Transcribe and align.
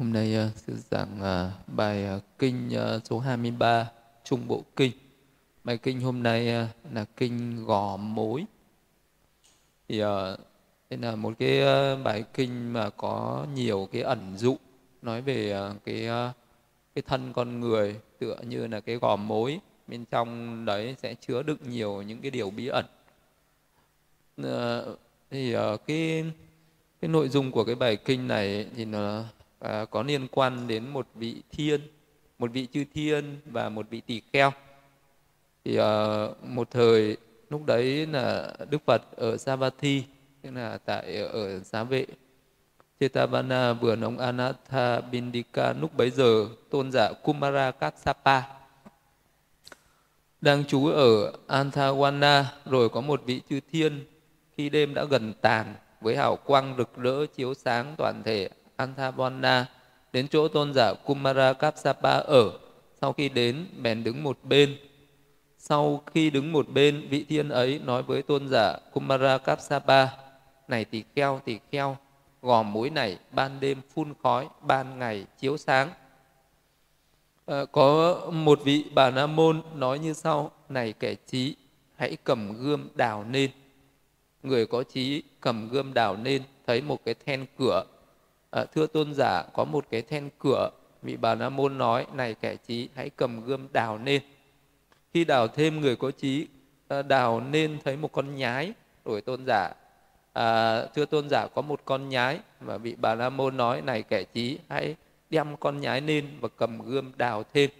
Hôm 0.00 0.12
nay 0.12 0.34
ờ, 0.34 0.46
uh, 0.46 0.56
sư 0.56 0.76
giảng 0.90 1.18
uh, 1.18 1.68
bài 1.76 2.16
uh, 2.16 2.22
kinh 2.38 2.70
uh, 2.96 3.02
số 3.04 3.18
23 3.18 3.90
Trung 4.24 4.48
Bộ 4.48 4.62
Kinh. 4.76 4.92
Bài 5.64 5.78
kinh 5.78 6.00
hôm 6.00 6.22
nay 6.22 6.64
uh, 6.64 6.94
là 6.94 7.04
kinh 7.16 7.64
Gò 7.64 7.96
Mối. 7.96 8.44
Thì 9.88 10.02
uh, 10.02 10.06
đây 10.90 11.00
là 11.00 11.16
một 11.16 11.34
cái 11.38 11.62
uh, 11.62 12.04
bài 12.04 12.24
kinh 12.34 12.72
mà 12.72 12.90
có 12.90 13.46
nhiều 13.54 13.88
cái 13.92 14.02
ẩn 14.02 14.36
dụ 14.36 14.56
nói 15.02 15.22
về 15.22 15.68
uh, 15.70 15.84
cái 15.84 16.08
uh, 16.08 16.36
cái 16.94 17.02
thân 17.06 17.32
con 17.32 17.60
người 17.60 18.00
tựa 18.18 18.36
như 18.48 18.66
là 18.66 18.80
cái 18.80 18.96
gò 18.96 19.16
mối 19.16 19.60
bên 19.86 20.04
trong 20.04 20.64
đấy 20.64 20.96
sẽ 21.02 21.14
chứa 21.14 21.42
đựng 21.42 21.70
nhiều 21.70 22.02
những 22.02 22.20
cái 22.20 22.30
điều 22.30 22.50
bí 22.50 22.66
ẩn. 22.66 22.84
Uh, 24.42 24.98
thì 25.30 25.56
uh, 25.56 25.86
cái 25.86 26.24
cái 27.00 27.08
nội 27.08 27.28
dung 27.28 27.52
của 27.52 27.64
cái 27.64 27.74
bài 27.74 27.96
kinh 27.96 28.28
này 28.28 28.66
thì 28.76 28.84
nó 28.84 29.24
à, 29.60 29.84
có 29.84 30.02
liên 30.02 30.28
quan 30.28 30.68
đến 30.68 30.88
một 30.88 31.06
vị 31.14 31.42
thiên 31.50 31.80
một 32.38 32.52
vị 32.52 32.66
chư 32.72 32.84
thiên 32.94 33.40
và 33.46 33.68
một 33.68 33.86
vị 33.90 34.00
tỳ 34.00 34.22
kheo. 34.32 34.52
Thì 35.64 35.76
à, 35.76 36.26
một 36.42 36.70
thời 36.70 37.16
lúc 37.50 37.66
đấy 37.66 38.06
là 38.06 38.54
đức 38.70 38.82
phật 38.86 39.02
ở 39.16 39.36
savatthi 39.36 40.02
tức 40.42 40.50
là 40.54 40.78
tại 40.84 41.16
ở 41.16 41.60
xá 41.64 41.84
vệ. 41.84 42.06
Chetavana 43.00 43.72
vườn 43.72 44.00
ông 44.00 44.18
Anatha 44.18 45.00
Bindika 45.00 45.72
lúc 45.72 45.96
bấy 45.96 46.10
giờ 46.10 46.46
tôn 46.70 46.92
giả 46.92 47.12
Kumara 47.12 47.70
Kassapa 47.70 48.42
đang 50.40 50.64
trú 50.64 50.86
ở 50.86 51.32
Anthawana 51.48 52.44
rồi 52.64 52.88
có 52.88 53.00
một 53.00 53.22
vị 53.26 53.40
chư 53.50 53.60
thiên 53.72 54.04
khi 54.56 54.68
đêm 54.68 54.94
đã 54.94 55.04
gần 55.04 55.32
tàn 55.40 55.74
với 56.00 56.16
hào 56.16 56.36
quang 56.36 56.74
rực 56.78 56.96
rỡ 56.96 57.26
chiếu 57.26 57.54
sáng 57.54 57.94
toàn 57.98 58.22
thể. 58.22 58.48
Anthabonda 58.80 59.66
đến 60.12 60.28
chỗ 60.28 60.48
tôn 60.48 60.74
giả 60.74 60.94
Kumara 60.94 61.52
Kapsapa 61.52 62.10
ở. 62.10 62.52
Sau 63.00 63.12
khi 63.12 63.28
đến, 63.28 63.66
bèn 63.82 64.04
đứng 64.04 64.22
một 64.22 64.38
bên. 64.42 64.76
Sau 65.58 66.02
khi 66.06 66.30
đứng 66.30 66.52
một 66.52 66.68
bên, 66.68 67.08
vị 67.10 67.24
thiên 67.28 67.48
ấy 67.48 67.80
nói 67.84 68.02
với 68.02 68.22
tôn 68.22 68.48
giả 68.48 68.78
Kumara 68.92 69.38
Kapsapa, 69.38 70.06
Này 70.68 70.84
tỳ 70.84 71.04
kheo, 71.16 71.40
tỳ 71.44 71.58
kheo, 71.72 71.96
gò 72.42 72.62
mũi 72.62 72.90
này 72.90 73.18
ban 73.32 73.60
đêm 73.60 73.80
phun 73.94 74.14
khói, 74.22 74.48
ban 74.60 74.98
ngày 74.98 75.26
chiếu 75.38 75.56
sáng. 75.56 75.90
À, 77.46 77.64
có 77.72 78.16
một 78.32 78.60
vị 78.64 78.84
bà 78.94 79.10
Nam 79.10 79.36
môn 79.36 79.62
nói 79.74 79.98
như 79.98 80.12
sau, 80.12 80.50
Này 80.68 80.92
kẻ 80.92 81.14
trí, 81.14 81.56
hãy 81.96 82.16
cầm 82.24 82.52
gươm 82.52 82.88
đào 82.94 83.24
nên. 83.24 83.50
Người 84.42 84.66
có 84.66 84.82
trí 84.82 85.22
cầm 85.40 85.68
gươm 85.68 85.94
đào 85.94 86.16
nên, 86.16 86.42
thấy 86.66 86.82
một 86.82 87.04
cái 87.04 87.14
then 87.26 87.46
cửa 87.58 87.84
à, 88.50 88.64
thưa 88.64 88.86
tôn 88.86 89.14
giả 89.14 89.42
có 89.52 89.64
một 89.64 89.84
cái 89.90 90.02
then 90.02 90.30
cửa 90.38 90.70
vị 91.02 91.16
bà 91.16 91.34
la 91.34 91.48
môn 91.48 91.78
nói 91.78 92.06
này 92.14 92.34
kẻ 92.34 92.56
trí 92.56 92.88
hãy 92.94 93.10
cầm 93.10 93.44
gươm 93.44 93.68
đào 93.72 93.98
nên. 93.98 94.22
Khi 95.14 95.24
đào 95.24 95.48
thêm 95.48 95.80
người 95.80 95.96
có 95.96 96.10
trí 96.10 96.46
ờ, 96.88 97.02
đào 97.02 97.40
nên 97.40 97.78
thấy 97.84 97.96
một 97.96 98.12
con 98.12 98.36
nhái. 98.36 98.72
Đổi 99.04 99.20
tôn 99.20 99.44
giả 99.46 99.72
à, 100.32 100.82
thưa 100.86 101.04
tôn 101.04 101.28
giả 101.28 101.46
có 101.54 101.62
một 101.62 101.80
con 101.84 102.08
nhái 102.08 102.40
và 102.60 102.78
vị 102.78 102.96
bà 102.98 103.14
la 103.14 103.30
môn 103.30 103.56
nói 103.56 103.82
này 103.82 104.02
kẻ 104.02 104.24
trí 104.24 104.58
hãy 104.68 104.96
đem 105.30 105.56
con 105.56 105.80
nhái 105.80 106.00
nên 106.00 106.26
và 106.40 106.48
cầm 106.56 106.82
gươm 106.82 107.12
đào 107.16 107.44
thêm. 107.54 107.70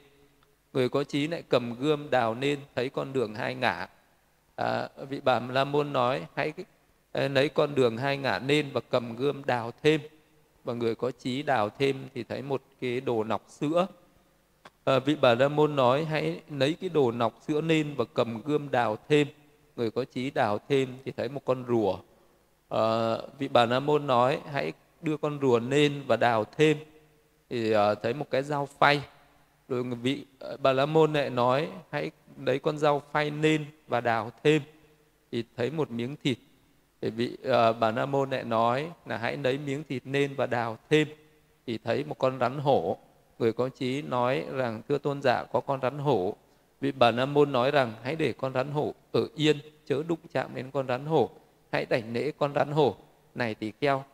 Người 0.73 0.89
có 0.89 1.05
trí 1.05 1.29
lại 1.29 1.43
cầm 1.49 1.75
gươm 1.75 2.11
đào 2.11 2.35
nên 2.35 2.59
thấy 2.75 2.89
con 2.89 3.13
đường 3.13 3.35
hai 3.35 3.55
ngả. 3.55 3.89
À, 4.57 4.89
vị 5.09 5.21
bà 5.25 5.41
la 5.41 5.65
môn 5.65 5.93
nói 5.93 6.27
hãy 6.35 6.53
ờ, 7.13 7.29
lấy 7.29 7.49
con 7.49 7.75
đường 7.75 7.97
hai 7.97 8.17
ngả 8.17 8.39
nên 8.39 8.71
và 8.73 8.81
cầm 8.91 9.17
gươm 9.17 9.45
đào 9.45 9.73
thêm 9.83 10.01
và 10.65 10.75
người 10.75 10.95
có 10.95 11.11
trí 11.11 11.43
đào 11.43 11.71
thêm 11.71 11.97
thì 12.15 12.23
thấy 12.23 12.43
một 12.43 12.63
cái 12.81 13.01
đồ 13.01 13.25
nọc 13.25 13.45
sữa. 13.49 13.87
À, 14.85 14.99
vị 14.99 15.17
bà 15.21 15.35
la 15.35 15.49
môn 15.49 15.77
nói 15.77 16.05
hãy 16.05 16.41
lấy 16.51 16.77
cái 16.81 16.91
đồ 16.91 17.13
nọc 17.13 17.35
sữa 17.49 17.61
lên 17.61 17.95
và 17.97 18.05
cầm 18.15 18.43
gươm 18.43 18.71
đào 18.71 18.99
thêm. 19.09 19.29
Người 19.77 19.91
có 19.91 20.05
trí 20.05 20.31
đào 20.31 20.59
thêm 20.69 20.89
thì 21.05 21.13
thấy 21.13 21.29
một 21.29 21.45
con 21.45 21.65
rùa. 21.69 21.99
À, 22.69 23.17
vị 23.39 23.49
bà 23.49 23.67
la 23.67 23.81
môn 23.81 24.07
nói 24.07 24.41
hãy 24.53 24.73
đưa 25.03 25.17
con 25.17 25.39
rùa 25.43 25.59
lên 25.59 26.03
và 26.07 26.17
đào 26.17 26.45
thêm. 26.57 26.77
Thì 27.51 27.75
uh, 27.77 27.79
thấy 28.03 28.15
một 28.15 28.31
cái 28.31 28.43
dao 28.43 28.67
phay. 28.67 29.03
Rồi 29.69 29.83
vị 29.83 30.25
bà 30.63 30.73
la 30.73 30.87
môn 30.87 31.13
lại 31.13 31.31
nói 31.31 31.69
hãy 31.91 32.11
lấy 32.45 32.59
con 32.59 32.79
dao 32.79 33.03
phay 33.13 33.31
lên 33.31 33.65
và 33.89 34.01
đào 34.01 34.33
thêm. 34.45 34.63
Thì 35.33 35.45
thấy 35.57 35.71
một 35.71 35.91
miếng 35.91 36.17
thịt 36.25 36.39
thì 37.01 37.11
vị 37.11 37.37
uh, 37.49 37.77
bà 37.81 37.91
nam 37.91 38.11
môn 38.11 38.31
lại 38.31 38.45
nói 38.45 38.91
là 39.07 39.19
hãy 39.19 39.37
lấy 39.37 39.59
miếng 39.59 39.85
thịt 39.89 40.03
nên 40.07 40.35
và 40.35 40.47
đào 40.47 40.79
thêm. 40.91 41.09
Thì 41.67 41.79
thấy 41.79 42.05
một 42.05 42.19
con 42.19 42.39
rắn 42.39 42.59
hổ. 42.59 42.99
Người 43.39 43.53
có 43.53 43.69
trí 43.69 44.03
nói 44.03 44.45
rằng 44.53 44.83
thưa 44.89 44.99
tôn 44.99 45.23
giả 45.23 45.45
có 45.45 45.61
con 45.61 45.81
rắn 45.81 45.99
hổ. 45.99 46.37
Vị 46.81 46.93
bà 46.93 47.11
nam 47.11 47.35
môn 47.35 47.53
nói 47.53 47.71
rằng 47.71 47.95
hãy 48.03 48.17
để 48.17 48.33
con 48.33 48.53
rắn 48.53 48.71
hổ 48.71 48.95
ở 49.13 49.29
yên 49.35 49.59
chớ 49.87 50.03
đụng 50.09 50.19
chạm 50.33 50.55
đến 50.55 50.71
con 50.71 50.87
rắn 50.87 51.07
hổ. 51.07 51.31
Hãy 51.73 51.87
đảnh 51.87 52.13
lễ 52.13 52.33
con 52.39 52.55
rắn 52.55 52.71
hổ. 52.71 52.97
Này 53.35 53.55
tỳ 53.55 53.73
kheo. 53.81 54.05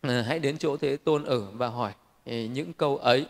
À, 0.00 0.24
hãy 0.26 0.38
đến 0.38 0.58
chỗ 0.58 0.76
thế 0.76 0.96
tôn 0.96 1.24
ở 1.24 1.50
và 1.50 1.68
hỏi 1.68 1.92
những 2.24 2.72
câu 2.72 2.96
ấy 2.96 3.26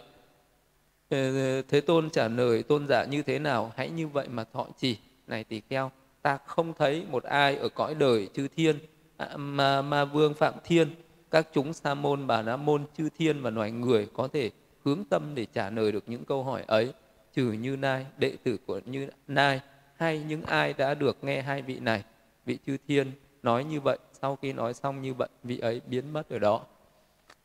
ờ, 1.11 1.63
thế 1.63 1.81
tôn 1.81 2.11
trả 2.11 2.29
lời 2.29 2.63
tôn 2.63 2.89
giả 2.89 3.05
như 3.05 3.23
thế 3.23 3.39
nào? 3.39 3.73
Hãy 3.77 3.91
như 3.91 4.09
vậy 4.09 4.29
mà 4.29 4.45
thọ 4.45 4.67
trì. 4.79 4.99
Này 5.27 5.45
tỳ 5.45 5.61
kheo 5.71 5.91
ta 6.23 6.39
không 6.47 6.73
thấy 6.75 7.07
một 7.11 7.25
ai 7.25 7.57
ở 7.57 7.69
cõi 7.69 7.95
đời 7.95 8.29
chư 8.35 8.49
thiên. 8.49 8.79
À, 9.17 9.37
mà 9.37 9.83
ma 9.83 10.05
vương 10.05 10.35
phạm 10.35 10.55
thiên 10.65 10.89
các 11.31 11.49
chúng 11.53 11.73
sa 11.73 11.95
môn 11.95 12.27
bà 12.27 12.43
la 12.43 12.57
môn 12.57 12.85
chư 12.97 13.09
thiên 13.19 13.43
và 13.43 13.51
loài 13.51 13.71
người 13.71 14.09
có 14.13 14.29
thể 14.33 14.51
hướng 14.85 15.05
tâm 15.05 15.35
để 15.35 15.47
trả 15.53 15.71
lời 15.71 15.93
được 15.93 16.05
những 16.07 16.25
câu 16.25 16.45
hỏi 16.45 16.65
ấy 16.67 16.93
trừ 17.33 17.53
như 17.53 17.77
nai 17.77 18.07
đệ 18.19 18.37
tử 18.45 18.59
của 18.67 18.81
như 18.87 19.09
nai 19.29 19.61
hay 19.97 20.23
những 20.29 20.43
ai 20.43 20.73
đã 20.73 20.95
được 20.95 21.25
nghe 21.25 21.43
hai 21.43 21.63
vị 21.63 21.79
này. 21.81 22.05
Vị 22.47 22.59
chư 22.67 22.77
thiên 22.89 23.13
nói 23.43 23.65
như 23.65 23.81
vậy 23.81 23.99
sau 24.13 24.37
khi 24.37 24.53
nói 24.53 24.75
xong 24.75 25.03
như 25.03 25.15
vậy 25.15 25.29
vị 25.43 25.59
ấy 25.59 25.81
biến 25.87 26.13
mất 26.13 26.29
ở 26.29 26.39
đó. 26.39 26.67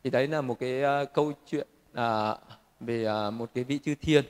Thì 0.04 0.10
đấy 0.10 0.28
là 0.28 0.40
một 0.40 0.58
cái 0.60 0.82
uh, 1.02 1.12
câu 1.14 1.32
chuyện 1.50 1.68
uh, 1.92 2.38
về 2.80 3.06
uh, 3.28 3.34
một 3.34 3.50
cái 3.54 3.64
vị 3.64 3.78
chư 3.84 3.94
thiên 3.94 4.24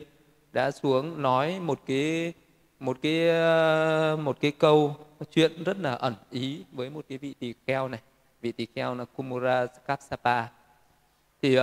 đã 0.53 0.71
xuống 0.71 1.23
nói 1.23 1.61
một 1.61 1.81
cái 1.87 2.33
một 2.81 2.99
cái 3.03 3.29
ờ, 3.29 4.17
một 4.23 4.37
cái 4.41 4.51
câu 4.51 4.97
chuyện 5.31 5.65
rất 5.65 5.79
là 5.79 5.93
ẩn 5.93 6.15
ý 6.31 6.65
với 6.73 6.91
một 6.91 7.05
cái 7.09 7.19
vị 7.19 7.35
tỳ 7.39 7.55
kheo 7.67 7.89
này. 7.89 8.01
Vị 8.41 8.53
tỳ 8.53 8.67
kheo 8.75 8.95
là 8.95 9.05
Kumura 9.05 9.67
Kapsapa 9.67 10.47
thì 11.43 11.59
uh, 11.59 11.63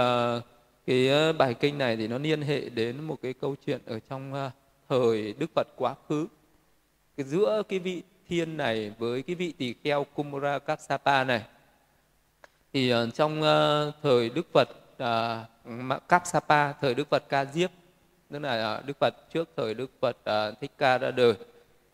cái 0.85 1.07
ờ, 1.09 1.33
bài 1.33 1.53
kinh 1.53 1.77
này 1.77 1.97
thì 1.97 2.07
nó 2.07 2.17
liên 2.17 2.41
hệ 2.41 2.69
đến 2.69 3.01
một 3.01 3.21
cái 3.21 3.33
câu 3.33 3.55
chuyện 3.65 3.81
ở 3.85 3.99
trong 4.09 4.33
uh, 4.33 4.51
thời 4.89 5.33
Đức 5.33 5.51
Phật 5.55 5.67
quá 5.75 5.95
khứ. 6.09 6.27
Cái 7.17 7.25
giữa 7.25 7.63
cái 7.69 7.79
vị 7.79 8.03
thiên 8.27 8.57
này 8.57 8.93
với 8.99 9.21
cái 9.21 9.35
vị 9.35 9.53
tỳ 9.57 9.75
kheo 9.83 10.03
Kumura 10.03 10.59
Kapsapa 10.59 11.23
này. 11.23 11.43
Thì 12.73 12.93
uh, 12.93 13.13
trong 13.13 13.41
uh, 13.41 13.93
thời 14.03 14.29
Đức 14.29 14.47
Phật 14.53 14.69
à, 14.97 15.45
uh, 15.69 16.07
Kapsapa 16.07 16.73
thời 16.73 16.93
Đức 16.93 17.09
Phật 17.09 17.23
Ca 17.29 17.45
Diếp 17.45 17.71
tức 18.31 18.39
là 18.39 18.73
à, 18.75 18.81
Đức 18.85 18.99
Phật 18.99 19.15
trước 19.33 19.49
thời 19.57 19.73
Đức 19.73 19.91
Phật 20.01 20.17
uh, 20.29 20.59
Thích 20.61 20.71
Ca 20.77 20.97
ra 20.97 21.11
đời. 21.11 21.33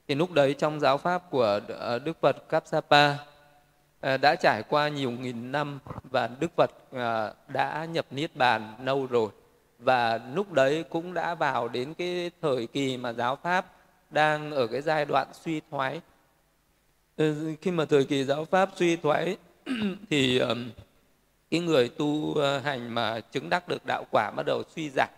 Thì 0.08 0.16
lúc 0.16 0.32
đấy 0.32 0.54
trong 0.54 0.80
giáo 0.80 0.98
pháp 0.98 1.30
của 1.30 1.60
uh, 1.64 2.04
Đức 2.04 2.18
Phật 2.22 2.50
Kapsapa 2.50 3.14
uh, 3.14 4.22
đã 4.22 4.36
trải 4.36 4.64
qua 4.70 4.88
nhiều 4.88 5.12
nghìn 5.12 5.52
năm 5.52 5.80
và 6.04 6.30
Đức 6.40 6.52
Phật 6.58 6.72
uh, 6.96 7.50
đã 7.54 7.86
nhập 7.86 8.06
niết 8.12 8.36
bàn 8.36 8.76
lâu 8.84 9.06
rồi. 9.06 9.30
Và 9.80 10.20
lúc 10.34 10.52
đấy 10.52 10.84
cũng 10.90 11.14
đã 11.14 11.36
vào 11.36 11.68
đến 11.68 11.94
cái 11.94 12.32
thời 12.42 12.68
kỳ 12.68 12.98
mà 12.98 13.14
giáo 13.14 13.36
pháp 13.36 13.66
đang 14.10 14.52
ở 14.52 14.68
cái 14.68 14.82
giai 14.82 15.06
đoạn 15.06 15.28
suy 15.34 15.62
thoái. 15.72 16.02
Ừ, 17.18 17.56
khi 17.62 17.72
mà 17.72 17.86
thời 17.86 18.06
kỳ 18.06 18.24
giáo 18.24 18.46
pháp 18.46 18.70
suy 18.76 18.96
thoái 18.96 19.38
thì 20.10 20.42
cái 21.52 21.60
người 21.60 21.90
tu 21.90 22.36
hành 22.64 22.96
mà 22.96 23.20
chứng 23.20 23.50
đắc 23.50 23.68
được 23.68 23.86
đạo 23.86 24.06
quả 24.12 24.32
bắt 24.36 24.44
đầu 24.46 24.64
suy 24.76 24.90
giảm 24.90 25.10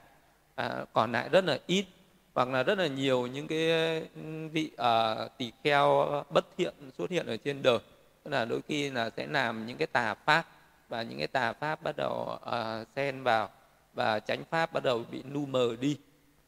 à, 0.55 0.85
còn 0.94 1.11
lại 1.11 1.29
rất 1.29 1.45
là 1.45 1.59
ít 1.67 1.85
hoặc 2.33 2.50
là 2.50 2.63
rất 2.63 2.77
là 2.77 2.88
nhiều 2.88 3.27
những 3.27 3.47
cái 3.47 3.69
ừ, 4.15 4.47
vị 4.51 4.71
à, 4.77 5.15
tỳ 5.38 5.51
kheo 5.63 6.07
bất 6.29 6.45
thiện 6.57 6.73
xuất 6.97 7.09
hiện 7.09 7.25
ở 7.25 7.38
trên 7.38 7.61
đời. 7.61 7.79
Tức 8.23 8.31
là 8.31 8.45
đôi 8.45 8.61
khi 8.67 8.89
là 8.89 9.09
sẽ 9.09 9.27
làm 9.27 9.65
những 9.65 9.77
cái 9.77 9.88
tà 9.88 10.13
pháp 10.13 10.45
và 10.89 11.01
những 11.01 11.17
cái 11.17 11.27
tà 11.27 11.53
pháp 11.53 11.83
bắt 11.83 11.95
đầu 11.97 12.39
uh, 12.47 12.88
xen 12.95 13.23
vào 13.23 13.50
và 13.94 14.19
chánh 14.19 14.44
pháp 14.50 14.73
bắt 14.73 14.83
đầu 14.83 15.03
bị 15.11 15.23
nu 15.23 15.45
mờ 15.45 15.75
đi. 15.79 15.97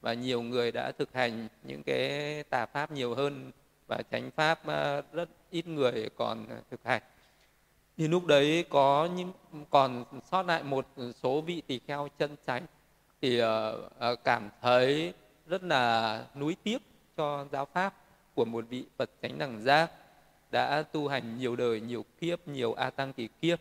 Và 0.01 0.13
nhiều 0.13 0.41
người 0.41 0.71
đã 0.71 0.91
thực 0.91 1.13
hành 1.13 1.47
những 1.63 1.83
cái 1.83 2.43
tà 2.43 2.65
pháp 2.65 2.91
nhiều 2.91 3.15
hơn 3.15 3.51
và 3.87 4.01
chánh 4.11 4.31
pháp 4.31 4.67
à, 4.67 5.01
rất 5.13 5.29
ít 5.49 5.67
người 5.67 6.09
còn 6.15 6.45
thực 6.71 6.79
hành. 6.83 7.01
Thì 7.97 8.07
lúc 8.07 8.25
đấy 8.25 8.65
có 8.69 9.09
những 9.15 9.33
còn 9.69 10.05
sót 10.31 10.43
lại 10.45 10.63
một 10.63 10.87
số 11.23 11.41
vị 11.41 11.61
tỳ 11.67 11.79
kheo 11.87 12.07
chân 12.19 12.35
chánh 12.47 12.65
thì 13.25 13.41
uh, 13.41 14.23
cảm 14.23 14.49
thấy 14.61 15.13
rất 15.47 15.63
là 15.63 16.25
nuối 16.35 16.55
tiếc 16.63 16.77
cho 17.17 17.45
giáo 17.51 17.65
pháp 17.73 17.93
của 18.35 18.45
một 18.45 18.65
vị 18.69 18.85
Phật 18.97 19.09
chánh 19.21 19.37
đẳng 19.37 19.61
giác 19.61 19.91
đã 20.51 20.83
tu 20.83 21.07
hành 21.07 21.37
nhiều 21.37 21.55
đời 21.55 21.81
nhiều 21.81 22.05
kiếp 22.19 22.47
nhiều 22.47 22.73
a 22.73 22.89
tăng 22.89 23.13
kỳ 23.13 23.29
kiếp 23.41 23.59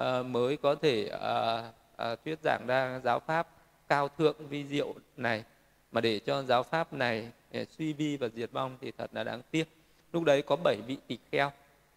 uh, 0.00 0.26
mới 0.26 0.56
có 0.56 0.74
thể 0.74 1.10
uh, 1.14 2.18
thuyết 2.24 2.38
giảng 2.44 2.66
ra 2.66 3.00
giáo 3.04 3.20
pháp 3.20 3.48
cao 3.88 4.08
thượng 4.08 4.48
vi 4.48 4.64
diệu 4.64 4.94
này. 5.16 5.44
Mà 5.92 6.00
để 6.00 6.18
cho 6.18 6.42
giáo 6.42 6.62
pháp 6.62 6.92
này 6.92 7.30
suy 7.78 7.92
vi 7.92 8.16
và 8.16 8.28
diệt 8.28 8.52
vong 8.52 8.76
thì 8.80 8.92
thật 8.98 9.10
là 9.12 9.24
đáng 9.24 9.42
tiếc. 9.50 9.68
Lúc 10.12 10.24
đấy 10.24 10.42
có 10.42 10.56
bảy 10.56 10.76
vị 10.86 10.96
tỳ 11.06 11.18
kheo 11.32 11.52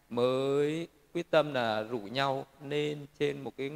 mới 0.09 0.87
quyết 1.13 1.31
tâm 1.31 1.53
là 1.53 1.83
rủ 1.83 1.99
nhau 1.99 2.45
lên 2.63 3.05
trên 3.19 3.41
một 3.41 3.51
cái 3.57 3.71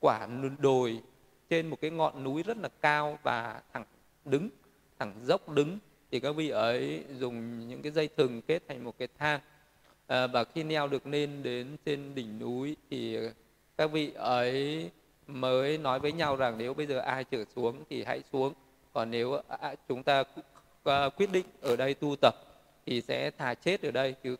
quả 0.00 0.28
đồi 0.58 1.02
trên 1.50 1.66
một 1.66 1.80
cái 1.80 1.90
ngọn 1.90 2.24
núi 2.24 2.42
rất 2.42 2.56
là 2.56 2.68
cao 2.80 3.18
và 3.22 3.62
thẳng 3.72 3.84
đứng 4.24 4.48
thẳng 4.98 5.14
dốc 5.22 5.48
đứng. 5.48 5.78
Thì 6.10 6.20
các 6.20 6.36
vị 6.36 6.48
ấy 6.48 7.04
dùng 7.18 7.68
những 7.68 7.82
cái 7.82 7.92
dây 7.92 8.08
thừng 8.16 8.42
kết 8.42 8.62
thành 8.68 8.84
một 8.84 8.98
cái 8.98 9.08
thang. 9.18 9.40
À, 10.06 10.26
và 10.26 10.44
khi 10.44 10.64
leo 10.64 10.88
được 10.88 11.06
lên 11.06 11.42
đến 11.42 11.76
trên 11.84 12.14
đỉnh 12.14 12.38
núi 12.38 12.76
thì 12.90 13.18
các 13.76 13.90
vị 13.90 14.12
ấy 14.14 14.90
mới 15.26 15.78
nói 15.78 15.98
với 16.00 16.12
nhau 16.12 16.36
rằng 16.36 16.58
nếu 16.58 16.74
bây 16.74 16.86
giờ 16.86 16.98
ai 16.98 17.24
trở 17.24 17.44
xuống 17.56 17.84
thì 17.90 18.04
hãy 18.04 18.22
xuống. 18.32 18.52
Còn 18.92 19.10
nếu 19.10 19.40
à, 19.48 19.74
chúng 19.88 20.02
ta 20.02 20.24
à, 20.84 21.08
quyết 21.08 21.32
định 21.32 21.46
ở 21.60 21.76
đây 21.76 21.94
tu 21.94 22.16
tập 22.20 22.34
thì 22.86 23.00
sẽ 23.00 23.30
thà 23.30 23.54
chết 23.54 23.82
ở 23.82 23.90
đây 23.90 24.14
chứ 24.22 24.36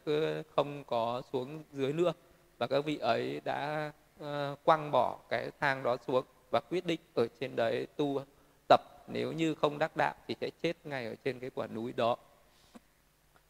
không 0.57 0.85
có 0.85 1.23
xuống 1.33 1.63
dưới 1.73 1.93
nữa. 1.93 2.13
Và 2.59 2.67
các 2.67 2.85
vị 2.85 2.99
ấy 2.99 3.41
đã 3.45 3.93
à, 4.21 4.55
quăng 4.65 4.91
bỏ 4.91 5.19
cái 5.29 5.51
thang 5.61 5.83
đó 5.83 5.97
xuống 6.07 6.25
và 6.51 6.61
quyết 6.61 6.87
định 6.87 7.01
ở 7.15 7.27
trên 7.41 7.57
đấy 7.57 7.87
tu 7.97 8.21
tập. 8.69 8.81
Nếu 9.09 9.33
như 9.33 9.55
không 9.55 9.79
đắc 9.79 9.97
đạo 9.97 10.15
thì 10.29 10.35
sẽ 10.41 10.51
chết 10.63 10.77
ngay 10.85 11.07
ở 11.07 11.15
trên 11.25 11.41
cái 11.41 11.51
quả 11.55 11.67
núi 11.67 11.93
đó. 11.97 12.17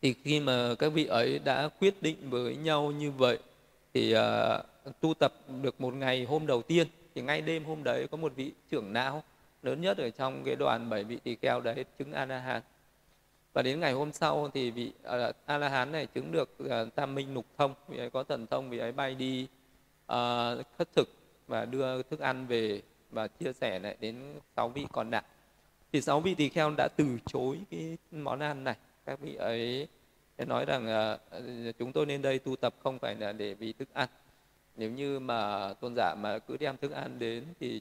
Thì 0.02 0.14
khi 0.24 0.40
mà 0.40 0.74
các 0.78 0.88
vị 0.88 1.06
ấy 1.06 1.38
đã 1.38 1.68
quyết 1.80 2.02
định 2.02 2.16
với 2.30 2.56
nhau 2.56 2.90
như 2.90 3.10
vậy 3.10 3.38
thì 3.94 4.14
uh, 4.16 5.00
tu 5.00 5.14
tập 5.14 5.32
được 5.62 5.80
một 5.80 5.94
ngày 5.94 6.24
hôm 6.24 6.46
đầu 6.46 6.62
tiên 6.62 6.86
thì 7.14 7.22
ngay 7.22 7.40
đêm 7.40 7.64
hôm 7.64 7.84
đấy 7.84 8.06
có 8.10 8.16
một 8.16 8.32
vị 8.36 8.52
trưởng 8.70 8.92
não 8.92 9.22
lớn 9.62 9.80
nhất 9.80 9.98
ở 9.98 10.10
trong 10.10 10.44
cái 10.44 10.56
đoàn 10.56 10.90
bảy 10.90 11.04
vị 11.04 11.18
tỳ 11.24 11.36
kheo 11.36 11.60
đấy 11.60 11.84
chứng 11.98 12.12
a 12.12 12.26
la 12.26 12.38
hán 12.38 12.62
và 13.52 13.62
đến 13.62 13.80
ngày 13.80 13.92
hôm 13.92 14.12
sau 14.12 14.50
thì 14.54 14.70
vị 14.70 14.92
à, 15.02 15.28
uh, 15.28 15.36
a 15.46 15.58
la 15.58 15.68
hán 15.68 15.92
này 15.92 16.06
chứng 16.06 16.32
được 16.32 16.56
uh, 16.62 16.94
tam 16.94 17.14
minh 17.14 17.34
nục 17.34 17.46
thông 17.58 17.74
vì 17.88 17.98
ấy 17.98 18.10
có 18.10 18.22
thần 18.22 18.46
thông 18.46 18.70
vì 18.70 18.78
ấy 18.78 18.92
bay 18.92 19.14
đi 19.14 19.46
uh, 20.12 20.66
khất 20.78 20.92
thực 20.94 21.08
và 21.46 21.64
đưa 21.64 22.02
thức 22.02 22.20
ăn 22.20 22.46
về 22.46 22.82
và 23.10 23.28
chia 23.28 23.52
sẻ 23.52 23.78
lại 23.78 23.96
đến 24.00 24.16
sáu 24.56 24.68
vị 24.68 24.86
còn 24.92 25.10
lại. 25.10 25.22
Thì 25.92 26.00
sáu 26.00 26.20
vị 26.20 26.34
tỳ 26.34 26.48
kheo 26.48 26.74
đã 26.76 26.88
từ 26.96 27.18
chối 27.26 27.58
cái 27.70 27.98
món 28.10 28.40
ăn 28.40 28.64
này. 28.64 28.76
Các 29.06 29.20
vị 29.20 29.34
ấy 29.34 29.88
nói 30.38 30.64
rằng 30.64 31.14
uh, 31.36 31.78
chúng 31.78 31.92
tôi 31.92 32.06
nên 32.06 32.22
đây 32.22 32.38
tu 32.38 32.56
tập 32.56 32.74
không 32.82 32.98
phải 32.98 33.14
là 33.14 33.32
để 33.32 33.54
vì 33.54 33.72
thức 33.72 33.88
ăn. 33.92 34.08
Nếu 34.76 34.90
như 34.90 35.18
mà 35.18 35.72
tôn 35.74 35.94
giả 35.96 36.14
mà 36.14 36.38
cứ 36.38 36.56
đem 36.56 36.76
thức 36.76 36.92
ăn 36.92 37.18
đến 37.18 37.44
thì 37.60 37.80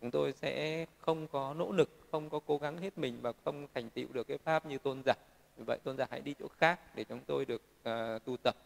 chúng 0.00 0.10
tôi 0.10 0.32
sẽ 0.32 0.86
không 0.98 1.28
có 1.28 1.54
nỗ 1.54 1.72
lực 1.72 1.90
không 2.10 2.30
có 2.30 2.40
cố 2.46 2.58
gắng 2.58 2.78
hết 2.78 2.98
mình 2.98 3.18
và 3.22 3.32
không 3.44 3.66
thành 3.74 3.90
tựu 3.90 4.06
được 4.12 4.28
cái 4.28 4.38
pháp 4.38 4.66
như 4.66 4.78
tôn 4.78 5.02
giả. 5.06 5.14
Vì 5.56 5.64
vậy 5.64 5.78
tôn 5.84 5.96
giả 5.96 6.06
hãy 6.10 6.20
đi 6.20 6.34
chỗ 6.40 6.48
khác 6.48 6.80
để 6.94 7.04
chúng 7.04 7.20
tôi 7.26 7.44
được 7.44 7.62
uh, 7.80 8.24
tu 8.24 8.36
tập 8.42 8.56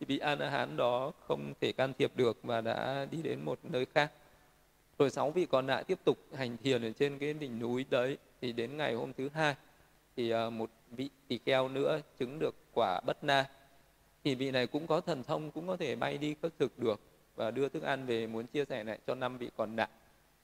thì 0.00 0.06
vị 0.06 0.18
a 0.18 0.34
la 0.34 0.50
hán 0.50 0.76
đó 0.76 1.12
không 1.26 1.52
thể 1.60 1.72
can 1.72 1.92
thiệp 1.98 2.12
được 2.16 2.38
và 2.42 2.60
đã 2.60 3.06
đi 3.10 3.22
đến 3.22 3.44
một 3.44 3.58
nơi 3.62 3.86
khác. 3.94 4.12
Rồi 4.98 5.10
sáu 5.10 5.30
vị 5.30 5.46
còn 5.46 5.66
lại 5.66 5.84
tiếp 5.84 5.98
tục 6.04 6.18
hành 6.34 6.56
thiền 6.56 6.82
ở 6.82 6.90
trên 6.90 7.18
cái 7.18 7.34
đỉnh 7.34 7.58
núi 7.58 7.84
đấy. 7.90 8.18
Thì 8.40 8.52
đến 8.52 8.76
ngày 8.76 8.94
hôm 8.94 9.12
thứ 9.12 9.28
hai, 9.34 9.54
thì 10.16 10.30
à, 10.30 10.50
một 10.50 10.70
vị 10.90 11.10
tỳ 11.28 11.38
kheo 11.46 11.68
nữa 11.68 12.00
chứng 12.18 12.38
được 12.38 12.54
quả 12.72 13.00
bất 13.00 13.24
na. 13.24 13.50
Thì 14.24 14.34
vị 14.34 14.50
này 14.50 14.66
cũng 14.66 14.86
có 14.86 15.00
thần 15.00 15.22
thông, 15.22 15.50
cũng 15.50 15.66
có 15.66 15.76
thể 15.76 15.96
bay 15.96 16.18
đi 16.18 16.34
khất 16.42 16.58
thực 16.58 16.78
được 16.78 17.00
và 17.36 17.50
đưa 17.50 17.68
thức 17.68 17.82
ăn 17.82 18.06
về 18.06 18.26
muốn 18.26 18.46
chia 18.46 18.64
sẻ 18.64 18.84
lại 18.84 18.98
cho 19.06 19.14
năm 19.14 19.38
vị 19.38 19.50
còn 19.56 19.76
lại. 19.76 19.88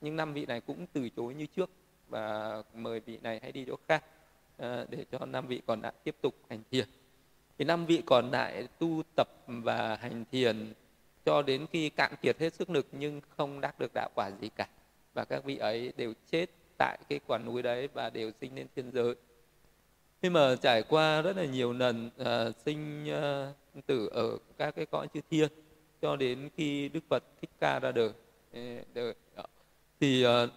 Nhưng 0.00 0.16
năm 0.16 0.32
vị 0.32 0.46
này 0.46 0.60
cũng 0.60 0.86
từ 0.92 1.08
chối 1.08 1.34
như 1.34 1.46
trước 1.46 1.70
và 2.08 2.62
mời 2.74 3.00
vị 3.00 3.18
này 3.22 3.40
hãy 3.42 3.52
đi 3.52 3.64
chỗ 3.64 3.76
khác 3.88 4.04
à, 4.58 4.86
để 4.90 5.04
cho 5.12 5.26
năm 5.26 5.46
vị 5.46 5.62
còn 5.66 5.80
lại 5.80 5.92
tiếp 6.04 6.16
tục 6.20 6.34
hành 6.48 6.62
thiền 6.70 6.88
thì 7.58 7.64
năm 7.64 7.86
vị 7.86 8.02
còn 8.06 8.30
lại 8.30 8.68
tu 8.78 9.02
tập 9.16 9.28
và 9.46 9.98
hành 10.00 10.24
thiền 10.32 10.72
cho 11.24 11.42
đến 11.42 11.66
khi 11.72 11.88
cạn 11.90 12.14
kiệt 12.22 12.40
hết 12.40 12.54
sức 12.54 12.70
lực 12.70 12.86
nhưng 12.92 13.20
không 13.36 13.60
đắc 13.60 13.78
được 13.78 13.90
đạo 13.94 14.10
quả 14.14 14.30
gì 14.40 14.50
cả. 14.56 14.68
Và 15.14 15.24
các 15.24 15.44
vị 15.44 15.56
ấy 15.56 15.92
đều 15.96 16.12
chết 16.30 16.46
tại 16.78 16.98
cái 17.08 17.20
quả 17.26 17.38
núi 17.38 17.62
đấy 17.62 17.88
và 17.94 18.10
đều 18.10 18.30
sinh 18.40 18.56
lên 18.56 18.66
thiên 18.76 18.90
giới. 18.92 19.14
Khi 20.22 20.30
mà 20.30 20.56
trải 20.62 20.82
qua 20.82 21.22
rất 21.22 21.36
là 21.36 21.44
nhiều 21.44 21.72
lần 21.72 22.10
uh, 22.20 22.56
sinh 22.64 23.06
uh, 23.76 23.86
tử 23.86 24.08
ở 24.12 24.38
các 24.58 24.74
cái 24.76 24.86
cõi 24.86 25.08
chư 25.14 25.20
thiên 25.30 25.48
cho 26.02 26.16
đến 26.16 26.50
khi 26.56 26.88
đức 26.88 27.00
phật 27.08 27.24
thích 27.40 27.50
ca 27.60 27.78
ra 27.78 27.92
đời, 27.92 28.10
đời 28.94 29.14
ờ, 29.34 29.44
thì 30.00 30.26
uh, 30.26 30.50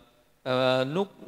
uh, 0.50 0.88
lúc 0.96 1.28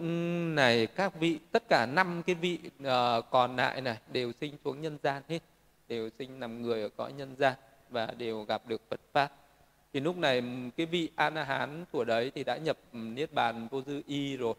này 0.55 0.87
các 0.87 1.19
vị 1.19 1.39
tất 1.51 1.63
cả 1.69 1.85
năm 1.85 2.23
cái 2.25 2.35
vị 2.35 2.59
uh, 2.65 3.25
còn 3.31 3.55
lại 3.55 3.81
này 3.81 3.97
đều 4.11 4.31
sinh 4.41 4.57
xuống 4.63 4.81
nhân 4.81 4.97
gian 5.03 5.23
hết 5.27 5.39
đều 5.91 6.09
sinh 6.19 6.39
làm 6.39 6.61
người 6.61 6.81
ở 6.81 6.89
cõi 6.89 7.13
nhân 7.13 7.35
gian 7.35 7.53
và 7.89 8.05
đều 8.17 8.43
gặp 8.43 8.61
được 8.67 8.81
Phật 8.89 8.99
pháp. 9.13 9.31
Thì 9.93 9.99
lúc 9.99 10.17
này 10.17 10.43
cái 10.77 10.85
vị 10.85 11.09
a 11.15 11.29
la 11.29 11.43
hán 11.43 11.85
của 11.91 12.03
đấy 12.03 12.31
thì 12.35 12.43
đã 12.43 12.57
nhập 12.57 12.77
niết 12.91 13.33
bàn 13.33 13.67
vô 13.71 13.81
dư 13.81 14.01
y 14.07 14.37
rồi. 14.37 14.53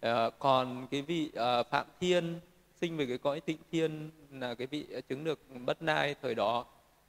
À, 0.00 0.30
còn 0.38 0.86
cái 0.90 1.02
vị 1.02 1.30
uh, 1.34 1.66
phạm 1.70 1.86
thiên 2.00 2.40
sinh 2.80 2.96
về 2.96 3.06
cái 3.06 3.18
cõi 3.18 3.40
tịnh 3.40 3.58
thiên 3.72 4.10
là 4.30 4.54
cái 4.54 4.66
vị 4.66 4.86
chứng 5.08 5.24
được 5.24 5.40
bất 5.66 5.82
nai 5.82 6.14
thời 6.22 6.34
đó 6.34 6.64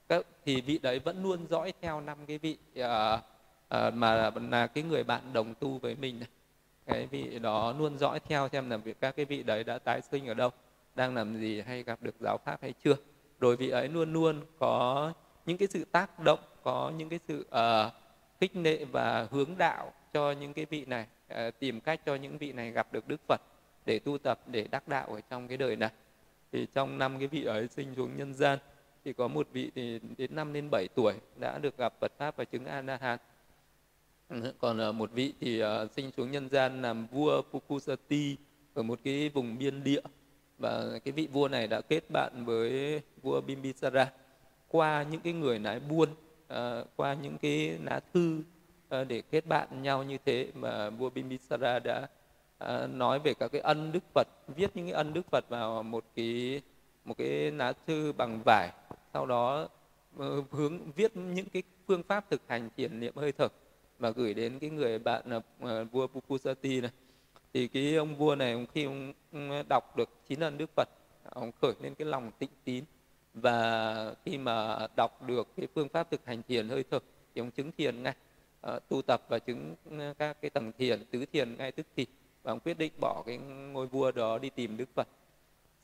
các 0.08 0.26
thì 0.44 0.60
vị 0.60 0.78
đấy 0.78 0.98
vẫn 0.98 1.22
luôn 1.22 1.46
dõi 1.50 1.72
theo 1.80 2.00
năm 2.00 2.18
cái 2.26 2.38
vị 2.38 2.56
uh, 2.80 2.84
uh, 2.84 3.94
mà 3.94 4.30
là 4.50 4.66
cái 4.66 4.84
người 4.84 5.04
bạn 5.04 5.32
đồng 5.32 5.54
tu 5.54 5.78
với 5.78 5.94
mình. 5.94 6.20
Này 6.20 6.28
cái 6.86 7.06
vị 7.06 7.38
đó 7.38 7.74
luôn 7.78 7.98
dõi 7.98 8.20
theo 8.20 8.48
xem 8.48 8.70
là 8.70 8.76
việc 8.76 9.00
các 9.00 9.16
cái 9.16 9.24
vị 9.24 9.42
đấy 9.42 9.64
đã 9.64 9.78
tái 9.78 10.00
sinh 10.02 10.26
ở 10.26 10.34
đâu 10.34 10.50
đang 10.94 11.14
làm 11.14 11.36
gì 11.36 11.60
hay 11.60 11.82
gặp 11.82 12.02
được 12.02 12.14
giáo 12.20 12.38
pháp 12.44 12.62
hay 12.62 12.74
chưa 12.84 12.96
rồi 13.42 13.56
vị 13.56 13.70
ấy 13.70 13.88
luôn 13.88 14.12
luôn 14.12 14.40
có 14.58 15.12
những 15.46 15.58
cái 15.58 15.68
sự 15.68 15.84
tác 15.84 16.18
động 16.18 16.38
có 16.62 16.92
những 16.96 17.08
cái 17.08 17.18
sự 17.28 17.46
uh, 17.48 17.92
khích 18.40 18.56
lệ 18.56 18.84
và 18.84 19.28
hướng 19.30 19.58
đạo 19.58 19.92
cho 20.12 20.32
những 20.32 20.52
cái 20.52 20.66
vị 20.70 20.84
này 20.84 21.06
uh, 21.32 21.58
tìm 21.58 21.80
cách 21.80 22.00
cho 22.06 22.14
những 22.14 22.38
vị 22.38 22.52
này 22.52 22.70
gặp 22.70 22.92
được 22.92 23.08
đức 23.08 23.20
phật 23.28 23.40
để 23.86 23.98
tu 23.98 24.18
tập 24.18 24.40
để 24.46 24.66
đắc 24.70 24.88
đạo 24.88 25.06
ở 25.06 25.20
trong 25.30 25.48
cái 25.48 25.56
đời 25.56 25.76
này. 25.76 25.90
Thì 26.52 26.66
trong 26.74 26.98
năm 26.98 27.18
cái 27.18 27.28
vị 27.28 27.44
ấy 27.44 27.68
sinh 27.68 27.94
xuống 27.94 28.16
nhân 28.16 28.34
gian 28.34 28.58
thì 29.04 29.12
có 29.12 29.28
một 29.28 29.48
vị 29.52 29.70
thì 29.74 30.00
đến 30.16 30.36
năm 30.36 30.52
đến 30.52 30.68
bảy 30.70 30.88
tuổi 30.94 31.14
đã 31.40 31.58
được 31.58 31.78
gặp 31.78 31.92
Phật 32.00 32.12
pháp 32.18 32.36
và 32.36 32.44
chứng 32.44 32.64
A 32.64 32.82
La 32.82 32.96
Hán 32.96 33.18
còn 34.58 34.88
uh, 34.88 34.94
một 34.94 35.10
vị 35.12 35.32
thì 35.40 35.64
uh, 35.64 35.68
sinh 35.90 36.10
xuống 36.16 36.30
nhân 36.30 36.48
gian 36.48 36.82
làm 36.82 37.06
vua 37.06 37.42
Pukusati 37.42 38.36
ở 38.74 38.82
một 38.82 38.98
cái 39.04 39.28
vùng 39.28 39.58
biên 39.58 39.84
địa 39.84 40.00
và 40.62 40.98
cái 41.04 41.12
vị 41.12 41.28
vua 41.32 41.48
này 41.48 41.66
đã 41.66 41.80
kết 41.80 42.10
bạn 42.10 42.44
với 42.44 43.00
vua 43.22 43.40
Bimbisara 43.40 44.12
qua 44.68 45.02
những 45.10 45.20
cái 45.20 45.32
người 45.32 45.58
lái 45.58 45.80
buôn 45.80 46.08
à, 46.48 46.84
qua 46.96 47.14
những 47.14 47.38
cái 47.38 47.78
lá 47.84 48.00
thư 48.14 48.42
à, 48.88 49.04
để 49.04 49.22
kết 49.30 49.46
bạn 49.46 49.82
nhau 49.82 50.04
như 50.04 50.18
thế 50.24 50.48
mà 50.54 50.90
vua 50.90 51.10
Bimbisara 51.10 51.78
đã 51.78 52.08
à, 52.58 52.86
nói 52.86 53.18
về 53.18 53.34
các 53.34 53.48
cái 53.52 53.60
ân 53.60 53.92
đức 53.92 54.04
Phật 54.14 54.28
viết 54.56 54.70
những 54.76 54.86
cái 54.86 54.94
ân 54.94 55.12
đức 55.12 55.26
Phật 55.30 55.48
vào 55.48 55.82
một 55.82 56.04
cái 56.16 56.62
một 57.04 57.14
cái 57.18 57.50
lá 57.50 57.72
thư 57.86 58.12
bằng 58.12 58.42
vải. 58.44 58.70
Sau 59.12 59.26
đó 59.26 59.68
ờ, 60.18 60.42
hướng 60.50 60.92
viết 60.92 61.16
những 61.16 61.46
cái 61.52 61.62
phương 61.86 62.02
pháp 62.02 62.30
thực 62.30 62.42
hành 62.48 62.68
thiền 62.76 63.00
niệm 63.00 63.16
hơi 63.16 63.32
thở 63.32 63.48
và 63.98 64.10
gửi 64.10 64.34
đến 64.34 64.58
cái 64.58 64.70
người 64.70 64.98
bạn 64.98 65.22
là 65.26 65.36
uh, 65.36 65.92
vua 65.92 66.06
Pupusati 66.06 66.80
này 66.80 66.90
thì 67.54 67.68
cái 67.68 67.96
ông 67.96 68.16
vua 68.16 68.34
này 68.34 68.66
khi 68.74 68.84
ông 68.84 69.12
ờ, 69.32 69.62
đọc 69.68 69.96
được 69.96 70.08
chín 70.28 70.40
ân 70.40 70.58
đức 70.58 70.70
Phật 70.76 70.88
ông 71.24 71.52
khởi 71.60 71.72
lên 71.80 71.94
cái 71.94 72.08
lòng 72.08 72.30
tịnh 72.38 72.50
tín. 72.64 72.84
Và 73.34 74.14
khi 74.24 74.38
mà 74.38 74.86
đọc 74.96 75.22
được 75.22 75.48
cái 75.56 75.68
phương 75.74 75.88
pháp 75.88 76.10
thực 76.10 76.26
hành 76.26 76.42
thiền 76.42 76.68
hơi 76.68 76.84
thở 76.90 76.98
thì 77.34 77.40
ông 77.40 77.50
chứng 77.50 77.72
thiền 77.72 78.02
ngay 78.02 78.14
uh, 78.66 78.88
tu 78.88 79.02
tập 79.02 79.22
và 79.28 79.38
chứng 79.38 79.74
ờ, 79.90 80.14
các 80.18 80.40
cái 80.42 80.50
tầng 80.50 80.72
thiền 80.78 81.04
tứ 81.10 81.24
thiền 81.32 81.56
ngay 81.56 81.72
tức 81.72 81.86
thì. 81.96 82.06
Và 82.42 82.52
ông 82.52 82.60
quyết 82.60 82.78
định 82.78 82.92
bỏ 83.00 83.22
cái 83.26 83.38
ngôi 83.38 83.86
vua 83.86 84.12
đó 84.12 84.38
đi 84.38 84.50
tìm 84.50 84.76
đức 84.76 84.88
phật. 84.94 85.08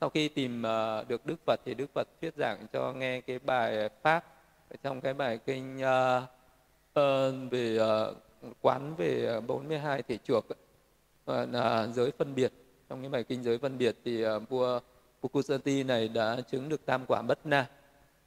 Sau 0.01 0.11
khi 0.11 0.29
tìm 0.29 0.63
uh, 0.63 1.09
được 1.09 1.27
đức 1.27 1.37
phật 1.47 1.61
thì 1.65 1.75
đức 1.75 1.91
phật 1.95 2.09
thuyết 2.21 2.35
giảng 2.37 2.67
cho 2.73 2.93
nghe 2.93 3.21
cái 3.21 3.39
bài 3.39 3.89
pháp. 4.03 4.25
Trong 4.83 5.01
cái 5.01 5.15
bài 5.15 5.39
kinh 5.47 5.77
uh, 5.77 6.23
uh, 7.01 7.51
về 7.51 7.79
uh, 7.81 8.17
quán 8.61 8.95
về 8.97 9.41
42 9.47 10.03
thể 10.03 10.19
chuộc 10.25 10.49
ấy 10.49 10.68
Ờ, 11.29 11.47
là 11.47 11.87
giới 11.87 12.11
phân 12.19 12.35
biệt. 12.35 12.53
Trong 12.89 13.01
cái 13.01 13.11
bài 13.11 13.25
kinh 13.25 13.43
giới 13.43 13.59
phân 13.59 13.79
biệt 13.79 13.97
thì 14.05 14.27
uh, 14.27 14.49
vua 14.49 14.81
Pukusati 15.23 15.83
này 15.83 16.09
đã 16.09 16.41
chứng 16.51 16.69
được 16.69 16.87
tam 16.87 17.07
quả 17.07 17.23
bất 17.23 17.47
na. 17.47 17.71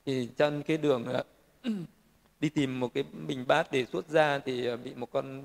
Thì 0.05 0.29
trong 0.38 0.63
cái 0.63 0.77
đường 0.77 1.05
ờ, 1.05 1.24
đi 2.39 2.50
tìm 2.50 2.79
một 2.79 2.93
cái 2.93 3.03
bình 3.27 3.46
bát 3.48 3.72
để 3.72 3.86
xuất 3.86 4.10
ra 4.10 4.39
thì 4.39 4.75
bị 4.84 4.93
một 4.96 5.12
con 5.12 5.43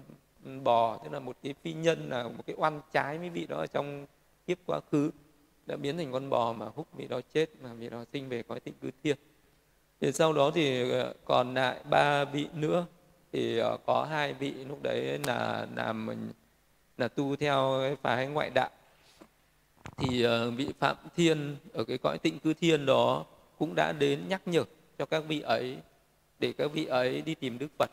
bò 0.64 0.98
tức 1.04 1.12
là 1.12 1.18
một 1.18 1.36
cái 1.42 1.54
phi 1.62 1.72
nhân 1.72 2.08
là 2.08 2.22
một 2.22 2.46
cái 2.46 2.56
oan 2.58 2.80
trái 2.92 3.18
với 3.18 3.30
vị 3.30 3.46
đó 3.46 3.66
trong 3.66 4.06
kiếp 4.46 4.58
quá 4.66 4.80
khứ 4.92 5.10
đã 5.66 5.76
biến 5.76 5.96
thành 5.96 6.12
con 6.12 6.30
bò 6.30 6.52
mà 6.52 6.66
húc 6.74 6.86
vị 6.96 7.06
đó 7.08 7.20
chết 7.34 7.50
mà 7.62 7.72
vị 7.72 7.88
đó 7.88 8.04
sinh 8.12 8.28
về 8.28 8.42
cõi 8.42 8.60
tịnh 8.60 8.74
cư 8.82 8.90
thiên. 9.02 9.16
Thì 10.00 10.12
sau 10.12 10.32
đó 10.32 10.50
thì 10.54 10.92
còn 11.24 11.54
lại 11.54 11.80
ba 11.90 12.24
vị 12.24 12.48
nữa 12.54 12.86
thì 13.32 13.60
có 13.86 14.06
hai 14.10 14.34
vị 14.34 14.50
lúc 14.50 14.82
đấy 14.82 15.18
là 15.26 15.66
làm 15.76 16.08
là 16.98 17.08
tu 17.08 17.36
theo 17.36 17.78
cái 17.82 17.96
phái 18.02 18.26
ngoại 18.26 18.50
đạo. 18.54 18.70
Thì 19.98 20.22
ờ, 20.22 20.50
vị 20.50 20.72
phạm 20.78 20.96
thiên 21.16 21.56
ở 21.72 21.84
cái 21.84 21.98
cõi 21.98 22.18
tịnh 22.18 22.38
cư 22.38 22.54
thiên 22.54 22.86
đó 22.86 23.24
cũng 23.58 23.74
đã 23.74 23.92
đến 23.92 24.28
nhắc 24.28 24.42
nhở 24.46 24.64
cho 24.98 25.06
các 25.06 25.24
vị 25.28 25.40
ấy, 25.40 25.78
để 26.38 26.52
các 26.52 26.72
vị 26.72 26.84
ấy 26.84 27.22
đi 27.22 27.34
tìm 27.34 27.58
đức 27.58 27.68
phật. 27.78 27.90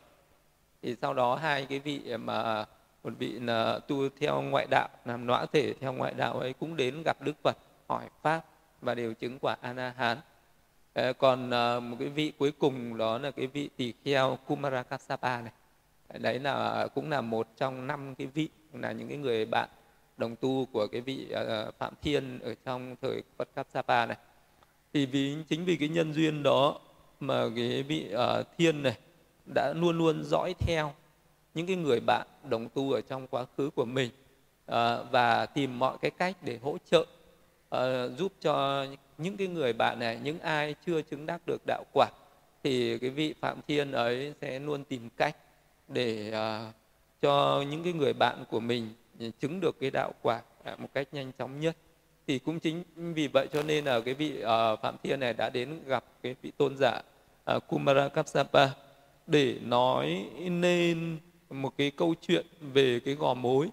Thì 0.81 0.95
sau 1.01 1.13
đó 1.13 1.35
hai 1.35 1.65
cái 1.65 1.79
vị 1.79 2.17
mà 2.17 2.65
một 3.03 3.13
vị 3.19 3.31
là 3.39 3.79
tu 3.87 4.09
theo 4.19 4.41
ngoại 4.41 4.67
đạo, 4.71 4.89
làm 5.05 5.27
lõa 5.27 5.45
thể 5.45 5.73
theo 5.73 5.93
ngoại 5.93 6.13
đạo 6.13 6.39
ấy 6.39 6.53
cũng 6.53 6.75
đến 6.75 7.01
gặp 7.05 7.21
đức 7.21 7.35
phật, 7.43 7.57
hỏi 7.87 8.09
pháp 8.21 8.45
và 8.81 8.95
đều 8.95 9.13
chứng 9.13 9.39
quả 9.39 9.57
a 9.61 9.73
la 9.73 9.93
hán 9.97 10.17
ờ, 10.93 11.13
còn 11.13 11.49
ờ, 11.49 11.79
một 11.79 11.95
cái 11.99 12.09
vị 12.09 12.33
cuối 12.37 12.51
cùng 12.51 12.97
đó 12.97 13.17
là 13.17 13.31
cái 13.31 13.47
vị 13.47 13.69
tỳ 13.77 13.93
kheo 14.03 14.37
Kumara 14.47 14.83
Kassapa 14.83 15.41
này 15.41 15.51
đấy 16.19 16.39
là 16.39 16.87
cũng 16.95 17.09
là 17.09 17.21
một 17.21 17.47
trong 17.57 17.87
năm 17.87 18.15
cái 18.15 18.27
vị 18.27 18.49
là 18.73 18.91
những 18.91 19.07
cái 19.07 19.17
người 19.17 19.45
bạn 19.45 19.69
đồng 20.17 20.35
tu 20.35 20.65
của 20.65 20.87
cái 20.87 21.01
vị 21.01 21.27
uh, 21.31 21.75
Phạm 21.79 21.93
Thiên 22.01 22.39
ở 22.39 22.55
trong 22.65 22.95
thời 23.01 23.23
Phật 23.37 23.49
Kassapa 23.55 24.05
này. 24.05 24.17
Thì 24.93 25.05
vì 25.05 25.35
chính 25.49 25.65
vì 25.65 25.75
cái 25.75 25.89
nhân 25.89 26.13
duyên 26.13 26.43
đó 26.43 26.79
mà 27.19 27.45
cái 27.55 27.83
vị 27.83 28.13
uh, 28.13 28.47
Thiên 28.57 28.83
này 28.83 28.97
đã 29.53 29.73
luôn 29.75 29.97
luôn 29.97 30.23
dõi 30.23 30.55
theo 30.59 30.93
những 31.53 31.67
cái 31.67 31.75
người 31.75 31.99
bạn 31.99 32.27
đồng 32.49 32.69
tu 32.69 32.91
ở 32.91 33.01
trong 33.01 33.27
quá 33.27 33.45
khứ 33.57 33.69
của 33.69 33.85
mình 33.85 34.09
uh, 34.71 34.75
và 35.11 35.45
tìm 35.45 35.79
mọi 35.79 35.97
cái 36.01 36.11
cách 36.11 36.37
để 36.41 36.59
hỗ 36.61 36.77
trợ 36.91 37.05
uh, 37.75 38.17
giúp 38.17 38.33
cho 38.41 38.85
những 39.17 39.37
cái 39.37 39.47
người 39.47 39.73
bạn 39.73 39.99
này 39.99 40.19
những 40.23 40.39
ai 40.39 40.75
chưa 40.85 41.01
chứng 41.01 41.25
đắc 41.25 41.41
được 41.47 41.61
đạo 41.67 41.83
quả 41.93 42.09
thì 42.63 42.97
cái 42.97 43.09
vị 43.09 43.33
phạm 43.41 43.61
thiên 43.67 43.91
ấy 43.91 44.33
sẽ 44.41 44.59
luôn 44.59 44.83
tìm 44.83 45.09
cách 45.17 45.35
để 45.87 46.33
uh, 46.33 46.73
cho 47.21 47.63
những 47.69 47.83
cái 47.83 47.93
người 47.93 48.13
bạn 48.13 48.45
của 48.49 48.59
mình 48.59 48.93
chứng 49.39 49.59
được 49.59 49.79
cái 49.79 49.91
đạo 49.91 50.11
quả 50.21 50.41
à, 50.63 50.75
một 50.79 50.87
cách 50.93 51.07
nhanh 51.11 51.31
chóng 51.37 51.59
nhất. 51.59 51.77
Thì 52.27 52.39
cũng 52.39 52.59
chính 52.59 52.83
vì 52.95 53.27
vậy 53.27 53.47
cho 53.53 53.63
nên 53.63 53.85
là 53.85 53.99
cái 54.01 54.13
vị 54.13 54.43
uh, 54.43 54.79
phạm 54.81 54.95
thiên 55.03 55.19
này 55.19 55.33
đã 55.33 55.49
đến 55.49 55.79
gặp 55.85 56.03
cái 56.23 56.35
vị 56.41 56.51
tôn 56.57 56.77
giả 56.77 57.01
uh, 57.55 57.67
Kumara 57.67 58.09
Kapsapa 58.09 58.67
để 59.27 59.59
nói 59.63 60.29
nên 60.39 61.17
một 61.49 61.77
cái 61.77 61.91
câu 61.91 62.15
chuyện 62.21 62.45
về 62.73 62.99
cái 63.05 63.15
gò 63.15 63.33
mối. 63.33 63.69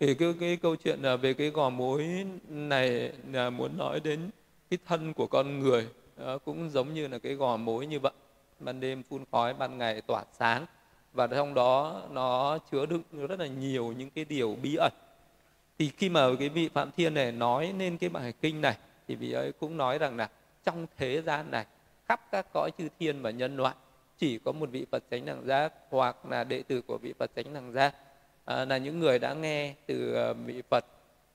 Thì 0.00 0.14
cái, 0.14 0.34
cái 0.40 0.56
câu 0.56 0.76
chuyện 0.76 1.02
là 1.02 1.16
về 1.16 1.34
cái 1.34 1.50
gò 1.50 1.70
mối 1.70 2.26
này 2.48 3.12
là 3.32 3.50
muốn 3.50 3.78
nói 3.78 4.00
đến 4.00 4.30
cái 4.70 4.78
thân 4.86 5.14
của 5.14 5.26
con 5.26 5.58
người 5.58 5.88
đó, 6.16 6.38
cũng 6.38 6.70
giống 6.70 6.94
như 6.94 7.08
là 7.08 7.18
cái 7.18 7.34
gò 7.34 7.56
mối 7.56 7.86
như 7.86 8.00
vậy. 8.00 8.12
Ban 8.60 8.80
đêm 8.80 9.02
phun 9.02 9.24
khói 9.32 9.54
ban 9.54 9.78
ngày 9.78 10.00
tỏa 10.00 10.24
sáng 10.38 10.66
và 11.12 11.26
trong 11.26 11.54
đó 11.54 12.02
nó 12.10 12.58
chứa 12.58 12.86
đựng 12.86 13.02
rất 13.28 13.40
là 13.40 13.46
nhiều 13.46 13.92
những 13.92 14.10
cái 14.10 14.24
điều 14.24 14.56
bí 14.62 14.76
ẩn. 14.76 14.92
Thì 15.78 15.90
khi 15.96 16.08
mà 16.08 16.26
cái 16.38 16.48
vị 16.48 16.68
phạm 16.68 16.90
thiên 16.96 17.14
này 17.14 17.32
nói 17.32 17.74
nên 17.78 17.98
cái 17.98 18.10
bài 18.10 18.32
kinh 18.40 18.60
này 18.60 18.76
thì 19.08 19.14
vị 19.14 19.32
ấy 19.32 19.52
cũng 19.52 19.76
nói 19.76 19.98
rằng 19.98 20.16
là 20.16 20.28
trong 20.64 20.86
thế 20.96 21.22
gian 21.22 21.50
này 21.50 21.66
khắp 22.08 22.20
các 22.32 22.46
cõi 22.52 22.70
chư 22.78 22.88
thiên 22.98 23.22
và 23.22 23.30
nhân 23.30 23.56
loại 23.56 23.74
chỉ 24.18 24.38
có 24.38 24.52
một 24.52 24.70
vị 24.70 24.86
Phật 24.90 25.04
chánh 25.10 25.24
đẳng 25.24 25.46
giác 25.46 25.72
hoặc 25.90 26.26
là 26.26 26.44
đệ 26.44 26.62
tử 26.62 26.82
của 26.82 26.98
vị 26.98 27.14
Phật 27.18 27.30
chánh 27.36 27.54
đẳng 27.54 27.72
giác 27.72 27.94
à, 28.44 28.64
là 28.64 28.78
những 28.78 29.00
người 29.00 29.18
đã 29.18 29.34
nghe 29.34 29.74
từ 29.86 30.14
ờ, 30.14 30.34
vị 30.34 30.62
Phật 30.70 30.84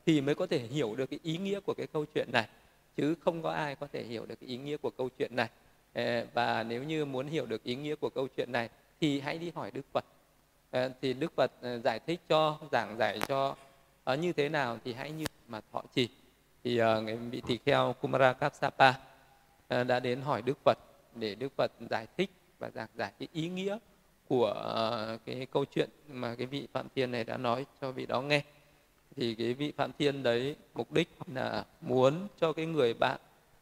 thì 0.05 0.21
mới 0.21 0.35
có 0.35 0.47
thể 0.47 0.59
hiểu 0.59 0.95
được 0.95 1.05
cái 1.05 1.19
ý 1.23 1.37
nghĩa 1.37 1.59
của 1.59 1.73
cái 1.73 1.87
câu 1.87 2.05
chuyện 2.05 2.27
này. 2.31 2.47
Chứ 2.97 3.15
không 3.25 3.41
có 3.41 3.51
ai 3.51 3.75
có 3.75 3.87
thể 3.93 4.03
hiểu 4.03 4.25
được 4.25 4.35
cái 4.41 4.49
ý 4.49 4.57
nghĩa 4.57 4.77
của 4.77 4.89
câu 4.89 5.09
chuyện 5.17 5.35
này. 5.35 5.49
Ờ, 5.93 6.25
và 6.33 6.63
nếu 6.63 6.83
như 6.83 7.05
muốn 7.05 7.27
hiểu 7.27 7.45
được 7.45 7.63
ý 7.63 7.75
nghĩa 7.75 7.95
của 7.95 8.09
câu 8.09 8.27
chuyện 8.27 8.51
này 8.51 8.69
thì 9.03 9.19
hãy 9.19 9.37
đi 9.37 9.51
hỏi 9.55 9.71
Đức 9.71 9.85
Phật. 9.93 10.05
À, 10.71 10.89
thì 11.01 11.13
Đức 11.13 11.33
Phật 11.35 11.51
ờ, 11.61 11.79
giải 11.79 11.99
thích 11.99 12.21
cho 12.29 12.59
giảng 12.71 12.97
giải 12.97 13.19
cho 13.27 13.55
như 14.19 14.33
thế 14.33 14.49
nào 14.49 14.77
thì 14.85 14.93
hãy 14.93 15.11
như 15.11 15.25
mà 15.47 15.61
thọ 15.73 15.81
trì. 15.95 16.09
Thì 16.63 16.77
ờ, 16.77 17.01
người 17.01 17.15
vị 17.15 17.41
tỳ 17.47 17.59
kheo 17.65 17.95
Kumara 18.01 18.33
Kapsapa 18.33 18.93
đã 19.69 19.99
đến 19.99 20.21
hỏi 20.21 20.41
Đức 20.41 20.57
Phật 20.65 20.77
để 21.15 21.35
Đức 21.35 21.49
Phật 21.55 21.71
giải 21.89 22.07
thích 22.17 22.29
và 22.59 22.69
giảng 22.69 22.87
giải 22.95 23.11
cái 23.19 23.27
ý 23.33 23.49
nghĩa 23.49 23.77
của 24.27 24.53
cái 25.25 25.47
câu 25.51 25.65
chuyện 25.65 25.89
mà 26.07 26.35
cái 26.35 26.47
vị 26.47 26.67
phạm 26.73 26.87
thiên 26.95 27.11
này 27.11 27.23
đã 27.23 27.37
nói 27.37 27.65
cho 27.81 27.91
vị 27.91 28.05
đó 28.05 28.21
nghe. 28.21 28.41
Thì 29.15 29.35
cái 29.35 29.53
vị 29.53 29.73
phạm 29.77 29.91
thiên 29.99 30.23
đấy 30.23 30.55
mục 30.73 30.91
đích 30.91 31.09
là 31.33 31.65
muốn 31.81 32.27
cho 32.39 32.53
cái 32.53 32.65
người 32.65 32.93
bạn 32.93 33.19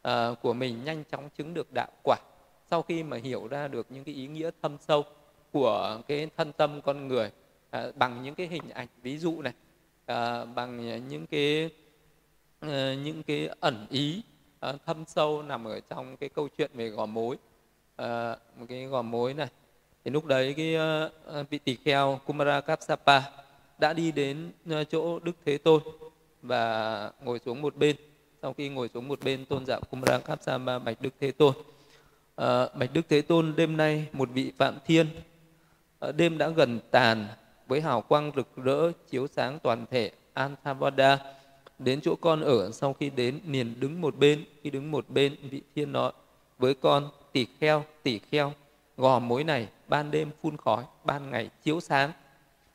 uh, 0.07 0.41
của 0.41 0.53
mình 0.53 0.85
nhanh 0.85 1.03
chóng 1.11 1.29
chứng 1.37 1.53
được 1.53 1.67
đạo 1.73 1.91
quả. 2.03 2.17
Sau 2.69 2.81
khi 2.81 3.03
mà 3.03 3.17
hiểu 3.17 3.47
ra 3.47 3.67
được 3.67 3.87
những 3.89 4.03
cái 4.03 4.15
ý 4.15 4.27
nghĩa 4.27 4.49
thâm 4.61 4.77
sâu 4.87 5.05
của 5.51 6.01
cái 6.07 6.29
thân 6.37 6.51
tâm 6.53 6.81
con 6.81 7.07
người 7.07 7.31
à, 7.69 7.87
bằng 7.95 8.23
những 8.23 8.35
cái 8.35 8.47
hình 8.47 8.69
ảnh 8.69 8.87
ví 9.01 9.17
dụ 9.17 9.41
này 9.41 9.53
à, 10.05 10.45
bằng 10.45 11.07
những 11.09 11.27
cái 11.27 11.69
à, 12.59 12.95
những 13.03 13.23
cái 13.23 13.49
ẩn 13.59 13.87
ý 13.89 14.21
à, 14.59 14.73
thâm 14.85 15.05
sâu 15.07 15.43
nằm 15.43 15.65
ở 15.65 15.79
trong 15.79 16.17
cái 16.17 16.29
câu 16.29 16.47
chuyện 16.57 16.71
về 16.73 16.89
gò 16.89 17.05
mối 17.05 17.37
à, 17.95 18.35
một 18.57 18.65
cái 18.69 18.85
gò 18.85 19.01
mối 19.01 19.33
này. 19.33 19.47
Thì 20.05 20.11
lúc 20.11 20.25
đấy 20.25 20.53
cái 20.57 20.75
uh, 21.39 21.49
vị 21.49 21.57
tỳ 21.57 21.75
kheo 21.75 22.19
Kumara 22.25 22.61
Kapsapa 22.61 23.21
đã 23.79 23.93
đi 23.93 24.11
đến 24.11 24.51
uh, 24.69 24.89
chỗ 24.89 25.19
Đức 25.19 25.35
Thế 25.45 25.57
Tôn 25.57 25.81
và 26.41 27.11
ngồi 27.23 27.39
xuống 27.45 27.61
một 27.61 27.75
bên. 27.75 27.95
Sau 28.41 28.53
khi 28.53 28.69
ngồi 28.69 28.89
xuống 28.93 29.07
một 29.07 29.19
bên 29.23 29.45
tôn 29.45 29.65
giả 29.65 29.79
Kumara 29.79 30.19
Kapsapa 30.19 30.79
bạch 30.79 31.01
Đức 31.01 31.13
Thế 31.19 31.31
Tôn 31.31 31.53
uh, 31.57 32.75
bạch 32.75 32.93
Đức 32.93 33.01
Thế 33.09 33.21
Tôn 33.21 33.53
đêm 33.55 33.77
nay 33.77 34.05
một 34.13 34.29
vị 34.33 34.51
phạm 34.57 34.77
thiên 34.85 35.07
đêm 36.15 36.37
đã 36.37 36.49
gần 36.49 36.79
tàn 36.91 37.27
với 37.67 37.81
hào 37.81 38.01
quang 38.01 38.31
rực 38.35 38.47
rỡ 38.55 38.91
chiếu 39.09 39.27
sáng 39.27 39.59
toàn 39.63 39.85
thể 39.91 40.11
Anthavada 40.33 41.19
đến 41.79 42.01
chỗ 42.01 42.15
con 42.21 42.41
ở 42.41 42.71
sau 42.71 42.93
khi 42.93 43.09
đến 43.09 43.39
liền 43.47 43.79
đứng 43.79 44.01
một 44.01 44.17
bên 44.17 44.45
khi 44.63 44.69
đứng 44.69 44.91
một 44.91 45.09
bên 45.09 45.35
vị 45.49 45.61
thiên 45.75 45.91
nói 45.91 46.11
với 46.57 46.73
con 46.73 47.09
tỷ 47.31 47.47
kheo 47.59 47.85
tỷ 48.03 48.19
kheo 48.19 48.53
gò 48.97 49.19
mối 49.19 49.43
này 49.43 49.67
ban 49.87 50.11
đêm 50.11 50.29
phun 50.41 50.57
khói 50.57 50.83
ban 51.03 51.31
ngày 51.31 51.49
chiếu 51.63 51.79
sáng. 51.79 52.11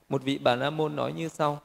Một 0.08 0.22
vị 0.22 0.38
bà 0.38 0.54
la 0.54 0.70
môn 0.70 0.96
nói 0.96 1.12
như 1.12 1.28
sau 1.28 1.60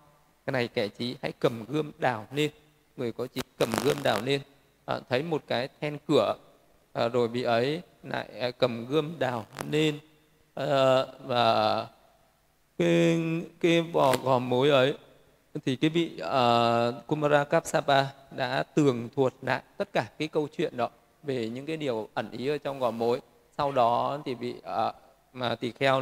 cái 0.45 0.51
này 0.51 0.67
kẻ 0.67 0.87
trí 0.87 1.15
hãy 1.21 1.31
cầm 1.39 1.65
gươm 1.65 1.91
đào 1.99 2.27
lên 2.31 2.51
người 2.97 3.11
có 3.11 3.27
trí 3.27 3.41
cầm 3.57 3.69
gươm 3.83 3.97
đào 4.03 4.21
lên. 4.21 4.41
À, 4.85 4.99
thấy 5.09 5.23
một 5.23 5.43
cái 5.47 5.69
then 5.81 5.97
cửa 6.07 6.35
à, 6.93 7.07
rồi 7.07 7.27
vị 7.27 7.43
ấy 7.43 7.81
lại 8.03 8.29
ờ, 8.39 8.51
cầm 8.51 8.85
gươm 8.85 9.19
đào 9.19 9.45
lên. 9.71 9.99
Ờ, 10.53 11.13
và 11.25 11.87
cái 12.77 13.19
cái 13.59 13.81
vỏ 13.81 14.15
gò 14.23 14.39
mối 14.39 14.69
ấy 14.69 14.97
thì 15.65 15.75
cái 15.75 15.89
vị 15.89 16.17
ờ, 16.19 16.93
uh, 16.97 17.07
Kumara 17.07 17.43
Kapsapa 17.43 18.05
đã 18.31 18.63
tường 18.63 19.09
thuật 19.15 19.33
lại 19.41 19.61
tất 19.77 19.89
cả 19.93 20.05
cái 20.17 20.27
câu 20.27 20.47
chuyện 20.57 20.77
đó 20.77 20.89
về 21.23 21.49
những 21.49 21.65
cái 21.65 21.77
điều 21.77 22.09
ẩn 22.13 22.31
ý 22.31 22.47
ở 22.47 22.57
trong 22.57 22.79
gò 22.79 22.91
mối. 22.91 23.21
Sau 23.57 23.71
đó 23.71 24.19
thì 24.25 24.33
vị 24.33 24.55
uh, 24.57 24.95
mà 25.33 25.55
tỳ 25.55 25.71
kheo 25.71 26.01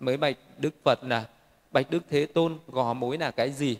mới 0.00 0.16
bạch 0.16 0.36
đức 0.58 0.74
phật 0.84 1.04
là 1.04 1.24
bạch 1.70 1.90
đức 1.90 2.02
thế 2.10 2.26
tôn 2.26 2.58
gò 2.68 2.92
mối 2.94 3.18
là 3.18 3.30
cái 3.30 3.50
gì? 3.52 3.78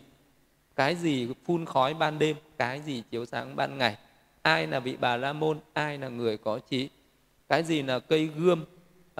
Cái 0.75 0.95
gì 0.95 1.27
phun 1.45 1.65
khói 1.65 1.93
ban 1.93 2.19
đêm? 2.19 2.35
Cái 2.57 2.81
gì 2.81 3.03
chiếu 3.11 3.25
sáng 3.25 3.55
ban 3.55 3.77
ngày? 3.77 3.97
Ai 4.41 4.67
là 4.67 4.79
vị 4.79 4.97
bà 4.99 5.17
la 5.17 5.33
môn? 5.33 5.59
Ai 5.73 5.97
là 5.97 6.09
người 6.09 6.37
có 6.37 6.59
trí? 6.69 6.89
Cái 7.49 7.63
gì 7.63 7.81
là 7.81 7.99
cây 7.99 8.25
gươm? 8.25 8.65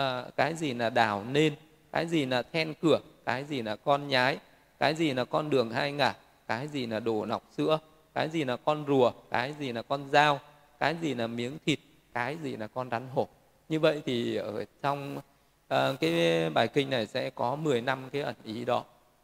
À, 0.02 0.26
cái 0.36 0.54
gì 0.54 0.74
là 0.74 0.90
đảo 0.90 1.24
nên 1.32 1.56
cái 1.92 2.06
gì 2.08 2.26
là 2.26 2.42
then 2.42 2.74
cửa 2.82 3.00
cái 3.26 3.44
gì 3.44 3.62
là 3.62 3.76
con 3.76 4.08
nhái 4.08 4.38
cái 4.80 4.96
gì 4.96 5.14
là 5.14 5.26
con 5.26 5.50
đường 5.50 5.72
hai 5.72 5.92
ngả 5.92 6.14
cái 6.48 6.68
gì 6.68 6.86
là 6.86 7.00
đồ 7.00 7.26
nọc 7.26 7.44
sữa 7.58 7.80
cái 8.14 8.30
gì 8.30 8.44
là 8.44 8.58
con 8.58 8.86
rùa 8.88 9.12
cái 9.32 9.54
gì 9.60 9.72
là 9.72 9.82
con 9.82 10.10
dao 10.12 10.40
cái 10.80 10.96
gì 11.02 11.14
là 11.14 11.28
miếng 11.28 11.58
thịt 11.66 11.80
cái 12.14 12.38
gì 12.44 12.56
là 12.56 12.68
con 12.68 12.90
rắn 12.90 13.08
hổ 13.14 13.28
như 13.70 13.80
vậy 13.80 14.02
thì 14.06 14.36
ở 14.36 14.66
trong 14.82 15.22
à, 15.68 15.94
cái 16.00 16.50
bài 16.50 16.68
kinh 16.68 16.90
này 16.90 17.06
sẽ 17.06 17.30
có 17.30 17.56
10 17.56 17.82
năm 17.82 18.10
cái 18.12 18.22
ẩn 18.22 18.36
ý 18.44 18.66
đó 18.66 18.84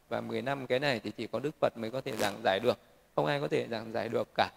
và 0.09 0.21
10 0.21 0.41
năm 0.41 0.67
cái 0.67 0.79
này 0.79 0.99
thì 1.03 1.11
chỉ 1.17 1.27
có 1.27 1.39
Đức 1.39 1.55
Phật 1.61 1.77
mới 1.77 1.91
có 1.91 2.01
thể 2.01 2.11
giảng 2.17 2.41
giải 2.43 2.59
được 2.59 2.77
không 3.15 3.25
ai 3.25 3.39
có 3.39 3.47
thể 3.47 3.67
giảng 3.71 3.91
giải 3.91 4.09
được 4.09 4.27
cả 4.35 4.51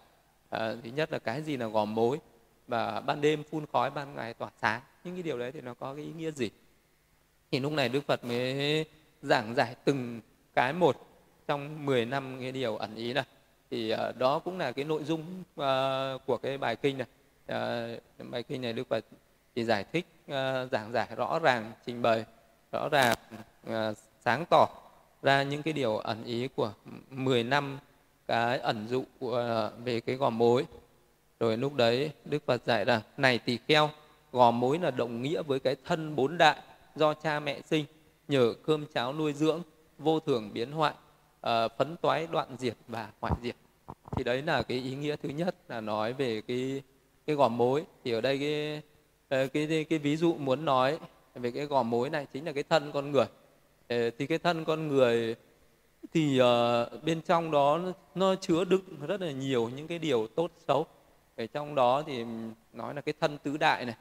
à, 0.49 0.73
thứ 0.83 0.89
nhất 0.95 1.11
là 1.11 1.19
cái 1.19 1.41
gì 1.41 1.57
là 1.57 1.67
gò 1.67 1.85
mối 1.85 2.19
và 2.67 2.99
ban 2.99 3.21
đêm 3.21 3.43
phun 3.51 3.65
khói 3.73 3.91
ban 3.91 4.15
ngày 4.15 4.33
tỏa 4.33 4.49
sáng 4.61 4.81
những 5.03 5.15
cái 5.15 5.23
điều 5.23 5.37
đấy 5.37 5.51
thì 5.51 5.61
nó 5.61 5.73
có 5.73 5.95
cái 5.95 6.05
ý 6.05 6.11
nghĩa 6.17 6.31
gì? 6.31 6.49
Thì 7.51 7.59
lúc 7.59 7.71
này 7.71 7.89
Đức 7.89 8.05
Phật 8.07 8.23
mới 8.23 8.85
giảng 9.21 9.55
giải 9.55 9.75
từng 9.85 10.21
cái 10.53 10.73
một 10.73 11.07
trong 11.47 11.85
10 11.85 12.05
năm 12.05 12.37
cái 12.39 12.51
điều 12.51 12.77
ẩn 12.77 12.95
ý 12.95 13.13
này. 13.13 13.23
Thì 13.71 13.93
uh, 13.93 14.17
đó 14.17 14.39
cũng 14.39 14.57
là 14.57 14.71
cái 14.71 14.85
nội 14.85 15.03
dung 15.03 15.21
uh, 15.41 16.25
của 16.25 16.37
cái 16.37 16.57
bài 16.57 16.75
kinh 16.75 16.97
này. 16.97 17.07
Uh, 17.51 18.29
bài 18.31 18.43
kinh 18.43 18.61
này 18.61 18.73
đức 18.73 18.87
phật 18.89 19.05
thì 19.55 19.63
giải 19.63 19.83
thích 19.83 20.05
uh, 20.25 20.71
giảng 20.71 20.91
giải 20.91 21.07
rõ 21.15 21.39
ràng 21.39 21.71
trình 21.85 22.01
bày 22.01 22.25
rõ 22.71 22.89
ràng 22.89 23.17
uh, 23.67 23.97
sáng 24.25 24.45
tỏ 24.49 24.67
ra 25.21 25.43
những 25.43 25.63
cái 25.63 25.73
điều 25.73 25.97
ẩn 25.97 26.23
ý 26.23 26.47
của 26.55 26.73
10 27.09 27.43
năm 27.43 27.79
cái 28.27 28.59
ẩn 28.59 28.87
dụ 28.87 29.03
của, 29.19 29.71
uh, 29.75 29.85
về 29.85 29.99
cái 29.99 30.15
gò 30.15 30.29
mối. 30.29 30.65
Rồi 31.39 31.57
lúc 31.57 31.75
đấy 31.75 32.11
đức 32.25 32.45
phật 32.45 32.61
dạy 32.65 32.85
rằng 32.85 33.01
này 33.17 33.37
tỳ 33.37 33.57
kheo 33.67 33.89
gò 34.31 34.51
mối 34.51 34.79
là 34.79 34.91
đồng 34.91 35.21
nghĩa 35.21 35.41
với 35.41 35.59
cái 35.59 35.75
thân 35.85 36.15
bốn 36.15 36.37
đại 36.37 36.57
do 36.95 37.13
cha 37.13 37.39
mẹ 37.39 37.61
sinh 37.61 37.85
nhờ 38.27 38.53
cơm 38.63 38.85
cháo 38.93 39.13
nuôi 39.13 39.33
dưỡng 39.33 39.61
vô 39.97 40.19
thường 40.19 40.49
biến 40.53 40.71
hoại 40.71 40.93
uh, 41.47 41.71
phấn 41.77 41.97
toái 41.97 42.27
đoạn 42.31 42.55
diệt 42.57 42.77
và 42.87 43.09
hoại 43.19 43.33
diệt. 43.41 43.55
Thì 44.11 44.23
đấy 44.23 44.41
là 44.41 44.61
cái 44.61 44.77
ý 44.77 44.95
nghĩa 44.95 45.15
thứ 45.15 45.29
nhất 45.29 45.55
là 45.67 45.81
nói 45.81 46.13
về 46.13 46.41
cái 46.41 46.81
cái 47.25 47.35
gò 47.35 47.47
mối. 47.47 47.83
Thì 48.03 48.11
ở 48.11 48.21
đây 48.21 48.39
cái 48.39 48.81
ờ, 49.29 49.47
cái 49.47 49.67
cái, 49.67 49.83
cái 49.83 49.99
ví 49.99 50.17
dụ 50.17 50.33
muốn 50.33 50.65
nói 50.65 50.99
về 51.35 51.51
cái 51.51 51.65
gò 51.65 51.83
mối 51.83 52.09
này 52.09 52.25
chính 52.33 52.45
là 52.45 52.51
cái 52.51 52.63
thân 52.63 52.91
con 52.91 53.11
người. 53.11 53.25
Ờ, 53.87 54.09
thì 54.17 54.27
cái 54.27 54.37
thân 54.37 54.65
con 54.65 54.87
người 54.87 55.35
thì 56.13 56.41
uh, 56.41 57.03
bên 57.03 57.21
trong 57.21 57.51
đó 57.51 57.79
nó 58.15 58.35
chứa 58.35 58.63
đựng 58.63 58.85
rất 59.07 59.21
là 59.21 59.31
nhiều 59.31 59.69
những 59.69 59.87
cái 59.87 59.99
điều 59.99 60.27
tốt 60.27 60.51
xấu. 60.67 60.85
Ở 61.37 61.45
trong 61.47 61.75
đó 61.75 62.03
thì 62.07 62.25
nói 62.73 62.93
là 62.95 63.01
cái 63.01 63.13
thân 63.19 63.37
tứ 63.37 63.57
đại 63.57 63.85
này 63.85 63.95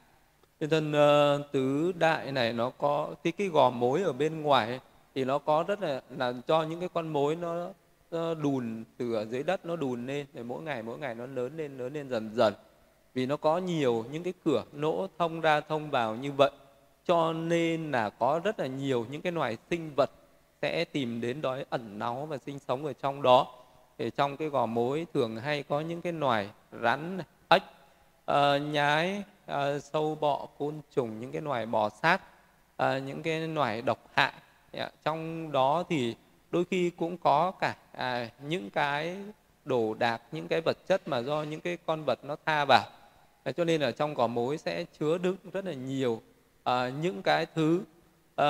cái 0.61 0.69
thân 0.69 0.89
uh, 0.89 0.95
ờ, 0.95 1.43
tứ 1.53 1.93
đại 1.99 2.33
này 2.33 2.53
nó 2.53 2.71
có 2.71 3.15
cái 3.25 3.33
cái 3.33 3.49
gò 3.49 3.71
mối 3.71 4.03
ở 4.03 4.13
bên 4.13 4.43
ngoài 4.43 4.81
thì 5.15 5.25
nó 5.25 5.39
có 5.39 5.65
rất 5.69 5.83
là 5.83 6.03
là 6.17 6.33
cho 6.47 6.63
những 6.63 6.81
cái 6.81 6.89
con 6.95 7.09
mối 7.09 7.37
nó, 7.37 7.69
nó 8.11 8.35
đùn 8.35 8.85
từ 8.99 9.15
ở 9.15 9.25
dưới 9.25 9.43
đất 9.43 9.67
nó 9.67 9.77
đùn 9.77 10.07
lên 10.07 10.27
để 10.33 10.43
mỗi 10.43 10.63
ngày 10.63 10.83
mỗi 10.83 10.99
ngày 10.99 11.15
nó 11.15 11.27
lớn 11.27 11.57
lên 11.57 11.79
lớn 11.79 11.93
lên 11.93 12.09
dần 12.09 12.31
dần. 12.35 12.55
Vì 13.15 13.27
nó 13.27 13.37
có 13.37 13.59
nhiều 13.59 14.05
những 14.13 14.23
cái 14.23 14.33
cửa 14.45 14.65
nỗ 14.73 15.07
thông 15.19 15.41
ra 15.41 15.61
thông 15.61 15.91
vào 15.91 16.15
như 16.15 16.33
vậy 16.33 16.51
cho 17.07 17.33
nên 17.33 17.91
là 17.91 18.11
có 18.11 18.41
rất 18.45 18.61
là 18.61 18.67
nhiều 18.67 19.07
những 19.11 19.23
cái 19.23 19.33
loài 19.33 19.57
sinh 19.71 19.91
vật 19.97 20.11
sẽ 20.63 20.85
tìm 20.85 21.21
đến 21.21 21.41
đói 21.41 21.65
ẩn 21.71 21.99
náu 21.99 22.27
và 22.27 22.39
sinh 22.39 22.59
sống 22.59 22.85
ở 22.85 22.93
trong 22.93 23.23
đó. 23.23 23.47
Thì 23.99 24.11
trong 24.17 24.37
cái 24.37 24.49
gò 24.49 24.67
mối 24.67 25.07
thường 25.15 25.37
hay 25.37 25.63
có 25.63 25.81
những 25.81 26.03
cái 26.03 26.13
loài 26.13 26.49
rắn 26.83 27.19
ếch 27.49 27.63
uh, 28.31 28.63
nhái 28.73 29.23
uh, 29.51 29.83
sâu 29.83 30.15
bọ 30.21 30.47
côn 30.59 30.81
trùng 30.95 31.21
những 31.21 31.33
cái 31.33 31.43
loài 31.43 31.67
bò 31.67 31.89
sát 31.89 32.21
uh, 32.83 33.03
những 33.07 33.23
cái 33.23 33.41
loài 33.41 33.83
độc 33.83 33.99
hại. 34.15 34.33
Yeah. 34.73 34.93
trong 35.05 35.53
đó 35.53 35.85
thì 35.89 36.17
đôi 36.51 36.65
khi 36.71 36.91
cũng 36.91 37.17
có 37.19 37.51
cả 37.51 37.77
à, 37.93 38.31
những 38.49 38.71
cái 38.71 39.17
đồ 39.65 39.95
đạc 39.95 40.23
những 40.33 40.49
cái 40.49 40.61
vật 40.61 40.77
chất 40.87 41.09
mà 41.09 41.19
do 41.19 41.43
những 41.43 41.61
cái 41.61 41.79
con 41.87 42.05
vật 42.05 42.19
nó 42.25 42.37
tha 42.47 42.65
vào. 42.65 42.85
Ờ, 43.45 43.53
cho 43.53 43.65
nên 43.65 43.81
ở 43.81 43.93
trong 43.93 44.15
cỏ 44.15 44.27
mối 44.27 44.59
sẽ 44.59 44.85
chứa 44.99 45.19
đựng 45.19 45.37
rất 45.53 45.65
là 45.65 45.73
nhiều 45.73 46.23
à, 46.65 46.89
những 46.89 47.23
cái 47.23 47.47
thứ 47.55 47.83
à, 48.37 48.49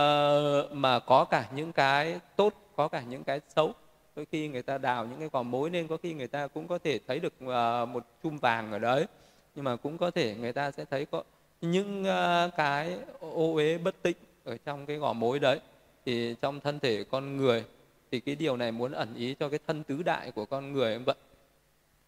mà 0.73 0.99
có 0.99 1.25
cả 1.25 1.47
những 1.55 1.73
cái 1.73 2.21
tốt 2.37 2.55
có 2.77 2.89
cả 2.89 3.03
những 3.03 3.25
cái 3.25 3.41
xấu. 3.49 3.73
Đôi 4.17 4.27
khi 4.33 4.49
người 4.49 4.63
ta 4.63 4.79
đào 4.79 5.07
những 5.07 5.21
cái 5.21 5.29
cỏ 5.29 5.43
mối 5.43 5.71
nên 5.71 5.89
có 5.89 5.97
khi 5.97 6.15
người 6.15 6.29
ta 6.29 6.47
cũng 6.47 6.69
có 6.69 6.79
thể 6.79 6.99
thấy 7.07 7.21
được 7.21 7.35
uh, 7.45 7.89
một 7.89 8.07
chum 8.23 8.39
vàng 8.39 8.73
ở 8.73 8.79
đấy 8.79 9.07
nhưng 9.55 9.65
mà 9.65 9.77
cũng 9.77 9.99
có 9.99 10.11
thể 10.11 10.35
người 10.41 10.53
ta 10.53 10.71
sẽ 10.71 10.85
thấy 10.85 11.07
có 11.07 11.23
những 11.61 12.05
ờ, 12.05 12.51
cái 12.57 12.97
ô 13.21 13.55
uế 13.55 13.79
bất 13.79 14.03
tịnh 14.03 14.17
ở 14.45 14.57
trong 14.65 14.87
cái 14.87 14.97
gò 14.97 15.13
mối 15.13 15.39
đấy. 15.39 15.61
Thì 16.07 16.35
trong 16.41 16.61
thân 16.61 16.81
thể 16.81 17.05
con 17.05 17.37
người 17.37 17.65
thì 18.11 18.21
cái 18.21 18.35
điều 18.35 18.57
này 18.57 18.73
muốn 18.73 18.93
ẩn 18.93 19.15
ý 19.15 19.35
cho 19.35 19.49
cái 19.49 19.59
thân 19.67 19.83
tứ 19.85 20.03
đại 20.03 20.31
của 20.31 20.45
con 20.45 20.73
người 20.73 20.99
vậy. 20.99 21.17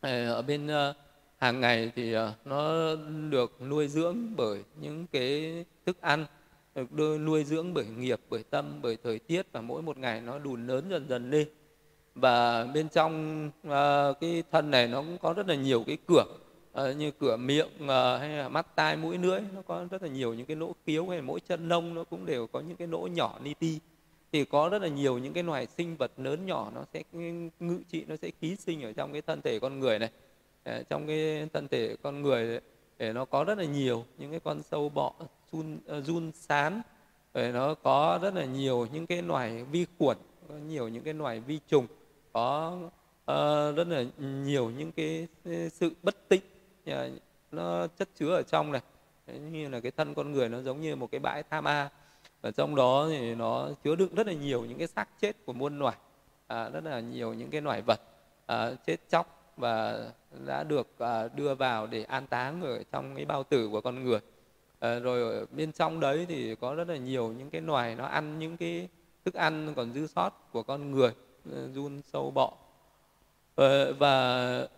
Ờ, 0.01 0.35
ở 0.35 0.43
bên 0.43 0.67
ờ, 0.67 0.95
hàng 1.39 1.61
ngày 1.61 1.93
thì 1.97 2.15
nó 2.45 2.95
được 3.31 3.63
nuôi 3.63 3.89
dưỡng 3.89 4.17
bởi 4.37 4.63
những 4.81 5.07
cái 5.13 5.65
thức 5.87 6.01
ăn 6.01 6.27
được 6.75 7.19
nuôi 7.19 7.45
dưỡng 7.45 7.75
bởi 7.75 7.85
nghiệp 7.85 8.21
bởi 8.31 8.43
tâm 8.51 8.79
bởi 8.83 8.97
thời 9.05 9.19
tiết 9.19 9.47
và 9.53 9.61
mỗi 9.61 9.83
một 9.83 9.99
ngày 9.99 10.21
nó 10.21 10.39
đùn 10.39 10.67
lớn 10.67 10.85
dần 10.91 11.09
dần 11.09 11.31
lên 11.31 11.49
và 12.15 12.65
bên 12.65 12.89
trong 12.89 13.47
uh, 13.67 14.21
cái 14.21 14.43
thân 14.53 14.71
này 14.71 14.89
nó 14.89 15.03
cũng 15.03 15.19
có 15.19 15.33
rất 15.33 15.49
là 15.49 15.55
nhiều 15.55 15.85
cái 15.87 15.99
cửa 16.07 16.25
uh, 16.81 16.97
như 16.97 17.11
cửa 17.11 17.37
miệng 17.37 17.69
uh, 17.85 17.91
hay 18.21 18.29
là 18.29 18.49
mắt 18.49 18.67
tai 18.76 18.97
mũi 18.97 19.19
lưỡi 19.19 19.41
nó 19.55 19.62
có 19.62 19.87
rất 19.91 20.02
là 20.02 20.09
nhiều 20.09 20.35
những 20.35 20.47
cái 20.47 20.57
lỗ 20.57 20.75
khiếu 20.87 21.09
hay 21.09 21.23
mỗi 21.23 21.41
chân 21.41 21.69
lông 21.69 21.95
nó 21.95 22.05
cũng 22.05 22.26
đều 22.26 22.47
có 22.47 22.61
những 22.61 22.76
cái 22.76 22.88
lỗ 22.88 23.07
nhỏ 23.07 23.38
ni 23.43 23.55
ti. 23.55 23.79
Thì 24.33 24.45
có 24.45 24.69
rất 24.69 24.83
là 24.83 24.88
nhiều 24.88 25.19
những 25.19 25.33
cái 25.33 25.43
loài 25.43 25.67
sinh 25.67 25.97
vật 25.97 26.12
lớn 26.17 26.47
nhỏ 26.47 26.71
nó 26.75 26.85
sẽ 26.94 27.03
ngự 27.61 27.79
trị 27.88 28.05
nó 28.09 28.16
sẽ 28.16 28.31
ký 28.40 28.57
sinh 28.57 28.83
ở 28.83 28.92
trong 28.92 29.12
cái 29.12 29.23
thân 29.23 29.42
thể 29.42 29.59
con 29.59 29.81
người 29.81 29.99
này. 29.99 30.11
Ờ, 30.64 30.83
trong 30.83 31.07
cái 31.07 31.49
thân 31.53 31.68
thể 31.68 31.97
con 32.03 32.23
người 32.23 32.61
để 32.99 33.12
nó 33.12 33.25
có 33.25 33.44
rất 33.44 33.59
là 33.59 33.64
nhiều 33.64 34.05
những 34.18 34.31
cái 34.31 34.40
con 34.40 34.62
sâu 34.62 34.88
bọ 34.88 35.12
run 35.53 35.79
run 36.05 36.33
sán. 36.35 36.83
Rồi 37.35 37.53
nó 37.53 37.75
có 37.75 38.18
rất 38.23 38.35
là 38.35 38.44
nhiều 38.44 38.87
những 38.92 39.07
cái 39.07 39.23
loài 39.23 39.64
vi 39.64 39.87
khuẩn 39.99 40.16
có 40.49 40.55
nhiều 40.55 40.88
những 40.88 41.05
cái 41.05 41.14
loài 41.14 41.40
vi 41.40 41.59
trùng 41.68 41.87
có 42.33 42.79
uh, 43.23 43.77
rất 43.77 43.88
là 43.88 44.05
nhiều 44.18 44.70
những 44.70 44.92
cái 44.92 45.27
sự 45.70 45.92
bất 46.03 46.29
tịnh 46.29 46.42
nó 47.53 47.87
chất 47.87 48.09
chứa 48.14 48.37
ở 48.37 48.42
trong 48.42 48.73
này. 48.73 48.83
Đấy, 49.27 49.38
như 49.38 49.68
là 49.68 49.81
cái 49.81 49.92
thân 49.92 50.14
con 50.14 50.33
người 50.33 50.49
nó 50.49 50.62
giống 50.62 50.81
như 50.81 50.97
một 50.97 51.11
cái 51.11 51.21
bãi 51.21 51.42
tham 51.42 51.64
a 51.64 51.90
và 52.40 52.51
trong 52.51 52.75
đó 52.75 53.07
thì 53.11 53.35
nó 53.35 53.71
chứa 53.85 53.97
đựng 53.97 54.14
rất 54.14 54.27
là 54.27 54.33
nhiều 54.33 54.64
những 54.64 54.79
cái 54.79 54.87
xác 54.87 55.09
chết 55.21 55.37
của 55.47 55.53
muôn 55.53 55.79
loài. 55.79 55.97
À, 56.47 56.68
rất 56.68 56.85
là 56.85 57.01
nhiều 57.01 57.35
những 57.35 57.51
cái 57.51 57.61
loài 57.61 57.83
vật 57.83 58.01
à, 58.47 58.71
chết 58.87 58.97
chóc 59.09 59.53
và 59.57 60.05
đã 60.47 60.64
được 60.64 60.99
à, 60.99 61.29
đưa 61.35 61.55
vào 61.55 61.87
để 61.87 62.03
an 62.05 62.27
táng 62.27 62.62
ở 62.62 62.83
trong 62.92 63.16
cái 63.16 63.25
bao 63.25 63.45
tử 63.45 63.68
của 63.73 63.81
con 63.81 64.05
người. 64.05 64.21
À, 64.79 64.99
rồi 64.99 65.23
ở 65.23 65.47
bên 65.51 65.73
trong 65.73 66.01
đấy 66.01 66.27
thì 66.29 66.55
có 66.55 66.75
rất 66.75 66.88
là 66.88 66.97
nhiều 66.97 67.33
những 67.38 67.51
cái 67.51 67.61
loài 67.61 67.95
nó 67.95 68.05
ăn 68.07 68.38
những 68.38 68.57
cái 68.57 68.88
thức 69.25 69.35
ăn 69.35 69.73
còn 69.77 69.92
dư 69.92 70.07
sót 70.07 70.53
của 70.53 70.62
con 70.62 70.90
người 70.90 71.11
ừ, 71.51 71.68
run 71.75 72.03
sâu 72.03 72.31
bọ. 72.31 72.53
Ờ, 73.55 73.93
và 73.93 74.09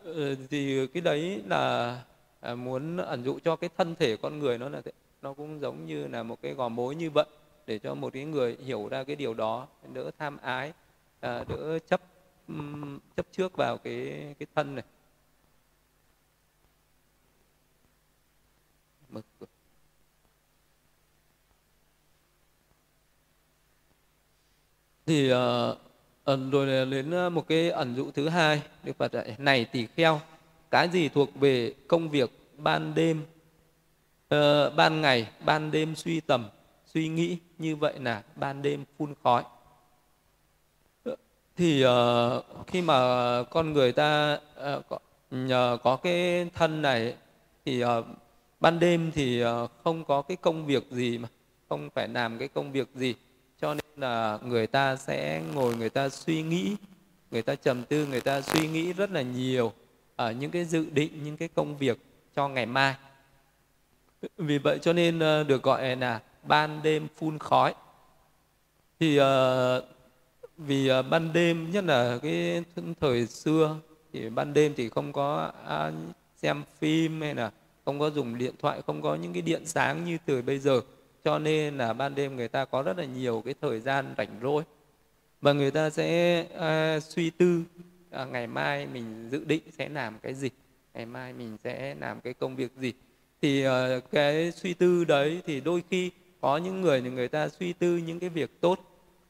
ờ, 0.05 0.35
thì 0.51 0.87
cái 0.87 1.01
đấy 1.01 1.43
là 1.47 1.97
à, 2.41 2.55
muốn 2.55 2.97
ẩn 2.97 3.25
dụ 3.25 3.39
cho 3.45 3.57
cái 3.57 3.71
thân 3.79 3.95
thể 3.95 4.17
con 4.17 4.39
người 4.39 4.59
nó 4.59 4.69
là 4.69 4.81
thế 4.81 4.93
nó 5.23 5.33
cũng 5.35 5.61
giống 5.61 5.87
như 5.87 6.07
là 6.09 6.23
một 6.23 6.39
cái 6.43 6.55
gò 6.55 6.69
mối 6.69 6.95
như 6.95 7.11
vậy 7.11 7.27
để 7.67 7.79
cho 7.79 7.95
một 7.95 8.13
cái 8.13 8.25
người 8.25 8.57
hiểu 8.65 8.89
ra 8.89 9.05
cái 9.05 9.17
điều 9.17 9.35
đó 9.35 9.67
đỡ 9.95 10.11
tham 10.19 10.37
ái 10.37 10.73
à, 11.21 11.45
đỡ 11.49 11.79
chấp 11.79 12.01
chấp 13.17 13.27
trước 13.33 13.57
vào 13.57 13.79
cái 13.79 14.35
cái 14.39 14.47
thân 14.55 14.75
này. 14.75 14.85
Thì 25.07 25.33
uh, 25.33 25.79
Ờ, 26.25 26.39
rồi 26.53 26.87
đến 26.87 27.11
ờ, 27.11 27.31
một 27.31 27.49
cái 27.49 27.71
ẩn 27.71 27.95
dụ 27.97 28.11
thứ 28.11 28.29
hai 28.29 28.63
đức 28.85 28.93
phật 28.99 29.13
dạy 29.13 29.35
này 29.39 29.65
tỳ 29.65 29.87
kheo 29.87 30.21
cái 30.71 30.89
gì 30.89 31.09
thuộc 31.09 31.35
về 31.35 31.75
công 31.89 32.09
việc 32.09 32.31
ban 32.57 32.95
đêm 32.95 33.23
uh, 34.35 34.75
ban 34.77 35.01
ngày 35.01 35.29
ban 35.45 35.71
đêm 35.71 35.95
suy 35.95 36.21
tầm 36.21 36.49
suy 36.87 37.09
nghĩ 37.09 37.39
như 37.59 37.77
vậy 37.77 37.95
là 38.01 38.23
ban 38.37 38.63
đêm 38.63 38.85
phun 38.99 39.15
khói. 39.23 39.43
Thì 41.57 41.85
uh, 41.87 42.67
khi 42.67 42.83
mà 42.83 42.95
con 43.43 43.73
người 43.73 43.93
ta 43.93 44.39
uh, 44.77 44.89
có, 44.89 44.99
nhờ 45.31 45.79
có 45.83 45.97
cái 45.97 46.49
thân 46.55 46.83
này 46.83 47.15
thì 47.65 47.85
uh, 47.85 47.89
ban 48.61 48.79
đêm 48.79 49.11
thì 49.15 49.45
uh, 49.45 49.71
không 49.85 50.05
có 50.05 50.23
cái 50.23 50.37
công 50.37 50.67
việc 50.67 50.87
gì 50.91 51.19
mà 51.19 51.29
không 51.69 51.91
phải 51.95 52.09
làm 52.09 52.39
cái 52.39 52.49
công 52.49 52.73
việc 52.73 52.89
gì 52.95 53.15
cho 53.65 53.75
nên 53.75 53.85
là 53.97 54.39
người 54.43 54.67
ta 54.67 54.97
sẽ 54.97 55.43
ngồi, 55.55 55.77
người 55.77 55.91
ta 55.91 56.09
suy 56.09 56.43
nghĩ, 56.43 56.77
người 57.31 57.43
ta 57.43 57.55
trầm 57.55 57.83
tư, 57.83 58.07
người 58.07 58.21
ta 58.21 58.41
suy 58.41 58.69
nghĩ 58.69 58.93
rất 58.93 59.11
là 59.11 59.23
nhiều 59.23 59.73
ở 60.17 60.33
những 60.33 60.51
cái 60.51 60.65
dự 60.65 60.87
định, 60.93 61.25
những 61.25 61.37
cái 61.37 61.49
công 61.49 61.77
việc 61.77 61.99
cho 62.37 62.49
ngày 62.49 62.67
mai. 62.67 62.95
Vì 64.37 64.59
vậy 64.59 64.79
cho 64.83 64.93
nên 64.93 65.19
ờ, 65.19 65.45
được 65.45 65.63
gọi 65.63 65.97
là 65.97 66.21
ban 66.43 66.81
đêm 66.83 67.09
phun 67.17 67.39
khói. 67.39 67.75
Thì 69.01 69.17
ờ, 69.17 69.85
vì 70.57 70.89
ờ, 70.89 71.03
ban 71.03 71.33
đêm, 71.33 71.71
nhất 71.71 71.85
là 71.85 72.19
cái 72.23 72.63
thời 73.01 73.27
xưa, 73.27 73.77
thì 74.13 74.31
ban 74.31 74.55
đêm 74.55 74.75
thì 74.77 74.89
không 74.89 75.13
có 75.13 75.53
xem 76.37 76.63
phim 76.79 77.21
hay 77.21 77.35
là 77.35 77.51
không 77.85 77.99
có 77.99 78.11
dùng 78.11 78.39
điện 78.39 78.55
thoại, 78.59 78.83
không 78.87 79.03
có 79.03 79.15
những 79.15 79.33
cái 79.33 79.43
điện 79.43 79.63
sáng 79.67 80.05
như 80.05 80.19
từ 80.27 80.43
bây 80.43 80.59
giờ 80.59 80.81
cho 81.25 81.39
nên 81.39 81.79
là 81.79 81.93
ban 81.93 82.15
đêm 82.15 82.37
người 82.37 82.49
ta 82.49 82.65
có 82.65 82.83
rất 82.83 82.99
là 82.99 83.05
nhiều 83.05 83.43
cái 83.45 83.55
thời 83.61 83.81
gian 83.81 84.15
rảnh 84.19 84.39
rỗi. 84.43 84.63
Và 85.41 85.53
người 85.53 85.71
ta 85.71 85.91
sẽ 85.91 86.41
uh, 86.97 87.03
suy 87.03 87.31
tư 87.31 87.63
uh, 88.23 88.29
ngày 88.29 88.47
mai 88.47 88.87
mình 88.87 89.29
dự 89.31 89.45
định 89.45 89.63
sẽ 89.79 89.89
làm 89.89 90.19
cái 90.23 90.35
gì 90.35 90.51
ngày 90.95 91.07
mai 91.07 91.33
mình 91.33 91.57
sẽ 91.65 91.95
làm 92.01 92.21
cái 92.21 92.35
công 92.35 92.57
việc 92.57 92.73
gì. 92.77 92.93
Thì 93.43 93.67
uh, 93.67 93.73
cái 94.11 94.53
suy 94.53 94.75
tư 94.75 95.05
đấy 95.05 95.43
thì 95.47 95.61
đôi 95.61 95.83
khi 95.91 96.11
có 96.41 96.57
những 96.57 96.81
người 96.81 97.01
thì 97.01 97.11
người 97.11 97.29
ta 97.29 97.49
suy 97.49 97.73
tư 97.73 97.97
những 97.97 98.21
cái 98.21 98.29
việc 98.29 98.61
tốt 98.61 98.81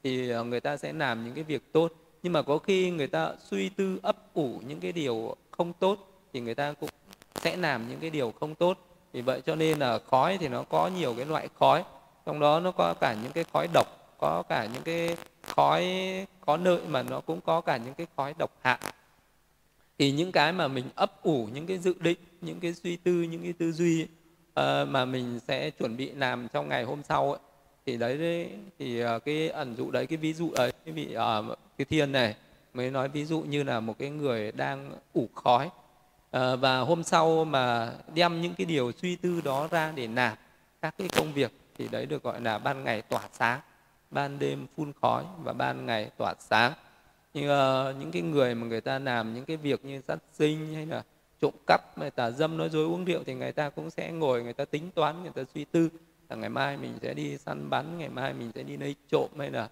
thì 0.02 0.36
uh, 0.36 0.46
người 0.46 0.60
ta 0.60 0.76
sẽ 0.76 0.92
làm 0.92 1.24
những 1.24 1.34
cái 1.34 1.44
việc 1.44 1.72
tốt. 1.72 1.92
Nhưng 2.22 2.32
mà 2.32 2.42
có 2.42 2.58
khi 2.58 2.90
người 2.90 3.06
ta 3.06 3.32
suy 3.50 3.68
tư 3.68 3.98
ấp 4.02 4.34
ủ 4.34 4.60
những 4.66 4.80
cái 4.80 4.92
điều 4.92 5.36
không 5.50 5.72
tốt 5.72 6.08
thì 6.32 6.40
người 6.40 6.54
ta 6.54 6.72
cũng 6.72 6.90
sẽ 7.34 7.56
làm 7.56 7.88
những 7.88 8.00
cái 8.00 8.10
điều 8.10 8.32
không 8.40 8.54
tốt 8.54 8.78
vì 9.14 9.20
vậy 9.20 9.42
cho 9.46 9.54
nên 9.54 9.78
là 9.78 9.98
khói 10.10 10.38
thì 10.38 10.48
nó 10.48 10.62
có 10.62 10.88
nhiều 10.88 11.14
cái 11.16 11.26
loại 11.26 11.48
khói. 11.58 11.84
Trong 12.26 12.40
đó 12.40 12.60
nó 12.60 12.70
có 12.70 12.94
cả 13.00 13.16
những 13.22 13.32
cái 13.32 13.44
khói 13.52 13.68
độc 13.72 14.16
có 14.18 14.42
cả 14.48 14.68
những 14.72 14.82
cái 14.82 15.16
khói 15.42 15.86
có 16.40 16.56
lợi 16.56 16.80
mà 16.88 17.02
nó 17.02 17.20
cũng 17.20 17.40
có 17.40 17.60
cả 17.60 17.76
những 17.76 17.94
cái 17.94 18.06
khói 18.16 18.34
độc 18.38 18.50
hại. 18.62 18.78
Thì 19.98 20.10
những 20.10 20.32
cái 20.32 20.52
mà 20.52 20.68
mình 20.68 20.84
ấp 20.94 21.22
ủ 21.22 21.48
những 21.52 21.66
cái 21.66 21.78
dự 21.78 21.94
định 22.00 22.18
những 22.40 22.60
cái 22.60 22.74
suy 22.74 22.96
tư 22.96 23.12
những 23.12 23.42
cái 23.42 23.52
tư 23.52 23.72
duy 23.72 24.02
uh, 24.02 24.88
mà 24.88 25.04
mình 25.04 25.40
sẽ 25.48 25.70
chuẩn 25.70 25.96
bị 25.96 26.10
làm 26.10 26.48
trong 26.48 26.68
ngày 26.68 26.84
hôm 26.84 27.02
sau 27.02 27.30
ấy, 27.32 27.40
thì 27.86 27.96
đấy, 27.96 28.18
đấy 28.18 28.50
thì 28.78 29.04
uh, 29.04 29.24
cái 29.24 29.48
ẩn 29.48 29.76
dụ 29.76 29.90
đấy 29.90 30.06
cái 30.06 30.16
ví 30.16 30.32
dụ 30.32 30.50
ấy 30.50 30.72
cái 30.84 30.94
vị 30.94 31.16
uh, 31.16 31.58
cái 31.78 31.84
thiên 31.84 32.12
này 32.12 32.36
mới 32.74 32.90
nói 32.90 33.08
ví 33.08 33.24
dụ 33.24 33.40
như 33.40 33.62
là 33.62 33.80
một 33.80 33.98
cái 33.98 34.10
người 34.10 34.52
đang 34.52 34.92
ủ 35.12 35.28
khói 35.34 35.70
à, 36.34 36.56
và 36.56 36.78
hôm 36.78 37.02
sau 37.02 37.44
mà 37.44 37.92
đem 38.14 38.40
những 38.40 38.54
cái 38.54 38.64
điều 38.64 38.92
suy 39.02 39.16
tư 39.16 39.40
đó 39.44 39.68
ra 39.70 39.92
để 39.94 40.08
làm 40.14 40.36
các 40.82 40.94
cái 40.98 41.08
công 41.16 41.32
việc 41.32 41.52
thì 41.78 41.88
đấy 41.88 42.06
được 42.06 42.22
gọi 42.22 42.40
là 42.40 42.58
ban 42.58 42.84
ngày 42.84 43.02
tỏa 43.02 43.22
sáng 43.32 43.60
ban 44.10 44.38
đêm 44.38 44.66
phun 44.76 44.92
khói 45.02 45.24
và 45.44 45.52
ban 45.52 45.86
ngày 45.86 46.10
tỏa 46.18 46.34
sáng. 46.38 46.72
Nhưng 47.34 47.44
uh, 47.44 47.96
những 48.00 48.12
cái 48.12 48.22
người 48.22 48.54
mà 48.54 48.66
người 48.66 48.80
ta 48.80 48.98
làm 48.98 49.34
những 49.34 49.44
cái 49.44 49.56
việc 49.56 49.84
như 49.84 50.00
sát 50.08 50.18
sinh 50.32 50.74
hay 50.74 50.86
là 50.86 51.02
trộm 51.40 51.54
cắp 51.66 51.80
hay 51.98 52.10
tà 52.10 52.30
dâm 52.30 52.56
nói 52.56 52.70
dối 52.70 52.84
uống 52.84 53.04
rượu 53.04 53.24
thì 53.26 53.34
người 53.34 53.52
ta 53.52 53.70
cũng 53.70 53.90
sẽ 53.90 54.12
ngồi 54.12 54.42
người 54.42 54.52
ta 54.52 54.64
tính 54.64 54.90
toán 54.94 55.22
người 55.22 55.32
ta 55.34 55.42
suy 55.54 55.64
tư 55.64 55.88
là 56.28 56.36
ngày 56.36 56.50
mai 56.50 56.76
mình 56.76 56.98
sẽ 57.02 57.14
đi 57.14 57.38
săn 57.38 57.70
bắn 57.70 57.98
ngày 57.98 58.08
mai 58.08 58.32
mình 58.32 58.50
sẽ 58.54 58.62
đi 58.62 58.76
lấy 58.76 58.94
trộm 59.10 59.28
hay 59.38 59.50
là 59.50 59.68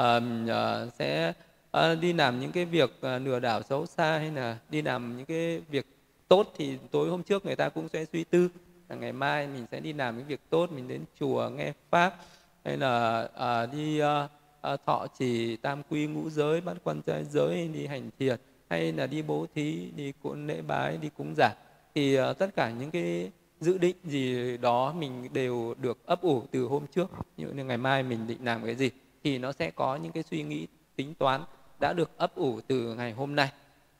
uh, 0.00 0.22
uh, 0.44 0.92
sẽ 0.98 1.32
uh, 1.76 2.00
đi 2.00 2.12
làm 2.12 2.40
những 2.40 2.52
cái 2.52 2.64
việc 2.64 2.90
uh, 2.90 3.22
lừa 3.22 3.40
đảo 3.40 3.62
xấu 3.62 3.86
xa 3.86 4.18
hay 4.18 4.30
là 4.30 4.58
đi 4.68 4.82
làm 4.82 5.16
những 5.16 5.26
cái 5.26 5.60
việc 5.68 5.86
tốt 6.28 6.52
thì 6.56 6.78
tối 6.90 7.08
hôm 7.08 7.22
trước 7.22 7.46
người 7.46 7.56
ta 7.56 7.68
cũng 7.68 7.88
sẽ 7.88 8.04
suy 8.12 8.24
tư 8.24 8.48
là 8.88 8.96
ngày 8.96 9.12
mai 9.12 9.46
mình 9.46 9.66
sẽ 9.70 9.80
đi 9.80 9.92
làm 9.92 10.18
những 10.18 10.26
việc 10.26 10.40
tốt 10.50 10.72
mình 10.72 10.88
đến 10.88 11.04
chùa 11.20 11.50
nghe 11.56 11.72
pháp 11.90 12.16
hay 12.64 12.76
là 12.76 13.28
à, 13.34 13.66
đi 13.66 13.98
à, 13.98 14.28
à, 14.60 14.76
thọ 14.86 15.06
trì 15.18 15.56
tam 15.56 15.82
quy 15.90 16.06
ngũ 16.06 16.30
giới 16.30 16.60
bát 16.60 16.76
quan 16.84 17.02
trai 17.02 17.24
giới 17.24 17.68
đi 17.68 17.86
hành 17.86 18.10
thiền 18.18 18.36
hay 18.70 18.92
là 18.92 19.06
đi 19.06 19.22
bố 19.22 19.46
thí 19.54 19.90
đi 19.96 20.12
cúng 20.22 20.46
lễ 20.46 20.62
bái 20.62 20.96
đi 20.96 21.10
cúng 21.16 21.34
giả 21.36 21.54
thì 21.94 22.14
à, 22.14 22.32
tất 22.32 22.56
cả 22.56 22.70
những 22.70 22.90
cái 22.90 23.30
dự 23.60 23.78
định 23.78 23.96
gì 24.04 24.56
đó 24.56 24.92
mình 24.92 25.28
đều 25.32 25.74
được 25.80 26.06
ấp 26.06 26.22
ủ 26.22 26.42
từ 26.50 26.64
hôm 26.64 26.86
trước. 26.86 27.10
Như 27.36 27.64
ngày 27.64 27.76
mai 27.78 28.02
mình 28.02 28.26
định 28.26 28.44
làm 28.44 28.64
cái 28.64 28.74
gì 28.74 28.90
thì 29.24 29.38
nó 29.38 29.52
sẽ 29.52 29.70
có 29.70 29.96
những 29.96 30.12
cái 30.12 30.22
suy 30.22 30.42
nghĩ 30.42 30.66
tính 30.96 31.14
toán 31.14 31.40
đã 31.80 31.92
được 31.92 32.10
ấp 32.16 32.34
ủ 32.34 32.60
từ 32.66 32.94
ngày 32.94 33.12
hôm 33.12 33.36
nay. 33.36 33.48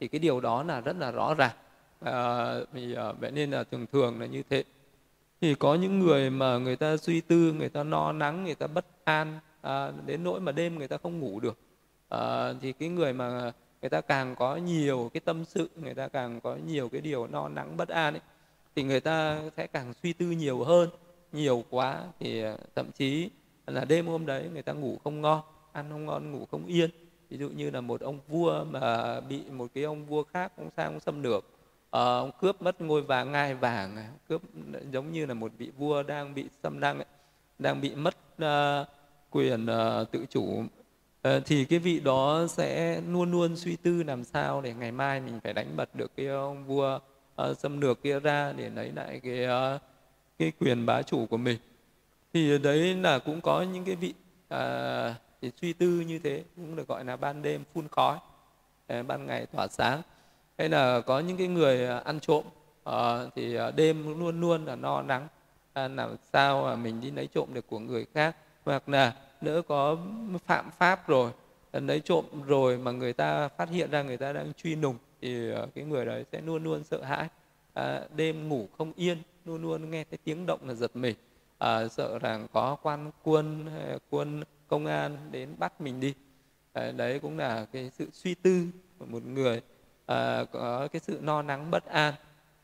Thì 0.01 0.09
cái 0.09 0.19
điều 0.19 0.41
đó 0.41 0.63
là 0.63 0.81
rất 0.81 0.97
là 0.97 1.11
rõ 1.11 1.35
ràng 1.35 1.57
à, 2.13 2.55
vì 2.73 2.95
à, 2.95 3.13
vậy 3.13 3.31
nên 3.31 3.51
là 3.51 3.65
thường 3.65 3.87
thường 3.93 4.21
là 4.21 4.27
như 4.27 4.43
thế. 4.51 4.65
Thì 5.41 5.55
có 5.55 5.75
những 5.75 5.99
người 5.99 6.31
mà 6.31 6.59
người 6.59 6.77
ta 6.77 6.97
suy 6.97 7.21
tư 7.21 7.53
người 7.53 7.69
ta 7.69 7.85
no 7.85 8.13
nắng 8.13 8.45
người 8.45 8.55
ta 8.55 8.67
bất 8.67 8.87
an 9.05 9.39
à, 9.63 9.93
đến 10.07 10.25
nỗi 10.25 10.41
mà 10.41 10.53
đêm 10.53 10.79
người 10.79 10.89
ta 10.89 10.97
không 11.03 11.21
ngủ 11.21 11.41
được. 11.41 11.59
À, 12.09 12.53
thì 12.61 12.73
cái 12.73 12.89
người 12.89 13.13
mà 13.13 13.53
người 13.81 13.91
ta 13.91 14.01
càng 14.01 14.35
có 14.37 14.57
nhiều 14.57 15.11
cái 15.15 15.21
tâm 15.21 15.45
sự 15.45 15.71
người 15.77 15.95
ta 15.95 16.09
càng 16.09 16.41
có 16.41 16.57
nhiều 16.67 16.89
cái 16.89 17.01
điều 17.01 17.27
no 17.27 17.49
nắng 17.49 17.77
bất 17.77 17.89
an 17.89 18.15
ấy 18.15 18.23
thì 18.77 18.83
người 18.83 19.01
ta 19.01 19.41
sẽ 19.57 19.67
càng 19.67 19.93
suy 20.03 20.13
tư 20.13 20.27
nhiều 20.27 20.65
hơn 20.65 20.89
nhiều 21.33 21.65
quá. 21.71 22.03
Thì 22.21 22.43
à, 22.43 22.57
thậm 22.75 22.91
chí 22.93 23.31
là 23.67 23.85
đêm 23.85 24.07
hôm 24.07 24.27
đấy 24.27 24.51
người 24.53 24.63
ta 24.63 24.73
ngủ 24.73 24.99
không 25.05 25.21
ngon 25.21 25.41
ăn 25.73 25.87
không 25.91 26.07
ngon 26.07 26.33
ngủ 26.33 26.47
không 26.51 26.67
yên. 26.67 26.91
Ví 27.31 27.39
dụ 27.39 27.49
như 27.49 27.71
là 27.71 27.81
một 27.81 28.01
ông 28.01 28.21
vua 28.29 28.65
mà 28.65 29.21
bị 29.21 29.41
một 29.51 29.67
cái 29.75 29.85
ông 29.85 30.07
vua 30.07 30.23
khác 30.23 30.53
ông 30.57 30.71
sang 30.77 30.93
ông 30.93 31.01
xâm 31.01 31.23
lược 31.23 31.56
uh, 31.87 31.91
ông 31.91 32.31
cướp 32.41 32.63
mất 32.63 32.81
ngôi 32.81 33.03
vàng 33.03 33.33
ngai 33.33 33.55
vàng 33.55 33.97
à, 33.97 34.09
cướp 34.29 34.43
giống 34.93 35.13
như 35.13 35.27
là 35.27 35.35
một 35.35 35.53
vị 35.59 35.71
vua 35.79 36.03
đang 36.03 36.35
bị 36.35 36.49
xâm 36.63 36.79
lăng 36.79 37.03
đang 37.59 37.81
bị 37.81 37.95
mất 37.95 38.17
uh, 38.43 38.89
quyền 39.31 39.67
uh, 39.67 40.11
tự 40.11 40.27
chủ. 40.31 40.63
Uh, 41.29 41.43
thì 41.47 41.65
cái 41.65 41.79
vị 41.79 42.01
đó 42.01 42.47
sẽ 42.49 43.01
luôn 43.01 43.31
luôn 43.31 43.57
suy 43.57 43.77
tư 43.77 44.03
làm 44.03 44.25
sao 44.25 44.61
để 44.61 44.75
ngày 44.75 44.93
mai 44.93 45.21
mình 45.21 45.41
phải 45.45 45.53
đánh 45.53 45.77
bật 45.77 45.95
được 45.95 46.17
cái 46.17 46.27
ông 46.27 46.65
vua 46.67 46.99
uh, 47.43 47.59
xâm 47.59 47.81
lược 47.81 48.03
kia 48.03 48.21
ra 48.21 48.53
để 48.53 48.71
lấy 48.71 48.93
lại 48.93 49.21
cái 49.23 49.47
uh, 49.75 49.81
cái 50.39 50.53
quyền 50.61 50.87
bá 50.87 51.03
chủ 51.03 51.27
của 51.27 51.37
mình. 51.37 51.59
Thì 52.33 52.59
đấy 52.59 52.95
là 52.95 53.19
cũng 53.19 53.41
có 53.41 53.63
những 53.63 53.85
cái 53.85 53.97
vị 53.97 54.15
uh, 54.55 55.17
thì 55.43 55.51
suy 55.61 55.73
tư 55.73 55.87
như 55.87 56.19
thế 56.19 56.45
cũng 56.57 56.77
được 56.77 56.89
gọi 56.89 57.05
là 57.05 57.17
ban 57.17 57.43
đêm 57.43 57.65
phun 57.75 57.89
khói 57.89 58.19
ban 58.89 59.27
ngày 59.27 59.47
tỏa 59.47 59.69
sáng 59.69 60.03
hay 60.59 60.69
là 60.69 61.01
có 61.01 61.21
những 61.21 61.37
cái 61.37 61.49
người 61.49 61.87
à, 61.87 61.99
ăn 61.99 62.21
trộm 62.21 62.45
uh, 62.89 62.95
thì 63.35 63.57
à, 63.57 63.71
đêm 63.71 64.21
luôn 64.21 64.41
luôn 64.41 64.65
là 64.65 64.77
no 64.77 65.03
nắng. 65.03 65.29
À, 65.73 65.89
làm 65.89 66.17
sao 66.33 66.63
mà 66.63 66.77
mình 66.77 67.01
đi 67.01 67.11
lấy 67.11 67.27
trộm 67.27 67.49
được 67.55 67.67
của 67.67 67.79
người 67.79 68.07
khác? 68.15 68.37
Hoặc 68.65 68.89
là 68.89 69.15
đỡ 69.41 69.63
có 69.63 69.97
phạm 70.47 70.71
pháp 70.71 71.09
rồi 71.09 71.31
à, 71.73 71.81
lấy 71.81 72.01
trộm 72.01 72.25
rồi 72.47 72.79
mà 72.79 72.91
người 72.91 73.13
ta 73.13 73.49
phát 73.49 73.71
hiện 73.71 73.91
ra 73.91 74.03
người 74.03 74.17
ta 74.17 74.33
đang 74.33 74.53
truy 74.53 74.75
nùng 74.75 74.97
thì 75.21 75.51
cái 75.75 75.85
người 75.85 76.05
đấy 76.05 76.25
sẽ 76.33 76.41
luôn 76.41 76.65
luôn 76.65 76.85
sợ 76.85 77.03
hãi. 77.03 77.29
À, 77.75 78.01
đêm 78.17 78.49
ngủ 78.49 78.69
không 78.79 78.93
yên 78.97 79.19
luôn 79.45 79.63
luôn 79.63 79.91
nghe 79.91 80.05
thấy 80.11 80.19
tiếng 80.25 80.47
động 80.47 80.61
là 80.69 80.75
giật 80.75 80.97
mình. 80.97 81.17
À, 81.59 81.89
sợ 81.89 82.19
rằng 82.19 82.47
có 82.53 82.77
quan 82.83 83.11
quân 83.23 83.67
quân 84.11 84.45
công 84.69 84.87
an 84.87 85.17
đến 85.31 85.55
bắt 85.59 85.81
mình 85.81 86.01
đi. 86.01 86.15
À, 86.73 86.93
đấy 86.93 87.19
cũng 87.19 87.39
là 87.39 87.67
cái 87.73 87.91
sự 87.99 88.09
suy 88.13 88.35
tư 88.35 88.67
của 88.99 89.07
một 89.07 89.27
người 89.27 89.61
à, 90.07 90.45
có 90.53 90.89
cái 90.93 91.01
sự 91.01 91.19
no 91.23 91.43
nắng 91.43 91.71
bất 91.71 91.87
an. 91.87 92.15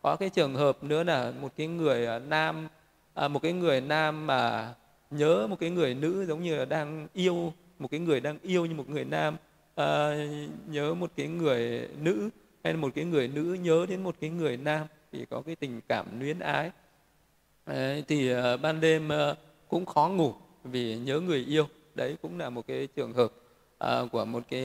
Có 0.02 0.16
cái 0.16 0.30
trường 0.30 0.54
hợp 0.54 0.84
nữa 0.84 1.04
là 1.04 1.32
một 1.40 1.52
cái 1.56 1.66
người 1.66 2.06
à, 2.06 2.18
nam 2.18 2.68
à, 3.14 3.28
một 3.28 3.42
cái 3.42 3.52
người 3.52 3.80
nam 3.80 4.26
mà 4.26 4.74
nhớ 5.10 5.46
một 5.50 5.56
cái 5.60 5.70
người 5.70 5.94
nữ 5.94 6.24
giống 6.26 6.42
như 6.42 6.56
là 6.56 6.64
đang 6.64 7.08
yêu 7.12 7.52
một 7.78 7.88
cái 7.90 8.00
người 8.00 8.20
đang 8.20 8.38
yêu 8.42 8.66
như 8.66 8.74
một 8.74 8.88
người 8.88 9.04
nam 9.04 9.36
à, 9.74 10.10
nhớ 10.66 10.94
một 10.94 11.10
cái 11.16 11.28
người 11.28 11.88
nữ 11.98 12.30
hay 12.64 12.72
là 12.72 12.78
một 12.78 12.92
cái 12.94 13.04
người 13.04 13.28
nữ 13.28 13.56
nhớ 13.62 13.86
đến 13.88 14.02
một 14.02 14.14
cái 14.20 14.30
người 14.30 14.56
nam 14.56 14.86
thì 15.12 15.26
có 15.30 15.42
cái 15.46 15.56
tình 15.56 15.80
cảm 15.88 16.20
luyến 16.20 16.38
ái. 16.38 16.70
Đấy, 17.66 18.04
thì 18.08 18.34
uh, 18.34 18.60
ban 18.62 18.80
đêm 18.80 19.08
uh, 19.08 19.36
cũng 19.68 19.86
khó 19.86 20.08
ngủ 20.08 20.34
vì 20.64 20.96
nhớ 20.96 21.20
người 21.20 21.44
yêu. 21.48 21.66
Đấy 21.94 22.16
cũng 22.22 22.38
là 22.38 22.50
một 22.50 22.66
cái 22.66 22.88
trường 22.96 23.12
hợp 23.12 23.32
à, 23.82 24.02
của 24.12 24.24
một 24.24 24.42
cái 24.50 24.64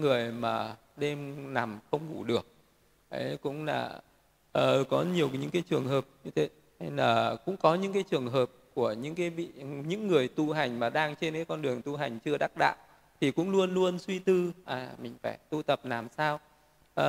người 0.00 0.32
mà 0.32 0.76
đêm 0.96 1.54
nằm 1.54 1.78
không 1.90 2.00
ngủ 2.10 2.24
được. 2.24 2.46
Đấy 3.10 3.38
cũng 3.42 3.64
là 3.64 4.00
à, 4.52 4.62
có 4.90 5.02
nhiều 5.02 5.28
những 5.32 5.50
cái 5.50 5.62
trường 5.70 5.86
hợp 5.86 6.04
như 6.24 6.30
thế. 6.30 6.48
Hay 6.80 6.90
là 6.90 7.36
cũng 7.44 7.56
có 7.56 7.74
những 7.74 7.92
cái 7.92 8.02
trường 8.02 8.26
hợp 8.26 8.50
của 8.74 8.92
những 8.92 9.14
cái 9.14 9.30
vị 9.30 9.48
những 9.86 10.08
người 10.08 10.28
tu 10.28 10.52
hành 10.52 10.80
mà 10.80 10.90
đang 10.90 11.16
trên 11.16 11.34
cái 11.34 11.44
con 11.44 11.62
đường 11.62 11.82
tu 11.82 11.96
hành 11.96 12.18
chưa 12.24 12.38
đắc 12.38 12.50
đạo 12.58 12.76
thì 13.20 13.30
cũng 13.30 13.50
luôn 13.50 13.74
luôn 13.74 13.98
suy 13.98 14.18
tư 14.18 14.52
à 14.64 14.90
mình 15.02 15.14
phải 15.22 15.38
tu 15.50 15.62
tập 15.62 15.80
làm 15.84 16.08
sao 16.16 16.40
à, 16.94 17.06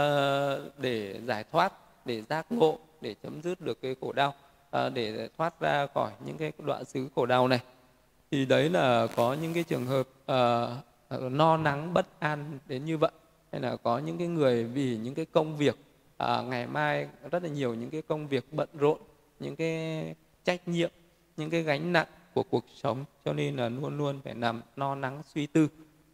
để 0.77 1.19
giải 1.25 1.43
thoát 1.51 1.73
để 2.05 2.21
giác 2.21 2.51
ngộ 2.51 2.79
để 3.01 3.15
chấm 3.23 3.41
dứt 3.41 3.61
được 3.61 3.81
cái 3.81 3.95
khổ 4.01 4.11
đau 4.11 4.33
à, 4.71 4.89
để 4.89 5.29
thoát 5.37 5.59
ra 5.59 5.87
khỏi 5.93 6.11
những 6.25 6.37
cái 6.37 6.51
đoạn 6.57 6.85
xứ 6.85 7.07
khổ 7.15 7.25
đau 7.25 7.47
này. 7.47 7.59
Thì 8.31 8.45
đấy 8.45 8.69
là 8.69 9.07
có 9.15 9.33
những 9.33 9.53
cái 9.53 9.63
trường 9.63 9.85
hợp 9.85 10.07
à, 10.25 10.67
Ờ, 11.07 11.29
no 11.29 11.57
nắng 11.57 11.93
bất 11.93 12.19
an 12.19 12.59
đến 12.67 12.85
như 12.85 12.97
vậy. 12.97 13.11
Hay 13.51 13.61
là 13.61 13.75
có 13.75 13.99
những 13.99 14.17
cái 14.17 14.27
người 14.27 14.63
vì 14.63 14.97
những 14.97 15.15
cái 15.15 15.25
công 15.25 15.57
việc 15.57 15.77
à, 16.17 16.41
ngày 16.41 16.67
mai 16.67 17.07
rất 17.31 17.43
là 17.43 17.49
nhiều 17.49 17.73
những 17.73 17.89
cái 17.89 18.01
công 18.01 18.27
việc 18.27 18.53
bận 18.53 18.69
rộn 18.73 18.99
những 19.39 19.55
cái 19.55 20.15
trách 20.43 20.67
nhiệm 20.67 20.91
những 21.37 21.49
cái 21.49 21.63
gánh 21.63 21.93
nặng 21.93 22.07
của 22.33 22.43
cuộc 22.43 22.65
sống 22.75 23.05
cho 23.25 23.33
nên 23.33 23.55
là 23.55 23.69
luôn 23.69 23.97
luôn 23.97 24.21
phải 24.23 24.33
nằm 24.33 24.61
no 24.75 24.95
nắng 24.95 25.21
suy 25.33 25.47
tư. 25.47 25.67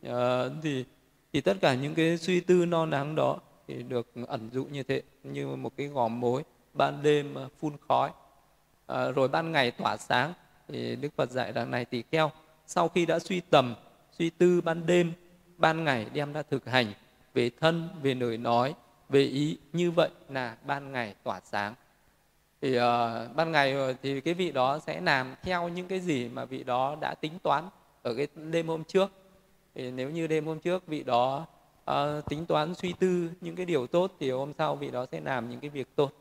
À, 0.03 0.43
thì 0.63 0.85
thì 1.33 1.41
tất 1.41 1.57
cả 1.61 1.73
những 1.73 1.95
cái 1.95 2.17
suy 2.17 2.39
tư 2.39 2.65
no 2.65 2.85
nắng 2.85 3.15
đó 3.15 3.39
thì 3.67 3.83
được 3.83 4.11
ẩn 4.27 4.49
dụ 4.53 4.65
như 4.65 4.83
thế 4.83 5.01
như 5.23 5.47
một 5.47 5.77
cái 5.77 5.87
gò 5.87 6.07
mối 6.07 6.43
ban 6.73 7.03
đêm 7.03 7.33
ờ, 7.33 7.49
phun 7.59 7.73
khói. 7.87 8.11
À, 8.87 9.11
rồi 9.11 9.27
ban 9.27 9.51
ngày 9.51 9.71
tỏa 9.71 9.97
sáng 9.97 10.33
thì 10.67 10.95
đức 10.95 11.09
phật 11.15 11.29
dạy 11.29 11.51
rằng 11.51 11.71
này 11.71 11.85
tỳ 11.85 12.03
kheo 12.11 12.31
sau 12.67 12.89
khi 12.89 13.05
đã 13.05 13.19
suy 13.19 13.39
tầm 13.39 13.75
suy 14.17 14.29
tư 14.29 14.61
ban 14.61 14.85
đêm 14.85 15.13
ban 15.57 15.83
ngày 15.83 16.07
đem 16.13 16.33
ra 16.33 16.41
thực 16.41 16.65
hành 16.65 16.93
về 17.33 17.49
thân 17.59 17.89
về 18.01 18.13
lời 18.13 18.37
nói 18.37 18.75
về 19.09 19.21
ý. 19.21 19.57
Như 19.73 19.91
vậy 19.91 20.09
là 20.29 20.57
ban 20.65 20.91
ngày 20.91 21.15
tỏa 21.23 21.39
sáng. 21.43 21.73
Thì 22.61 22.77
uh, 22.77 22.81
ban 23.35 23.51
ngày 23.51 23.73
ờ, 23.73 23.93
thì 24.01 24.21
cái 24.21 24.33
vị 24.33 24.51
đó 24.51 24.79
sẽ 24.79 25.01
làm 25.01 25.35
theo 25.43 25.69
những 25.69 25.87
cái 25.87 25.99
gì 25.99 26.29
mà 26.33 26.45
vị 26.45 26.63
đó 26.63 26.97
đã 27.01 27.15
tính 27.15 27.33
toán 27.43 27.63
ở 28.01 28.13
cái 28.13 28.27
đêm 28.51 28.67
hôm 28.67 28.83
trước. 28.83 29.11
Thì 29.75 29.91
nếu 29.91 30.09
như 30.09 30.27
đêm 30.27 30.45
hôm 30.45 30.59
trước 30.59 30.87
vị 30.87 31.03
đó 31.03 31.45
uh, 31.91 32.25
tính 32.29 32.45
toán 32.45 32.75
suy 32.75 32.93
tư 32.99 33.29
những 33.41 33.55
cái 33.55 33.65
điều 33.65 33.87
tốt 33.87 34.11
thì 34.19 34.31
hôm 34.31 34.53
sau 34.57 34.75
vị 34.75 34.91
đó 34.91 35.05
sẽ 35.11 35.21
làm 35.21 35.49
những 35.49 35.59
cái 35.59 35.69
việc 35.69 35.95
tốt. 35.95 36.11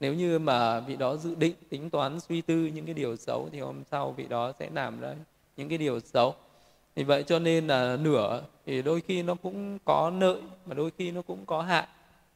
Nếu 0.00 0.14
như 0.14 0.38
mà 0.38 0.80
vị 0.80 0.96
đó 0.96 1.16
dự 1.16 1.34
định 1.34 1.54
tính 1.68 1.90
toán 1.90 2.20
suy 2.20 2.40
tư 2.40 2.70
những 2.74 2.84
cái 2.84 2.94
điều 2.94 3.16
xấu 3.16 3.48
thì 3.52 3.60
hôm 3.60 3.84
sau 3.90 4.12
vị 4.12 4.26
đó 4.28 4.52
sẽ 4.58 4.70
làm 4.72 5.00
ra 5.00 5.14
những 5.56 5.68
cái 5.68 5.78
điều 5.78 6.00
xấu 6.00 6.34
thì 6.98 7.04
vậy 7.04 7.22
cho 7.22 7.38
nên 7.38 7.66
là 7.66 7.96
nửa 8.00 8.42
thì 8.66 8.82
đôi 8.82 9.00
khi 9.00 9.22
nó 9.22 9.34
cũng 9.34 9.78
có 9.84 10.12
lợi 10.20 10.40
mà 10.66 10.74
đôi 10.74 10.90
khi 10.98 11.10
nó 11.10 11.22
cũng 11.22 11.46
có 11.46 11.62
hại. 11.62 11.86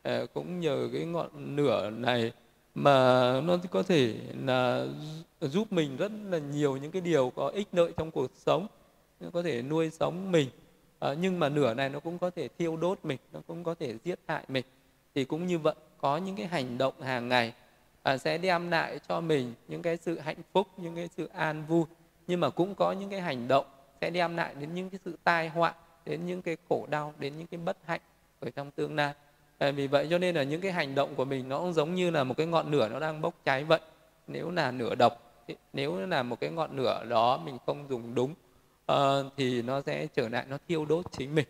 Ờ, 0.03 0.27
cũng 0.35 0.61
nhờ 0.61 0.89
cái 0.93 1.05
ngọn 1.05 1.57
nửa 1.57 1.91
này 1.91 2.33
mà 2.75 2.93
nó 3.41 3.57
có 3.71 3.83
thể 3.83 4.15
là 4.45 4.87
giúp 5.41 5.73
mình 5.73 5.97
rất 5.97 6.13
là 6.31 6.39
nhiều 6.39 6.77
những 6.77 6.91
cái 6.91 7.03
điều 7.03 7.33
có 7.37 7.49
ích 7.49 7.69
lợi 7.73 7.93
trong 7.97 8.11
cuộc 8.11 8.31
sống 8.35 8.67
nó 9.21 9.31
có 9.33 9.43
thể 9.43 9.63
nuôi 9.63 9.91
sống 9.91 10.33
mình. 10.33 10.49
À, 10.99 11.15
nhưng 11.21 11.39
mà 11.39 11.49
nửa 11.49 11.75
này 11.75 11.89
nó 11.89 12.01
cũng 12.01 12.19
có 12.19 12.31
thể 12.31 12.49
thiêu 12.59 12.77
đốt 12.77 12.99
mình 13.03 13.19
nó 13.33 13.41
cũng 13.47 13.65
có 13.65 13.75
thể 13.75 13.95
giết 14.05 14.19
hại 14.29 14.45
mình. 14.49 14.65
Thì 15.15 15.25
cũng 15.25 15.47
như 15.47 15.59
vậy 15.59 15.75
có 15.99 16.17
những 16.17 16.37
cái 16.37 16.47
hành 16.47 16.79
động 16.79 17.01
hàng 17.01 17.29
ngày 17.29 17.53
à, 18.03 18.19
sẽ 18.19 18.39
đem 18.39 18.71
lại 18.71 19.01
cho 19.09 19.21
mình 19.21 19.55
những 19.69 19.83
cái 19.83 19.97
sự 19.97 20.19
hạnh 20.19 20.43
phúc 20.53 20.69
những 20.77 20.97
cái 20.97 21.09
sự 21.17 21.29
an 21.35 21.65
vui. 21.69 21.85
Nhưng 22.27 22.41
mà 22.41 22.51
cũng 22.51 22.75
có 22.75 22.93
những 22.93 23.11
cái 23.11 23.21
hành 23.21 23.49
động 23.49 23.67
sẽ 24.03 24.11
đem 24.11 24.37
lại 24.37 24.55
đến 24.61 24.75
những 24.75 24.91
cái 24.91 25.01
sự 25.05 25.17
tai 25.25 25.49
họa 25.49 25.75
đến 26.07 26.27
những 26.27 26.43
cái 26.43 26.57
khổ 26.69 26.87
đau 26.91 27.15
đến 27.19 27.39
những 27.39 27.47
cái 27.47 27.61
bất 27.65 27.77
hạnh 27.87 28.01
ở 28.41 28.51
trong 28.51 28.71
tương 28.71 28.97
lai. 28.97 29.15
Vì 29.75 29.87
vậy 29.87 30.07
cho 30.11 30.19
nên 30.19 30.35
là 30.35 30.43
những 30.43 30.61
cái 30.61 30.73
hành 30.73 30.95
động 30.95 31.15
của 31.15 31.25
mình 31.25 31.49
nó 31.49 31.59
cũng 31.59 31.73
giống 31.73 31.95
như 31.95 32.11
là 32.11 32.25
một 32.25 32.37
cái 32.37 32.47
ngọn 32.47 32.71
lửa 32.71 32.89
nó 32.89 33.01
đang 33.01 33.21
bốc 33.21 33.35
cháy 33.45 33.65
vậy. 33.65 33.81
Nếu 34.27 34.51
là 34.51 34.71
nửa 34.71 34.95
độc 34.95 35.29
nếu 35.73 36.07
là 36.07 36.23
một 36.23 36.41
cái 36.41 36.51
ngọn 36.51 36.77
lửa 36.77 37.05
đó 37.09 37.41
mình 37.45 37.59
không 37.67 37.87
dùng 37.89 38.15
đúng 38.15 38.35
uh, 38.93 38.97
thì 39.37 39.63
nó 39.63 39.83
sẽ 39.87 40.07
trở 40.07 40.29
lại 40.29 40.45
nó 40.49 40.59
thiêu 40.69 40.85
đốt 40.85 41.13
chính 41.13 41.35
mình. 41.35 41.47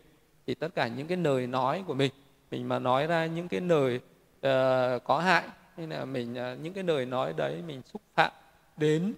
Thì 0.47 0.55
tất 0.55 0.75
cả 0.75 0.87
những 0.87 1.07
cái 1.07 1.17
lời 1.17 1.47
nói 1.47 1.83
của 1.87 1.93
mình 1.93 2.11
mình 2.51 2.69
mà 2.69 2.79
nói 2.79 3.07
ra 3.07 3.25
những 3.25 3.47
cái 3.47 3.61
lời 3.61 3.95
uh, 3.95 5.03
có 5.03 5.19
hại 5.23 5.43
hay 5.77 5.87
là 5.87 6.05
mình 6.05 6.33
uh, 6.33 6.59
những 6.59 6.73
cái 6.73 6.83
lời 6.83 7.05
nói 7.05 7.33
đấy 7.33 7.61
mình 7.67 7.81
xúc 7.93 8.01
phạm 8.15 8.31
đến 8.77 9.13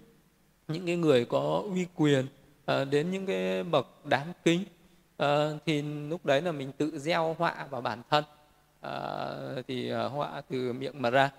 những 0.68 0.86
cái 0.86 0.96
người 0.96 1.24
có 1.24 1.62
uy 1.74 1.86
quyền 1.94 2.26
à, 2.66 2.84
đến 2.84 3.10
những 3.10 3.26
cái 3.26 3.62
bậc 3.62 4.06
đáng 4.06 4.32
kính 4.44 4.64
à, 5.16 5.50
thì 5.66 5.82
lúc 5.82 6.26
đấy 6.26 6.42
là 6.42 6.52
mình 6.52 6.72
tự 6.72 6.98
gieo 6.98 7.36
họa 7.38 7.66
vào 7.70 7.80
bản 7.80 8.02
thân. 8.10 8.24
À, 8.80 8.92
thì 9.68 9.90
họa 9.90 10.42
từ 10.48 10.72
miệng 10.72 11.02
mà 11.02 11.10
ra 11.10 11.30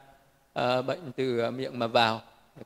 à, 0.54 0.82
bệnh 0.82 1.12
từ 1.16 1.52
miệng 1.52 1.80
mà 1.80 1.88
vào 1.88 2.22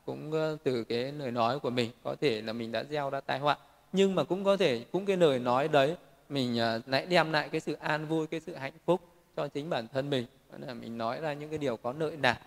cũng 0.06 0.32
từ 0.63 0.84
cái 0.84 1.12
lời 1.12 1.32
nói 1.32 1.60
của 1.60 1.69
mình. 1.69 1.91
Có 2.04 2.15
thể 2.21 2.41
là 2.41 2.54
mình 2.54 2.71
đã 2.71 2.84
gieo 2.84 3.10
ra 3.10 3.19
tai 3.19 3.39
họa 3.39 3.58
nhưng 3.93 4.15
mà 4.15 4.24
cũng 4.24 4.43
có 4.43 4.58
thể 4.58 4.86
cũng 4.91 5.06
cái 5.06 5.17
lời 5.17 5.39
nói 5.39 5.67
đấy 5.67 5.95
mình 6.30 6.60
lại 6.86 7.06
đem 7.06 7.32
lại 7.32 7.50
cái 7.50 7.62
sự 7.62 7.74
an 7.74 8.08
vui 8.08 8.28
cái 8.28 8.39
sự 8.39 8.56
hạnh 8.56 8.74
phúc 8.86 9.02
cho 9.36 9.47
chính 9.47 9.69
bản 9.69 9.88
thân 9.93 10.10
mình. 10.10 10.26
Là 10.60 10.74
mình 10.74 10.97
nói 10.97 11.21
ra 11.21 11.34
những 11.34 11.50
cái 11.50 11.58
điều 11.58 11.78
có 11.78 11.93
lợi 12.00 12.17
lạc 12.24 12.39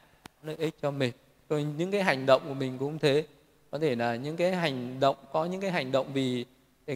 lợi 0.42 0.56
ích 0.56 0.74
cho 0.82 0.90
mình. 0.90 1.12
Rồi 1.48 1.62
những 1.62 1.90
cái 1.90 2.02
hành 2.02 2.26
động 2.26 2.42
của 2.48 2.54
mình 2.54 2.78
cũng 2.78 2.98
thế 2.98 3.24
có 3.74 3.80
thể 3.80 3.94
là 3.94 4.16
những 4.16 4.36
cái 4.36 4.54
hành 4.54 5.00
động 5.00 5.16
có 5.32 5.44
những 5.44 5.60
cái 5.60 5.70
hành 5.70 5.92
động 5.92 6.06
vì 6.12 6.44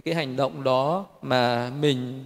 cái 0.04 0.14
hành 0.14 0.36
động 0.36 0.64
đó 0.64 1.06
mà 1.22 1.70
mình 1.80 2.24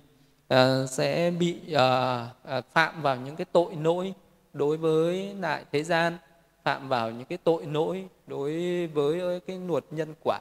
uh, 0.54 0.58
sẽ 0.90 1.30
bị 1.38 1.60
uh, 1.74 2.64
phạm 2.72 3.02
vào 3.02 3.16
những 3.16 3.36
cái 3.36 3.44
tội 3.52 3.74
lỗi 3.82 4.14
đối 4.52 4.76
với 4.76 5.34
lại 5.40 5.64
thế 5.72 5.82
gian 5.82 6.16
phạm 6.64 6.88
vào 6.88 7.10
những 7.10 7.24
cái 7.24 7.38
tội 7.44 7.66
lỗi 7.66 8.08
đối 8.26 8.86
với 8.86 9.40
cái 9.40 9.58
luật 9.66 9.84
nhân 9.90 10.14
quả. 10.24 10.40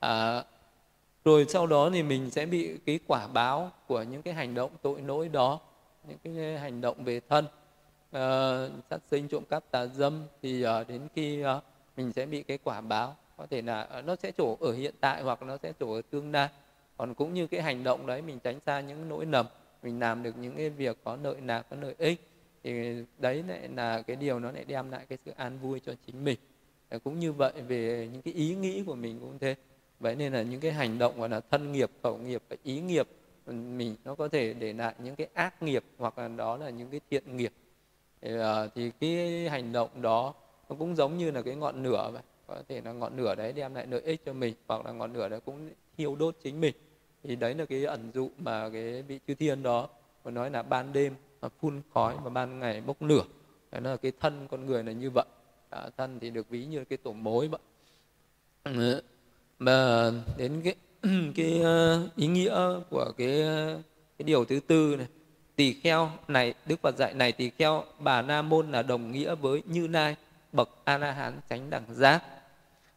À, 0.00 0.44
rồi 1.24 1.46
sau 1.48 1.66
đó 1.66 1.90
thì 1.92 2.02
mình 2.02 2.30
sẽ 2.30 2.46
bị 2.46 2.78
cái 2.86 2.98
quả 3.06 3.26
báo 3.26 3.70
của 3.86 4.02
những 4.02 4.22
cái 4.22 4.34
hành 4.34 4.54
động 4.54 4.70
tội 4.82 5.00
lỗi 5.00 5.28
đó 5.28 5.60
những 6.08 6.18
cái 6.24 6.58
hành 6.58 6.80
động 6.80 7.04
về 7.04 7.20
thân. 7.28 7.44
Uh, 7.44 8.84
sát 8.90 8.98
sinh 9.10 9.28
trộm 9.28 9.44
cắp 9.50 9.70
tà 9.70 9.86
dâm 9.86 10.24
thì 10.42 10.66
uh, 10.66 10.88
đến 10.88 11.00
khi 11.14 11.44
uh, 11.44 11.62
mình 11.96 12.12
sẽ 12.12 12.26
bị 12.26 12.42
cái 12.42 12.58
quả 12.64 12.80
báo 12.80 13.16
có 13.36 13.46
thể 13.50 13.62
là 13.62 13.82
ờ, 13.82 14.02
nó 14.02 14.16
sẽ 14.16 14.32
trổ 14.38 14.56
ở 14.60 14.72
hiện 14.72 14.94
tại 15.00 15.22
hoặc 15.22 15.42
nó 15.42 15.56
sẽ 15.62 15.72
trổ 15.80 15.92
ở 15.94 16.02
tương 16.10 16.32
lai. 16.32 16.48
Còn 16.96 17.14
cũng 17.14 17.34
như 17.34 17.46
cái 17.46 17.62
hành 17.62 17.84
động 17.84 18.06
đấy 18.06 18.22
mình 18.22 18.38
tránh 18.40 18.58
xa 18.66 18.80
những 18.80 19.08
nỗi 19.08 19.26
lầm 19.26 19.46
mình 19.82 20.00
làm 20.00 20.22
được 20.22 20.36
những 20.38 20.56
cái 20.56 20.70
việc 20.70 20.98
có 21.04 21.16
lợi 21.22 21.40
lạc 21.40 21.66
có 21.70 21.76
lợi 21.80 21.94
ích 21.98 22.20
thì 22.64 22.94
đấy 23.18 23.42
lại 23.48 23.68
là 23.76 24.02
cái 24.02 24.16
điều 24.16 24.38
nó 24.40 24.50
lại 24.50 24.64
đem 24.64 24.90
lại 24.90 25.06
cái 25.08 25.18
sự 25.24 25.32
an 25.36 25.58
vui 25.58 25.80
cho 25.80 25.94
chính 26.06 26.24
mình. 26.24 26.38
Ờ, 26.88 26.98
cũng 26.98 27.18
như 27.20 27.32
vậy 27.32 27.52
về 27.68 28.08
những 28.12 28.22
cái 28.22 28.34
ý 28.34 28.54
nghĩ 28.54 28.82
của 28.86 28.94
mình 28.94 29.20
cũng 29.20 29.38
thế. 29.38 29.54
Vậy 30.00 30.14
nên 30.16 30.32
là 30.32 30.42
những 30.42 30.60
cái 30.60 30.72
hành 30.72 30.98
động 30.98 31.20
gọi 31.20 31.28
là 31.28 31.40
thân 31.50 31.72
nghiệp 31.72 31.90
khẩu 32.02 32.18
nghiệp 32.18 32.42
và 32.48 32.56
ý 32.62 32.80
nghiệp 32.80 33.08
ừ, 33.44 33.52
mình 33.52 33.96
nó 34.04 34.14
có 34.14 34.28
thể 34.28 34.54
để 34.54 34.72
lại 34.72 34.94
những 34.98 35.16
cái 35.16 35.28
ác 35.34 35.62
nghiệp 35.62 35.84
hoặc 35.98 36.18
là 36.18 36.28
đó 36.28 36.56
là 36.56 36.70
những 36.70 36.90
cái 36.90 37.00
thiện 37.10 37.36
nghiệp. 37.36 37.52
Thì, 38.20 38.34
uh, 38.34 38.42
thì 38.74 38.90
cái 39.00 39.48
hành 39.48 39.72
động 39.72 40.02
đó 40.02 40.34
nó 40.68 40.76
cũng 40.78 40.96
giống 40.96 41.18
như 41.18 41.30
là 41.30 41.42
cái 41.42 41.56
ngọn 41.56 41.82
lửa 41.82 42.10
vậy 42.12 42.22
có 42.46 42.62
thể 42.68 42.80
là 42.80 42.92
ngọn 42.92 43.16
lửa 43.16 43.34
đấy 43.34 43.52
đem 43.52 43.74
lại 43.74 43.86
lợi 43.86 44.00
ích 44.00 44.20
cho 44.24 44.32
mình 44.32 44.54
hoặc 44.68 44.86
là 44.86 44.92
ngọn 44.92 45.12
lửa 45.12 45.28
đấy 45.28 45.40
cũng 45.44 45.70
thiêu 45.96 46.16
đốt 46.16 46.36
chính 46.42 46.60
mình. 46.60 46.74
Thì 47.22 47.36
đấy 47.36 47.54
là 47.54 47.64
cái 47.64 47.84
ẩn 47.84 48.10
dụ 48.14 48.30
mà 48.38 48.68
cái 48.72 49.02
vị 49.02 49.20
chư 49.26 49.34
thiên 49.34 49.62
đó 49.62 49.88
mà 50.24 50.30
nói 50.30 50.50
là 50.50 50.62
ban 50.62 50.92
đêm 50.92 51.14
phun 51.60 51.82
khói 51.94 52.16
và 52.24 52.30
ban 52.30 52.58
ngày 52.58 52.80
bốc 52.80 53.02
lửa. 53.02 53.24
Đấy 53.72 53.80
là 53.80 53.96
cái 53.96 54.12
thân 54.20 54.48
con 54.50 54.66
người 54.66 54.84
là 54.84 54.92
như 54.92 55.10
vậy. 55.10 55.26
À, 55.70 55.90
thân 55.96 56.18
thì 56.20 56.30
được 56.30 56.48
ví 56.50 56.64
như 56.64 56.84
cái 56.84 56.96
tổ 56.96 57.12
mối 57.12 57.48
vậy. 57.48 57.60
Mà 59.58 60.10
đến 60.36 60.62
cái 60.64 60.74
cái 61.36 61.60
ờ, 61.62 62.08
ý 62.16 62.26
nghĩa 62.26 62.56
của 62.90 63.12
cái 63.16 63.42
ờ, 63.42 63.80
cái 64.18 64.24
điều 64.24 64.44
thứ 64.44 64.60
tư 64.66 64.96
này. 64.98 65.06
Tỳ 65.56 65.72
kheo 65.72 66.10
này 66.28 66.54
đức 66.66 66.80
phật 66.82 66.96
dạy 66.96 67.14
này 67.14 67.32
tỳ 67.32 67.50
kheo 67.50 67.84
bà 67.98 68.22
na 68.22 68.42
môn 68.42 68.72
là 68.72 68.82
đồng 68.82 69.12
nghĩa 69.12 69.34
với 69.34 69.62
như 69.66 69.86
lai 69.86 70.16
bậc 70.52 70.68
a 70.84 70.98
la 70.98 71.12
hán 71.12 71.40
chánh 71.48 71.70
đẳng 71.70 71.94
giác 71.94 72.22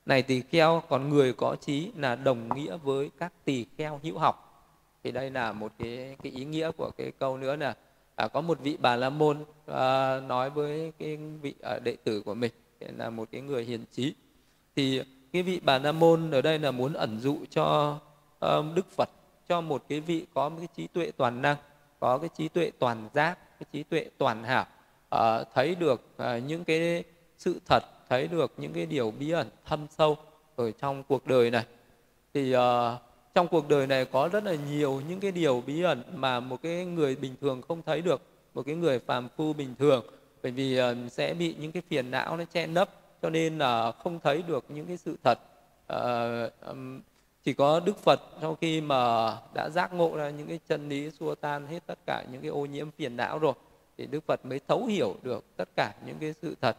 này 0.05 0.21
tỳ 0.21 0.41
kheo 0.41 0.83
còn 0.89 1.09
người 1.09 1.33
có 1.33 1.55
trí 1.55 1.91
là 1.95 2.15
đồng 2.15 2.55
nghĩa 2.55 2.77
với 2.77 3.12
các 3.19 3.33
tỳ 3.45 3.65
kheo 3.77 3.99
hữu 4.03 4.17
học. 4.17 4.45
Thì 5.03 5.12
đây 5.12 5.31
là 5.31 5.51
một 5.51 5.71
cái 5.79 6.15
cái 6.23 6.31
ý 6.31 6.45
nghĩa 6.45 6.71
của 6.71 6.91
cái 6.97 7.12
câu 7.19 7.38
nữa 7.38 7.55
là 7.55 7.75
à, 8.15 8.27
có 8.27 8.41
một 8.41 8.59
vị 8.59 8.77
bà 8.81 8.95
la 8.95 9.09
môn 9.09 9.45
à, 9.65 10.19
nói 10.19 10.49
với 10.49 10.91
cái 10.99 11.17
vị 11.17 11.53
à, 11.62 11.79
đệ 11.79 11.95
tử 12.03 12.21
của 12.21 12.33
mình 12.33 12.51
là 12.79 13.09
một 13.09 13.27
cái 13.31 13.41
người 13.41 13.63
hiền 13.63 13.85
trí. 13.91 14.13
Thì 14.75 15.01
cái 15.33 15.43
vị 15.43 15.59
bà 15.63 15.77
la 15.77 15.91
môn 15.91 16.31
ở 16.31 16.41
đây 16.41 16.59
là 16.59 16.71
muốn 16.71 16.93
ẩn 16.93 17.19
dụ 17.19 17.38
cho 17.49 17.97
um, 18.39 18.75
đức 18.75 18.91
phật 18.91 19.09
cho 19.47 19.62
một 19.62 19.83
cái 19.89 19.99
vị 19.99 20.25
có 20.33 20.49
một 20.49 20.55
cái 20.59 20.67
trí 20.75 20.88
tuệ 20.88 21.12
toàn 21.17 21.41
năng 21.41 21.57
có 21.99 22.17
cái 22.17 22.29
trí 22.38 22.47
tuệ 22.47 22.71
toàn 22.79 23.09
giác 23.13 23.59
cái 23.59 23.67
trí 23.71 23.83
tuệ 23.83 24.09
toàn 24.17 24.43
hảo 24.43 24.65
uh, 25.15 25.47
thấy 25.53 25.75
được 25.75 26.01
uh, 26.15 26.43
những 26.47 26.63
cái 26.63 27.03
sự 27.38 27.59
thật 27.65 27.83
thấy 28.09 28.27
được 28.27 28.51
những 28.57 28.73
cái 28.73 28.85
điều 28.85 29.11
bí 29.19 29.31
ẩn 29.31 29.47
thâm 29.65 29.87
sâu 29.97 30.17
ở 30.55 30.71
trong 30.71 31.03
cuộc 31.03 31.27
đời 31.27 31.51
này. 31.51 31.65
Thì 32.33 32.55
uh, 32.55 32.61
trong 33.33 33.47
cuộc 33.47 33.69
đời 33.69 33.87
này 33.87 34.05
có 34.05 34.29
rất 34.31 34.43
là 34.43 34.55
nhiều 34.69 35.01
những 35.09 35.19
cái 35.19 35.31
điều 35.31 35.63
bí 35.67 35.83
ẩn 35.83 36.03
mà 36.15 36.39
một 36.39 36.61
cái 36.63 36.85
người 36.85 37.15
bình 37.15 37.35
thường 37.41 37.61
không 37.67 37.81
thấy 37.85 38.01
được 38.01 38.21
một 38.53 38.65
cái 38.65 38.75
người 38.75 38.99
phàm 38.99 39.27
phu 39.37 39.53
bình 39.53 39.75
thường. 39.79 40.05
Bởi 40.43 40.51
vì 40.51 40.81
uh, 40.81 41.11
sẽ 41.11 41.33
bị 41.33 41.55
những 41.59 41.71
cái 41.71 41.83
phiền 41.89 42.11
não 42.11 42.37
nó 42.37 42.43
che 42.53 42.67
nấp 42.67 42.89
cho 43.21 43.29
nên 43.29 43.57
là 43.57 43.91
không 43.91 44.19
thấy 44.19 44.43
được 44.47 44.65
những 44.69 44.85
cái 44.85 44.97
sự 44.97 45.17
thật. 45.23 45.39
Uh, 45.93 46.67
um, 46.67 47.01
chỉ 47.43 47.53
có 47.53 47.79
đức 47.79 47.97
phật 47.97 48.21
sau 48.41 48.55
khi 48.61 48.81
mà 48.81 49.31
đã 49.53 49.69
giác 49.69 49.93
ngộ 49.93 50.17
ra 50.17 50.29
những 50.29 50.47
cái 50.47 50.59
chân 50.67 50.89
lý 50.89 51.11
xua 51.11 51.35
tan 51.35 51.67
hết 51.67 51.79
tất 51.85 51.99
cả 52.05 52.23
những 52.31 52.41
cái 52.41 52.49
ô 52.49 52.65
nhiễm 52.65 52.91
phiền 52.91 53.17
não 53.17 53.39
rồi 53.39 53.53
thì 53.97 54.05
đức 54.05 54.23
phật 54.27 54.45
mới 54.45 54.59
thấu 54.67 54.85
hiểu 54.85 55.15
được 55.23 55.45
tất 55.57 55.69
cả 55.75 55.93
những 56.05 56.15
cái 56.19 56.33
sự 56.41 56.55
thật. 56.61 56.77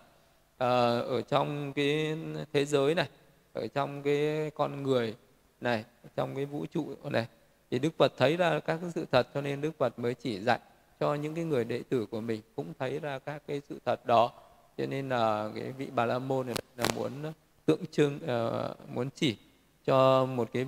Ờ, 0.61 1.01
ở 1.01 1.23
trong 1.23 1.73
cái 1.73 2.16
thế 2.53 2.64
giới 2.64 2.94
này 2.94 3.09
ở 3.53 3.66
trong 3.66 4.03
cái 4.03 4.51
con 4.55 4.83
người 4.83 5.14
này 5.61 5.85
trong 6.16 6.35
cái 6.37 6.44
vũ 6.44 6.66
trụ 6.66 6.94
này 7.05 7.27
thì 7.70 7.79
đức 7.79 7.90
phật 7.99 8.12
thấy 8.16 8.37
ra 8.37 8.61
các 8.61 8.79
cái 8.83 8.90
sự 8.94 9.07
thật 9.12 9.29
cho 9.35 9.40
nên 9.40 9.61
đức 9.61 9.70
phật 9.79 9.99
mới 9.99 10.14
chỉ 10.14 10.40
dạy 10.40 10.59
cho 11.01 11.14
những 11.14 11.35
cái 11.35 11.44
người 11.44 11.64
đệ 11.64 11.83
tử 11.88 12.07
của 12.07 12.20
mình 12.20 12.40
cũng 12.57 12.73
thấy 12.79 12.99
ra 12.99 13.18
các 13.18 13.42
cái 13.46 13.61
sự 13.68 13.79
thật 13.85 14.07
đó. 14.07 14.33
Cho 14.79 14.87
nên 14.87 15.09
là 15.09 15.51
cái 15.55 15.73
vị 15.73 15.88
bà 15.94 16.07
la 16.07 16.18
môn 16.18 16.46
này 16.46 16.57
là 16.77 16.87
muốn 16.96 17.33
tượng 17.66 17.87
trưng 17.90 18.16
uh, 18.16 18.90
muốn 18.94 19.09
chỉ 19.14 19.37
cho 19.85 20.27
một 20.27 20.49
cái 20.53 20.66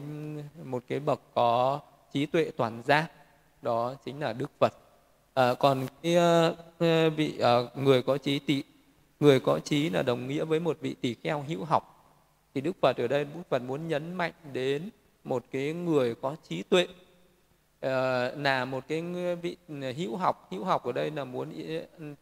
một 0.64 0.82
cái 0.88 1.00
bậc 1.00 1.20
có 1.34 1.80
trí 2.12 2.26
tuệ 2.26 2.50
toàn 2.56 2.82
giác 2.82 3.10
đó 3.62 3.94
chính 4.04 4.20
là 4.20 4.32
đức 4.32 4.50
phật. 4.60 4.72
À, 5.34 5.54
còn 5.54 5.86
cái 6.02 6.16
uh, 6.16 7.16
vị 7.16 7.40
uh, 7.40 7.78
người 7.78 8.02
có 8.02 8.18
trí 8.18 8.38
tị 8.38 8.62
người 9.22 9.40
có 9.40 9.58
trí 9.58 9.90
là 9.90 10.02
đồng 10.02 10.28
nghĩa 10.28 10.44
với 10.44 10.60
một 10.60 10.78
vị 10.80 10.94
tỷ 11.00 11.14
kheo 11.14 11.44
hữu 11.48 11.64
học. 11.64 11.82
Thì 12.54 12.60
đức 12.60 12.76
phật 12.80 12.96
ở 12.96 13.08
đây 13.08 13.24
đức 13.24 13.42
phật 13.48 13.62
muốn 13.62 13.88
nhấn 13.88 14.14
mạnh 14.14 14.32
đến 14.52 14.90
một 15.24 15.44
cái 15.50 15.72
người 15.72 16.14
có 16.14 16.36
trí 16.48 16.62
tuệ. 16.62 16.86
Ờ, 17.80 18.34
là 18.36 18.64
một 18.64 18.84
cái 18.88 19.02
vị 19.42 19.56
hữu 19.96 20.16
học. 20.16 20.48
Hữu 20.50 20.64
học 20.64 20.84
ở 20.84 20.92
đây 20.92 21.10
là 21.10 21.24
muốn 21.24 21.52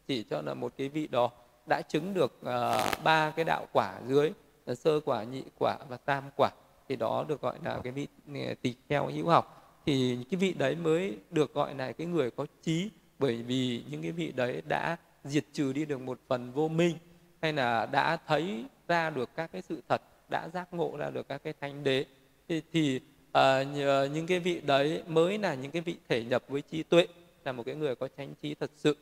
chỉ 0.07 0.23
cho 0.23 0.41
là 0.41 0.53
một 0.53 0.73
cái 0.77 0.89
vị 0.89 1.07
đó 1.07 1.31
đã 1.65 1.81
chứng 1.81 2.13
được 2.13 2.39
uh, 2.41 3.03
ba 3.03 3.33
cái 3.35 3.45
đạo 3.45 3.67
quả 3.73 3.99
dưới 4.07 4.31
là 4.65 4.75
sơ 4.75 4.99
quả 4.99 5.23
nhị 5.23 5.43
quả 5.59 5.77
và 5.89 5.97
tam 5.97 6.23
quả. 6.37 6.49
Thì 6.89 6.95
đó 6.95 7.25
được 7.27 7.41
gọi 7.41 7.57
là 7.63 7.79
cái 7.83 7.93
vị 7.93 8.07
ờ, 8.27 8.53
tỳ 8.61 8.75
kheo 8.89 9.07
hữu 9.07 9.27
học. 9.27 9.77
Thì 9.85 10.17
cái 10.31 10.37
vị 10.37 10.53
đấy 10.53 10.75
mới 10.75 11.17
được 11.29 11.53
gọi 11.53 11.75
là 11.75 11.91
cái 11.91 12.07
người 12.07 12.31
có 12.31 12.45
trí 12.61 12.89
bởi 13.19 13.43
vì 13.43 13.83
những 13.89 14.01
cái 14.01 14.11
vị 14.11 14.31
đấy 14.35 14.61
đã 14.67 14.97
diệt 15.23 15.45
trừ 15.53 15.73
đi 15.73 15.85
được 15.85 16.01
một 16.01 16.19
phần 16.27 16.51
vô 16.51 16.67
minh 16.67 16.97
hay 17.41 17.53
là 17.53 17.85
đã 17.85 18.17
thấy 18.27 18.65
ra 18.87 19.09
được 19.09 19.29
các 19.35 19.51
cái 19.51 19.61
sự 19.61 19.81
thật 19.89 20.01
đã 20.29 20.49
giác 20.53 20.73
ngộ 20.73 20.97
ra 20.97 21.09
được 21.09 21.27
các 21.27 21.43
cái 21.43 21.53
thánh 21.61 21.83
đế 21.83 22.05
thì, 22.47 22.61
thì 22.73 22.99
uh, 23.29 23.41
những 24.13 24.27
cái 24.27 24.39
vị 24.39 24.61
đấy 24.61 25.03
mới 25.07 25.37
là 25.37 25.53
những 25.53 25.71
cái 25.71 25.81
vị 25.81 25.97
thể 26.09 26.23
nhập 26.23 26.43
với 26.47 26.61
trí 26.61 26.83
tuệ 26.83 27.07
là 27.45 27.51
một 27.51 27.63
cái 27.65 27.75
người 27.75 27.95
có 27.95 28.07
chánh 28.17 28.33
trí 28.41 28.55
thật 28.55 28.71
sự. 28.75 28.97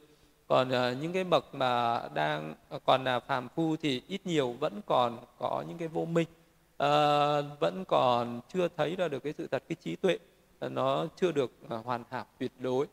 Còn 0.48 0.68
uh, 0.68 1.02
những 1.02 1.14
cái 1.14 1.24
bậc 1.24 1.56
mà 1.56 2.02
đang 2.14 2.56
còn 2.86 3.04
là 3.04 3.20
phàm 3.20 3.50
phu 3.50 3.76
thì 3.76 4.02
ít 4.08 4.26
nhiều 4.26 4.52
vẫn 4.52 4.82
còn 4.86 5.20
có 5.38 5.64
những 5.68 5.78
cái 5.78 5.88
vô 5.88 6.06
minh 6.06 6.28
uh, 6.74 7.60
vẫn 7.60 7.84
còn 7.88 8.42
chưa 8.54 8.68
thấy 8.78 8.96
ra 8.96 9.08
được 9.08 9.24
cái 9.24 9.34
sự 9.38 9.48
thật 9.48 9.64
cái 9.70 9.76
trí 9.84 9.96
tuệ 9.96 10.18
uh, 10.66 10.72
nó 10.72 11.08
chưa 11.16 11.32
được 11.32 11.52
uh, 11.66 11.86
hoàn 11.86 12.04
hảo 12.10 12.26
tuyệt 12.40 12.52
đối 12.60 12.88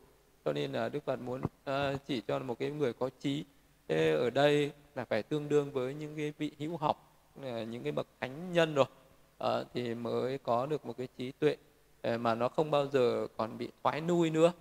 cho 0.46 0.52
nên 0.52 0.72
là 0.72 0.88
đức 0.88 1.04
phật 1.04 1.20
muốn 1.20 1.40
uh, 1.40 2.06
chỉ 2.06 2.20
cho 2.20 2.38
một 2.38 2.59
cái 2.59 2.70
người 2.70 2.92
có 2.92 3.11
trí. 3.20 3.44
Thế 3.88 4.12
ở 4.12 4.30
đây 4.30 4.72
là 4.94 5.04
phải 5.04 5.22
tương 5.22 5.48
đương 5.48 5.72
với 5.72 5.94
những 5.94 6.16
cái 6.16 6.32
vị 6.38 6.50
hữu 6.59 6.76
học 6.76 7.22
ờ, 7.42 7.62
những 7.62 7.82
cái 7.82 7.92
bậc 7.92 8.06
thánh 8.20 8.52
nhân 8.52 8.74
rồi. 8.74 8.87
Uh, 9.44 9.66
thì 9.74 9.94
mới 9.94 10.38
có 10.38 10.66
được 10.66 10.87
một 10.87 10.96
cái 10.98 11.09
trí 11.16 11.32
tuệ 11.32 11.56
mà 12.18 12.35
nó 12.35 12.48
không 12.48 12.70
bao 12.70 12.87
giờ 12.87 13.26
còn 13.37 13.59
bị 13.59 13.68
thoái 13.82 14.00
nuôi 14.00 14.30
nữa. 14.30 14.52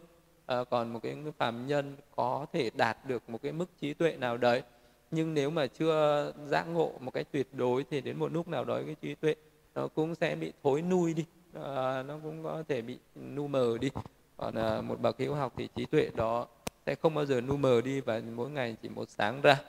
À, 0.46 0.64
còn 0.64 0.94
một 0.94 1.00
cái 1.04 1.18
phàm 1.38 1.68
nhân 1.68 1.96
có 2.16 2.46
thể 2.54 2.70
đạt 2.76 2.98
được 3.06 3.30
một 3.30 3.42
cái 3.42 3.52
mức 3.52 3.66
trí 3.82 3.94
tuệ 3.94 4.16
nào 4.18 4.38
đấy. 4.38 4.64
Nhưng 5.12 5.34
nếu 5.34 5.50
mà 5.50 5.68
chưa 5.68 6.34
giác 6.46 6.64
ngộ 6.64 6.92
một 7.00 7.12
cái 7.14 7.24
tuyệt 7.24 7.48
đối 7.54 7.84
thì 7.84 8.02
đến 8.02 8.20
một 8.20 8.34
lúc 8.34 8.48
nào 8.48 8.66
đó 8.66 8.80
cái 8.86 8.96
trí 9.02 9.16
tuệ 9.16 9.36
nó 9.76 9.88
cũng 9.88 10.16
sẽ 10.16 10.36
bị 10.36 10.54
thối 10.64 10.82
nuôi 10.82 11.14
đi. 11.14 11.26
À, 11.54 12.04
nó 12.04 12.20
cũng 12.24 12.44
có 12.44 12.64
thể 12.68 12.82
bị 12.82 12.98
nu 13.16 13.48
mờ 13.48 13.78
đi 13.82 13.90
còn 14.38 14.56
à, 14.56 14.82
một 14.82 15.02
bậc 15.02 15.20
hiếu 15.20 15.36
học 15.36 15.54
thì 15.58 15.70
trí 15.76 15.86
tuệ 15.86 16.10
đó 16.16 16.48
sẽ 16.86 16.96
không 16.96 17.14
bao 17.14 17.26
giờ 17.26 17.42
nu 17.42 17.58
mờ 17.58 17.82
đi 17.82 18.02
và 18.02 18.22
mỗi 18.36 18.50
ngày 18.50 18.76
chỉ 18.82 18.90
một 18.90 19.10
sáng 19.10 19.42
ra. 19.42 19.62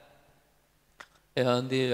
Thì, 1.35 1.42
thì 1.70 1.92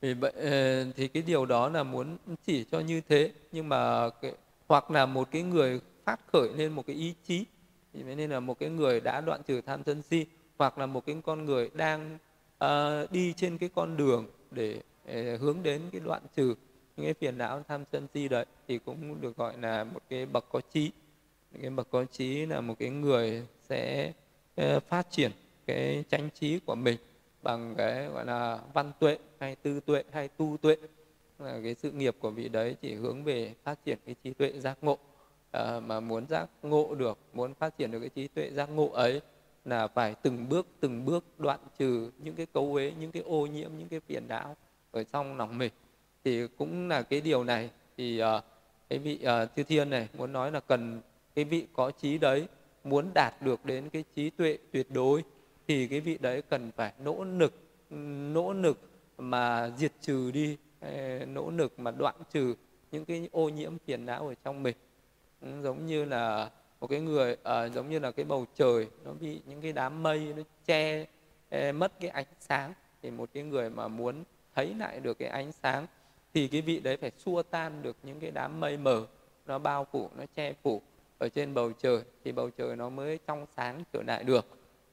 vì 0.00 0.14
vậy 0.14 0.32
à, 0.36 0.84
thì 0.96 1.08
cái 1.08 1.22
điều 1.22 1.46
đó 1.46 1.68
là 1.68 1.82
muốn 1.82 2.16
chỉ 2.46 2.64
cho 2.64 2.80
như 2.80 3.00
thế 3.08 3.32
nhưng 3.52 3.68
mà 3.68 4.10
cái, 4.10 4.32
hoặc 4.68 4.90
là 4.90 5.06
một 5.06 5.28
cái 5.30 5.42
người 5.42 5.80
phát 6.04 6.20
khởi 6.32 6.48
lên 6.56 6.72
một 6.72 6.86
cái 6.86 6.96
ý 6.96 7.14
chí 7.24 7.44
thì 7.92 8.02
nên 8.02 8.30
là 8.30 8.40
một 8.40 8.58
cái 8.58 8.70
người 8.70 9.00
đã 9.00 9.20
đoạn 9.20 9.42
trừ 9.42 9.60
tham 9.60 9.82
sân 9.86 10.02
si 10.02 10.26
hoặc 10.58 10.78
là 10.78 10.86
một 10.86 11.06
cái 11.06 11.16
con 11.24 11.44
người 11.44 11.70
đang 11.74 12.18
uh, 12.64 13.10
đi 13.10 13.32
trên 13.36 13.58
cái 13.58 13.68
con 13.74 13.96
đường 13.96 14.26
để 14.50 14.80
uh, 15.04 15.40
hướng 15.40 15.62
đến 15.62 15.82
cái 15.92 16.00
đoạn 16.00 16.22
trừ 16.36 16.54
những 16.96 17.06
cái 17.06 17.14
phiền 17.14 17.38
não 17.38 17.62
tham 17.68 17.84
sân 17.92 18.06
si 18.14 18.28
đấy 18.28 18.46
thì 18.68 18.78
cũng 18.78 19.20
được 19.20 19.36
gọi 19.36 19.58
là 19.58 19.84
một 19.84 20.00
cái 20.08 20.26
bậc 20.26 20.44
có 20.52 20.60
trí 20.72 20.90
cái 21.60 21.70
bậc 21.70 21.90
có 21.90 22.04
trí 22.04 22.46
là 22.46 22.60
một 22.60 22.74
cái 22.78 22.90
người 22.90 23.46
sẽ 23.68 24.12
ờ, 24.56 24.80
phát 24.80 25.10
triển 25.10 25.30
cái 25.66 26.04
chánh 26.10 26.28
trí 26.34 26.58
của 26.58 26.74
mình 26.74 26.96
bằng 27.42 27.74
cái 27.78 28.06
gọi 28.06 28.26
là 28.26 28.58
văn 28.74 28.92
tuệ 28.98 29.18
hay 29.40 29.56
tư 29.56 29.80
tuệ 29.80 30.02
hay 30.12 30.28
tu 30.28 30.56
tuệ. 30.62 30.76
Là 31.38 31.60
cái 31.64 31.74
sự 31.74 31.90
nghiệp 31.90 32.16
của 32.20 32.30
vị 32.30 32.48
đấy 32.48 32.76
chỉ 32.80 32.94
hướng 32.94 33.24
về 33.24 33.54
phát 33.64 33.84
triển 33.84 33.98
cái 34.06 34.14
trí 34.24 34.30
tuệ 34.30 34.52
giác 34.52 34.78
ngộ. 34.82 34.98
À, 35.52 35.80
mà 35.80 36.00
muốn 36.00 36.26
giác 36.26 36.48
ngộ 36.62 36.94
được 36.94 37.18
muốn 37.32 37.54
phát 37.54 37.78
triển 37.78 37.90
được 37.90 38.00
cái 38.00 38.08
trí 38.08 38.28
tuệ 38.28 38.50
giác 38.50 38.66
ngộ 38.66 38.88
ấy 38.88 39.20
là 39.64 39.86
phải 39.86 40.14
từng 40.22 40.48
bước 40.48 40.66
từng 40.80 41.04
bước 41.04 41.24
đoạn 41.38 41.60
trừ 41.78 42.10
những 42.18 42.34
cái 42.34 42.46
cấu 42.46 42.74
uế 42.74 42.92
những 43.00 43.12
cái 43.12 43.22
ô 43.22 43.46
nhiễm 43.46 43.70
những 43.78 43.88
cái 43.88 44.00
phiền 44.00 44.28
não 44.28 44.56
ở 44.90 45.04
trong 45.04 45.36
lòng 45.36 45.58
mình. 45.58 45.72
Thì 46.24 46.46
cũng 46.46 46.88
là 46.88 47.02
cái 47.02 47.20
điều 47.20 47.44
này. 47.44 47.70
Thì 47.96 48.22
uh, 48.22 48.44
cái 48.88 48.98
vị 48.98 49.18
uh, 49.22 49.56
chư 49.56 49.62
thiên 49.62 49.90
này 49.90 50.08
muốn 50.18 50.32
nói 50.32 50.52
là 50.52 50.60
cần 50.60 51.00
cái 51.34 51.44
vị 51.44 51.66
có 51.72 51.90
trí 51.90 52.18
đấy 52.18 52.48
muốn 52.84 53.10
đạt 53.14 53.42
được 53.42 53.64
đến 53.64 53.90
cái 53.90 54.04
trí 54.14 54.30
tuệ 54.30 54.58
tuyệt 54.72 54.86
đối 54.90 55.24
thì 55.68 55.86
cái 55.86 56.00
vị 56.00 56.18
đấy 56.20 56.42
cần 56.42 56.70
phải 56.76 56.92
nỗ 56.98 57.24
lực 57.24 57.54
nỗ 58.32 58.52
lực 58.52 58.90
mà 59.18 59.70
diệt 59.76 59.92
trừ 60.00 60.30
đi 60.30 60.56
nỗ 61.26 61.50
lực 61.50 61.78
mà 61.78 61.90
đoạn 61.90 62.14
trừ 62.32 62.54
những 62.90 63.04
cái 63.04 63.28
ô 63.32 63.48
nhiễm 63.48 63.78
phiền 63.78 64.06
não 64.06 64.28
ở 64.28 64.34
trong 64.44 64.62
mình. 64.62 64.76
Ừ, 65.40 65.48
giống 65.62 65.86
như 65.86 66.04
là 66.04 66.50
một 66.80 66.86
cái 66.86 67.00
người 67.00 67.36
à, 67.42 67.68
giống 67.68 67.90
như 67.90 67.98
là 67.98 68.10
cái 68.10 68.24
bầu 68.24 68.46
trời 68.54 68.86
nó 69.04 69.12
bị 69.20 69.40
những 69.46 69.60
cái 69.60 69.72
đám 69.72 70.02
mây 70.02 70.34
nó 70.36 70.42
che 70.66 71.06
mất 71.72 72.00
cái 72.00 72.10
ánh 72.10 72.26
sáng. 72.40 72.72
Thì 73.02 73.10
một 73.10 73.30
cái 73.34 73.42
người 73.42 73.70
mà 73.70 73.88
muốn 73.88 74.24
thấy 74.54 74.74
lại 74.74 75.00
được 75.00 75.18
cái 75.18 75.28
ánh 75.28 75.52
sáng 75.52 75.86
thì 76.34 76.48
cái 76.48 76.62
vị 76.62 76.80
đấy 76.80 76.96
phải 76.96 77.10
xua 77.18 77.42
tan 77.42 77.82
được 77.82 77.96
những 78.02 78.20
cái 78.20 78.30
đám 78.30 78.60
mây 78.60 78.76
mờ 78.76 79.06
nó 79.46 79.58
bao 79.58 79.86
phủ 79.92 80.08
nó 80.16 80.24
che 80.36 80.52
phủ 80.62 80.82
ở 81.22 81.28
trên 81.28 81.54
bầu 81.54 81.72
trời 81.72 82.02
thì 82.24 82.32
bầu 82.32 82.50
trời 82.50 82.76
nó 82.76 82.88
mới 82.88 83.18
trong 83.26 83.46
sáng 83.56 83.82
trở 83.92 84.02
lại 84.06 84.24
được. 84.24 84.46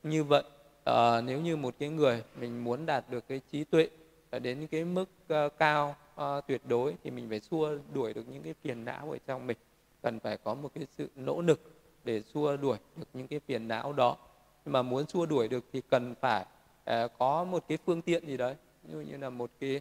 Như 0.04 0.24
vậy 0.24 0.44
à, 0.84 1.22
nếu 1.22 1.42
như 1.42 1.56
một 1.58 1.76
cái 1.80 1.90
người 1.90 2.24
mình 2.40 2.64
muốn 2.64 2.86
đạt 2.86 3.10
được 3.10 3.28
cái 3.28 3.42
trí 3.52 3.64
tuệ 3.64 3.90
ờ, 4.30 4.40
đến 4.40 4.68
cái 4.68 4.86
mức 4.86 5.10
uh, 5.34 5.58
cao 5.58 5.96
uh, 6.22 6.48
tuyệt 6.48 6.62
đối 6.68 6.96
thì 7.04 7.12
mình 7.12 7.30
phải 7.30 7.40
xua 7.40 7.78
đuổi 7.94 8.14
được 8.14 8.24
những 8.32 8.44
cái 8.44 8.54
phiền 8.64 8.86
não 8.86 9.12
ở 9.12 9.18
trong 9.28 9.48
mình. 9.48 9.58
Cần 10.02 10.20
phải 10.20 10.38
có 10.38 10.54
một 10.54 10.72
cái 10.76 10.86
sự 10.98 11.10
nỗ 11.16 11.42
lực 11.42 11.60
để 12.04 12.22
xua 12.22 12.58
đuổi 12.58 12.78
được 12.96 13.08
những 13.14 13.28
cái 13.28 13.40
phiền 13.48 13.68
não 13.68 13.94
đó. 13.94 14.18
Nhưng 14.66 14.74
mà 14.74 14.82
muốn 14.82 15.08
xua 15.08 15.26
đuổi 15.26 15.48
được 15.48 15.66
thì 15.74 15.82
cần 15.90 16.16
phải 16.22 16.46
uh, 16.92 17.12
có 17.18 17.44
một 17.44 17.64
cái 17.68 17.78
phương 17.86 18.02
tiện 18.02 18.28
gì 18.28 18.38
đấy. 18.38 18.56
Như 18.84 19.00
như 19.00 19.18
là 19.18 19.30
một 19.30 19.50
cái 19.60 19.76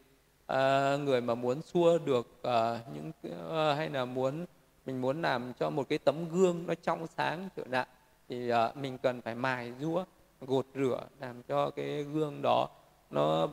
uh, 0.53 1.01
người 1.01 1.21
mà 1.21 1.35
muốn 1.35 1.63
xua 1.63 1.99
được 1.99 2.41
uh, 2.41 2.95
những 2.95 3.13
uh, 3.29 3.77
hay 3.77 3.91
là 3.91 4.05
muốn 4.05 4.47
mình 4.89 5.01
muốn 5.01 5.23
làm 5.23 5.53
cho 5.59 5.71
một 5.71 5.89
cái 5.89 5.99
tấm 5.99 6.29
gương 6.29 6.65
nó 6.67 6.75
trong 6.75 7.07
sáng 7.17 7.49
trở 7.57 7.63
lại 7.71 7.87
thì 8.29 8.53
uh, 8.53 8.77
mình 8.77 8.99
cần 8.99 9.23
phải 9.23 9.35
mài 9.35 9.73
rũa 9.81 10.05
gột 10.41 10.67
rửa 10.75 11.01
làm 11.21 11.43
cho 11.43 11.71
cái 11.71 12.03
gương 12.05 12.43
đó 12.43 12.69
nó 13.11 13.49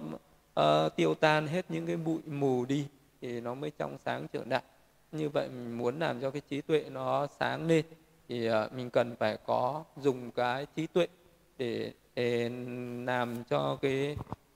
uh, 0.60 0.96
tiêu 0.96 1.16
tan 1.16 1.48
hết 1.48 1.66
những 1.70 1.88
cái 1.88 1.98
bụi 1.98 2.20
mù 2.26 2.66
đi 2.66 2.86
thì 3.22 3.42
nó 3.42 3.54
mới 3.54 3.72
trong 3.78 3.98
sáng 4.06 4.28
trở 4.34 4.44
lại 4.50 4.62
như 5.12 5.30
vậy 5.30 5.50
mình 5.50 5.78
muốn 5.78 6.00
làm 6.00 6.22
cho 6.22 6.32
cái 6.32 6.42
trí 6.50 6.62
tuệ 6.62 6.86
nó 6.92 7.28
sáng 7.40 7.68
lên 7.68 7.86
thì 8.28 8.50
uh, 8.50 8.74
mình 8.74 8.90
cần 8.90 9.16
phải 9.16 9.38
có 9.46 9.84
dùng 9.98 10.32
cái 10.32 10.68
trí 10.76 10.88
tuệ 10.88 11.08
để, 11.58 11.92
để 12.16 12.50
làm 13.06 13.44
cho 13.50 13.78
cái, 13.82 14.16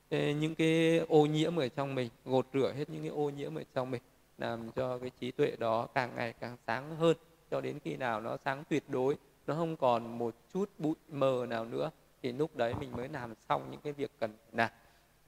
cái 0.09 0.33
những 0.33 0.55
cái 0.55 0.99
ô 1.09 1.25
nhiễm 1.25 1.59
ở 1.59 1.67
trong 1.67 1.95
mình 1.95 2.09
gột 2.25 2.47
rửa 2.53 2.73
hết 2.77 2.89
những 2.89 3.01
cái 3.01 3.11
ô 3.11 3.29
nhiễm 3.29 3.55
ở 3.55 3.63
trong 3.73 3.91
mình 3.91 4.01
làm 4.39 4.71
cho 4.75 4.97
cái 4.97 5.09
trí 5.19 5.31
tuệ 5.31 5.55
đó 5.59 5.87
càng 5.93 6.15
ngày 6.15 6.33
càng 6.39 6.57
sáng 6.67 6.95
hơn 6.95 7.17
cho 7.51 7.61
đến 7.61 7.79
khi 7.83 7.97
nào 7.97 8.21
nó 8.21 8.37
sáng 8.45 8.63
tuyệt 8.69 8.83
đối 8.87 9.17
nó 9.47 9.55
không 9.55 9.77
còn 9.77 10.17
một 10.17 10.35
chút 10.53 10.69
bụi 10.77 10.95
mờ 11.09 11.45
nào 11.49 11.65
nữa 11.65 11.91
thì 12.21 12.31
lúc 12.31 12.55
đấy 12.55 12.73
mình 12.79 12.91
mới 12.91 13.09
làm 13.09 13.33
xong 13.49 13.67
những 13.71 13.81
cái 13.81 13.93
việc 13.93 14.11
cần 14.19 14.33
làm. 14.51 14.69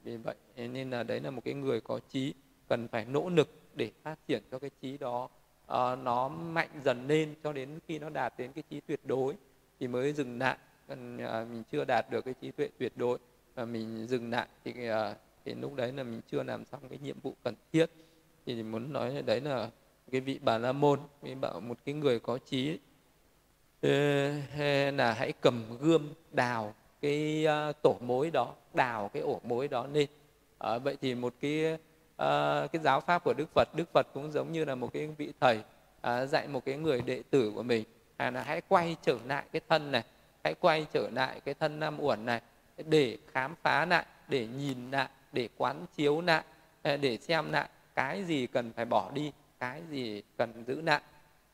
Vì 0.02 0.16
vậy 0.16 0.34
nên 0.56 0.90
là 0.90 1.02
đấy 1.02 1.20
là 1.20 1.30
một 1.30 1.42
cái 1.44 1.54
người 1.54 1.80
có 1.80 2.00
trí 2.08 2.34
cần 2.68 2.88
phải 2.88 3.04
nỗ 3.04 3.28
lực 3.28 3.48
để 3.74 3.90
phát 4.02 4.26
triển 4.26 4.42
cho 4.50 4.58
cái 4.58 4.70
trí 4.80 4.98
đó 4.98 5.24
uh, 5.64 5.98
nó 5.98 6.28
mạnh 6.28 6.68
dần 6.84 7.06
lên 7.06 7.34
cho 7.44 7.52
đến 7.52 7.78
khi 7.88 7.98
nó 7.98 8.08
đạt 8.08 8.34
đến 8.38 8.52
cái 8.52 8.64
trí 8.70 8.80
tuyệt 8.80 9.00
đối 9.04 9.34
thì 9.80 9.88
mới 9.88 10.12
dừng 10.12 10.38
lại. 10.38 10.58
Còn 10.88 11.16
uh, 11.16 11.50
mình 11.50 11.62
chưa 11.72 11.84
đạt 11.84 12.10
được 12.10 12.24
cái 12.24 12.34
trí 12.40 12.50
tuệ 12.50 12.68
tuyệt 12.78 12.92
đối 12.96 13.18
và 13.54 13.64
mình 13.64 14.06
dừng 14.06 14.30
lại 14.30 14.46
thì 14.64 14.90
uh, 14.90 15.16
thì 15.44 15.54
lúc 15.54 15.74
đấy 15.74 15.92
là 15.92 16.02
mình 16.02 16.20
chưa 16.30 16.42
làm 16.42 16.64
xong 16.64 16.88
cái 16.88 16.98
nhiệm 17.02 17.20
vụ 17.20 17.34
cần 17.44 17.54
thiết 17.72 17.86
thì 18.46 18.62
muốn 18.62 18.92
nói 18.92 19.22
đấy 19.26 19.40
là 19.40 19.70
cái 20.12 20.20
vị 20.20 20.38
bà 20.42 20.58
la 20.58 20.72
môn 20.72 21.00
bảo 21.40 21.60
một 21.60 21.78
cái 21.84 21.94
người 21.94 22.20
có 22.20 22.38
trí 22.38 22.78
là 23.82 25.08
ờ, 25.08 25.12
hãy 25.12 25.32
cầm 25.40 25.78
gươm 25.80 26.12
đào 26.32 26.74
cái 27.00 27.46
à, 27.46 27.72
tổ 27.82 27.96
mối 28.00 28.30
đó 28.30 28.54
đào 28.74 29.10
cái 29.12 29.22
ổ 29.22 29.40
mối 29.44 29.68
đó 29.68 29.86
lên. 29.92 30.08
À, 30.58 30.78
vậy 30.78 30.96
thì 31.00 31.14
một 31.14 31.34
cái 31.40 31.78
à, 32.16 32.66
cái 32.72 32.82
giáo 32.82 33.00
pháp 33.00 33.24
của 33.24 33.34
đức 33.34 33.48
phật 33.54 33.68
đức 33.74 33.88
phật 33.92 34.06
cũng 34.14 34.32
giống 34.32 34.52
như 34.52 34.64
là 34.64 34.74
một 34.74 34.92
cái 34.92 35.06
vị 35.06 35.32
thầy 35.40 35.60
à, 36.00 36.26
dạy 36.26 36.48
một 36.48 36.64
cái 36.64 36.76
người 36.76 37.02
đệ 37.02 37.22
tử 37.30 37.52
của 37.54 37.62
mình. 37.62 37.84
À, 38.16 38.30
là 38.30 38.42
hãy 38.42 38.60
quay 38.68 38.96
trở 39.02 39.18
lại 39.26 39.44
cái 39.52 39.60
thân 39.68 39.92
này 39.92 40.04
hãy 40.44 40.54
quay 40.60 40.86
trở 40.92 41.10
lại 41.10 41.40
cái 41.40 41.54
thân 41.54 41.80
nam 41.80 42.00
uẩn 42.00 42.26
này 42.26 42.40
để 42.76 43.18
khám 43.32 43.54
phá 43.62 43.86
lại 43.86 44.06
để 44.28 44.46
nhìn 44.46 44.90
lại 44.90 45.08
để 45.32 45.48
quán 45.56 45.86
chiếu 45.96 46.20
lại 46.20 46.44
à, 46.82 46.96
để 46.96 47.16
xem 47.16 47.52
lại 47.52 47.68
cái 47.94 48.24
gì 48.24 48.46
cần 48.46 48.72
phải 48.72 48.84
bỏ 48.84 49.10
đi 49.14 49.32
cái 49.58 49.82
gì 49.90 50.22
cần 50.36 50.64
giữ 50.66 50.80
lại. 50.80 51.00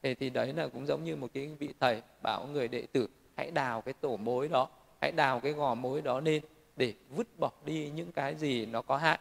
Thì, 0.02 0.14
thì 0.14 0.30
đấy 0.30 0.52
là 0.52 0.68
cũng 0.68 0.86
giống 0.86 1.04
như 1.04 1.16
một 1.16 1.28
cái 1.34 1.46
vị 1.58 1.68
thầy 1.80 2.02
bảo 2.22 2.46
người 2.46 2.68
đệ 2.68 2.86
tử 2.92 3.08
hãy 3.36 3.50
đào 3.50 3.80
cái 3.80 3.94
tổ 4.00 4.16
mối 4.16 4.48
đó 4.48 4.68
hãy 5.00 5.12
đào 5.12 5.40
cái 5.40 5.52
gò 5.52 5.74
mối 5.74 6.00
đó 6.00 6.20
lên 6.20 6.42
để 6.76 6.94
vứt 7.10 7.38
bỏ 7.38 7.50
đi 7.64 7.90
những 7.90 8.12
cái 8.12 8.34
gì 8.34 8.66
nó 8.66 8.82
có 8.82 8.96
hại 8.96 9.18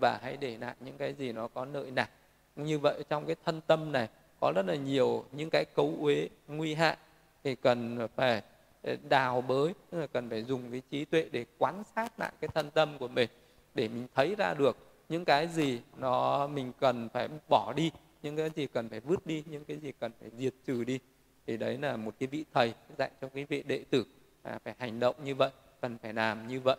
và 0.00 0.18
hãy 0.22 0.36
để 0.36 0.56
lại 0.56 0.74
những 0.80 0.98
cái 0.98 1.14
gì 1.14 1.32
nó 1.32 1.48
có 1.48 1.64
lợi 1.64 1.90
lạc 1.96 2.10
như 2.56 2.78
vậy 2.78 3.04
trong 3.08 3.26
cái 3.26 3.36
thân 3.44 3.60
tâm 3.66 3.92
này 3.92 4.08
có 4.40 4.52
rất 4.56 4.66
là 4.66 4.74
nhiều 4.74 5.24
những 5.32 5.50
cái 5.50 5.64
cấu 5.64 5.94
uế 6.00 6.28
nguy 6.48 6.74
hại 6.74 6.96
thì 7.44 7.54
cần 7.54 8.08
phải 8.16 8.42
ờ, 8.82 8.96
đào 9.08 9.40
bới 9.40 9.74
tức 9.90 10.00
là 10.00 10.06
cần 10.06 10.30
phải 10.30 10.42
dùng 10.42 10.70
cái 10.70 10.82
trí 10.90 11.04
tuệ 11.04 11.28
để 11.32 11.44
quan 11.58 11.82
sát 11.96 12.20
lại 12.20 12.32
cái 12.40 12.48
thân 12.54 12.70
tâm 12.70 12.98
của 12.98 13.08
mình 13.08 13.30
để 13.74 13.88
mình 13.88 14.06
thấy 14.14 14.34
ra 14.34 14.54
được 14.54 14.76
những 15.10 15.24
cái 15.24 15.48
gì 15.48 15.80
nó 15.96 16.46
mình 16.46 16.72
cần 16.80 17.08
phải 17.08 17.28
bỏ 17.48 17.72
đi 17.76 17.90
những 18.22 18.36
cái 18.36 18.50
gì 18.56 18.66
cần 18.66 18.88
phải 18.88 19.00
vứt 19.00 19.26
đi 19.26 19.44
những 19.46 19.64
cái 19.64 19.76
gì 19.76 19.92
cần 20.00 20.12
phải 20.20 20.30
diệt 20.38 20.54
trừ 20.66 20.84
đi 20.84 20.98
thì 21.46 21.56
đấy 21.56 21.78
là 21.78 21.96
một 21.96 22.14
cái 22.18 22.26
vị 22.26 22.44
thầy 22.54 22.74
dạy 22.98 23.10
cho 23.20 23.28
cái 23.28 23.44
vị 23.44 23.62
đệ 23.62 23.84
tử 23.90 24.04
à, 24.42 24.58
phải 24.64 24.74
hành 24.78 25.00
động 25.00 25.16
như 25.24 25.34
vậy 25.34 25.50
cần 25.80 25.98
phải 26.02 26.12
làm 26.12 26.48
như 26.48 26.60
vậy. 26.60 26.76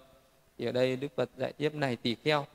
Thì 0.58 0.66
ở 0.66 0.72
đây 0.72 0.96
đức 0.96 1.08
phật 1.16 1.30
dạy 1.38 1.54
tiếp 1.54 1.74
này 1.76 1.96
tỳ 1.96 2.16
kheo 2.16 2.46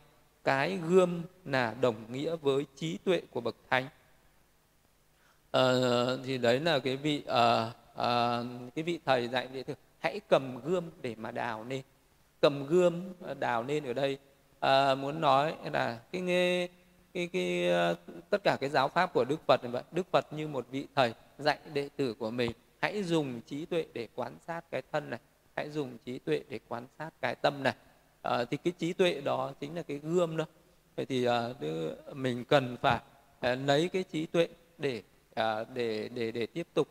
cái 0.44 0.78
gươm 0.88 1.22
là 1.44 1.74
đồng 1.80 2.12
nghĩa 2.12 2.36
với 2.36 2.66
trí 2.76 2.98
tuệ 3.04 3.22
của 3.30 3.40
bậc 3.40 3.56
thánh. 3.70 3.88
À, 5.50 5.62
thì 6.24 6.38
đấy 6.38 6.60
là 6.60 6.78
cái 6.78 6.96
vị 6.96 7.22
à, 7.26 7.72
à, 7.96 8.42
cái 8.74 8.84
vị 8.84 8.98
thầy 9.04 9.28
dạy 9.28 9.48
đệ 9.52 9.62
tử 9.62 9.74
hãy 9.98 10.20
cầm 10.28 10.60
gươm 10.64 10.90
để 11.02 11.14
mà 11.14 11.30
đào 11.30 11.64
nên. 11.64 11.82
Cầm 12.40 12.66
gươm 12.66 13.12
đào 13.38 13.64
nên 13.64 13.84
ở 13.84 13.92
đây 13.92 14.18
à, 14.60 14.94
muốn 14.94 15.20
nói 15.20 15.54
là 15.72 16.00
cái 16.12 16.20
nghe 16.22 16.68
cái, 17.14 17.28
cái, 17.32 17.68
ờ, 17.68 17.96
tất 18.30 18.44
cả 18.44 18.56
cái 18.60 18.70
giáo 18.70 18.88
pháp 18.88 19.12
của 19.12 19.24
đức 19.24 19.40
phật 19.46 19.60
vậy 19.62 19.82
đức 19.92 20.06
phật 20.12 20.32
như 20.32 20.48
một 20.48 20.66
vị 20.70 20.86
thầy 20.94 21.14
dạy 21.38 21.58
đệ 21.72 21.88
tử 21.96 22.14
của 22.14 22.30
mình 22.30 22.52
hãy 22.80 23.02
dùng 23.02 23.40
trí 23.46 23.66
tuệ 23.66 23.86
để 23.92 24.08
quan 24.14 24.36
sát 24.46 24.70
cái 24.70 24.82
thân 24.92 25.10
này 25.10 25.20
hãy 25.56 25.70
dùng 25.70 25.98
trí 26.04 26.18
tuệ 26.18 26.42
để 26.48 26.60
quan 26.68 26.86
sát 26.98 27.10
cái 27.20 27.34
tâm 27.34 27.62
này. 27.62 27.74
À, 28.22 28.44
thì 28.44 28.56
cái 28.56 28.72
trí 28.78 28.92
tuệ 28.92 29.20
đó 29.20 29.52
chính 29.60 29.74
là 29.76 29.82
cái 29.82 29.98
gươm 29.98 30.36
đó. 30.36 30.44
Vậy 30.96 31.06
thì 31.06 31.24
à, 31.24 31.48
mình 32.14 32.44
cần 32.44 32.76
phải 32.82 33.00
lấy 33.56 33.88
cái 33.88 34.02
trí 34.02 34.26
tuệ 34.26 34.48
để 34.78 35.02
để 35.74 36.08
để 36.08 36.30
để 36.30 36.46
tiếp 36.46 36.66
tục. 36.74 36.88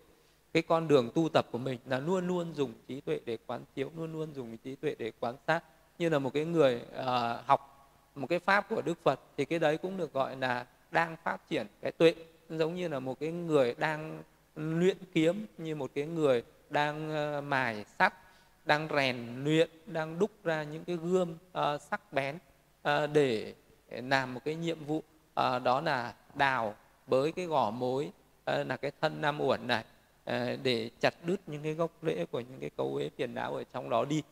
Cái 0.53 0.63
con 0.63 0.87
đường 0.87 1.09
tu 1.15 1.29
tập 1.29 1.47
của 1.51 1.57
mình 1.57 1.79
là 1.85 1.99
luôn 1.99 2.27
luôn 2.27 2.53
dùng 2.53 2.73
trí 2.87 3.01
tuệ 3.01 3.19
để 3.25 3.37
quán 3.47 3.61
chiếu 3.75 3.91
luôn 3.95 4.13
luôn 4.13 4.33
dùng 4.33 4.57
trí 4.57 4.75
tuệ 4.75 4.95
để 4.99 5.11
quan 5.19 5.35
sát 5.47 5.63
như 5.99 6.09
là 6.09 6.19
một 6.19 6.33
cái 6.33 6.45
người 6.45 6.81
uh, 6.99 7.05
học 7.45 7.71
một 8.15 8.27
cái 8.27 8.39
pháp 8.39 8.69
của 8.69 8.81
đức 8.81 9.03
phật 9.03 9.19
thì 9.37 9.45
cái 9.45 9.59
đấy 9.59 9.77
cũng 9.77 9.97
được 9.97 10.13
gọi 10.13 10.35
là 10.35 10.65
đang 10.91 11.15
phát 11.23 11.49
triển 11.49 11.67
cái 11.81 11.91
tuệ. 11.91 12.15
Giống 12.49 12.75
như 12.75 12.87
là 12.87 12.99
một 12.99 13.19
cái 13.19 13.31
người 13.31 13.75
đang 13.77 14.23
luyện 14.55 14.97
kiếm 15.13 15.45
như 15.57 15.75
một 15.75 15.91
cái 15.95 16.05
người 16.05 16.43
đang 16.69 17.11
uh, 17.37 17.43
mài 17.43 17.85
sắt 17.99 18.13
đang 18.65 18.87
rèn 18.95 19.43
luyện 19.43 19.69
đang 19.85 20.19
đúc 20.19 20.31
ra 20.43 20.63
những 20.63 20.85
cái 20.85 20.95
gươm 20.95 21.31
uh, 21.31 21.81
sắc 21.81 22.13
bén 22.13 22.35
uh, 22.35 22.91
để 23.13 23.53
làm 23.89 24.33
một 24.33 24.41
cái 24.45 24.55
nhiệm 24.55 24.85
vụ 24.85 24.97
uh, 24.97 25.03
đó 25.63 25.81
là 25.81 26.13
đào 26.33 26.75
bới 27.07 27.31
cái 27.31 27.45
gò 27.45 27.71
mối 27.71 28.11
uh, 28.51 28.67
là 28.67 28.77
cái 28.77 28.91
thân 29.01 29.21
nam 29.21 29.41
uẩn 29.41 29.67
này 29.67 29.83
uh, 30.29 30.33
để 30.63 30.89
chặt 30.99 31.13
đứt 31.23 31.37
những 31.47 31.63
cái 31.63 31.73
gốc 31.73 31.91
rễ 32.01 32.25
của 32.25 32.39
những 32.39 32.59
cái 32.59 32.69
cấu 32.77 32.95
uế 32.95 33.09
phiền 33.17 33.35
não 33.35 33.55
ở 33.55 33.63
trong 33.73 33.89
đó 33.89 34.05
đi. 34.05 34.23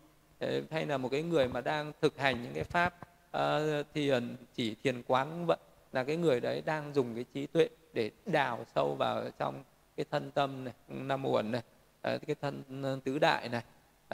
Ờ, 0.43 0.61
hay 0.71 0.85
là 0.85 0.97
một 0.97 1.09
cái 1.09 1.23
người 1.23 1.47
mà 1.47 1.61
đang 1.61 1.91
thực 2.01 2.17
hành 2.17 2.43
những 2.43 2.53
cái 2.53 2.63
pháp 2.63 2.93
ờ, 3.31 3.79
uh, 3.79 3.85
thiền 3.93 4.35
chỉ 4.55 4.75
thiền 4.83 5.03
quán 5.07 5.45
vậy 5.45 5.57
là 5.91 6.03
cái 6.03 6.17
người 6.17 6.39
đấy 6.39 6.61
đang 6.65 6.93
dùng 6.93 7.15
cái 7.15 7.25
trí 7.33 7.47
tuệ 7.47 7.69
để 7.93 8.11
đào 8.25 8.65
sâu 8.75 8.95
vào 8.95 9.23
trong 9.39 9.63
cái 9.97 10.05
thân 10.11 10.31
tâm 10.31 10.65
này 10.65 10.73
năm 10.87 11.25
uẩn 11.25 11.51
này 11.51 11.61
uh, 12.15 12.21
cái 12.27 12.35
thân 12.41 12.63
tứ 13.03 13.19
đại 13.19 13.49
này 13.49 13.63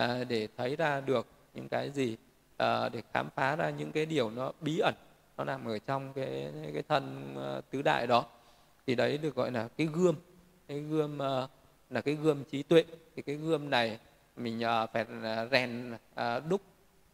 uh, 0.03 0.27
để 0.27 0.47
thấy 0.57 0.75
ra 0.75 1.01
được 1.01 1.27
những 1.53 1.69
cái 1.69 1.89
gì 1.89 2.13
uh, 2.13 2.91
để 2.93 3.01
khám 3.13 3.30
phá 3.36 3.55
ra 3.55 3.69
những 3.69 3.91
cái 3.91 4.05
điều 4.05 4.32
nó 4.32 4.51
bí 4.61 4.80
ẩn 4.80 4.95
nó 5.38 5.43
nằm 5.43 5.65
ở 5.65 5.80
trong 5.80 6.13
cái 6.13 6.51
cái 6.73 6.84
thân 6.88 7.36
uh, 7.38 7.71
tứ 7.71 7.82
đại 7.82 8.07
đó. 8.07 8.25
Thì 8.88 8.95
đấy 8.95 9.17
được 9.17 9.36
gọi 9.36 9.51
là 9.51 9.67
cái 9.77 9.88
gươm 9.93 10.15
cái 10.67 10.80
gươm 10.80 11.15
uh, 11.15 11.49
là 11.89 12.01
cái 12.01 12.15
gươm 12.15 12.43
trí 12.43 12.63
tuệ. 12.63 12.84
Thì 13.15 13.21
cái 13.21 13.36
gươm 13.36 13.69
này 13.69 13.99
mình 14.40 14.62
ờ, 14.62 14.88
phải 14.94 15.06
ờ, 15.24 15.48
rèn 15.52 15.98
ờ, 16.16 16.42
đúc 16.50 16.62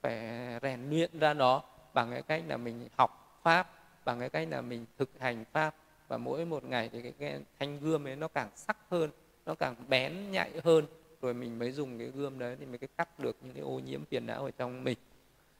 phải 0.01 0.19
rèn 0.61 0.89
luyện 0.89 1.19
ra 1.19 1.33
nó 1.33 1.63
bằng 1.93 2.11
cái 2.11 2.21
cách 2.21 2.43
là 2.47 2.57
mình 2.57 2.87
học 2.97 3.39
pháp 3.43 3.67
bằng 4.05 4.19
cái 4.19 4.29
cách 4.29 4.47
là 4.51 4.61
mình 4.61 4.85
thực 4.97 5.09
hành 5.19 5.45
pháp. 5.53 5.75
Và 6.07 6.17
mỗi 6.17 6.45
một 6.45 6.63
ngày 6.63 6.89
thì 6.93 7.01
cái, 7.01 7.13
cái 7.19 7.39
thanh 7.59 7.79
gươm 7.79 8.07
ấy 8.07 8.15
nó 8.15 8.27
càng 8.27 8.49
sắc 8.55 8.77
hơn 8.89 9.09
nó 9.45 9.55
càng 9.55 9.75
bén 9.87 10.31
nhạy 10.31 10.51
hơn. 10.63 10.85
Rồi 11.21 11.33
mình 11.33 11.59
mới 11.59 11.71
dùng 11.71 11.99
cái 11.99 12.07
gươm 12.07 12.39
đấy 12.39 12.55
thì 12.59 12.65
mới 12.65 12.77
cái 12.77 12.87
cắt 12.97 13.19
được 13.19 13.37
những 13.41 13.53
cái 13.53 13.63
ô 13.63 13.79
nhiễm 13.79 14.05
phiền 14.05 14.25
não 14.25 14.43
ở 14.43 14.51
trong 14.57 14.83
mình. 14.83 14.97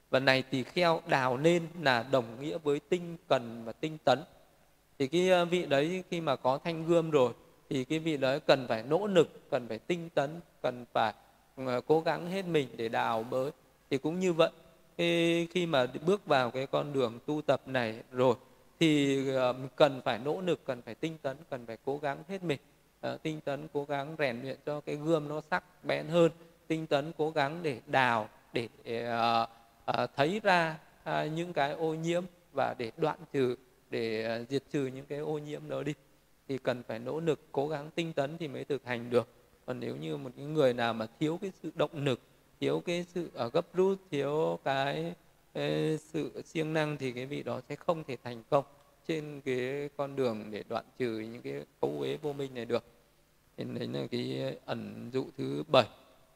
Và 0.10 0.20
này 0.20 0.42
tỳ 0.42 0.64
kheo 0.64 1.02
đào 1.08 1.38
lên 1.38 1.68
là 1.82 2.04
đồng 2.12 2.42
nghĩa 2.42 2.58
với 2.58 2.80
tinh 2.80 3.18
cần 3.28 3.64
và 3.66 3.72
tinh 3.72 3.98
tấn. 4.06 4.20
Thì 5.00 5.08
cái 5.08 5.46
vị 5.46 5.66
đấy 5.66 6.04
khi 6.10 6.22
mà 6.22 6.36
có 6.36 6.58
thanh 6.58 6.86
gươm 6.86 7.12
rồi 7.12 7.34
thì 7.70 7.86
cái 7.86 8.00
vị 8.00 8.18
đấy 8.18 8.40
cần 8.40 8.66
phải 8.68 8.84
nỗ 8.84 9.08
lực 9.08 9.50
cần 9.50 9.68
phải 9.68 9.80
tinh 9.80 10.10
tấn 10.10 10.40
cần 10.62 10.86
phải 10.94 11.14
cố 11.86 12.02
gắng 12.06 12.32
hết 12.32 12.46
mình 12.46 12.68
để 12.78 12.90
đào 12.90 13.24
bới. 13.24 13.52
Thì 13.90 13.98
cũng 13.98 14.20
như 14.20 14.34
vậy 14.34 14.52
khi, 14.98 15.46
khi 15.46 15.66
mà 15.66 15.86
bước 16.06 16.26
vào 16.26 16.52
cái 16.52 16.68
con 16.68 16.94
đường 16.94 17.20
tu 17.26 17.42
tập 17.42 17.62
này 17.66 18.00
rồi 18.12 18.36
thì 18.80 19.20
ờ, 19.36 19.54
cần 19.76 20.02
phải 20.06 20.20
nỗ 20.20 20.42
lực 20.42 20.60
cần 20.66 20.82
phải 20.82 20.96
tinh 20.96 21.18
tấn 21.22 21.38
cần 21.50 21.66
phải 21.66 21.78
cố 21.86 21.98
gắng 21.98 22.18
hết 22.28 22.44
mình. 22.44 22.60
Ờ, 23.02 23.18
tinh 23.24 23.42
tấn 23.42 23.68
cố 23.74 23.86
gắng 23.86 24.16
rèn 24.20 24.42
luyện 24.42 24.58
cho 24.66 24.82
cái 24.82 24.96
gươm 24.96 25.28
nó 25.28 25.42
sắc 25.52 25.64
bén 25.84 26.08
hơn 26.08 26.32
tinh 26.68 26.88
tấn 26.88 27.12
cố 27.18 27.32
gắng 27.32 27.60
để 27.64 27.80
đào 27.88 28.30
để 28.54 28.68
ờ, 29.86 30.08
thấy 30.16 30.42
ra 30.44 30.78
những 31.34 31.54
cái 31.54 31.72
ô 31.72 31.94
nhiễm 31.94 32.24
và 32.54 32.76
để 32.78 32.92
đoạn 32.98 33.20
trừ 33.34 33.56
để 33.90 34.46
diệt 34.50 34.64
trừ 34.72 34.86
những 34.86 35.06
cái 35.06 35.20
ô 35.20 35.38
nhiễm 35.38 35.70
đó 35.70 35.84
đi. 35.84 35.94
Thì 36.48 36.58
cần 36.58 36.84
phải 36.88 37.00
nỗ 37.00 37.20
lực 37.20 37.40
cố 37.52 37.68
gắng 37.68 37.90
tinh 37.96 38.14
tấn 38.14 38.38
thì 38.38 38.48
mới 38.48 38.66
thực 38.66 38.86
hành 38.86 39.10
được 39.10 39.28
còn 39.66 39.80
nếu 39.80 39.96
như 39.96 40.18
một 40.18 40.30
cái 40.38 40.46
người 40.46 40.74
nào 40.74 40.94
mà 40.94 41.08
thiếu 41.20 41.40
cái 41.42 41.52
sự 41.64 41.72
động 41.76 41.92
lực 41.94 42.20
thiếu 42.60 42.82
cái 42.86 43.06
sự 43.14 43.30
ở 43.34 43.50
gấp 43.50 43.74
rút 43.74 44.00
thiếu 44.12 44.60
cái 44.64 45.16
sự 46.00 46.42
siêng 46.46 46.74
năng 46.74 46.98
thì 46.98 47.12
cái 47.12 47.26
vị 47.26 47.44
đó 47.44 47.62
sẽ 47.70 47.76
không 47.76 48.04
thể 48.04 48.18
thành 48.24 48.44
công 48.50 48.66
trên 49.08 49.42
cái 49.46 49.90
con 49.98 50.16
đường 50.16 50.52
để 50.52 50.64
đoạn 50.70 50.86
trừ 50.98 51.20
những 51.20 51.42
cái 51.42 51.54
cấu 51.82 51.92
uế 52.00 52.18
vô 52.18 52.34
minh 52.34 52.54
này 52.54 52.66
được. 52.66 52.84
Nên 53.58 53.76
đấy 53.76 53.88
là 53.88 54.08
cái 54.12 54.56
ẩn 54.66 55.10
dụ 55.14 55.26
thứ 55.38 55.64
bảy 55.68 55.86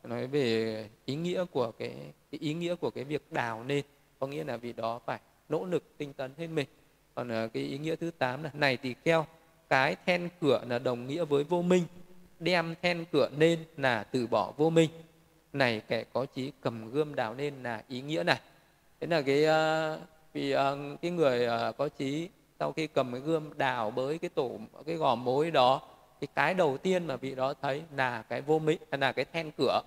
nói 0.04 0.28
về 0.28 0.90
ý 1.06 1.16
nghĩa 1.16 1.46
của 1.46 1.72
cái, 1.72 1.96
cái 2.32 2.40
ý 2.40 2.54
nghĩa 2.54 2.76
của 2.76 2.90
cái 2.90 3.04
việc 3.04 3.32
đào 3.32 3.64
nên. 3.64 3.86
Có 4.20 4.28
nghĩa 4.28 4.44
là 4.44 4.58
vì 4.58 4.74
đó 4.74 5.00
phải 5.06 5.20
nỗ 5.50 5.66
lực 5.66 5.84
tinh 5.98 6.14
tấn 6.14 6.32
hết 6.38 6.48
mình. 6.48 6.68
Còn 7.16 7.32
à, 7.32 7.48
cái 7.54 7.64
ý 7.64 7.78
nghĩa 7.78 7.96
thứ 7.96 8.12
tám 8.18 8.44
là 8.44 8.50
này 8.54 8.78
tỳ 8.78 8.94
kheo 9.06 9.26
cái 9.70 9.96
then 10.06 10.30
cửa 10.42 10.64
là 10.70 10.80
đồng 10.80 11.08
nghĩa 11.08 11.26
với 11.26 11.44
vô 11.44 11.62
minh 11.62 11.84
đem 12.40 12.76
then 12.82 13.06
cửa 13.12 13.30
nên 13.38 13.64
là 13.78 14.04
từ 14.04 14.28
bỏ 14.28 14.54
vô 14.58 14.70
minh. 14.70 14.90
Này 15.54 15.82
kẻ 15.88 16.04
có 16.14 16.26
trí 16.26 16.52
cầm 16.62 16.92
gươm 16.92 17.16
đào 17.16 17.34
nên 17.34 17.64
là 17.64 17.84
ý 17.88 18.02
nghĩa 18.02 18.24
này. 18.24 18.40
Thế 19.00 19.08
là 19.08 19.22
cái 19.22 19.46
uh, 19.46 20.00
vì 20.34 20.56
uh, 20.56 21.02
cái 21.02 21.12
người 21.12 21.48
uh, 21.48 21.78
có 21.78 21.90
trí 21.90 22.30
sau 22.60 22.72
khi 22.72 22.88
cầm 22.88 23.12
cái 23.12 23.22
gươm 23.22 23.58
đào 23.58 23.92
bới 23.92 24.18
cái 24.18 24.30
tổ 24.30 24.60
cái 24.86 24.96
gò 24.96 25.16
mối 25.16 25.52
đó 25.52 25.82
thì 26.22 26.28
cái 26.36 26.54
đầu 26.54 26.78
tiên 26.78 27.08
mà 27.08 27.16
vị 27.16 27.36
đó 27.36 27.54
thấy 27.62 27.84
là 27.96 28.22
cái 28.22 28.42
vô 28.42 28.60
minh 28.60 28.80
là 28.92 29.12
cái 29.12 29.26
then 29.26 29.52
cửa. 29.58 29.82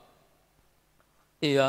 Thì 1.40 1.58
uh, 1.58 1.64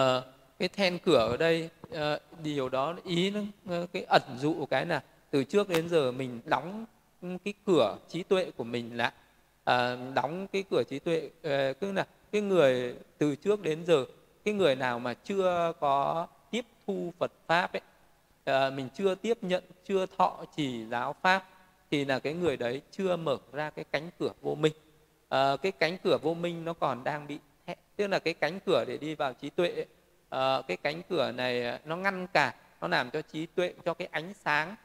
cái 0.60 0.70
then 0.70 1.00
cửa 1.00 1.28
ở 1.32 1.38
đây 1.38 1.70
uh, 1.88 2.00
điều 2.44 2.70
đó 2.70 2.96
ý 3.04 3.32
nó 3.32 3.40
uh, 3.82 3.94
cái 3.94 4.04
ẩn 4.04 4.22
dụ 4.40 4.66
cái 4.66 4.86
là 4.86 5.04
từ 5.32 5.44
trước 5.44 5.70
đến 5.70 5.90
giờ 5.90 6.12
mình 6.12 6.42
đóng 6.46 6.86
cái 7.22 7.54
cửa 7.66 7.98
trí 8.10 8.24
tuệ 8.24 8.52
của 8.52 8.64
mình 8.64 8.98
lại 8.98 9.12
à, 9.64 9.98
đóng 10.14 10.48
cái 10.48 10.64
cửa 10.70 10.84
trí 10.84 11.00
tuệ 11.00 11.30
uh, 11.38 11.80
cứ 11.80 11.92
là 11.92 12.08
cái 12.32 12.42
người 12.42 12.96
từ 13.18 13.36
trước 13.36 13.62
đến 13.62 13.86
giờ 13.86 14.06
cái 14.46 14.54
người 14.54 14.76
nào 14.76 15.00
mà 15.00 15.14
chưa 15.14 15.74
có 15.80 16.28
tiếp 16.52 16.66
thu 16.88 17.14
Phật 17.20 17.32
pháp 17.48 17.74
ấy 17.74 17.82
à, 18.46 18.70
mình 18.70 18.90
chưa 18.96 19.16
tiếp 19.16 19.38
nhận 19.42 19.64
chưa 19.86 20.06
thọ 20.18 20.46
trì 20.58 20.86
giáo 20.86 21.16
pháp 21.22 21.50
thì 21.92 22.06
là 22.06 22.20
cái 22.20 22.34
người 22.34 22.58
đấy 22.58 22.82
chưa 22.92 23.16
mở 23.16 23.38
ra 23.52 23.70
cái 23.70 23.86
cánh 23.92 24.10
cửa 24.20 24.32
vô 24.42 24.56
minh. 24.56 24.74
À, 25.30 25.58
cái 25.62 25.72
cánh 25.72 25.98
cửa 26.04 26.18
vô 26.22 26.34
minh 26.34 26.66
nó 26.66 26.74
còn 26.74 27.04
đang 27.04 27.28
bị 27.28 27.40
tức 27.96 28.08
là 28.08 28.20
cái 28.20 28.34
cánh 28.34 28.60
cửa 28.66 28.86
để 28.88 28.98
đi 28.98 29.16
vào 29.16 29.34
trí 29.34 29.50
tuệ 29.50 29.86
à, 30.30 30.62
cái 30.68 30.78
cánh 30.78 31.02
cửa 31.10 31.32
này 31.32 31.80
nó 31.86 31.96
ngăn 31.96 32.28
cản 32.28 32.54
nó 32.82 32.88
làm 32.88 33.10
cho 33.12 33.22
trí 33.22 33.46
tuệ 33.46 33.74
cho 33.86 33.94
cái 33.94 34.08
ánh 34.12 34.34
sáng 34.34 34.76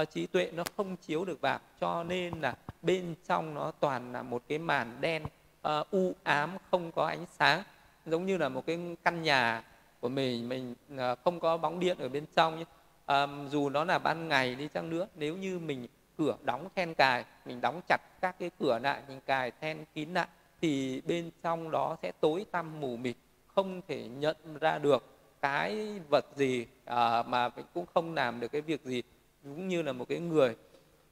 uh, 0.00 0.10
trí 0.10 0.26
tuệ 0.26 0.50
nó 0.54 0.64
không 0.76 0.96
chiếu 0.96 1.24
được 1.24 1.40
vào. 1.40 1.58
Cho 1.80 2.04
nên 2.04 2.40
là 2.40 2.54
bên 2.86 3.14
trong 3.28 3.54
nó 3.54 3.72
toàn 3.80 4.12
là 4.12 4.22
một 4.22 4.42
cái 4.48 4.58
màn 4.58 4.96
đen 5.00 5.22
uh, 5.24 5.90
u 5.90 6.14
ám 6.22 6.50
không 6.70 6.92
có 6.92 7.06
ánh 7.06 7.26
sáng. 7.38 7.62
Giống 8.06 8.26
như 8.26 8.36
là 8.36 8.48
một 8.48 8.66
cái 8.66 8.96
căn 9.04 9.22
nhà 9.22 9.62
của 10.00 10.08
mình 10.08 10.48
mình 10.48 10.74
uh, 10.94 11.18
không 11.24 11.40
có 11.40 11.56
bóng 11.56 11.80
điện 11.80 11.98
ở 11.98 12.08
bên 12.08 12.24
trong 12.36 12.64
uh, 13.12 13.16
dù 13.50 13.68
nó 13.68 13.84
là 13.84 13.98
ban 13.98 14.28
ngày 14.28 14.54
đi 14.54 14.68
chăng 14.68 14.90
nữa 14.90 15.06
nếu 15.14 15.36
như 15.36 15.58
mình 15.58 15.86
cửa 16.18 16.36
đóng 16.42 16.68
then 16.74 16.94
cài 16.94 17.24
mình 17.44 17.60
đóng 17.60 17.80
chặt 17.88 18.00
các 18.20 18.36
cái 18.38 18.50
cửa 18.58 18.78
lại 18.82 19.02
mình 19.08 19.20
cài 19.26 19.50
then 19.60 19.84
kín 19.94 20.14
lại 20.14 20.26
thì 20.60 21.02
bên 21.06 21.30
trong 21.42 21.70
đó 21.70 21.96
sẽ 22.02 22.12
tối 22.20 22.46
tăm 22.50 22.80
mù 22.80 22.96
mịt 22.96 23.16
không 23.54 23.80
thể 23.88 24.08
nhận 24.08 24.36
ra 24.60 24.78
được 24.78 25.04
cái 25.40 26.00
vật 26.10 26.26
gì 26.36 26.66
à, 26.84 27.22
mà 27.22 27.48
cũng 27.48 27.86
không 27.94 28.14
làm 28.14 28.40
được 28.40 28.48
cái 28.48 28.60
việc 28.60 28.84
gì. 28.84 29.02
Cũng 29.42 29.68
như 29.68 29.82
là 29.82 29.92
một 29.92 30.08
cái 30.08 30.20
người 30.20 30.56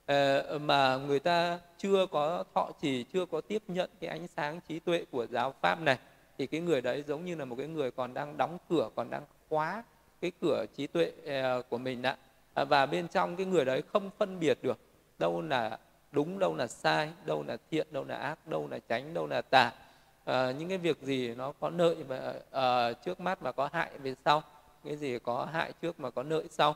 Ờ, 0.07 0.59
mà 0.59 0.97
người 0.97 1.21
ta 1.21 1.59
chưa 1.79 2.07
có 2.07 2.45
thọ 2.55 2.71
trì 2.81 3.05
chưa 3.13 3.27
có 3.27 3.41
tiếp 3.41 3.63
nhận 3.69 3.91
cái 4.01 4.11
ánh 4.11 4.29
sáng 4.29 4.61
trí 4.69 4.79
tuệ 4.79 5.05
của 5.11 5.27
giáo 5.27 5.55
pháp 5.61 5.81
này. 5.81 5.99
Thì 6.39 6.47
cái 6.47 6.61
người 6.61 6.81
đấy 6.81 7.05
giống 7.07 7.25
như 7.25 7.35
là 7.35 7.45
một 7.45 7.57
cái 7.59 7.67
người 7.67 7.91
còn 7.91 8.15
đang 8.15 8.37
đóng 8.37 8.59
cửa 8.69 8.91
còn 8.95 9.11
đang 9.11 9.23
khóa 9.49 9.83
cái 10.21 10.33
cửa 10.41 10.65
trí 10.77 10.87
tuệ 10.87 11.13
ờ, 11.27 11.63
của 11.63 11.79
mình 11.79 12.03
ạ. 12.03 12.17
Ờ, 12.55 12.65
và 12.65 12.87
bên 12.87 13.09
trong 13.09 13.37
cái 13.37 13.47
người 13.47 13.65
đấy 13.65 13.83
không 13.93 14.11
phân 14.19 14.41
biệt 14.41 14.59
được 14.63 14.79
đâu 15.19 15.43
là 15.43 15.79
đúng 16.13 16.39
đâu 16.39 16.57
là 16.57 16.67
sai 16.67 17.11
đâu 17.25 17.45
là 17.49 17.57
thiện 17.71 17.87
đâu 17.91 18.05
là 18.05 18.17
ác 18.17 18.47
đâu 18.47 18.69
là 18.71 18.79
tránh 18.89 19.15
đâu 19.15 19.27
là 19.27 19.43
tà. 19.43 19.73
À, 20.25 20.51
những 20.51 20.69
cái 20.69 20.79
việc 20.79 21.03
gì 21.03 21.35
nó 21.35 21.53
có 21.53 21.71
lợi 21.71 21.97
mà 22.09 22.33
à, 22.51 22.93
trước 22.93 23.21
mắt 23.21 23.43
mà 23.43 23.53
có 23.53 23.69
hại 23.73 23.91
về 23.99 24.15
sau. 24.25 24.43
Cái 24.85 24.97
gì 24.97 25.19
có 25.19 25.49
hại 25.53 25.73
trước 25.83 26.01
mà 26.01 26.11
có 26.11 26.23
lợi 26.23 26.45
sau 26.51 26.75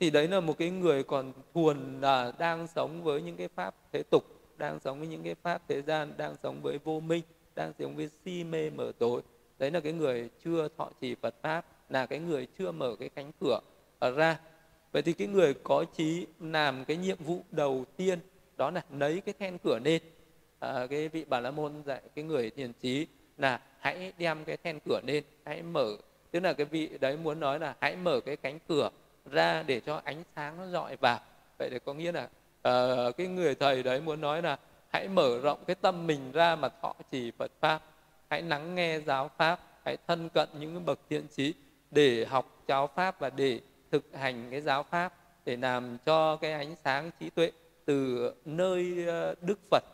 thì 0.00 0.10
đấy 0.10 0.28
là 0.28 0.40
một 0.40 0.58
cái 0.58 0.70
người 0.70 1.02
còn 1.02 1.32
thuần 1.54 2.00
là 2.00 2.32
đang 2.38 2.66
sống 2.66 3.02
với 3.02 3.22
những 3.22 3.36
cái 3.36 3.48
pháp 3.48 3.74
thế 3.92 4.02
tục 4.02 4.24
đang 4.56 4.80
sống 4.80 4.98
với 4.98 5.08
những 5.08 5.22
cái 5.22 5.34
pháp 5.34 5.62
thế 5.68 5.82
gian 5.82 6.12
đang 6.16 6.34
sống 6.42 6.62
với 6.62 6.78
vô 6.84 7.00
minh 7.00 7.22
đang 7.54 7.72
sống 7.78 7.96
với 7.96 8.08
si 8.24 8.44
mê 8.44 8.70
mở 8.70 8.92
tối. 8.98 9.22
Đấy 9.58 9.70
là 9.70 9.80
cái 9.80 9.92
người 9.92 10.30
chưa 10.44 10.68
thọ 10.78 10.90
trì 11.00 11.14
phật 11.14 11.34
pháp 11.42 11.66
là 11.90 12.06
cái 12.06 12.18
người 12.18 12.46
chưa 12.58 12.72
mở 12.72 12.96
cái 12.98 13.08
cánh 13.08 13.32
cửa 13.40 13.60
ra. 14.00 14.40
Vậy 14.92 15.02
thì 15.02 15.12
cái 15.12 15.28
người 15.28 15.54
có 15.54 15.84
trí 15.96 16.26
làm 16.40 16.84
cái 16.84 16.96
nhiệm 16.96 17.16
vụ 17.18 17.44
đầu 17.50 17.84
tiên 17.96 18.18
đó 18.56 18.70
là 18.70 18.84
lấy 18.90 19.20
cái 19.20 19.34
then 19.38 19.58
cửa 19.58 19.78
lên. 19.84 20.02
À, 20.58 20.86
cái 20.90 21.08
vị 21.08 21.24
bà 21.28 21.40
la 21.40 21.50
môn 21.50 21.82
dạy 21.86 22.02
cái 22.14 22.24
người 22.24 22.50
thiền 22.50 22.72
trí 22.72 23.06
là 23.38 23.60
hãy 23.78 24.12
đem 24.18 24.44
cái 24.44 24.56
then 24.56 24.78
cửa 24.84 25.00
lên 25.06 25.24
hãy 25.44 25.62
mở. 25.62 25.96
Tức 26.30 26.40
là 26.40 26.52
cái 26.52 26.66
vị 26.66 26.90
đấy 27.00 27.16
muốn 27.16 27.40
nói 27.40 27.58
là 27.58 27.76
hãy 27.80 27.96
mở 27.96 28.20
cái 28.20 28.36
cánh 28.36 28.58
cửa 28.68 28.90
ra 29.30 29.62
để 29.62 29.80
cho 29.80 30.00
ánh 30.04 30.22
sáng 30.36 30.56
nó 30.58 30.66
dọi 30.66 30.96
vào. 30.96 31.20
Vậy 31.58 31.70
thì 31.70 31.78
có 31.84 31.94
nghĩa 31.94 32.12
là 32.12 32.28
uh, 32.68 33.16
cái 33.16 33.26
người 33.26 33.54
thầy 33.54 33.82
đấy 33.82 34.00
muốn 34.00 34.20
nói 34.20 34.42
là 34.42 34.58
hãy 34.92 35.08
mở 35.08 35.38
rộng 35.42 35.64
cái 35.66 35.76
tâm 35.80 36.06
mình 36.06 36.32
ra 36.32 36.56
mà 36.56 36.68
thọ 36.68 36.94
trì 37.10 37.30
Phật 37.30 37.50
pháp. 37.60 37.82
Hãy 38.30 38.42
lắng 38.42 38.74
nghe 38.74 39.00
giáo 39.00 39.30
pháp 39.36 39.60
hãy 39.84 39.96
thân 40.06 40.28
cận 40.28 40.48
những 40.58 40.84
bậc 40.86 40.98
thiện 41.10 41.26
trí 41.36 41.54
để 41.90 42.26
học 42.28 42.62
giáo 42.68 42.86
pháp 42.86 43.20
và 43.20 43.30
để 43.30 43.60
thực 43.90 44.04
hành 44.14 44.48
cái 44.50 44.60
giáo 44.60 44.82
pháp 44.82 45.14
để 45.44 45.56
làm 45.56 45.98
cho 46.06 46.36
cái 46.36 46.52
ánh 46.52 46.74
sáng 46.84 47.10
trí 47.20 47.30
tuệ 47.30 47.50
từ 47.84 48.30
nơi 48.44 49.06
ờ, 49.06 49.34
Đức 49.40 49.58
Phật. 49.70 49.84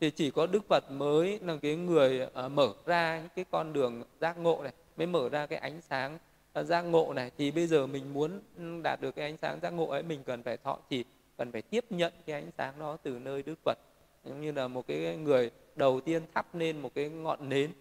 Thì 0.00 0.10
chỉ 0.10 0.30
có 0.30 0.46
Đức 0.46 0.64
Phật 0.68 0.90
mới 0.90 1.38
là 1.42 1.56
cái 1.62 1.76
người 1.76 2.28
ờ, 2.32 2.48
mở 2.48 2.68
ra 2.86 3.18
những 3.18 3.28
cái 3.36 3.44
con 3.50 3.72
đường 3.72 4.02
giác 4.20 4.38
ngộ 4.38 4.62
này 4.62 4.72
mới 4.96 5.06
mở 5.06 5.28
ra 5.28 5.46
cái 5.46 5.58
ánh 5.58 5.80
sáng 5.80 6.18
Ờ, 6.52 6.64
giác 6.64 6.82
ngộ 6.82 7.12
này 7.12 7.30
thì 7.38 7.50
bây 7.50 7.66
giờ 7.66 7.86
mình 7.86 8.14
muốn 8.14 8.40
ừ, 8.56 8.80
đạt 8.82 9.00
được 9.00 9.16
cái 9.16 9.24
ánh 9.24 9.36
sáng 9.36 9.60
giác 9.62 9.70
ngộ 9.70 9.86
ấy 9.86 10.02
mình 10.02 10.22
cần 10.26 10.42
phải 10.42 10.56
thọ 10.56 10.78
trì 10.90 11.04
cần 11.36 11.52
phải 11.52 11.62
tiếp 11.62 11.84
nhận 11.90 12.12
cái 12.26 12.34
ánh 12.40 12.50
sáng 12.58 12.74
đó 12.78 12.96
từ 13.02 13.18
nơi 13.18 13.42
Đức 13.42 13.54
Phật. 13.64 13.78
Giống 14.24 14.40
như 14.40 14.52
là 14.52 14.68
một 14.68 14.86
cái 14.86 15.16
người 15.16 15.50
đầu 15.76 16.00
tiên 16.00 16.22
thắp 16.34 16.54
lên 16.54 16.80
một 16.80 16.94
cái 16.94 17.08
ngọn 17.08 17.48
nến 17.48 17.72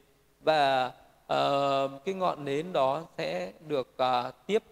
và 0.41 0.85
uh, 1.33 2.05
cái 2.05 2.13
ngọn 2.13 2.45
nến 2.45 2.73
đó 2.73 3.05
sẽ 3.17 3.53
được 3.67 3.95
uh, 4.03 4.33
tiếp 4.47 4.63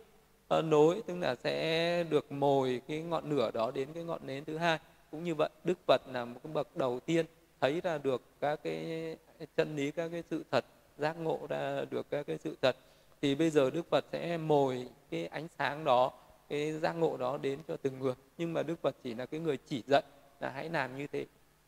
uh, 0.57 0.65
nối 0.65 1.01
tức 1.07 1.15
là 1.19 1.35
sẽ 1.35 2.03
được 2.03 2.31
mồi 2.31 2.81
cái 2.87 3.01
ngọn 3.01 3.29
lửa 3.29 3.51
đó 3.51 3.71
đến 3.71 3.87
cái 3.93 4.03
ngọn 4.03 4.27
nến 4.27 4.45
thứ 4.45 4.57
hai. 4.57 4.79
Cũng 5.11 5.23
như 5.23 5.35
vậy 5.35 5.49
đức 5.63 5.77
phật 5.87 6.01
là 6.13 6.25
một 6.25 6.39
cái 6.43 6.53
bậc 6.53 6.77
đầu 6.77 6.99
tiên 6.99 7.25
thấy 7.61 7.81
ra 7.81 7.97
được 7.97 8.21
các 8.41 8.59
cái 8.63 9.17
chân 9.57 9.75
lý 9.75 9.91
các 9.91 10.09
cái 10.11 10.23
sự 10.29 10.43
thật 10.51 10.65
giác 10.97 11.19
ngộ 11.19 11.39
ra 11.49 11.85
được 11.89 12.09
các 12.09 12.27
cái 12.27 12.37
sự 12.37 12.57
thật 12.61 12.75
thì 13.21 13.35
bây 13.35 13.49
giờ 13.49 13.69
đức 13.69 13.89
phật 13.89 14.05
sẽ 14.11 14.37
mồi 14.37 14.87
cái 15.11 15.27
ánh 15.27 15.47
sáng 15.57 15.83
đó 15.83 16.11
cái 16.49 16.71
giác 16.71 16.93
ngộ 16.93 17.17
đó 17.17 17.37
đến 17.37 17.59
cho 17.67 17.77
từng 17.81 17.99
người. 17.99 18.13
Nhưng 18.37 18.53
mà 18.53 18.63
đức 18.63 18.81
phật 18.81 18.95
chỉ 19.03 19.13
là 19.13 19.25
cái 19.25 19.39
người 19.39 19.57
chỉ 19.57 19.83
dẫn, 19.87 20.03
là 20.39 20.49
hãy 20.49 20.69
làm 20.69 20.97
như 20.97 21.07
thế. 21.07 21.25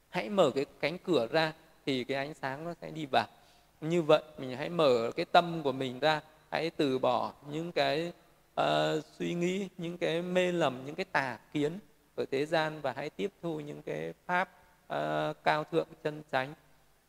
Hãy 0.09 0.29
mở 0.29 0.51
cái 0.55 0.65
cánh 0.79 0.97
cửa 0.97 1.27
ra 1.31 1.53
thì 1.85 2.03
cái 2.03 2.17
ánh 2.17 2.33
sáng 2.33 2.63
nó 2.63 2.73
sẽ 2.81 2.91
đi 2.91 3.05
vào. 3.05 3.27
Như 3.81 4.01
vậy 4.01 4.21
mình 4.37 4.57
hãy 4.57 4.69
mở 4.69 5.11
cái 5.15 5.25
tâm 5.25 5.61
của 5.63 5.71
mình 5.71 5.99
ra 5.99 6.21
hãy 6.51 6.69
từ 6.69 6.99
bỏ 6.99 7.33
những 7.49 7.71
cái 7.71 8.13
uh, 8.61 8.65
suy 9.19 9.33
nghĩ 9.33 9.69
những 9.77 9.97
cái 9.97 10.21
mê 10.21 10.51
lầm 10.51 10.85
những 10.85 10.95
cái 10.95 11.05
tà 11.05 11.39
kiến 11.53 11.79
ở 12.15 12.25
thế 12.31 12.45
gian 12.45 12.81
và 12.81 12.93
hãy 12.95 13.09
tiếp 13.09 13.31
thu 13.41 13.59
những 13.59 13.81
cái 13.81 14.13
pháp 14.25 14.49
uh, 14.93 15.43
cao 15.43 15.63
thượng 15.71 15.87
chân 16.03 16.23
chánh 16.31 16.53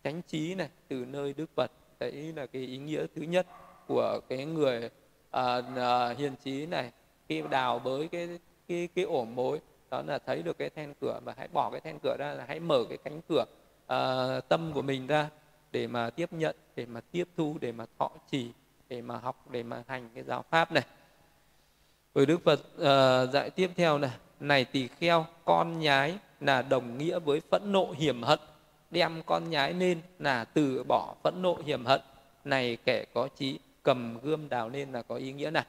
chánh 0.05 0.23
trí 0.23 0.55
này 0.55 0.69
từ 0.89 1.05
nơi 1.05 1.35
đức 1.37 1.51
phật. 1.55 1.71
Đấy 2.01 2.33
là 2.37 2.47
cái 2.47 2.63
ý 2.63 2.79
nghĩa 2.79 3.07
thứ 3.15 3.23
nhất 3.23 3.47
của 3.89 4.21
cái 4.29 4.45
người 4.45 4.91
uh, 5.37 5.43
uh, 5.73 6.19
hiền 6.19 6.33
trí 6.45 6.67
này 6.67 6.91
khi 7.29 7.43
đào 7.51 7.79
bới 7.79 8.09
cái 8.09 8.29
cái 8.69 8.89
cái 8.95 9.05
ổ 9.05 9.25
mối 9.25 9.61
đó 9.91 10.03
là 10.07 10.19
thấy 10.19 10.43
được 10.43 10.59
cái 10.59 10.71
then 10.71 10.95
cửa 11.01 11.21
và 11.25 11.35
hãy 11.37 11.49
bỏ 11.53 11.71
cái 11.71 11.81
then 11.81 11.99
cửa 12.03 12.17
ra 12.19 12.33
là 12.33 12.45
hãy 12.49 12.61
mở 12.61 12.85
cái 12.89 12.99
cánh 13.05 13.21
cửa 13.29 13.45
uh, 13.93 14.49
tâm 14.49 14.73
của 14.75 14.83
mình 14.83 15.07
ra 15.07 15.29
để 15.73 15.87
mà 15.87 16.11
tiếp 16.11 16.33
nhận 16.33 16.57
để 16.77 16.87
mà 16.87 17.01
tiếp 17.13 17.29
thu 17.37 17.57
để 17.61 17.73
mà 17.73 17.85
thọ 17.99 18.11
trì 18.31 18.51
để 18.89 19.03
mà 19.03 19.17
học 19.17 19.51
để 19.51 19.63
mà 19.63 19.83
hành 19.87 20.09
cái 20.15 20.25
giáo 20.25 20.45
pháp 20.51 20.73
này. 20.73 20.85
Rồi 22.15 22.27
đức 22.27 22.41
phật 22.45 22.61
uh, 22.61 23.33
dạy 23.33 23.51
tiếp 23.51 23.71
theo 23.77 23.99
này 23.99 24.11
này 24.41 24.65
tỳ 24.65 24.89
kheo 24.89 25.27
con 25.45 25.79
nhái 25.79 26.19
là 26.41 26.63
đồng 26.63 26.99
nghĩa 26.99 27.19
với 27.19 27.41
phẫn 27.51 27.73
nộ 27.73 27.95
hiểm 27.97 28.23
hận 28.23 28.39
đem 28.91 29.23
con 29.27 29.51
nhái 29.51 29.73
lên 29.73 30.01
là 30.19 30.45
từ 30.45 30.85
bỏ 30.89 31.15
phẫn 31.25 31.43
nộ 31.43 31.57
hiểm 31.65 31.85
hận. 31.85 32.01
Này 32.45 32.77
kẻ 32.85 33.05
có 33.15 33.29
trí 33.37 33.59
cầm 33.89 34.19
gươm 34.23 34.49
đào 34.49 34.69
lên 34.69 34.93
là 34.93 35.03
có 35.03 35.15
ý 35.15 35.33
nghĩa 35.33 35.51
này. 35.51 35.65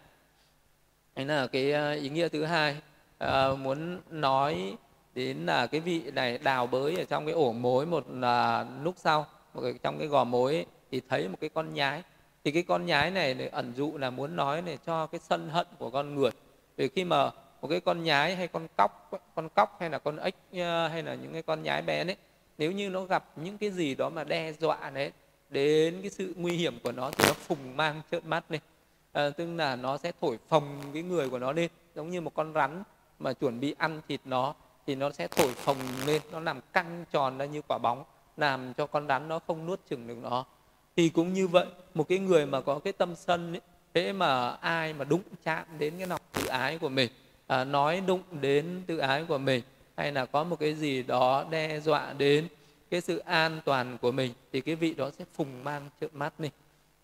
Đấy 1.15 1.25
là 1.25 1.47
cái 1.47 1.71
ờ, 1.71 1.91
ý 1.91 2.09
nghĩa 2.09 2.29
thứ 2.29 2.43
hai. 2.43 2.77
À, 3.17 3.49
muốn 3.53 4.01
nói 4.09 4.77
đến 5.15 5.45
là 5.45 5.67
cái 5.67 5.81
vị 5.81 6.11
này 6.11 6.37
đào 6.37 6.67
bới 6.67 6.95
ở 6.95 7.03
trong 7.03 7.25
cái 7.25 7.33
ổ 7.33 7.51
mối 7.53 7.85
một 7.85 8.05
là 8.09 8.65
lúc 8.83 8.95
sau 8.97 9.25
một 9.53 9.61
cái, 9.61 9.73
trong 9.83 9.97
cái 9.99 10.07
gò 10.07 10.23
mối 10.23 10.53
ấy, 10.53 10.65
thì 10.91 11.01
thấy 11.09 11.27
một 11.27 11.37
cái 11.41 11.49
con 11.49 11.73
nhái. 11.73 12.03
Thì 12.43 12.51
cái 12.51 12.63
con 12.63 12.85
nhái 12.85 13.11
này 13.11 13.49
ẩn 13.51 13.73
dụ 13.75 13.97
là 13.97 14.09
muốn 14.09 14.35
nói 14.35 14.61
để 14.61 14.77
cho 14.85 15.07
cái 15.07 15.19
sân 15.19 15.49
hận 15.49 15.67
của 15.77 15.89
con 15.89 16.15
người. 16.15 16.31
Vì 16.77 16.87
khi 16.87 17.03
mà 17.03 17.31
một 17.61 17.67
cái 17.67 17.79
con 17.79 18.03
nhái 18.03 18.35
hay 18.35 18.47
con 18.47 18.67
cóc 18.77 19.11
con 19.35 19.49
cóc 19.49 19.77
hay 19.79 19.89
là 19.89 19.99
con 19.99 20.17
ếch 20.17 20.35
ờ, 20.53 20.87
hay 20.87 21.03
là 21.03 21.15
những 21.15 21.33
cái 21.33 21.41
con 21.41 21.63
nhái 21.63 21.81
bé 21.81 22.03
đấy 22.03 22.15
nếu 22.57 22.71
như 22.71 22.89
nó 22.89 23.03
gặp 23.03 23.25
những 23.35 23.57
cái 23.57 23.71
gì 23.71 23.95
đó 23.95 24.09
mà 24.09 24.23
đe 24.23 24.53
dọa 24.53 24.89
đấy 24.93 25.11
đến 25.49 26.01
cái 26.01 26.09
sự 26.09 26.33
nguy 26.37 26.51
hiểm 26.51 26.79
của 26.83 26.91
nó 26.91 27.11
thì 27.11 27.23
nó 27.27 27.33
phùng 27.33 27.77
mang 27.77 28.01
trợn 28.11 28.29
mắt 28.29 28.43
lên. 28.49 28.61
À, 29.11 29.29
tức 29.29 29.55
là 29.55 29.75
nó 29.75 29.97
sẽ 29.97 30.11
thổi 30.21 30.37
phồng 30.49 30.81
cái 30.93 31.03
người 31.03 31.29
của 31.29 31.39
nó 31.39 31.51
lên 31.51 31.69
giống 31.95 32.09
như 32.09 32.21
một 32.21 32.33
con 32.33 32.53
rắn 32.53 32.83
mà 33.19 33.33
chuẩn 33.33 33.59
bị 33.59 33.75
ăn 33.77 34.01
thịt 34.07 34.21
nó 34.25 34.55
thì 34.87 34.95
nó 34.95 35.11
sẽ 35.11 35.27
thổi 35.27 35.53
phồng 35.53 35.77
lên 36.07 36.21
nó 36.31 36.39
làm 36.39 36.61
căng 36.73 37.05
tròn 37.11 37.37
ra 37.37 37.45
như 37.45 37.61
quả 37.67 37.77
bóng 37.77 38.03
làm 38.37 38.73
cho 38.73 38.87
con 38.87 39.07
rắn 39.07 39.27
nó 39.27 39.39
không 39.47 39.65
nuốt 39.65 39.79
chừng 39.89 40.07
được 40.07 40.17
nó. 40.21 40.45
Thì 40.95 41.09
cũng 41.09 41.33
như 41.33 41.47
vậy 41.47 41.65
một 41.93 42.07
cái 42.09 42.19
người 42.19 42.45
mà 42.45 42.61
có 42.61 42.79
cái 42.79 42.93
tâm 42.93 43.15
sân 43.15 43.53
ấy, 43.53 43.61
thế 43.93 44.13
mà 44.13 44.49
ai 44.49 44.93
mà 44.93 45.05
đụng 45.05 45.21
chạm 45.43 45.65
đến 45.79 45.93
cái 45.97 46.07
lòng 46.07 46.21
tự 46.33 46.45
ái 46.45 46.77
của 46.77 46.89
mình 46.89 47.09
à, 47.47 47.63
nói 47.63 48.01
đụng 48.07 48.21
đến 48.41 48.83
tự 48.87 48.97
ái 48.97 49.25
của 49.27 49.37
mình 49.37 49.61
hay 49.97 50.11
là 50.11 50.25
có 50.25 50.43
một 50.43 50.59
cái 50.59 50.73
gì 50.73 51.03
đó 51.03 51.45
đe 51.49 51.79
dọa 51.79 52.13
đến 52.13 52.47
cái 52.89 53.01
sự 53.01 53.17
an 53.17 53.59
toàn 53.65 53.97
của 54.01 54.11
mình 54.11 54.33
thì 54.53 54.61
cái 54.61 54.75
vị 54.75 54.93
đó 54.93 55.09
sẽ 55.17 55.25
phùng 55.33 55.63
mang 55.63 55.89
trợn 56.01 56.09
mắt 56.13 56.39
này 56.39 56.51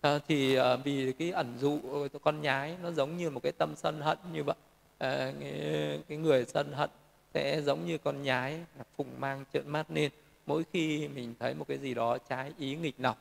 à, 0.06 0.10
ờ, 0.10 0.18
thì 0.28 0.54
à, 0.54 0.76
vì 0.76 1.12
cái 1.12 1.30
ẩn 1.30 1.58
dụ 1.58 1.80
con 2.22 2.40
nhái 2.40 2.76
nó 2.82 2.90
giống 2.90 3.16
như 3.16 3.30
một 3.30 3.42
cái 3.42 3.52
tâm 3.52 3.76
sân 3.76 4.00
hận 4.00 4.18
như 4.32 4.44
vậy. 4.44 4.56
À, 4.98 5.32
cái, 5.40 6.00
cái 6.08 6.18
người 6.18 6.44
sân 6.44 6.72
hận 6.72 6.90
sẽ 7.34 7.62
giống 7.62 7.86
như 7.86 7.98
con 7.98 8.22
nhái 8.22 8.52
là 8.52 8.84
phùng 8.96 9.20
mang 9.20 9.44
trợn 9.52 9.68
mắt 9.68 9.90
lên. 9.90 10.10
Mỗi 10.46 10.64
khi 10.72 11.08
mình 11.08 11.34
thấy 11.38 11.54
một 11.54 11.68
cái 11.68 11.78
gì 11.78 11.94
đó 11.94 12.18
trái 12.18 12.52
ý 12.58 12.76
nghịch 12.76 12.94
lòng 12.98 13.16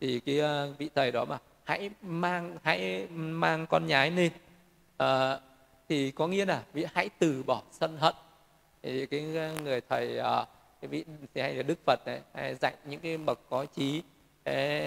thì 0.00 0.20
cái 0.20 0.40
uh, 0.40 0.78
vị 0.78 0.90
thầy 0.94 1.12
đó 1.12 1.24
mà 1.24 1.38
hãy 1.64 1.90
mang 2.02 2.56
hãy 2.62 3.06
mang 3.10 3.66
con 3.66 3.86
nhái 3.86 4.10
lên. 4.10 4.32
À, 4.96 5.40
thì 5.88 6.10
có 6.10 6.28
nghĩa 6.28 6.44
là 6.44 6.62
vị 6.72 6.86
hãy 6.94 7.08
từ 7.18 7.42
bỏ 7.46 7.62
sân 7.72 7.96
hận. 7.96 8.14
Thì 8.82 9.06
cái 9.06 9.22
người 9.64 9.80
thầy 9.88 10.18
uh, 10.20 10.48
cái 10.84 10.88
vị 10.88 11.04
thì 11.34 11.40
hay 11.40 11.54
là 11.54 11.62
đức 11.62 11.78
phật 11.86 12.00
này 12.06 12.20
hay 12.34 12.54
dạy 12.54 12.74
những 12.84 13.00
cái 13.00 13.16
bậc 13.16 13.40
có 13.50 13.66
trí. 13.76 14.02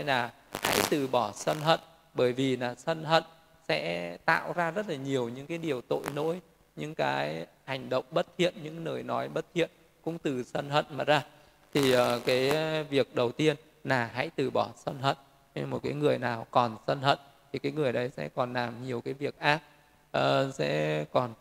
Là 0.06 0.32
hãy 0.52 0.78
từ 0.90 1.08
bỏ 1.08 1.32
sân 1.36 1.58
hận 1.60 1.80
bởi 2.14 2.34
vì 2.34 2.58
là 2.58 2.76
sân 2.76 3.04
hận 3.04 3.24
sẽ 3.68 4.18
tạo 4.26 4.54
ra 4.54 4.72
rất 4.72 4.90
là 4.90 4.96
nhiều 4.96 5.30
những 5.30 5.48
cái 5.48 5.58
điều 5.58 5.82
tội 5.82 6.04
lỗi 6.16 6.42
những 6.76 6.96
cái 6.96 7.46
hành 7.66 7.90
động 7.90 8.06
bất 8.12 8.28
thiện 8.38 8.54
những 8.64 8.86
lời 8.86 9.04
nói 9.04 9.30
bất 9.30 9.46
thiện 9.54 9.70
cũng 10.02 10.18
từ 10.18 10.44
sân 10.44 10.70
hận 10.70 10.86
mà 10.90 11.04
ra. 11.04 11.24
Thì 11.74 11.92
ờ, 11.92 12.22
cái 12.26 12.52
việc 12.84 13.16
đầu 13.16 13.32
tiên 13.32 13.56
là 13.84 14.10
hãy 14.14 14.30
từ 14.36 14.50
bỏ 14.50 14.70
sân 14.76 15.00
hận. 15.02 15.18
Nên 15.56 15.70
một 15.70 15.80
cái 15.84 15.94
người 15.94 16.18
nào 16.18 16.48
còn 16.52 16.78
sân 16.88 17.02
hận 17.02 17.18
thì 17.54 17.60
cái 17.60 17.72
người 17.72 17.92
đấy 17.92 18.10
sẽ 18.18 18.30
còn 18.30 18.54
làm 18.54 18.86
nhiều 18.86 19.02
cái 19.02 19.14
việc 19.14 19.40
ác 19.40 19.62
uh, 20.18 20.54
sẽ 20.54 21.06
còn 21.12 21.34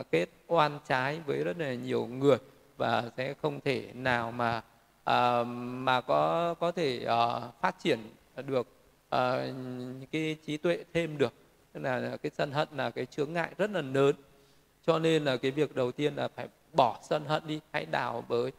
uh, 0.00 0.10
kết 0.10 0.26
oan 0.46 0.78
trái 0.88 1.20
với 1.26 1.44
rất 1.44 1.58
là 1.58 1.74
nhiều 1.74 2.06
người 2.06 2.36
và 2.76 3.10
sẽ 3.16 3.34
không 3.42 3.60
thể 3.60 3.92
nào 3.94 4.32
mà 4.32 4.58
uh, 5.10 5.46
mà 5.66 6.00
có 6.00 6.54
có 6.54 6.72
thể 6.72 7.06
uh, 7.06 7.60
phát 7.60 7.76
triển 7.78 7.98
được 8.36 8.66
uh, 9.06 9.20
cái 10.12 10.36
trí 10.46 10.56
tuệ 10.56 10.84
thêm 10.94 11.18
được. 11.18 11.32
Tức 11.72 11.80
là 11.80 12.16
cái 12.22 12.30
sân 12.30 12.50
hận 12.52 12.68
là 12.72 12.90
cái 12.90 13.06
chướng 13.06 13.32
ngại 13.32 13.50
rất 13.58 13.70
là 13.70 13.80
lớn. 13.80 14.16
Cho 14.86 14.98
nên 14.98 15.24
là 15.24 15.36
cái 15.36 15.50
việc 15.50 15.74
đầu 15.74 15.92
tiên 15.92 16.16
là 16.16 16.28
phải 16.28 16.48
bỏ 16.72 16.98
sân 17.02 17.24
hận 17.24 17.42
đi 17.46 17.60
hãy 17.72 17.86
đào 17.86 18.24
bới 18.28 18.48
uh, 18.48 18.52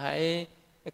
hãy 0.00 0.46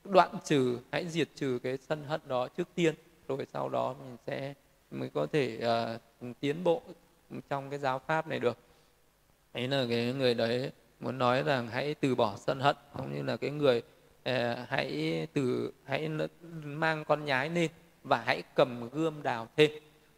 đoạn 0.04 0.34
trừ 0.44 0.78
hãy 0.92 1.08
diệt 1.08 1.28
trừ 1.34 1.58
cái 1.62 1.78
sân 1.88 2.04
hận 2.04 2.20
đó 2.26 2.48
trước 2.48 2.68
tiên. 2.74 2.94
Rồi 3.28 3.46
sau 3.52 3.68
đó 3.68 3.94
mình 3.98 4.16
sẽ 4.26 4.54
mới 4.90 5.10
có 5.14 5.26
thể 5.32 5.60
uh, 6.22 6.36
tiến 6.40 6.64
bộ 6.64 6.82
trong 7.48 7.70
cái 7.70 7.78
giáo 7.78 7.98
pháp 7.98 8.26
này 8.26 8.38
được. 8.38 8.58
Ấy 9.52 9.68
là 9.68 9.86
cái 9.90 10.12
người 10.12 10.34
đấy 10.34 10.72
muốn 11.00 11.18
nói 11.18 11.42
rằng 11.42 11.68
hãy 11.68 11.94
từ 11.94 12.14
bỏ 12.14 12.36
sân 12.36 12.60
hận 12.60 12.76
cũng 12.96 13.14
như 13.14 13.22
là 13.22 13.36
cái 13.36 13.50
người 13.50 13.82
ờ, 14.24 14.56
hãy 14.68 15.26
từ 15.32 15.72
hãy 15.84 16.10
mang 16.64 17.04
con 17.04 17.24
nhái 17.24 17.50
lên 17.50 17.70
và 18.02 18.22
hãy 18.26 18.42
cầm 18.54 18.88
gươm 18.90 19.22
đào 19.22 19.48
thêm. 19.56 19.70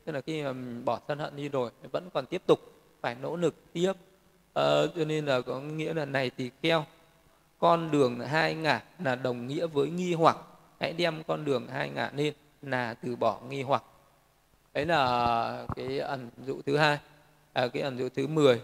Tức 0.04 0.12
là 0.12 0.20
khi 0.20 0.42
mà 0.42 0.52
bỏ 0.84 1.00
sân 1.08 1.18
hận 1.18 1.36
đi 1.36 1.48
rồi 1.48 1.70
vẫn 1.92 2.10
còn 2.14 2.26
tiếp 2.26 2.42
tục 2.46 2.60
phải 3.00 3.16
nỗ 3.22 3.36
lực 3.36 3.54
tiếp. 3.72 3.92
Ờ, 4.52 4.88
cho 4.96 5.04
nên 5.04 5.26
là 5.26 5.40
có 5.40 5.60
nghĩa 5.60 5.94
là 5.94 6.04
này 6.04 6.30
thì 6.36 6.50
keo 6.62 6.84
con 7.58 7.90
đường 7.90 8.20
hai 8.20 8.54
ngả 8.54 8.82
là 8.98 9.14
đồng 9.14 9.46
nghĩa 9.46 9.66
với 9.66 9.90
nghi 9.90 10.14
hoặc. 10.14 10.36
Hãy 10.80 10.92
đem 10.92 11.22
con 11.26 11.44
đường 11.44 11.66
hai 11.68 11.90
ngả 11.90 12.10
lên 12.16 12.34
là 12.62 12.94
từ 12.94 13.16
bỏ 13.16 13.40
nghi 13.48 13.62
hoặc. 13.62 13.84
Đấy 14.74 14.86
là 14.86 15.66
cái 15.76 15.98
ẩn 15.98 16.30
dụ 16.46 16.62
thứ 16.66 16.76
hai 16.76 16.98
à, 17.52 17.68
cái 17.68 17.82
ẩn 17.82 17.98
dụ 17.98 18.08
thứ 18.08 18.26
10 18.26 18.60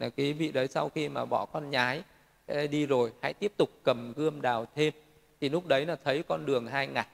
là 0.00 0.08
cái 0.08 0.32
vị 0.32 0.52
đấy 0.52 0.68
sau 0.68 0.88
khi 0.88 1.08
mà 1.08 1.24
bỏ 1.24 1.46
con 1.46 1.70
nhái 1.70 2.02
đi 2.70 2.86
rồi 2.86 3.12
hãy 3.22 3.34
tiếp 3.34 3.52
tục 3.56 3.70
cầm 3.82 4.12
gươm 4.16 4.42
đào 4.42 4.66
thêm. 4.74 4.94
Thì 5.40 5.48
lúc 5.48 5.66
đấy 5.66 5.86
là 5.86 5.96
thấy 6.04 6.22
con 6.22 6.46
đường 6.46 6.66
hai 6.66 6.86
ngả 6.86 7.06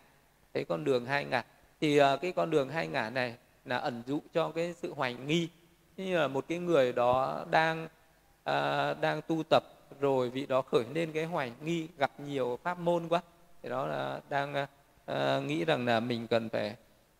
thấy 0.54 0.64
con 0.64 0.84
đường 0.84 1.06
hai 1.06 1.24
ngả. 1.24 1.44
Thì 1.80 2.00
uh, 2.00 2.20
cái 2.20 2.32
con 2.32 2.50
đường 2.50 2.68
hai 2.68 2.86
ngả 2.86 3.10
này 3.10 3.34
là 3.64 3.76
ẩn 3.76 4.02
dụ 4.06 4.20
cho 4.34 4.50
cái 4.50 4.72
sự 4.72 4.92
hoài 4.94 5.14
nghi. 5.14 5.48
Như 5.96 6.18
là 6.18 6.28
một 6.28 6.44
cái 6.48 6.58
người 6.58 6.92
đó 6.92 7.44
đang 7.50 7.84
uh, 7.84 9.00
đang 9.00 9.20
tu 9.28 9.42
tập 9.50 9.62
rồi 10.00 10.30
vị 10.30 10.46
đó 10.46 10.62
khởi 10.62 10.84
lên 10.94 11.12
cái 11.12 11.24
hoài 11.24 11.52
nghi 11.62 11.88
gặp 11.98 12.10
nhiều 12.20 12.58
pháp 12.62 12.78
môn 12.78 13.08
quá. 13.08 13.22
Thì 13.62 13.68
đó 13.68 13.86
là 13.86 14.20
đang 14.28 14.66
uh, 15.12 15.44
nghĩ 15.44 15.64
rằng 15.64 15.86
là 15.86 16.00
mình 16.00 16.26
cần 16.26 16.48
phải 16.48 16.76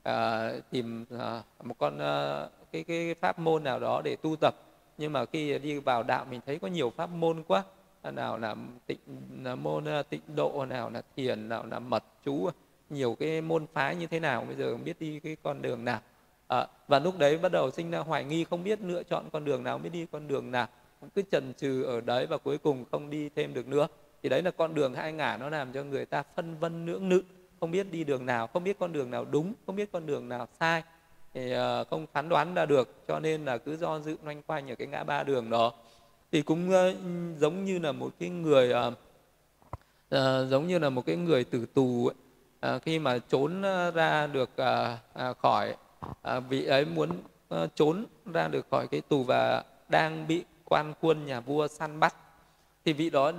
uh, 0.09 0.71
tìm 0.71 1.07
uh, 1.15 1.67
một 1.67 1.75
con 1.79 1.95
uh, 1.95 2.51
cái 2.73 2.85
cái 2.85 3.15
pháp 3.15 3.39
môn 3.39 3.65
nào 3.65 3.81
đó 3.81 4.03
để 4.05 4.17
tu 4.17 4.37
tập 4.37 4.55
nhưng 4.99 5.13
mà 5.13 5.25
khi 5.27 5.59
đi 5.59 5.79
vào 5.79 6.03
đạo 6.03 6.27
mình 6.31 6.41
thấy 6.47 6.59
có 6.59 6.69
nhiều 6.69 6.93
pháp 6.97 7.11
môn 7.11 7.43
quá. 7.43 7.65
Nào 8.15 8.39
là 8.39 8.57
tịnh 8.87 8.99
là 9.43 9.55
môn 9.55 9.85
ờ, 9.85 10.03
tịnh 10.03 10.21
độ 10.35 10.67
nào 10.69 10.91
là 10.91 11.03
thiền 11.17 11.49
nào 11.49 11.67
là 11.67 11.79
mật 11.79 12.05
chú 12.25 12.51
nhiều 12.91 13.17
cái 13.21 13.41
môn 13.41 13.67
phái 13.73 13.97
như 13.97 14.07
thế 14.07 14.21
nào 14.21 14.45
bây 14.47 14.57
giờ 14.57 14.73
không 14.73 14.85
biết 14.85 15.01
đi 15.01 15.21
cái 15.21 15.37
con 15.43 15.63
đường 15.63 15.85
nào. 15.85 16.01
À, 16.49 16.67
và 16.89 16.99
lúc 16.99 17.19
đấy 17.19 17.39
bắt 17.39 17.53
đầu 17.53 17.71
sinh 17.71 17.91
ra 17.91 17.99
hoài 17.99 18.25
nghi 18.25 18.45
không 18.45 18.65
biết 18.65 18.81
lựa 18.83 19.03
chọn 19.03 19.25
con 19.33 19.45
đường 19.45 19.63
nào 19.63 19.79
biết 19.79 19.91
đi 19.93 20.07
con 20.13 20.29
đường 20.29 20.51
nào. 20.51 20.67
Cũng 21.01 21.11
cứ 21.11 21.23
chần 21.31 21.55
chừ 21.55 21.83
ở 21.83 22.01
đấy 22.01 22.27
và 22.27 22.39
cuối 22.39 22.59
cùng 22.59 22.85
không 22.91 23.11
đi 23.11 23.29
thêm 23.29 23.55
được 23.55 23.67
nữa. 23.67 23.87
Thì 24.23 24.29
đấy 24.29 24.43
là 24.43 24.51
con 24.51 24.75
đường 24.75 24.95
hai 24.95 25.13
ngả 25.13 25.37
nó 25.37 25.51
làm 25.51 25.73
cho 25.73 25.85
người 25.85 26.07
ta 26.07 26.23
phân 26.37 26.59
vân 26.59 26.87
lưỡng 26.87 27.09
nữ 27.09 27.23
không 27.61 27.71
biết 27.71 27.93
đi 27.93 28.05
đường 28.05 28.27
nào 28.27 28.47
không 28.47 28.65
biết 28.65 28.79
con 28.79 28.93
đường 28.93 29.11
nào 29.11 29.25
đúng 29.25 29.53
không 29.67 29.77
biết 29.77 29.93
con 29.93 30.07
đường 30.07 30.29
nào 30.29 30.47
sai 30.61 30.83
thì 31.37 31.53
ờ, 31.53 31.85
không 31.91 32.07
phán 32.13 32.29
đoán 32.29 32.55
ra 32.55 32.67
được, 32.67 32.89
cho 33.09 33.21
nên 33.21 33.45
là 33.45 33.59
cứ 33.59 33.77
do 33.77 33.99
dự 33.99 34.17
loanh 34.25 34.43
quanh 34.43 34.71
ở 34.71 34.75
cái 34.75 34.89
ngã 34.89 35.05
ba 35.05 35.23
đường 35.23 35.51
đó 35.51 35.73
thì 36.33 36.43
cũng 36.43 36.71
ờ, 36.71 36.95
giống 37.39 37.65
như 37.65 37.79
là 37.79 37.93
một 37.93 38.11
cái 38.19 38.29
người 38.29 38.73
ờ, 40.09 40.47
giống 40.51 40.67
như 40.67 40.79
là 40.79 40.91
một 40.91 41.07
cái 41.07 41.17
người 41.17 41.45
tử 41.45 41.67
tù 41.75 42.07
ấy. 42.07 42.15
Khi 42.81 42.99
mà 42.99 43.19
trốn 43.19 43.63
ra 43.95 44.27
được 44.27 44.51
à, 44.57 44.99
khỏi 45.43 45.77
vị 46.49 46.65
ấy 46.65 46.85
muốn 46.85 47.11
trốn 47.75 48.05
ra 48.33 48.49
được 48.49 48.67
khỏi 48.71 48.89
cái 48.89 49.01
tù 49.01 49.23
và 49.23 49.65
đang 49.89 50.27
bị 50.27 50.45
quan 50.65 50.95
quân 51.01 51.27
nhà 51.27 51.41
vua 51.41 51.69
săn 51.69 52.01
bắt, 52.01 52.15
thì 52.85 52.93
vị 52.93 53.11
đó 53.11 53.33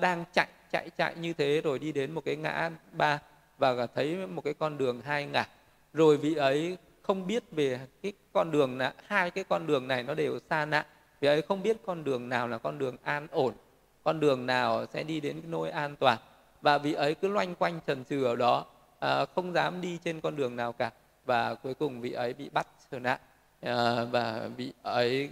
đang 0.00 0.24
chạy 0.32 0.48
chạy 0.72 0.90
chạy 0.98 1.14
như 1.14 1.32
thế 1.32 1.60
rồi 1.64 1.78
đi 1.78 1.92
đến 1.92 2.12
một 2.12 2.24
cái 2.24 2.36
ngã 2.36 2.70
ba 2.92 3.18
và 3.58 3.86
thấy 3.86 4.26
một 4.26 4.44
cái 4.44 4.54
con 4.54 4.78
đường 4.78 5.00
hai 5.00 5.26
ngả 5.26 5.48
rồi 5.92 6.16
vị 6.16 6.34
ấy 6.34 6.76
không 7.08 7.26
biết 7.26 7.44
về 7.50 7.80
cái 8.02 8.12
con 8.32 8.50
đường 8.50 8.78
là 8.78 8.94
hai 9.06 9.30
cái 9.30 9.44
con 9.44 9.66
đường 9.66 9.88
này 9.88 10.02
nó 10.02 10.14
đều 10.14 10.38
xa 10.50 10.64
nạn 10.64 10.86
vì 11.20 11.28
ấy 11.28 11.42
không 11.42 11.62
biết 11.62 11.76
con 11.86 12.04
đường 12.04 12.28
nào 12.28 12.48
là 12.48 12.58
con 12.58 12.78
đường 12.78 12.96
an 13.02 13.26
ổn 13.30 13.54
con 14.08 14.20
đường 14.20 14.46
nào 14.46 14.86
sẽ 14.92 15.02
đi 15.02 15.20
đến 15.20 15.40
cái 15.40 15.50
nơi 15.50 15.70
an 15.70 15.96
toàn. 15.96 16.18
Và 16.60 16.78
vị 16.78 16.92
ấy 16.92 17.14
cứ 17.14 17.28
loanh 17.28 17.54
quanh 17.54 17.80
trần 17.86 18.04
trừ 18.04 18.24
ở 18.24 18.36
đó 18.36 18.66
à, 18.98 19.24
không 19.34 19.52
dám 19.52 19.80
đi 19.80 19.98
trên 20.04 20.20
con 20.20 20.36
đường 20.36 20.56
nào 20.56 20.72
cả. 20.72 20.90
Và 21.24 21.54
cuối 21.54 21.74
cùng 21.74 22.00
vị 22.00 22.12
ấy 22.12 22.32
bị 22.32 22.48
bắt 22.48 22.66
trở 22.90 22.98
nạn 22.98 23.20
à, 23.60 24.04
và 24.04 24.48
vị 24.56 24.72
ấy 24.82 25.30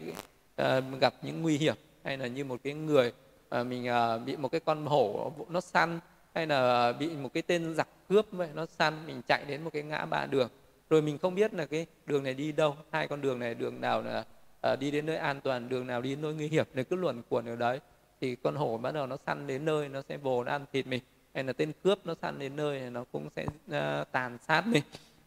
à, 0.56 0.80
gặp 1.00 1.14
những 1.22 1.42
nguy 1.42 1.58
hiểm. 1.58 1.76
Hay 2.04 2.16
là 2.16 2.26
như 2.26 2.44
một 2.44 2.60
cái 2.64 2.74
người 2.74 3.12
à, 3.48 3.62
mình 3.62 3.88
à, 3.88 4.18
bị 4.18 4.36
một 4.36 4.48
cái 4.48 4.60
con 4.60 4.86
hổ 4.86 5.32
nó 5.48 5.60
săn 5.60 6.00
hay 6.34 6.46
là 6.46 6.92
bị 6.92 7.08
một 7.08 7.30
cái 7.34 7.42
tên 7.42 7.74
giặc 7.74 7.88
cướp 8.08 8.26
vậy 8.32 8.48
nó 8.54 8.66
săn 8.66 9.06
mình 9.06 9.22
chạy 9.28 9.44
đến 9.44 9.62
một 9.62 9.70
cái 9.72 9.82
ngã 9.82 10.06
ba 10.06 10.26
đường 10.26 10.48
rồi 10.90 11.02
mình 11.02 11.18
không 11.18 11.34
biết 11.34 11.54
là 11.54 11.66
cái 11.66 11.86
đường 12.06 12.24
này 12.24 12.34
đi 12.34 12.52
đâu 12.52 12.76
hai 12.92 13.08
con 13.08 13.20
đường 13.20 13.38
này 13.38 13.54
đường 13.54 13.80
nào 13.80 14.02
là 14.02 14.24
à, 14.60 14.76
đi 14.76 14.90
đến 14.90 15.06
nơi 15.06 15.16
an 15.16 15.40
toàn 15.40 15.68
đường 15.68 15.86
nào 15.86 16.02
đi 16.02 16.10
đến 16.10 16.22
nơi 16.22 16.34
nguy 16.34 16.48
hiểm 16.48 16.66
này 16.74 16.84
cứ 16.84 16.96
luẩn 16.96 17.22
quẩn 17.28 17.46
ở 17.46 17.56
đấy. 17.56 17.80
Thì 18.20 18.36
con 18.36 18.56
hổ 18.56 18.78
bắt 18.78 18.92
đầu 18.92 19.06
nó 19.06 19.16
săn 19.26 19.46
đến 19.46 19.64
nơi 19.64 19.88
nó 19.88 20.02
sẽ 20.08 20.16
vồ 20.16 20.44
nó 20.44 20.52
ăn 20.52 20.64
thịt 20.72 20.86
mình. 20.86 21.02
Hay 21.34 21.44
là 21.44 21.52
tên 21.52 21.72
cướp 21.84 22.06
nó 22.06 22.14
săn 22.22 22.38
đến 22.38 22.56
nơi 22.56 22.90
nó 22.90 23.04
cũng 23.12 23.28
sẽ 23.36 23.46
uh, 23.46 24.12
tàn 24.12 24.38
sát 24.48 24.66
mình 24.66 24.82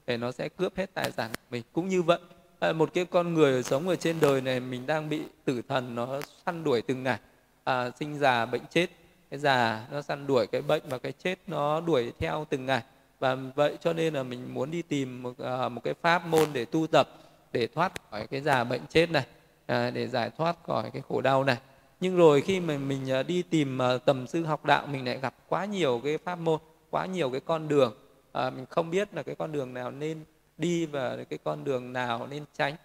để 0.07 0.18
nó 0.18 0.32
sẽ 0.32 0.49
cướp 0.49 0.76
hết 0.76 0.93
tài 0.93 1.12
sản 1.12 1.32
của 1.32 1.47
mình. 1.51 1.64
Cũng 1.74 1.88
như 1.88 2.01
vậy 2.01 2.20
à, 2.60 2.74
một 2.74 2.93
cái 2.93 3.05
con 3.05 3.34
người 3.34 3.64
sống 3.64 3.88
ở 3.88 3.95
trên 3.95 4.20
đời 4.20 4.41
này 4.41 4.60
mình 4.60 4.86
đang 4.88 5.10
bị 5.10 5.22
tử 5.45 5.62
thần 5.68 5.95
nó 5.95 6.22
săn 6.45 6.64
đuổi 6.64 6.82
từng 6.82 7.03
ngày. 7.03 7.20
À, 7.64 7.91
sinh 7.99 8.20
già 8.20 8.45
bệnh 8.45 8.62
chết 8.70 8.88
cái 9.30 9.39
già 9.39 9.88
nó 9.91 10.01
săn 10.01 10.28
đuổi 10.28 10.47
cái 10.47 10.62
bệnh 10.62 10.84
và 10.89 10.97
cái 10.97 11.12
chết 11.12 11.39
nó 11.47 11.82
đuổi 11.82 12.14
theo 12.20 12.45
từng 12.49 12.66
ngày 12.66 12.84
và 13.20 13.36
vậy 13.55 13.78
cho 13.82 13.93
nên 13.93 14.13
là 14.13 14.24
mình 14.24 14.53
muốn 14.53 14.72
đi 14.72 14.82
tìm 14.82 15.24
một, 15.24 15.30
uh, 15.30 15.72
một 15.72 15.82
cái 15.84 15.93
pháp 16.01 16.26
môn 16.26 16.49
để 16.53 16.65
tu 16.65 16.88
tập 16.88 17.09
để 17.51 17.67
thoát 17.67 17.91
khỏi 18.11 18.28
cái 18.28 18.41
già 18.41 18.63
bệnh 18.63 18.82
chết 18.89 19.11
này 19.11 19.26
à, 19.65 19.89
để 19.89 20.07
giải 20.07 20.30
thoát 20.38 20.63
khỏi 20.63 20.89
cái 20.93 21.01
khổ 21.09 21.22
đau 21.22 21.43
này. 21.43 21.57
Nhưng 21.99 22.15
rồi 22.15 22.41
khi 22.41 22.59
mà 22.59 22.78
mình 22.78 23.20
uh, 23.20 23.28
đi 23.28 23.41
tìm 23.41 23.80
uh, 23.95 24.05
tầm 24.05 24.28
sư 24.28 24.43
học 24.43 24.65
đạo 24.65 24.88
mình 24.88 25.05
lại 25.05 25.20
gặp 25.20 25.36
quá 25.47 25.65
nhiều 25.65 26.01
cái 26.03 26.17
pháp 26.17 26.36
môn 26.36 26.59
quá 26.89 27.05
nhiều 27.05 27.30
cái 27.30 27.39
con 27.39 27.67
đường. 27.67 27.95
À, 28.32 28.49
mình 28.49 28.65
không 28.70 28.89
biết 28.89 29.13
là 29.13 29.24
cái 29.24 29.36
con 29.36 29.51
đường 29.51 29.74
nào 29.74 29.91
nên 29.91 30.24
đi 30.57 30.86
và 30.86 31.17
cái 31.30 31.39
con 31.43 31.63
đường 31.63 31.93
nào 31.93 32.28
nên 32.28 32.43
tránh. 32.57 32.76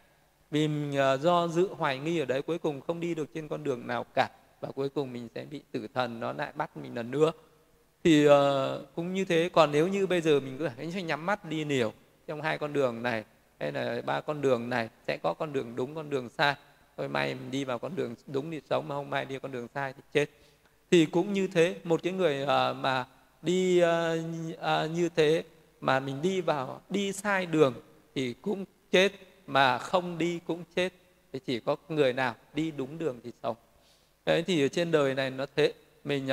Vì 0.50 0.68
mình 0.68 1.14
uh, 1.14 1.20
do 1.20 1.48
dự 1.48 1.68
hoài 1.74 1.98
nghi 1.98 2.18
ở 2.18 2.24
đấy 2.24 2.42
cuối 2.42 2.58
cùng 2.58 2.80
không 2.80 3.00
đi 3.00 3.14
được 3.14 3.34
trên 3.34 3.48
con 3.48 3.64
đường 3.64 3.86
nào 3.86 4.04
cả. 4.14 4.28
Và 4.60 4.68
cuối 4.70 4.88
cùng 4.88 5.12
mình 5.12 5.28
sẽ 5.34 5.44
bị 5.44 5.62
tử 5.72 5.88
thần 5.94 6.20
nó 6.20 6.32
lại 6.32 6.52
bắt 6.54 6.76
mình 6.76 6.94
lần 6.94 7.10
nữa 7.10 7.32
thì 8.04 8.28
uh, 8.28 8.32
cũng 8.94 9.14
như 9.14 9.24
thế. 9.24 9.50
Còn 9.52 9.72
nếu 9.72 9.88
như 9.88 10.06
bây 10.06 10.20
giờ 10.20 10.40
mình 10.40 10.58
cứ 10.58 10.68
hãy 10.68 11.02
nhắm 11.02 11.26
mắt 11.26 11.44
đi 11.44 11.64
nhiều 11.64 11.92
trong 12.26 12.42
hai 12.42 12.58
con 12.58 12.72
đường 12.72 13.02
này 13.02 13.24
hay 13.60 13.72
là 13.72 14.02
ba 14.06 14.20
con 14.20 14.40
đường 14.40 14.70
này 14.70 14.88
sẽ 15.06 15.16
có 15.22 15.34
con 15.34 15.52
đường 15.52 15.76
đúng 15.76 15.94
con 15.94 16.10
đường 16.10 16.28
sai. 16.28 16.54
Thôi 16.96 17.08
may 17.08 17.34
mình 17.34 17.50
đi 17.50 17.64
vào 17.64 17.78
con 17.78 17.96
đường 17.96 18.14
đúng 18.26 18.50
thì 18.50 18.60
sống 18.70 18.88
mà 18.88 18.94
không 18.94 19.10
may 19.10 19.24
đi 19.24 19.38
con 19.38 19.52
đường 19.52 19.68
sai 19.74 19.92
thì 19.92 20.02
chết. 20.12 20.30
Thì 20.90 21.06
cũng 21.06 21.32
như 21.32 21.48
thế 21.48 21.76
một 21.84 22.02
cái 22.02 22.12
người 22.12 22.42
uh, 22.42 22.76
mà 22.76 23.06
đi 23.42 23.82
uh, 23.82 23.88
uh, 24.52 24.90
như 24.90 25.08
thế 25.16 25.44
mà 25.80 26.00
mình 26.00 26.22
đi 26.22 26.40
vào 26.40 26.80
đi 26.90 27.12
sai 27.12 27.46
đường 27.46 27.74
thì 28.14 28.34
cũng 28.42 28.64
chết 28.90 29.12
mà 29.46 29.78
không 29.78 30.18
đi 30.18 30.40
cũng 30.46 30.64
chết. 30.76 30.92
Thì 31.32 31.38
chỉ 31.38 31.60
có 31.60 31.76
người 31.88 32.12
nào 32.12 32.34
đi 32.54 32.70
đúng 32.70 32.98
đường 32.98 33.20
thì 33.24 33.32
sống. 33.42 33.56
Đấy 34.24 34.44
thì 34.46 34.64
ở 34.64 34.68
trên 34.68 34.90
đời 34.90 35.14
này 35.14 35.30
nó 35.30 35.46
thế. 35.56 35.72
Mình 36.04 36.28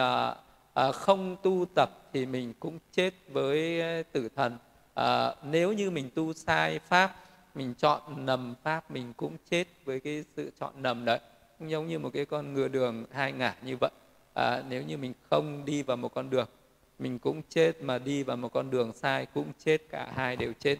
à, 0.73 0.91
không 0.91 1.35
tu 1.43 1.65
tập 1.75 2.09
thì 2.13 2.25
mình 2.25 2.53
cũng 2.59 2.79
chết 2.91 3.13
với 3.31 3.81
tử 4.03 4.29
thần. 4.35 4.57
À, 4.93 5.35
nếu 5.43 5.73
như 5.73 5.91
mình 5.91 6.09
tu 6.15 6.33
sai 6.33 6.79
pháp 6.79 7.15
mình 7.55 7.73
chọn 7.77 8.01
nầm 8.25 8.55
pháp 8.63 8.91
mình 8.91 9.13
cũng 9.17 9.37
chết 9.49 9.67
với 9.85 9.99
cái 9.99 10.23
sự 10.35 10.51
chọn 10.59 10.73
nầm 10.81 11.05
đấy. 11.05 11.19
Giống 11.59 11.87
như 11.87 11.99
một 11.99 12.09
cái 12.13 12.25
con 12.25 12.53
ngựa 12.53 12.67
đường 12.67 13.05
hai 13.11 13.31
ngả 13.31 13.55
như 13.65 13.77
vậy. 13.77 13.91
À, 14.33 14.63
nếu 14.69 14.83
như 14.83 14.97
mình 14.97 15.13
không 15.29 15.65
đi 15.65 15.83
vào 15.83 15.97
một 15.97 16.13
con 16.13 16.29
đường 16.29 16.47
mình 17.01 17.19
cũng 17.19 17.41
chết 17.49 17.81
mà 17.81 17.99
đi 17.99 18.23
vào 18.23 18.37
một 18.37 18.53
con 18.53 18.69
đường 18.69 18.93
sai 18.93 19.25
cũng 19.25 19.51
chết 19.65 19.81
cả 19.89 20.11
hai 20.15 20.35
đều 20.35 20.53
chết. 20.59 20.77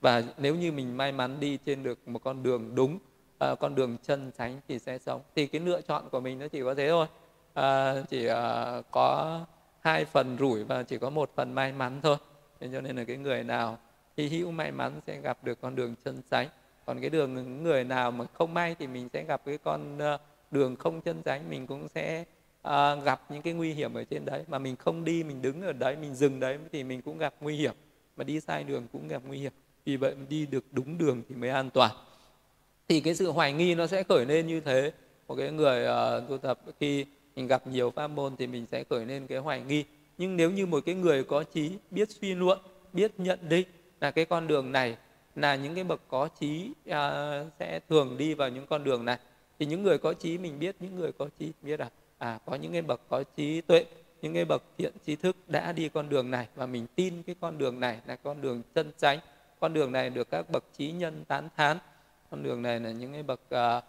Và 0.00 0.22
nếu 0.38 0.54
như 0.54 0.72
mình 0.72 0.96
may 0.96 1.12
mắn 1.12 1.40
đi 1.40 1.58
trên 1.66 1.82
được 1.82 2.08
một 2.08 2.24
con 2.24 2.42
đường 2.42 2.74
đúng 2.74 2.98
à, 3.38 3.54
con 3.54 3.74
đường 3.74 3.96
chân 4.02 4.30
chánh 4.38 4.60
thì 4.68 4.78
sẽ 4.78 4.98
sống. 4.98 5.20
Thì 5.36 5.46
cái 5.46 5.60
lựa 5.60 5.80
chọn 5.80 6.08
của 6.10 6.20
mình 6.20 6.38
nó 6.38 6.48
chỉ 6.48 6.62
có 6.62 6.74
thế 6.74 6.88
thôi 6.88 7.06
à, 7.54 7.94
chỉ 8.10 8.26
à, 8.26 8.82
có 8.90 9.40
hai 9.80 10.04
phần 10.04 10.36
rủi 10.38 10.64
và 10.64 10.82
chỉ 10.82 10.98
có 10.98 11.10
một 11.10 11.30
phần 11.36 11.54
may 11.54 11.72
mắn 11.72 12.00
thôi. 12.02 12.16
Nên 12.60 12.72
cho 12.72 12.80
nên 12.80 12.96
là 12.96 13.04
cái 13.04 13.16
người 13.16 13.44
nào 13.44 13.78
hy 14.16 14.28
hữu 14.28 14.50
may 14.50 14.72
mắn 14.72 15.00
sẽ 15.06 15.20
gặp 15.20 15.38
được 15.44 15.60
con 15.60 15.74
đường 15.74 15.94
chân 16.04 16.22
chánh 16.30 16.48
còn 16.86 17.00
cái 17.00 17.10
đường 17.10 17.62
người 17.62 17.84
nào 17.84 18.10
mà 18.10 18.24
không 18.32 18.54
may 18.54 18.76
thì 18.78 18.86
mình 18.86 19.08
sẽ 19.12 19.24
gặp 19.24 19.42
cái 19.44 19.58
con 19.58 19.98
ờ, 19.98 20.18
đường 20.50 20.76
không 20.76 21.00
chân 21.00 21.22
chánh 21.24 21.50
mình 21.50 21.66
cũng 21.66 21.88
sẽ 21.88 22.24
à, 22.62 22.94
gặp 22.94 23.20
những 23.28 23.42
cái 23.42 23.52
nguy 23.52 23.72
hiểm 23.72 23.94
ở 23.94 24.04
trên 24.04 24.24
đấy. 24.24 24.44
Mà 24.48 24.58
mình 24.58 24.76
không 24.76 25.04
đi 25.04 25.24
mình 25.24 25.42
đứng 25.42 25.62
ở 25.62 25.72
đấy 25.72 25.96
mình 26.00 26.14
dừng 26.14 26.40
đấy 26.40 26.58
thì 26.72 26.84
mình 26.84 27.02
cũng 27.02 27.18
gặp 27.18 27.34
nguy 27.40 27.56
hiểm. 27.56 27.74
Mà 28.16 28.24
đi 28.24 28.40
sai 28.40 28.64
đường 28.64 28.86
cũng 28.92 29.08
gặp 29.08 29.22
nguy 29.26 29.38
hiểm. 29.38 29.52
Vì 29.84 29.96
vậy 29.96 30.14
đi 30.28 30.46
được 30.46 30.64
đúng 30.72 30.98
đường 30.98 31.22
thì 31.28 31.34
mới 31.34 31.50
an 31.50 31.70
toàn. 31.70 31.90
Thì 32.88 33.00
cái 33.00 33.14
sự 33.14 33.30
hoài 33.30 33.52
nghi 33.52 33.74
nó 33.74 33.86
sẽ 33.86 34.02
khởi 34.02 34.26
lên 34.26 34.46
như 34.46 34.60
thế. 34.60 34.92
Một 35.28 35.34
cái 35.34 35.50
người 35.50 35.86
uh, 35.86 36.28
tu 36.28 36.38
tập 36.38 36.60
khi 36.80 37.06
mình 37.36 37.46
gặp 37.46 37.66
nhiều 37.66 37.90
pháp 37.90 38.06
môn 38.06 38.36
thì 38.36 38.46
mình 38.46 38.66
sẽ 38.72 38.84
khởi 38.84 39.06
lên 39.06 39.26
cái 39.26 39.38
hoài 39.38 39.62
nghi. 39.62 39.84
Nhưng 40.18 40.36
nếu 40.36 40.50
như 40.50 40.66
một 40.66 40.82
cái 40.86 40.94
người 40.94 41.24
có 41.24 41.44
trí 41.44 41.78
biết 41.90 42.10
suy 42.10 42.34
luận 42.34 42.58
biết 42.92 43.12
nhận 43.18 43.38
định 43.48 43.68
là 44.00 44.10
cái 44.10 44.24
con 44.24 44.46
đường 44.46 44.72
này 44.72 44.96
là 45.36 45.56
những 45.56 45.74
cái 45.74 45.84
bậc 45.84 46.00
có 46.08 46.28
trí 46.40 46.70
uh, 46.90 46.94
sẽ 47.58 47.80
thường 47.88 48.16
đi 48.18 48.34
vào 48.34 48.48
những 48.48 48.66
con 48.66 48.84
đường 48.84 49.04
này 49.04 49.18
thì 49.58 49.66
những 49.66 49.82
người 49.82 49.98
có 49.98 50.12
trí 50.12 50.38
mình 50.38 50.58
biết 50.58 50.76
những 50.80 50.96
người 50.96 51.12
có 51.12 51.28
trí 51.38 51.52
biết 51.62 51.80
là 51.80 51.90
à 52.18 52.38
có 52.46 52.54
những 52.54 52.72
cái 52.72 52.82
bậc 52.82 53.00
có 53.08 53.24
trí 53.36 53.60
tuệ 53.60 53.84
những 54.24 54.34
cái 54.34 54.44
bậc 54.44 54.62
thiện 54.78 54.92
trí 55.06 55.16
thức 55.16 55.36
đã 55.48 55.72
đi 55.72 55.88
con 55.88 56.08
đường 56.08 56.30
này 56.30 56.48
và 56.54 56.66
mình 56.66 56.86
tin 56.94 57.22
cái 57.22 57.36
con 57.40 57.58
đường 57.58 57.80
này 57.80 57.98
là 58.06 58.16
con 58.16 58.40
đường 58.40 58.62
chân 58.74 58.92
chánh. 58.98 59.18
Con 59.60 59.74
đường 59.74 59.92
này 59.92 60.10
được 60.10 60.30
các 60.30 60.50
bậc 60.50 60.64
trí 60.78 60.92
nhân 60.92 61.24
tán 61.24 61.48
thán. 61.56 61.78
Con 62.30 62.42
đường 62.42 62.62
này 62.62 62.80
là 62.80 62.90
những 62.90 63.12
cái 63.12 63.22
bậc 63.22 63.40
uh, 63.54 63.84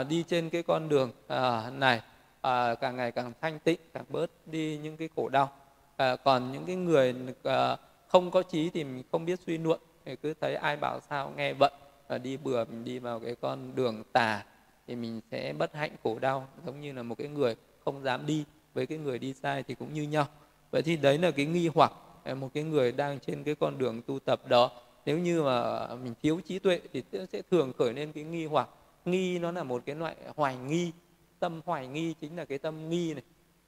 uh, 0.00 0.08
đi 0.08 0.24
trên 0.28 0.50
cái 0.50 0.62
con 0.62 0.88
đường 0.88 1.10
uh, 1.26 1.72
này 1.72 2.00
à, 2.46 2.74
càng 2.74 2.96
ngày 2.96 3.12
càng 3.12 3.32
thanh 3.40 3.58
tịnh 3.58 3.80
càng 3.94 4.04
bớt 4.08 4.30
đi 4.46 4.78
những 4.82 4.96
cái 4.96 5.08
khổ 5.16 5.28
đau. 5.28 5.50
À, 5.96 6.16
còn 6.16 6.52
những 6.52 6.66
cái 6.66 6.76
người 6.76 7.14
à, 7.42 7.76
không 8.08 8.30
có 8.30 8.42
trí 8.42 8.70
thì 8.70 8.84
mình 8.84 9.02
không 9.12 9.24
biết 9.24 9.40
suy 9.46 9.58
luận 9.58 9.80
thì 10.04 10.16
cứ 10.16 10.34
thấy 10.40 10.54
ai 10.54 10.76
bảo 10.76 11.00
sao 11.10 11.32
nghe 11.36 11.52
vận 11.52 11.72
và 12.08 12.18
đi 12.18 12.36
bừa 12.36 12.64
mình 12.64 12.84
đi 12.84 12.98
vào 12.98 13.20
cái 13.20 13.34
con 13.40 13.72
đường 13.74 14.02
tà 14.12 14.44
thì 14.86 14.96
mình 14.96 15.20
sẽ 15.30 15.52
bất 15.58 15.74
hạnh 15.74 15.90
khổ 16.04 16.18
đau 16.18 16.46
giống 16.66 16.80
như 16.80 16.92
là 16.92 17.02
một 17.02 17.14
cái 17.18 17.28
người 17.28 17.56
không 17.84 18.02
dám 18.02 18.26
đi 18.26 18.44
với 18.74 18.86
cái 18.86 18.98
người 18.98 19.18
đi 19.18 19.34
sai 19.34 19.62
thì 19.62 19.74
cũng 19.74 19.94
như 19.94 20.02
nhau. 20.02 20.26
Vậy 20.70 20.82
thì 20.82 20.96
đấy 20.96 21.18
là 21.18 21.30
cái 21.30 21.46
nghi 21.46 21.70
hoặc 21.74 21.92
à, 22.24 22.34
một 22.34 22.48
cái 22.54 22.62
người 22.62 22.92
đang 22.92 23.18
trên 23.20 23.44
cái 23.44 23.54
con 23.54 23.78
đường 23.78 24.02
tu 24.02 24.18
tập 24.18 24.40
đó. 24.48 24.70
Nếu 25.06 25.18
như 25.18 25.42
mà 25.42 25.86
mình 25.94 26.14
thiếu 26.22 26.40
trí 26.48 26.58
tuệ 26.58 26.80
thì 26.92 27.02
sẽ 27.32 27.42
thường 27.50 27.72
khởi 27.78 27.92
lên 27.92 28.12
cái 28.12 28.24
nghi 28.24 28.46
hoặc. 28.46 28.68
Nghi 29.04 29.38
nó 29.38 29.52
là 29.52 29.62
một 29.62 29.82
cái 29.86 29.96
loại 29.96 30.16
hoài 30.36 30.56
nghi 30.56 30.92
tâm 31.46 31.60
hoài 31.66 31.86
nghi 31.86 32.14
chính 32.20 32.36
là 32.36 32.44
cái 32.44 32.58
tâm 32.58 32.88
nghi 32.88 33.14
này. 33.14 33.22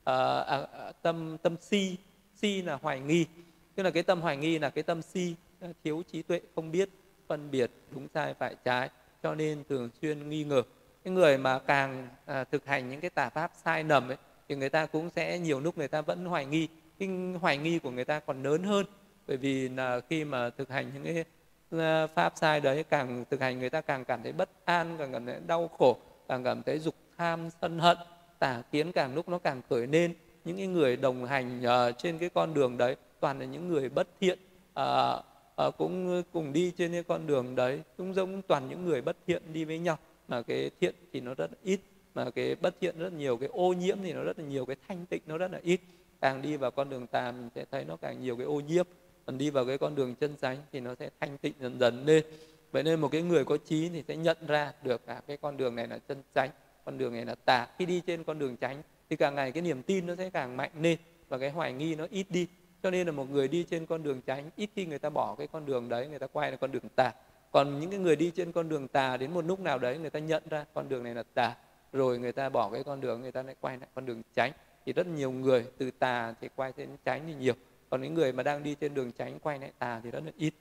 Ờ, 0.04 0.40
à, 0.40 0.84
à, 0.84 0.92
tâm 1.02 1.36
tâm 1.42 1.56
si 1.60 1.96
si 2.34 2.62
là 2.62 2.78
hoài 2.82 3.00
nghi. 3.00 3.26
Tức 3.74 3.82
là 3.82 3.90
cái 3.90 4.02
tâm 4.02 4.20
hoài 4.20 4.36
nghi 4.36 4.58
là 4.58 4.70
cái 4.70 4.82
tâm 4.82 5.02
si 5.02 5.34
ờ, 5.60 5.72
thiếu 5.84 6.02
trí 6.12 6.22
tuệ 6.22 6.40
không 6.54 6.72
biết 6.72 6.88
phân 7.28 7.50
biệt 7.50 7.70
đúng 7.90 8.08
sai 8.14 8.34
phải 8.34 8.56
trái. 8.64 8.90
Cho 9.22 9.34
nên 9.34 9.64
thường 9.68 9.90
xuyên 10.00 10.28
nghi 10.28 10.44
ngờ. 10.44 10.62
Cái 11.04 11.14
người 11.14 11.38
mà 11.38 11.58
càng 11.58 12.08
à, 12.26 12.44
thực 12.44 12.66
hành 12.66 12.90
những 12.90 13.00
cái 13.00 13.10
tà 13.10 13.28
pháp 13.28 13.52
sai 13.64 13.84
lầm 13.84 14.08
ấy 14.08 14.16
thì 14.48 14.54
người 14.54 14.68
ta 14.68 14.86
cũng 14.86 15.10
sẽ 15.16 15.38
nhiều 15.38 15.60
lúc 15.60 15.78
người 15.78 15.88
ta 15.88 16.00
vẫn 16.00 16.24
hoài 16.24 16.46
nghi. 16.46 16.68
Cái 16.98 17.08
hoài 17.40 17.58
nghi 17.58 17.78
của 17.78 17.90
người 17.90 18.04
ta 18.04 18.20
còn 18.20 18.42
lớn 18.42 18.62
hơn. 18.62 18.86
Bởi 19.26 19.36
vì 19.36 19.68
là 19.68 20.00
khi 20.10 20.24
mà 20.24 20.50
thực 20.50 20.68
hành 20.68 20.90
những 20.94 21.04
cái 21.04 21.24
ờ, 21.70 22.06
pháp 22.06 22.32
sai 22.36 22.60
đấy 22.60 22.84
càng 22.90 23.24
thực 23.30 23.40
hành 23.40 23.58
người 23.58 23.70
ta 23.70 23.80
càng 23.80 24.04
cảm 24.04 24.22
thấy 24.22 24.32
bất 24.32 24.48
an 24.64 24.96
càng 24.98 25.12
cảm 25.12 25.26
thấy 25.26 25.40
đau 25.46 25.68
khổ 25.68 25.98
càng 26.28 26.44
cảm 26.44 26.62
thấy 26.62 26.78
dục 26.78 26.94
tham 27.18 27.48
sân 27.62 27.78
hận 27.78 27.98
tà 28.38 28.62
kiến 28.72 28.92
càng 28.92 29.14
lúc 29.14 29.28
nó 29.28 29.38
càng 29.38 29.62
khởi 29.70 29.86
lên 29.86 30.14
những 30.44 30.56
cái 30.56 30.66
người 30.66 30.96
đồng 30.96 31.24
hành 31.24 31.62
uh, 31.64 31.98
trên 31.98 32.18
cái 32.18 32.28
con 32.28 32.54
đường 32.54 32.78
đấy 32.78 32.96
toàn 33.20 33.38
là 33.38 33.44
những 33.44 33.68
người 33.68 33.88
bất 33.88 34.08
thiện 34.20 34.38
uh, 34.80 35.24
uh, 35.66 35.76
cũng 35.78 36.22
cùng 36.32 36.52
đi 36.52 36.72
trên 36.78 36.92
cái 36.92 37.02
con 37.02 37.26
đường 37.26 37.54
đấy 37.54 37.82
cũng 37.96 38.14
giống 38.14 38.42
toàn 38.42 38.68
những 38.68 38.84
người 38.84 39.02
bất 39.02 39.16
thiện 39.26 39.42
đi 39.52 39.64
với 39.64 39.78
nhau. 39.78 39.98
Mà 40.28 40.42
cái 40.42 40.70
thiện 40.80 40.94
thì 41.12 41.20
nó 41.20 41.34
rất 41.34 41.50
ít 41.62 41.80
mà 42.14 42.30
cái 42.30 42.54
bất 42.54 42.74
thiện 42.80 42.98
rất 42.98 43.12
nhiều 43.12 43.36
cái 43.36 43.48
ô 43.52 43.72
nhiễm 43.72 43.98
thì 44.02 44.12
nó 44.12 44.22
rất 44.22 44.38
là 44.38 44.44
nhiều 44.44 44.66
cái 44.66 44.76
thanh 44.88 45.06
tịnh 45.06 45.22
nó 45.26 45.38
rất 45.38 45.52
là 45.52 45.60
ít. 45.62 45.80
Càng 46.20 46.42
đi 46.42 46.56
vào 46.56 46.70
con 46.70 46.90
đường 46.90 47.06
tà 47.06 47.32
mình 47.32 47.48
sẽ 47.54 47.64
thấy 47.70 47.84
nó 47.84 47.96
càng 47.96 48.22
nhiều 48.22 48.36
cái 48.36 48.46
ô 48.46 48.60
nhiễm 48.60 48.86
còn 49.26 49.38
đi 49.38 49.50
vào 49.50 49.64
cái 49.64 49.78
con 49.78 49.94
đường 49.94 50.14
chân 50.14 50.36
chánh 50.40 50.56
thì 50.72 50.80
nó 50.80 50.94
sẽ 50.94 51.10
thanh 51.20 51.38
tịnh 51.38 51.54
dần 51.60 51.78
dần 51.78 52.04
lên. 52.06 52.24
Vậy 52.72 52.82
nên 52.82 53.00
một 53.00 53.08
cái 53.12 53.22
người 53.22 53.44
có 53.44 53.56
trí 53.56 53.88
thì 53.88 54.02
sẽ 54.08 54.16
nhận 54.16 54.36
ra 54.46 54.72
được 54.82 55.06
cả 55.06 55.20
cái 55.26 55.36
con 55.36 55.56
đường 55.56 55.74
này 55.74 55.86
là 55.86 55.98
chân 55.98 56.22
chánh 56.34 56.50
con 56.88 56.98
đường 56.98 57.12
này 57.12 57.24
là 57.24 57.34
tà. 57.34 57.66
Khi 57.78 57.86
đi 57.86 58.02
trên 58.06 58.24
con 58.24 58.38
đường 58.38 58.56
tránh, 58.56 58.82
thì 59.10 59.16
càng 59.16 59.34
ngày 59.34 59.52
cái 59.52 59.62
niềm 59.62 59.82
tin 59.82 60.06
nó 60.06 60.14
sẽ 60.16 60.30
càng 60.30 60.56
mạnh 60.56 60.70
lên 60.80 60.98
và 61.28 61.38
cái 61.38 61.50
hoài 61.50 61.72
nghi 61.72 61.94
nó 61.94 62.06
ít 62.10 62.26
đi. 62.30 62.46
Cho 62.82 62.90
nên 62.90 63.06
là 63.06 63.12
một 63.12 63.30
người 63.30 63.48
đi 63.48 63.66
trên 63.70 63.86
con 63.86 64.02
đường 64.02 64.20
tránh, 64.20 64.50
ít 64.56 64.70
khi 64.74 64.86
người 64.86 64.98
ta 64.98 65.10
bỏ 65.10 65.34
cái 65.38 65.46
con 65.46 65.66
đường 65.66 65.88
đấy, 65.88 66.08
người 66.08 66.18
ta 66.18 66.26
quay 66.26 66.50
lại 66.50 66.58
con 66.60 66.72
đường 66.72 66.88
tà. 66.96 67.12
Còn 67.50 67.80
những 67.80 67.90
cái 67.90 67.98
người 67.98 68.16
đi 68.16 68.30
trên 68.30 68.52
con 68.52 68.68
đường 68.68 68.88
tà 68.88 69.16
đến 69.16 69.34
một 69.34 69.44
lúc 69.44 69.60
nào 69.60 69.78
đấy, 69.78 69.98
người 69.98 70.10
ta 70.10 70.18
nhận 70.18 70.42
ra 70.50 70.64
con 70.74 70.88
đường 70.88 71.02
này 71.02 71.14
là 71.14 71.22
tà, 71.34 71.56
rồi 71.92 72.18
người 72.18 72.32
ta 72.32 72.48
bỏ 72.48 72.70
cái 72.70 72.84
con 72.84 73.00
đường, 73.00 73.20
người 73.20 73.32
ta 73.32 73.42
lại 73.42 73.54
quay 73.60 73.78
lại 73.78 73.88
con 73.94 74.06
đường 74.06 74.22
tránh. 74.34 74.52
Thì 74.86 74.92
rất 74.92 75.06
nhiều 75.06 75.30
người 75.30 75.64
từ 75.78 75.90
tà 75.90 76.34
thì 76.40 76.48
quay 76.56 76.72
đến 76.76 76.88
tránh 77.04 77.22
thì 77.26 77.34
nhiều. 77.34 77.54
Còn 77.90 78.02
những 78.02 78.14
người 78.14 78.32
mà 78.32 78.42
đang 78.42 78.62
đi 78.62 78.74
trên 78.74 78.94
đường 78.94 79.12
tránh 79.12 79.38
quay 79.38 79.58
lại 79.58 79.72
tà 79.78 80.00
thì 80.04 80.10
rất 80.10 80.24
là 80.24 80.32
ít. 80.36 80.54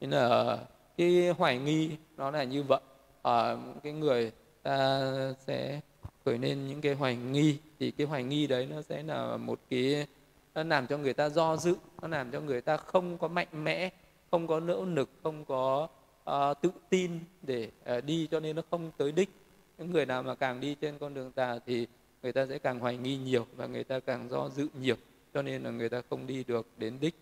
Nên 0.00 0.10
là 0.10 0.58
cái 0.96 1.28
hoài 1.28 1.58
nghi 1.58 1.90
nó 2.16 2.30
là 2.30 2.44
như 2.44 2.62
vậy. 2.62 2.80
Ở 3.22 3.58
cái 3.82 3.92
người 3.92 4.32
ta 4.64 5.00
sẽ 5.46 5.80
khởi 6.24 6.38
lên 6.38 6.66
những 6.68 6.80
cái 6.80 6.94
hoài 6.94 7.16
nghi 7.16 7.58
thì 7.78 7.90
cái 7.90 8.06
hoài 8.06 8.24
nghi 8.24 8.46
đấy 8.46 8.66
nó 8.70 8.82
sẽ 8.82 9.02
là 9.02 9.36
một 9.36 9.60
cái 9.70 10.06
nó 10.54 10.62
làm 10.62 10.86
cho 10.86 10.98
người 10.98 11.14
ta 11.14 11.28
do 11.28 11.56
dự 11.56 11.76
nó 12.02 12.08
làm 12.08 12.30
cho 12.30 12.40
người 12.40 12.60
ta 12.60 12.76
không 12.76 13.18
có 13.18 13.28
mạnh 13.28 13.64
mẽ 13.64 13.90
không 14.30 14.46
có 14.46 14.60
nỗ 14.60 14.84
lực 14.84 15.10
không 15.22 15.44
có 15.44 15.88
uh, 16.30 16.60
tự 16.62 16.70
tin 16.88 17.18
để 17.42 17.68
uh, 17.98 18.04
đi 18.04 18.28
cho 18.30 18.40
nên 18.40 18.56
nó 18.56 18.62
không 18.70 18.90
tới 18.96 19.12
đích. 19.12 19.30
Những 19.78 19.90
người 19.90 20.06
nào 20.06 20.22
mà 20.22 20.34
càng 20.34 20.60
đi 20.60 20.76
trên 20.80 20.98
con 20.98 21.14
đường 21.14 21.32
tà 21.32 21.58
thì 21.66 21.86
người 22.22 22.32
ta 22.32 22.46
sẽ 22.46 22.58
càng 22.58 22.78
hoài 22.78 22.96
nghi 22.96 23.16
nhiều 23.16 23.46
và 23.56 23.66
người 23.66 23.84
ta 23.84 24.00
càng 24.00 24.28
do 24.28 24.48
dự 24.48 24.68
nhiều 24.80 24.96
cho 25.34 25.42
nên 25.42 25.62
là 25.62 25.70
người 25.70 25.88
ta 25.88 26.02
không 26.10 26.26
đi 26.26 26.44
được 26.44 26.66
đến 26.78 26.96
đích. 27.00 27.14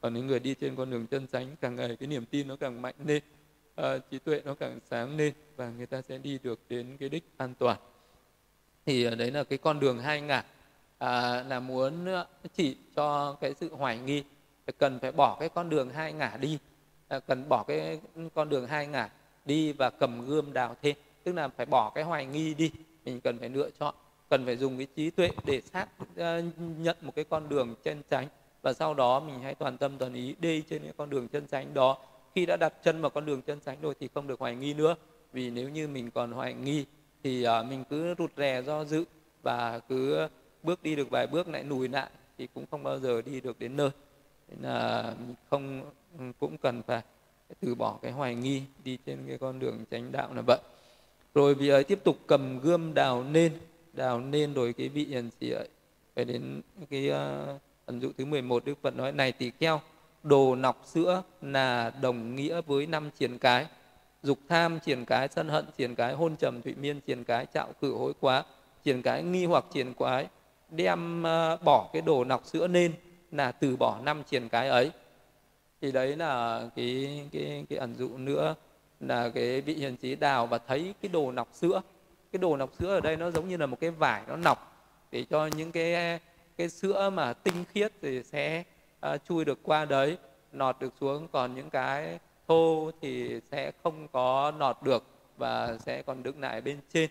Còn 0.00 0.14
những 0.14 0.26
người 0.26 0.40
đi 0.40 0.54
trên 0.54 0.76
con 0.76 0.90
đường 0.90 1.06
chân 1.06 1.26
chánh 1.26 1.56
càng 1.60 1.76
ngày 1.76 1.96
cái 2.00 2.06
niềm 2.06 2.26
tin 2.26 2.48
nó 2.48 2.56
càng 2.56 2.82
mạnh 2.82 2.94
lên 3.06 3.22
uh, 3.80 4.10
trí 4.10 4.18
tuệ 4.18 4.42
nó 4.44 4.54
càng 4.54 4.78
sáng 4.90 5.16
lên 5.16 5.32
và 5.56 5.70
người 5.70 5.86
ta 5.86 6.02
sẽ 6.02 6.18
đi 6.18 6.38
được 6.42 6.60
đến 6.68 6.96
cái 7.00 7.08
đích 7.08 7.24
an 7.36 7.54
toàn. 7.58 7.78
Thì 8.86 9.04
ờ, 9.04 9.14
đấy 9.14 9.30
là 9.30 9.44
cái 9.44 9.58
con 9.58 9.80
đường 9.80 9.98
hai 9.98 10.20
ngả. 10.20 10.44
À, 10.98 11.42
là 11.42 11.60
muốn 11.60 12.04
ờ, 12.04 12.26
chỉ 12.54 12.76
cho 12.96 13.32
cái 13.40 13.54
sự 13.60 13.74
hoài 13.74 13.98
nghi 13.98 14.24
cần 14.78 14.98
phải 14.98 15.12
bỏ 15.12 15.36
cái 15.40 15.48
con 15.48 15.70
đường 15.70 15.90
hai 15.90 16.12
ngả 16.12 16.36
đi. 16.40 16.58
À, 17.08 17.20
cần 17.20 17.48
bỏ 17.48 17.64
cái 17.68 18.00
con 18.34 18.48
đường 18.48 18.66
hai 18.66 18.86
ngả 18.86 19.08
đi 19.44 19.72
và 19.72 19.90
cầm 19.90 20.26
gươm 20.26 20.52
đào 20.52 20.76
thêm. 20.82 20.96
Tức 21.24 21.32
là 21.32 21.48
phải 21.48 21.66
bỏ 21.66 21.92
cái 21.94 22.04
hoài 22.04 22.26
nghi 22.26 22.54
đi 22.54 22.70
mình 23.04 23.20
cần 23.20 23.38
phải 23.38 23.48
lựa 23.48 23.70
chọn. 23.80 23.94
Cần 24.28 24.46
phải 24.46 24.56
dùng 24.56 24.76
cái 24.78 24.86
trí 24.96 25.10
tuệ 25.10 25.30
để 25.44 25.60
xác 25.60 25.86
uh, 26.02 26.18
nhận 26.58 26.96
một 27.00 27.12
cái 27.14 27.24
con 27.24 27.48
đường 27.48 27.74
chân 27.84 28.02
tránh 28.10 28.28
và 28.62 28.72
sau 28.72 28.94
đó 28.94 29.20
mình 29.20 29.40
hãy 29.42 29.54
toàn 29.54 29.78
tâm 29.78 29.98
toàn 29.98 30.14
ý 30.14 30.34
đi 30.38 30.62
trên 30.70 30.82
cái 30.82 30.92
con 30.96 31.10
đường 31.10 31.28
chân 31.28 31.46
tránh 31.46 31.74
đó 31.74 31.98
khi 32.34 32.46
đã 32.46 32.56
đặt 32.56 32.74
chân 32.84 33.00
vào 33.00 33.10
con 33.10 33.26
đường 33.26 33.42
chân 33.42 33.60
chánh 33.60 33.80
rồi 33.80 33.94
thì 34.00 34.08
không 34.14 34.26
được 34.26 34.40
hoài 34.40 34.56
nghi 34.56 34.74
nữa. 34.74 34.94
Vì 35.32 35.50
nếu 35.50 35.68
như 35.68 35.88
mình 35.88 36.10
còn 36.10 36.32
hoài 36.32 36.54
nghi 36.54 36.84
thì 37.22 37.46
uh, 37.46 37.66
mình 37.66 37.84
cứ 37.90 38.14
rụt 38.18 38.30
rè 38.36 38.62
do 38.62 38.84
dự 38.84 39.04
và 39.42 39.78
cứ 39.78 40.28
bước 40.62 40.82
đi 40.82 40.96
được 40.96 41.10
vài 41.10 41.26
bước 41.26 41.48
lại 41.48 41.64
lùi 41.64 41.88
lại 41.88 42.10
thì 42.38 42.48
cũng 42.54 42.66
không 42.70 42.82
bao 42.82 42.98
giờ 42.98 43.22
đi 43.22 43.40
được 43.40 43.58
đến 43.58 43.76
nơi. 43.76 43.90
Nên 44.48 44.58
là 44.62 45.14
mình 45.26 45.34
không 45.50 45.82
cũng 46.38 46.58
cần 46.58 46.82
phải 46.82 47.02
từ 47.60 47.74
bỏ 47.74 47.98
cái 48.02 48.12
hoài 48.12 48.34
nghi 48.34 48.62
đi 48.84 48.98
trên 49.06 49.18
cái 49.28 49.38
con 49.38 49.58
đường 49.58 49.84
chánh 49.90 50.12
đạo 50.12 50.34
là 50.34 50.42
vậy. 50.46 50.58
Rồi 51.34 51.54
vì 51.54 51.68
ấy 51.68 51.84
tiếp 51.84 52.04
tục 52.04 52.16
cầm 52.26 52.60
gươm 52.60 52.94
đào 52.94 53.24
nên 53.24 53.52
đào 53.92 54.20
nên 54.20 54.54
rồi 54.54 54.72
cái 54.72 54.88
vị 54.88 55.04
hiền 55.04 55.30
sĩ 55.40 55.50
ấy. 55.50 55.68
Phải 56.14 56.24
đến 56.24 56.60
cái 56.90 57.10
uh, 57.10 57.60
ẩn 57.86 58.00
dụ 58.00 58.12
thứ 58.18 58.24
11 58.24 58.64
Đức 58.64 58.74
Phật 58.82 58.96
nói 58.96 59.12
này 59.12 59.32
tỳ 59.32 59.50
kheo 59.50 59.80
đồ 60.24 60.56
nọc 60.56 60.82
sữa 60.84 61.22
là 61.42 61.92
đồng 62.02 62.36
nghĩa 62.36 62.60
với 62.60 62.86
năm 62.86 63.10
triển 63.18 63.38
cái. 63.38 63.66
Dục 64.22 64.38
tham 64.48 64.78
triển 64.80 65.04
cái, 65.04 65.28
sân 65.28 65.48
hận 65.48 65.64
triển 65.78 65.94
cái, 65.94 66.14
hôn 66.14 66.36
trầm 66.36 66.62
thụy 66.62 66.74
miên 66.74 67.00
triển 67.00 67.24
cái, 67.24 67.46
trạo 67.54 67.72
cử 67.80 67.94
hối 67.94 68.12
quá, 68.20 68.44
triển 68.84 69.02
cái 69.02 69.22
nghi 69.22 69.44
hoặc 69.44 69.64
triển 69.72 69.94
quái. 69.94 70.26
Đem 70.70 71.22
ờ, 71.22 71.56
bỏ 71.64 71.90
cái 71.92 72.02
đồ 72.02 72.24
nọc 72.24 72.46
sữa 72.46 72.66
nên 72.66 72.92
là 73.32 73.52
từ 73.52 73.76
bỏ 73.76 73.98
năm 74.04 74.22
triển 74.30 74.48
cái 74.48 74.68
ấy. 74.68 74.90
Thì 75.80 75.92
đấy 75.92 76.16
là 76.16 76.62
cái 76.76 77.22
cái 77.32 77.64
cái 77.68 77.78
ẩn 77.78 77.94
dụ 77.98 78.18
nữa 78.18 78.54
là 79.00 79.28
cái 79.28 79.60
vị 79.60 79.74
hiền 79.74 79.96
trí 79.96 80.14
đào 80.14 80.46
và 80.46 80.58
thấy 80.58 80.94
cái 81.02 81.08
đồ 81.08 81.32
nọc 81.32 81.48
sữa. 81.52 81.82
Cái 82.32 82.38
đồ 82.38 82.56
nọc 82.56 82.70
sữa 82.78 82.94
ở 82.94 83.00
đây 83.00 83.16
nó 83.16 83.30
giống 83.30 83.48
như 83.48 83.56
là 83.56 83.66
một 83.66 83.80
cái 83.80 83.90
vải 83.90 84.22
nó 84.28 84.36
nọc 84.36 84.74
để 85.10 85.24
cho 85.30 85.46
những 85.46 85.72
cái 85.72 86.20
cái 86.56 86.68
sữa 86.68 87.10
mà 87.10 87.32
tinh 87.32 87.64
khiết 87.72 87.92
thì 88.02 88.22
sẽ 88.22 88.64
uh, 89.14 89.24
chui 89.24 89.44
được 89.44 89.58
qua 89.62 89.84
đấy 89.84 90.16
nọt 90.52 90.76
được 90.80 90.94
xuống. 91.00 91.28
Còn 91.32 91.54
những 91.54 91.70
cái 91.70 92.18
thô 92.48 92.90
thì 93.00 93.40
sẽ 93.50 93.72
không 93.82 94.08
có 94.08 94.52
nọt 94.58 94.82
được 94.82 95.04
và 95.36 95.76
sẽ 95.78 96.02
còn 96.02 96.22
đứng 96.22 96.40
lại 96.40 96.60
bên 96.60 96.78
trên. 96.92 97.10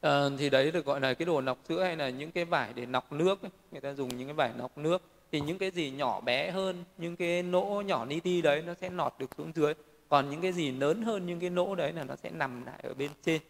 À, 0.00 0.28
thì 0.38 0.50
đấy 0.50 0.70
được 0.70 0.86
gọi 0.86 1.00
là 1.00 1.14
cái 1.14 1.26
đồ 1.26 1.40
nọc 1.40 1.58
sữa 1.68 1.82
hay 1.82 1.96
là 1.96 2.08
những 2.08 2.32
cái 2.32 2.44
vải 2.44 2.72
để 2.72 2.86
nọc 2.86 3.12
nước 3.12 3.42
ấy. 3.42 3.50
người 3.70 3.80
ta 3.80 3.94
dùng 3.94 4.16
những 4.16 4.28
cái 4.28 4.34
vải 4.34 4.50
nọc 4.58 4.78
nước. 4.78 5.02
Thì 5.32 5.40
những 5.40 5.58
cái 5.58 5.70
gì 5.70 5.90
nhỏ 5.90 6.20
bé 6.20 6.50
hơn 6.50 6.84
những 6.98 7.16
cái 7.16 7.42
nỗ 7.42 7.82
nhỏ 7.86 8.04
ni 8.04 8.20
ti 8.20 8.42
đấy 8.42 8.62
nó 8.66 8.74
sẽ 8.74 8.90
nọt 8.90 9.14
được 9.18 9.30
xuống 9.36 9.52
dưới. 9.54 9.74
Còn 10.08 10.30
những 10.30 10.40
cái 10.40 10.52
gì 10.52 10.72
lớn 10.72 11.02
hơn 11.02 11.26
những 11.26 11.40
cái 11.40 11.50
nỗ 11.50 11.74
đấy 11.74 11.92
là 11.92 12.04
nó 12.04 12.16
sẽ 12.16 12.30
nằm 12.30 12.66
lại 12.66 12.80
ở 12.82 12.94
bên 12.94 13.10
trên. 13.22 13.40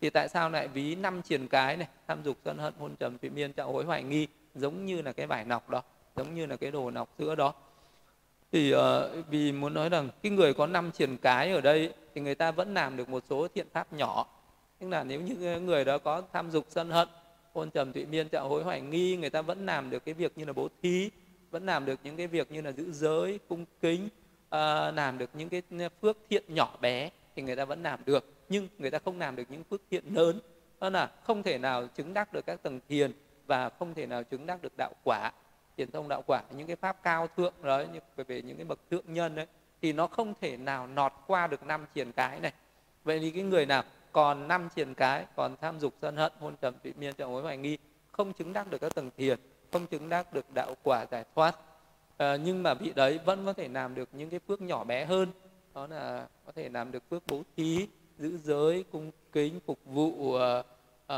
Thì 0.00 0.10
tại 0.10 0.28
sao 0.28 0.50
lại 0.50 0.68
ví 0.68 0.94
năm 0.94 1.22
triền 1.22 1.48
cái 1.48 1.76
này? 1.76 1.88
Tham 2.08 2.22
dục 2.24 2.36
sân 2.44 2.58
hận 2.58 2.74
hôn 2.78 2.96
trầm 2.96 3.18
thụy 3.18 3.30
miên 3.30 3.52
trạo 3.52 3.72
hối 3.72 3.84
hoài 3.84 4.02
nghi 4.02 4.26
giống 4.54 4.86
như 4.86 5.02
là 5.02 5.12
cái 5.12 5.26
vải 5.26 5.44
nọc 5.44 5.70
đó 5.70 5.82
giống 6.16 6.34
như 6.34 6.46
là 6.46 6.56
cái 6.56 6.70
đồ 6.70 6.90
nọc 6.90 7.08
sữa 7.18 7.34
đó. 7.34 7.54
Thì 8.52 8.74
uh, 8.74 8.80
vì 9.30 9.52
muốn 9.52 9.74
nói 9.74 9.88
rằng 9.88 10.08
cái 10.22 10.32
người 10.32 10.54
có 10.54 10.66
năm 10.66 10.90
triển 10.90 11.16
cái 11.16 11.52
ở 11.52 11.60
đây 11.60 11.92
thì 12.14 12.20
người 12.20 12.34
ta 12.34 12.50
vẫn 12.50 12.74
làm 12.74 12.96
được 12.96 13.08
một 13.08 13.24
số 13.30 13.48
thiện 13.54 13.66
pháp 13.72 13.92
nhỏ. 13.92 14.26
Tức 14.78 14.88
là 14.88 15.04
nếu 15.04 15.20
như 15.20 15.60
người 15.60 15.84
đó 15.84 15.98
có 15.98 16.22
tham 16.32 16.50
dục 16.50 16.66
sân 16.68 16.90
hận 16.90 17.08
hôn 17.52 17.70
trầm 17.70 17.92
thụy 17.92 18.04
miên 18.06 18.28
trợ 18.28 18.40
hối 18.40 18.62
hoài 18.62 18.80
nghi 18.80 19.16
người 19.16 19.30
ta 19.30 19.42
vẫn 19.42 19.66
làm 19.66 19.90
được 19.90 20.04
cái 20.04 20.14
việc 20.14 20.38
như 20.38 20.44
là 20.44 20.52
bố 20.52 20.68
thí 20.82 21.10
vẫn 21.50 21.66
làm 21.66 21.84
được 21.84 22.00
những 22.04 22.16
cái 22.16 22.26
việc 22.26 22.52
như 22.52 22.60
là 22.60 22.72
giữ 22.72 22.92
giới 22.92 23.38
cung 23.48 23.64
kính 23.80 24.04
uh, 24.04 24.50
làm 24.94 25.18
được 25.18 25.30
những 25.34 25.48
cái 25.48 25.62
phước 26.02 26.16
thiện 26.30 26.44
nhỏ 26.48 26.76
bé 26.80 27.10
thì 27.36 27.42
người 27.42 27.56
ta 27.56 27.64
vẫn 27.64 27.82
làm 27.82 28.00
được. 28.04 28.24
Nhưng 28.48 28.68
người 28.78 28.90
ta 28.90 28.98
không 29.04 29.18
làm 29.18 29.36
được 29.36 29.44
những 29.48 29.64
phước 29.64 29.80
thiện 29.90 30.14
lớn. 30.14 30.40
Đó 30.80 30.90
là 30.90 31.10
không 31.22 31.42
thể 31.42 31.58
nào 31.58 31.86
chứng 31.86 32.14
đắc 32.14 32.32
được 32.32 32.46
các 32.46 32.62
tầng 32.62 32.80
thiền 32.88 33.12
và 33.46 33.68
không 33.68 33.94
thể 33.94 34.06
nào 34.06 34.22
chứng 34.22 34.46
đắc 34.46 34.62
được 34.62 34.72
đạo 34.76 34.92
quả 35.04 35.32
thiền 35.76 35.90
thông 35.90 36.08
đạo 36.08 36.22
quả 36.26 36.42
những 36.56 36.66
cái 36.66 36.76
pháp 36.76 37.02
cao 37.02 37.28
thượng 37.36 37.54
đấy 37.62 37.88
như 37.92 38.24
về 38.24 38.42
những 38.42 38.56
cái 38.56 38.64
bậc 38.64 38.78
thượng 38.90 39.04
nhân 39.06 39.34
đấy 39.34 39.46
thì 39.82 39.92
nó 39.92 40.06
không 40.06 40.34
thể 40.40 40.56
nào 40.56 40.86
nọt 40.86 41.12
qua 41.26 41.46
được 41.46 41.62
năm 41.62 41.86
triền 41.94 42.12
cái 42.12 42.40
này. 42.40 42.52
Vậy 43.04 43.20
thì 43.20 43.30
cái 43.30 43.42
người 43.42 43.66
nào 43.66 43.82
còn 44.12 44.48
năm 44.48 44.68
triền 44.76 44.94
cái 44.94 45.26
còn 45.36 45.56
tham 45.60 45.80
dục 45.80 45.94
sân 46.02 46.16
hận 46.16 46.32
hôn 46.40 46.56
trầm 46.60 46.74
tụy 46.82 46.92
miên 46.98 47.14
trọng 47.14 47.32
mối 47.32 47.42
hoài 47.42 47.56
nghi 47.56 47.78
không 48.12 48.32
chứng 48.32 48.52
đắc 48.52 48.70
được 48.70 48.78
các 48.80 48.94
tầng 48.94 49.10
thiền 49.16 49.38
không 49.72 49.86
chứng 49.86 50.08
đắc 50.08 50.32
được 50.32 50.50
đạo 50.54 50.74
quả 50.82 51.06
giải 51.10 51.24
thoát 51.34 51.56
à, 52.16 52.36
nhưng 52.36 52.62
mà 52.62 52.74
vị 52.74 52.92
đấy 52.96 53.20
vẫn 53.24 53.46
có 53.46 53.52
thể 53.52 53.68
làm 53.68 53.94
được 53.94 54.08
những 54.12 54.30
cái 54.30 54.40
phước 54.48 54.62
nhỏ 54.62 54.84
bé 54.84 55.04
hơn. 55.04 55.28
Đó 55.74 55.86
là 55.86 56.26
có 56.46 56.52
thể 56.52 56.68
làm 56.68 56.92
được 56.92 57.02
phước 57.10 57.22
bố 57.26 57.42
thí 57.56 57.88
giữ 58.18 58.38
giới 58.38 58.84
cung 58.92 59.10
kính 59.32 59.60
phục 59.66 59.78
vụ 59.84 60.08
uh, 60.08 60.66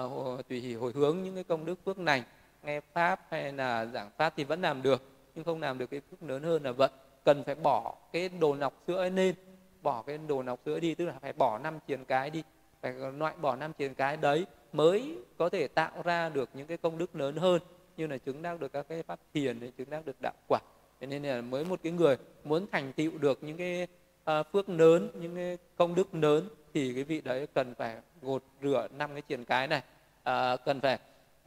uh, 0.05 0.49
tùy 0.49 0.61
hỷ 0.61 0.75
hồi 0.75 0.93
hướng 0.95 1.23
những 1.23 1.35
cái 1.35 1.45
công 1.45 1.65
đức 1.65 1.79
phước 1.85 1.99
này 1.99 2.25
nghe 2.67 2.81
pháp 2.93 3.21
hay 3.31 3.53
là 3.53 3.87
giảng 3.87 4.11
pháp 4.17 4.33
thì 4.37 4.45
vẫn 4.45 4.63
làm 4.63 4.83
được 4.83 5.03
nhưng 5.35 5.45
không 5.45 5.61
làm 5.61 5.79
được 5.79 5.91
cái 5.91 6.01
phước 6.11 6.23
lớn 6.23 6.43
hơn 6.43 6.63
là 6.65 6.73
vận 6.73 6.91
cần 7.25 7.45
phải 7.45 7.55
bỏ 7.55 7.95
cái 8.13 8.29
đồ 8.29 8.55
nọc 8.55 8.73
sữa 8.87 8.97
ấy 8.97 9.11
lên 9.11 9.35
bỏ 9.83 10.03
cái 10.03 10.19
đồ 10.19 10.43
nọc 10.43 10.61
sữa 10.65 10.81
đi 10.81 10.95
tức 10.95 11.07
là 11.07 11.15
phải 11.21 11.33
bỏ 11.33 11.59
năm 11.59 11.79
triền 11.87 12.05
cái 12.05 12.31
đi 12.31 12.43
phải 12.83 13.13
loại 13.13 13.35
bỏ 13.41 13.57
năm 13.57 13.73
triền 13.79 13.95
cái 13.95 14.17
đấy 14.17 14.47
mới 14.73 15.17
có 15.39 15.49
thể 15.49 15.69
tạo 15.69 16.03
ra 16.05 16.29
được 16.29 16.49
những 16.55 16.67
cái 16.67 16.77
công 16.77 16.99
đức 16.99 17.17
lớn 17.17 17.37
hơn. 17.37 17.61
Như 17.97 18.07
là 18.07 18.19
chứng 18.19 18.43
đắc 18.43 18.61
được 18.61 18.73
các 18.73 18.87
cái 18.89 19.03
pháp 19.03 19.21
thiền 19.35 19.61
để 19.61 19.71
chứng 19.79 19.91
đắc 19.91 20.07
được 20.07 20.17
đạo 20.23 20.35
quả. 20.49 20.61
Thế 21.01 21.07
nên 21.07 21.23
là 21.23 21.41
mới 21.41 21.65
một 21.65 21.81
cái 21.83 21.93
người 21.93 22.17
muốn 22.45 22.67
thành 22.73 22.93
tựu 22.93 23.19
được 23.19 23.39
những 23.43 23.57
cái 23.57 23.87
uh, 24.31 24.47
phước 24.53 24.69
lớn 24.69 25.11
những 25.15 25.37
cái 25.37 25.59
công 25.77 25.95
đức 25.95 26.15
lớn 26.15 26.49
thì 26.75 26.95
cái 26.95 27.05
vị 27.05 27.21
đấy 27.21 27.47
cần 27.55 27.75
phải 27.75 27.97
gột 28.23 28.43
rửa 28.63 28.89
năm 28.99 29.11
cái 29.13 29.23
triển 29.23 29.45
cái 29.45 29.69
này. 29.69 29.83
Uh, 30.21 30.61
cần 30.65 30.81
phải 30.81 30.99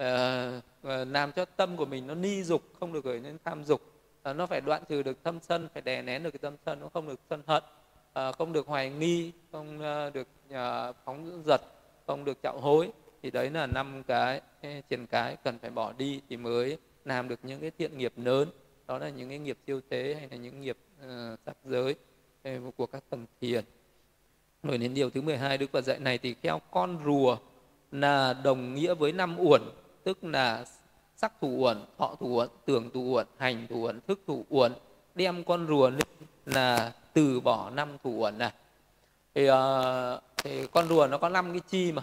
uh, 0.03 1.07
làm 1.07 1.31
cho 1.31 1.45
tâm 1.45 1.77
của 1.77 1.85
mình 1.85 2.07
nó 2.07 2.15
ni 2.15 2.43
dục 2.43 2.61
không 2.79 2.93
được 2.93 3.03
gửi 3.03 3.19
đến 3.19 3.37
tham 3.43 3.63
dục. 3.63 3.81
Uh, 4.29 4.35
nó 4.35 4.45
phải 4.45 4.61
đoạn 4.61 4.83
trừ 4.89 5.03
được 5.03 5.23
tâm 5.23 5.39
sân 5.41 5.69
phải 5.73 5.81
đè 5.81 6.01
nén 6.01 6.23
được 6.23 6.31
cái 6.31 6.39
tâm 6.41 6.55
sân 6.65 6.79
nó 6.79 6.89
không 6.93 7.07
được 7.07 7.19
sân 7.29 7.41
hận. 7.47 7.63
Uh, 8.29 8.35
không 8.35 8.53
được 8.53 8.67
hoài 8.67 8.89
nghi 8.89 9.31
không 9.51 9.77
uh, 9.77 10.13
được 10.13 10.27
uh, 10.49 10.95
phóng 11.05 11.43
giật 11.45 11.61
không 12.07 12.25
được 12.25 12.37
chạo 12.43 12.59
hối. 12.59 12.91
Thì 13.23 13.31
đấy 13.31 13.49
là 13.49 13.67
năm 13.67 14.03
cái 14.07 14.41
triển 14.89 15.07
cái 15.07 15.37
cần 15.43 15.59
phải 15.59 15.69
bỏ 15.69 15.93
đi 15.97 16.21
thì 16.29 16.37
mới 16.37 16.77
làm 17.05 17.27
được 17.27 17.39
những 17.43 17.61
cái 17.61 17.71
thiện 17.77 17.97
nghiệp 17.97 18.13
lớn. 18.15 18.49
Đó 18.87 18.97
là 18.97 19.09
những 19.09 19.29
cái 19.29 19.39
nghiệp 19.39 19.57
siêu 19.67 19.81
tế 19.89 20.15
hay 20.19 20.27
là 20.31 20.37
những 20.37 20.61
nghiệp 20.61 20.77
uh, 21.05 21.39
sắc 21.45 21.57
giới 21.65 21.95
của 22.77 22.85
các 22.85 23.03
tầng 23.09 23.25
thiền. 23.41 23.63
Rồi 24.63 24.77
đến 24.77 24.93
điều 24.93 25.09
thứ 25.09 25.21
12 25.21 25.57
Đức 25.57 25.71
Phật 25.71 25.81
dạy 25.81 25.99
này 25.99 26.17
thì 26.17 26.35
theo 26.41 26.61
con 26.71 26.99
rùa 27.05 27.37
là 27.91 28.33
đồng 28.33 28.75
nghĩa 28.75 28.93
với 28.93 29.11
năm 29.11 29.35
uẩn 29.39 29.61
tức 30.09 30.23
là 30.23 30.65
sắc 31.15 31.33
thủ 31.41 31.47
uẩn, 31.57 31.85
thọ 31.97 32.15
thủ 32.19 32.27
uẩn, 32.27 32.49
tưởng 32.65 32.89
thủ 32.93 33.01
uẩn, 33.01 33.27
hành 33.37 33.67
thủ 33.69 33.81
uẩn, 33.81 34.01
thức 34.07 34.19
thủ 34.27 34.45
uẩn 34.49 34.73
đem 35.15 35.43
con 35.43 35.67
rùa 35.67 35.89
lên 35.89 36.07
là 36.45 36.93
từ 37.13 37.39
bỏ 37.39 37.69
năm 37.69 37.97
thủ 38.03 38.11
uẩn 38.17 38.37
này. 38.37 38.51
Thì, 39.35 39.49
uh, 39.49 39.55
thì 40.37 40.67
con 40.67 40.87
rùa 40.87 41.07
nó 41.07 41.17
có 41.17 41.29
năm 41.29 41.51
cái 41.51 41.61
chi 41.69 41.91
mà. 41.91 42.01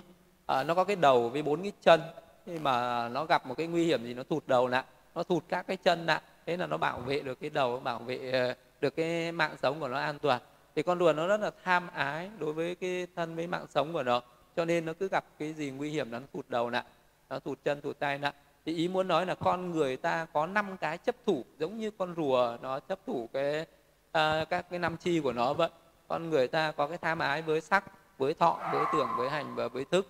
Uh, 0.60 0.66
nó 0.66 0.74
có 0.74 0.84
cái 0.84 0.96
đầu 0.96 1.28
với 1.28 1.42
bốn 1.42 1.62
cái 1.62 1.72
chân. 1.82 2.00
Nhưng 2.46 2.62
mà 2.62 3.08
nó 3.08 3.24
gặp 3.24 3.46
một 3.46 3.54
cái 3.58 3.66
nguy 3.66 3.84
hiểm 3.84 4.04
gì 4.04 4.14
nó 4.14 4.22
thụt 4.22 4.46
đầu 4.46 4.68
lại 4.68 4.84
nó 5.14 5.22
thụt 5.22 5.44
các 5.48 5.66
cái 5.66 5.76
chân 5.76 6.06
lại 6.06 6.20
thế 6.46 6.56
là 6.56 6.66
nó 6.66 6.76
bảo 6.76 6.98
vệ 7.00 7.20
được 7.20 7.40
cái 7.40 7.50
đầu 7.50 7.80
bảo 7.80 7.98
vệ 7.98 8.30
ờ, 8.32 8.54
được 8.80 8.96
cái 8.96 9.32
mạng 9.32 9.56
sống 9.62 9.80
của 9.80 9.88
nó 9.88 9.98
an 9.98 10.18
toàn. 10.18 10.40
Thì 10.74 10.82
con 10.82 10.98
rùa 10.98 11.12
nó 11.12 11.26
rất 11.26 11.40
là 11.40 11.50
tham 11.64 11.88
ái 11.94 12.30
đối 12.38 12.52
với 12.52 12.74
cái 12.74 13.06
thân 13.16 13.36
với 13.36 13.46
mạng 13.46 13.66
sống 13.70 13.92
của 13.92 14.02
nó. 14.02 14.22
Cho 14.56 14.64
nên 14.64 14.84
nó 14.84 14.92
cứ 14.92 15.08
gặp 15.08 15.24
cái 15.38 15.52
gì 15.52 15.70
nguy 15.70 15.90
hiểm 15.90 16.10
nó 16.10 16.18
thụt 16.32 16.48
đầu 16.48 16.70
lại 16.70 16.84
nó 17.30 17.38
thụt 17.38 17.58
chân 17.64 17.80
thụt 17.80 17.98
tay 17.98 18.18
nặng. 18.18 18.34
Thì 18.64 18.76
ý 18.76 18.88
muốn 18.88 19.08
nói 19.08 19.26
là 19.26 19.34
con 19.34 19.70
người 19.70 19.96
ta 19.96 20.26
có 20.32 20.46
năm 20.46 20.76
cái 20.76 20.98
chấp 20.98 21.16
thủ 21.26 21.44
giống 21.58 21.78
như 21.78 21.90
con 21.90 22.14
rùa 22.16 22.56
nó 22.62 22.80
chấp 22.80 22.98
thủ 23.06 23.28
cái 23.32 23.66
à, 24.12 24.44
các 24.50 24.70
cái 24.70 24.78
năm 24.78 24.96
chi 24.96 25.20
của 25.20 25.32
nó 25.32 25.52
vậy. 25.52 25.68
Con 26.08 26.30
người 26.30 26.48
ta 26.48 26.72
có 26.72 26.86
cái 26.86 26.98
tham 26.98 27.18
ái 27.18 27.42
với 27.42 27.60
sắc 27.60 27.84
với 28.18 28.34
thọ 28.34 28.58
với 28.72 28.84
tưởng 28.92 29.08
với 29.18 29.30
hành 29.30 29.54
và 29.54 29.68
với 29.68 29.84
thức. 29.84 30.08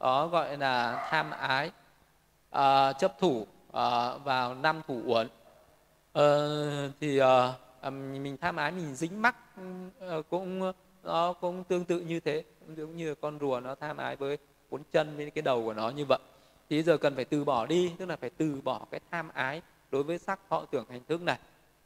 Đó 0.00 0.26
gọi 0.26 0.56
là 0.58 1.06
tham 1.10 1.30
ái 1.30 1.70
à, 2.50 2.92
chấp 2.92 3.18
thủ 3.18 3.46
à, 3.72 4.16
vào 4.16 4.54
năm 4.54 4.82
thủ 4.88 5.00
uẩn. 5.04 5.28
À, 6.12 6.24
thì 7.00 7.18
à, 7.18 7.52
mình 7.90 8.36
tham 8.40 8.56
ái 8.56 8.72
mình 8.72 8.94
dính 8.94 9.22
mắc 9.22 9.36
ờ, 10.00 10.22
cũng 10.22 10.72
nó 11.02 11.32
cũng 11.32 11.64
tương 11.64 11.84
tự 11.84 12.00
như 12.00 12.20
thế. 12.20 12.44
Giống 12.76 12.96
như 12.96 13.14
con 13.14 13.38
rùa 13.38 13.60
nó 13.60 13.74
tham 13.74 13.96
ái 13.96 14.16
với 14.16 14.38
bốn 14.70 14.82
chân 14.92 15.16
với 15.16 15.30
cái 15.30 15.42
đầu 15.42 15.64
của 15.64 15.72
nó 15.72 15.90
như 15.90 16.04
vậy 16.08 16.18
thì 16.70 16.82
giờ 16.82 16.96
cần 16.96 17.14
phải 17.14 17.24
từ 17.24 17.44
bỏ 17.44 17.66
đi, 17.66 17.92
tức 17.98 18.06
là 18.06 18.16
phải 18.16 18.30
từ 18.30 18.60
bỏ 18.64 18.86
cái 18.90 19.00
tham 19.10 19.28
ái 19.34 19.62
đối 19.90 20.02
với 20.02 20.18
sắc, 20.18 20.40
thọ, 20.48 20.64
tưởng, 20.70 20.84
hành 20.90 21.00
thức 21.08 21.22
này. 21.22 21.38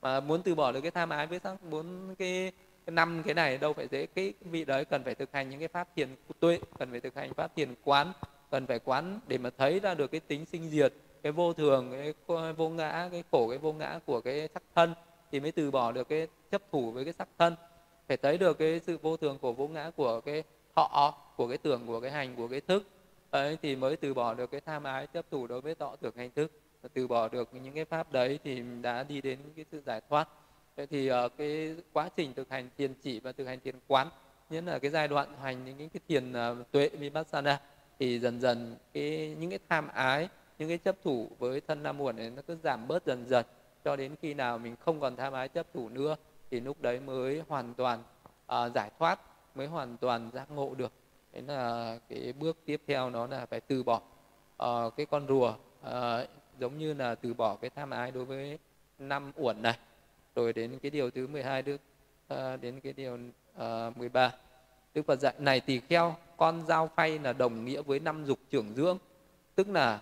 Mà 0.02 0.20
muốn 0.20 0.42
từ 0.42 0.54
bỏ 0.54 0.72
được 0.72 0.80
cái 0.80 0.90
tham 0.90 1.08
ái 1.08 1.26
với 1.26 1.38
sắc, 1.44 1.62
muốn 1.64 2.14
cái 2.14 2.52
năm 2.86 3.22
cái 3.24 3.34
này 3.34 3.58
đâu 3.58 3.72
phải 3.72 3.88
dễ. 3.90 4.06
Cái 4.06 4.32
vị 4.40 4.64
đấy 4.64 4.84
cần 4.84 5.04
phải 5.04 5.14
thực 5.14 5.32
hành 5.32 5.50
những 5.50 5.58
cái 5.58 5.68
pháp 5.68 5.88
thiền 5.96 6.08
tuệ, 6.40 6.58
cần 6.78 6.90
phải 6.90 7.00
thực 7.00 7.14
hành 7.14 7.34
pháp 7.34 7.56
thiền 7.56 7.74
quán, 7.84 8.12
cần 8.50 8.66
phải 8.66 8.78
quán 8.78 9.20
để 9.26 9.38
mà 9.38 9.50
thấy 9.58 9.80
ra 9.80 9.94
được 9.94 10.10
cái 10.10 10.20
tính 10.20 10.46
sinh 10.46 10.70
diệt, 10.70 10.92
cái 11.22 11.32
vô 11.32 11.52
thường, 11.52 11.92
cái 12.26 12.52
vô 12.52 12.68
ngã, 12.68 13.08
cái 13.12 13.24
khổ, 13.30 13.48
cái 13.48 13.58
vô 13.58 13.72
ngã 13.72 13.98
của 14.06 14.20
cái 14.20 14.48
sắc 14.54 14.62
thân 14.74 14.94
thì 15.32 15.40
mới 15.40 15.52
từ 15.52 15.70
bỏ 15.70 15.92
được 15.92 16.08
cái 16.08 16.26
chấp 16.50 16.62
thủ 16.72 16.90
với 16.90 17.04
cái 17.04 17.12
sắc 17.12 17.28
thân. 17.38 17.56
Phải 18.08 18.16
thấy 18.16 18.38
được 18.38 18.58
cái 18.58 18.80
sự 18.80 18.98
vô 19.02 19.16
thường 19.16 19.38
của 19.38 19.52
vô 19.52 19.68
ngã 19.68 19.90
của 19.96 20.20
cái 20.20 20.42
thọ, 20.76 21.14
của 21.36 21.48
cái 21.48 21.58
tưởng, 21.58 21.86
của 21.86 22.00
cái 22.00 22.10
hành, 22.10 22.36
của 22.36 22.48
cái 22.48 22.60
thức 22.60 22.84
ấy 23.30 23.58
thì 23.62 23.76
mới 23.76 23.96
từ 23.96 24.14
bỏ 24.14 24.34
được 24.34 24.50
cái 24.50 24.60
tham 24.60 24.84
ái 24.84 25.06
chấp 25.06 25.30
thủ 25.30 25.46
đối 25.46 25.60
với 25.60 25.74
tọ 25.74 25.96
tưởng 26.00 26.16
hành 26.16 26.30
thức 26.30 26.52
và 26.82 26.88
từ 26.94 27.08
bỏ 27.08 27.28
được 27.28 27.48
những 27.54 27.74
cái 27.74 27.84
pháp 27.84 28.12
đấy 28.12 28.38
thì 28.44 28.62
đã 28.82 29.02
đi 29.02 29.20
đến 29.20 29.38
cái 29.56 29.64
sự 29.72 29.82
giải 29.86 30.00
thoát. 30.08 30.28
Vậy 30.76 30.86
thì 30.86 31.12
uh, 31.12 31.32
cái 31.38 31.76
quá 31.92 32.08
trình 32.16 32.34
thực 32.34 32.50
hành 32.50 32.68
thiền 32.78 32.94
chỉ 33.02 33.20
và 33.20 33.32
thực 33.32 33.46
hành 33.46 33.60
thiền 33.60 33.74
quán 33.86 34.08
nhất 34.50 34.64
là 34.66 34.78
cái 34.78 34.90
giai 34.90 35.08
đoạn 35.08 35.28
hành 35.42 35.64
những 35.64 35.88
cái 35.88 36.00
thiền 36.08 36.32
uh, 36.32 36.70
tuệ 36.70 36.88
vipassana 36.88 37.60
thì 37.98 38.18
dần 38.18 38.40
dần 38.40 38.76
cái 38.92 39.36
những 39.40 39.50
cái 39.50 39.58
tham 39.68 39.88
ái 39.88 40.28
những 40.58 40.68
cái 40.68 40.78
chấp 40.78 40.96
thủ 41.04 41.28
với 41.38 41.60
thân 41.60 41.82
năm 41.82 41.98
muộn 41.98 42.16
này 42.16 42.30
nó 42.30 42.42
cứ 42.46 42.56
giảm 42.62 42.88
bớt 42.88 43.06
dần 43.06 43.26
dần 43.28 43.46
cho 43.84 43.96
đến 43.96 44.14
khi 44.22 44.34
nào 44.34 44.58
mình 44.58 44.76
không 44.80 45.00
còn 45.00 45.16
tham 45.16 45.32
ái 45.32 45.48
chấp 45.48 45.66
thủ 45.74 45.88
nữa 45.88 46.16
thì 46.50 46.60
lúc 46.60 46.82
đấy 46.82 47.00
mới 47.00 47.42
hoàn 47.48 47.74
toàn 47.74 48.02
uh, 48.52 48.74
giải 48.74 48.90
thoát 48.98 49.20
mới 49.54 49.66
hoàn 49.66 49.96
toàn 49.96 50.30
giác 50.34 50.50
ngộ 50.50 50.74
được 50.74 50.92
đấy 51.32 51.42
là 51.42 51.98
cái 52.08 52.32
bước 52.32 52.58
tiếp 52.64 52.82
theo 52.86 53.10
nó 53.10 53.26
là 53.26 53.46
phải 53.46 53.60
từ 53.60 53.82
bỏ 53.82 54.00
uh, 54.62 54.96
cái 54.96 55.06
con 55.06 55.26
rùa 55.28 55.54
uh, 55.80 56.28
giống 56.58 56.78
như 56.78 56.94
là 56.94 57.14
từ 57.14 57.34
bỏ 57.34 57.56
cái 57.56 57.70
tham 57.70 57.90
ái 57.90 58.10
đối 58.10 58.24
với 58.24 58.58
năm 58.98 59.32
uẩn 59.36 59.62
này. 59.62 59.78
Rồi 60.34 60.52
đến 60.52 60.78
cái 60.82 60.90
điều 60.90 61.10
thứ 61.10 61.26
12 61.26 61.62
đức 61.62 61.80
uh, 62.34 62.60
đến 62.60 62.80
cái 62.80 62.92
điều 62.92 63.18
uh, 63.56 63.96
13 63.96 64.32
Đức 64.94 65.06
Phật 65.06 65.20
dạy 65.20 65.34
này 65.38 65.60
tỳ 65.60 65.80
kheo 65.80 66.16
con 66.36 66.66
dao 66.66 66.90
phay 66.96 67.18
là 67.18 67.32
đồng 67.32 67.64
nghĩa 67.64 67.82
với 67.82 68.00
năm 68.00 68.24
dục 68.24 68.38
trưởng 68.50 68.74
dưỡng 68.74 68.98
tức 69.54 69.68
là 69.68 70.00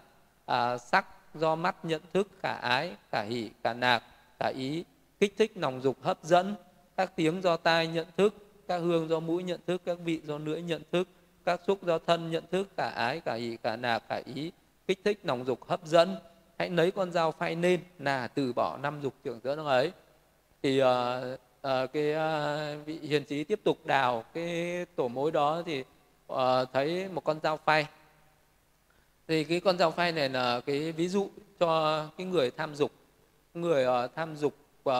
uh, 0.50 0.80
sắc 0.80 1.06
do 1.34 1.54
mắt 1.54 1.84
nhận 1.84 2.02
thức 2.12 2.28
cả 2.42 2.52
ái 2.52 2.96
cả 3.10 3.22
hỷ 3.22 3.50
cả 3.62 3.74
nạc 3.74 4.02
cả 4.38 4.52
ý 4.56 4.84
kích 5.20 5.34
thích 5.38 5.52
lòng 5.54 5.80
dục 5.80 5.96
hấp 6.02 6.24
dẫn 6.24 6.54
các 6.96 7.16
tiếng 7.16 7.42
do 7.42 7.56
tai 7.56 7.86
nhận 7.86 8.06
thức 8.16 8.34
các 8.68 8.78
hương 8.78 9.08
do 9.08 9.20
mũi 9.20 9.42
nhận 9.42 9.60
thức 9.66 9.82
các 9.84 9.98
vị 10.04 10.20
do 10.24 10.38
lưỡi 10.38 10.62
nhận 10.62 10.82
thức 10.92 11.08
các 11.48 11.60
xúc 11.66 11.82
do 11.82 11.98
thân 11.98 12.30
nhận 12.30 12.44
thức 12.50 12.68
cả 12.76 12.88
ái 12.88 13.20
cả 13.20 13.34
ý 13.34 13.56
cả 13.56 13.76
nạc 13.76 14.02
cả 14.08 14.22
ý 14.34 14.52
kích 14.86 15.00
thích 15.04 15.20
nòng 15.24 15.44
dục 15.44 15.64
hấp 15.68 15.86
dẫn. 15.86 16.16
Hãy 16.58 16.70
lấy 16.70 16.90
con 16.90 17.12
dao 17.12 17.32
phay 17.32 17.54
nên 17.54 17.80
là 17.98 18.28
từ 18.28 18.52
bỏ 18.52 18.78
năm 18.82 19.00
dục 19.00 19.14
trưởng 19.24 19.40
dưỡng 19.44 19.66
ấy. 19.66 19.92
Thì 20.62 20.82
uh, 20.82 20.86
uh, 20.86 21.92
cái 21.92 22.14
uh, 22.14 22.86
vị 22.86 22.98
hiền 23.02 23.24
trí 23.24 23.44
tiếp 23.44 23.60
tục 23.64 23.86
đào 23.86 24.24
cái 24.34 24.86
tổ 24.96 25.08
mối 25.08 25.32
đó 25.32 25.62
thì 25.66 25.84
uh, 26.32 26.38
thấy 26.72 27.08
một 27.08 27.24
con 27.24 27.40
dao 27.42 27.56
phay. 27.56 27.86
Thì 29.28 29.44
cái 29.44 29.60
con 29.60 29.78
dao 29.78 29.90
phay 29.90 30.12
này 30.12 30.28
là 30.28 30.60
cái 30.60 30.92
ví 30.92 31.08
dụ 31.08 31.30
cho 31.58 32.04
cái 32.16 32.26
người 32.26 32.50
tham 32.50 32.74
dục. 32.74 32.92
Người 33.54 33.86
uh, 33.86 34.10
tham 34.14 34.36
dục 34.36 34.54
uh, 34.88 34.94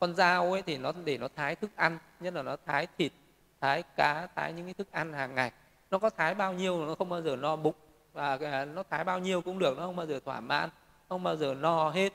con 0.00 0.14
dao 0.14 0.52
ấy 0.52 0.62
thì 0.62 0.76
nó 0.76 0.92
để 1.04 1.18
nó 1.18 1.28
thái 1.36 1.54
thức 1.54 1.70
ăn 1.76 1.98
nhất 2.20 2.34
là 2.34 2.42
nó 2.42 2.56
thái 2.66 2.86
thịt 2.98 3.12
thái 3.60 3.82
cá 3.96 4.28
thái 4.36 4.52
những 4.52 4.64
cái 4.64 4.74
thức 4.74 4.88
ăn 4.92 5.12
hàng 5.12 5.34
ngày 5.34 5.52
nó 5.94 5.98
có 5.98 6.10
thái 6.10 6.34
bao 6.34 6.52
nhiêu 6.52 6.86
nó 6.86 6.94
không 6.94 7.08
bao 7.08 7.22
giờ 7.22 7.36
no 7.36 7.56
bụng. 7.56 7.74
Và 8.12 8.38
à, 8.42 8.64
nó 8.64 8.82
thái 8.90 9.04
bao 9.04 9.18
nhiêu 9.18 9.40
cũng 9.40 9.58
được 9.58 9.78
nó 9.78 9.86
không 9.86 9.96
bao 9.96 10.06
giờ 10.06 10.20
thỏa 10.24 10.40
mãn 10.40 10.70
không 11.08 11.22
bao 11.22 11.36
giờ 11.36 11.54
no 11.54 11.90
hết. 11.90 12.12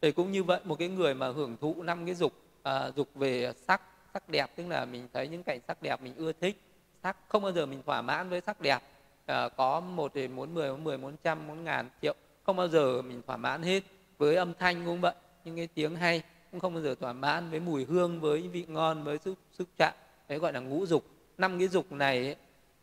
Thì 0.00 0.12
cũng 0.12 0.32
như 0.32 0.44
vậy 0.44 0.60
một 0.64 0.78
cái 0.78 0.88
người 0.88 1.14
mà 1.14 1.28
hưởng 1.28 1.56
thụ 1.56 1.82
năm 1.82 2.06
cái 2.06 2.14
dục 2.14 2.32
à, 2.62 2.90
dục 2.96 3.08
về 3.14 3.52
sắc 3.66 3.82
sắc 4.14 4.28
đẹp 4.28 4.50
tức 4.56 4.68
là 4.68 4.84
mình 4.84 5.08
thấy 5.12 5.28
những 5.28 5.42
cảnh 5.42 5.60
sắc 5.68 5.82
đẹp 5.82 6.02
mình 6.02 6.14
ưa 6.16 6.32
thích 6.32 6.60
sắc 7.02 7.16
không 7.28 7.42
bao 7.42 7.52
giờ 7.52 7.66
mình 7.66 7.82
thỏa 7.86 8.02
mãn 8.02 8.28
với 8.28 8.40
sắc 8.40 8.60
đẹp. 8.60 8.78
À, 9.26 9.48
có 9.48 9.80
một 9.80 10.12
thì 10.14 10.28
muốn 10.28 10.54
mười 10.54 10.70
muốn 10.70 10.84
mười 10.84 10.98
muốn 10.98 11.16
trăm 11.22 11.46
muốn 11.46 11.64
ngàn 11.64 11.88
triệu 12.02 12.14
không 12.42 12.56
bao 12.56 12.68
giờ 12.68 13.02
mình 13.02 13.22
thỏa 13.26 13.36
mãn 13.36 13.62
hết. 13.62 13.82
Với 14.18 14.36
âm 14.36 14.54
thanh 14.54 14.84
cũng 14.86 15.00
vậy 15.00 15.14
những 15.44 15.56
cái 15.56 15.66
tiếng 15.66 15.96
hay 15.96 16.22
cũng 16.50 16.60
không 16.60 16.74
bao 16.74 16.82
giờ 16.82 16.94
thỏa 16.94 17.12
mãn 17.12 17.50
với 17.50 17.60
mùi 17.60 17.84
hương 17.84 18.20
với 18.20 18.48
vị 18.48 18.64
ngon 18.68 19.04
với 19.04 19.18
sức 19.18 19.34
sức 19.52 19.68
chạm 19.76 19.92
đấy 20.28 20.38
gọi 20.38 20.52
là 20.52 20.60
ngũ 20.60 20.86
dục. 20.86 21.04
Năm 21.38 21.58
cái 21.58 21.68
dục 21.68 21.92
này 21.92 22.24
ấy, 22.24 22.36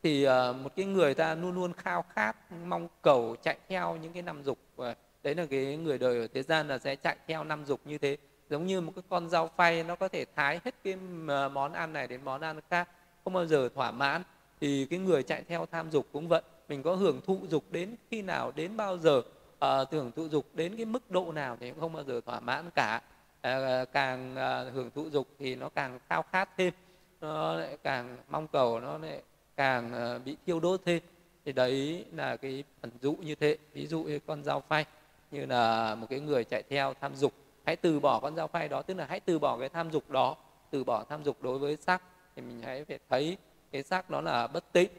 thì 0.04 0.24
ờ, 0.24 0.54
một 0.54 0.76
cái 0.76 0.86
người 0.86 1.14
ta 1.14 1.36
luôn 1.36 1.56
luôn 1.56 1.74
khao 1.74 2.06
khát 2.16 2.36
mong 2.66 2.88
cầu 3.02 3.36
chạy 3.42 3.58
theo 3.70 3.98
những 3.98 4.14
cái 4.14 4.22
năm 4.22 4.44
dục 4.44 4.58
ờ, 4.78 4.96
đấy 5.24 5.36
là 5.36 5.46
cái 5.46 5.78
người 5.78 5.98
đời 5.98 6.20
ở 6.20 6.28
thế 6.34 6.44
gian 6.44 6.68
là 6.68 6.78
sẽ 6.78 6.96
chạy 6.96 7.18
theo 7.28 7.44
năm 7.44 7.66
dục 7.66 7.80
như 7.86 7.98
thế. 7.98 8.18
Giống 8.50 8.66
như 8.66 8.82
một 8.82 8.92
cái 8.96 9.04
con 9.10 9.30
dao 9.30 9.50
phay 9.58 9.84
nó 9.84 9.96
có 9.96 10.08
thể 10.08 10.26
thái 10.36 10.60
hết 10.66 10.76
cái 10.84 10.98
ờ, 11.28 11.50
món 11.50 11.74
ăn 11.74 11.94
này 11.94 12.08
đến 12.08 12.22
món 12.24 12.42
ăn 12.42 12.60
khác 12.70 12.90
không 13.24 13.34
bao 13.34 13.46
giờ 13.46 13.70
thỏa 13.76 13.92
mãn. 13.92 14.24
Thì 14.62 14.88
cái 14.90 15.00
người 15.00 15.24
chạy 15.24 15.44
theo 15.48 15.66
tham 15.66 15.92
dục 15.92 16.08
cũng 16.12 16.28
vậy. 16.28 16.42
Mình 16.70 16.84
có 16.84 16.96
hưởng 16.96 17.22
thụ 17.26 17.40
dục 17.50 17.64
đến 17.72 17.96
khi 18.12 18.22
nào 18.22 18.52
đến 18.56 18.78
bao 18.78 18.98
giờ 18.98 19.22
à, 19.60 19.78
hưởng 19.92 20.12
thụ 20.12 20.28
dục 20.30 20.46
đến 20.54 20.76
cái 20.78 20.86
mức 20.86 21.12
độ 21.12 21.32
nào 21.32 21.58
thì 21.60 21.72
cũng 21.72 21.80
không 21.80 21.94
bao 21.94 22.04
giờ 22.04 22.22
thỏa 22.26 22.40
mãn 22.40 22.70
cả. 22.76 23.02
À, 23.42 23.86
càng 23.86 24.36
à, 24.36 24.64
hưởng 24.74 24.92
thụ 24.92 25.10
dục 25.10 25.28
thì 25.40 25.56
nó 25.56 25.70
càng 25.70 26.00
khao 26.10 26.24
khát 26.32 26.50
thêm 26.58 26.74
nó 27.22 27.54
lại 27.54 27.78
càng 27.84 28.18
mong 28.30 28.48
cầu 28.48 28.80
nó 28.80 28.98
lại 28.98 29.22
càng 29.56 29.94
ờ, 29.94 30.20
bị 30.26 30.38
thiêu 30.46 30.60
đốt 30.60 30.82
thêm. 30.86 31.02
Thì 31.46 31.52
đấy 31.52 32.06
là 32.14 32.38
cái 32.38 32.64
phần 32.82 32.92
dụ 33.02 33.14
như 33.14 33.36
thế. 33.36 33.58
Ví 33.74 33.88
dụ 33.88 34.04
như 34.04 34.20
con 34.20 34.44
dao 34.44 34.62
phay 34.62 34.86
như 35.32 35.46
là 35.46 35.96
một 35.96 36.08
cái 36.10 36.20
người 36.20 36.44
chạy 36.44 36.64
theo 36.70 36.94
tham 37.02 37.16
dục. 37.16 37.34
Hãy 37.66 37.76
từ 37.76 38.00
bỏ 38.00 38.20
con 38.20 38.36
dao 38.36 38.48
phay 38.48 38.68
đó 38.68 38.82
tức 38.82 38.94
là 38.94 39.06
hãy 39.10 39.20
từ 39.20 39.40
bỏ 39.40 39.58
cái 39.60 39.70
tham 39.70 39.92
dục 39.92 40.10
đó 40.10 40.36
từ 40.72 40.84
bỏ 40.84 41.04
tham 41.10 41.24
dục 41.24 41.38
đối 41.42 41.60
với 41.60 41.78
sắc 41.78 42.02
thì 42.36 42.42
mình 42.42 42.62
hãy 42.62 42.86
phải 42.86 43.00
thấy 43.10 43.38
cái 43.72 43.84
sắc 43.84 44.10
đó 44.10 44.22
là 44.22 44.48
bất 44.48 44.72
tịnh. 44.72 44.90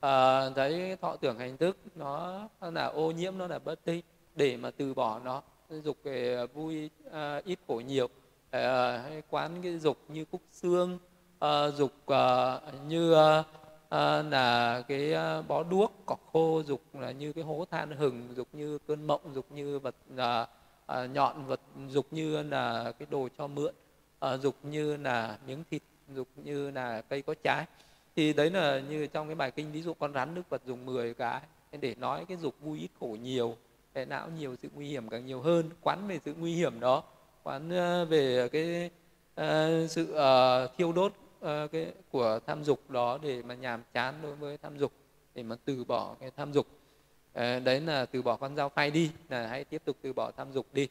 À, 0.00 0.50
thấy 0.50 0.96
thọ 1.00 1.16
tưởng 1.16 1.38
hành 1.38 1.56
thức 1.56 1.76
nó 1.94 2.40
là 2.60 2.84
ô 2.84 3.10
nhiễm 3.10 3.38
nó 3.38 3.46
là 3.46 3.58
bất 3.58 3.84
tịnh 3.84 4.02
để 4.36 4.56
mà 4.56 4.70
từ 4.70 4.94
bỏ 4.94 5.20
nó. 5.24 5.42
Dục 5.70 5.96
về 6.02 6.46
vui 6.46 6.90
à, 7.12 7.40
ít 7.44 7.58
khổ 7.68 7.82
nhiều. 7.86 8.08
À, 8.50 8.98
hay 8.98 9.22
quán 9.30 9.62
cái 9.62 9.78
dục 9.78 9.96
như 10.08 10.24
cúc 10.24 10.40
xương 10.52 10.98
à, 11.38 11.68
dục 11.68 11.92
à, 12.06 12.60
như 12.88 13.14
à, 13.14 13.44
à, 13.90 14.22
là 14.22 14.82
cái 14.88 15.12
ờ, 15.12 15.42
bó 15.42 15.62
đuốc 15.62 15.92
cỏ 16.06 16.16
khô 16.32 16.62
dục 16.66 16.82
là 16.94 17.10
như 17.10 17.32
cái 17.32 17.44
hố 17.44 17.64
than 17.70 17.90
hừng 17.90 18.28
dục 18.36 18.48
như 18.52 18.78
cơn 18.86 19.06
mộng 19.06 19.20
dục 19.34 19.46
như 19.50 19.78
vật 19.78 19.94
à, 20.16 20.46
à, 20.86 21.06
nhọn 21.06 21.46
vật 21.46 21.60
dục 21.88 22.06
như 22.10 22.42
là 22.42 22.92
cái 22.98 23.06
đồ 23.10 23.28
cho 23.38 23.46
mượn 23.46 23.74
à, 24.18 24.36
dục 24.36 24.54
như 24.62 24.96
là 24.96 25.38
miếng 25.46 25.64
thịt 25.70 25.82
dục 26.14 26.28
như 26.36 26.70
là 26.70 27.02
cây 27.08 27.22
có 27.22 27.34
trái. 27.44 27.66
Thì 28.16 28.32
đấy 28.32 28.50
là 28.50 28.80
như 28.80 29.06
trong 29.06 29.28
cái 29.28 29.34
bài 29.34 29.50
kinh 29.50 29.72
ví 29.72 29.82
dụ 29.82 29.94
con 29.94 30.12
rắn 30.12 30.34
đức 30.34 30.42
phật 30.48 30.62
dùng 30.66 30.86
10 30.86 31.14
cái 31.14 31.40
để 31.80 31.94
nói 31.94 32.24
cái 32.28 32.36
dục 32.36 32.54
vui 32.60 32.78
ít 32.78 32.88
khổ 33.00 33.16
nhiều 33.22 33.56
cái 33.94 34.06
não 34.06 34.28
nhiều 34.38 34.56
sự 34.62 34.68
nguy 34.74 34.88
hiểm 34.88 35.08
càng 35.08 35.26
nhiều 35.26 35.40
hơn 35.40 35.70
quán 35.80 36.08
về 36.08 36.18
sự 36.24 36.34
nguy 36.38 36.54
hiểm 36.54 36.80
đó 36.80 37.02
quán 37.42 37.68
về 38.08 38.48
cái 38.52 38.90
uh, 39.40 39.90
sự 39.90 40.14
uh, 40.14 40.76
thiêu 40.76 40.92
đốt 40.92 41.12
uh, 41.44 41.72
cái 41.72 41.92
của 42.10 42.40
tham 42.46 42.64
dục 42.64 42.90
đó 42.90 43.18
để 43.22 43.42
mà 43.42 43.54
nhàm 43.54 43.82
chán 43.92 44.14
đối 44.22 44.36
với 44.36 44.58
tham 44.58 44.78
dục 44.78 44.92
để 45.34 45.42
mà 45.42 45.56
từ 45.64 45.84
bỏ 45.84 46.16
cái 46.20 46.30
tham 46.36 46.52
dục. 46.52 46.66
Uh, 46.66 47.64
đấy 47.64 47.80
là 47.80 48.06
từ 48.06 48.22
bỏ 48.22 48.36
con 48.36 48.56
dao 48.56 48.68
phay 48.68 48.90
đi 48.90 49.10
là 49.28 49.46
hãy 49.46 49.64
tiếp 49.64 49.82
tục 49.84 49.96
từ 50.02 50.12
bỏ 50.12 50.30
tham 50.30 50.52
dục 50.52 50.66
đi. 50.72 50.88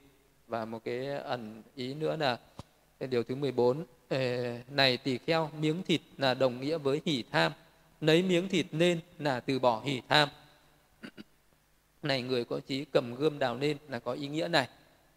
Và 0.48 0.66
một 0.66 0.84
cái 0.84 1.08
ẩn 1.08 1.64
ý 1.76 1.94
nữa 1.94 2.16
là 2.16 2.38
điều 3.08 3.24
thứ 3.24 3.36
14 3.36 3.86
ờ, 4.10 4.18
này 4.70 4.98
tỳ 4.98 5.18
kheo 5.18 5.50
miếng 5.60 5.84
thịt 5.84 6.02
là 6.18 6.34
đồng 6.34 6.62
nghĩa 6.62 6.78
với 6.78 7.02
hỉ 7.06 7.24
tham. 7.32 7.52
Lấy 8.02 8.24
miếng 8.24 8.50
thịt 8.50 8.66
nên 8.72 9.00
là 9.20 9.40
từ 9.40 9.60
bỏ 9.60 9.82
hỉ 9.86 10.02
tham. 10.10 10.30
Này 12.04 12.22
người 12.22 12.46
có 12.46 12.60
trí 12.60 12.86
cầm 12.86 13.16
gươm 13.16 13.40
đào 13.40 13.56
lên 13.56 13.78
là 13.88 14.00
có 14.00 14.14
ý 14.14 14.28
nghĩa 14.28 14.48
này 14.48 14.68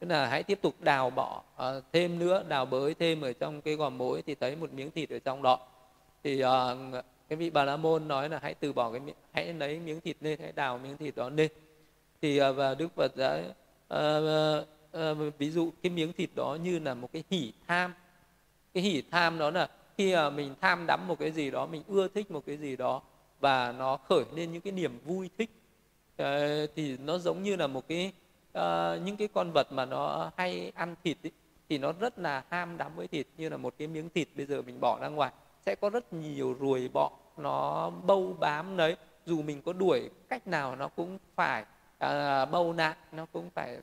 tức 0.03 0.09
là 0.09 0.27
hãy 0.27 0.43
tiếp 0.43 0.59
tục 0.63 0.75
đào 0.81 1.11
bỏ 1.11 1.37
uh, 1.37 1.57
ờ, 1.57 1.83
thêm 1.93 2.19
nữa 2.19 2.45
đào 2.49 2.67
bới 2.67 2.95
thêm 2.95 3.21
ở 3.21 3.33
trong 3.33 3.61
cái 3.61 3.75
gò 3.75 3.91
mối 3.91 4.23
thì 4.27 4.35
thấy 4.35 4.57
một 4.57 4.73
miếng 4.73 4.91
thịt 4.91 5.11
ở 5.11 5.19
trong 5.19 5.43
đó. 5.43 5.59
Thì 6.25 6.45
uh, 6.45 7.05
cái 7.29 7.37
vị 7.37 7.51
bà 7.51 7.65
la 7.65 7.77
môn 7.77 8.09
nói 8.09 8.29
là 8.29 8.39
hãy 8.43 8.55
từ 8.55 8.73
bỏ 8.73 8.93
cái 8.93 9.01
hãy 9.33 9.55
lấy 9.55 9.79
miếng 9.79 10.01
thịt 10.01 10.17
lên 10.21 10.41
hãy 10.41 10.53
đào 10.53 10.79
miếng 10.79 10.97
thịt 10.97 11.17
đó 11.17 11.29
lên. 11.29 11.51
Thì 12.23 12.43
uh, 12.43 12.57
và 12.57 12.75
đức 12.75 12.89
phật 12.97 13.17
đã 13.17 13.43
uh, 13.95 14.67
uh, 15.27 15.39
ví 15.39 15.51
dụ 15.51 15.71
cái 15.83 15.93
miếng 15.93 16.13
thịt 16.13 16.31
đó 16.35 16.59
như 16.63 16.79
là 16.79 16.95
một 16.95 17.13
cái 17.13 17.25
hỉ 17.31 17.53
tham. 17.67 17.95
Cái 18.75 18.83
hỉ 18.83 19.03
tham 19.11 19.39
đó 19.39 19.51
là 19.51 19.69
khi 19.99 20.17
uh, 20.17 20.33
mình 20.33 20.55
tham 20.61 20.85
đắm 20.87 21.09
một 21.09 21.19
cái 21.19 21.31
gì 21.31 21.51
đó 21.51 21.67
mình 21.67 21.83
ưa 21.89 22.09
thích 22.09 22.31
một 22.31 22.43
cái 22.47 22.57
gì 22.57 22.77
đó 22.77 23.03
và 23.41 23.73
nó 23.73 23.97
khởi 23.97 24.25
lên 24.35 24.53
những 24.53 24.63
cái 24.63 24.73
niềm 24.73 24.99
vui 25.05 25.31
thích 25.39 25.51
uh, 26.23 26.27
thì 26.77 26.97
nó 26.97 27.19
giống 27.19 27.43
như 27.43 27.57
là 27.57 27.67
một 27.67 27.89
cái 27.89 28.13
uh, 28.59 29.03
những 29.05 29.17
cái 29.17 29.29
con 29.35 29.51
vật 29.53 29.73
mà 29.73 29.85
nó 29.85 30.31
hay 30.37 30.73
ăn 30.75 30.95
thịt 31.05 31.17
ý, 31.23 31.31
thì 31.69 31.79
nó 31.79 31.93
rất 32.01 32.19
là 32.19 32.45
ham 32.51 32.77
đắm 32.77 32.93
với 32.97 33.09
thịt 33.09 33.27
như 33.37 33.49
là 33.49 33.57
một 33.57 33.75
cái 33.79 33.89
miếng 33.89 34.11
thịt 34.15 34.29
bây 34.37 34.47
giờ 34.47 34.63
mình 34.63 34.81
bỏ 34.81 34.99
ra 35.01 35.09
ngoài 35.09 35.33
sẽ 35.67 35.75
có 35.75 35.91
rất 35.91 36.13
nhiều 36.13 36.57
ruồi 36.61 36.91
bọ 36.93 37.11
nó 37.37 37.91
bâu 37.91 38.37
bám 38.41 38.77
đấy 38.77 38.97
dù 39.27 39.43
mình 39.43 39.63
có 39.63 39.73
đuổi 39.73 40.11
cách 40.29 40.47
nào 40.47 40.77
nó 40.77 40.89
cũng 40.89 41.19
phải 41.37 41.65
uh, 42.05 42.51
bâu 42.51 42.73
nại 42.73 42.95
nó 43.13 43.27
cũng 43.33 43.51
phải 43.51 43.79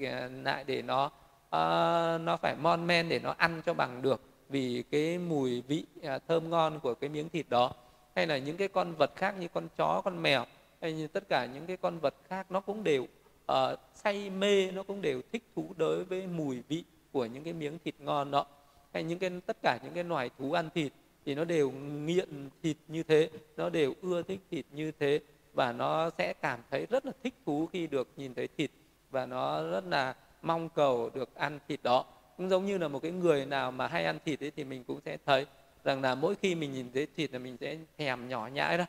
ờ, 0.00 0.28
lại 0.42 0.64
để 0.64 0.82
nó 0.82 1.06
uh, 1.06 2.20
nó 2.20 2.36
phải 2.42 2.54
mon 2.60 2.86
men 2.86 3.08
để 3.08 3.18
nó 3.18 3.34
ăn 3.38 3.62
cho 3.66 3.74
bằng 3.74 4.02
được. 4.02 4.20
Vì 4.48 4.84
cái 4.90 5.18
mùi 5.18 5.60
vị 5.60 5.86
uh, 5.98 6.22
thơm 6.28 6.50
ngon 6.50 6.80
của 6.80 6.94
cái 6.94 7.10
miếng 7.10 7.28
thịt 7.28 7.46
đó. 7.48 7.72
Hay 8.16 8.26
là 8.26 8.38
những 8.38 8.56
cái 8.56 8.68
con 8.68 8.94
vật 8.98 9.10
khác 9.16 9.34
như 9.38 9.48
con 9.48 9.68
chó 9.76 10.00
con 10.04 10.22
mèo 10.22 10.44
hay 10.80 10.92
như 10.92 11.06
tất 11.06 11.28
cả 11.28 11.46
những 11.54 11.66
cái 11.66 11.76
con 11.76 11.98
vật 11.98 12.14
khác 12.28 12.46
nó 12.50 12.60
cũng 12.60 12.84
đều 12.84 13.06
uh, 13.52 13.78
say 13.94 14.30
mê 14.30 14.70
nó 14.70 14.82
cũng 14.82 15.02
đều 15.02 15.20
thích 15.32 15.42
thú 15.56 15.74
đối 15.76 16.04
với 16.04 16.26
mùi 16.26 16.62
vị 16.68 16.84
của 17.12 17.26
những 17.26 17.44
cái 17.44 17.52
miếng 17.52 17.78
thịt 17.84 17.94
ngon 17.98 18.30
đó. 18.30 18.46
Hay 18.92 19.02
những 19.02 19.18
cái 19.18 19.30
tất 19.46 19.56
cả 19.62 19.78
những 19.84 19.94
cái 19.94 20.04
loài 20.04 20.30
thú 20.38 20.52
ăn 20.52 20.68
thịt 20.74 20.92
thì 21.26 21.34
nó 21.34 21.44
đều 21.44 21.70
nghiện 21.70 22.48
thịt 22.62 22.76
như 22.88 23.02
thế 23.02 23.30
nó 23.56 23.70
đều 23.70 23.94
ưa 24.02 24.22
thích 24.22 24.40
thịt 24.50 24.64
như 24.72 24.92
thế 24.98 25.20
và 25.52 25.72
nó 25.72 26.10
sẽ 26.18 26.34
cảm 26.42 26.60
thấy 26.70 26.86
rất 26.90 27.06
là 27.06 27.12
thích 27.22 27.34
thú 27.46 27.66
khi 27.72 27.86
được 27.86 28.08
nhìn 28.16 28.34
thấy 28.34 28.48
thịt 28.56 28.70
và 29.10 29.26
nó 29.26 29.70
rất 29.70 29.84
là 29.86 30.14
mong 30.42 30.68
cầu 30.68 31.10
được 31.14 31.34
ăn 31.34 31.58
thịt 31.68 31.80
đó. 31.82 32.04
Cũng 32.36 32.48
giống 32.48 32.66
như 32.66 32.78
là 32.78 32.88
một 32.88 33.02
cái 33.02 33.10
người 33.10 33.46
nào 33.46 33.72
mà 33.72 33.86
hay 33.86 34.04
ăn 34.04 34.18
thịt 34.24 34.40
ấy 34.40 34.50
thì 34.56 34.64
mình 34.64 34.84
cũng 34.84 35.00
sẽ 35.04 35.16
thấy 35.26 35.46
rằng 35.84 36.02
là 36.02 36.14
mỗi 36.14 36.34
khi 36.34 36.54
mình 36.54 36.72
nhìn 36.72 36.86
thấy 36.94 37.06
thịt 37.16 37.32
là 37.32 37.38
mình 37.38 37.56
sẽ 37.60 37.78
thèm 37.98 38.28
nhỏ 38.28 38.48
nhãi 38.52 38.78
đó. 38.78 38.84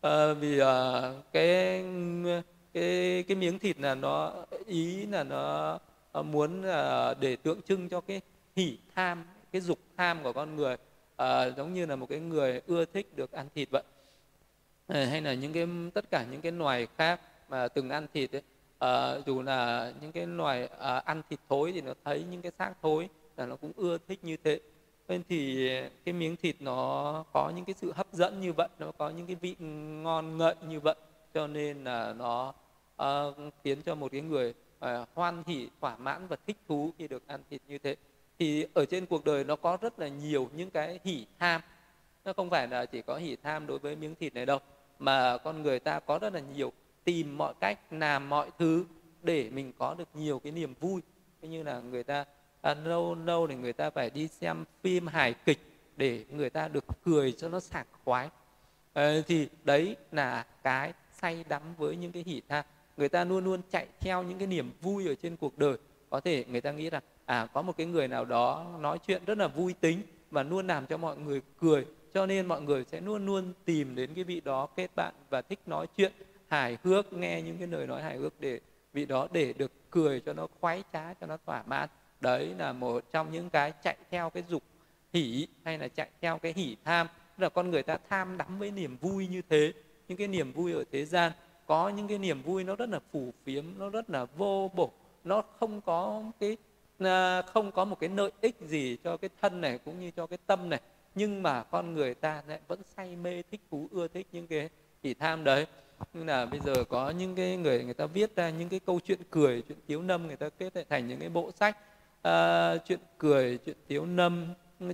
À, 0.00 0.32
vì 0.34 0.60
uh, 0.60 0.66
cái 1.32 1.84
cái 2.80 3.22
cái 3.22 3.36
miếng 3.36 3.58
thịt 3.58 3.80
là 3.80 3.94
nó 3.94 4.32
ý 4.66 5.06
là 5.06 5.24
nó 5.24 5.78
muốn 6.22 6.62
à, 6.62 7.14
để 7.14 7.36
tượng 7.36 7.62
trưng 7.62 7.88
cho 7.88 8.00
cái 8.00 8.20
hỉ 8.56 8.78
tham 8.94 9.24
cái 9.52 9.60
dục 9.62 9.78
tham 9.96 10.22
của 10.22 10.32
con 10.32 10.56
người 10.56 10.76
à, 11.16 11.50
giống 11.50 11.74
như 11.74 11.86
là 11.86 11.96
một 11.96 12.06
cái 12.08 12.20
người 12.20 12.60
ưa 12.66 12.84
thích 12.84 13.16
được 13.16 13.32
ăn 13.32 13.46
thịt 13.54 13.68
vậy. 13.70 13.82
Ờ, 14.86 15.04
hay 15.04 15.20
là 15.20 15.34
những 15.34 15.52
cái 15.52 15.66
tất 15.94 16.10
cả 16.10 16.24
những 16.30 16.40
cái 16.40 16.52
loài 16.52 16.86
khác 16.96 17.20
mà 17.48 17.68
từng 17.68 17.90
ăn 17.90 18.06
thịt 18.14 18.32
ấy, 18.32 18.42
à, 18.78 19.18
dù 19.26 19.42
là 19.42 19.92
những 20.00 20.12
cái 20.12 20.26
loài 20.26 20.68
à, 20.78 20.98
ăn 20.98 21.22
thịt 21.30 21.40
thối 21.48 21.72
thì 21.72 21.80
nó 21.80 21.92
thấy 22.04 22.24
những 22.30 22.42
cái 22.42 22.52
xác 22.58 22.72
thối 22.82 23.08
là 23.36 23.46
nó 23.46 23.56
cũng 23.56 23.72
ưa 23.76 23.98
thích 24.08 24.24
như 24.24 24.36
thế. 24.44 24.60
Nên 25.08 25.22
thì 25.28 25.68
cái 26.04 26.12
miếng 26.12 26.36
thịt 26.36 26.56
nó 26.60 27.24
có 27.32 27.52
những 27.56 27.64
cái 27.64 27.74
sự 27.78 27.92
hấp 27.92 28.06
dẫn 28.12 28.40
như 28.40 28.52
vậy 28.52 28.68
nó 28.78 28.92
có 28.98 29.10
những 29.10 29.26
cái 29.26 29.36
vị 29.36 29.56
ngon 30.02 30.38
ngậy 30.38 30.54
như 30.68 30.80
vậy 30.80 30.94
cho 31.34 31.46
nên 31.46 31.84
là 31.84 32.12
nó 32.12 32.54
uh, 33.02 33.54
khiến 33.64 33.82
cho 33.82 33.94
một 33.94 34.12
cái 34.12 34.20
người 34.20 34.54
uh, 34.84 35.08
hoan 35.14 35.42
hỉ 35.46 35.68
thỏa 35.80 35.96
mãn 35.96 36.26
và 36.26 36.36
thích 36.46 36.56
thú 36.68 36.92
khi 36.98 37.08
được 37.08 37.22
ăn 37.26 37.40
thịt 37.50 37.62
như 37.68 37.78
thế. 37.78 37.96
Thì 38.38 38.66
ở 38.74 38.84
trên 38.84 39.06
cuộc 39.06 39.24
đời 39.24 39.44
nó 39.44 39.56
có 39.56 39.78
rất 39.80 39.98
là 39.98 40.08
nhiều 40.08 40.50
những 40.56 40.70
cái 40.70 41.00
hỉ 41.04 41.26
tham. 41.38 41.60
Nó 42.24 42.32
không 42.32 42.50
phải 42.50 42.68
là 42.68 42.86
chỉ 42.86 43.02
có 43.02 43.16
hỉ 43.16 43.36
tham 43.42 43.66
đối 43.66 43.78
với 43.78 43.96
miếng 43.96 44.14
thịt 44.14 44.34
này 44.34 44.46
đâu 44.46 44.58
mà 44.98 45.38
con 45.38 45.62
người 45.62 45.78
ta 45.78 46.00
có 46.00 46.18
rất 46.18 46.34
là 46.34 46.40
nhiều 46.40 46.72
tìm 47.04 47.38
mọi 47.38 47.54
cách 47.60 47.78
làm 47.90 48.28
mọi 48.28 48.50
thứ 48.58 48.84
để 49.22 49.50
mình 49.50 49.72
có 49.78 49.94
được 49.94 50.08
nhiều 50.14 50.38
cái 50.38 50.52
niềm 50.52 50.74
vui. 50.80 51.02
Như 51.42 51.62
là 51.62 51.80
người 51.80 52.04
ta 52.04 52.24
à, 52.60 52.74
lâu 52.74 53.14
lâu 53.14 53.46
thì 53.46 53.54
người 53.54 53.72
ta 53.72 53.90
phải 53.90 54.10
đi 54.10 54.28
xem 54.28 54.64
phim 54.82 55.06
hài 55.06 55.34
kịch 55.34 55.58
để 55.96 56.24
người 56.30 56.50
ta 56.50 56.68
được 56.68 56.84
cười 57.04 57.32
cho 57.32 57.48
nó 57.48 57.60
sảng 57.60 57.86
khoái. 58.04 58.30
À, 58.92 59.14
thì 59.26 59.48
đấy 59.64 59.96
là 60.12 60.46
cái 60.62 60.92
say 61.12 61.44
đắm 61.48 61.62
với 61.76 61.96
những 61.96 62.12
cái 62.12 62.22
hỉ 62.26 62.42
tham 62.48 62.64
người 62.98 63.08
ta 63.08 63.24
luôn 63.24 63.44
luôn 63.44 63.60
chạy 63.70 63.86
theo 64.00 64.22
những 64.22 64.38
cái 64.38 64.46
niềm 64.46 64.72
vui 64.80 65.08
ở 65.08 65.14
trên 65.14 65.36
cuộc 65.36 65.58
đời. 65.58 65.76
Có 66.10 66.20
thể 66.20 66.44
người 66.48 66.60
ta 66.60 66.72
nghĩ 66.72 66.90
rằng 66.90 67.02
à 67.24 67.46
có 67.52 67.62
một 67.62 67.76
cái 67.76 67.86
người 67.86 68.08
nào 68.08 68.24
đó 68.24 68.76
nói 68.80 68.98
chuyện 69.06 69.22
rất 69.26 69.38
là 69.38 69.48
vui 69.48 69.74
tính 69.80 70.02
và 70.30 70.42
luôn 70.42 70.66
làm 70.66 70.86
cho 70.86 70.96
mọi 70.96 71.16
người 71.18 71.42
cười, 71.60 71.86
cho 72.14 72.26
nên 72.26 72.46
mọi 72.46 72.60
người 72.62 72.84
sẽ 72.84 73.00
luôn 73.00 73.26
luôn 73.26 73.52
tìm 73.64 73.94
đến 73.94 74.14
cái 74.14 74.24
vị 74.24 74.40
đó 74.40 74.66
kết 74.76 74.90
bạn 74.96 75.14
và 75.30 75.42
thích 75.42 75.58
nói 75.66 75.86
chuyện, 75.96 76.12
hài 76.48 76.78
hước, 76.84 77.12
nghe 77.12 77.42
những 77.42 77.58
cái 77.58 77.66
lời 77.66 77.86
nói 77.86 78.02
hài 78.02 78.16
hước 78.16 78.40
để 78.40 78.60
vị 78.92 79.06
đó 79.06 79.28
để 79.32 79.52
được 79.52 79.72
cười 79.90 80.20
cho 80.20 80.32
nó 80.32 80.46
khoái 80.60 80.82
trá, 80.92 81.14
cho 81.14 81.26
nó 81.26 81.36
thỏa 81.46 81.62
mãn. 81.66 81.88
Đấy 82.20 82.54
là 82.58 82.72
một 82.72 83.04
trong 83.12 83.32
những 83.32 83.50
cái 83.50 83.72
chạy 83.82 83.96
theo 84.10 84.30
cái 84.30 84.42
dục 84.48 84.62
hỉ 85.12 85.46
hay 85.64 85.78
là 85.78 85.88
chạy 85.88 86.08
theo 86.20 86.38
cái 86.38 86.52
hỉ 86.56 86.76
tham. 86.84 87.06
Tức 87.06 87.42
là 87.42 87.48
con 87.48 87.70
người 87.70 87.82
ta 87.82 87.98
tham 88.08 88.38
đắm 88.38 88.58
với 88.58 88.70
niềm 88.70 88.96
vui 88.96 89.26
như 89.26 89.42
thế, 89.48 89.72
những 90.08 90.18
cái 90.18 90.28
niềm 90.28 90.52
vui 90.52 90.72
ở 90.72 90.84
thế 90.92 91.04
gian 91.04 91.32
có 91.68 91.88
những 91.88 92.08
cái 92.08 92.18
niềm 92.18 92.42
vui 92.42 92.64
nó 92.64 92.76
rất 92.76 92.88
là 92.88 93.00
phù 93.12 93.32
phiếm 93.44 93.64
nó 93.78 93.90
rất 93.90 94.10
là 94.10 94.26
vô 94.36 94.70
bổ 94.74 94.90
nó 95.24 95.42
không 95.60 95.80
có 95.80 96.22
cái 96.40 96.56
à, 96.98 97.42
không 97.42 97.72
có 97.72 97.84
một 97.84 98.00
cái 98.00 98.10
lợi 98.16 98.30
ích 98.40 98.56
gì 98.60 98.96
cho 99.04 99.16
cái 99.16 99.30
thân 99.40 99.60
này 99.60 99.78
cũng 99.78 100.00
như 100.00 100.10
cho 100.10 100.26
cái 100.26 100.38
tâm 100.46 100.70
này. 100.70 100.80
Nhưng 101.14 101.42
mà 101.42 101.62
con 101.62 101.94
người 101.94 102.14
ta 102.14 102.42
lại 102.48 102.60
vẫn 102.68 102.80
say 102.96 103.16
mê 103.16 103.42
thích 103.50 103.60
thú 103.70 103.88
ưa 103.90 104.08
thích 104.08 104.26
những 104.32 104.46
cái 104.46 104.68
chỉ 105.02 105.14
tham 105.14 105.44
đấy. 105.44 105.66
Như 106.14 106.24
là 106.24 106.46
bây 106.46 106.60
giờ 106.60 106.84
có 106.88 107.10
những 107.10 107.34
cái 107.34 107.56
người 107.56 107.84
người 107.84 107.94
ta 107.94 108.06
viết 108.06 108.36
ra 108.36 108.50
những 108.50 108.68
cái 108.68 108.80
câu 108.80 109.00
chuyện 109.04 109.18
cười 109.30 109.62
chuyện 109.62 109.78
tiếu 109.86 110.02
nâm 110.02 110.26
người 110.26 110.36
ta 110.36 110.48
kết 110.48 110.76
lại 110.76 110.84
thành 110.88 111.08
những 111.08 111.20
cái 111.20 111.28
bộ 111.28 111.50
sách 111.52 111.76
uh, 112.28 112.84
chuyện 112.86 113.00
cười 113.18 113.58
chuyện 113.58 113.76
tiếu 113.86 114.06
nâm 114.06 114.46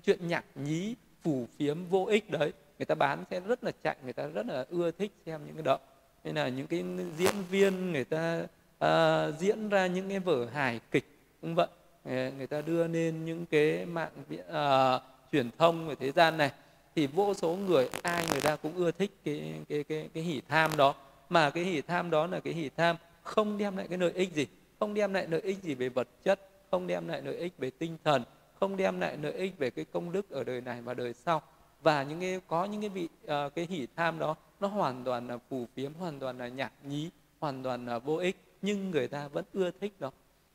chuyện 0.05 0.29
nhạc 0.29 0.45
nhí 0.55 0.95
phủ 1.23 1.47
phiếm 1.59 1.85
vô 1.85 2.05
ích 2.05 2.31
đấy. 2.31 2.53
Người 2.79 2.87
ta 2.87 2.95
bán 2.95 3.25
sẽ 3.31 3.41
rất 3.41 3.65
là 3.65 3.73
chạy 3.83 3.97
người 4.05 4.13
ta 4.13 4.27
rất 4.27 4.47
là 4.47 4.67
ưa 4.71 4.91
thích 4.91 5.13
xem 5.27 5.41
những 5.47 5.55
cái 5.55 5.63
đó 5.63 5.79
nên 6.25 6.35
là 6.35 6.49
những 6.49 6.67
cái 6.67 6.85
diễn 7.19 7.35
viên 7.51 7.93
người 7.93 8.05
ta 8.05 8.47
uh, 8.85 9.39
diễn 9.39 9.69
ra 9.69 9.87
những 9.87 10.09
cái 10.09 10.19
vở 10.19 10.47
hài 10.53 10.81
kịch 10.91 11.05
cũng 11.41 11.55
vậy 11.55 11.67
ờ, 12.05 12.31
người 12.39 12.47
ta 12.47 12.61
đưa 12.61 12.89
lên 12.89 13.25
những 13.25 13.47
cái 13.47 13.87
mạng 13.87 14.11
uh, 14.35 15.03
truyền 15.33 15.51
thông 15.59 15.89
về 15.89 15.95
thế 15.95 16.13
gian 16.13 16.37
này. 16.37 16.51
Thì 16.97 17.07
vô 17.07 17.35
số 17.35 17.57
người 17.57 17.89
ai 18.03 18.27
người 18.31 18.41
ta 18.41 18.57
cũng 18.57 18.75
ưa 18.75 18.91
thích 18.91 19.11
cái 19.25 19.55
cái 19.69 19.85
cái 19.85 20.09
cái 20.15 20.23
hỉ 20.23 20.41
tham 20.49 20.77
đó. 20.77 20.95
Mà 21.29 21.51
cái 21.51 21.65
hỉ 21.65 21.81
tham 21.81 22.11
đó 22.11 22.27
là 22.27 22.41
cái 22.41 22.53
hỉ 22.53 22.71
tham 22.77 22.97
không 23.23 23.59
đem 23.59 23.77
lại 23.77 23.87
cái 23.89 23.99
lợi 23.99 24.13
ích 24.15 24.33
gì. 24.33 24.47
Không 24.81 24.95
đem 24.95 25.15
lại 25.15 25.27
lợi 25.31 25.41
ích 25.41 25.63
gì 25.63 25.75
về 25.75 25.89
vật 25.89 26.09
chất 26.25 26.41
không 26.71 26.87
đem 26.87 27.09
lại 27.09 27.23
lợi 27.25 27.37
ích 27.37 27.53
về 27.59 27.71
tinh 27.71 27.97
thần 28.05 28.23
không 28.61 28.77
đem 28.77 29.01
lại 29.01 29.17
lợi 29.23 29.33
ích 29.33 29.59
về 29.59 29.71
cái 29.71 29.85
công 29.85 30.13
đức 30.13 30.31
ở 30.31 30.45
đời 30.45 30.61
này 30.61 30.83
và 30.83 30.95
đời 30.95 31.13
sau. 31.13 31.43
Và 31.83 32.03
những 32.03 32.21
cái 32.21 32.41
có 32.47 32.65
những 32.65 32.81
cái 32.81 32.91
vị 32.91 33.09
uh, 33.25 33.55
cái 33.55 33.67
hỉ 33.71 33.87
tham 33.97 34.19
đó 34.19 34.37
nó 34.61 34.69
hoàn 34.69 35.05
toàn 35.05 35.29
là 35.29 35.39
phù 35.51 35.67
phiếm 35.75 35.95
hoàn 35.95 36.21
toàn 36.21 36.39
là 36.39 36.49
nhảm 36.49 36.71
nhí 36.85 37.11
hoàn 37.41 37.63
toàn 37.63 37.87
là 37.87 37.99
vô 37.99 38.17
ích 38.17 38.37
nhưng 38.63 38.91
người 38.91 39.09
ta 39.09 39.29
vẫn 39.29 39.45
ưa 39.53 39.71
thích 39.81 39.93
nó. 40.01 40.11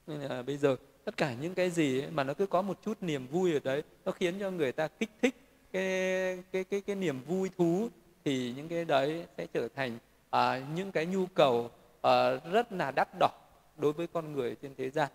Nên 0.07 0.19
là 0.19 0.41
bây 0.41 0.57
giờ 0.57 0.75
tất 1.05 1.17
cả 1.17 1.33
những 1.41 1.55
cái 1.55 1.69
gì 1.69 2.03
mà 2.11 2.23
nó 2.23 2.33
cứ 2.33 2.45
có 2.45 2.61
một 2.61 2.79
chút 2.85 2.97
niềm 3.01 3.27
vui 3.27 3.53
ở 3.53 3.59
đấy 3.63 3.83
nó 4.05 4.11
khiến 4.11 4.39
cho 4.39 4.51
người 4.51 4.71
ta 4.71 4.87
kích 4.87 5.09
thích 5.21 5.35
cái 5.71 5.83
cái 6.51 6.63
cái 6.63 6.81
cái 6.81 6.95
niềm 6.95 7.21
vui 7.27 7.49
thú 7.57 7.89
thì 8.25 8.53
những 8.55 8.67
cái 8.67 8.85
đấy 8.85 9.25
sẽ 9.37 9.47
trở 9.53 9.67
thành 9.75 9.97
à, 10.29 10.61
những 10.75 10.91
cái 10.91 11.05
nhu 11.05 11.25
cầu 11.25 11.71
à, 12.01 12.31
rất 12.51 12.71
là 12.71 12.91
đắt 12.91 13.07
đỏ 13.19 13.29
đối 13.77 13.93
với 13.93 14.07
con 14.07 14.33
người 14.33 14.55
trên 14.61 14.75
thế 14.77 14.89
gian. 14.89 15.09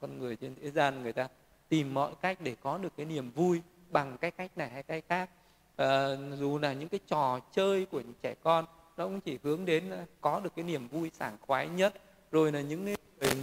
Con 0.00 0.18
người 0.18 0.36
trên 0.36 0.54
thế 0.62 0.70
gian 0.70 1.02
người 1.02 1.12
ta 1.12 1.28
tìm 1.68 1.94
mọi 1.94 2.12
cách 2.22 2.38
để 2.40 2.56
có 2.60 2.78
được 2.78 2.92
cái 2.96 3.06
niềm 3.06 3.30
vui 3.30 3.62
bằng 3.90 4.18
cái 4.20 4.30
cách 4.30 4.58
này 4.58 4.70
hay 4.70 4.82
cái 4.82 5.02
khác 5.08 5.30
à, 5.78 6.16
dù 6.38 6.58
là 6.58 6.72
những 6.72 6.88
cái 6.88 7.00
trò 7.06 7.40
chơi 7.52 7.86
của 7.86 8.00
những 8.00 8.14
trẻ 8.22 8.34
con 8.42 8.64
nó 8.96 9.04
cũng 9.04 9.20
chỉ 9.20 9.38
hướng 9.42 9.64
đến 9.64 9.90
ờ, 9.90 10.04
có 10.20 10.40
được 10.40 10.50
cái 10.56 10.64
niềm 10.64 10.88
vui 10.88 11.10
sảng 11.18 11.36
khoái 11.40 11.68
nhất. 11.68 11.94
Rồi 12.30 12.52
là 12.52 12.60
những 12.60 12.84
người 12.84 12.96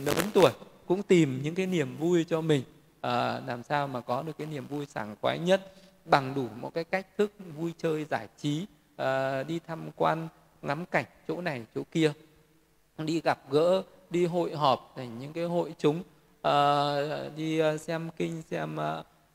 lớn 0.05 0.17
tuổi 0.33 0.51
cũng 0.86 1.03
tìm 1.03 1.39
những 1.43 1.55
cái 1.55 1.65
niềm 1.65 1.97
vui 1.99 2.23
cho 2.23 2.41
mình. 2.41 2.63
À, 3.01 3.41
làm 3.47 3.63
sao 3.63 3.88
mà 3.88 4.01
có 4.01 4.23
được 4.23 4.38
cái 4.38 4.47
niềm 4.47 4.67
vui 4.67 4.86
sảng 4.86 5.15
khoái 5.21 5.39
nhất 5.39 5.73
bằng 6.05 6.33
đủ 6.36 6.47
một 6.61 6.73
cái 6.73 6.83
cách 6.83 7.07
thức 7.17 7.31
vui 7.57 7.73
chơi 7.77 8.05
giải 8.05 8.27
trí 8.38 8.65
à, 8.95 9.43
đi 9.43 9.59
tham 9.67 9.89
quan 9.95 10.27
ngắm 10.61 10.86
cảnh 10.86 11.05
chỗ 11.27 11.41
này 11.41 11.65
chỗ 11.75 11.81
kia 11.91 12.13
đi 12.97 13.21
gặp 13.21 13.39
gỡ 13.51 13.83
đi 14.09 14.25
hội 14.25 14.55
họp 14.55 14.93
thành 14.95 15.19
những 15.19 15.33
cái 15.33 15.43
hội 15.43 15.75
chúng. 15.77 16.03
À, 16.41 16.95
đi 17.36 17.59
xem 17.79 18.09
kinh 18.17 18.41
xem 18.41 18.77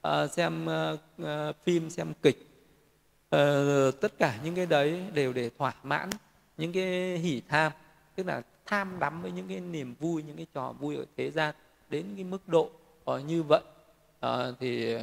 à, 0.02 0.26
xem 0.26 0.68
à, 1.24 1.52
phim 1.64 1.90
xem 1.90 2.12
kịch 2.22 2.49
uh, 3.36 4.00
tất 4.00 4.18
cả 4.18 4.38
những 4.44 4.54
cái 4.54 4.66
đấy 4.66 5.02
đều 5.14 5.32
để 5.32 5.50
thỏa 5.58 5.74
mãn 5.82 6.10
những 6.56 6.72
cái 6.72 7.18
hỉ 7.18 7.42
tham 7.48 7.72
tức 8.14 8.26
là 8.26 8.42
tham 8.66 8.96
đắm 9.00 9.22
với 9.22 9.32
những 9.32 9.48
cái 9.48 9.60
niềm 9.60 9.94
vui 10.00 10.22
những 10.22 10.36
cái 10.36 10.46
trò 10.54 10.72
vui 10.72 10.96
ở 10.96 11.04
thế 11.16 11.30
gian 11.30 11.54
đến 11.88 12.06
cái 12.14 12.24
mức 12.24 12.48
độ 12.48 12.70
uh, 13.10 13.24
như 13.26 13.42
vậy. 13.42 13.60
Uh, 14.26 14.58
thì 14.60 14.96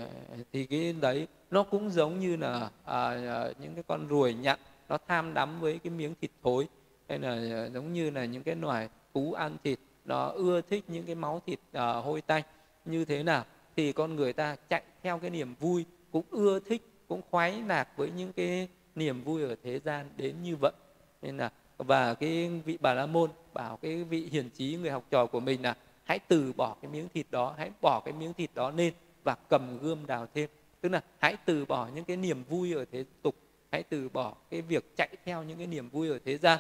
thì 0.53 0.65
cái 0.65 0.93
đấy 1.01 1.28
nó 1.51 1.63
cũng 1.63 1.89
giống 1.89 2.19
như 2.19 2.36
là 2.36 2.69
uh, 2.84 3.59
những 3.59 3.73
cái 3.73 3.84
con 3.88 4.07
ruồi 4.07 4.34
nhặn 4.34 4.59
nó 4.89 4.97
tham 5.07 5.34
đắm 5.34 5.59
với 5.59 5.80
cái 5.84 5.91
miếng 5.91 6.13
thịt 6.21 6.32
thối 6.43 6.67
hay 7.09 7.19
là 7.19 7.67
giống 7.73 7.93
như 7.93 8.09
là 8.09 8.25
những 8.25 8.43
cái 8.43 8.55
loài 8.55 8.89
thú 9.13 9.34
ăn 9.34 9.57
thịt 9.63 9.80
nó 10.05 10.28
ưa 10.28 10.61
thích 10.61 10.84
những 10.88 11.05
cái 11.05 11.15
máu 11.15 11.41
thịt 11.45 11.59
uh, 11.78 12.05
hôi 12.05 12.21
tanh. 12.21 12.43
Như 12.86 13.05
thế 13.05 13.23
nào 13.23 13.45
thì 13.75 13.91
con 13.91 14.15
người 14.15 14.34
ta 14.34 14.55
chạy 14.69 14.84
theo 15.03 15.19
cái 15.19 15.30
niềm 15.30 15.55
vui 15.59 15.86
cũng 16.11 16.25
ưa 16.30 16.59
thích 16.59 16.82
cũng 17.07 17.21
khoái 17.31 17.61
lạc 17.67 17.97
với 17.97 18.11
những 18.11 18.33
cái 18.33 18.67
niềm 18.95 19.23
vui 19.23 19.43
ở 19.43 19.55
thế 19.63 19.79
gian 19.79 20.09
đến 20.17 20.35
như 20.43 20.55
vậy. 20.55 20.71
Nên 21.21 21.37
là 21.37 21.51
và 21.77 22.13
cái 22.13 22.49
vị 22.65 22.77
bà 22.81 22.93
la 22.93 23.05
môn 23.05 23.29
bảo 23.53 23.77
cái 23.77 24.03
vị 24.03 24.29
hiền 24.31 24.49
trí 24.49 24.77
người 24.81 24.91
học 24.91 25.03
trò 25.09 25.25
của 25.25 25.39
mình 25.39 25.61
là 25.61 25.75
hãy 26.03 26.19
từ 26.19 26.53
bỏ 26.57 26.75
cái 26.81 26.91
miếng 26.91 27.07
thịt 27.13 27.25
đó 27.31 27.55
hãy 27.57 27.71
bỏ 27.81 28.01
cái 28.05 28.13
miếng 28.13 28.33
thịt 28.33 28.49
đó 28.53 28.71
lên 28.71 28.93
và 29.23 29.35
cầm 29.49 29.79
gươm 29.79 30.05
đào 30.05 30.27
thêm. 30.33 30.49
Tức 30.81 30.89
là 30.89 31.01
hãy 31.17 31.37
từ 31.45 31.65
bỏ 31.65 31.89
những 31.95 32.03
cái 32.03 32.17
niềm 32.17 32.43
vui 32.49 32.73
ở 32.73 32.85
thế 32.91 33.05
tục 33.21 33.35
hãy 33.71 33.83
từ 33.83 34.09
bỏ 34.09 34.33
cái 34.49 34.61
việc 34.61 34.97
chạy 34.97 35.09
theo 35.25 35.43
những 35.43 35.57
cái 35.57 35.67
niềm 35.67 35.89
vui 35.89 36.09
ở 36.09 36.19
thế 36.25 36.37
gian. 36.37 36.59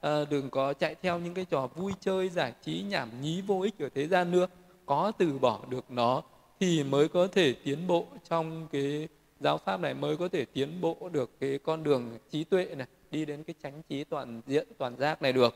À, 0.00 0.24
đừng 0.30 0.50
có 0.50 0.72
chạy 0.72 0.94
theo 0.94 1.18
những 1.18 1.34
cái 1.34 1.44
trò 1.44 1.66
vui 1.66 1.92
chơi 2.00 2.28
giải 2.28 2.52
trí 2.62 2.84
nhảm 2.88 3.20
nhí 3.20 3.40
vô 3.40 3.60
ích 3.60 3.78
ở 3.78 3.88
thế 3.94 4.06
gian 4.06 4.30
nữa. 4.30 4.46
Có 4.86 5.12
từ 5.18 5.38
bỏ 5.38 5.60
được 5.68 5.90
nó 5.90 6.22
thì 6.60 6.84
mới 6.84 7.08
có 7.08 7.26
thể 7.26 7.54
tiến 7.64 7.86
bộ 7.86 8.06
trong 8.28 8.66
cái 8.72 9.08
giáo 9.40 9.58
pháp 9.58 9.80
này 9.80 9.94
mới 9.94 10.16
có 10.16 10.28
thể 10.28 10.44
tiến 10.44 10.80
bộ 10.80 10.96
được 11.12 11.30
cái 11.40 11.58
con 11.58 11.82
đường 11.82 12.18
trí 12.30 12.44
tuệ 12.44 12.64
này 12.64 12.86
đi 13.10 13.24
đến 13.24 13.44
cái 13.44 13.54
chánh 13.62 13.82
trí 13.88 14.04
toàn 14.04 14.40
diện 14.46 14.66
toàn 14.78 14.96
giác 14.96 15.22
này 15.22 15.32
được. 15.32 15.54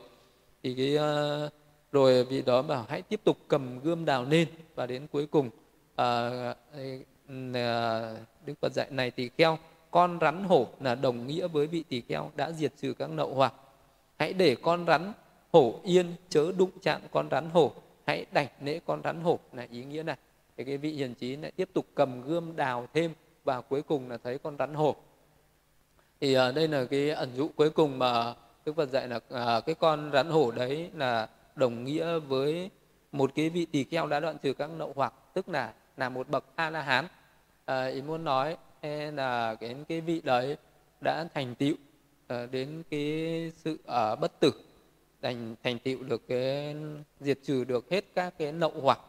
Thì 0.63 0.75
cái 0.75 0.95
uh, 0.95 1.51
rồi 1.91 2.23
vị 2.23 2.41
đó 2.41 2.61
bảo 2.61 2.85
hãy 2.89 3.01
tiếp 3.01 3.19
tục 3.23 3.37
cầm 3.47 3.79
gươm 3.79 4.05
đào 4.05 4.23
lên 4.23 4.47
và 4.75 4.85
đến 4.85 5.07
cuối 5.11 5.27
cùng 5.27 5.47
uh, 5.47 6.57
đức 8.45 8.53
phật 8.61 8.73
dạy 8.73 8.87
này 8.89 9.11
tỳ 9.11 9.29
kheo 9.37 9.57
con 9.91 10.17
rắn 10.21 10.43
hổ 10.43 10.67
là 10.79 10.95
đồng 10.95 11.27
nghĩa 11.27 11.47
với 11.47 11.67
vị 11.67 11.83
tỳ 11.89 12.01
kheo 12.01 12.31
đã 12.35 12.51
diệt 12.51 12.73
trừ 12.81 12.93
các 12.93 13.09
nậu 13.09 13.33
hoặc. 13.33 13.53
Hãy 14.19 14.33
để 14.33 14.55
con 14.55 14.85
rắn 14.87 15.13
hổ 15.51 15.79
yên 15.83 16.15
chớ 16.29 16.51
đụng 16.57 16.71
chạm 16.81 17.01
con 17.11 17.29
rắn 17.31 17.49
hổ. 17.49 17.71
Hãy 18.05 18.25
đảnh 18.31 18.47
lễ 18.61 18.79
con 18.85 19.01
rắn 19.03 19.21
hổ. 19.21 19.39
Là 19.53 19.67
ý 19.71 19.83
nghĩa 19.83 20.03
này. 20.03 20.17
Thì 20.57 20.63
cái 20.63 20.77
vị 20.77 20.91
hiền 20.91 21.13
trí 21.15 21.35
lại 21.35 21.51
tiếp 21.51 21.69
tục 21.73 21.85
cầm 21.95 22.21
gươm 22.21 22.55
đào 22.55 22.87
thêm 22.93 23.13
và 23.43 23.61
cuối 23.61 23.81
cùng 23.81 24.09
là 24.09 24.17
thấy 24.23 24.37
con 24.37 24.57
rắn 24.57 24.73
hổ 24.73 24.95
thì 26.21 26.37
uh, 26.37 26.55
đây 26.55 26.67
là 26.67 26.85
cái 26.85 27.09
ẩn 27.09 27.29
dụ 27.35 27.49
cuối 27.55 27.69
cùng 27.69 27.99
mà 27.99 28.35
Đức 28.65 28.75
Phật 28.75 28.89
dạy 28.89 29.07
là 29.07 29.15
uh, 29.15 29.65
cái 29.65 29.75
con 29.75 30.09
rắn 30.13 30.29
hổ 30.29 30.51
đấy 30.51 30.89
là 30.95 31.29
đồng 31.55 31.83
nghĩa 31.83 32.19
với 32.19 32.69
một 33.11 33.31
cái 33.35 33.49
vị 33.49 33.65
tỳ 33.65 33.83
kheo 33.83 34.07
đã 34.07 34.19
đoạn 34.19 34.37
trừ 34.37 34.53
các 34.53 34.69
nậu 34.69 34.93
hoặc 34.95 35.13
tức 35.33 35.49
là 35.49 35.73
là 35.97 36.09
một 36.09 36.29
bậc 36.29 36.45
a 36.55 36.69
la 36.69 36.81
hán 36.81 37.07
à, 37.65 37.85
ý 37.85 38.01
muốn 38.01 38.23
nói 38.23 38.57
e 38.81 39.11
là 39.11 39.55
cái 39.55 39.75
cái 39.87 40.01
vị 40.01 40.21
đấy 40.23 40.57
đã 41.01 41.27
thành 41.33 41.55
tựu 41.55 41.73
uh, 41.73 42.51
đến 42.51 42.83
cái 42.89 43.51
sự 43.55 43.73
uh, 43.73 44.19
bất 44.19 44.39
tử 44.39 44.51
thành 45.21 45.55
thành 45.63 45.79
tựu 45.79 46.03
được 46.03 46.27
cái 46.27 46.75
diệt 47.19 47.39
trừ 47.43 47.63
được 47.63 47.89
hết 47.89 48.05
các 48.15 48.33
cái 48.37 48.51
nậu 48.51 48.73
hoặc 48.81 48.99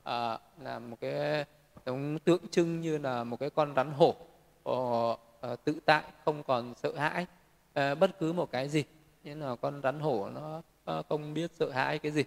uh, 0.00 0.40
là 0.62 0.78
một 0.78 0.96
cái 1.00 1.44
giống 1.88 2.18
tượng 2.18 2.48
trưng 2.50 2.80
như 2.80 2.98
là 2.98 3.24
một 3.24 3.36
cái 3.40 3.50
con 3.50 3.74
rắn 3.76 3.90
hổ 3.90 4.14
ờ, 4.62 5.16
ờ, 5.40 5.56
tự 5.64 5.74
tại, 5.84 6.02
không 6.24 6.42
còn 6.42 6.74
sợ 6.82 6.92
hãi 6.96 7.26
ờ, 7.74 7.94
bất 7.94 8.18
cứ 8.18 8.32
một 8.32 8.50
cái 8.52 8.68
gì. 8.68 8.84
Như 9.24 9.34
là 9.34 9.56
con 9.56 9.80
rắn 9.82 10.00
hổ 10.00 10.28
nó 10.28 10.62
không 11.08 11.34
biết 11.34 11.50
sợ 11.58 11.70
hãi 11.70 11.98
cái 11.98 12.12
gì. 12.12 12.24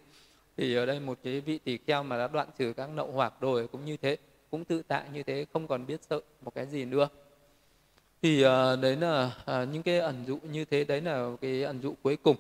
Thì 0.57 0.76
ở 0.76 0.86
đây 0.86 0.99
một 0.99 1.18
cái 1.24 1.41
vị 1.41 1.59
tỳ 1.64 1.78
kheo 1.78 2.03
mà 2.03 2.18
đã 2.18 2.28
đoạn 2.28 2.47
trừ 2.57 2.74
các 2.78 2.89
nậu 2.89 3.12
hoặc 3.12 3.34
rồi 3.39 3.68
cũng 3.68 3.86
như 3.86 3.97
thế, 3.97 4.18
cũng 4.51 4.66
tự 4.66 4.82
tại 4.88 5.03
như 5.14 5.24
thế, 5.24 5.45
không 5.53 5.68
còn 5.68 5.86
biết 5.86 5.99
sợ 6.09 6.20
một 6.41 6.55
cái 6.55 6.66
gì 6.66 6.86
nữa. 6.86 7.07
Thì 8.22 8.43
đấy 8.82 8.95
là 8.95 9.32
những 9.47 9.84
cái 9.84 9.99
ẩn 9.99 10.16
dụ 10.28 10.39
như 10.51 10.66
thế, 10.66 10.84
đấy 10.84 11.01
là 11.01 11.30
cái 11.41 11.64
ẩn 11.64 11.82
dụ 11.82 11.93
cuối 12.03 12.18
cùng. 12.24 12.36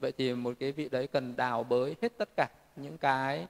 Vậy 0.00 0.12
thì 0.18 0.34
một 0.34 0.52
cái 0.60 0.72
vị 0.72 0.88
đấy 0.88 1.06
cần 1.06 1.36
đào 1.36 1.64
bới 1.64 1.96
hết 2.02 2.12
tất 2.18 2.28
cả 2.36 2.48
những 2.76 2.98
cái 2.98 3.46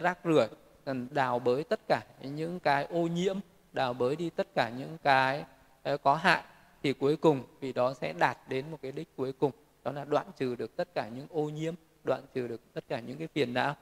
rác 0.00 0.18
rưởi 0.24 0.46
cần 0.84 1.08
đào 1.10 1.38
bới 1.38 1.64
tất 1.64 1.80
cả 1.88 2.02
những 2.22 2.60
cái 2.60 2.84
ô 2.84 3.06
nhiễm 3.06 3.36
đào 3.72 3.94
bới 3.94 4.16
đi 4.16 4.30
tất 4.30 4.46
cả 4.54 4.70
những 4.78 4.98
cái 5.02 5.44
ờ, 5.82 5.96
có 5.96 6.14
hại 6.14 6.42
thì 6.82 6.92
cuối 6.92 7.16
cùng 7.16 7.42
vì 7.60 7.72
đó 7.72 7.94
sẽ 7.94 8.12
đạt 8.12 8.38
đến 8.48 8.70
một 8.70 8.78
cái 8.82 8.92
đích 8.92 9.08
cuối 9.16 9.32
cùng. 9.32 9.50
Đó 9.84 9.92
là 9.92 10.04
đoạn 10.04 10.26
trừ 10.36 10.56
được 10.56 10.76
tất 10.76 10.94
cả 10.94 11.08
những 11.08 11.26
ô 11.30 11.48
nhiễm 11.48 11.74
đoạn 12.04 12.22
trừ 12.34 12.48
được 12.48 12.60
tất 12.74 12.84
cả 12.88 13.00
những 13.00 13.18
cái 13.18 13.28
phiền 13.28 13.54
não 13.54 13.74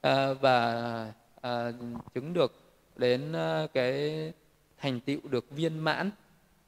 à, 0.00 0.32
và 0.32 1.12
à, 1.40 1.72
chứng 2.14 2.32
được 2.32 2.52
đến 2.96 3.34
cái 3.74 4.32
thành 4.78 5.00
tựu 5.00 5.20
được 5.30 5.50
viên 5.50 5.78
mãn 5.78 6.10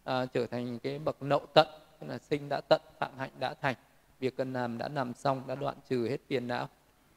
à, 0.04 0.26
trở 0.26 0.46
thành 0.46 0.78
cái 0.78 0.98
bậc 0.98 1.22
nậu 1.22 1.40
tận 1.54 1.66
tức 2.00 2.06
là 2.06 2.18
sinh 2.18 2.48
đã 2.48 2.60
tận 2.68 2.82
phạm 2.98 3.18
hạnh 3.18 3.30
đã 3.38 3.54
thành 3.54 3.74
việc 4.20 4.36
cần 4.36 4.52
làm 4.52 4.78
đã 4.78 4.88
làm 4.88 5.14
xong 5.14 5.42
đã 5.46 5.54
đoạn 5.54 5.76
trừ 5.88 6.08
hết 6.08 6.18
phiền 6.28 6.48
não 6.48 6.68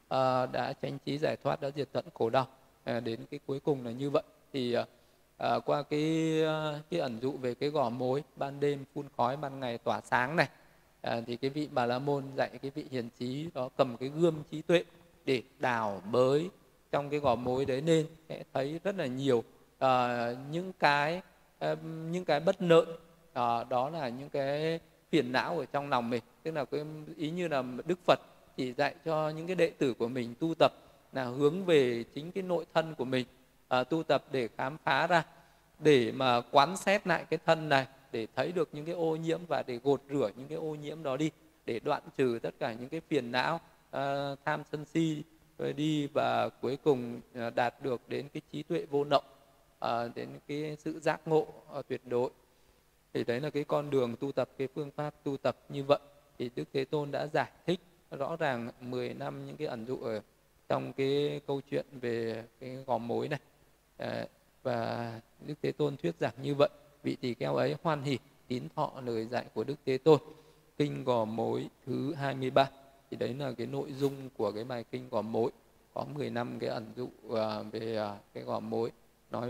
à, 0.07 0.45
đã 0.45 0.73
tranh 0.73 0.97
trí 1.05 1.17
giải 1.17 1.37
thoát 1.43 1.61
đã 1.61 1.69
diệt 1.75 1.89
tận 1.91 2.05
khổ 2.13 2.29
đau. 2.29 2.47
À, 2.85 2.99
đến 2.99 3.19
cái 3.31 3.39
cuối 3.47 3.59
cùng 3.59 3.85
là 3.85 3.91
như 3.91 4.09
vậy. 4.09 4.23
Thì 4.53 4.73
à, 4.73 4.85
à 5.37 5.59
qua 5.59 5.83
cái 5.83 6.43
à, 6.43 6.81
cái 6.89 6.99
ẩn 6.99 7.19
dụ 7.21 7.31
về 7.31 7.53
cái 7.53 7.69
gò 7.69 7.89
mối 7.89 8.23
ban 8.35 8.59
đêm 8.59 8.85
phun 8.93 9.05
khói 9.17 9.37
ban 9.37 9.59
ngày 9.59 9.77
tỏa 9.77 10.01
sáng 10.01 10.35
này 10.35 10.49
à, 11.01 11.21
thì 11.27 11.35
cái 11.35 11.49
vị 11.49 11.67
bà 11.71 11.85
la 11.85 11.99
môn 11.99 12.23
dạy 12.37 12.49
cái 12.61 12.71
vị 12.75 12.85
hiền 12.91 13.09
trí 13.19 13.49
đó 13.53 13.69
cầm 13.77 13.97
cái 13.97 14.09
gươm 14.09 14.43
trí 14.51 14.61
tuệ 14.61 14.83
để 15.25 15.41
đào 15.59 16.01
bới 16.11 16.49
trong 16.91 17.09
cái 17.09 17.19
gò 17.19 17.35
mối 17.35 17.65
đấy 17.65 17.81
nên 17.81 18.05
sẽ 18.29 18.43
thấy 18.53 18.79
rất 18.83 18.95
là 18.97 19.05
nhiều 19.05 19.43
à, 19.79 20.27
những 20.51 20.73
cái 20.79 21.21
à, 21.59 21.75
những 22.11 22.25
cái 22.25 22.39
bất 22.39 22.61
lợi 22.61 22.85
à, 23.33 23.63
đó 23.63 23.89
là 23.89 24.09
những 24.09 24.29
cái 24.29 24.79
phiền 25.11 25.31
não 25.31 25.59
ở 25.59 25.65
trong 25.65 25.89
lòng 25.89 26.09
mình. 26.09 26.23
Tức 26.43 26.51
là 26.51 26.65
cái 26.65 26.81
ý 27.17 27.29
như 27.29 27.47
là 27.47 27.63
đức 27.85 27.99
phật 28.07 28.19
chỉ 28.57 28.73
dạy 28.73 28.95
cho 29.05 29.29
những 29.29 29.47
cái 29.47 29.55
đệ 29.55 29.69
tử 29.69 29.93
của 29.93 30.07
mình 30.07 30.35
tu 30.39 30.53
tập 30.59 30.71
là 31.15 31.23
hướng 31.23 31.65
về 31.65 32.03
chính 32.13 32.31
cái 32.31 32.43
nội 32.43 32.65
thân 32.73 32.95
của 32.95 33.05
mình 33.05 33.25
à, 33.67 33.83
tu 33.83 34.03
tập 34.03 34.23
để 34.31 34.49
khám 34.57 34.77
phá 34.83 35.07
ra 35.07 35.25
để 35.79 36.11
mà 36.11 36.41
quán 36.51 36.77
xét 36.77 37.07
lại 37.07 37.25
cái 37.29 37.39
thân 37.45 37.69
này 37.69 37.87
để 38.11 38.27
thấy 38.35 38.51
được 38.51 38.69
những 38.71 38.85
cái 38.85 38.95
ô 38.95 39.15
nhiễm 39.15 39.39
và 39.47 39.63
để 39.67 39.79
gột 39.83 40.01
rửa 40.09 40.31
những 40.35 40.47
cái 40.47 40.57
ô 40.57 40.75
nhiễm 40.75 41.03
đó 41.03 41.17
đi 41.17 41.31
để 41.65 41.79
đoạn 41.79 42.01
trừ 42.17 42.39
tất 42.41 42.55
cả 42.59 42.73
những 42.73 42.89
cái 42.89 43.01
phiền 43.09 43.31
não 43.31 43.59
à, 43.91 44.35
tham 44.45 44.63
sân 44.71 44.85
si 44.85 45.23
rồi 45.57 45.73
đi 45.73 46.07
và 46.07 46.49
cuối 46.49 46.77
cùng 46.83 47.21
à, 47.33 47.49
đạt 47.49 47.81
được 47.81 48.01
đến 48.07 48.29
cái 48.33 48.41
trí 48.51 48.63
tuệ 48.63 48.85
vô 48.91 49.03
động 49.03 49.23
à, 49.79 50.07
đến 50.15 50.29
cái 50.47 50.77
sự 50.79 50.99
giác 50.99 51.21
ngộ 51.25 51.47
à, 51.73 51.81
tuyệt 51.87 52.01
đối. 52.05 52.29
Thì 53.13 53.23
đấy 53.23 53.39
là 53.41 53.49
cái 53.49 53.63
con 53.63 53.89
đường 53.89 54.15
tu 54.15 54.31
tập 54.31 54.49
cái 54.57 54.67
phương 54.75 54.91
pháp 54.91 55.13
tu 55.23 55.37
tập 55.37 55.57
như 55.69 55.83
vậy. 55.83 55.99
Thì 56.37 56.49
đức 56.55 56.63
thế 56.73 56.85
tôn 56.85 57.11
đã 57.11 57.27
giải 57.27 57.51
thích 57.65 57.79
rõ 58.11 58.35
ràng 58.35 58.71
10 58.79 59.13
năm 59.13 59.45
những 59.45 59.57
cái 59.57 59.67
ẩn 59.67 59.85
dụ 59.85 59.97
ở 59.97 60.21
trong 60.69 60.93
cái 60.93 61.41
câu 61.47 61.61
chuyện 61.71 61.85
về 62.01 62.43
cái 62.59 62.77
gò 62.87 62.97
mối 62.97 63.27
này. 63.27 63.39
À, 63.97 64.27
và 64.63 65.11
đức 65.47 65.53
thế 65.61 65.71
tôn 65.71 65.97
thuyết 65.97 66.15
giảng 66.19 66.33
như 66.41 66.55
vậy 66.55 66.69
vị 67.03 67.15
tỳ 67.21 67.33
kheo 67.33 67.55
ấy 67.55 67.75
hoan 67.83 68.03
hỉ 68.03 68.17
tín 68.47 68.63
thọ 68.75 68.91
lời 69.05 69.25
dạy 69.25 69.45
của 69.53 69.63
đức 69.63 69.75
thế 69.85 69.97
tôn. 69.97 70.19
Kinh 70.77 71.03
gò 71.03 71.25
mối 71.25 71.69
thứ 71.85 72.13
23 72.13 72.69
thì 73.11 73.17
đấy 73.17 73.33
là 73.33 73.51
cái 73.57 73.67
nội 73.67 73.91
dung 73.91 74.29
của 74.37 74.51
cái 74.51 74.63
bài 74.63 74.83
kinh 74.91 75.09
gò 75.09 75.21
mối. 75.21 75.51
Có 75.93 76.05
10 76.13 76.29
năm 76.29 76.59
cái 76.59 76.69
ẩn 76.69 76.85
dụ 76.95 77.09
à, 77.35 77.61
về 77.71 77.97
à, 77.97 78.17
cái 78.33 78.43
gò 78.43 78.59
mối 78.59 78.91
nói 79.31 79.49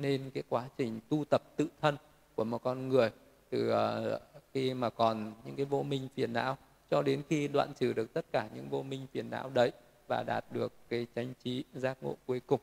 nên 0.00 0.30
cái 0.34 0.42
quá 0.48 0.68
trình 0.76 1.00
tu 1.08 1.24
tập 1.30 1.42
tự 1.56 1.68
thân 1.80 1.96
của 2.34 2.44
một 2.44 2.62
con 2.62 2.88
người 2.88 3.10
từ 3.50 3.70
à, 3.70 4.18
khi 4.52 4.74
mà 4.74 4.90
còn 4.90 5.32
những 5.44 5.56
cái 5.56 5.66
vô 5.66 5.82
minh 5.82 6.08
phiền 6.16 6.32
não 6.32 6.56
cho 6.90 7.02
đến 7.02 7.22
khi 7.28 7.48
đoạn 7.48 7.72
trừ 7.78 7.92
được 7.92 8.12
tất 8.12 8.26
cả 8.32 8.48
những 8.54 8.68
vô 8.68 8.82
minh 8.82 9.06
phiền 9.12 9.30
não 9.30 9.50
đấy 9.54 9.72
và 10.12 10.22
đạt 10.22 10.44
được 10.52 10.72
cái 10.88 11.06
chánh 11.14 11.34
trí 11.34 11.64
giác 11.74 12.02
ngộ 12.02 12.16
cuối 12.26 12.40
cùng 12.40 12.60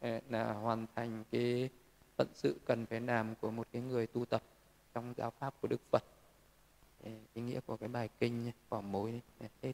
ờ, 0.00 0.20
là 0.28 0.52
hoàn 0.52 0.86
thành 0.96 1.24
cái 1.30 1.68
phận 2.16 2.28
sự 2.34 2.60
cần 2.64 2.86
phải 2.86 3.00
làm 3.00 3.34
của 3.40 3.50
một 3.50 3.66
cái 3.72 3.82
người 3.82 4.06
tu 4.06 4.24
tập 4.24 4.42
trong 4.94 5.14
giáo 5.16 5.32
pháp 5.38 5.54
của 5.60 5.68
Đức 5.68 5.80
Phật. 5.90 6.04
Ờ, 7.04 7.10
ý 7.34 7.42
nghĩa 7.42 7.60
của 7.66 7.76
cái 7.76 7.88
bài 7.88 8.08
kinh 8.20 8.50
quả 8.68 8.80
mối 8.80 9.20
hết. 9.62 9.72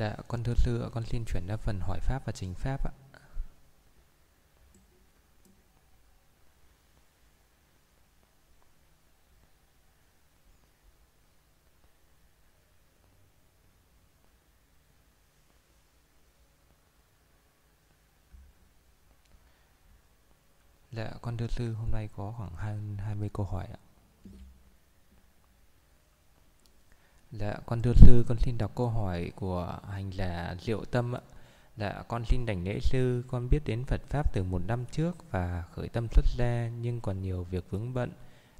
Dạ, 0.00 0.16
con 0.28 0.42
thưa 0.44 0.54
sư 0.54 0.82
ạ, 0.82 0.88
con 0.92 1.04
xin 1.04 1.24
chuyển 1.24 1.46
ra 1.46 1.56
phần 1.56 1.80
hỏi 1.80 2.00
pháp 2.00 2.26
và 2.26 2.32
trình 2.32 2.54
pháp 2.54 2.84
ạ. 2.84 2.92
Dạ, 20.92 21.10
con 21.22 21.36
thưa 21.36 21.46
sư, 21.46 21.72
hôm 21.72 21.90
nay 21.90 22.08
có 22.16 22.34
khoảng 22.36 22.56
20 22.98 23.30
câu 23.32 23.46
hỏi 23.46 23.66
ạ. 23.66 23.89
Dạ, 27.32 27.56
con 27.66 27.82
thưa 27.82 27.92
sư, 27.94 28.24
con 28.28 28.38
xin 28.38 28.58
đọc 28.58 28.72
câu 28.76 28.88
hỏi 28.88 29.32
của 29.36 29.78
hành 29.88 30.10
giả 30.12 30.54
Diệu 30.60 30.84
Tâm 30.84 31.12
ạ. 31.16 31.20
Dạ, 31.76 32.02
con 32.08 32.24
xin 32.24 32.46
đảnh 32.46 32.64
lễ 32.64 32.78
sư, 32.80 33.24
con 33.28 33.48
biết 33.50 33.58
đến 33.64 33.84
Phật 33.84 34.00
Pháp 34.08 34.32
từ 34.32 34.42
một 34.42 34.62
năm 34.66 34.84
trước 34.92 35.30
và 35.30 35.64
khởi 35.72 35.88
tâm 35.88 36.06
xuất 36.08 36.24
gia 36.38 36.70
nhưng 36.80 37.00
còn 37.00 37.22
nhiều 37.22 37.44
việc 37.50 37.70
vướng 37.70 37.94
bận 37.94 38.10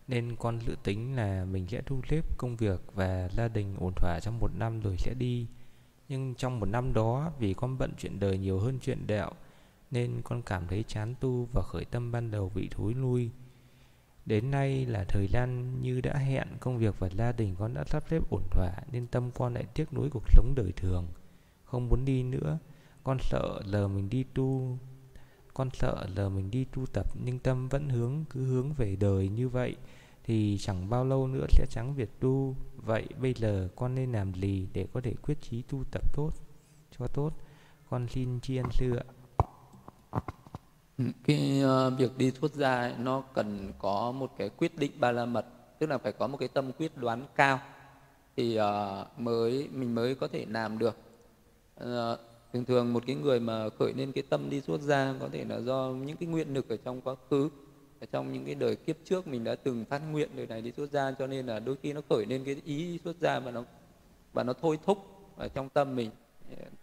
nên 0.08 0.36
con 0.36 0.58
dự 0.66 0.76
tính 0.82 1.16
là 1.16 1.44
mình 1.44 1.66
sẽ 1.68 1.82
thu 1.86 2.00
xếp 2.08 2.38
công 2.38 2.56
việc 2.56 2.80
và 2.94 3.28
gia 3.36 3.48
đình 3.48 3.76
ổn 3.80 3.92
thỏa 3.96 4.18
trong 4.22 4.38
một 4.38 4.50
năm 4.54 4.80
rồi 4.80 4.96
sẽ 4.98 5.14
đi. 5.14 5.46
Nhưng 6.08 6.34
trong 6.34 6.60
một 6.60 6.66
năm 6.66 6.92
đó 6.92 7.32
vì 7.38 7.54
con 7.54 7.78
bận 7.78 7.92
chuyện 7.98 8.20
đời 8.20 8.38
nhiều 8.38 8.58
hơn 8.58 8.78
chuyện 8.82 9.06
đạo 9.06 9.32
nên 9.90 10.22
con 10.24 10.42
cảm 10.42 10.66
thấy 10.66 10.84
chán 10.88 11.14
tu 11.20 11.48
và 11.52 11.62
khởi 11.62 11.84
tâm 11.84 12.12
ban 12.12 12.30
đầu 12.30 12.52
bị 12.54 12.68
thối 12.70 12.94
lui. 12.94 13.30
Đến 14.30 14.50
nay 14.50 14.86
là 14.86 15.04
thời 15.04 15.28
gian 15.28 15.80
như 15.82 16.00
đã 16.00 16.16
hẹn 16.16 16.48
công 16.60 16.78
việc 16.78 16.98
và 16.98 17.08
gia 17.08 17.32
đình 17.32 17.54
con 17.58 17.74
đã 17.74 17.84
sắp 17.84 18.04
xếp 18.10 18.22
ổn 18.30 18.42
thỏa 18.50 18.72
nên 18.92 19.06
tâm 19.06 19.30
con 19.34 19.54
lại 19.54 19.64
tiếc 19.74 19.92
nuối 19.92 20.10
cuộc 20.10 20.22
sống 20.28 20.52
đời 20.56 20.72
thường. 20.76 21.06
Không 21.64 21.88
muốn 21.88 22.04
đi 22.04 22.22
nữa, 22.22 22.58
con 23.04 23.18
sợ 23.20 23.62
giờ 23.66 23.88
mình 23.88 24.10
đi 24.10 24.24
tu 24.34 24.78
con 25.54 25.68
sợ 25.72 26.06
giờ 26.16 26.28
mình 26.28 26.50
đi 26.50 26.64
tu 26.64 26.86
tập 26.86 27.06
nhưng 27.24 27.38
tâm 27.38 27.68
vẫn 27.68 27.88
hướng 27.88 28.24
cứ 28.30 28.46
hướng 28.46 28.72
về 28.72 28.96
đời 28.96 29.28
như 29.28 29.48
vậy 29.48 29.76
thì 30.24 30.58
chẳng 30.60 30.90
bao 30.90 31.04
lâu 31.04 31.26
nữa 31.26 31.46
sẽ 31.50 31.66
trắng 31.70 31.94
việc 31.94 32.20
tu. 32.20 32.56
Vậy 32.76 33.06
bây 33.18 33.34
giờ 33.34 33.68
con 33.76 33.94
nên 33.94 34.12
làm 34.12 34.34
gì 34.34 34.68
để 34.72 34.86
có 34.92 35.00
thể 35.00 35.14
quyết 35.22 35.40
chí 35.40 35.62
tu 35.62 35.84
tập 35.90 36.02
tốt? 36.12 36.30
Cho 36.98 37.06
tốt 37.06 37.32
con 37.88 38.08
xin 38.08 38.40
tri 38.40 38.56
ân 38.56 38.66
sư 38.72 38.96
ạ 38.96 39.04
cái 41.24 41.62
uh, 41.64 41.98
việc 41.98 42.18
đi 42.18 42.30
xuất 42.30 42.54
gia 42.54 42.80
ấy, 42.80 42.94
nó 42.98 43.20
cần 43.34 43.72
có 43.78 44.12
một 44.12 44.32
cái 44.38 44.48
quyết 44.48 44.78
định 44.78 44.92
ba 44.98 45.12
la 45.12 45.24
mật 45.24 45.46
tức 45.78 45.86
là 45.86 45.98
phải 45.98 46.12
có 46.12 46.26
một 46.26 46.36
cái 46.36 46.48
tâm 46.48 46.72
quyết 46.72 46.96
đoán 46.96 47.24
cao 47.34 47.60
thì 48.36 48.58
uh, 48.60 49.20
mới 49.20 49.68
mình 49.72 49.94
mới 49.94 50.14
có 50.14 50.28
thể 50.28 50.46
làm 50.48 50.78
được. 50.78 50.96
Uh, 51.84 51.86
thường 52.52 52.64
thường 52.64 52.92
một 52.92 53.02
cái 53.06 53.16
người 53.16 53.40
mà 53.40 53.68
khởi 53.78 53.92
lên 53.92 54.12
cái 54.12 54.24
tâm 54.28 54.50
đi 54.50 54.60
xuất 54.60 54.80
gia 54.80 55.14
có 55.20 55.28
thể 55.32 55.44
là 55.44 55.60
do 55.60 55.88
những 55.88 56.16
cái 56.16 56.28
nguyện 56.28 56.54
lực 56.54 56.68
ở 56.68 56.76
trong 56.84 57.00
quá 57.00 57.14
khứ 57.30 57.48
ở 58.00 58.06
trong 58.12 58.32
những 58.32 58.44
cái 58.44 58.54
đời 58.54 58.76
kiếp 58.76 58.96
trước 59.04 59.28
mình 59.28 59.44
đã 59.44 59.54
từng 59.54 59.84
phát 59.84 60.02
nguyện 60.10 60.28
đời 60.36 60.46
này 60.46 60.62
đi 60.62 60.72
xuất 60.72 60.90
gia 60.90 61.12
cho 61.12 61.26
nên 61.26 61.46
là 61.46 61.58
đôi 61.58 61.76
khi 61.82 61.92
nó 61.92 62.00
khởi 62.08 62.26
lên 62.26 62.44
cái 62.44 62.62
ý 62.64 62.92
đi 62.92 63.00
xuất 63.04 63.16
gia 63.20 63.38
và 63.38 63.50
nó 63.50 63.64
và 64.32 64.42
nó 64.42 64.52
thôi 64.52 64.78
thúc 64.86 64.98
ở 65.36 65.48
trong 65.48 65.68
tâm 65.68 65.96
mình. 65.96 66.10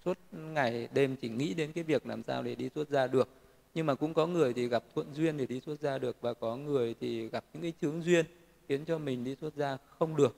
Suốt 0.06 0.18
ngày 0.32 0.88
đêm 0.94 1.16
chỉ 1.16 1.30
nghĩ 1.30 1.54
đến 1.54 1.72
cái 1.72 1.84
việc 1.84 2.08
làm 2.08 2.24
sao 2.24 2.44
để 2.44 2.56
đi 2.56 2.70
xuất 2.76 2.90
gia 2.90 3.08
được 3.08 3.30
nhưng 3.74 3.86
mà 3.86 3.96
cũng 3.96 4.14
có 4.14 4.28
người 4.28 4.54
thì 4.54 4.68
gặp 4.68 4.84
thuận 4.96 5.08
duyên 5.14 5.38
để 5.38 5.46
đi 5.46 5.60
xuất 5.60 5.80
gia 5.80 5.98
được 5.98 6.18
và 6.22 6.34
có 6.34 6.56
người 6.56 6.96
thì 7.00 7.30
gặp 7.30 7.44
những 7.54 7.62
cái 7.62 7.74
chướng 7.82 8.04
duyên 8.04 8.26
khiến 8.68 8.86
cho 8.86 8.98
mình 8.98 9.24
đi 9.24 9.36
xuất 9.42 9.56
gia 9.56 9.78
không 10.00 10.16
được. 10.16 10.36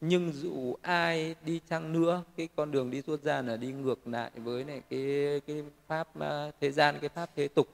Nhưng 0.00 0.32
dù 0.32 0.76
ai 0.82 1.34
đi 1.44 1.60
chăng 1.68 1.92
nữa 1.92 2.24
cái 2.36 2.48
con 2.56 2.70
đường 2.70 2.90
đi 2.90 3.02
xuất 3.02 3.22
gia 3.22 3.42
là 3.42 3.56
đi 3.56 3.72
ngược 3.72 4.08
lại 4.08 4.30
với 4.34 4.64
này 4.64 4.82
cái 4.90 5.40
cái 5.46 5.64
pháp 5.86 6.20
à, 6.20 6.50
thế 6.60 6.70
gian 6.70 6.94
cái 7.00 7.08
pháp 7.08 7.30
thế 7.36 7.48
tục. 7.48 7.68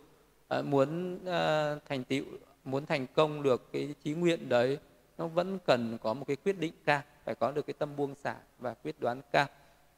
À, 0.49 0.63
muốn 0.63 1.19
à, 1.27 1.75
thành 1.89 2.05
tựu 2.05 2.25
muốn 2.65 2.87
thành 2.87 3.07
công 3.15 3.43
được 3.43 3.73
cái 3.73 3.95
chí 4.05 4.15
nguyện 4.15 4.49
đấy 4.49 4.79
nó 5.19 5.27
vẫn 5.27 5.59
cần 5.67 5.99
có 6.03 6.15
một 6.15 6.25
cái 6.29 6.37
quyết 6.37 6.59
định 6.59 6.73
cao 6.85 7.03
phải 7.25 7.35
có 7.35 7.53
được 7.53 7.67
cái 7.67 7.75
tâm 7.79 7.97
buông 7.97 8.15
xả 8.15 8.37
và 8.59 8.75
quyết 8.75 9.01
đoán 9.01 9.21
cao. 9.33 9.47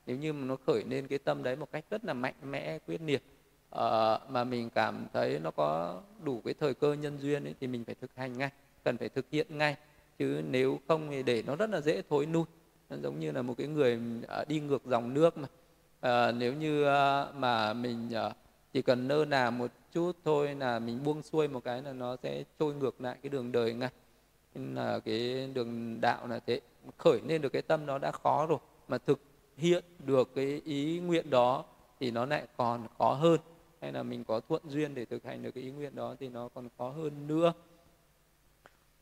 Nếu 0.06 0.16
như 0.16 0.32
mà 0.32 0.44
nó 0.44 0.56
khởi 0.66 0.84
lên 0.84 1.06
cái 1.06 1.18
tâm 1.18 1.42
đấy 1.42 1.56
một 1.56 1.72
cách 1.72 1.84
rất 1.90 2.04
là 2.04 2.14
mạnh 2.14 2.34
mẽ 2.42 2.78
quyết 2.86 3.00
liệt 3.02 3.22
uh, 3.76 4.30
mà 4.30 4.44
mình 4.44 4.70
cảm 4.70 5.06
thấy 5.12 5.38
nó 5.38 5.50
có 5.50 6.00
đủ 6.22 6.40
cái 6.44 6.54
thời 6.54 6.74
cơ 6.74 6.92
nhân 6.92 7.18
duyên 7.20 7.44
ấy, 7.44 7.54
thì 7.60 7.66
mình 7.66 7.84
phải 7.84 7.94
thực 8.00 8.10
hành 8.16 8.38
ngay 8.38 8.50
cần 8.84 8.98
phải 8.98 9.08
thực 9.08 9.26
hiện 9.30 9.58
ngay. 9.58 9.76
Chứ 10.18 10.42
nếu 10.50 10.78
không 10.88 11.08
thì 11.10 11.22
để 11.22 11.42
nó 11.46 11.56
rất 11.56 11.70
là 11.70 11.80
dễ 11.80 12.02
thối 12.10 12.26
nuôi 12.26 12.44
nó 12.90 12.96
giống 13.02 13.20
như 13.20 13.32
là 13.32 13.42
một 13.42 13.54
cái 13.58 13.66
người 13.66 14.00
uh, 14.40 14.48
đi 14.48 14.60
ngược 14.60 14.84
dòng 14.84 15.14
nước 15.14 15.38
mà. 15.38 15.48
Uh, 15.96 16.34
nếu 16.34 16.52
như 16.52 16.82
uh, 16.82 17.34
mà 17.34 17.72
mình 17.72 18.10
uh, 18.26 18.32
chỉ 18.72 18.82
cần 18.82 19.08
nơ 19.08 19.24
nà 19.24 19.50
một 19.50 19.70
chút 19.92 20.16
thôi 20.24 20.54
là 20.54 20.78
mình 20.78 21.04
buông 21.04 21.22
xuôi 21.22 21.48
một 21.48 21.64
cái 21.64 21.82
là 21.82 21.92
nó 21.92 22.16
sẽ 22.22 22.44
trôi 22.58 22.74
ngược 22.74 23.00
lại 23.00 23.16
cái 23.22 23.30
đường 23.30 23.52
đời 23.52 23.74
ngay. 23.74 23.90
Nên 24.54 24.74
là 24.74 24.98
cái 24.98 25.48
đường 25.54 26.00
đạo 26.00 26.26
là 26.26 26.40
thế. 26.46 26.60
Khởi 26.96 27.20
lên 27.26 27.42
được 27.42 27.48
cái 27.48 27.62
tâm 27.62 27.86
nó 27.86 27.98
đã 27.98 28.12
khó 28.12 28.46
rồi 28.46 28.58
mà 28.88 28.98
thực 28.98 29.20
hiện 29.56 29.84
được 29.98 30.34
cái 30.34 30.62
ý 30.64 30.98
nguyện 30.98 31.30
đó 31.30 31.64
thì 32.00 32.10
nó 32.10 32.26
lại 32.26 32.46
còn 32.56 32.86
khó 32.98 33.12
hơn 33.12 33.40
hay 33.80 33.92
là 33.92 34.02
mình 34.02 34.24
có 34.24 34.40
thuận 34.40 34.62
duyên 34.68 34.94
để 34.94 35.04
thực 35.04 35.24
hành 35.24 35.42
được 35.42 35.50
cái 35.50 35.64
ý 35.64 35.70
nguyện 35.70 35.94
đó 35.94 36.14
thì 36.20 36.28
nó 36.28 36.48
còn 36.54 36.68
khó 36.78 36.90
hơn 36.90 37.26
nữa. 37.26 37.52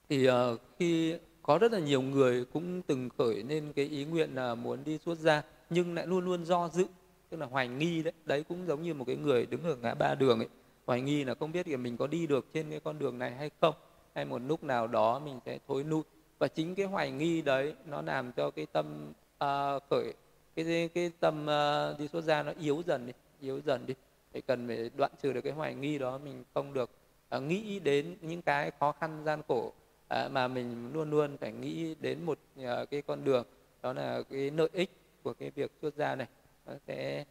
Thì 0.08 0.28
uh, 0.28 0.34
khi 0.78 1.16
có 1.42 1.58
rất 1.58 1.72
là 1.72 1.78
nhiều 1.78 2.02
người 2.02 2.44
cũng 2.44 2.82
từng 2.82 3.08
khởi 3.18 3.42
lên 3.42 3.72
cái 3.76 3.84
ý 3.84 4.04
nguyện 4.04 4.34
là 4.34 4.54
muốn 4.54 4.84
đi 4.84 4.98
xuất 4.98 5.18
gia 5.18 5.42
nhưng 5.70 5.94
lại 5.94 6.06
luôn 6.06 6.24
luôn 6.24 6.44
do 6.44 6.68
dự 6.68 6.86
tức 7.30 7.36
là 7.36 7.46
hoài 7.46 7.68
nghi 7.68 8.02
đấy. 8.02 8.12
Đấy 8.24 8.44
cũng 8.48 8.66
giống 8.66 8.82
như 8.82 8.94
một 8.94 9.04
cái 9.04 9.16
người 9.16 9.46
đứng 9.46 9.62
ở 9.62 9.76
ngã 9.76 9.94
ba 9.94 10.14
đường 10.14 10.38
ấy 10.38 10.48
hoài 10.86 11.00
nghi 11.00 11.24
là 11.24 11.34
không 11.34 11.52
biết 11.52 11.68
là 11.68 11.76
mình 11.76 11.96
có 11.96 12.06
đi 12.06 12.26
được 12.26 12.46
trên 12.52 12.70
cái 12.70 12.80
con 12.80 12.98
đường 12.98 13.18
này 13.18 13.30
hay 13.30 13.50
không 13.60 13.74
hay 14.14 14.24
một 14.24 14.42
lúc 14.46 14.64
nào 14.64 14.86
đó 14.86 15.18
mình 15.18 15.40
sẽ 15.46 15.58
thối 15.68 15.84
lui. 15.84 16.02
Và 16.38 16.48
chính 16.48 16.74
cái 16.74 16.86
hoài 16.86 17.10
nghi 17.10 17.42
đấy 17.42 17.74
nó 17.86 18.02
làm 18.02 18.32
cho 18.32 18.50
cái 18.50 18.66
tâm 18.66 19.12
uh, 19.44 19.82
khởi 19.90 20.14
cái 20.56 20.90
cái 20.94 21.12
tâm 21.20 21.42
uh, 21.42 22.00
đi 22.00 22.08
xuất 22.08 22.24
gia 22.24 22.42
nó 22.42 22.52
yếu 22.60 22.82
dần 22.86 23.06
đi 23.06 23.12
yếu 23.40 23.60
dần 23.60 23.86
đi 23.86 23.94
thì 24.34 24.40
cần 24.40 24.66
phải 24.66 24.90
đoạn 24.96 25.10
trừ 25.22 25.32
được 25.32 25.40
cái 25.40 25.52
hoài 25.52 25.74
nghi 25.74 25.98
đó 25.98 26.18
mình 26.18 26.44
không 26.54 26.72
được 26.72 26.90
uh, 27.36 27.42
nghĩ 27.42 27.78
đến 27.78 28.16
những 28.20 28.42
cái 28.42 28.70
khó 28.80 28.92
khăn 28.92 29.22
gian 29.24 29.42
khổ 29.48 29.66
uh, 29.66 30.30
mà 30.30 30.48
mình 30.48 30.92
luôn 30.92 31.10
luôn 31.10 31.36
phải 31.38 31.52
nghĩ 31.52 31.94
đến 32.00 32.24
một 32.24 32.38
uh, 32.60 32.90
cái 32.90 33.02
con 33.02 33.24
đường 33.24 33.46
đó 33.82 33.92
là 33.92 34.22
cái 34.30 34.50
lợi 34.50 34.68
ích 34.72 34.90
của 35.22 35.32
cái 35.34 35.50
việc 35.50 35.72
xuất 35.82 35.94
gia 35.96 36.14
này. 36.14 36.26
Nó 36.66 36.72
sẽ 36.86 37.24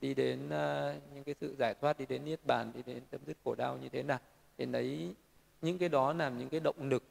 đi 0.00 0.14
đến 0.14 0.46
uh, 0.46 1.14
những 1.14 1.24
cái 1.24 1.34
sự 1.40 1.54
giải 1.58 1.74
thoát 1.80 1.98
đi 1.98 2.06
đến 2.06 2.24
niết 2.24 2.40
bàn 2.46 2.72
đi 2.74 2.82
đến 2.86 3.02
chấm 3.12 3.20
dứt 3.26 3.36
khổ 3.44 3.54
đau 3.54 3.76
như 3.76 3.88
thế 3.88 4.02
nào. 4.02 4.18
Thì 4.58 4.66
đấy 4.66 5.14
những 5.62 5.78
cái 5.78 5.88
đó 5.88 6.12
làm 6.12 6.38
những 6.38 6.48
cái 6.48 6.60
động 6.60 6.88
lực 6.88 7.02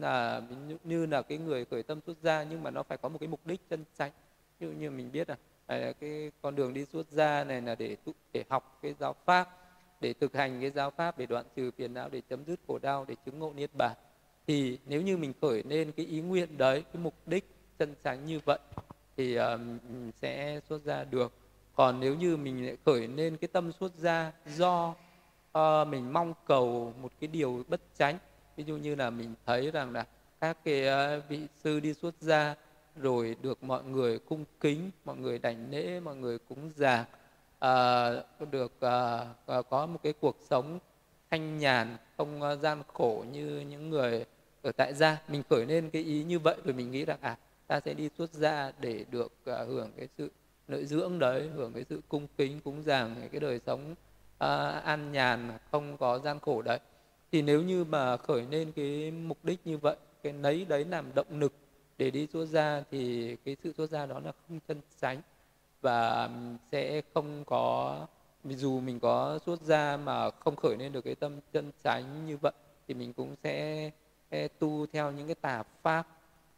là 0.00 0.42
như 0.84 1.06
là 1.06 1.22
cái 1.22 1.38
người 1.38 1.64
khởi 1.64 1.82
tâm 1.82 2.00
xuất 2.06 2.16
gia 2.22 2.42
nhưng 2.42 2.62
mà 2.62 2.70
nó 2.70 2.82
phải 2.82 2.98
có 2.98 3.08
một 3.08 3.18
cái 3.18 3.28
mục 3.28 3.40
đích 3.46 3.60
chân 3.70 3.84
chánh. 3.98 4.12
Như 4.60 4.70
như 4.70 4.90
mình 4.90 5.12
biết 5.12 5.28
là 5.28 5.36
À, 5.72 5.92
cái 6.00 6.30
con 6.42 6.56
đường 6.56 6.74
đi 6.74 6.84
xuất 6.84 7.10
gia 7.10 7.44
này 7.44 7.60
là 7.60 7.74
để 7.74 7.96
để 8.32 8.44
học 8.48 8.78
cái 8.82 8.94
giáo 9.00 9.16
pháp 9.24 9.48
để 10.00 10.12
thực 10.12 10.34
hành 10.34 10.60
cái 10.60 10.70
giáo 10.70 10.90
pháp 10.90 11.18
để 11.18 11.26
đoạn 11.26 11.44
trừ 11.56 11.70
phiền 11.76 11.94
não 11.94 12.08
để 12.08 12.22
chấm 12.28 12.44
dứt 12.44 12.60
khổ 12.66 12.78
đau 12.78 13.04
để 13.08 13.16
chứng 13.26 13.38
ngộ 13.38 13.52
niết 13.56 13.70
bàn. 13.74 13.96
Thì 14.46 14.78
nếu 14.86 15.02
như 15.02 15.16
mình 15.16 15.32
khởi 15.40 15.62
lên 15.62 15.92
cái 15.92 16.06
ý 16.06 16.20
nguyện 16.20 16.58
đấy 16.58 16.84
cái 16.92 17.02
mục 17.02 17.14
đích 17.26 17.50
chân 17.78 17.94
sáng 18.04 18.26
như 18.26 18.40
vậy 18.44 18.58
thì 19.16 19.36
um, 19.36 19.78
sẽ 20.22 20.60
xuất 20.68 20.84
ra 20.84 21.04
được. 21.04 21.32
Còn 21.74 22.00
nếu 22.00 22.14
như 22.14 22.36
mình 22.36 22.66
lại 22.66 22.76
khởi 22.84 23.08
lên 23.08 23.36
cái 23.36 23.48
tâm 23.48 23.72
xuất 23.72 23.94
gia 23.94 24.32
do 24.46 24.94
uh, 25.58 25.88
mình 25.88 26.12
mong 26.12 26.34
cầu 26.46 26.94
một 27.02 27.12
cái 27.20 27.28
điều 27.28 27.64
bất 27.68 27.80
tránh 27.98 28.18
ví 28.56 28.64
dụ 28.64 28.76
như 28.76 28.94
là 28.94 29.10
mình 29.10 29.34
thấy 29.46 29.70
rằng 29.70 29.92
là 29.92 30.06
các 30.40 30.56
cái 30.64 30.84
uh, 31.18 31.28
vị 31.28 31.40
sư 31.64 31.80
đi 31.80 31.94
xuất 31.94 32.14
gia 32.20 32.54
rồi 32.96 33.36
được 33.42 33.64
mọi 33.64 33.84
người 33.84 34.18
cung 34.18 34.44
kính 34.60 34.90
mọi 35.04 35.16
người 35.16 35.38
đảnh 35.38 35.70
lễ 35.70 36.00
mọi 36.00 36.16
người 36.16 36.38
cúng 36.38 36.70
dường. 36.76 37.04
À, 37.58 38.10
được 38.50 38.80
à, 38.80 39.26
à 39.46 39.62
có 39.70 39.86
một 39.86 39.98
cái 40.02 40.12
cuộc 40.20 40.36
sống 40.50 40.78
thanh 41.30 41.58
nhàn 41.58 41.96
không 42.16 42.42
à, 42.42 42.56
gian 42.56 42.82
khổ 42.92 43.24
như 43.32 43.60
những 43.70 43.90
người 43.90 44.24
ở 44.62 44.72
tại 44.72 44.94
gia. 44.94 45.22
Mình 45.28 45.42
khởi 45.50 45.66
lên 45.66 45.90
cái 45.90 46.02
ý 46.02 46.24
như 46.24 46.38
vậy 46.38 46.56
rồi 46.64 46.74
mình 46.74 46.90
nghĩ 46.90 47.04
rằng 47.04 47.18
à 47.20 47.36
ta 47.66 47.80
sẽ 47.80 47.94
đi 47.94 48.08
xuất 48.18 48.32
gia 48.32 48.72
để 48.80 49.04
được 49.10 49.32
à, 49.44 49.64
hưởng 49.68 49.90
cái 49.96 50.08
sự 50.18 50.30
nội 50.68 50.84
dưỡng 50.84 51.18
đấy 51.18 51.50
hưởng 51.54 51.72
cái 51.72 51.84
sự 51.88 52.00
cung 52.08 52.26
kính 52.36 52.60
cúng 52.60 52.82
dường 52.82 53.14
cái 53.32 53.40
đời 53.40 53.60
sống 53.66 53.94
à, 54.38 54.68
an 54.68 55.12
nhàn 55.12 55.50
không 55.70 55.96
có 55.96 56.18
gian 56.18 56.40
khổ 56.40 56.62
đấy. 56.62 56.78
Thì 57.32 57.42
nếu 57.42 57.62
như 57.62 57.84
mà 57.84 58.16
khởi 58.16 58.46
lên 58.50 58.72
cái 58.72 59.10
mục 59.10 59.38
đích 59.42 59.66
như 59.66 59.78
vậy 59.78 59.96
cái 60.22 60.32
lấy 60.32 60.64
đấy 60.64 60.84
làm 60.84 61.14
động 61.14 61.40
lực 61.40 61.52
để 61.98 62.10
đi 62.10 62.26
xuất 62.32 62.46
gia 62.46 62.82
thì 62.90 63.36
cái 63.44 63.56
sự 63.62 63.72
xuất 63.72 63.90
gia 63.90 64.06
đó 64.06 64.20
là 64.24 64.32
không 64.48 64.60
chân 64.68 64.80
sánh 64.90 65.20
và 65.80 66.30
sẽ 66.72 67.02
không 67.14 67.44
có, 67.44 68.06
dù 68.44 68.80
mình 68.80 69.00
có 69.00 69.38
xuất 69.46 69.62
gia 69.62 69.96
mà 69.96 70.30
không 70.30 70.56
khởi 70.56 70.76
lên 70.76 70.92
được 70.92 71.02
cái 71.04 71.14
tâm 71.14 71.40
chân 71.52 71.72
sánh 71.84 72.26
như 72.26 72.36
vậy, 72.36 72.52
thì 72.88 72.94
mình 72.94 73.12
cũng 73.12 73.36
sẽ 73.42 73.90
tu 74.58 74.86
theo 74.86 75.10
những 75.10 75.26
cái 75.26 75.34
tà 75.34 75.62
pháp 75.82 76.06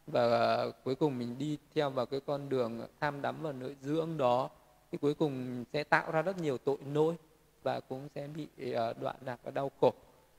và 0.06 0.66
cuối 0.84 0.94
cùng 0.94 1.18
mình 1.18 1.38
đi 1.38 1.58
theo 1.74 1.90
vào 1.90 2.06
cái 2.06 2.20
con 2.20 2.48
đường 2.48 2.80
tham 3.00 3.22
đắm 3.22 3.42
vào 3.42 3.52
nội 3.52 3.76
dưỡng 3.82 4.16
đó. 4.16 4.50
Thì 4.92 4.98
cuối 4.98 5.14
cùng 5.14 5.64
sẽ 5.72 5.84
tạo 5.84 6.12
ra 6.12 6.22
rất 6.22 6.38
nhiều 6.38 6.58
tội 6.58 6.76
lỗi 6.92 7.14
và 7.62 7.80
cũng 7.80 8.08
sẽ 8.14 8.26
bị 8.26 8.72
ờ, 8.72 8.94
đoạn 9.00 9.16
lạc 9.24 9.38
và 9.44 9.50
đau 9.50 9.70
khổ. 9.80 9.92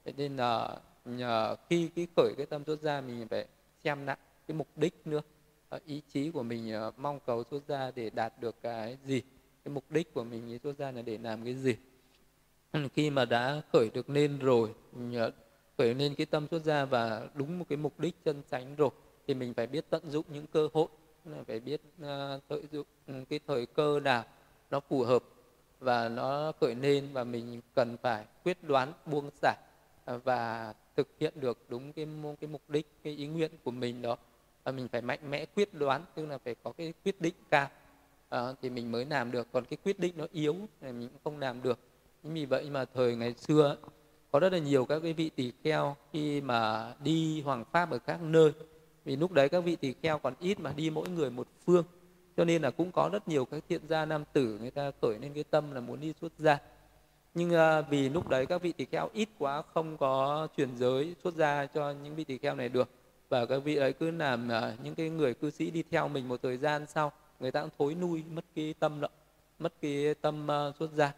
Thế 0.06 0.14
nên 0.18 0.38
là 0.38 0.78
nhờ 1.06 1.56
khi 1.70 1.90
cái 1.96 2.08
khởi 2.16 2.34
cái 2.38 2.46
tâm 2.46 2.66
xuất 2.66 2.82
gia 2.82 3.02
mình 3.02 3.28
phải 3.28 3.46
xem 3.84 4.06
lại 4.06 4.18
cái 4.48 4.58
mục 4.58 4.68
đích 4.76 4.94
nữa. 5.06 5.22
Ờ, 5.70 5.80
ý 5.86 6.02
chí 6.08 6.32
của 6.32 6.44
mình 6.44 6.72
ờ, 6.72 6.92
mong 6.98 7.20
cầu 7.26 7.44
xuất 7.44 7.64
gia 7.68 7.92
để 7.92 8.10
đạt 8.10 8.34
được 8.40 8.56
cái 8.62 8.98
gì? 9.06 9.22
Cái 9.64 9.74
mục 9.74 9.84
đích 9.90 10.14
của 10.14 10.24
mình 10.24 10.60
xuất 10.64 10.78
gia 10.78 10.92
là 10.92 11.02
để 11.02 11.18
làm 11.18 11.44
cái 11.46 11.54
gì? 11.54 11.76
Khi 12.94 13.10
mà 13.10 13.26
đã 13.26 13.62
khởi 13.74 13.90
được 13.94 14.10
lên 14.10 14.40
rồi 14.40 14.74
ờ, 15.16 15.32
khởi 15.78 15.94
lên 15.94 16.16
cái 16.16 16.26
tâm 16.26 16.48
xuất 16.52 16.64
gia 16.64 16.86
và 16.86 17.28
đúng 17.34 17.60
một 17.60 17.66
cái 17.70 17.78
mục 17.78 18.00
đích 18.00 18.16
chân 18.26 18.42
chánh 18.52 18.76
rồi 18.76 18.90
thì 19.28 19.34
mình 19.34 19.54
phải 19.54 19.68
biết 19.68 19.86
tận 19.90 20.10
dụng 20.10 20.26
những 20.30 20.48
cơ 20.48 20.70
hội 20.74 20.88
phải 21.48 21.60
biết 21.60 21.82
uh, 22.02 22.42
tận 22.48 22.66
dụng 22.72 22.88
cái 23.30 23.40
thời 23.48 23.66
cơ 23.66 24.00
nào 24.00 24.24
nó 24.70 24.80
phù 24.80 25.04
hợp 25.04 25.24
và 25.80 26.10
nó 26.10 26.52
khởi 26.62 26.76
lên 26.76 27.10
và 27.14 27.24
mình 27.24 27.62
cần 27.76 27.98
phải 28.02 28.26
quyết 28.44 28.64
đoán 28.64 28.94
buông 29.06 29.30
xả 29.42 29.56
và 30.06 30.74
thực 30.96 31.08
hiện 31.20 31.34
được 31.36 31.58
đúng 31.70 31.94
cái 31.94 32.08
cái 32.42 32.48
mục 32.48 32.70
đích 32.70 32.88
cái 33.04 33.14
ý 33.14 33.28
nguyện 33.28 33.52
của 33.64 33.72
mình 33.72 34.02
đó 34.02 34.18
và 34.66 34.72
mình 34.72 34.88
phải 34.88 35.02
mạnh 35.02 35.20
mẽ 35.30 35.46
quyết 35.46 35.74
đoán 35.74 36.06
tức 36.16 36.26
là 36.26 36.38
phải 36.38 36.56
có 36.64 36.72
cái 36.72 36.94
quyết 37.04 37.22
định 37.22 37.34
cao. 37.50 37.68
À, 38.30 38.54
thì 38.62 38.70
mình 38.70 38.92
mới 38.92 39.06
làm 39.06 39.32
được. 39.32 39.48
Còn 39.52 39.66
cái 39.66 39.78
quyết 39.84 40.00
định 40.00 40.14
nó 40.18 40.28
yếu 40.32 40.56
thì 40.82 40.92
mình 40.92 41.10
cũng 41.10 41.20
không 41.24 41.40
làm 41.40 41.62
được. 41.62 41.80
Vì 42.24 42.46
vậy 42.46 42.70
mà 42.70 42.86
thời 42.86 43.16
ngày 43.16 43.34
xưa 43.34 43.78
có 44.32 44.40
rất 44.40 44.54
là 44.54 44.60
nhiều 44.60 44.86
các 44.86 45.00
cái 45.00 45.14
vị 45.14 45.30
tỳ 45.30 45.52
kheo 45.64 45.96
khi 46.14 46.42
mà 46.42 46.94
đi 47.04 47.42
hoàng 47.42 47.66
pháp 47.72 47.92
ở 47.92 47.98
các 47.98 48.22
nơi. 48.22 48.52
Vì 49.06 49.16
lúc 49.16 49.32
đấy 49.32 49.50
các 49.50 49.60
vị 49.60 49.76
tỳ 49.76 49.94
kheo 50.02 50.20
còn 50.20 50.34
ít 50.40 50.60
mà 50.60 50.74
đi 50.76 50.90
mỗi 50.90 51.10
người 51.10 51.30
một 51.30 51.48
phương. 51.66 51.84
Cho 52.38 52.46
nên 52.46 52.62
là 52.62 52.72
cũng 52.72 52.92
có 52.92 53.10
rất 53.14 53.28
nhiều 53.28 53.46
các 53.46 53.64
thiện 53.70 53.82
gia 53.88 54.06
nam 54.06 54.24
tử 54.34 54.58
người 54.62 54.72
ta 54.72 54.92
khởi 55.02 55.20
lên 55.22 55.34
cái 55.34 55.44
tâm 55.44 55.72
là 55.72 55.82
muốn 55.82 56.02
đi 56.02 56.14
xuất 56.22 56.32
gia. 56.38 56.58
Nhưng 57.34 57.50
uh, 57.50 57.86
vì 57.90 58.10
lúc 58.10 58.28
đấy 58.28 58.46
các 58.46 58.62
vị 58.62 58.72
tỳ 58.72 58.86
kheo 58.86 59.10
ít 59.14 59.30
quá 59.38 59.62
không 59.74 59.98
có 59.98 60.48
truyền 60.58 60.78
giới 60.78 61.16
xuất 61.24 61.34
gia 61.34 61.66
cho 61.66 61.92
những 61.92 62.16
vị 62.16 62.24
tỳ 62.24 62.38
kheo 62.38 62.56
này 62.56 62.70
được 62.70 62.90
và 63.30 63.46
các 63.46 63.58
vị 63.58 63.76
ấy 63.76 63.94
cứ 63.94 64.12
làm 64.12 64.48
uh, 64.48 64.84
những 64.84 64.96
cái 64.96 65.10
người 65.10 65.34
cư 65.34 65.50
sĩ 65.50 65.72
đi 65.72 65.84
theo 65.92 66.08
mình 66.08 66.28
một 66.28 66.42
thời 66.44 66.58
gian 66.58 66.86
sau 66.88 67.12
người 67.40 67.52
ta 67.52 67.62
cũng 67.62 67.70
thối 67.78 67.96
nuôi 67.96 68.24
mất 68.34 68.46
cái 68.56 68.74
tâm 68.80 69.02
đó 69.02 69.08
mất 69.60 69.74
cái 69.82 70.16
tâm 70.22 70.48
uh, 70.70 70.76
xuất 70.76 70.92
gia. 70.92 71.14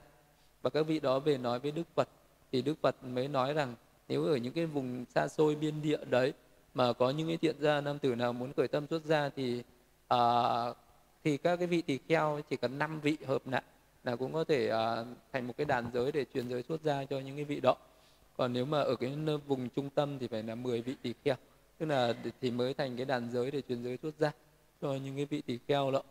Và 0.61 0.69
các 0.69 0.87
vị 0.87 0.99
đó 0.99 1.19
về 1.19 1.37
nói 1.37 1.59
với 1.59 1.71
đức 1.71 1.87
phật 1.95 2.07
thì 2.51 2.61
đức 2.61 2.75
phật 2.81 2.95
mới 3.03 3.27
nói 3.27 3.53
rằng 3.53 3.75
nếu 4.07 4.25
ở 4.25 4.35
những 4.35 4.53
cái 4.53 4.65
vùng 4.65 5.05
xa 5.15 5.27
xôi 5.27 5.55
biên 5.55 5.81
địa 5.81 6.05
đấy 6.09 6.33
mà 6.73 6.93
có 6.93 7.09
những 7.09 7.27
cái 7.27 7.37
thiện 7.37 7.55
gia 7.59 7.81
nam 7.81 7.99
tử 7.99 8.15
nào 8.15 8.33
muốn 8.33 8.53
khởi 8.53 8.67
tâm 8.67 8.87
xuất 8.87 9.05
gia 9.05 9.29
thì 9.29 9.63
uh, 10.13 10.77
thì 11.23 11.37
các 11.37 11.57
cái 11.57 11.67
vị 11.67 11.81
tỳ 11.81 11.99
kheo 12.07 12.41
chỉ 12.49 12.57
cần 12.57 12.79
năm 12.79 12.99
vị 12.99 13.17
hợp 13.27 13.47
lại 13.47 13.63
là 14.03 14.15
cũng 14.15 14.33
có 14.33 14.43
thể 14.43 14.71
uh, 14.71 15.07
thành 15.33 15.47
một 15.47 15.53
cái 15.57 15.65
đàn 15.65 15.91
giới 15.93 16.11
để 16.11 16.25
truyền 16.33 16.49
giới 16.49 16.63
xuất 16.63 16.81
gia 16.81 17.05
cho 17.05 17.19
những 17.19 17.35
cái 17.35 17.45
vị 17.45 17.59
đó. 17.59 17.75
Còn 18.37 18.53
nếu 18.53 18.65
mà 18.65 18.81
ở 18.81 18.95
cái 18.95 19.15
vùng 19.47 19.69
trung 19.69 19.89
tâm 19.89 20.19
thì 20.19 20.27
phải 20.27 20.43
là 20.43 20.55
10 20.55 20.81
vị 20.81 20.95
tỳ 21.01 21.13
kheo 21.23 21.35
tức 21.77 21.85
là 21.85 22.13
thì 22.41 22.51
mới 22.51 22.73
thành 22.73 22.97
cái 22.97 23.05
đàn 23.05 23.31
giới 23.31 23.51
để 23.51 23.61
truyền 23.69 23.83
giới 23.83 23.97
xuất 24.01 24.19
ra 24.19 24.31
cho 24.81 24.93
những 24.93 25.15
cái 25.15 25.25
vị 25.25 25.41
tỳ 25.41 25.59
kheo 25.67 25.91
đó 25.91 26.01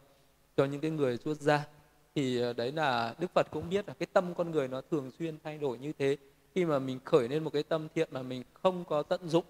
cho 0.56 0.64
những 0.64 0.80
cái 0.80 0.90
người 0.90 1.16
xuất 1.16 1.40
gia 1.40 1.66
thì 2.14 2.40
ờ, 2.40 2.52
đấy 2.52 2.72
là 2.72 3.14
đức 3.18 3.30
phật 3.34 3.46
cũng 3.50 3.68
biết 3.70 3.88
là 3.88 3.94
cái 3.98 4.06
tâm 4.12 4.34
con 4.34 4.50
người 4.50 4.68
nó 4.68 4.80
thường 4.90 5.10
xuyên 5.18 5.38
thay 5.44 5.58
đổi 5.58 5.78
như 5.78 5.92
thế. 5.98 6.16
Khi 6.54 6.64
mà 6.64 6.78
mình 6.78 7.00
khởi 7.04 7.28
lên 7.28 7.44
một 7.44 7.52
cái 7.52 7.62
tâm 7.62 7.88
thiện 7.94 8.08
mà 8.12 8.22
mình 8.22 8.42
không 8.62 8.84
có 8.84 9.02
tận 9.02 9.28
dụng 9.28 9.44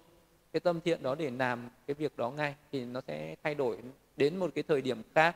cái 0.53 0.59
tâm 0.59 0.81
thiện 0.81 1.03
đó 1.03 1.15
để 1.15 1.29
làm 1.29 1.69
cái 1.87 1.93
việc 1.93 2.17
đó 2.17 2.31
ngay 2.31 2.55
thì 2.71 2.85
nó 2.85 3.01
sẽ 3.07 3.35
thay 3.43 3.55
đổi 3.55 3.77
đến 4.17 4.37
một 4.37 4.51
cái 4.55 4.63
thời 4.63 4.81
điểm 4.81 5.01
khác 5.15 5.35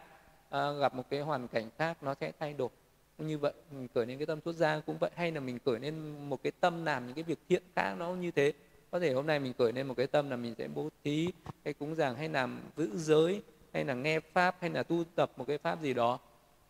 à, 0.49 0.71
gặp 0.71 0.95
một 0.95 1.03
cái 1.09 1.19
hoàn 1.21 1.47
cảnh 1.47 1.69
khác 1.77 2.03
nó 2.03 2.15
sẽ 2.19 2.31
thay 2.39 2.53
đổi. 2.53 2.69
Như 3.17 3.37
vậy 3.37 3.53
mình 3.71 3.87
khởi 3.95 4.05
lên 4.05 4.17
cái 4.17 4.25
tâm 4.25 4.39
xuất 4.45 4.55
gia 4.55 4.79
cũng 4.79 4.97
vậy. 4.99 5.11
Hay 5.15 5.31
là 5.31 5.39
mình 5.39 5.59
khởi 5.65 5.79
lên 5.79 5.95
một 6.29 6.43
cái 6.43 6.51
tâm 6.59 6.85
làm 6.85 7.05
những 7.05 7.15
cái 7.15 7.23
việc 7.23 7.39
thiện 7.49 7.63
khác 7.75 7.95
nó 7.97 8.09
như 8.09 8.31
thế 8.31 8.53
có 8.91 8.99
thể 8.99 9.13
hôm 9.13 9.27
nay 9.27 9.39
mình 9.39 9.53
khởi 9.57 9.71
lên 9.71 9.87
một 9.87 9.93
cái 9.97 10.07
tâm 10.07 10.29
là 10.29 10.35
mình 10.35 10.55
sẽ 10.57 10.67
bố 10.67 10.89
thí 11.03 11.29
hay 11.65 11.73
cúng 11.73 11.95
dường 11.95 12.15
hay 12.15 12.29
làm 12.29 12.59
giữ 12.77 12.89
giới 12.95 13.41
hay 13.73 13.85
là 13.85 13.93
nghe 13.93 14.19
pháp 14.19 14.55
hay 14.61 14.69
là 14.69 14.83
tu 14.83 15.03
tập 15.15 15.31
một 15.37 15.47
cái 15.47 15.57
pháp 15.57 15.81
gì 15.81 15.93
đó. 15.93 16.19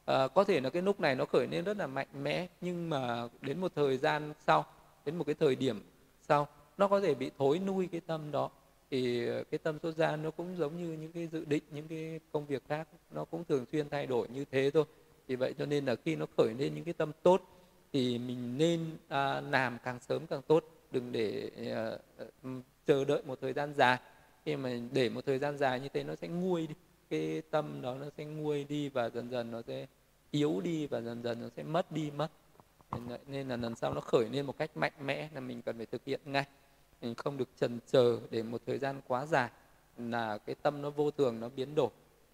À, 0.06 0.28
có 0.28 0.44
thể 0.44 0.62
là 0.62 0.70
cái 0.70 0.82
lúc 0.82 1.00
này 1.00 1.16
nó 1.16 1.26
khởi 1.26 1.48
lên 1.48 1.64
rất 1.64 1.78
là 1.78 1.88
mạnh 1.88 2.08
mẽ 2.24 2.48
nhưng 2.62 2.90
mà 2.90 3.28
đến 3.42 3.62
một 3.62 3.72
thời 3.76 3.98
gian 3.98 4.34
sau 4.48 4.66
đến 5.06 5.18
một 5.18 5.24
cái 5.24 5.36
thời 5.40 5.56
điểm 5.56 5.82
sau 6.22 6.48
nó 6.78 6.88
có 6.88 7.00
thể 7.00 7.14
bị 7.14 7.32
thối 7.38 7.60
nuôi 7.60 7.90
cái 7.92 8.02
tâm 8.02 8.32
đó. 8.32 8.50
Thì 8.92 9.28
ờ, 9.28 9.44
cái 9.44 9.58
tâm 9.58 9.80
xuất 9.80 9.96
gia 9.96 10.16
nó 10.16 10.32
cũng 10.32 10.58
giống 10.58 10.78
như 10.78 10.98
những 10.98 11.12
cái 11.12 11.28
dự 11.28 11.46
định 11.46 11.64
những 11.72 11.88
cái 11.88 12.20
công 12.32 12.46
việc 12.46 12.64
khác 12.70 12.88
nó 13.12 13.26
cũng 13.26 13.44
thường 13.50 13.66
xuyên 13.72 13.90
thay 13.90 14.06
đổi 14.06 14.28
như 14.30 14.46
thế 14.52 14.72
thôi. 14.74 14.86
Vì 15.28 15.36
vậy 15.36 15.54
cho 15.58 15.66
nên 15.66 15.86
là 15.86 15.96
khi 16.06 16.16
nó 16.16 16.26
khởi 16.38 16.54
lên 16.60 16.76
những 16.76 16.84
cái 16.84 16.94
tâm 16.94 17.12
tốt 17.24 17.42
thì 17.94 18.18
mình 18.18 18.58
nên 18.58 18.98
à, 19.08 19.42
làm 19.42 19.78
càng 19.84 20.00
sớm 20.00 20.28
càng 20.28 20.42
tốt 20.42 20.66
đừng 20.92 21.12
để 21.12 21.52
ờ, 21.72 22.00
ờ, 22.18 22.28
chờ 22.86 23.06
đợi 23.06 23.22
một 23.26 23.42
thời 23.42 23.54
gian 23.54 23.74
dài. 23.74 24.00
Khi 24.46 24.56
mà 24.56 24.70
để 24.92 25.10
một 25.10 25.26
thời 25.26 25.40
gian 25.40 25.58
dài 25.58 25.80
như 25.80 25.90
thế 25.90 26.04
nó 26.04 26.16
sẽ 26.16 26.28
nguôi 26.28 26.68
đi 26.68 26.76
cái 27.10 27.42
tâm 27.52 27.82
đó 27.82 27.96
nó 27.96 28.06
sẽ 28.18 28.26
nguôi 28.26 28.64
đi 28.64 28.90
và 28.90 29.10
dần 29.10 29.30
dần 29.30 29.52
nó 29.52 29.62
sẽ 29.62 29.88
yếu 30.32 30.62
đi 30.64 30.88
và 30.88 31.02
dần 31.02 31.24
dần 31.24 31.42
nó 31.42 31.48
sẽ 31.56 31.64
mất 31.64 31.92
đi 31.92 32.12
mất. 32.12 32.28
Nên 33.28 33.48
là 33.50 33.58
lần 33.58 33.76
sau 33.76 33.94
nó 33.94 34.02
khởi 34.02 34.30
lên 34.30 34.46
một 34.46 34.58
cách 34.58 34.78
mạnh 34.78 34.94
mẽ 35.06 35.30
là 35.34 35.40
mình 35.40 35.62
cần 35.62 35.78
phải 35.78 35.86
thực 35.86 36.06
hiện 36.06 36.22
ngay. 36.26 36.46
Mình 37.02 37.16
không 37.16 37.38
được 37.38 37.50
chần 37.60 37.80
chờ 37.88 38.20
để 38.30 38.44
một 38.44 38.62
thời 38.66 38.78
gian 38.78 39.02
quá 39.08 39.26
dài 39.26 39.50
là 39.98 40.38
cái 40.38 40.56
tâm 40.62 40.82
nó 40.82 40.90
vô 40.90 41.12
thường 41.12 41.40
nó 41.40 41.50
biến 41.50 41.76
đổi. 41.76 41.90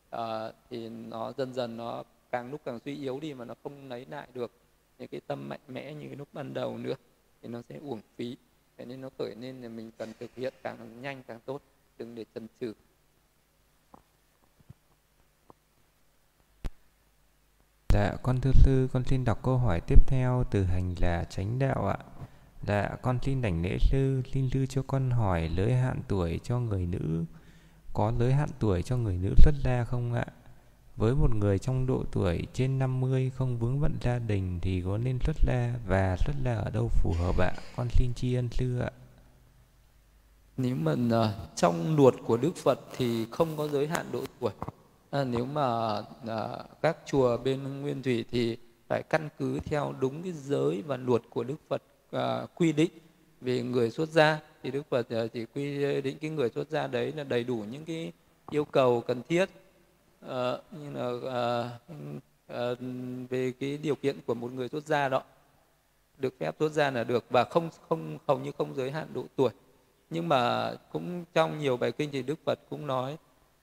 À, 0.10 0.52
thì 0.70 0.90
nó 0.90 1.34
dần 1.38 1.54
dần 1.54 1.78
nó 1.78 2.04
càng 2.32 2.52
lúc 2.52 2.62
càng 2.66 2.80
suy 2.86 2.98
yếu 2.98 3.20
đi 3.20 3.34
mà 3.34 3.46
nó 3.46 3.56
không 3.64 3.90
lấy 3.90 4.06
lại 4.10 4.28
được 4.34 4.52
những 5.00 5.08
cái 5.08 5.22
tâm 5.28 5.50
mạnh 5.50 5.60
mẽ 5.68 5.94
như 5.94 6.08
cái 6.08 6.16
lúc 6.16 6.28
ban 6.34 6.54
đầu 6.54 6.78
nữa 6.78 6.96
thì 7.42 7.50
nó 7.50 7.62
sẽ 7.70 7.78
uổng 7.78 8.02
phí 8.16 8.38
thế 8.78 8.86
nên 8.86 9.02
nó 9.02 9.10
khởi 9.18 9.36
lên 9.36 9.62
là 9.62 9.70
mình 9.70 9.92
cần 9.98 10.14
thực 10.20 10.36
hiện 10.36 10.54
càng 10.64 11.02
nhanh 11.02 11.24
càng 11.28 11.40
tốt 11.46 11.62
đừng 11.98 12.16
để 12.16 12.26
chần 12.36 12.48
chừ 12.60 12.74
Dạ, 17.94 18.16
con 18.24 18.42
thưa 18.42 18.52
sư, 18.54 18.88
con 18.94 19.04
xin 19.04 19.26
đọc 19.26 19.44
câu 19.44 19.58
hỏi 19.58 19.82
tiếp 19.88 20.08
theo 20.08 20.44
từ 20.52 20.64
hành 20.64 20.96
là 21.02 21.24
chánh 21.24 21.60
đạo 21.60 21.88
ạ. 21.88 21.98
Dạ, 22.68 22.90
con 23.02 23.20
xin 23.22 23.42
đảnh 23.42 23.64
lễ 23.64 23.78
sư, 23.80 24.22
xin 24.34 24.50
sư 24.54 24.66
cho 24.66 24.84
con 24.88 25.12
hỏi 25.12 25.52
giới 25.58 25.74
hạn 25.74 26.02
tuổi 26.08 26.40
cho 26.44 26.60
người 26.60 26.86
nữ 26.86 27.26
có 27.94 28.14
giới 28.20 28.34
hạn 28.34 28.50
tuổi 28.60 28.82
cho 28.82 28.98
người 28.98 29.18
nữ 29.18 29.34
xuất 29.38 29.56
gia 29.64 29.84
không 29.84 30.14
ạ? 30.14 30.26
Với 30.98 31.16
một 31.16 31.36
người 31.36 31.60
trong 31.60 31.86
độ 31.86 32.04
tuổi 32.12 32.42
trên 32.54 32.80
50 32.80 33.32
không 33.36 33.58
vướng 33.58 33.82
bận 33.82 33.92
gia 34.02 34.20
đình 34.20 34.60
thì 34.62 34.82
có 34.86 34.98
nên 34.98 35.20
xuất 35.26 35.36
gia 35.48 35.74
và 35.88 36.18
xuất 36.26 36.34
gia 36.46 36.56
ở 36.56 36.70
đâu 36.70 36.88
phù 36.88 37.14
hợp 37.14 37.36
ạ? 37.40 37.52
Con 37.76 37.88
xin 37.90 38.14
tri 38.14 38.34
ân 38.34 38.50
sư 38.52 38.80
ạ. 38.80 38.92
Nếu 40.58 40.76
mà 40.76 40.96
ờ, 41.12 41.34
trong 41.56 41.96
luật 41.96 42.16
của 42.26 42.38
Đức 42.38 42.56
Phật 42.56 42.80
thì 42.98 43.26
không 43.32 43.58
có 43.58 43.68
giới 43.68 43.88
hạn 43.88 44.06
độ 44.12 44.24
tuổi. 44.40 44.52
À, 45.10 45.24
nếu 45.24 45.46
mà 45.46 45.96
à, 46.28 46.48
các 46.82 46.98
chùa 47.06 47.38
bên 47.38 47.82
Nguyên 47.82 48.04
Thủy 48.04 48.26
thì 48.32 48.58
phải 48.88 49.04
căn 49.04 49.30
cứ 49.40 49.60
theo 49.60 49.94
đúng 50.00 50.24
cái 50.24 50.32
giới 50.32 50.82
và 50.82 50.98
luật 50.98 51.22
của 51.30 51.44
Đức 51.44 51.58
Phật 51.70 51.84
à, 52.12 52.46
quy 52.56 52.72
định 52.72 52.92
về 53.42 53.62
người 53.62 53.90
xuất 53.90 54.10
gia 54.10 54.40
thì 54.64 54.72
Đức 54.72 54.84
Phật 54.90 55.08
chỉ 55.34 55.46
quy 55.46 56.02
định 56.02 56.18
cái 56.22 56.30
người 56.30 56.50
xuất 56.50 56.70
gia 56.70 56.88
đấy 56.88 57.12
là 57.12 57.24
đầy 57.24 57.44
đủ 57.44 57.64
những 57.72 57.86
cái 57.86 58.12
yêu 58.50 58.66
cầu 58.66 59.02
cần 59.08 59.22
thiết 59.30 59.50
uh, 60.28 60.64
như 60.72 60.92
là 60.94 61.10
uh, 61.10 61.96
uh, 62.54 62.78
về 63.30 63.54
cái 63.60 63.78
điều 63.78 63.96
kiện 63.96 64.16
của 64.26 64.34
một 64.34 64.52
người 64.52 64.70
xuất 64.70 64.86
gia 64.86 65.10
đó 65.10 65.24
được 66.18 66.34
phép 66.40 66.56
xuất 66.60 66.72
gia 66.72 66.92
là 66.92 67.04
được 67.04 67.26
và 67.30 67.44
không 67.44 67.70
không 67.90 68.18
hầu 68.28 68.40
như 68.40 68.52
không 68.58 68.76
giới 68.76 68.92
hạn 68.92 69.08
độ 69.14 69.26
tuổi. 69.36 69.50
Nhưng 70.10 70.30
mà 70.30 70.74
cũng 70.92 71.26
trong 71.34 71.60
nhiều 71.60 71.78
bài 71.78 71.92
kinh 71.92 72.10
thì 72.12 72.22
Đức 72.24 72.40
Phật 72.46 72.60
cũng 72.70 72.88
nói 72.88 73.18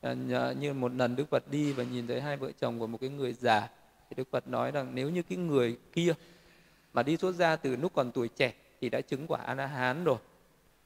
uh, 0.06 0.16
như 0.58 0.74
một 0.74 0.92
lần 0.92 1.16
Đức 1.16 1.30
Phật 1.30 1.50
đi 1.50 1.72
và 1.72 1.84
nhìn 1.84 2.06
thấy 2.06 2.20
hai 2.20 2.36
vợ 2.36 2.50
chồng 2.60 2.78
của 2.78 2.86
một 2.86 2.98
cái 3.00 3.10
người 3.10 3.32
già 3.32 3.68
thì 4.10 4.14
Đức 4.16 4.28
Phật 4.30 4.48
nói 4.48 4.70
rằng 4.70 4.94
nếu 4.94 5.10
như 5.10 5.22
cái 5.22 5.38
người 5.38 5.78
kia 5.92 6.14
mà 6.92 7.02
đi 7.02 7.16
xuất 7.16 7.34
gia 7.34 7.56
từ 7.56 7.76
lúc 7.76 7.92
còn 7.94 8.12
tuổi 8.12 8.28
trẻ 8.28 8.52
thì 8.80 8.88
đã 8.88 9.00
chứng 9.00 9.26
quả 9.26 9.40
a 9.40 9.54
la 9.54 9.66
hán 9.66 10.04
rồi. 10.04 10.18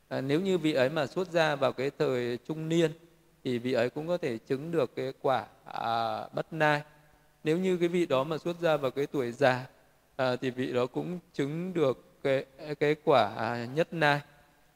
À, 0.09 0.21
nếu 0.21 0.41
như 0.41 0.59
vị 0.59 0.73
ấy 0.73 0.89
mà 0.89 1.07
xuất 1.07 1.31
gia 1.31 1.57
vào 1.57 1.73
cái 1.73 1.91
thời 1.99 2.39
trung 2.47 2.69
niên 2.69 2.93
thì 3.49 3.59
vị 3.59 3.73
ấy 3.73 3.91
cũng 3.91 4.09
có 4.09 4.19
thể 4.19 4.39
chứng 4.39 4.71
được 4.71 4.97
cái 4.97 5.13
quả 5.23 5.47
à, 5.65 6.27
bất 6.35 6.53
nai. 6.53 6.83
Nếu 7.45 7.59
như 7.59 7.77
cái 7.77 7.89
vị 7.89 8.07
đó 8.07 8.25
mà 8.25 8.39
xuất 8.39 8.61
ra 8.61 8.77
vào 8.77 8.91
cái 8.91 9.07
tuổi 9.07 9.33
già 9.33 9.67
à, 10.17 10.37
thì 10.37 10.51
vị 10.51 10.73
đó 10.73 10.87
cũng 10.87 11.19
chứng 11.35 11.75
được 11.75 12.05
cái 12.23 12.45
cái 12.81 12.97
quả 13.05 13.35
à, 13.37 13.67
nhất 13.75 13.89
nai. 13.93 14.21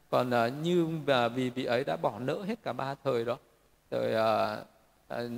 Còn 0.09 0.31
à, 0.33 0.47
như 0.47 0.87
và 1.05 1.27
vì 1.27 1.49
vị 1.49 1.65
ấy 1.65 1.83
đã 1.83 1.97
bỏ 1.97 2.19
nỡ 2.19 2.43
hết 2.47 2.63
cả 2.63 2.73
ba 2.73 2.95
thời 3.03 3.25
đó 3.25 3.37
thời 3.91 4.15
à, 4.15 4.57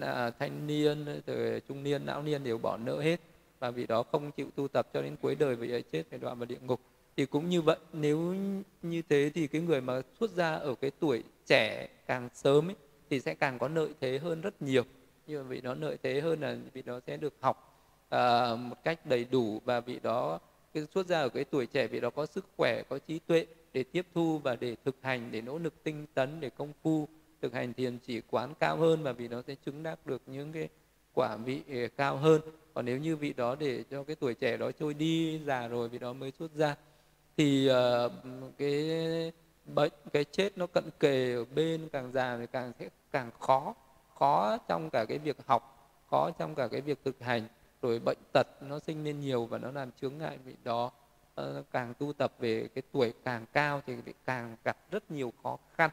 à, 0.02 0.32
thanh 0.40 0.68
niên 0.68 1.22
thời 1.28 1.62
trung 1.68 1.84
niên 1.84 2.06
lão 2.06 2.24
niên 2.24 2.44
đều 2.44 2.58
bỏ 2.58 2.78
nỡ 2.78 3.02
hết 3.02 3.20
và 3.60 3.72
vị 3.72 3.88
đó 3.88 4.04
không 4.04 4.32
chịu 4.32 4.48
tu 4.56 4.68
tập 4.68 4.88
cho 4.94 5.02
đến 5.02 5.16
cuối 5.22 5.36
đời 5.36 5.56
vị 5.56 5.72
ấy 5.72 5.84
chết 5.92 6.04
phải 6.10 6.20
đoạn 6.20 6.40
vào 6.40 6.46
địa 6.46 6.60
ngục. 6.62 6.82
Thì 7.18 7.26
cũng 7.26 7.50
như 7.50 7.62
vậy 7.62 7.78
nếu 7.94 8.36
như 8.82 9.02
thế 9.10 9.32
thì 9.34 9.48
cái 9.48 9.62
người 9.62 9.82
mà 9.82 10.02
xuất 10.20 10.32
gia 10.32 10.56
ở 10.56 10.76
cái 10.82 10.92
tuổi 11.00 11.24
trẻ 11.46 11.88
càng 12.08 12.30
sớm 12.34 12.70
ấy, 12.70 12.76
thì 13.10 13.20
sẽ 13.20 13.34
càng 13.34 13.60
có 13.60 13.68
lợi 13.68 13.90
thế 14.02 14.20
hơn 14.20 14.42
rất 14.42 14.62
nhiều. 14.62 14.84
Nhưng 15.28 15.44
mà 15.44 15.50
vị 15.50 15.62
đó 15.62 15.76
lợi 15.80 15.98
thế 16.04 16.22
hơn 16.22 16.42
là 16.42 16.58
vị 16.74 16.82
đó 16.82 17.00
sẽ 17.08 17.18
được 17.18 17.34
học 17.40 17.82
à, 18.10 18.56
một 18.56 18.84
cách 18.84 19.06
đầy 19.06 19.26
đủ 19.32 19.62
và 19.66 19.80
vị 19.80 20.00
đó 20.04 20.40
cái 20.74 20.86
xuất 20.94 21.08
ra 21.08 21.22
ở 21.22 21.30
cái 21.30 21.44
tuổi 21.44 21.66
trẻ 21.66 21.88
vị 21.88 22.00
đó 22.00 22.10
có 22.10 22.26
sức 22.26 22.46
khỏe 22.58 22.84
có 22.90 23.00
trí 23.08 23.20
tuệ 23.20 23.46
để 23.74 23.84
tiếp 23.84 24.06
thu 24.14 24.40
và 24.44 24.56
để 24.56 24.76
thực 24.86 24.96
hành 25.02 25.32
để 25.32 25.42
nỗ 25.42 25.58
lực 25.58 25.84
tinh 25.84 26.06
tấn 26.14 26.40
để 26.40 26.50
công 26.50 26.74
phu 26.84 27.08
thực 27.42 27.54
hành 27.54 27.74
thiền 27.74 27.98
chỉ 28.00 28.22
quán 28.22 28.54
cao 28.60 28.78
hơn 28.78 29.04
và 29.04 29.12
vì 29.12 29.28
nó 29.28 29.42
sẽ 29.48 29.56
chứng 29.66 29.84
đắc 29.84 30.06
được 30.06 30.22
những 30.26 30.52
cái 30.52 30.70
quả 31.14 31.36
vị 31.36 31.62
à, 31.70 31.88
cao 31.98 32.18
hơn. 32.18 32.42
Còn 32.74 32.86
nếu 32.86 32.98
như 32.98 33.16
vị 33.16 33.34
đó 33.34 33.56
để 33.60 33.84
cho 33.92 34.04
cái 34.04 34.16
tuổi 34.16 34.34
trẻ 34.34 34.58
đó 34.58 34.72
trôi 34.72 34.94
đi 34.94 35.40
già 35.46 35.68
rồi 35.68 35.90
vị 35.90 36.00
đó 36.00 36.14
mới 36.14 36.32
xuất 36.40 36.54
ra 36.56 36.76
thì 37.38 37.70
uh, 37.70 38.12
cái 38.58 39.32
bệnh 39.66 39.92
cái 40.14 40.24
chết 40.24 40.58
nó 40.58 40.68
cận 40.68 40.84
kề 41.00 41.34
ở 41.34 41.46
bên 41.46 41.90
càng 41.90 42.12
già 42.12 42.38
thì 42.38 42.46
càng 42.52 42.72
sẽ 42.80 42.90
càng 43.12 43.32
khó. 43.40 43.74
Khó 44.20 44.58
trong 44.58 44.90
cả 44.90 45.06
cái 45.06 45.18
việc 45.18 45.38
học 45.46 45.72
khó 46.10 46.32
trong 46.32 46.56
cả 46.56 46.68
cái 46.68 46.82
việc 46.82 47.00
thực 47.06 47.20
hành. 47.22 47.48
Rồi 47.82 48.00
bệnh 48.00 48.18
tật 48.34 48.48
nó 48.62 48.80
sinh 48.80 49.04
lên 49.04 49.20
nhiều 49.20 49.46
và 49.46 49.58
nó 49.58 49.72
làm 49.72 49.92
chướng 50.02 50.18
ngại 50.18 50.38
vị 50.46 50.56
đó. 50.64 50.92
Càng 51.72 51.94
tu 52.00 52.14
tập 52.14 52.34
về 52.40 52.70
cái 52.76 52.82
tuổi 52.92 53.14
càng 53.24 53.46
cao 53.54 53.82
thì 53.86 53.94
càng 54.26 54.56
gặp 54.64 54.78
rất 54.92 55.12
nhiều 55.12 55.34
khó 55.44 55.58
khăn. 55.74 55.90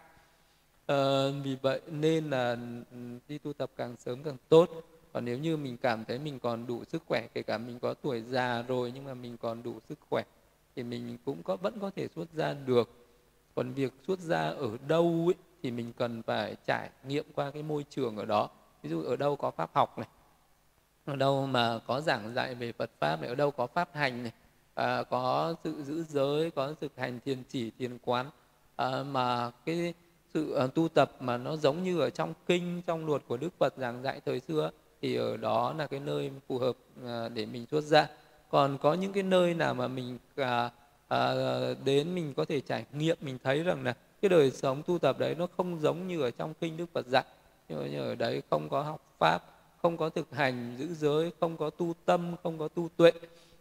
À, 0.87 1.25
vì 1.45 1.57
vậy 1.63 1.81
nên 1.87 2.31
là 2.31 2.57
ừ, 2.91 2.97
đi 3.29 3.39
tu 3.39 3.53
tập 3.53 3.71
càng 3.77 3.97
sớm 3.97 4.23
càng 4.23 4.37
tốt. 4.49 4.71
Còn 5.13 5.25
nếu 5.25 5.39
như 5.39 5.57
mình 5.57 5.77
cảm 5.77 6.05
thấy 6.05 6.19
mình 6.19 6.39
còn 6.39 6.67
đủ 6.67 6.85
sức 6.85 7.03
khỏe 7.07 7.27
kể 7.35 7.43
cả 7.43 7.59
mình 7.59 7.79
có 7.79 7.95
tuổi 7.95 8.21
già 8.21 8.63
rồi 8.63 8.93
nhưng 8.95 9.05
mà 9.05 9.15
mình 9.15 9.37
còn 9.37 9.63
đủ 9.63 9.79
sức 9.89 9.99
khỏe 10.11 10.23
thì 10.77 10.83
mình 10.83 11.19
cũng 11.25 11.43
có 11.43 11.57
vẫn 11.57 11.81
có 11.81 11.91
thể 11.97 12.09
xuất 12.15 12.33
gia 12.33 12.55
được 12.55 13.02
còn 13.55 13.73
việc 13.73 13.93
xuất 14.07 14.21
gia 14.21 14.43
ở 14.43 14.71
đâu 14.89 15.25
ấy, 15.29 15.35
thì 15.63 15.71
mình 15.71 15.93
cần 15.93 16.23
phải 16.23 16.57
trải 16.67 16.91
nghiệm 17.05 17.25
qua 17.35 17.51
cái 17.51 17.63
môi 17.63 17.85
trường 17.91 18.17
ở 18.17 18.25
đó. 18.25 18.49
Ví 18.83 18.91
dụ 18.91 19.03
ở 19.03 19.17
đâu 19.17 19.37
có 19.37 19.51
pháp 19.51 19.71
học 19.75 19.99
này 19.99 20.09
ở 21.05 21.17
đâu 21.17 21.47
mà 21.47 21.79
có 21.87 22.01
giảng 22.01 22.35
dạy 22.35 22.55
về 22.55 22.73
Phật 22.73 22.91
pháp 22.99 23.21
này 23.21 23.29
ở 23.29 23.35
đâu 23.35 23.51
có 23.51 23.67
pháp 23.67 23.89
hành 23.95 24.23
này 24.23 24.33
à, 24.75 25.03
có 25.03 25.55
sự 25.65 25.83
giữ 25.83 26.03
giới 26.03 26.51
có 26.51 26.75
thực 26.81 26.93
hành 26.97 27.21
thiền 27.25 27.43
chỉ 27.49 27.71
thiền 27.79 27.99
quán 28.05 28.27
à, 28.77 29.03
mà 29.03 29.51
cái 29.67 29.95
sự 30.35 30.59
uh, 30.65 30.75
tu 30.75 30.89
tập 30.89 31.13
mà 31.21 31.37
nó 31.37 31.57
giống 31.57 31.83
như 31.83 32.01
ở 32.01 32.11
trong 32.11 32.35
kinh 32.47 32.83
trong 32.87 33.07
luật 33.07 33.23
của 33.29 33.37
Đức 33.37 33.59
Phật 33.59 33.75
giảng 33.77 34.03
dạy 34.03 34.21
thời 34.27 34.41
xưa 34.41 34.71
thì 35.03 35.17
ở 35.17 35.37
đó 35.37 35.75
là 35.79 35.87
cái 35.87 36.01
nơi 36.01 36.31
phù 36.49 36.59
hợp 36.59 36.77
uh, 37.03 37.33
để 37.35 37.47
mình 37.47 37.67
xuất 37.71 37.85
gia 37.85 38.09
còn 38.51 38.79
có 38.79 38.95
những 38.95 39.13
cái 39.13 39.23
nơi 39.23 39.55
nào 39.55 39.75
mà 39.75 39.89
mình 39.89 40.19
uh, 40.41 40.47
à, 41.13 41.35
đến 41.85 42.15
mình 42.15 42.35
có 42.35 42.45
thể 42.45 42.61
trải 42.61 42.85
nghiệm 42.93 43.17
mình 43.21 43.39
thấy 43.45 43.63
rằng 43.63 43.85
là 43.85 43.95
cái 44.23 44.29
đời 44.29 44.51
sống 44.51 44.83
tu 44.87 44.99
tập 44.99 45.19
đấy 45.19 45.35
nó 45.35 45.47
không 45.57 45.81
giống 45.81 46.09
như 46.09 46.23
ở 46.23 46.31
trong 46.31 46.55
kinh 46.61 46.77
đức 46.77 46.87
phật 46.93 47.07
dạy. 47.07 47.25
Nhưng 47.69 47.79
mà 47.79 47.99
ở 47.99 48.15
đấy 48.15 48.43
không 48.51 48.69
có 48.69 48.83
học 48.83 49.15
pháp 49.19 49.43
không 49.83 49.97
có 49.97 50.09
thực 50.09 50.35
hành 50.35 50.77
giữ 50.79 50.95
giới 50.95 51.33
không 51.41 51.57
có 51.57 51.71
tu 51.71 51.95
tâm 52.05 52.37
không 52.43 52.59
có 52.59 52.69
tu 52.69 52.89
tuệ 52.97 53.13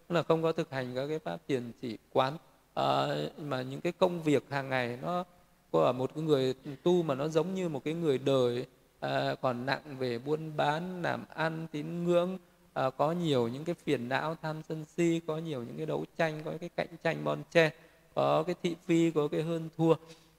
là 0.10 0.24
không 0.24 0.44
có 0.44 0.52
thực 0.52 0.72
hành 0.72 0.96
các 0.96 1.08
cái 1.08 1.20
pháp 1.20 1.38
tiền 1.48 1.72
chỉ 1.82 1.98
quán. 2.14 2.38
À, 2.74 3.08
mà 3.38 3.62
những 3.62 3.82
cái 3.82 3.94
công 4.00 4.24
việc 4.24 4.44
hàng 4.50 4.70
ngày 4.70 4.98
nó 5.02 5.24
của 5.72 5.94
một 5.94 6.12
cái 6.16 6.24
người 6.24 6.54
tu 6.84 7.04
mà 7.04 7.16
nó 7.16 7.28
giống 7.28 7.56
như 7.56 7.70
một 7.70 7.84
cái 7.84 7.94
người 7.94 8.18
đời 8.18 8.66
à, 9.00 9.36
còn 9.42 9.66
nặng 9.66 9.82
về 10.00 10.20
buôn 10.20 10.58
bán 10.58 11.02
làm 11.02 11.26
ăn 11.34 11.68
tín 11.72 12.04
ngưỡng 12.04 12.38
à, 12.74 12.90
có 12.90 13.12
nhiều 13.12 13.48
những 13.48 13.64
cái 13.66 13.76
phiền 13.76 14.10
não 14.10 14.36
tham 14.42 14.62
sân 14.70 14.86
si 14.86 15.22
có 15.28 15.38
nhiều 15.38 15.64
những 15.64 15.78
cái 15.78 15.86
đấu 15.86 16.06
tranh 16.18 16.42
có 16.46 16.52
cái 16.60 16.70
cạnh 16.70 16.88
tranh 17.04 17.24
bon 17.24 17.44
chen 17.52 17.72
có 18.16 18.44
cái 18.44 18.56
thị 18.64 18.76
phi 18.86 19.12
có 19.12 19.28
cái 19.28 19.42
hơn 19.42 19.70
thua. 19.78 19.96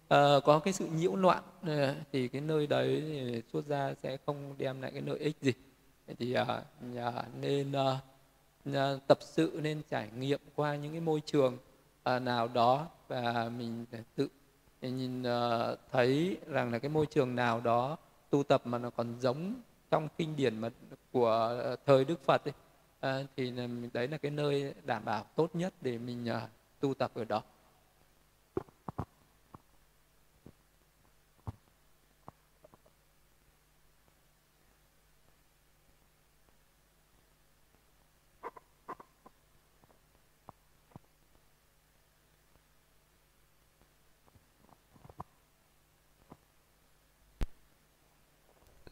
À, 0.09 0.35
có 0.45 0.59
cái 0.59 0.73
sự 0.73 0.87
nhiễu 0.87 1.17
loạn 1.17 1.43
à, 1.63 1.95
thì 2.13 2.29
cái 2.29 2.41
nơi 2.41 2.67
đấy 2.67 3.03
thì 3.07 3.43
xuất 3.53 3.67
ra 3.67 3.95
sẽ 4.03 4.17
không 4.27 4.55
đem 4.59 4.83
lại 4.83 4.91
cái 4.91 5.03
lợi 5.03 5.19
ích 5.19 5.37
gì. 5.41 5.53
Thì 6.19 6.33
à, 6.33 6.63
à, 6.97 7.25
nên 7.41 7.73
à, 8.75 8.97
tập 9.07 9.19
sự 9.21 9.61
nên 9.63 9.83
trải 9.91 10.11
nghiệm 10.19 10.41
qua 10.55 10.77
những 10.77 10.93
cái 10.93 11.01
môi 11.01 11.23
trường 11.27 11.59
à, 12.03 12.19
nào 12.19 12.49
đó 12.49 12.89
và 13.09 13.51
mình 13.59 13.87
tự 14.17 14.29
nhìn 14.83 15.23
à, 15.23 15.75
thấy 15.93 16.37
rằng 16.47 16.73
là 16.73 16.79
cái 16.79 16.89
môi 16.89 17.07
trường 17.07 17.37
nào 17.37 17.61
đó 17.61 17.97
tu 18.31 18.43
tập 18.43 18.63
mà 18.65 18.79
nó 18.79 18.91
còn 18.91 19.15
giống 19.21 19.55
trong 19.91 20.09
kinh 20.19 20.37
điển 20.37 20.59
mà 20.59 20.71
của 21.13 21.77
thời 21.87 22.05
Đức 22.05 22.25
Phật 22.25 22.45
ấy, 22.45 22.53
à, 23.01 23.23
thì 23.37 23.53
đấy 23.93 24.09
là 24.09 24.19
cái 24.19 24.31
nơi 24.31 24.75
đảm 24.85 25.05
bảo 25.05 25.25
tốt 25.37 25.51
nhất 25.55 25.75
để 25.81 25.99
mình 25.99 26.29
à, 26.29 26.49
tu 26.81 26.95
tập 26.95 27.11
ở 27.15 27.25
đó. 27.25 27.43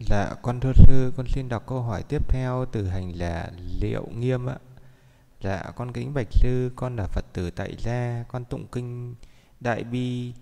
Dạ, 0.06 0.35
con 0.43 0.60
thưa 0.60 0.72
sư, 0.72 1.12
con 1.16 1.27
xin 1.27 1.48
đọc 1.48 1.66
câu 1.66 1.82
hỏi 1.82 2.02
tiếp 2.09 2.28
theo 2.28 2.66
từ 2.72 2.86
hành 2.86 3.12
là 3.18 3.51
Liệu 3.81 4.06
Nghiêm 4.16 4.47
ạ. 4.47 4.56
Dạ, 5.40 5.62
con 5.77 5.93
kính 5.93 6.14
bạch 6.14 6.27
sư, 6.31 6.70
con 6.77 6.97
là 6.97 7.06
Phật 7.06 7.24
tử 7.32 7.51
tại 7.51 7.77
gia, 7.78 8.24
con 8.28 8.44
tụng 8.44 8.66
kinh 8.72 9.14
Đại 9.60 9.85
Bi 9.85 10.32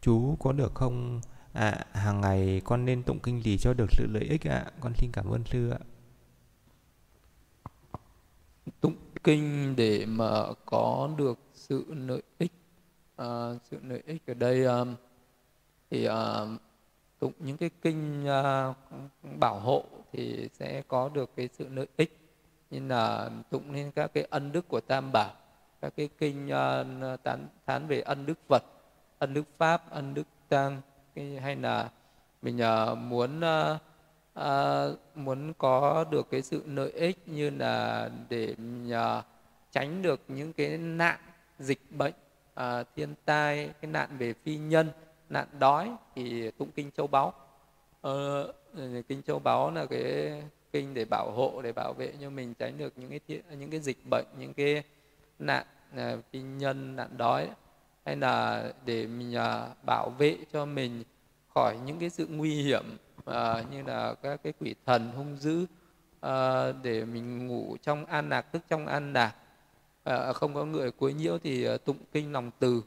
chú 0.00 0.36
có 0.40 0.52
được 0.52 0.74
không? 0.74 1.20
À, 1.52 1.86
hàng 1.92 2.20
ngày 2.20 2.62
con 2.64 2.84
nên 2.84 3.02
tụng 3.02 3.18
kinh 3.22 3.42
gì 3.42 3.58
cho 3.58 3.74
được 3.74 3.86
sự 3.90 4.06
lợi 4.10 4.24
ích 4.24 4.48
ạ? 4.48 4.64
Con 4.80 4.92
xin 4.94 5.10
cảm 5.12 5.30
ơn 5.30 5.44
sư 5.44 5.70
ạ. 5.70 5.78
Tụng 8.80 8.96
kinh 9.24 9.76
để 9.76 10.06
mà 10.06 10.42
có 10.66 11.10
được 11.16 11.38
sự 11.54 11.84
lợi 11.94 12.22
ích, 12.38 12.52
à, 13.16 13.26
sự 13.70 13.78
lợi 13.82 14.02
ích 14.06 14.22
ở 14.26 14.34
đây 14.34 14.64
um, 14.64 14.94
thì 15.90 16.08
uh, 16.08 16.60
tụng 17.20 17.32
những 17.38 17.56
cái 17.56 17.70
kinh 17.82 18.26
à, 18.26 18.74
bảo 19.38 19.60
hộ 19.60 19.84
thì 20.12 20.48
sẽ 20.52 20.82
có 20.88 21.10
được 21.14 21.30
cái 21.36 21.48
sự 21.52 21.68
lợi 21.68 21.86
ích 21.96 22.18
như 22.70 22.88
là 22.88 23.30
tụng 23.50 23.72
lên 23.72 23.90
các 23.90 24.10
cái 24.14 24.26
ân 24.30 24.52
đức 24.52 24.68
của 24.68 24.80
tam 24.80 25.12
bảo 25.12 25.32
các 25.80 25.92
cái 25.96 26.08
kinh 26.18 26.46
uh, 26.46 26.52
à, 27.02 27.16
tán 27.22 27.46
thán 27.66 27.86
về 27.86 28.00
ân 28.00 28.26
đức 28.26 28.38
phật 28.48 28.62
ân 29.18 29.34
đức 29.34 29.44
pháp 29.58 29.90
ân 29.90 30.14
đức 30.14 30.26
tăng 30.48 30.80
hay 31.40 31.56
là 31.56 31.90
mình 32.42 32.60
uh, 32.92 32.98
muốn 32.98 33.40
uh, 33.40 33.80
uh, 34.38 34.98
muốn 35.14 35.52
có 35.58 36.04
được 36.10 36.30
cái 36.30 36.42
sự 36.42 36.62
lợi 36.66 36.90
ích 36.90 37.28
như 37.28 37.50
là 37.50 38.10
để 38.28 38.54
uh, 38.86 39.24
tránh 39.72 40.02
được 40.02 40.20
những 40.28 40.52
cái 40.52 40.78
nạn 40.78 41.18
dịch 41.58 41.80
bệnh 41.90 42.14
uh, 42.60 42.86
thiên 42.96 43.14
tai 43.24 43.70
cái 43.80 43.90
nạn 43.90 44.08
về 44.18 44.34
phi 44.44 44.56
nhân 44.56 44.88
nạn 45.30 45.46
đói 45.58 45.92
thì 46.14 46.50
tụng 46.50 46.70
kinh 46.70 46.90
châu 46.96 47.06
báu. 47.06 47.32
Ờ, 48.00 48.42
ừ, 48.74 49.02
kinh 49.08 49.22
châu 49.22 49.38
báu 49.38 49.70
là 49.70 49.86
cái 49.86 50.42
kinh 50.72 50.94
để 50.94 51.04
bảo 51.04 51.30
hộ 51.30 51.62
để 51.62 51.72
bảo 51.72 51.92
vệ 51.92 52.12
cho 52.20 52.30
mình 52.30 52.54
tránh 52.54 52.78
được 52.78 52.92
những 52.96 53.10
cái 53.10 53.40
những 53.58 53.70
cái 53.70 53.80
dịch 53.80 53.98
bệnh 54.10 54.26
những 54.38 54.54
cái 54.54 54.82
nạn 55.38 55.66
à, 55.96 56.16
kinh 56.16 56.22
phi 56.32 56.58
nhân 56.58 56.96
nạn 56.96 57.08
đói. 57.16 57.48
Hay 58.04 58.16
là 58.16 58.64
để 58.84 59.06
mình 59.06 59.36
à, 59.36 59.68
bảo 59.86 60.10
vệ 60.18 60.36
cho 60.52 60.66
mình 60.66 61.04
khỏi 61.54 61.76
những 61.84 61.98
cái 61.98 62.10
sự 62.10 62.26
nguy 62.30 62.62
hiểm 62.62 62.96
à, 63.24 63.64
như 63.70 63.82
là 63.82 64.14
các 64.14 64.42
cái 64.42 64.52
quỷ 64.60 64.74
thần 64.86 65.12
hung 65.16 65.36
dữ 65.36 65.66
à, 66.20 66.72
để 66.72 67.04
mình 67.04 67.46
ngủ 67.46 67.76
trong 67.82 68.06
an 68.06 68.28
lạc 68.28 68.42
tức 68.42 68.62
trong 68.68 68.86
an 68.86 69.12
lạc. 69.12 69.34
À, 70.04 70.32
không 70.32 70.54
có 70.54 70.64
người 70.64 70.90
quấy 70.90 71.12
nhiễu 71.12 71.38
thì 71.38 71.68
uh, 71.68 71.84
tụng 71.84 71.98
kinh 72.12 72.32
lòng 72.32 72.50
từ. 72.58 72.82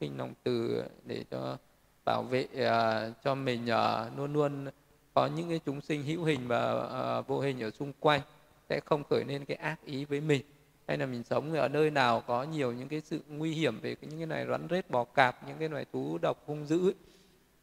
Kinh 0.00 0.18
lòng 0.18 0.34
từ 0.42 0.84
để 1.04 1.24
cho 1.30 1.56
bảo 2.04 2.22
vệ 2.22 2.46
uh, 2.52 3.14
cho 3.24 3.34
mình 3.34 3.64
uh, 3.64 4.18
luôn 4.18 4.32
luôn 4.32 4.66
có 5.14 5.26
những 5.26 5.48
cái 5.48 5.60
chúng 5.66 5.80
sinh 5.80 6.02
hữu 6.02 6.24
hình 6.24 6.48
và 6.48 6.72
uh, 7.18 7.26
vô 7.26 7.40
hình 7.40 7.62
ở 7.62 7.70
xung 7.70 7.92
quanh 8.00 8.20
sẽ 8.68 8.80
không 8.84 9.04
khởi 9.04 9.24
lên 9.24 9.44
cái 9.44 9.56
ác 9.56 9.84
ý 9.84 10.04
với 10.04 10.20
mình 10.20 10.42
hay 10.88 10.98
là 10.98 11.06
mình 11.06 11.22
sống 11.24 11.52
ở 11.52 11.68
nơi 11.68 11.90
nào 11.90 12.20
có 12.26 12.42
nhiều 12.42 12.72
những 12.72 12.88
cái 12.88 13.00
sự 13.00 13.20
nguy 13.28 13.52
hiểm 13.52 13.80
về 13.80 13.96
những 14.00 14.18
cái 14.18 14.26
loài 14.26 14.46
rắn 14.50 14.66
rết 14.70 14.90
bò 14.90 15.04
cạp 15.04 15.48
những 15.48 15.58
cái 15.58 15.68
loài 15.68 15.86
thú 15.92 16.18
độc 16.22 16.42
hung 16.46 16.66
dữ 16.66 16.88
ấy. 16.88 16.94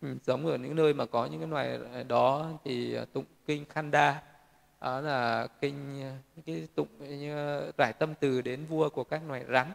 mình 0.02 0.18
sống 0.24 0.46
ở 0.46 0.58
những 0.58 0.76
nơi 0.76 0.94
mà 0.94 1.06
có 1.06 1.26
những 1.26 1.40
cái 1.40 1.50
loài 1.50 1.80
đó 2.08 2.50
thì 2.66 2.98
tụng 3.14 3.26
kinh 3.46 3.66
khanda 3.66 4.24
đó 4.82 5.02
là 5.02 5.48
kinh 5.62 6.04
cái 6.46 6.68
tụng 6.76 6.88
rải 7.78 7.94
tâm 7.94 8.14
từ 8.20 8.42
đến 8.42 8.66
vua 8.66 8.90
của 8.90 9.04
các 9.04 9.22
loài 9.28 9.46
rắn 9.50 9.68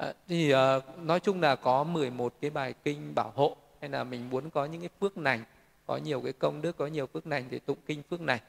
à, 0.00 0.14
thì 0.28 0.54
uh, 0.54 0.58
nói 0.98 1.20
chung 1.20 1.40
là 1.40 1.56
có 1.56 1.84
11 1.84 2.34
cái 2.40 2.50
bài 2.50 2.74
kinh 2.84 3.14
bảo 3.14 3.32
hộ 3.36 3.56
hay 3.80 3.90
là 3.90 4.04
mình 4.04 4.30
muốn 4.30 4.50
có 4.50 4.64
những 4.64 4.80
cái 4.80 4.90
phước 5.00 5.18
lành 5.18 5.44
có 5.86 5.96
nhiều 5.96 6.20
cái 6.20 6.32
công 6.32 6.62
đức 6.62 6.76
có 6.76 6.86
nhiều 6.86 7.06
phước 7.06 7.26
lành 7.26 7.44
thì 7.50 7.58
tụng 7.58 7.78
kinh 7.86 8.02
phước 8.02 8.20
lành 8.20 8.40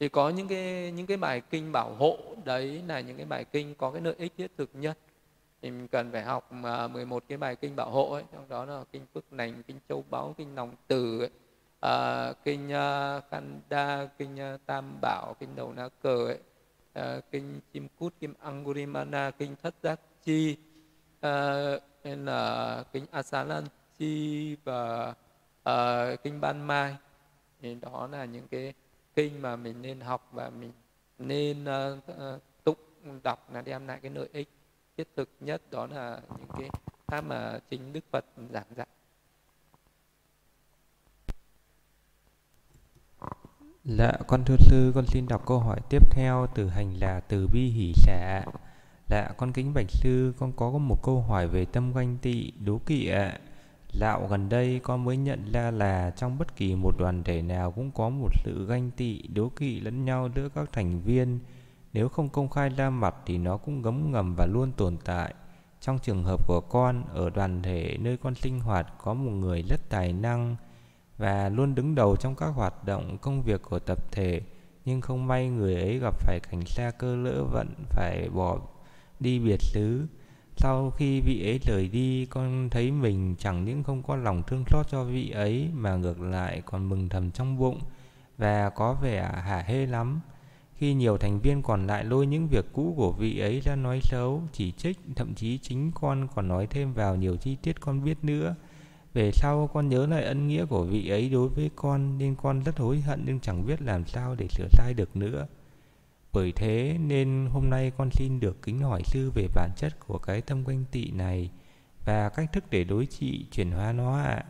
thì 0.00 0.08
có 0.08 0.28
những 0.28 0.48
cái 0.48 0.92
những 0.92 1.06
cái 1.06 1.16
bài 1.16 1.42
kinh 1.50 1.72
bảo 1.72 1.94
hộ 1.94 2.18
đấy 2.44 2.82
là 2.86 3.00
những 3.00 3.16
cái 3.16 3.26
bài 3.26 3.44
kinh 3.44 3.74
có 3.74 3.90
cái 3.90 4.00
lợi 4.00 4.14
ích 4.18 4.32
thiết 4.36 4.50
thực 4.56 4.70
nhất. 4.74 4.98
Thì 5.62 5.70
mình 5.70 5.88
cần 5.88 6.12
phải 6.12 6.22
học 6.22 6.48
ờ, 6.50 6.56
mà 6.56 6.88
11 6.88 7.24
cái 7.28 7.38
bài 7.38 7.56
kinh 7.56 7.76
bảo 7.76 7.90
hộ 7.90 8.12
ấy 8.12 8.22
trong 8.32 8.48
đó 8.48 8.64
là 8.64 8.84
kinh 8.92 9.06
phước 9.14 9.24
lành 9.32 9.62
kinh 9.62 9.78
châu 9.88 10.04
báu 10.10 10.34
kinh 10.38 10.54
lòng 10.54 10.76
từ 10.86 11.20
ấy, 11.20 11.30
à, 11.80 12.32
kinh 12.44 12.68
uh, 12.68 13.24
khanda 13.30 14.06
kinh 14.18 14.54
uh, 14.54 14.60
tam 14.66 14.98
bảo 15.02 15.36
kinh 15.40 15.56
đầu 15.56 15.72
na 15.72 15.88
cờ 16.02 16.26
ấy, 16.26 16.38
à, 16.92 17.20
kinh 17.30 17.60
chim 17.72 17.88
cút 17.98 18.14
kim 18.20 18.34
angurimana 18.40 19.30
kinh 19.30 19.56
thất 19.62 19.74
giác 19.82 20.00
chi 20.24 20.56
uh, 21.26 21.82
nên 22.04 22.24
là 22.24 22.84
kinh 22.92 23.06
asalan 23.10 23.64
chi 23.98 24.56
và 24.64 25.14
ờ, 25.62 26.12
uh, 26.12 26.22
kinh 26.22 26.40
ban 26.40 26.66
mai. 26.66 26.96
Thì 27.60 27.74
đó 27.74 28.08
là 28.12 28.24
những 28.24 28.48
cái 28.48 28.74
kinh 29.14 29.42
mà 29.42 29.56
mình 29.56 29.82
nên 29.82 30.00
học 30.00 30.28
và 30.32 30.50
mình 30.50 30.72
nên 31.18 31.64
uh, 31.64 31.98
uh, 32.10 32.42
tụng 32.64 32.78
đọc 33.22 33.52
là 33.52 33.62
đem 33.62 33.86
lại 33.86 33.98
cái 34.02 34.10
lợi 34.10 34.28
ích 34.32 34.48
thiết 34.96 35.08
thực 35.16 35.28
nhất. 35.40 35.62
Đó 35.70 35.86
là 35.86 36.20
những 36.38 36.48
cái 36.58 36.70
pháp 37.06 37.20
mà 37.20 37.58
chính 37.70 37.92
đức 37.92 38.04
phật 38.12 38.24
giảng 38.52 38.74
dạy. 38.76 38.86
Dạ, 43.84 44.12
con 44.26 44.44
thưa 44.44 44.56
sư, 44.58 44.92
con 44.94 45.06
xin 45.06 45.26
đọc 45.28 45.46
câu 45.46 45.58
hỏi 45.58 45.80
tiếp 45.90 46.02
theo 46.10 46.46
từ 46.54 46.68
hành 46.68 46.94
là 47.00 47.20
từ 47.20 47.48
bi 47.52 47.60
hỷ 47.60 47.92
xả. 47.94 48.44
Dạ, 49.08 49.28
con 49.36 49.52
kính 49.52 49.74
bạch 49.74 49.90
sư, 49.90 50.32
con 50.38 50.52
có 50.52 50.70
một 50.70 51.02
câu 51.02 51.20
hỏi 51.20 51.48
về 51.48 51.64
tâm 51.64 51.92
ganh 51.92 52.16
tị, 52.22 52.50
đố 52.50 52.80
kỵ 52.86 53.08
ạ. 53.08 53.38
Dạo 54.00 54.26
gần 54.30 54.48
đây 54.48 54.80
con 54.82 55.04
mới 55.04 55.16
nhận 55.16 55.52
ra 55.52 55.70
là 55.70 56.10
trong 56.16 56.38
bất 56.38 56.56
kỳ 56.56 56.74
một 56.74 56.94
đoàn 56.98 57.24
thể 57.24 57.42
nào 57.42 57.70
cũng 57.70 57.90
có 57.90 58.08
một 58.08 58.28
sự 58.44 58.66
ganh 58.66 58.90
tị, 58.90 59.22
đố 59.22 59.48
kỵ 59.48 59.80
lẫn 59.80 60.04
nhau 60.04 60.28
giữa 60.34 60.48
các 60.54 60.72
thành 60.72 61.00
viên. 61.00 61.38
Nếu 61.92 62.08
không 62.08 62.28
công 62.28 62.48
khai 62.48 62.68
ra 62.68 62.90
mặt 62.90 63.14
thì 63.26 63.38
nó 63.38 63.56
cũng 63.56 63.82
ngấm 63.82 64.12
ngầm 64.12 64.34
và 64.34 64.46
luôn 64.46 64.72
tồn 64.72 64.96
tại. 65.04 65.34
Trong 65.80 65.98
trường 65.98 66.24
hợp 66.24 66.46
của 66.46 66.60
con, 66.60 67.04
ở 67.14 67.30
đoàn 67.30 67.62
thể 67.62 67.96
nơi 68.00 68.16
con 68.16 68.34
sinh 68.34 68.60
hoạt 68.60 68.86
có 68.98 69.14
một 69.14 69.30
người 69.30 69.62
rất 69.62 69.80
tài 69.88 70.12
năng 70.12 70.56
và 71.18 71.48
luôn 71.48 71.74
đứng 71.74 71.94
đầu 71.94 72.16
trong 72.16 72.34
các 72.34 72.46
hoạt 72.46 72.84
động 72.84 73.18
công 73.18 73.42
việc 73.42 73.62
của 73.62 73.78
tập 73.78 74.12
thể, 74.12 74.40
nhưng 74.84 75.00
không 75.00 75.26
may 75.26 75.48
người 75.48 75.74
ấy 75.74 75.98
gặp 75.98 76.14
phải 76.20 76.40
cảnh 76.50 76.64
xa 76.66 76.90
cơ 76.98 77.16
lỡ 77.16 77.44
vận 77.44 77.74
phải 77.90 78.28
bỏ 78.34 78.58
đi 79.24 79.38
biệt 79.38 79.62
xứ. 79.62 80.06
Sau 80.56 80.90
khi 80.90 81.20
vị 81.20 81.46
ấy 81.46 81.58
rời 81.58 81.88
đi, 81.88 82.26
con 82.26 82.68
thấy 82.70 82.90
mình 82.90 83.34
chẳng 83.38 83.64
những 83.64 83.82
không 83.82 84.02
có 84.02 84.16
lòng 84.16 84.42
thương 84.46 84.64
xót 84.70 84.86
cho 84.90 85.04
vị 85.04 85.30
ấy 85.30 85.68
mà 85.74 85.96
ngược 85.96 86.20
lại 86.20 86.62
còn 86.66 86.88
mừng 86.88 87.08
thầm 87.08 87.30
trong 87.30 87.58
bụng 87.58 87.78
và 88.38 88.70
có 88.70 88.94
vẻ 89.02 89.22
hả 89.22 89.64
hê 89.66 89.86
lắm. 89.86 90.20
Khi 90.76 90.94
nhiều 90.94 91.16
thành 91.16 91.40
viên 91.40 91.62
còn 91.62 91.86
lại 91.86 92.04
lôi 92.04 92.26
những 92.26 92.48
việc 92.48 92.64
cũ 92.72 92.94
của 92.96 93.12
vị 93.12 93.38
ấy 93.38 93.60
ra 93.60 93.76
nói 93.76 94.00
xấu, 94.02 94.42
chỉ 94.52 94.72
trích, 94.72 94.98
thậm 95.16 95.34
chí 95.34 95.58
chính 95.58 95.92
con 95.94 96.28
còn 96.34 96.48
nói 96.48 96.66
thêm 96.66 96.92
vào 96.92 97.16
nhiều 97.16 97.36
chi 97.36 97.56
tiết 97.62 97.80
con 97.80 98.04
biết 98.04 98.18
nữa. 98.22 98.54
Về 99.14 99.30
sau 99.32 99.70
con 99.74 99.88
nhớ 99.88 100.06
lại 100.06 100.24
ân 100.24 100.48
nghĩa 100.48 100.64
của 100.64 100.84
vị 100.84 101.08
ấy 101.08 101.28
đối 101.28 101.48
với 101.48 101.70
con 101.76 102.18
nên 102.18 102.34
con 102.34 102.62
rất 102.62 102.78
hối 102.78 103.00
hận 103.00 103.22
nhưng 103.26 103.40
chẳng 103.40 103.66
biết 103.66 103.82
làm 103.82 104.06
sao 104.06 104.34
để 104.34 104.48
sửa 104.48 104.68
sai 104.72 104.94
được 104.94 105.16
nữa. 105.16 105.46
Bởi 106.34 106.52
thế 106.52 106.96
nên 107.00 107.48
hôm 107.52 107.70
nay 107.70 107.92
con 107.98 108.10
xin 108.10 108.40
được 108.40 108.62
kính 108.62 108.78
hỏi 108.78 109.02
sư 109.04 109.30
về 109.34 109.48
bản 109.54 109.70
chất 109.76 109.92
của 110.06 110.18
cái 110.18 110.40
tâm 110.40 110.64
quanh 110.64 110.84
tị 110.92 111.10
này 111.10 111.50
và 112.04 112.28
cách 112.28 112.52
thức 112.52 112.64
để 112.70 112.84
đối 112.84 113.06
trị 113.06 113.46
chuyển 113.52 113.70
hóa 113.70 113.92
nó 113.92 114.16
ạ. 114.16 114.24
À. 114.24 114.44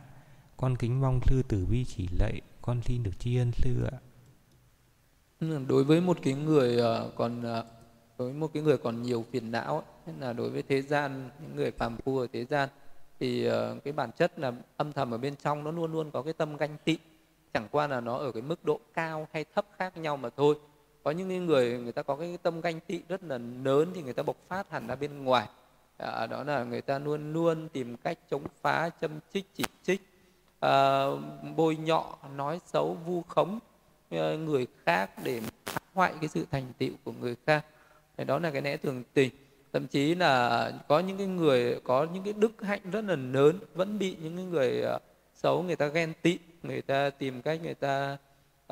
Con 0.56 0.76
kính 0.76 1.00
mong 1.00 1.20
sư 1.26 1.42
từ 1.48 1.66
bi 1.70 1.84
chỉ 1.84 2.08
lạy, 2.18 2.40
con 2.62 2.82
xin 2.82 3.02
được 3.02 3.18
tri 3.18 3.36
ân 3.36 3.52
sư 3.52 3.84
ạ. 3.92 3.98
Ừ, 5.40 5.64
đối 5.68 5.84
với 5.84 6.00
một 6.00 6.18
cái 6.22 6.34
người 6.34 6.78
ờ, 6.78 7.10
còn 7.16 7.42
ờ, 7.42 7.64
đối 8.18 8.28
với 8.28 8.40
một 8.40 8.50
cái 8.54 8.62
người 8.62 8.78
còn 8.78 9.02
nhiều 9.02 9.24
phiền 9.32 9.50
não 9.50 9.82
là 10.20 10.32
đối 10.32 10.50
với 10.50 10.62
thế 10.62 10.82
gian 10.82 11.30
những 11.40 11.56
người 11.56 11.70
phàm 11.70 11.96
phu 11.96 12.18
ở 12.18 12.26
thế 12.32 12.44
gian 12.44 12.68
thì 13.20 13.44
ờ, 13.44 13.78
cái 13.84 13.92
bản 13.92 14.10
chất 14.16 14.38
là 14.38 14.52
âm 14.76 14.92
thầm 14.92 15.10
ở 15.10 15.18
bên 15.18 15.34
trong 15.36 15.64
nó 15.64 15.70
luôn 15.70 15.92
luôn 15.92 16.10
có 16.10 16.22
cái 16.22 16.32
tâm 16.32 16.56
ganh 16.56 16.76
tị 16.84 16.98
chẳng 17.54 17.68
qua 17.70 17.86
là 17.86 18.00
nó 18.00 18.16
ở 18.16 18.32
cái 18.32 18.42
mức 18.42 18.64
độ 18.64 18.80
cao 18.94 19.28
hay 19.32 19.44
thấp 19.54 19.66
khác 19.78 19.96
nhau 19.96 20.16
mà 20.16 20.30
thôi 20.36 20.56
có 21.04 21.10
những 21.10 21.46
người 21.46 21.78
người 21.78 21.92
ta 21.92 22.02
có 22.02 22.16
cái 22.16 22.38
tâm 22.42 22.60
ganh 22.60 22.80
tị 22.80 23.00
rất 23.08 23.24
là 23.24 23.38
lớn 23.64 23.90
thì 23.94 24.02
người 24.02 24.12
ta 24.12 24.22
bộc 24.22 24.36
phát 24.48 24.70
hẳn 24.70 24.86
ra 24.86 24.96
bên 24.96 25.24
ngoài. 25.24 25.48
À, 25.98 26.26
đó 26.26 26.44
là 26.44 26.64
người 26.64 26.82
ta 26.82 26.98
luôn 26.98 27.32
luôn 27.32 27.68
tìm 27.68 27.96
cách 27.96 28.18
chống 28.30 28.42
phá 28.62 28.90
châm 29.00 29.10
chích 29.32 29.44
chỉ 29.54 29.64
trích 29.82 30.00
à, 30.60 31.04
bôi 31.56 31.76
nhọ 31.76 32.16
nói 32.36 32.60
xấu 32.66 32.96
vu 33.06 33.22
khống 33.22 33.58
à, 34.10 34.34
người 34.36 34.66
khác 34.86 35.10
để 35.24 35.40
phá 35.66 35.80
hoại 35.94 36.14
cái 36.20 36.28
sự 36.28 36.46
thành 36.50 36.72
tựu 36.78 36.90
của 37.04 37.12
người 37.12 37.36
khác. 37.46 37.64
Thì 38.16 38.24
đó 38.24 38.38
là 38.38 38.50
cái 38.50 38.62
lẽ 38.62 38.76
thường 38.76 39.02
tình. 39.14 39.30
Thậm 39.72 39.86
chí 39.86 40.14
là 40.14 40.72
có 40.88 41.00
những 41.00 41.18
cái 41.18 41.26
người 41.26 41.80
có 41.84 42.06
những 42.14 42.24
cái 42.24 42.32
đức 42.32 42.52
hạnh 42.62 42.80
rất 42.92 43.04
là 43.04 43.16
lớn 43.16 43.58
vẫn 43.74 43.98
bị 43.98 44.16
những 44.22 44.36
cái 44.36 44.44
người 44.44 44.82
à, 44.82 44.98
xấu 45.34 45.62
người 45.62 45.76
ta 45.76 45.86
ghen 45.86 46.12
tị 46.22 46.38
người 46.62 46.82
ta 46.82 47.10
tìm 47.10 47.42
cách 47.42 47.60
người 47.62 47.74
ta 47.74 48.16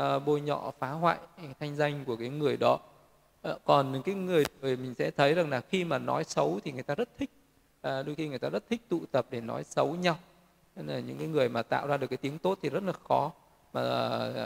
uh, 0.02 0.22
bôi 0.26 0.40
nhọ 0.40 0.72
phá 0.78 0.90
hoại 0.90 1.18
thanh 1.60 1.76
danh 1.76 2.04
của 2.04 2.16
cái 2.16 2.28
người 2.28 2.56
đó. 2.56 2.78
Uh, 3.48 3.64
còn 3.64 4.02
cái 4.04 4.14
người, 4.14 4.44
người 4.60 4.76
mình 4.76 4.94
sẽ 4.94 5.10
thấy 5.10 5.34
rằng 5.34 5.50
là 5.50 5.60
khi 5.60 5.84
mà 5.84 5.98
nói 5.98 6.24
xấu 6.24 6.60
thì 6.64 6.72
người 6.72 6.82
ta 6.82 6.94
rất 6.94 7.08
thích. 7.18 7.30
Uh, 7.76 8.06
đôi 8.06 8.14
khi 8.14 8.28
người 8.28 8.38
ta 8.38 8.48
rất 8.48 8.68
thích 8.70 8.80
tụ 8.88 9.00
tập 9.12 9.26
để 9.30 9.40
nói 9.40 9.64
xấu 9.64 9.94
nhau. 9.94 10.18
Nên 10.76 10.86
là 10.86 11.00
những 11.00 11.18
cái 11.18 11.26
người 11.26 11.48
mà 11.48 11.62
tạo 11.62 11.86
ra 11.86 11.96
được 11.96 12.06
cái 12.06 12.16
tiếng 12.16 12.38
tốt 12.38 12.58
thì 12.62 12.70
rất 12.70 12.82
là 12.82 12.92
khó. 12.92 13.32
Mà 13.72 13.82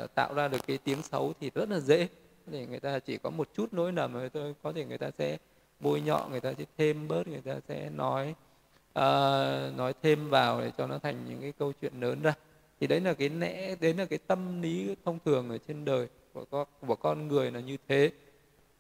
uh, 0.05 0.15
tạo 0.15 0.35
ra 0.35 0.49
được 0.49 0.67
cái 0.67 0.79
tiếng 0.79 1.03
xấu 1.03 1.33
thì 1.41 1.51
rất 1.55 1.71
là 1.71 1.79
dễ. 1.79 2.09
Để 2.47 2.67
người 2.67 2.81
ta 2.81 2.99
chỉ 2.99 3.19
có 3.19 3.31
một 3.31 3.49
chút 3.55 3.73
nỗi 3.73 3.93
nầm 3.93 4.13
mà 4.13 4.29
thôi 4.35 4.55
có 4.63 4.73
thể 4.73 4.85
người 4.85 4.99
ta 4.99 5.11
sẽ 5.19 5.39
bôi 5.81 6.01
nhọ 6.01 6.27
người 6.31 6.41
ta 6.41 6.53
sẽ 6.59 6.65
thêm 6.79 7.09
bớt 7.09 7.29
người 7.29 7.41
ta 7.41 7.55
sẽ 7.69 7.91
nói 7.91 8.35
uh, 8.99 9.77
nói 9.77 9.95
thêm 10.03 10.31
vào 10.31 10.61
để 10.61 10.73
cho 10.79 10.87
nó 10.87 10.99
thành 10.99 11.25
những 11.29 11.41
cái 11.41 11.53
câu 11.59 11.73
chuyện 11.81 12.01
lớn 12.01 12.23
ra 12.23 12.35
thì 12.81 12.87
đấy 12.87 13.01
là 13.01 13.15
cái 13.15 13.29
lẽ 13.29 13.77
đấy 13.81 13.95
là 13.95 14.05
cái 14.05 14.19
tâm 14.19 14.63
lý 14.63 14.97
thông 15.05 15.19
thường 15.25 15.51
ở 15.51 15.59
trên 15.59 15.85
đời 15.85 16.09
của 16.33 16.45
con 16.45 16.67
của 16.87 16.97
con 16.97 17.29
người 17.29 17.51
là 17.51 17.61
như 17.61 17.77
thế. 17.89 18.11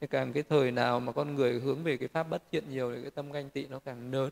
Thì 0.00 0.06
càng 0.06 0.32
cái 0.32 0.42
thời 0.42 0.70
nào 0.70 1.00
mà 1.00 1.12
con 1.12 1.34
người 1.34 1.60
hướng 1.60 1.82
về 1.82 1.96
cái 1.96 2.08
pháp 2.08 2.22
bất 2.22 2.42
thiện 2.52 2.70
nhiều 2.70 2.94
thì 2.96 3.02
cái 3.02 3.10
tâm 3.10 3.32
ganh 3.32 3.50
tị 3.50 3.66
nó 3.66 3.78
càng 3.78 4.12
lớn 4.12 4.30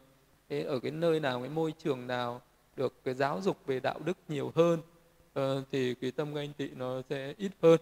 thế 0.49 0.62
ở 0.62 0.81
cái 0.81 0.91
nơi 0.91 1.20
nào 1.20 1.41
cái 1.41 1.49
môi 1.49 1.73
trường 1.73 2.07
nào 2.07 2.41
được 2.77 3.05
cái 3.05 3.15
giáo 3.15 3.41
dục 3.41 3.57
về 3.66 3.81
đạo 3.81 3.99
đức 4.05 4.19
nhiều 4.28 4.53
hơn 4.55 4.81
uh, 5.39 5.65
thì 5.73 5.95
cái 5.95 6.11
tâm 6.11 6.35
ganh 6.35 6.53
tị 6.53 6.69
nó 6.69 7.03
sẽ 7.11 7.35
ít 7.36 7.53
hơn. 7.62 7.81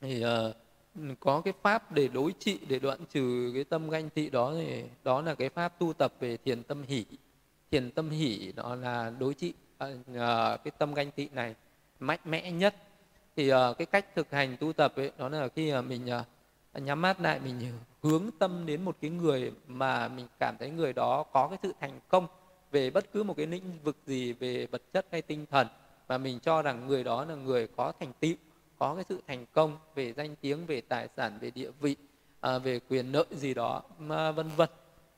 Thì 0.00 0.24
uh, 0.24 1.16
có 1.20 1.40
cái 1.40 1.54
pháp 1.62 1.92
để 1.92 2.08
đối 2.08 2.32
trị 2.38 2.58
để 2.68 2.78
đoạn 2.78 2.98
trừ 3.10 3.50
cái 3.54 3.64
tâm 3.64 3.90
ganh 3.90 4.10
tị 4.10 4.30
đó 4.30 4.54
thì 4.54 4.84
đó 5.04 5.22
là 5.22 5.34
cái 5.34 5.48
pháp 5.48 5.78
tu 5.78 5.92
tập 5.92 6.14
về 6.20 6.36
thiền 6.36 6.62
tâm 6.62 6.82
hỷ. 6.82 7.04
Thiền 7.70 7.90
tâm 7.90 8.10
hỷ 8.10 8.52
đó 8.56 8.74
là 8.74 9.12
đối 9.18 9.34
trị 9.34 9.52
uh, 9.84 10.64
cái 10.64 10.70
tâm 10.78 10.94
ganh 10.94 11.10
tị 11.10 11.28
này 11.32 11.54
mạnh 12.00 12.20
mẽ 12.24 12.50
nhất. 12.50 12.74
Thì 13.36 13.52
uh, 13.52 13.78
cái 13.78 13.86
cách 13.86 14.14
thực 14.14 14.30
hành 14.30 14.56
tu 14.60 14.72
tập 14.72 14.92
ấy 14.96 15.10
đó 15.18 15.28
là 15.28 15.48
khi 15.48 15.74
uh, 15.78 15.84
mình 15.84 16.06
uh, 16.76 16.82
nhắm 16.82 17.02
mắt 17.02 17.20
lại 17.20 17.40
mình 17.40 17.72
hướng 18.02 18.30
tâm 18.38 18.66
đến 18.66 18.82
một 18.82 18.96
cái 19.00 19.10
người 19.10 19.52
mà 19.66 20.08
mình 20.08 20.26
cảm 20.40 20.56
thấy 20.58 20.70
người 20.70 20.92
đó 20.92 21.22
có 21.22 21.48
cái 21.48 21.58
sự 21.62 21.72
thành 21.80 22.00
công 22.08 22.26
về 22.70 22.90
bất 22.90 23.12
cứ 23.12 23.22
một 23.22 23.36
cái 23.36 23.46
lĩnh 23.46 23.78
vực 23.84 23.96
gì 24.06 24.32
về 24.32 24.66
vật 24.66 24.82
chất 24.92 25.06
hay 25.12 25.22
tinh 25.22 25.46
thần 25.50 25.66
mà 26.08 26.18
mình 26.18 26.40
cho 26.40 26.62
rằng 26.62 26.86
người 26.86 27.04
đó 27.04 27.24
là 27.24 27.34
người 27.34 27.66
có 27.66 27.92
thành 28.00 28.12
tựu 28.20 28.34
có 28.78 28.94
cái 28.94 29.04
sự 29.08 29.20
thành 29.26 29.46
công 29.52 29.78
về 29.94 30.12
danh 30.12 30.36
tiếng 30.36 30.66
về 30.66 30.80
tài 30.80 31.08
sản 31.16 31.38
về 31.40 31.50
địa 31.50 31.70
vị 31.80 31.96
à, 32.40 32.58
về 32.58 32.80
quyền 32.88 33.12
lợi 33.12 33.24
gì 33.30 33.54
đó 33.54 33.82
mà 33.98 34.32
vân 34.32 34.48
vân 34.56 34.68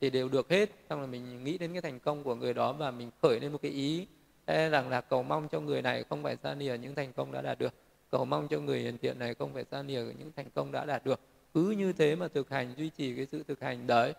thì 0.01 0.09
đều 0.09 0.29
được 0.29 0.49
hết. 0.49 0.69
Xong 0.89 1.01
là 1.01 1.07
mình 1.07 1.43
nghĩ 1.43 1.57
đến 1.57 1.71
cái 1.71 1.81
thành 1.81 1.99
công 1.99 2.23
của 2.23 2.35
người 2.35 2.53
đó 2.53 2.73
và 2.73 2.91
mình 2.91 3.11
khởi 3.21 3.39
lên 3.39 3.51
một 3.51 3.61
cái 3.61 3.71
ý 3.71 4.07
rằng 4.49 4.89
là 4.89 5.01
cầu 5.01 5.23
mong 5.23 5.47
cho 5.47 5.59
người 5.59 5.81
này 5.81 6.03
không 6.09 6.23
phải 6.23 6.37
xa 6.43 6.55
lìa 6.55 6.77
những 6.77 6.95
thành 6.95 7.13
công 7.13 7.31
đã 7.31 7.41
đạt 7.41 7.59
được. 7.59 7.73
Cầu 8.11 8.25
mong 8.25 8.47
cho 8.47 8.59
người 8.59 8.79
hiền 8.79 8.97
thiện 8.97 9.19
này 9.19 9.33
không 9.33 9.53
phải 9.53 9.65
xa 9.71 9.83
lìa 9.83 10.01
những 10.19 10.31
thành 10.35 10.49
công 10.55 10.71
đã 10.71 10.85
đạt 10.85 11.05
được. 11.05 11.19
Cứ 11.53 11.69
như 11.69 11.93
thế 11.93 12.15
mà 12.15 12.27
thực 12.27 12.49
hành, 12.49 12.73
duy 12.77 12.89
trì 12.89 13.15
cái 13.15 13.25
sự 13.31 13.43
thực 13.47 13.61
hành 13.61 13.87
đấy. 13.87 14.13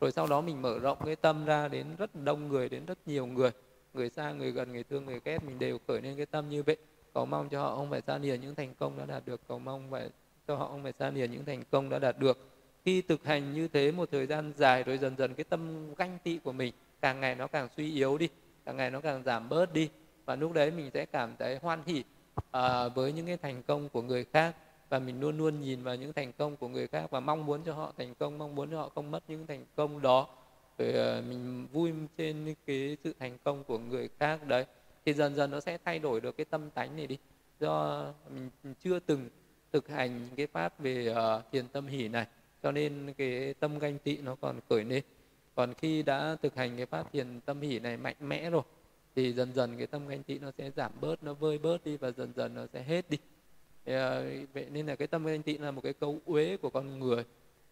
Rồi 0.00 0.12
sau 0.12 0.26
đó 0.26 0.40
mình 0.40 0.62
mở 0.62 0.78
rộng 0.78 0.98
cái 1.04 1.16
tâm 1.16 1.44
ra 1.44 1.68
đến 1.68 1.86
rất 1.98 2.14
đông 2.14 2.48
người, 2.48 2.68
đến 2.68 2.86
rất 2.86 2.98
nhiều 3.06 3.26
người. 3.26 3.50
Người 3.94 4.10
xa, 4.10 4.32
người 4.32 4.52
gần, 4.52 4.72
người 4.72 4.84
thương, 4.84 5.06
người 5.06 5.20
ghét, 5.24 5.44
mình 5.44 5.58
đều 5.58 5.78
khởi 5.88 6.00
lên 6.00 6.16
cái 6.16 6.26
tâm 6.26 6.48
như 6.48 6.62
vậy. 6.62 6.76
Cầu 7.14 7.26
mong 7.26 7.48
cho 7.48 7.62
họ 7.62 7.76
không 7.76 7.90
phải 7.90 8.00
xa 8.06 8.18
lìa 8.18 8.36
những 8.36 8.54
thành 8.54 8.74
công 8.74 8.98
đã 8.98 9.04
đạt 9.06 9.26
được. 9.26 9.40
Cầu 9.48 9.58
mong 9.58 9.90
phải 9.90 10.10
cho 10.48 10.56
họ 10.56 10.68
không 10.68 10.82
phải 10.82 10.92
xa 10.98 11.10
lìa 11.10 11.26
những 11.26 11.44
thành 11.44 11.62
công 11.70 11.88
đã 11.88 11.98
đạt 11.98 12.18
được. 12.18 12.38
Khi 12.84 13.02
thực 13.02 13.24
hành 13.24 13.54
như 13.54 13.68
thế 13.68 13.92
một 13.92 14.08
thời 14.12 14.26
gian 14.26 14.52
dài 14.56 14.82
rồi 14.82 14.98
dần 14.98 15.16
dần 15.16 15.34
cái 15.34 15.44
tâm 15.44 15.94
ganh 15.94 16.18
tị 16.24 16.38
của 16.38 16.52
mình 16.52 16.74
càng 17.00 17.20
ngày 17.20 17.34
nó 17.34 17.46
càng 17.46 17.68
suy 17.76 17.94
yếu 17.94 18.18
đi 18.18 18.28
càng 18.64 18.76
ngày 18.76 18.90
nó 18.90 19.00
càng 19.00 19.22
giảm 19.22 19.48
bớt 19.48 19.72
đi. 19.72 19.88
Và 20.24 20.36
lúc 20.36 20.52
đấy 20.52 20.70
mình 20.70 20.90
sẽ 20.94 21.06
cảm 21.06 21.36
thấy 21.38 21.58
hoan 21.62 21.82
hỉ 21.86 22.04
à, 22.50 22.88
với 22.88 23.12
những 23.12 23.26
cái 23.26 23.36
thành 23.36 23.62
công 23.62 23.88
của 23.88 24.02
người 24.02 24.24
khác. 24.24 24.56
Và 24.88 24.98
mình 24.98 25.20
luôn 25.20 25.38
luôn 25.38 25.60
nhìn 25.60 25.82
vào 25.82 25.96
những 25.96 26.12
thành 26.12 26.32
công 26.32 26.56
của 26.56 26.68
người 26.68 26.86
khác 26.86 27.10
và 27.10 27.20
mong 27.20 27.46
muốn 27.46 27.62
cho 27.64 27.74
họ 27.74 27.92
thành 27.98 28.14
công 28.14 28.38
mong 28.38 28.54
muốn 28.54 28.70
cho 28.70 28.76
họ 28.76 28.88
không 28.94 29.10
mất 29.10 29.22
những 29.28 29.46
thành 29.46 29.64
công 29.76 30.02
đó. 30.02 30.28
Rồi 30.78 30.92
à, 30.92 31.22
mình 31.28 31.66
vui 31.72 31.92
trên 32.16 32.54
cái 32.66 32.96
sự 33.04 33.14
thành 33.18 33.38
công 33.44 33.64
của 33.64 33.78
người 33.78 34.08
khác 34.18 34.46
đấy. 34.46 34.66
Thì 35.06 35.12
dần 35.12 35.34
dần 35.34 35.50
nó 35.50 35.60
sẽ 35.60 35.78
thay 35.84 35.98
đổi 35.98 36.20
được 36.20 36.36
cái 36.36 36.44
tâm 36.44 36.70
tánh 36.70 36.96
này 36.96 37.06
đi. 37.06 37.18
Do 37.60 38.04
mình 38.34 38.74
chưa 38.80 38.98
từng 38.98 39.28
thực 39.72 39.88
hành 39.88 40.28
cái 40.36 40.46
pháp 40.46 40.78
về 40.78 41.12
uh, 41.12 41.52
thiền 41.52 41.68
tâm 41.68 41.86
hỷ 41.86 42.08
này 42.08 42.26
cho 42.62 42.72
nên 42.72 43.14
cái 43.18 43.54
tâm 43.54 43.78
ganh 43.78 43.98
tị 43.98 44.16
nó 44.16 44.36
còn 44.40 44.60
khởi 44.68 44.84
lên 44.84 45.02
còn 45.54 45.74
khi 45.74 46.02
đã 46.02 46.36
thực 46.42 46.54
hành 46.54 46.76
cái 46.76 46.86
pháp 46.86 47.12
thiền 47.12 47.40
tâm 47.40 47.60
hỷ 47.60 47.78
này 47.78 47.96
mạnh 47.96 48.16
mẽ 48.20 48.50
rồi 48.50 48.62
thì 49.14 49.32
dần 49.32 49.52
dần 49.52 49.78
cái 49.78 49.86
tâm 49.86 50.08
ganh 50.08 50.22
tị 50.22 50.38
nó 50.38 50.50
sẽ 50.58 50.70
giảm 50.70 50.92
bớt 51.00 51.22
nó 51.22 51.34
vơi 51.34 51.58
bớt 51.58 51.84
đi 51.84 51.96
và 51.96 52.10
dần 52.10 52.32
dần 52.36 52.54
nó 52.54 52.66
sẽ 52.72 52.82
hết 52.82 53.10
đi. 53.10 53.18
Ờ, 53.86 54.24
vậy 54.52 54.66
nên 54.70 54.86
là 54.86 54.96
cái 54.96 55.08
tâm 55.08 55.24
ganh 55.24 55.42
tị 55.42 55.58
là 55.58 55.70
một 55.70 55.80
cái 55.80 55.92
câu 55.92 56.18
uế 56.24 56.56
của 56.56 56.70
con 56.70 56.98
người. 56.98 57.24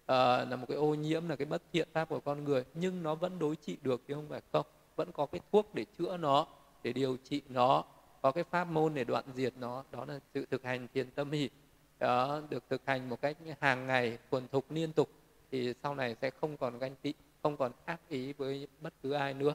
À, 0.07 0.45
là 0.45 0.57
một 0.57 0.67
cái 0.69 0.77
ô 0.77 0.95
nhiễm 0.95 1.29
là 1.29 1.37
cái 1.37 1.47
bất 1.47 1.63
thiện 1.73 1.89
pháp 1.93 2.09
của 2.09 2.21
con 2.21 2.45
người 2.45 2.65
nhưng 2.75 3.03
nó 3.03 3.15
vẫn 3.15 3.39
đối 3.39 3.57
trị 3.57 3.77
được 3.83 4.07
chứ 4.09 4.15
không 4.15 4.29
phải 4.29 4.41
không. 4.53 4.67
Vẫn 4.97 5.13
có 5.13 5.27
cái 5.27 5.41
thuốc 5.53 5.75
để 5.75 5.85
chữa 5.99 6.17
nó 6.17 6.47
để 6.83 6.93
điều 6.93 7.17
trị 7.25 7.43
nó 7.49 7.85
có 8.23 8.33
cái 8.33 8.45
pháp 8.45 8.65
môn 8.65 8.95
để 8.95 9.05
đoạn 9.05 9.25
diệt 9.35 9.53
nó. 9.57 9.85
Đó 9.93 10.05
là 10.05 10.21
sự 10.35 10.47
thực 10.51 10.63
hành 10.65 10.89
thiền 10.95 11.11
tâm 11.11 11.31
hỷ. 11.31 11.51
Đó 11.99 12.43
được 12.51 12.65
thực 12.71 12.83
hành 12.87 13.09
một 13.09 13.21
cách 13.21 13.37
hàng 13.61 13.87
ngày 13.87 14.19
thuần 14.31 14.49
thục 14.49 14.71
liên 14.71 14.93
tục 14.93 15.09
thì 15.51 15.75
sau 15.83 15.95
này 15.95 16.17
sẽ 16.23 16.31
không 16.31 16.57
còn 16.57 16.79
ganh 16.79 16.95
tị 17.03 17.15
không 17.43 17.57
còn 17.57 17.73
ác 17.85 18.01
ý 18.09 18.33
với 18.33 18.67
bất 18.81 18.93
cứ 19.03 19.13
ai 19.13 19.35
nữa 19.35 19.55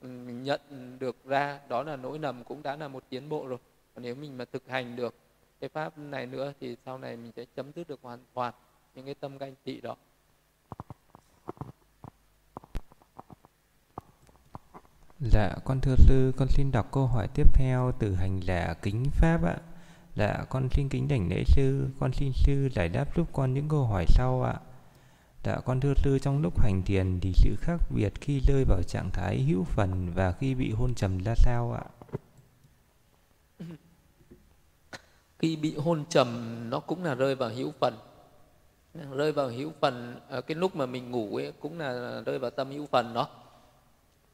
ừ, 0.00 0.08
mình 0.08 0.42
nhận 0.42 0.60
được 0.98 1.16
ra 1.24 1.60
đó 1.68 1.82
là 1.82 1.96
nỗi 1.96 2.18
lầm 2.18 2.44
cũng 2.44 2.62
đã 2.62 2.76
là 2.76 2.88
một 2.88 3.04
tiến 3.08 3.28
bộ 3.28 3.46
rồi 3.46 3.58
còn 3.94 4.02
nếu 4.02 4.14
mình 4.14 4.38
mà 4.38 4.44
thực 4.44 4.68
hành 4.68 4.96
được 4.96 5.14
cái 5.60 5.68
pháp 5.68 5.98
này 5.98 6.26
nữa 6.26 6.52
thì 6.60 6.76
sau 6.84 6.98
này 6.98 7.16
mình 7.16 7.32
sẽ 7.36 7.44
chấm 7.56 7.72
dứt 7.72 7.88
được 7.88 8.00
hoàn 8.02 8.18
toàn 8.34 8.54
những 8.94 9.04
cái 9.04 9.14
tâm 9.14 9.38
ganh 9.38 9.54
tị 9.64 9.80
đó 9.80 9.96
Dạ, 15.20 15.54
con 15.64 15.80
thưa 15.80 15.96
sư, 15.98 16.32
con 16.36 16.48
xin 16.48 16.72
đọc 16.72 16.92
câu 16.92 17.06
hỏi 17.06 17.28
tiếp 17.34 17.46
theo 17.54 17.92
từ 17.98 18.14
hành 18.14 18.40
giả 18.40 18.74
kính 18.82 19.04
pháp 19.12 19.44
ạ. 19.44 19.56
Dạ, 20.14 20.44
con 20.48 20.68
xin 20.70 20.88
kính 20.88 21.08
đảnh 21.08 21.28
lễ 21.28 21.44
sư, 21.46 21.88
con 22.00 22.12
xin 22.12 22.32
sư 22.32 22.68
giải 22.72 22.88
đáp 22.88 23.16
giúp 23.16 23.28
con 23.32 23.54
những 23.54 23.68
câu 23.68 23.84
hỏi 23.84 24.04
sau 24.08 24.42
ạ. 24.42 24.54
Dạ, 25.48 25.60
con 25.64 25.80
thưa 25.80 25.94
sư, 25.96 26.18
trong 26.18 26.42
lúc 26.42 26.60
hành 26.60 26.82
thiền 26.86 27.20
thì 27.20 27.32
sự 27.34 27.56
khác 27.60 27.80
biệt 27.94 28.12
khi 28.20 28.40
rơi 28.40 28.64
vào 28.64 28.82
trạng 28.82 29.10
thái 29.12 29.42
hữu 29.42 29.64
phần 29.64 30.12
và 30.14 30.32
khi 30.32 30.54
bị 30.54 30.72
hôn 30.72 30.94
trầm 30.94 31.18
ra 31.24 31.34
sao 31.36 31.72
ạ? 31.72 31.84
Khi 35.38 35.56
bị 35.56 35.76
hôn 35.76 36.04
trầm 36.08 36.56
nó 36.70 36.80
cũng 36.80 37.04
là 37.04 37.14
rơi 37.14 37.34
vào 37.34 37.50
hữu 37.50 37.72
phần. 37.80 37.94
Rơi 39.12 39.32
vào 39.32 39.48
hữu 39.48 39.72
phần, 39.80 40.20
ở 40.28 40.40
cái 40.40 40.54
lúc 40.54 40.76
mà 40.76 40.86
mình 40.86 41.10
ngủ 41.10 41.36
ấy 41.36 41.52
cũng 41.60 41.78
là 41.78 42.22
rơi 42.26 42.38
vào 42.38 42.50
tâm 42.50 42.70
hữu 42.70 42.86
phần 42.86 43.14
đó. 43.14 43.28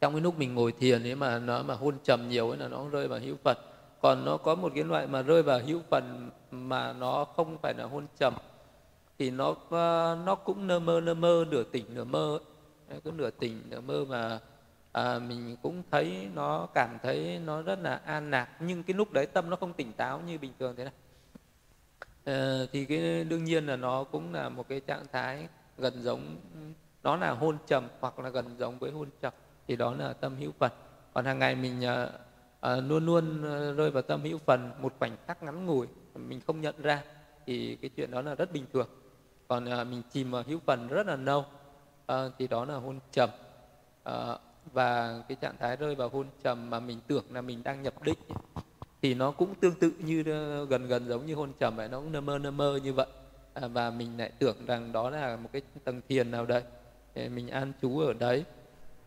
Trong 0.01 0.12
cái 0.12 0.20
lúc 0.20 0.39
mình 0.39 0.55
ngồi 0.55 0.73
thiền 0.73 1.03
ấy 1.03 1.15
mà 1.15 1.39
nó 1.39 1.62
mà 1.62 1.74
hôn 1.74 1.95
trầm 2.05 2.28
nhiều 2.28 2.51
ấy 2.51 2.59
là 2.59 2.69
nó 2.69 2.89
rơi 2.89 3.09
vào 3.09 3.19
hữu 3.19 3.36
phần 3.45 3.57
còn 4.01 4.24
nó 4.24 4.36
có 4.36 4.55
một 4.55 4.73
cái 4.74 4.85
loại 4.85 5.07
mà 5.07 5.23
rơi 5.23 5.43
vào 5.43 5.61
hữu 5.66 5.81
phần 5.91 6.31
mà 6.51 6.93
nó 6.93 7.24
không 7.24 7.59
phải 7.62 7.74
là 7.74 7.85
hôn 7.85 8.07
trầm 8.19 8.35
thì 9.19 9.31
nó 9.31 9.55
ờ, 9.69 10.16
nó 10.27 10.35
cũng 10.35 10.66
nơ 10.66 10.78
mơ 10.78 11.01
nơ 11.01 11.15
mơ 11.15 11.45
nửa 11.51 11.65
tỉnh 11.65 11.85
nửa 11.95 12.05
mơ 12.05 12.39
ấy. 12.89 13.01
cứ 13.05 13.11
nửa 13.11 13.31
tỉnh 13.31 13.62
nửa 13.70 13.81
mơ 13.81 14.05
mà 14.09 14.41
à, 14.93 15.19
mình 15.19 15.57
cũng 15.62 15.82
thấy 15.91 16.28
nó 16.35 16.66
cảm 16.74 16.99
thấy 17.03 17.39
nó 17.39 17.62
rất 17.62 17.78
là 17.82 17.95
an 18.05 18.31
lạc 18.31 18.49
nhưng 18.59 18.82
cái 18.82 18.95
lúc 18.95 19.12
đấy 19.12 19.27
tâm 19.27 19.51
nó 19.51 19.57
không 19.57 19.73
tỉnh 19.73 19.93
táo 19.93 20.20
như 20.20 20.39
bình 20.39 20.53
thường 20.59 20.77
thế 20.77 20.85
này. 20.85 20.93
À, 22.24 22.66
thì 22.73 22.85
cái 22.86 23.24
đương 23.24 23.45
nhiên 23.45 23.66
là 23.66 23.77
nó 23.77 24.05
cũng 24.05 24.32
là 24.35 24.49
một 24.49 24.69
cái 24.69 24.81
trạng 24.81 25.09
thái 25.12 25.49
gần 25.78 26.03
giống 26.03 26.36
nó 27.03 27.16
là 27.16 27.31
hôn 27.31 27.59
trầm 27.66 27.89
hoặc 28.01 28.19
là 28.19 28.28
gần 28.31 28.57
giống 28.59 28.78
với 28.78 28.91
hôn 28.91 29.09
trầm. 29.20 29.32
Thì 29.69 29.77
đó 29.77 29.95
là 29.95 30.12
tâm 30.15 30.36
hữu 30.36 30.53
phần. 30.59 30.73
Còn 31.15 31.24
hàng 31.24 31.39
ngày 31.39 31.55
mình 31.55 31.85
à, 31.85 32.09
à, 32.61 32.77
luôn 32.77 33.07
luôn 33.07 33.43
rơi 33.77 33.91
vào 33.91 34.03
tâm 34.03 34.23
hữu 34.23 34.39
phần 34.39 34.73
một 34.78 34.95
khoảnh 34.99 35.16
khắc 35.27 35.43
ngắn 35.43 35.66
ngủi 35.66 35.86
mình 36.15 36.41
không 36.41 36.61
nhận 36.61 36.74
ra 36.82 37.05
thì 37.47 37.77
cái 37.77 37.91
chuyện 37.97 38.11
đó 38.11 38.23
là 38.23 38.35
rất 38.35 38.53
bình 38.53 38.66
thường 38.73 38.89
còn 39.49 39.65
à, 39.65 39.85
mình 39.85 40.03
chìm 40.12 40.31
vào 40.31 40.43
hữu 40.47 40.59
phần 40.66 40.89
rất 40.89 41.07
là 41.07 41.16
lâu. 41.16 41.45
À, 42.07 42.29
thì 42.39 42.47
đó 42.47 42.65
là 42.65 42.75
hôn 42.75 42.99
trầm. 43.12 43.31
À, 44.05 44.39
và 44.73 45.23
cái 45.29 45.37
trạng 45.41 45.57
thái 45.61 45.77
rơi 45.77 45.95
vào 45.95 46.09
hôn 46.09 46.27
trầm 46.43 46.71
mà 46.71 46.81
mình 46.81 47.01
tưởng 47.07 47.25
là 47.31 47.41
mình 47.41 47.62
đang 47.65 47.83
nhập 47.83 48.03
định 48.03 48.19
thì 49.03 49.15
nó 49.15 49.31
cũng 49.31 49.55
tương 49.55 49.75
tự 49.75 49.93
như 49.99 50.25
ờ, 50.27 50.65
gần 50.65 50.89
gần 50.89 51.09
giống 51.09 51.27
như 51.27 51.35
hôn 51.35 51.53
trầm 51.61 51.77
vậy 51.77 51.89
nó 51.89 52.01
cũng 52.01 52.12
nơ 52.12 52.21
mơ 52.21 52.39
nơ 52.39 52.51
mơ 52.51 52.81
như 52.85 52.93
vậy. 52.93 53.07
À, 53.55 53.69
và 53.69 53.91
mình 53.91 54.19
lại 54.19 54.33
tưởng 54.39 54.57
rằng 54.66 54.93
đó 54.93 55.11
là 55.11 55.37
một 55.37 55.49
cái 55.53 55.62
tầng 55.85 56.01
thiền 56.09 56.31
nào 56.31 56.47
đấy 56.47 56.62
mình 57.15 57.49
an 57.49 57.73
trú 57.83 57.99
ở 57.99 58.12
đấy. 58.12 58.45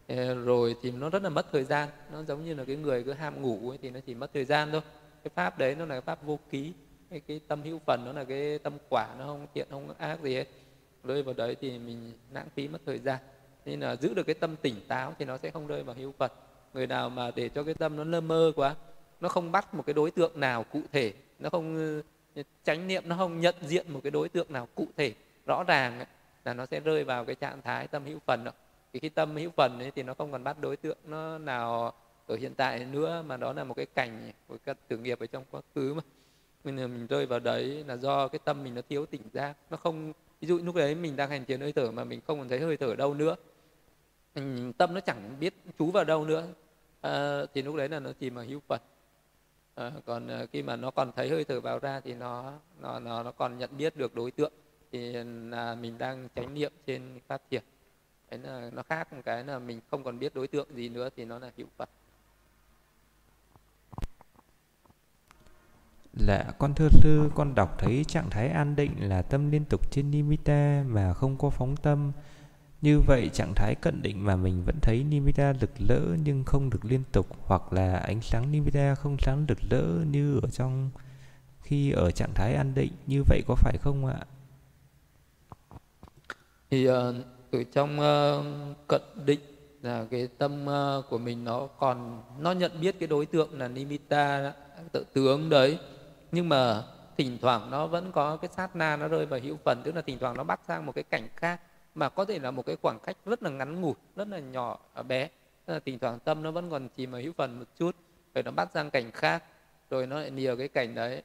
Ờ, 0.07 0.33
rồi 0.33 0.75
thì 0.81 0.91
nó 0.91 1.09
rất 1.09 1.23
là 1.23 1.29
mất 1.29 1.45
thời 1.51 1.63
gian. 1.63 1.89
Nó 2.11 2.23
giống 2.23 2.45
như 2.45 2.53
là 2.53 2.65
cái 2.65 2.75
người 2.75 3.03
cứ 3.03 3.13
ham 3.13 3.41
ngủ 3.41 3.69
ấy, 3.69 3.77
thì 3.81 3.89
nó 3.89 3.99
chỉ 4.05 4.15
mất 4.15 4.29
thời 4.33 4.45
gian 4.45 4.71
thôi. 4.71 4.81
Cái 5.23 5.31
pháp 5.35 5.57
đấy 5.57 5.75
nó 5.75 5.85
là 5.85 5.95
cái 5.95 6.01
pháp 6.01 6.23
vô 6.23 6.39
ký 6.49 6.73
cái, 7.09 7.19
cái 7.19 7.39
tâm 7.47 7.61
hữu 7.61 7.79
phần 7.85 8.05
nó 8.05 8.13
là 8.13 8.23
cái 8.23 8.59
tâm 8.59 8.73
quả 8.89 9.07
nó 9.19 9.25
không 9.25 9.47
thiện 9.53 9.67
không 9.71 9.93
ác 9.97 10.21
gì 10.21 10.35
hết. 10.35 10.45
Rơi 11.03 11.23
vào 11.23 11.33
đấy 11.33 11.55
thì 11.61 11.79
mình 11.79 12.13
lãng 12.31 12.47
phí 12.55 12.67
mất 12.67 12.81
thời 12.85 12.99
gian. 12.99 13.19
Nên 13.65 13.79
là 13.79 13.95
giữ 13.95 14.13
được 14.13 14.23
cái 14.23 14.35
tâm 14.35 14.55
tỉnh 14.55 14.75
táo 14.87 15.13
thì 15.19 15.25
nó 15.25 15.37
sẽ 15.37 15.51
không 15.51 15.67
rơi 15.67 15.83
vào 15.83 15.95
hữu 15.95 16.11
phật 16.17 16.33
người 16.73 16.87
nào 16.87 17.09
mà 17.09 17.31
để 17.35 17.49
cho 17.49 17.63
cái 17.63 17.73
tâm 17.73 17.95
nó 17.95 18.03
lơ 18.03 18.21
mơ 18.21 18.51
quá 18.55 18.75
nó 19.21 19.29
không 19.29 19.51
bắt 19.51 19.73
một 19.73 19.83
cái 19.85 19.93
đối 19.93 20.11
tượng 20.11 20.39
nào 20.39 20.63
cụ 20.63 20.81
thể 20.91 21.13
nó 21.39 21.49
không 21.49 21.75
ừ, 21.75 22.03
tránh 22.63 22.87
niệm 22.87 23.03
nó 23.05 23.15
không 23.17 23.39
nhận 23.39 23.55
diện 23.61 23.93
một 23.93 23.99
cái 24.03 24.11
đối 24.11 24.29
tượng 24.29 24.53
nào 24.53 24.67
cụ 24.75 24.87
thể 24.97 25.13
rõ 25.45 25.63
ràng 25.63 25.97
ấy, 25.97 26.07
là 26.45 26.53
nó 26.53 26.65
sẽ 26.65 26.79
rơi 26.79 27.03
vào 27.03 27.25
cái 27.25 27.35
trạng 27.35 27.61
thái 27.61 27.87
tâm 27.87 28.05
hữu 28.05 28.19
phần 28.25 28.43
đó. 28.43 28.51
Thì 28.93 28.99
cái 28.99 29.09
tâm 29.09 29.35
hữu 29.35 29.49
phần 29.57 29.79
ấy 29.79 29.91
thì 29.91 30.03
nó 30.03 30.13
không 30.13 30.31
còn 30.31 30.43
bắt 30.43 30.59
đối 30.59 30.77
tượng 30.77 30.97
nó 31.03 31.37
nào 31.37 31.93
ở 32.27 32.35
hiện 32.35 32.55
tại 32.55 32.85
nữa 32.85 33.23
mà 33.27 33.37
đó 33.37 33.53
là 33.53 33.63
một 33.63 33.73
cái 33.73 33.85
cảnh 33.85 34.31
của 34.47 34.57
các 34.65 34.77
tưởng 34.87 35.03
nghiệp 35.03 35.19
ở 35.19 35.25
trong 35.25 35.43
quá 35.51 35.61
khứ 35.75 35.93
mà 35.93 36.01
mình 36.67 36.81
là 36.81 36.87
mình 36.87 37.07
rơi 37.07 37.25
vào 37.25 37.39
đấy 37.39 37.83
là 37.87 37.97
do 37.97 38.27
cái 38.27 38.39
tâm 38.39 38.63
mình 38.63 38.75
nó 38.75 38.81
thiếu 38.89 39.05
tỉnh 39.05 39.21
giác. 39.33 39.57
Nó 39.69 39.77
không 39.77 40.13
ví 40.41 40.47
dụ 40.47 40.59
lúc 40.63 40.75
đấy 40.75 40.95
mình 40.95 41.15
đang 41.15 41.29
hành 41.29 41.45
thiền 41.45 41.61
hơi 41.61 41.73
thở 41.73 41.91
mà 41.91 42.03
mình 42.03 42.21
không 42.27 42.39
còn 42.39 42.49
thấy 42.49 42.59
hơi 42.59 42.77
thở 42.77 42.95
đâu 42.95 43.13
nữa. 43.13 43.35
Mình, 44.35 44.73
tâm 44.73 44.93
nó 44.93 44.99
chẳng 44.99 45.35
biết 45.39 45.53
chú 45.79 45.91
vào 45.91 46.03
đâu 46.03 46.25
nữa. 46.25 46.47
À, 47.01 47.41
thì 47.53 47.61
lúc 47.61 47.75
đấy 47.75 47.89
là 47.89 47.99
nó 47.99 48.11
chìm 48.19 48.35
vào 48.35 48.45
hữu 48.45 48.59
phật. 48.67 48.81
À, 49.75 49.91
còn 50.05 50.27
à, 50.27 50.45
khi 50.51 50.63
mà 50.63 50.75
nó 50.75 50.91
còn 50.91 51.11
thấy 51.15 51.29
hơi 51.29 51.43
thở 51.43 51.61
vào 51.61 51.79
ra 51.79 51.99
thì 51.99 52.13
nó 52.13 52.53
nó 52.79 52.99
nó 52.99 53.23
nó 53.23 53.31
còn 53.31 53.57
nhận 53.57 53.77
biết 53.77 53.95
được 53.95 54.15
đối 54.15 54.31
tượng. 54.31 54.53
Thì 54.91 55.13
là 55.49 55.75
mình 55.75 55.97
đang 55.97 56.27
chánh 56.35 56.53
niệm 56.53 56.71
trên 56.85 57.19
pháp 57.27 57.41
thiền. 57.49 57.63
Đấy 58.31 58.39
là 58.43 58.69
nó 58.73 58.83
khác 58.83 59.13
một 59.13 59.21
cái 59.25 59.43
là 59.43 59.59
mình 59.59 59.81
không 59.91 60.03
còn 60.03 60.19
biết 60.19 60.35
đối 60.35 60.47
tượng 60.47 60.67
gì 60.75 60.89
nữa 60.89 61.09
thì 61.15 61.25
nó 61.25 61.39
là 61.39 61.51
hữu 61.57 61.67
phật. 61.77 61.89
Lạ 66.19 66.53
con 66.57 66.73
thưa 66.73 66.89
sư, 66.89 67.29
con 67.35 67.55
đọc 67.55 67.75
thấy 67.79 68.03
trạng 68.03 68.29
thái 68.29 68.49
an 68.49 68.75
định 68.75 68.91
là 68.99 69.21
tâm 69.21 69.51
liên 69.51 69.65
tục 69.65 69.91
trên 69.91 70.11
nimitta 70.11 70.83
mà 70.87 71.13
không 71.13 71.37
có 71.37 71.49
phóng 71.49 71.75
tâm. 71.75 72.11
Như 72.81 72.99
vậy 72.99 73.29
trạng 73.33 73.53
thái 73.55 73.75
cận 73.75 74.01
định 74.01 74.25
mà 74.25 74.35
mình 74.35 74.63
vẫn 74.65 74.75
thấy 74.81 75.03
nimitta 75.03 75.53
rực 75.61 75.69
rỡ 75.87 75.99
nhưng 76.23 76.43
không 76.43 76.69
được 76.69 76.85
liên 76.85 77.03
tục 77.11 77.27
hoặc 77.45 77.73
là 77.73 77.97
ánh 77.97 78.21
sáng 78.21 78.51
nimitta 78.51 78.95
không 78.95 79.17
sáng 79.19 79.45
rực 79.49 79.57
rỡ 79.69 79.83
như 80.11 80.39
ở 80.43 80.49
trong 80.49 80.89
khi 81.61 81.91
ở 81.91 82.11
trạng 82.11 82.33
thái 82.35 82.53
an 82.53 82.73
định. 82.75 82.91
Như 83.07 83.23
vậy 83.23 83.41
có 83.47 83.55
phải 83.55 83.77
không 83.81 84.05
ạ? 84.05 84.19
Thì 86.69 86.85
ờ, 86.85 87.09
uh, 87.09 87.15
ở 87.51 87.63
trong 87.73 87.99
uh, 87.99 88.77
cận 88.87 89.01
định 89.25 89.39
là 89.81 90.05
cái 90.11 90.27
tâm 90.37 90.65
uh, 90.65 91.05
của 91.09 91.17
mình 91.17 91.43
nó 91.43 91.67
còn 91.79 92.21
nó 92.39 92.51
nhận 92.51 92.71
biết 92.81 92.95
cái 92.99 93.07
đối 93.07 93.25
tượng 93.25 93.59
là 93.59 93.67
nimitta 93.67 94.53
tự 94.91 95.05
tướng 95.13 95.49
đấy 95.49 95.79
nhưng 96.31 96.49
mà 96.49 96.83
thỉnh 97.17 97.37
thoảng 97.41 97.71
nó 97.71 97.87
vẫn 97.87 98.11
có 98.11 98.37
cái 98.37 98.49
sát 98.55 98.75
na 98.75 98.97
nó 98.97 99.07
rơi 99.07 99.25
vào 99.25 99.39
hữu 99.39 99.57
phần, 99.65 99.81
tức 99.83 99.95
là 99.95 100.01
thỉnh 100.01 100.19
thoảng 100.19 100.37
nó 100.37 100.43
bắt 100.43 100.59
sang 100.67 100.85
một 100.85 100.91
cái 100.95 101.03
cảnh 101.03 101.27
khác, 101.35 101.61
mà 101.95 102.09
có 102.09 102.25
thể 102.25 102.39
là 102.39 102.51
một 102.51 102.65
cái 102.65 102.75
khoảng 102.81 102.99
cách 102.99 103.17
rất 103.25 103.43
là 103.43 103.49
ngắn 103.49 103.81
ngủi, 103.81 103.93
rất 104.15 104.27
là 104.27 104.39
nhỏ 104.39 104.79
à, 104.93 105.03
bé. 105.03 105.29
Tức 105.65 105.73
là 105.73 105.79
thỉnh 105.79 105.99
thoảng 105.99 106.19
tâm 106.19 106.43
nó 106.43 106.51
vẫn 106.51 106.69
còn 106.69 106.89
chìm 106.89 107.11
vào 107.11 107.21
hữu 107.21 107.33
phần 107.37 107.59
một 107.59 107.65
chút, 107.79 107.95
rồi 108.33 108.43
nó 108.43 108.51
bắt 108.51 108.69
sang 108.73 108.89
cảnh 108.89 109.11
khác, 109.11 109.43
rồi 109.89 110.07
nó 110.07 110.19
lại 110.19 110.31
nhiều 110.31 110.57
cái 110.57 110.67
cảnh 110.67 110.95
đấy 110.95 111.23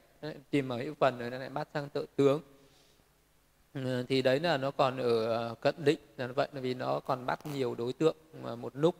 chìm 0.51 0.69
ở 0.69 0.77
hữu 0.77 0.93
phần 0.99 1.19
rồi 1.19 1.29
nó 1.29 1.37
lại 1.37 1.49
bắt 1.49 1.67
sang 1.73 1.89
tự 1.89 2.05
tướng. 2.15 2.41
Ừ, 3.73 4.05
thì 4.09 4.21
đấy 4.21 4.39
là 4.39 4.57
nó 4.57 4.71
còn 4.71 4.97
ở 4.97 5.47
à, 5.49 5.53
cận 5.61 5.75
định 5.77 5.99
là 6.17 6.27
vậy 6.27 6.47
là 6.53 6.61
vì 6.61 6.73
nó 6.73 6.99
còn 6.99 7.25
bắt 7.25 7.45
nhiều 7.45 7.75
đối 7.75 7.93
tượng 7.93 8.15
à, 8.45 8.55
một 8.55 8.75
lúc. 8.75 8.95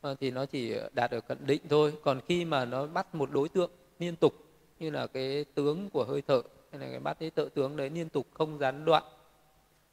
Ờ, 0.00 0.14
thì 0.20 0.30
nó 0.30 0.46
chỉ 0.46 0.74
đạt 0.92 1.10
ở 1.10 1.20
cận 1.20 1.38
định 1.46 1.62
thôi. 1.70 1.94
Còn 2.04 2.20
khi 2.28 2.44
mà 2.44 2.64
nó 2.64 2.86
bắt 2.86 3.14
một 3.14 3.30
đối 3.32 3.48
tượng 3.48 3.70
liên 3.98 4.16
tục 4.16 4.32
như 4.78 4.90
là 4.90 5.06
cái 5.06 5.44
tướng 5.54 5.90
của 5.90 6.04
hơi 6.04 6.22
thở 6.22 6.42
hay 6.70 6.80
là 6.80 6.90
cái 6.90 7.00
bát 7.00 7.18
cái 7.18 7.30
tự 7.30 7.48
tướng 7.48 7.76
đấy 7.76 7.90
liên 7.90 8.08
tục 8.08 8.26
không 8.34 8.58
gián 8.58 8.84
đoạn. 8.84 9.02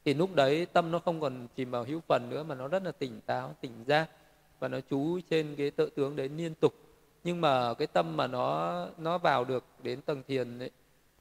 Thì 0.04 0.14
lúc 0.14 0.34
đấy 0.34 0.66
tâm 0.66 0.90
nó 0.90 0.98
không 0.98 1.20
còn 1.20 1.48
chìm 1.56 1.70
vào 1.70 1.84
hữu 1.84 2.00
phần 2.08 2.30
nữa 2.30 2.42
mà 2.42 2.54
nó 2.54 2.68
rất 2.68 2.82
là 2.82 2.92
tỉnh 2.92 3.20
táo 3.26 3.54
tỉnh 3.60 3.84
giác 3.86 4.10
và 4.58 4.68
nó 4.68 4.80
chú 4.90 5.20
trên 5.30 5.54
cái 5.56 5.70
tự 5.70 5.90
tướng 5.90 6.16
đấy 6.16 6.28
liên 6.28 6.54
tục. 6.54 6.74
Nhưng 7.24 7.40
mà 7.40 7.74
cái 7.74 7.86
tâm 7.86 8.16
mà 8.16 8.26
nó 8.26 8.86
nó 8.98 9.18
vào 9.18 9.44
được 9.44 9.64
đến 9.82 10.00
tầng 10.00 10.22
thiền 10.28 10.58
ấy, 10.58 10.70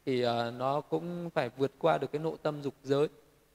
thì 0.05 0.25
uh, 0.25 0.29
nó 0.57 0.81
cũng 0.81 1.29
phải 1.29 1.49
vượt 1.57 1.71
qua 1.79 1.97
được 1.97 2.11
cái 2.11 2.21
nội 2.21 2.35
tâm 2.41 2.61
dục 2.61 2.73
giới 2.83 3.07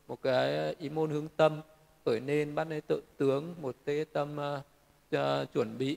một 0.08 0.22
cái 0.22 0.74
ý 0.78 0.88
môn 0.88 1.10
hướng 1.10 1.28
tâm 1.36 1.60
khởi 2.04 2.20
nên 2.20 2.54
bắt 2.54 2.68
lấy 2.68 2.80
tự 2.80 3.02
tướng 3.16 3.54
một 3.60 3.76
cái 3.84 4.04
tâm 4.04 4.36
uh, 4.36 5.16
uh, 5.16 5.52
chuẩn 5.54 5.78
bị 5.78 5.96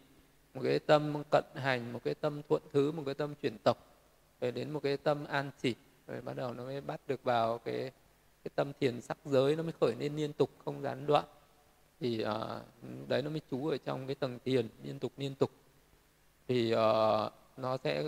một 0.53 0.61
cái 0.63 0.79
tâm 0.79 1.23
cận 1.31 1.43
hành 1.55 1.93
một 1.93 1.99
cái 2.03 2.15
tâm 2.15 2.41
thuận 2.49 2.61
thứ 2.73 2.91
một 2.91 3.03
cái 3.05 3.13
tâm 3.13 3.35
chuyển 3.41 3.57
tộc 3.57 3.90
về 4.41 4.51
đến 4.51 4.71
một 4.71 4.79
cái 4.83 4.97
tâm 4.97 5.25
an 5.25 5.51
chỉ 5.61 5.75
rồi 6.07 6.21
bắt 6.21 6.33
đầu 6.33 6.53
nó 6.53 6.63
mới 6.63 6.81
bắt 6.81 7.01
được 7.07 7.23
vào 7.23 7.57
cái 7.57 7.91
cái 8.43 8.51
tâm 8.55 8.71
thiền 8.79 9.01
sắc 9.01 9.17
giới 9.25 9.55
nó 9.55 9.63
mới 9.63 9.71
khởi 9.81 9.95
lên 9.99 10.15
liên 10.15 10.33
tục 10.33 10.49
không 10.65 10.81
gián 10.81 11.05
đoạn. 11.05 11.25
Thì 11.99 12.25
uh, 12.25 13.07
đấy 13.07 13.21
nó 13.21 13.29
mới 13.29 13.41
trú 13.51 13.67
ở 13.67 13.77
trong 13.85 14.07
cái 14.07 14.15
tầng 14.15 14.39
thiền 14.45 14.67
liên 14.83 14.99
tục 14.99 15.11
liên 15.17 15.35
tục. 15.35 15.51
Thì 16.47 16.73
uh, 16.73 16.79
nó 17.57 17.77
sẽ 17.83 18.03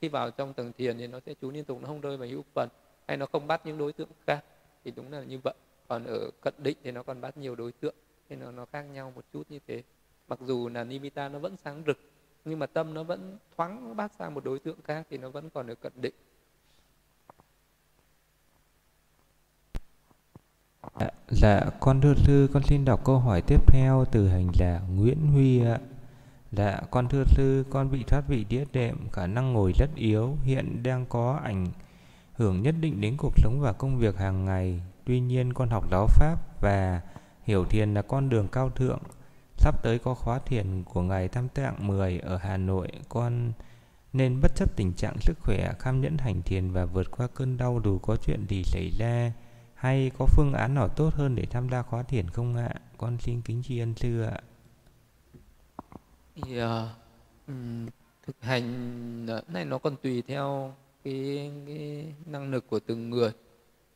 khi 0.00 0.08
vào 0.08 0.30
trong 0.30 0.54
tầng 0.54 0.72
thiền 0.72 0.98
thì 0.98 1.06
nó 1.06 1.20
sẽ 1.20 1.34
trú 1.40 1.50
liên 1.50 1.64
tục 1.64 1.80
nó 1.80 1.86
không 1.86 2.00
rơi 2.00 2.16
vào 2.16 2.28
hữu 2.28 2.44
phần 2.54 2.68
hay 3.08 3.16
nó 3.16 3.26
không 3.26 3.46
bắt 3.46 3.66
những 3.66 3.78
đối 3.78 3.92
tượng 3.92 4.08
khác 4.26 4.44
thì 4.84 4.90
đúng 4.90 5.12
là 5.12 5.22
như 5.22 5.38
vậy. 5.44 5.54
Còn 5.88 6.04
ở 6.04 6.30
cận 6.40 6.54
định 6.58 6.76
thì 6.82 6.90
nó 6.90 7.02
còn 7.02 7.20
bắt 7.20 7.36
nhiều 7.36 7.54
đối 7.54 7.72
tượng 7.72 7.94
nên 8.28 8.40
nó, 8.40 8.50
nó 8.50 8.66
khác 8.72 8.82
nhau 8.82 9.12
một 9.16 9.24
chút 9.32 9.50
như 9.50 9.58
thế. 9.66 9.82
Mặc 10.28 10.38
dù 10.42 10.68
là 10.68 10.84
nimitta 10.84 11.28
nó 11.28 11.38
vẫn 11.38 11.56
sáng 11.56 11.82
rực 11.86 11.98
nhưng 12.46 12.58
mà 12.58 12.66
tâm 12.66 12.94
nó 12.94 13.02
vẫn 13.02 13.38
thoáng 13.56 13.96
bát 13.96 14.12
sang 14.18 14.34
một 14.34 14.44
đối 14.44 14.58
tượng 14.58 14.78
khác 14.84 15.06
thì 15.10 15.18
nó 15.18 15.30
vẫn 15.30 15.50
còn 15.50 15.66
được 15.66 15.80
cận 15.80 15.92
định 15.96 16.14
À, 20.94 21.10
dạ, 21.28 21.60
con 21.80 22.00
thưa 22.00 22.14
sư, 22.14 22.48
con 22.52 22.62
xin 22.62 22.84
đọc 22.84 23.04
câu 23.04 23.18
hỏi 23.18 23.42
tiếp 23.42 23.60
theo 23.66 24.04
từ 24.12 24.28
hành 24.28 24.48
giả 24.54 24.80
Nguyễn 24.96 25.26
Huy 25.26 25.64
ạ. 25.64 25.78
Dạ, 26.52 26.80
con 26.90 27.08
thưa 27.08 27.24
sư, 27.24 27.64
con 27.70 27.90
bị 27.90 28.02
thoát 28.02 28.28
vị 28.28 28.44
đĩa 28.44 28.64
đệm, 28.72 29.08
khả 29.12 29.26
năng 29.26 29.52
ngồi 29.52 29.72
rất 29.72 29.90
yếu, 29.94 30.36
hiện 30.44 30.82
đang 30.82 31.06
có 31.06 31.40
ảnh 31.44 31.66
hưởng 32.32 32.62
nhất 32.62 32.74
định 32.80 33.00
đến 33.00 33.16
cuộc 33.16 33.32
sống 33.36 33.60
và 33.60 33.72
công 33.72 33.98
việc 33.98 34.16
hàng 34.16 34.44
ngày. 34.44 34.80
Tuy 35.04 35.20
nhiên 35.20 35.52
con 35.52 35.68
học 35.68 35.90
giáo 35.90 36.06
pháp 36.06 36.36
và 36.60 37.00
hiểu 37.42 37.64
thiền 37.64 37.94
là 37.94 38.02
con 38.02 38.28
đường 38.28 38.48
cao 38.52 38.70
thượng. 38.70 38.98
Sắp 39.58 39.82
tới 39.82 39.98
có 39.98 40.14
khóa 40.14 40.38
thiền 40.38 40.84
của 40.84 41.02
ngày 41.02 41.28
Tam 41.28 41.48
Tạng 41.48 41.86
10 41.86 42.18
ở 42.18 42.36
Hà 42.36 42.56
Nội, 42.56 42.88
con 43.08 43.52
nên 44.12 44.40
bất 44.40 44.52
chấp 44.56 44.76
tình 44.76 44.92
trạng 44.92 45.16
sức 45.20 45.38
khỏe, 45.40 45.72
kham 45.78 46.00
nhẫn 46.00 46.18
hành 46.18 46.42
thiền 46.42 46.70
và 46.70 46.84
vượt 46.84 47.10
qua 47.10 47.26
cơn 47.34 47.56
đau 47.56 47.80
dù 47.84 47.98
có 47.98 48.16
chuyện 48.16 48.46
gì 48.48 48.62
xảy 48.64 48.90
ra 48.98 49.32
hay 49.74 50.10
có 50.18 50.26
phương 50.26 50.52
án 50.52 50.74
nào 50.74 50.88
tốt 50.88 51.14
hơn 51.14 51.34
để 51.34 51.46
tham 51.50 51.68
gia 51.68 51.82
khóa 51.82 52.02
thiền 52.02 52.30
không 52.30 52.56
ạ? 52.56 52.74
Con 52.98 53.18
xin 53.20 53.42
kính 53.42 53.62
tri 53.62 53.78
ân 53.78 53.94
sư 53.96 54.22
ạ. 54.22 54.40
Thì, 56.34 56.62
uh, 56.62 57.92
thực 58.26 58.36
hành 58.40 59.26
này 59.48 59.64
nó 59.64 59.78
còn 59.78 59.96
tùy 59.96 60.22
theo 60.22 60.74
cái, 61.04 61.50
cái 61.66 62.14
năng 62.26 62.50
lực 62.50 62.70
của 62.70 62.80
từng 62.80 63.10
người 63.10 63.32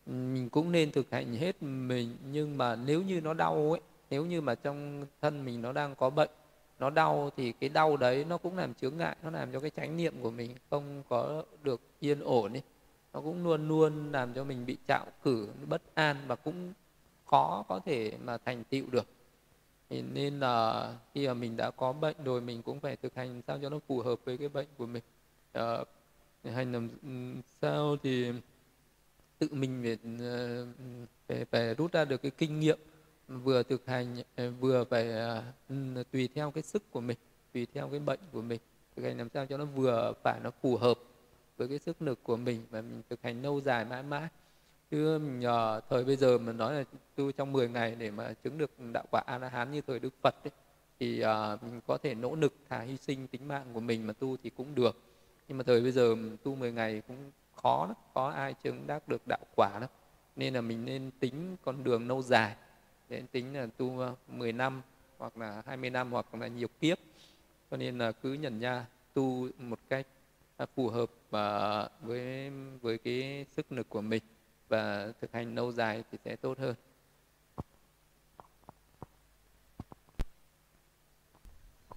mình 0.06 0.48
cũng 0.48 0.72
nên 0.72 0.92
thực 0.92 1.10
hành 1.10 1.34
hết 1.34 1.62
mình 1.62 2.16
nhưng 2.30 2.58
mà 2.58 2.76
nếu 2.76 3.02
như 3.02 3.20
nó 3.20 3.34
đau 3.34 3.70
ấy 3.72 3.80
nếu 4.10 4.26
như 4.26 4.40
mà 4.40 4.54
trong 4.54 5.06
thân 5.22 5.44
mình 5.44 5.62
nó 5.62 5.72
đang 5.72 5.94
có 5.94 6.10
bệnh 6.10 6.30
nó 6.78 6.90
đau 6.90 7.30
thì 7.36 7.52
cái 7.52 7.68
đau 7.68 7.96
đấy 7.96 8.24
nó 8.24 8.38
cũng 8.38 8.56
làm 8.56 8.74
chướng 8.74 8.96
ngại 8.96 9.16
nó 9.22 9.30
làm 9.30 9.52
cho 9.52 9.60
cái 9.60 9.70
chánh 9.76 9.96
niệm 9.96 10.14
của 10.22 10.30
mình 10.30 10.54
không 10.70 11.02
có 11.08 11.44
được 11.62 11.80
yên 12.00 12.20
ổn 12.20 12.52
ấy. 12.52 12.62
Nó 13.12 13.20
cũng 13.20 13.44
luôn 13.44 13.68
luôn 13.68 14.12
làm 14.12 14.34
cho 14.34 14.44
mình 14.44 14.66
bị 14.66 14.76
trạo 14.88 15.06
cử 15.22 15.48
bất 15.68 15.82
an 15.94 16.16
và 16.26 16.36
cũng 16.36 16.72
khó 17.26 17.64
có 17.68 17.80
thể 17.86 18.12
mà 18.24 18.38
thành 18.38 18.64
tựu 18.64 18.86
được. 18.90 19.06
Thì 19.90 20.02
nên 20.02 20.40
là 20.40 20.94
khi 21.14 21.26
mà 21.26 21.34
mình 21.34 21.56
đã 21.56 21.70
có 21.70 21.92
bệnh 21.92 22.16
rồi 22.24 22.40
mình 22.40 22.62
cũng 22.62 22.80
phải 22.80 22.96
thực 22.96 23.14
hành 23.14 23.42
sao 23.46 23.58
cho 23.62 23.68
nó 23.68 23.78
phù 23.88 24.00
hợp 24.00 24.20
với 24.24 24.38
cái 24.38 24.48
bệnh 24.48 24.68
của 24.78 24.86
mình. 24.86 25.02
Ờ, 25.52 25.84
à, 26.42 26.52
hành 26.52 26.72
làm 26.72 26.88
ừ, 27.02 27.40
sao 27.62 27.96
thì 28.02 28.32
tự 29.38 29.48
mình 29.50 29.82
phải, 29.82 29.98
ờ, 30.28 30.66
phải 31.28 31.44
phải 31.44 31.74
rút 31.74 31.92
ra 31.92 32.04
được 32.04 32.22
cái 32.22 32.30
kinh 32.38 32.60
nghiệm 32.60 32.78
vừa 33.38 33.62
thực 33.62 33.86
hành 33.86 34.16
ờ, 34.36 34.50
vừa 34.50 34.84
phải 34.84 35.12
ờ, 35.12 35.42
tùy 36.12 36.28
theo 36.34 36.50
cái 36.50 36.62
sức 36.62 36.90
của 36.90 37.00
mình 37.00 37.18
tùy 37.52 37.66
theo 37.74 37.88
cái 37.88 38.00
bệnh 38.00 38.20
của 38.32 38.42
mình. 38.42 38.60
Thực 38.96 39.02
hành 39.02 39.18
làm 39.18 39.28
sao 39.34 39.46
cho 39.46 39.56
nó 39.56 39.64
vừa 39.64 40.12
phải 40.22 40.40
nó 40.42 40.50
phù 40.62 40.76
hợp 40.76 40.98
với 41.56 41.68
cái 41.68 41.78
sức 41.78 42.02
lực 42.02 42.22
của 42.22 42.36
mình 42.36 42.62
và 42.70 42.80
mình 42.80 43.02
thực 43.10 43.22
hành 43.22 43.42
lâu 43.42 43.60
dài 43.60 43.84
mãi 43.84 44.02
mãi. 44.02 44.28
Chứ 44.90 45.18
nhờ 45.18 45.80
thời 45.90 46.04
bây 46.04 46.16
giờ 46.16 46.38
mình 46.38 46.56
nói 46.56 46.74
là 46.74 46.84
tu 47.16 47.32
trong 47.32 47.52
10 47.52 47.68
ngày 47.68 47.94
để 47.98 48.10
mà 48.10 48.32
chứng 48.44 48.58
được 48.58 48.70
đạo 48.92 49.04
quả 49.10 49.22
a 49.26 49.38
la 49.38 49.48
hán 49.48 49.72
như 49.72 49.80
thời 49.86 49.98
đức 49.98 50.14
phật 50.22 50.34
ấy, 50.44 50.50
thì 51.00 51.24
uh, 51.24 51.62
mình 51.62 51.80
có 51.86 51.98
thể 51.98 52.14
nỗ 52.14 52.34
lực 52.34 52.54
thà 52.68 52.80
hy 52.80 52.96
sinh 52.96 53.26
tính 53.26 53.48
mạng 53.48 53.66
của 53.72 53.80
mình 53.80 54.06
mà 54.06 54.12
tu 54.12 54.36
thì 54.42 54.50
cũng 54.50 54.74
được. 54.74 54.96
Nhưng 55.48 55.58
mà 55.58 55.64
thời 55.64 55.80
bây 55.80 55.92
giờ 55.92 56.16
tu 56.42 56.54
10 56.54 56.72
ngày 56.72 57.02
cũng 57.08 57.30
khó 57.62 57.86
lắm 57.86 57.96
có 58.14 58.28
ai 58.28 58.54
chứng 58.54 58.86
đắc 58.86 59.08
được 59.08 59.22
đạo 59.28 59.40
quả 59.56 59.78
lắm 59.78 59.90
nên 60.36 60.54
là 60.54 60.60
mình 60.60 60.84
nên 60.84 61.10
tính 61.20 61.56
con 61.64 61.84
đường 61.84 62.08
lâu 62.08 62.22
dài 62.22 62.56
để 63.10 63.22
tính 63.32 63.54
là 63.54 63.66
tu 63.76 63.98
ờ, 63.98 64.14
10 64.28 64.52
năm 64.52 64.82
hoặc 65.18 65.36
là 65.36 65.62
20 65.66 65.90
năm 65.90 66.12
hoặc 66.12 66.34
là 66.34 66.46
nhiều 66.46 66.68
kiếp 66.80 66.98
cho 67.70 67.76
nên 67.76 67.98
là 67.98 68.12
cứ 68.12 68.32
nhận 68.32 68.60
ra 68.60 68.86
tu 69.14 69.48
một 69.58 69.78
cách 69.88 70.06
à, 70.56 70.66
phù 70.76 70.88
hợp 70.88 71.10
và 71.30 71.88
với 72.00 72.50
với 72.82 72.98
cái 72.98 73.46
sức 73.56 73.72
lực 73.72 73.88
của 73.88 74.00
mình 74.00 74.22
và 74.68 75.12
thực 75.20 75.32
hành 75.32 75.54
lâu 75.54 75.72
dài 75.72 76.04
thì 76.12 76.18
sẽ 76.24 76.36
tốt 76.36 76.58
hơn. 76.58 76.74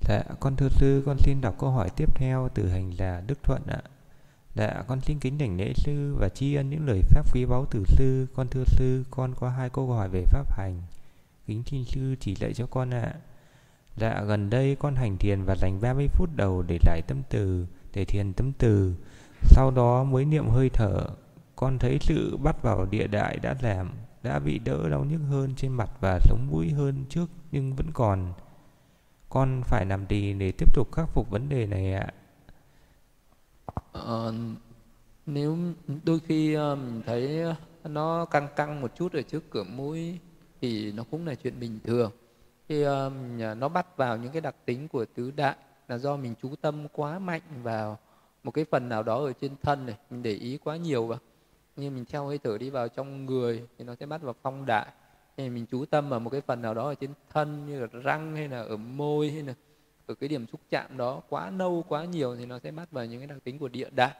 Dạ, 0.07 0.23
con 0.39 0.55
thưa 0.55 0.69
sư, 0.69 1.03
con 1.05 1.17
xin 1.19 1.41
đọc 1.41 1.55
câu 1.59 1.69
hỏi 1.69 1.89
tiếp 1.95 2.15
theo 2.15 2.49
từ 2.53 2.69
hành 2.69 2.91
là 2.99 3.23
Đức 3.27 3.43
Thuận 3.43 3.61
ạ. 3.67 3.81
Dạ, 4.55 4.83
con 4.87 5.01
xin 5.01 5.19
kính 5.19 5.37
đảnh 5.37 5.57
lễ 5.57 5.73
sư 5.75 6.15
và 6.19 6.29
tri 6.29 6.55
ân 6.55 6.69
những 6.69 6.87
lời 6.87 7.01
pháp 7.09 7.35
quý 7.35 7.45
báu 7.45 7.65
từ 7.71 7.83
sư. 7.87 8.27
Con 8.35 8.47
thưa 8.47 8.63
sư, 8.67 9.03
con 9.11 9.33
có 9.39 9.49
hai 9.49 9.69
câu 9.69 9.87
hỏi 9.87 10.09
về 10.09 10.25
pháp 10.31 10.57
hành. 10.57 10.81
Kính 11.47 11.63
xin 11.65 11.85
sư 11.85 12.15
chỉ 12.19 12.35
dạy 12.35 12.53
cho 12.53 12.65
con 12.65 12.89
ạ. 12.89 13.13
Dạ, 13.95 14.23
gần 14.27 14.49
đây 14.49 14.75
con 14.75 14.95
hành 14.95 15.17
thiền 15.17 15.43
và 15.45 15.55
dành 15.55 15.81
30 15.81 16.07
phút 16.07 16.29
đầu 16.35 16.61
để 16.61 16.79
lại 16.85 17.01
tâm 17.07 17.21
từ, 17.29 17.67
để 17.93 18.05
thiền 18.05 18.33
tâm 18.33 18.51
từ. 18.57 18.95
Sau 19.41 19.71
đó 19.71 20.03
mới 20.03 20.25
niệm 20.25 20.47
hơi 20.47 20.69
thở. 20.69 21.07
Con 21.55 21.79
thấy 21.79 21.97
sự 22.01 22.37
bắt 22.37 22.61
vào 22.61 22.85
địa 22.85 23.07
đại 23.07 23.37
đã 23.37 23.55
làm, 23.61 23.91
đã 24.23 24.39
bị 24.39 24.59
đỡ 24.59 24.89
đau 24.89 25.03
nhức 25.03 25.21
hơn 25.29 25.53
trên 25.55 25.71
mặt 25.71 25.89
và 26.01 26.19
sống 26.19 26.47
mũi 26.51 26.69
hơn 26.69 27.05
trước 27.09 27.29
nhưng 27.51 27.75
vẫn 27.75 27.87
còn. 27.93 28.33
Con 29.29 29.61
phải 29.65 29.85
làm 29.85 30.05
gì 30.09 30.33
để 30.33 30.51
tiếp 30.57 30.75
tục 30.75 30.91
khắc 30.91 31.09
phục 31.09 31.29
vấn 31.29 31.49
đề 31.49 31.65
này 31.65 31.93
ạ? 31.93 32.07
Ờ, 33.91 34.33
nếu 35.25 35.57
đôi 36.03 36.19
khi 36.19 36.53
ờ, 36.53 36.75
mình 36.75 37.01
thấy 37.05 37.43
nó 37.83 38.25
căng 38.25 38.47
căng 38.55 38.81
một 38.81 38.91
chút 38.95 39.13
ở 39.13 39.21
trước 39.21 39.49
cửa 39.49 39.63
mũi 39.63 40.19
thì 40.63 40.91
nó 40.91 41.03
cũng 41.11 41.27
là 41.27 41.35
chuyện 41.35 41.59
bình 41.59 41.79
thường. 41.83 42.11
Khi 42.69 42.83
um, 42.83 43.13
nó 43.57 43.69
bắt 43.69 43.97
vào 43.97 44.17
những 44.17 44.31
cái 44.31 44.41
đặc 44.41 44.55
tính 44.65 44.87
của 44.87 45.05
tứ 45.05 45.31
đại 45.35 45.55
là 45.87 45.97
do 45.97 46.17
mình 46.17 46.33
chú 46.41 46.55
tâm 46.61 46.87
quá 46.93 47.19
mạnh 47.19 47.41
vào 47.63 47.99
một 48.43 48.51
cái 48.51 48.65
phần 48.71 48.89
nào 48.89 49.03
đó 49.03 49.17
ở 49.25 49.33
trên 49.41 49.51
thân 49.61 49.85
này 49.85 49.95
mình 50.09 50.23
để 50.23 50.31
ý 50.31 50.57
quá 50.57 50.77
nhiều 50.77 51.07
vào. 51.07 51.19
Như 51.75 51.89
mình 51.89 52.05
theo 52.05 52.27
hơi 52.27 52.37
thở 52.37 52.57
đi 52.57 52.69
vào 52.69 52.87
trong 52.87 53.25
người 53.25 53.63
thì 53.77 53.85
nó 53.85 53.95
sẽ 53.95 54.05
bắt 54.05 54.21
vào 54.21 54.35
phong 54.41 54.65
đại. 54.65 54.87
Thì 55.37 55.49
mình 55.49 55.65
chú 55.71 55.85
tâm 55.85 56.09
vào 56.09 56.19
một 56.19 56.29
cái 56.29 56.41
phần 56.41 56.61
nào 56.61 56.73
đó 56.73 56.87
ở 56.87 56.95
trên 56.95 57.09
thân 57.29 57.65
như 57.67 57.79
là 57.79 57.87
răng 57.91 58.35
hay 58.35 58.47
là 58.47 58.61
ở 58.61 58.77
môi 58.77 59.31
hay 59.31 59.41
là 59.41 59.53
ở 60.05 60.15
cái 60.15 60.29
điểm 60.29 60.45
xúc 60.51 60.61
chạm 60.69 60.97
đó 60.97 61.21
quá 61.29 61.49
nâu 61.49 61.85
quá 61.87 62.05
nhiều 62.05 62.35
thì 62.35 62.45
nó 62.45 62.59
sẽ 62.59 62.71
bắt 62.71 62.91
vào 62.91 63.05
những 63.05 63.19
cái 63.19 63.27
đặc 63.27 63.37
tính 63.43 63.59
của 63.59 63.67
địa 63.67 63.89
đại. 63.95 64.13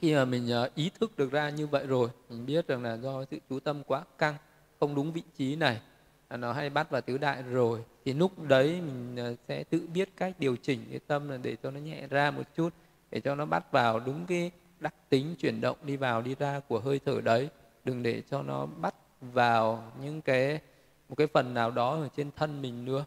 Khi 0.00 0.14
mà 0.14 0.24
mình 0.24 0.50
ờ, 0.50 0.70
ý 0.74 0.90
thức 1.00 1.16
được 1.16 1.32
ra 1.32 1.50
như 1.50 1.66
vậy 1.66 1.86
rồi 1.86 2.08
mình 2.28 2.46
biết 2.46 2.68
rằng 2.68 2.82
là 2.82 2.96
do 2.96 3.24
sự 3.30 3.38
chú 3.50 3.60
tâm 3.60 3.82
quá 3.84 4.04
căng 4.18 4.34
không 4.80 4.94
đúng 4.94 5.12
vị 5.12 5.22
trí 5.36 5.56
này. 5.56 5.80
À, 6.28 6.36
nó 6.36 6.52
hay 6.52 6.70
bắt 6.70 6.90
vào 6.90 7.00
tứ 7.00 7.18
đại 7.18 7.42
rồi. 7.42 7.84
Thì 8.04 8.12
lúc 8.12 8.42
đấy 8.42 8.80
mình 8.80 9.16
à, 9.18 9.30
sẽ 9.48 9.64
tự 9.64 9.88
biết 9.94 10.08
cách 10.16 10.34
điều 10.38 10.56
chỉnh 10.56 10.80
cái 10.90 11.00
tâm 11.06 11.28
là 11.28 11.36
để 11.36 11.56
cho 11.62 11.70
nó 11.70 11.80
nhẹ 11.80 12.06
ra 12.06 12.30
một 12.30 12.42
chút 12.56 12.74
để 13.10 13.20
cho 13.20 13.34
nó 13.34 13.44
bắt 13.44 13.72
vào 13.72 14.00
đúng 14.00 14.26
cái 14.26 14.50
đặc 14.80 14.94
tính 15.08 15.34
chuyển 15.38 15.60
động 15.60 15.76
đi 15.82 15.96
vào 15.96 16.22
đi 16.22 16.34
ra 16.38 16.60
của 16.60 16.80
hơi 16.80 17.00
thở 17.04 17.20
đấy. 17.20 17.48
Đừng 17.84 18.02
để 18.02 18.22
cho 18.30 18.42
nó 18.42 18.66
bắt 18.66 18.94
vào 19.20 19.92
những 20.02 20.22
cái 20.22 20.60
một 21.08 21.14
cái 21.14 21.26
phần 21.26 21.54
nào 21.54 21.70
đó 21.70 21.90
ở 21.90 22.08
trên 22.16 22.30
thân 22.36 22.62
mình 22.62 22.84
nữa. 22.84 23.04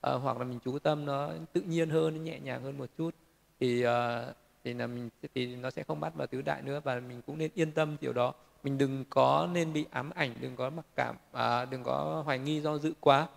À, 0.00 0.12
hoặc 0.12 0.38
là 0.38 0.44
mình 0.44 0.58
chú 0.64 0.78
tâm 0.78 1.04
nó 1.04 1.30
tự 1.52 1.60
nhiên 1.60 1.90
hơn 1.90 2.16
nó 2.16 2.22
nhẹ 2.22 2.40
nhàng 2.40 2.62
hơn 2.62 2.78
một 2.78 2.86
chút. 2.98 3.14
Thì 3.60 3.86
uh, 3.86 3.90
thì 4.64 4.74
là 4.74 4.86
mình 4.86 5.10
thì 5.34 5.56
nó 5.56 5.70
sẽ 5.70 5.82
không 5.82 6.00
bắt 6.00 6.14
vào 6.14 6.26
tứ 6.26 6.42
đại 6.42 6.62
nữa 6.62 6.80
và 6.84 7.00
mình 7.00 7.22
cũng 7.26 7.38
nên 7.38 7.50
yên 7.54 7.72
tâm 7.72 7.96
điều 8.00 8.12
đó 8.12 8.34
mình 8.62 8.78
đừng 8.78 9.04
có 9.10 9.48
nên 9.52 9.72
bị 9.72 9.86
ám 9.90 10.10
ảnh 10.10 10.34
đừng 10.40 10.56
có 10.56 10.70
mặc 10.70 10.86
cảm 10.96 11.16
à, 11.32 11.64
đừng 11.64 11.82
có 11.84 12.22
hoài 12.24 12.38
nghi 12.38 12.60
do 12.60 12.78
dự 12.78 12.94
quá. 13.00 13.28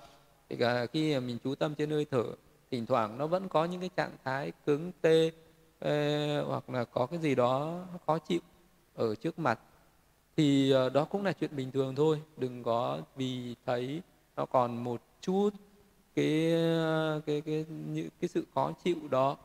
Thì 0.49 0.55
cả 0.57 0.85
khi 0.93 1.19
mình 1.19 1.37
chú 1.43 1.55
tâm 1.55 1.75
trên 1.75 1.89
hơi 1.89 2.05
thở 2.11 2.23
thỉnh 2.71 2.85
thoảng 2.85 3.17
nó 3.17 3.27
vẫn 3.27 3.49
có 3.49 3.65
những 3.65 3.79
cái 3.81 3.89
trạng 3.97 4.17
thái 4.23 4.51
cứng 4.65 4.91
tê 5.01 5.31
ê, 5.79 6.41
hoặc 6.41 6.69
là 6.69 6.85
có 6.85 7.05
cái 7.07 7.19
gì 7.19 7.35
đó 7.35 7.83
khó 8.07 8.19
chịu 8.19 8.39
ở 8.93 9.15
trước 9.15 9.39
mặt. 9.39 9.59
Thì 10.37 10.71
ờ, 10.71 10.89
đó 10.89 11.05
cũng 11.05 11.23
là 11.25 11.33
chuyện 11.33 11.55
bình 11.55 11.71
thường 11.71 11.95
thôi 11.95 12.21
đừng 12.37 12.63
có 12.63 13.01
vì 13.15 13.55
thấy 13.65 14.01
nó 14.35 14.45
còn 14.45 14.83
một 14.83 15.01
chút 15.21 15.49
cái 16.15 16.53
ờ, 16.53 17.21
cái 17.25 17.41
cái 17.41 17.65
những 17.69 18.09
cái 18.21 18.29
sự 18.29 18.45
khó 18.55 18.71
chịu 18.83 19.07
đó 19.11 19.37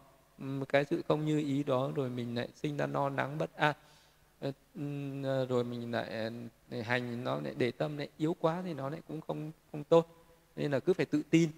cái 0.69 0.85
sự 0.85 1.03
không 1.09 1.25
như 1.27 1.39
ý 1.39 1.63
đó 1.63 1.91
rồi 1.95 2.11
mình 2.11 2.35
lại 2.35 2.49
sinh 2.55 2.77
ra 2.77 2.87
no 2.87 3.09
nắng 3.11 3.39
bất 3.39 3.53
an. 3.55 3.75
Ờ, 4.41 4.53
ờ, 5.25 5.47
rồi 5.47 5.65
mình 5.65 5.93
lại, 5.93 6.31
ờ, 6.71 6.83
hành 6.83 7.25
nó 7.25 7.41
lại 7.41 7.55
để 7.59 7.71
tâm 7.71 7.97
lại 7.97 8.09
yếu 8.17 8.35
quá 8.41 8.63
thì 8.65 8.75
nó 8.75 8.91
lại 8.91 9.01
cũng 9.09 9.21
không 9.21 9.53
không 9.73 9.85
tốt. 9.85 10.07
Nên 10.57 10.71
là 10.71 10.81
cứ 10.81 10.93
phải 10.93 11.07
tự 11.07 11.23
tin. 11.31 11.51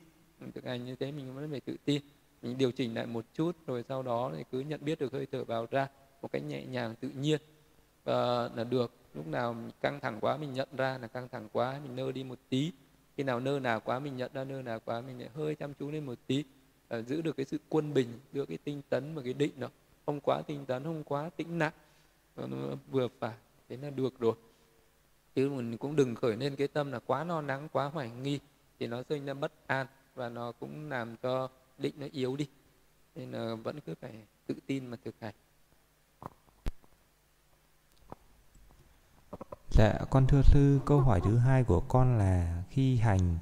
Thực 0.55 0.64
hành 0.64 0.84
như 0.84 0.96
thế 0.96 1.12
mình 1.12 1.34
vẫn 1.34 1.50
phải 1.50 1.60
tự 1.60 1.76
tin. 1.84 2.02
Mình 2.42 2.59
điều 2.59 2.72
chỉnh 2.72 2.94
lại 2.94 3.06
một 3.06 3.24
chút 3.34 3.56
rồi 3.66 3.84
sau 3.88 4.02
đó 4.02 4.32
thì 4.36 4.44
cứ 4.52 4.60
nhận 4.60 4.80
biết 4.84 4.98
được 4.98 5.12
hơi 5.12 5.26
thở 5.32 5.44
vào 5.44 5.66
ra 5.70 5.88
một 6.22 6.32
cách 6.32 6.42
nhẹ 6.48 6.66
nhàng 6.66 6.94
tự 7.00 7.09
nhiên. 7.09 7.40
Và 8.05 8.48
là 8.55 8.64
được 8.64 8.92
lúc 9.14 9.26
nào 9.26 9.56
căng 9.80 10.00
thẳng 10.00 10.18
quá 10.20 10.36
mình 10.36 10.52
nhận 10.52 10.68
ra 10.76 10.98
là 10.98 11.06
căng 11.09 11.28
thẳng 11.28 11.48
quá 11.52 11.80
mình 11.84 11.96
nơ 11.96 12.12
đi 12.12 12.24
một 12.24 12.38
tí. 12.48 12.72
Khi 13.16 13.22
nào 13.22 13.40
nơ 13.40 13.60
nào 13.60 13.80
quá 13.80 13.98
mình 13.98 14.16
nhận 14.16 14.30
ra 14.34 14.44
nơ 14.44 14.62
nào 14.62 14.80
quá 14.84 15.00
mình 15.00 15.18
lại 15.20 15.28
hơi 15.34 15.55
chăm 15.55 15.74
chú 15.74 15.90
lên 15.90 16.06
một 16.06 16.18
tí. 16.26 16.44
À, 16.88 17.00
giữ 17.02 17.22
được 17.22 17.36
cái 17.36 17.46
sự 17.46 17.59
quân 17.68 17.94
bình 17.94 18.09
giữa 18.32 18.46
cái 18.46 18.59
tinh 18.64 18.82
tấn 18.88 19.14
và 19.14 19.22
cái 19.22 19.32
định 19.32 19.52
đó. 19.60 19.68
Không 20.06 20.20
quá 20.20 20.42
tinh 20.46 20.66
tấn 20.66 20.84
không 20.84 21.05
quá 21.05 21.30
tĩnh 21.36 21.59
nặng 21.59 21.72
vừa 22.90 23.09
phải 23.20 23.35
thế 23.69 23.77
là 23.77 23.90
được 23.90 24.19
rồi. 24.19 24.35
Chứ 25.35 25.51
mình 25.51 25.78
cũng 25.78 25.97
đừng 25.97 26.15
khởi 26.15 26.36
lên 26.36 26.56
cái 26.56 26.69
tâm 26.69 26.93
là 26.93 26.98
quá 27.06 27.24
lo 27.24 27.40
lắng 27.40 27.69
quá 27.73 27.85
hoài 27.86 28.10
nghi 28.10 28.40
thì 28.78 28.86
nó 28.86 29.02
sinh 29.09 29.27
ra 29.27 29.35
bất 29.35 29.52
an 29.66 29.86
và 30.15 30.28
nó 30.28 30.52
cũng 30.52 30.90
làm 30.90 31.16
cho 31.16 31.48
định 31.78 31.94
nó 31.98 32.06
yếu 32.12 32.36
đi. 32.36 32.48
Nên 33.15 33.32
là 33.32 33.55
vẫn 33.55 33.81
cứ 33.81 33.94
phải 34.01 34.12
tự 34.47 34.55
tin 34.66 34.86
mà 34.86 34.97
thực 35.05 35.15
hành. 35.20 35.35
Dạ, 39.70 39.98
con 40.10 40.27
thưa 40.27 40.43
sư, 40.43 40.81
câu 40.86 41.01
hỏi 41.01 41.20
thứ 41.24 41.36
hai 41.36 41.65
của 41.65 41.81
con 41.81 42.19
là 42.19 42.62
khi 42.70 42.97
hành, 42.97 43.39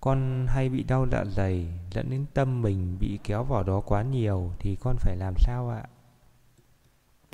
con 0.00 0.46
hay 0.48 0.68
bị 0.68 0.82
đau 0.82 1.06
dạ 1.12 1.24
dày, 1.36 1.66
dẫn 1.90 2.10
đến 2.10 2.26
tâm 2.34 2.62
mình 2.62 2.96
bị 3.00 3.18
kéo 3.24 3.44
vào 3.44 3.62
đó 3.62 3.80
quá 3.80 4.02
nhiều, 4.02 4.52
thì 4.58 4.76
con 4.80 4.96
phải 4.98 5.16
làm 5.16 5.34
sao 5.38 5.70
ạ? 5.70 5.82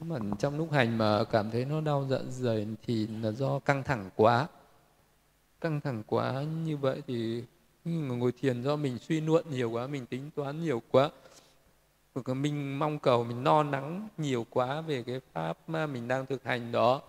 Mà 0.03 0.19
trong 0.39 0.59
lúc 0.59 0.73
hành 0.73 0.99
mà 0.99 1.25
cảm 1.25 1.51
thấy 1.51 1.65
nó 1.65 1.81
đau 1.81 2.07
dạ 2.11 2.19
dày 2.29 2.67
thì 2.87 3.07
là 3.07 3.31
do 3.31 3.59
căng 3.59 3.83
thẳng 3.83 4.11
quá. 4.17 4.49
Căng 5.61 5.81
thẳng 5.81 6.03
quá 6.07 6.43
như 6.65 6.77
vậy 6.77 7.03
thì 7.07 7.43
ngồi 7.85 8.33
thiền 8.33 8.63
do 8.63 8.77
mình 8.77 8.99
suy 8.99 9.21
luận 9.21 9.45
nhiều 9.51 9.71
quá, 9.71 9.87
mình 9.87 10.07
tính 10.07 10.31
toán 10.35 10.63
nhiều 10.63 10.83
quá. 10.91 11.11
Mình 12.27 12.79
mong 12.79 12.99
cầu, 12.99 13.25
mình 13.25 13.45
no 13.45 13.63
nắng 13.63 14.09
nhiều 14.19 14.47
quá 14.51 14.81
về 14.81 15.03
cái 15.03 15.21
pháp 15.33 15.59
mà 15.67 15.87
mình 15.87 16.09
đang 16.09 16.27
thực 16.27 16.45
hành 16.45 16.73
đó 16.73 17.03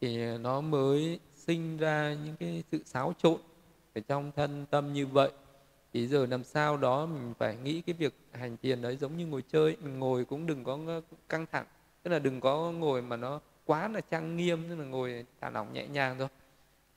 thì 0.00 0.38
nó 0.38 0.60
mới 0.60 1.20
sinh 1.34 1.76
ra 1.76 2.16
những 2.24 2.36
cái 2.36 2.62
sự 2.72 2.82
xáo 2.84 3.14
trộn 3.22 3.40
ở 3.94 4.00
trong 4.08 4.32
thân 4.36 4.66
tâm 4.70 4.92
như 4.92 5.06
vậy 5.06 5.30
thì 5.92 6.06
giờ 6.06 6.26
làm 6.26 6.44
sao 6.44 6.76
đó 6.76 7.06
mình 7.06 7.34
phải 7.38 7.56
nghĩ 7.56 7.80
cái 7.80 7.94
việc 7.98 8.14
hành 8.32 8.56
thiền 8.62 8.82
đấy 8.82 8.96
giống 8.96 9.16
như 9.16 9.26
ngồi 9.26 9.42
chơi 9.52 9.76
mình 9.82 9.98
ngồi 9.98 10.24
cũng 10.24 10.46
đừng 10.46 10.64
có 10.64 10.78
căng 11.28 11.46
thẳng 11.52 11.66
tức 12.06 12.12
là 12.12 12.18
đừng 12.18 12.40
có 12.40 12.72
ngồi 12.72 13.02
mà 13.02 13.16
nó 13.16 13.40
quá 13.64 13.88
là 13.88 14.00
trang 14.00 14.36
nghiêm 14.36 14.68
tức 14.68 14.76
là 14.76 14.84
ngồi 14.84 15.24
thả 15.40 15.50
lỏng 15.50 15.72
nhẹ 15.72 15.86
nhàng 15.86 16.16
thôi. 16.18 16.28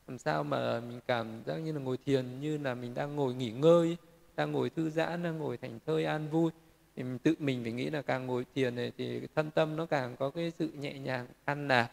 Làm 0.07 0.17
sao 0.17 0.43
mà 0.43 0.79
mình 0.79 0.99
cảm 1.07 1.43
giác 1.45 1.57
như 1.57 1.71
là 1.71 1.79
ngồi 1.79 1.97
thiền 2.05 2.39
như 2.41 2.57
là 2.57 2.75
mình 2.75 2.93
đang 2.93 3.15
ngồi 3.15 3.33
nghỉ 3.33 3.51
ngơi 3.51 3.97
đang 4.37 4.51
ngồi 4.51 4.69
thư 4.69 4.89
giãn 4.89 5.23
đang 5.23 5.37
ngồi 5.37 5.57
thành 5.57 5.79
thơi 5.85 6.05
an 6.05 6.29
vui. 6.29 6.51
Thì 6.95 7.03
mình 7.03 7.19
tự 7.19 7.35
mình 7.39 7.63
phải 7.63 7.71
nghĩ 7.71 7.89
là 7.89 8.01
càng 8.01 8.27
ngồi 8.27 8.45
thiền 8.55 8.75
này 8.75 8.91
thì 8.97 9.21
thân 9.35 9.51
tâm 9.51 9.75
nó 9.75 9.85
càng 9.85 10.15
có 10.19 10.29
cái 10.29 10.51
sự 10.59 10.69
nhẹ 10.79 10.93
nhàng 10.99 11.27
an 11.45 11.67
lạc. 11.67 11.89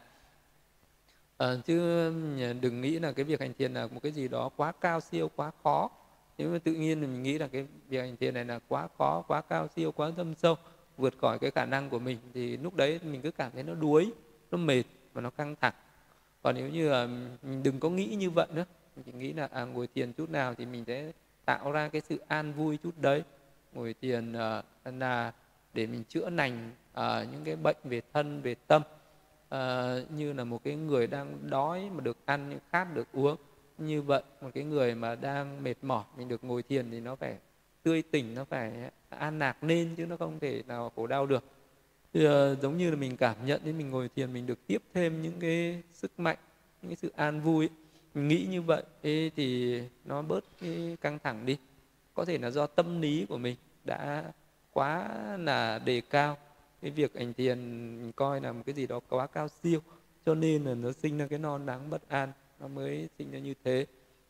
à, 1.37 1.47
ờ, 1.47 1.61
chứ 1.65 1.79
ừ, 2.41 2.53
đừng 2.61 2.81
nghĩ 2.81 2.99
là 2.99 3.13
cái 3.13 3.25
việc 3.25 3.41
hành 3.41 3.55
thiền 3.59 3.75
là 3.75 3.87
một 3.87 4.01
cái 4.03 4.13
gì 4.13 4.29
đó 4.29 4.49
quá 4.57 4.73
cao 4.81 5.01
siêu 5.01 5.31
quá 5.37 5.51
khó. 5.65 5.91
Nếu 6.39 6.51
mà 6.51 6.59
tự 6.59 6.73
nhiên 6.73 7.01
thì 7.01 7.07
mình 7.07 7.23
nghĩ 7.23 7.39
là 7.39 7.49
cái 7.49 7.67
việc 7.89 7.99
hành 8.01 8.17
thiền 8.17 8.35
này 8.35 8.45
là 8.45 8.59
quá 8.69 8.89
khó 8.99 9.23
quá 9.29 9.43
cao 9.43 9.69
siêu 9.77 9.93
quá 9.93 10.11
thâm 10.17 10.35
sâu 10.35 10.57
vượt 10.97 11.15
khỏi 11.19 11.39
cái 11.39 11.51
khả 11.51 11.67
năng 11.67 11.91
của 11.91 11.99
mình 11.99 12.19
thì 12.35 12.57
lúc 12.57 12.75
đấy 12.75 13.01
mình 13.05 13.21
cứ 13.23 13.31
cảm 13.31 13.53
thấy 13.53 13.63
nó 13.63 13.75
đuối 13.75 14.13
nó 14.51 14.59
mệt 14.59 14.83
và 15.13 15.21
nó 15.21 15.31
căng 15.31 15.57
thẳng. 15.61 15.75
Còn 16.43 16.55
nếu 16.55 16.69
như 16.69 16.89
là 16.89 17.07
mình 17.43 17.63
đừng 17.63 17.81
có 17.81 17.91
nghĩ 17.91 18.07
như 18.07 18.31
vậy 18.31 18.47
nữa 18.55 18.65
mình 18.97 19.05
chỉ 19.07 19.13
nghĩ 19.13 19.33
là 19.33 19.49
à, 19.53 19.65
ngồi 19.65 19.89
thiền 19.95 20.13
chút 20.13 20.31
nào 20.31 20.55
thì 20.55 20.67
mình 20.67 20.85
sẽ 20.87 21.13
tạo 21.45 21.73
ra 21.73 21.89
cái 21.89 22.01
sự 22.01 22.21
an 22.29 22.53
vui 22.53 22.79
chút 22.83 22.93
đấy. 23.01 23.23
Ngồi 23.73 23.95
thiền 24.01 24.33
uh, 24.33 24.65
là 24.85 25.33
để 25.75 25.87
mình 25.87 26.05
chữa 26.09 26.31
lành 26.31 26.71
uh, 26.71 26.99
à, 26.99 27.25
những 27.33 27.45
cái 27.45 27.57
bệnh 27.57 27.77
về 27.85 28.03
thân 28.13 28.43
về 28.43 28.55
tâm. 28.67 28.83
Uh, 29.55 30.11
như 30.11 30.33
là 30.33 30.45
một 30.45 30.65
cái 30.65 30.77
người 30.77 31.07
đang 31.07 31.51
đói 31.51 31.91
mà 31.95 32.01
được 32.01 32.17
ăn 32.25 32.59
khát 32.73 32.95
được 32.95 33.09
uống 33.13 33.37
như 33.79 34.03
vậy 34.03 34.23
một 34.41 34.51
cái 34.55 34.65
người 34.65 34.95
mà 34.95 35.15
đang 35.15 35.63
mệt 35.63 35.75
mỏi 35.83 36.05
mình 36.17 36.29
được 36.29 36.45
ngồi 36.45 36.63
thiền 36.63 36.91
thì 36.91 37.01
nó 37.01 37.17
phải 37.17 37.37
tươi 37.87 38.03
tỉnh 38.03 38.35
nó 38.35 38.45
phải 38.45 38.73
an 39.09 39.39
lạc 39.39 39.65
lên 39.65 39.95
chứ 39.97 40.07
nó 40.07 40.17
không 40.17 40.39
thể 40.41 40.63
nào 40.67 40.93
khổ 40.97 41.07
đau 41.07 41.27
được. 41.27 41.45
Thì, 42.13 42.27
uh, 42.27 42.33
giống 42.63 42.79
như 42.79 42.91
là 42.91 42.97
mình 42.97 43.17
cảm 43.17 43.47
nhận 43.47 43.61
đến 43.65 43.79
mình 43.79 43.91
ngồi 43.91 44.09
thiền 44.17 44.33
mình 44.33 44.47
được 44.47 44.67
tiếp 44.67 44.83
thêm 44.95 45.23
những 45.23 45.41
cái 45.41 45.83
sức 45.93 46.21
mạnh 46.21 46.39
những 46.83 46.91
cái 46.91 46.97
sự 46.97 47.13
an 47.17 47.41
vui 47.41 47.69
mình 48.15 48.29
nghĩ 48.29 48.47
như 48.51 48.63
vậy 48.63 48.83
ấy, 49.03 49.31
thì 49.37 49.81
nó 50.05 50.23
bớt 50.23 50.45
cái 50.61 50.97
căng 51.01 51.19
thẳng 51.19 51.47
đi. 51.47 51.59
Có 52.15 52.25
thể 52.25 52.39
là 52.39 52.51
do 52.51 52.67
tâm 52.67 53.01
lý 53.01 53.27
của 53.29 53.39
mình 53.39 53.57
đã 53.85 54.33
quá 54.73 55.09
là 55.41 55.79
đề 55.79 56.01
cao. 56.01 56.37
Cái 56.83 56.91
việc 56.91 57.17
hành 57.17 57.35
thiền 57.35 57.59
mình 58.03 58.13
coi 58.13 58.41
là 58.41 58.53
một 58.53 58.63
cái 58.67 58.75
gì 58.75 58.87
đó 58.87 59.01
quá 59.09 59.27
cao 59.27 59.49
siêu 59.49 59.81
cho 60.27 60.35
nên 60.35 60.65
là 60.65 60.75
nó 60.75 60.93
sinh 60.93 61.19
ra 61.19 61.27
cái 61.27 61.39
non 61.39 61.67
đáng 61.67 61.91
bất 61.91 62.09
an 62.09 62.33
nó 62.61 62.69
mới 62.69 63.09
sinh 63.19 63.31
ra 63.31 63.39
như 63.39 63.55
thế. 63.65 63.87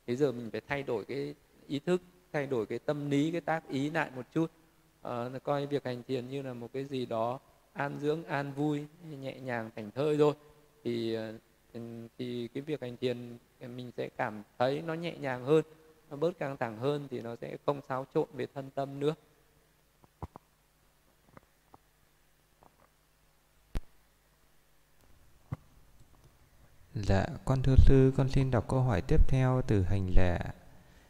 Thế 0.07 0.17
giờ 0.17 0.33
mình 0.33 0.51
phải 0.51 0.61
thay 0.69 0.83
đổi 0.83 1.05
cái 1.05 1.35
ý 1.69 1.79
thức 1.79 2.03
thay 2.37 2.47
đổi 2.47 2.67
cái 2.67 2.79
tâm 2.79 3.11
lý 3.11 3.31
cái 3.31 3.41
tác 3.41 3.69
ý 3.69 3.91
lại 3.91 4.11
một 4.17 4.23
chút. 4.35 4.51
À, 5.03 5.29
coi 5.45 5.67
việc 5.67 5.85
hành 5.85 6.03
thiền 6.03 6.29
như 6.29 6.43
là 6.43 6.55
một 6.55 6.69
cái 6.73 6.85
gì 6.85 7.07
đó 7.07 7.41
an 7.73 7.99
dưỡng 8.01 8.25
an 8.25 8.53
vui 8.53 8.87
nhẹ 9.21 9.41
nhàng 9.41 9.71
thành 9.77 9.91
thơi 9.91 10.17
thôi. 10.19 10.35
Thì 10.85 11.15
ờ, 11.15 11.33
ừ, 11.73 11.81
thì 12.19 12.49
cái 12.49 12.63
việc 12.63 12.81
hành 12.81 12.97
thiền 12.97 13.39
ờ, 13.61 13.69
mình 13.69 13.91
sẽ 13.97 14.09
cảm 14.17 14.43
thấy 14.59 14.83
nó 14.87 14.95
nhẹ 14.95 15.15
nhàng 15.21 15.45
hơn 15.45 15.65
nó 16.11 16.17
bớt 16.17 16.39
căng 16.39 16.57
thẳng 16.57 16.79
hơn 16.79 17.09
thì 17.11 17.21
nó 17.21 17.37
sẽ 17.41 17.57
không 17.67 17.81
xáo 17.89 18.07
trộn 18.15 18.29
về 18.33 18.47
thân 18.55 18.71
tâm 18.71 19.01
nữa. 19.01 19.15
Dạ, 26.95 27.27
con 27.45 27.63
thưa 27.63 27.77
sư, 27.77 28.13
con 28.17 28.29
xin 28.29 28.51
đọc 28.51 28.69
câu 28.69 28.81
hỏi 28.81 29.01
tiếp 29.01 29.29
theo 29.29 29.63
từ 29.67 29.83
hành 29.83 30.11
lệ 30.17 30.39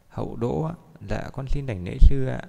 hậu 0.09 0.35
đỗ 0.35 0.63
ạ. 0.63 0.73
Dạ, 1.09 1.29
con 1.33 1.47
xin 1.47 1.65
đảnh 1.65 1.85
lễ 1.85 1.97
sư 2.01 2.25
ạ. 2.25 2.41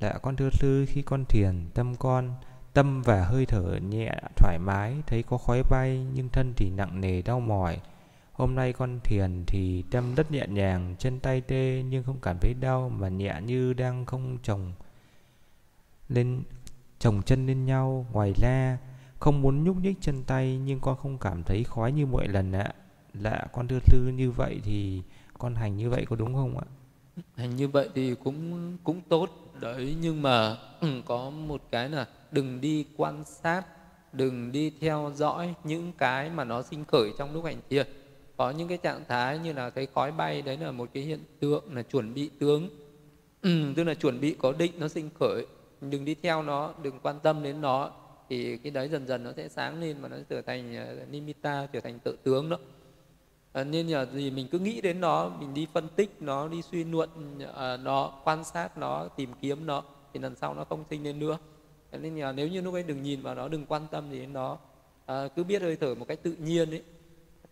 Dạ, 0.00 0.12
con 0.22 0.36
thưa 0.36 0.50
sư, 0.50 0.86
khi 0.88 1.02
con 1.02 1.24
thiền, 1.24 1.66
tâm 1.74 1.96
con, 1.96 2.34
tâm 2.72 3.02
và 3.02 3.24
hơi 3.24 3.46
thở 3.46 3.78
nhẹ, 3.88 4.12
thoải 4.36 4.58
mái, 4.58 4.94
thấy 5.06 5.22
có 5.22 5.38
khói 5.38 5.62
bay, 5.70 6.06
nhưng 6.14 6.28
thân 6.28 6.52
thì 6.56 6.70
nặng 6.70 7.00
nề, 7.00 7.22
đau 7.22 7.40
mỏi. 7.40 7.80
Hôm 8.32 8.54
nay 8.54 8.72
con 8.72 9.00
thiền 9.04 9.44
thì 9.46 9.84
tâm 9.90 10.14
rất 10.14 10.30
nhẹ 10.30 10.46
nhàng, 10.48 10.94
chân 10.98 11.20
tay 11.20 11.40
tê 11.40 11.82
nhưng 11.88 12.04
không 12.04 12.18
cảm 12.22 12.38
thấy 12.40 12.54
đau 12.60 12.88
mà 12.88 13.08
nhẹ 13.08 13.34
như 13.44 13.72
đang 13.72 14.06
không 14.06 14.38
chồng 14.42 14.72
lên 16.08 16.42
chồng 16.98 17.22
chân 17.22 17.46
lên 17.46 17.64
nhau. 17.64 18.06
Ngoài 18.12 18.32
ra, 18.42 18.78
không 19.18 19.42
muốn 19.42 19.64
nhúc 19.64 19.76
nhích 19.76 19.96
chân 20.00 20.22
tay 20.24 20.58
nhưng 20.64 20.80
con 20.80 20.96
không 20.96 21.18
cảm 21.18 21.42
thấy 21.42 21.64
khói 21.64 21.92
như 21.92 22.06
mọi 22.06 22.28
lần 22.28 22.52
ạ. 22.52 22.74
Dạ 23.14 23.38
con 23.52 23.68
thưa 23.68 23.78
sư 23.86 24.12
như 24.14 24.30
vậy 24.30 24.60
thì 24.64 25.02
con 25.38 25.54
hành 25.54 25.76
như 25.76 25.90
vậy 25.90 26.06
có 26.08 26.16
đúng 26.16 26.34
không 26.34 26.58
ạ? 26.58 26.66
Hành 27.36 27.56
như 27.56 27.68
vậy 27.68 27.88
thì 27.94 28.14
cũng 28.24 28.76
cũng 28.84 29.00
tốt 29.08 29.30
đấy 29.60 29.96
nhưng 30.00 30.22
mà 30.22 30.56
có 31.06 31.30
một 31.30 31.62
cái 31.70 31.88
là 31.88 32.06
đừng 32.30 32.60
đi 32.60 32.86
quan 32.96 33.24
sát, 33.24 33.62
đừng 34.12 34.52
đi 34.52 34.72
theo 34.80 35.12
dõi 35.14 35.54
những 35.64 35.92
cái 35.98 36.30
mà 36.30 36.44
nó 36.44 36.62
sinh 36.62 36.84
khởi 36.84 37.12
trong 37.18 37.34
lúc 37.34 37.44
hành 37.44 37.60
thiền. 37.70 37.86
Có 38.36 38.50
những 38.50 38.68
cái 38.68 38.78
trạng 38.78 39.04
thái 39.08 39.38
như 39.38 39.52
là 39.52 39.70
thấy 39.70 39.86
khói 39.94 40.12
bay 40.12 40.42
đấy 40.42 40.56
là 40.56 40.70
một 40.70 40.88
cái 40.92 41.02
hiện 41.02 41.20
tượng 41.40 41.74
là 41.74 41.82
chuẩn 41.82 42.14
bị 42.14 42.30
tướng. 42.38 42.68
tức 43.76 43.84
là 43.84 43.94
chuẩn 43.94 44.20
bị 44.20 44.36
có 44.38 44.52
định 44.52 44.72
nó 44.78 44.88
sinh 44.88 45.10
khởi, 45.20 45.46
đừng 45.80 46.04
đi 46.04 46.14
theo 46.14 46.42
nó, 46.42 46.74
đừng 46.82 47.00
quan 47.00 47.20
tâm 47.20 47.42
đến 47.42 47.60
nó 47.60 47.90
thì 48.28 48.56
cái 48.56 48.70
đấy 48.70 48.88
dần 48.88 49.06
dần 49.06 49.24
nó 49.24 49.32
sẽ 49.36 49.48
sáng 49.48 49.80
lên 49.80 49.96
và 50.00 50.08
nó 50.08 50.16
sẽ 50.16 50.22
trở 50.28 50.42
thành 50.42 50.76
ờ, 50.76 51.06
nimitta 51.10 51.66
trở 51.72 51.80
thành 51.80 51.98
tự 51.98 52.18
tướng 52.24 52.48
đó 52.48 52.58
à, 53.56 53.64
nên 53.64 53.86
là 53.86 54.06
gì 54.06 54.30
mình 54.30 54.46
cứ 54.50 54.58
nghĩ 54.58 54.80
đến 54.80 55.00
nó 55.00 55.28
mình 55.40 55.54
đi 55.54 55.66
phân 55.72 55.88
tích 55.96 56.10
nó 56.20 56.48
đi 56.48 56.62
suy 56.62 56.84
luận 56.84 57.38
ờ, 57.54 57.76
nó 57.76 58.12
quan 58.24 58.44
sát 58.44 58.78
nó 58.78 59.08
tìm 59.08 59.30
kiếm 59.40 59.66
nó 59.66 59.82
thì 60.12 60.20
lần 60.20 60.36
sau 60.36 60.54
nó 60.54 60.64
không 60.64 60.84
sinh 60.90 61.04
lên 61.04 61.18
nữa. 61.18 61.38
Nên 61.92 62.16
là 62.16 62.32
nếu 62.32 62.48
như 62.48 62.60
lúc 62.60 62.74
ấy 62.74 62.82
đừng 62.82 63.02
nhìn 63.02 63.22
vào 63.22 63.34
nó 63.34 63.48
đừng 63.48 63.66
quan 63.66 63.86
tâm 63.90 64.10
gì 64.10 64.18
đến 64.18 64.32
nó. 64.32 64.58
À, 65.06 65.28
cứ 65.36 65.44
biết 65.44 65.62
hơi 65.62 65.76
thở 65.76 65.94
một 65.94 66.08
cách 66.08 66.18
tự 66.22 66.36
nhiên 66.38 66.70
ấy 66.70 66.82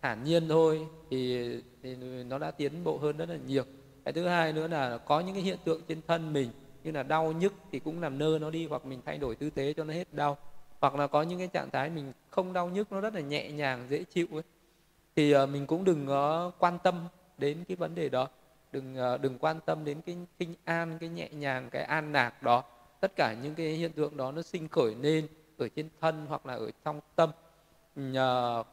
thản 0.03 0.25
nhiên 0.25 0.49
thôi 0.49 0.87
thì, 1.11 1.49
thì 1.83 1.97
nó 2.29 2.39
đã 2.39 2.51
tiến 2.51 2.85
bộ 2.85 2.99
hơn 2.99 3.17
rất 3.17 3.29
là 3.29 3.37
nhiều. 3.47 3.65
Cái 4.05 4.13
thứ 4.13 4.27
hai 4.27 4.53
nữa 4.53 4.69
là 4.69 4.99
có 4.99 5.21
những 5.21 5.35
cái 5.35 5.43
hiện 5.43 5.59
tượng 5.65 5.81
trên 5.89 6.01
thân 6.07 6.33
mình 6.33 6.51
như 6.85 6.91
là 6.91 7.03
đau 7.03 7.33
nhức 7.33 7.53
thì 7.73 7.79
cũng 7.79 8.01
làm 8.01 8.19
nơ 8.19 8.39
nó 8.41 8.51
đi 8.51 8.67
hoặc 8.67 8.87
mình 8.87 9.01
thay 9.07 9.19
đổi 9.19 9.37
tư 9.37 9.51
thế 9.51 9.75
cho 9.77 9.85
nó 9.85 9.95
hết 9.95 10.13
đau. 10.13 10.37
Hoặc 10.81 10.95
là 10.95 11.07
có 11.07 11.23
những 11.23 11.39
cái 11.39 11.49
trạng 11.49 11.71
thái 11.71 11.91
mình 11.91 12.13
không 12.31 12.53
đau 12.53 12.69
nhức 12.69 12.93
nó 12.93 13.01
rất 13.01 13.15
là 13.15 13.21
nhẹ 13.21 13.51
nhàng 13.51 13.87
dễ 13.91 14.05
chịu 14.05 14.27
ấy 14.33 14.43
thì 15.16 15.32
ờ, 15.32 15.47
mình 15.47 15.66
cũng 15.66 15.85
đừng 15.85 16.07
ờ, 16.07 16.51
quan 16.59 16.78
tâm 16.82 17.09
đến 17.39 17.65
cái 17.69 17.77
vấn 17.77 17.95
đề 17.95 18.09
đó. 18.09 18.28
Đừng 18.73 18.97
ờ, 18.97 19.19
đừng 19.19 19.39
quan 19.39 19.61
tâm 19.66 19.85
đến 19.85 20.01
cái 20.07 20.16
kinh 20.39 20.55
an 20.65 20.99
cái 21.01 21.09
nhẹ 21.09 21.28
nhàng 21.28 21.70
cái 21.70 21.82
an 21.82 22.12
lạc 22.12 22.43
đó. 22.43 22.65
Tất 23.01 23.12
cả 23.16 23.35
những 23.43 23.55
cái 23.55 23.66
hiện 23.66 23.93
tượng 23.93 24.16
đó 24.16 24.32
nó 24.32 24.43
sinh 24.43 24.69
khởi 24.69 24.95
lên 24.95 25.28
ở 25.59 25.69
trên 25.77 25.89
thân 26.01 26.27
hoặc 26.28 26.47
là 26.47 26.55
ở 26.55 26.70
trong 26.85 27.01
tâm. 27.16 27.31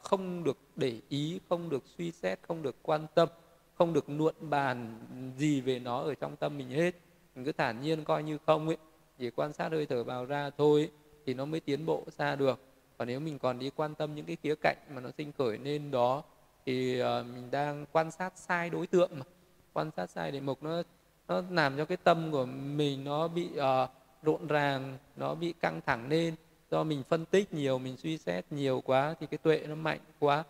Không 0.02 0.44
được 0.44 0.58
để 0.76 1.02
ý 1.10 1.40
không 1.50 1.70
được 1.70 1.84
suy 1.98 2.12
xét 2.12 2.40
không 2.48 2.62
được 2.62 2.76
quan 2.84 3.08
tâm 3.16 3.30
không 3.78 3.94
được 3.94 4.10
nuộn 4.10 4.36
bàn 4.40 5.00
gì 5.38 5.62
về 5.62 5.80
nó 5.80 6.02
ở 6.02 6.16
trong 6.16 6.36
tâm 6.36 6.58
mình 6.58 6.70
hết. 6.70 6.96
Mình 7.36 7.46
cứ 7.46 7.52
thản 7.52 7.82
nhiên 7.82 8.04
coi 8.04 8.24
như 8.24 8.38
không 8.46 8.68
ấy. 8.68 8.78
Chỉ 9.18 9.30
quan 9.30 9.54
sát 9.54 9.72
hơi 9.72 9.86
thở 9.86 10.04
vào 10.04 10.26
ra 10.26 10.50
thôi 10.58 10.80
ấy, 10.82 10.92
thì 11.26 11.34
nó 11.34 11.46
mới 11.46 11.60
tiến 11.60 11.86
bộ 11.86 12.04
xa 12.18 12.36
được. 12.36 12.60
Còn 12.98 13.08
nếu 13.08 13.20
mình 13.20 13.40
còn 13.40 13.60
đi 13.60 13.70
quan 13.76 13.96
tâm 13.96 14.16
những 14.16 14.26
cái 14.26 14.38
khía 14.44 14.56
cạnh 14.62 14.78
mà 14.94 15.02
nó 15.02 15.10
sinh 15.18 15.32
khởi 15.38 15.58
nên 15.58 15.92
đó 15.92 16.24
thì 16.66 17.02
uh, 17.02 17.06
mình 17.26 17.52
đang 17.52 17.86
quan 17.92 18.12
sát 18.12 18.38
sai 18.38 18.70
đối 18.70 18.88
tượng 18.88 19.12
mà. 19.20 19.26
Quan 19.74 19.92
sát 19.98 20.10
sai 20.10 20.32
đề 20.32 20.40
mục 20.40 20.64
nó 20.64 20.84
nó 21.28 21.44
làm 21.50 21.78
cho 21.78 21.86
cái 21.86 21.98
tâm 21.98 22.32
của 22.32 22.46
mình 22.46 23.04
nó 23.04 23.28
bị 23.28 23.50
uh, 23.58 23.90
rộn 24.24 24.48
ràng 24.48 24.98
nó 25.16 25.36
bị 25.36 25.54
căng 25.54 25.82
thẳng 25.86 26.10
lên. 26.10 26.36
Do 26.72 26.84
mình 26.84 27.04
phân 27.10 27.26
tích 27.26 27.54
nhiều 27.54 27.80
mình 27.80 27.98
suy 27.98 28.18
xét 28.18 28.46
nhiều 28.52 28.82
quá 28.86 29.16
thì 29.20 29.28
cái 29.28 29.38
tuệ 29.38 29.66
nó 29.68 29.76
mạnh 29.76 30.00
quá. 30.20 30.44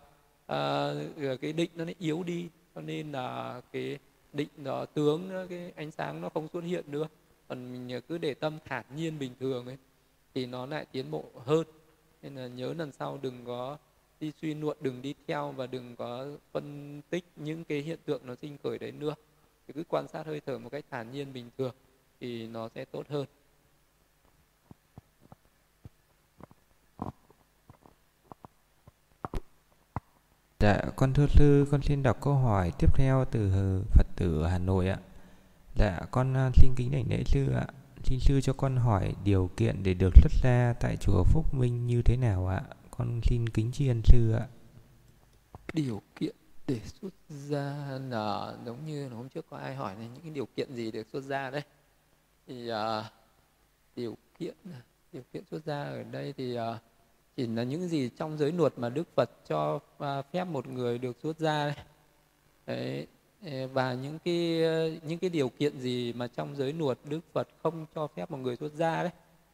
Uh, 0.51 1.37
cái 1.41 1.53
định 1.53 1.71
nó 1.75 1.85
yếu 1.99 2.23
đi 2.23 2.49
cho 2.75 2.81
nên 2.81 3.11
là 3.11 3.61
cái 3.71 3.99
định 4.33 4.49
đó 4.57 4.85
tướng 4.85 5.47
cái 5.49 5.71
ánh 5.75 5.91
sáng 5.91 6.21
nó 6.21 6.29
không 6.29 6.47
xuất 6.53 6.63
hiện 6.63 6.83
nữa. 6.87 7.07
Còn 7.47 7.71
mình 7.71 8.01
cứ 8.07 8.17
để 8.17 8.33
tâm 8.33 8.57
thản 8.65 8.85
nhiên 8.95 9.19
bình 9.19 9.31
thường 9.39 9.65
ấy 9.65 9.77
thì 10.33 10.45
nó 10.45 10.65
lại 10.65 10.85
tiến 10.91 11.11
bộ 11.11 11.23
hơn. 11.45 11.63
Nên 12.21 12.35
là 12.35 12.47
nhớ 12.47 12.73
lần 12.73 12.91
sau 12.91 13.19
đừng 13.21 13.45
có 13.45 13.77
đi 14.21 14.31
suy 14.41 14.53
luận 14.53 14.77
đừng 14.81 15.01
đi 15.01 15.13
theo 15.27 15.51
và 15.51 15.67
đừng 15.67 15.95
có 15.95 16.27
phân 16.51 17.01
tích 17.09 17.25
những 17.35 17.63
cái 17.63 17.81
hiện 17.81 17.99
tượng 18.05 18.21
nó 18.25 18.35
sinh 18.35 18.57
khởi 18.63 18.77
đấy 18.79 18.91
nữa 18.91 19.15
thì 19.67 19.73
cứ 19.73 19.83
quan 19.89 20.07
sát 20.07 20.25
hơi 20.25 20.41
thở 20.45 20.57
một 20.57 20.69
cách 20.71 20.85
thản 20.91 21.11
nhiên 21.11 21.33
bình 21.33 21.49
thường 21.57 21.75
thì 22.19 22.47
nó 22.47 22.69
sẽ 22.75 22.85
tốt 22.85 23.07
hơn 23.09 23.25
Dạ, 30.59 30.81
con 30.95 31.13
thưa 31.13 31.27
sư, 31.27 31.65
con 31.71 31.81
xin 31.81 32.03
đọc 32.03 32.17
câu 32.21 32.33
hỏi 32.33 32.71
tiếp 32.79 32.87
theo 32.95 33.25
từ 33.31 33.51
Phật 33.91 34.07
tử 34.15 34.45
Hà 34.45 34.57
Nội 34.57 34.87
ạ. 34.87 34.97
Dạ, 35.75 35.99
con 36.11 36.33
à, 36.37 36.51
xin 36.55 36.71
kính 36.75 36.91
đảnh 36.91 37.05
lễ 37.09 37.23
sư 37.25 37.53
ạ. 37.53 37.67
Xin 38.03 38.19
sư 38.19 38.41
cho 38.41 38.53
con 38.53 38.75
hỏi 38.75 39.15
điều 39.23 39.49
kiện 39.57 39.83
để 39.83 39.93
được 39.93 40.13
xuất 40.21 40.31
gia 40.43 40.73
tại 40.79 40.97
chùa 40.97 41.23
Phúc 41.23 41.53
Minh 41.53 41.87
như 41.87 42.01
thế 42.01 42.17
nào 42.17 42.47
ạ? 42.47 42.61
Con 43.01 43.21
xin 43.23 43.49
kính 43.49 43.71
tri 43.71 43.87
ân 43.87 44.01
sư 44.05 44.31
ạ. 44.31 44.47
Điều 45.73 46.01
kiện 46.15 46.35
để 46.67 46.79
xuất 46.85 47.13
gia 47.29 47.99
là 48.09 48.55
giống 48.65 48.85
như 48.85 49.09
hôm 49.09 49.29
trước 49.29 49.45
có 49.49 49.57
ai 49.57 49.75
hỏi 49.75 49.95
này 49.95 50.07
những 50.13 50.21
cái 50.23 50.31
điều 50.31 50.45
kiện 50.45 50.73
gì 50.75 50.91
để 50.91 51.03
xuất 51.11 51.21
gia 51.21 51.49
đấy. 51.49 51.61
Thì 52.47 52.71
uh, 52.71 53.05
điều 53.95 54.17
kiện 54.39 54.55
điều 55.11 55.23
kiện 55.33 55.43
xuất 55.51 55.65
gia 55.65 55.83
ở 55.83 56.03
đây 56.03 56.33
thì 56.37 56.57
uh, 56.57 56.61
chỉ 57.35 57.47
là 57.47 57.63
những 57.63 57.87
gì 57.87 58.09
trong 58.17 58.37
giới 58.37 58.51
luật 58.51 58.73
mà 58.77 58.89
Đức 58.89 59.07
Phật 59.15 59.29
cho 59.47 59.75
uh, 59.75 60.25
phép 60.33 60.43
một 60.43 60.67
người 60.67 60.97
được 60.97 61.17
xuất 61.23 61.39
gia 61.39 61.65
đấy. 61.65 61.75
đấy 62.65 63.07
và 63.67 63.93
những 63.93 64.19
cái 64.19 64.61
những 65.03 65.19
cái 65.19 65.29
điều 65.29 65.49
kiện 65.49 65.79
gì 65.79 66.13
mà 66.13 66.27
trong 66.27 66.55
giới 66.55 66.73
luật 66.73 66.97
Đức 67.05 67.19
Phật 67.33 67.47
không 67.63 67.85
cho 67.95 68.07
phép 68.07 68.31
một 68.31 68.37
người 68.37 68.55
xuất 68.55 68.73
gia 68.73 69.03
đấy 69.03 69.11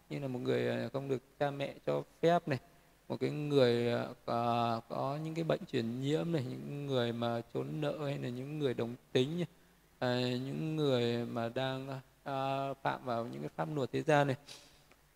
như 0.10 0.20
là 0.20 0.28
một 0.28 0.40
người 0.40 0.90
không 0.90 1.10
được 1.10 1.22
cha 1.40 1.52
mẹ 1.52 1.76
cho 1.86 2.04
phép 2.22 2.48
này 2.48 2.60
một 3.08 3.18
cái 3.20 3.30
người 3.30 3.94
uh, 3.94 4.84
có 4.90 5.18
những 5.24 5.36
cái 5.36 5.44
bệnh 5.44 5.66
truyền 5.72 6.02
nhiễm 6.02 6.32
này 6.32 6.44
những 6.50 6.86
người 6.86 7.14
mà 7.14 7.42
trốn 7.54 7.82
nợ 7.82 7.98
hay 8.06 8.18
là 8.18 8.30
những 8.30 8.60
người 8.60 8.74
đồng 8.74 8.96
tính 9.12 9.42
uh, 9.42 10.02
những 10.42 10.76
người 10.76 11.26
mà 11.26 11.50
đang 11.50 11.90
uh, 11.90 12.78
phạm 12.84 13.06
vào 13.06 13.26
những 13.26 13.42
cái 13.42 13.50
pháp 13.56 13.68
luật 13.76 13.92
thế 13.92 14.02
gian 14.02 14.28
này 14.28 14.36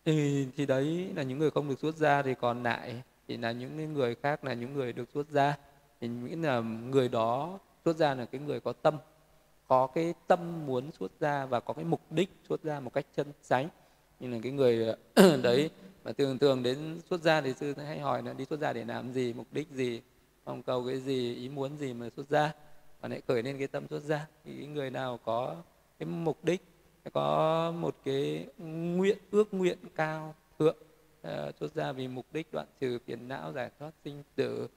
thì 0.05 0.47
thì 0.57 0.65
đấy 0.65 1.09
là 1.15 1.23
những 1.23 1.39
người 1.39 1.51
không 1.51 1.69
được 1.69 1.79
xuất 1.79 1.95
gia 1.95 2.21
thì 2.21 2.33
còn 2.41 2.63
lại 2.63 3.01
thì 3.27 3.37
là 3.37 3.51
những 3.51 3.93
người 3.93 4.15
khác 4.15 4.43
là 4.43 4.53
những 4.53 4.73
người 4.73 4.93
được 4.93 5.09
xuất 5.13 5.29
gia 5.29 5.57
thì 6.01 6.07
nghĩ 6.07 6.35
là 6.35 6.59
người 6.61 7.09
đó 7.09 7.59
xuất 7.85 7.97
gia 7.97 8.15
là 8.15 8.25
cái 8.25 8.41
người 8.41 8.59
có 8.59 8.73
tâm 8.73 8.97
có 9.71 9.87
cái 9.87 10.13
tâm 10.27 10.65
muốn 10.65 10.91
xuất 10.99 11.11
gia 11.19 11.45
và 11.45 11.59
có 11.59 11.73
cái 11.73 11.85
mục 11.85 12.01
đích 12.09 12.29
xuất 12.49 12.63
gia 12.63 12.79
một 12.79 12.93
cách 12.93 13.05
chân 13.15 13.27
chánh. 13.49 13.69
Như 14.19 14.29
là 14.29 14.37
cái 14.43 14.51
người 14.51 14.95
đấy 15.43 15.69
và 16.03 16.11
thường 16.11 16.37
thường 16.37 16.63
đến 16.63 16.99
xuất 17.09 17.21
gia 17.21 17.41
thì 17.41 17.53
sư 17.53 17.73
hay 17.77 17.99
hỏi 17.99 18.23
là 18.23 18.33
đi 18.33 18.45
xuất 18.45 18.59
gia 18.59 18.73
để 18.73 18.85
làm 18.85 19.11
gì 19.11 19.33
mục 19.33 19.47
đích 19.51 19.69
gì 19.69 20.01
mong 20.45 20.63
cầu 20.63 20.85
cái 20.87 20.99
gì 20.99 21.35
ý 21.35 21.49
muốn 21.49 21.77
gì 21.77 21.93
mà 21.93 22.09
xuất 22.15 22.29
gia. 22.29 22.53
Và 23.01 23.09
lại 23.09 23.21
khởi 23.27 23.43
lên 23.43 23.57
cái 23.57 23.67
tâm 23.67 23.87
xuất 23.87 24.03
gia. 24.03 24.27
Thì 24.43 24.57
cái 24.57 24.67
người 24.67 24.89
nào 24.89 25.19
có 25.25 25.55
cái 25.99 26.07
mục 26.07 26.43
đích 26.43 26.61
có 27.13 27.71
một 27.77 27.95
cái 28.05 28.47
nguyện 28.97 29.17
ước 29.31 29.53
nguyện 29.53 29.77
cao 29.95 30.35
thượng 30.59 30.77
uh, 31.27 31.55
xuất 31.59 31.73
gia 31.75 31.91
vì 31.91 32.07
mục 32.07 32.25
đích 32.31 32.47
đoạn 32.51 32.67
trừ 32.79 32.99
phiền 33.05 33.27
não 33.27 33.53
giải 33.53 33.69
thoát 33.79 33.91
sinh 34.03 34.23
tử. 34.35 34.67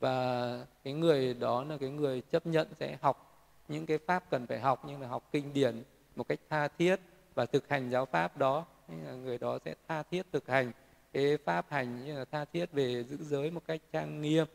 Và 0.00 0.66
cái 0.84 0.92
người 0.92 1.34
đó 1.34 1.64
là 1.64 1.76
cái 1.76 1.90
người 1.90 2.20
chấp 2.20 2.46
nhận 2.46 2.68
sẽ 2.80 2.98
học 3.00 3.24
những 3.68 3.86
cái 3.86 3.98
pháp 3.98 4.30
cần 4.30 4.46
phải 4.46 4.60
học 4.60 4.82
nhưng 4.86 5.00
là 5.00 5.08
học 5.08 5.28
kinh 5.32 5.52
điển 5.54 5.82
một 6.16 6.28
cách 6.28 6.40
tha 6.50 6.68
thiết 6.68 7.00
và 7.34 7.46
thực 7.46 7.68
hành 7.68 7.90
giáo 7.90 8.06
pháp 8.06 8.36
đó 8.36 8.66
người 8.96 9.38
đó 9.38 9.58
sẽ 9.64 9.74
tha 9.88 10.02
thiết 10.02 10.26
thực 10.32 10.48
hành. 10.48 10.72
Cái 11.12 11.36
pháp 11.44 11.66
hành 11.70 12.04
như 12.04 12.18
là 12.18 12.24
tha 12.24 12.44
thiết 12.44 12.72
về 12.72 13.04
giữ 13.04 13.16
giới 13.20 13.50
một 13.50 13.62
cách 13.66 13.80
trang 13.92 14.22
nghiêm 14.22 14.46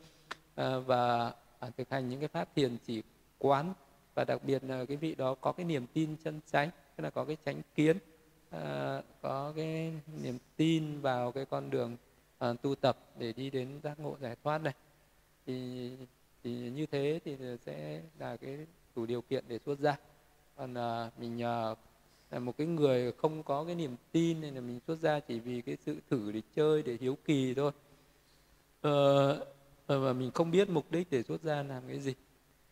à, 0.56 0.78
và 0.78 1.34
à, 1.60 1.70
thực 1.78 1.90
hành 1.90 2.10
những 2.10 2.20
cái 2.20 2.30
pháp 2.30 2.56
thiền 2.56 2.78
chỉ 2.86 3.04
quán. 3.40 3.74
Và 4.16 4.24
đặc 4.24 4.44
biệt 4.44 4.64
là 4.64 4.86
cái 4.86 4.98
vị 4.98 5.16
đó 5.16 5.36
có 5.42 5.52
cái 5.52 5.66
niềm 5.66 5.88
tin 5.94 6.16
chân 6.24 6.40
chánh 6.52 6.70
tức 6.96 7.04
là 7.04 7.10
có 7.10 7.26
cái 7.26 7.38
chánh 7.46 7.62
kiến 7.76 7.98
à, 8.50 9.02
có 9.22 9.54
cái 9.56 9.94
niềm 10.24 10.38
tin 10.56 11.02
vào 11.02 11.32
cái 11.32 11.46
con 11.46 11.70
đường 11.70 11.98
à, 12.38 12.54
tu 12.62 12.76
tập 12.76 12.98
để 13.20 13.34
đi 13.34 13.50
đến 13.50 13.80
giác 13.84 14.00
ngộ 14.00 14.18
giải 14.22 14.36
thoát 14.44 14.58
này. 14.58 14.74
Thì 15.46 15.92
thì 16.44 16.52
như 16.70 16.86
thế 16.86 17.20
thì 17.26 17.38
sẽ 17.66 18.02
là 18.20 18.38
cái 18.38 18.58
đủ 18.96 19.06
điều 19.06 19.22
kiện 19.22 19.44
để 19.48 19.60
xuất 19.60 19.80
gia. 19.80 19.96
Còn 20.56 20.74
à, 20.74 21.12
mình 21.18 21.44
à, 21.44 21.76
là 22.34 22.40
một 22.40 22.58
cái 22.58 22.68
người 22.68 23.12
không 23.12 23.44
có 23.44 23.64
cái 23.64 23.76
niềm 23.76 23.96
tin 24.12 24.42
nên 24.42 24.56
là 24.56 24.62
mình 24.62 24.80
xuất 24.88 25.00
gia 25.00 25.20
chỉ 25.20 25.40
vì 25.40 25.62
cái 25.62 25.78
sự 25.86 25.98
thử 26.10 26.32
để 26.32 26.42
chơi 26.56 26.84
để 26.84 26.98
hiếu 27.02 27.18
kỳ 27.26 27.54
thôi. 27.54 27.72
Ờ, 28.82 29.30
ờ 29.86 30.00
và 30.00 30.14
mình 30.14 30.32
không 30.32 30.52
biết 30.52 30.70
mục 30.70 30.92
đích 30.92 31.08
để 31.12 31.24
xuất 31.24 31.44
gia 31.44 31.64
làm 31.64 31.84
cái 31.88 32.00
gì. 32.00 32.16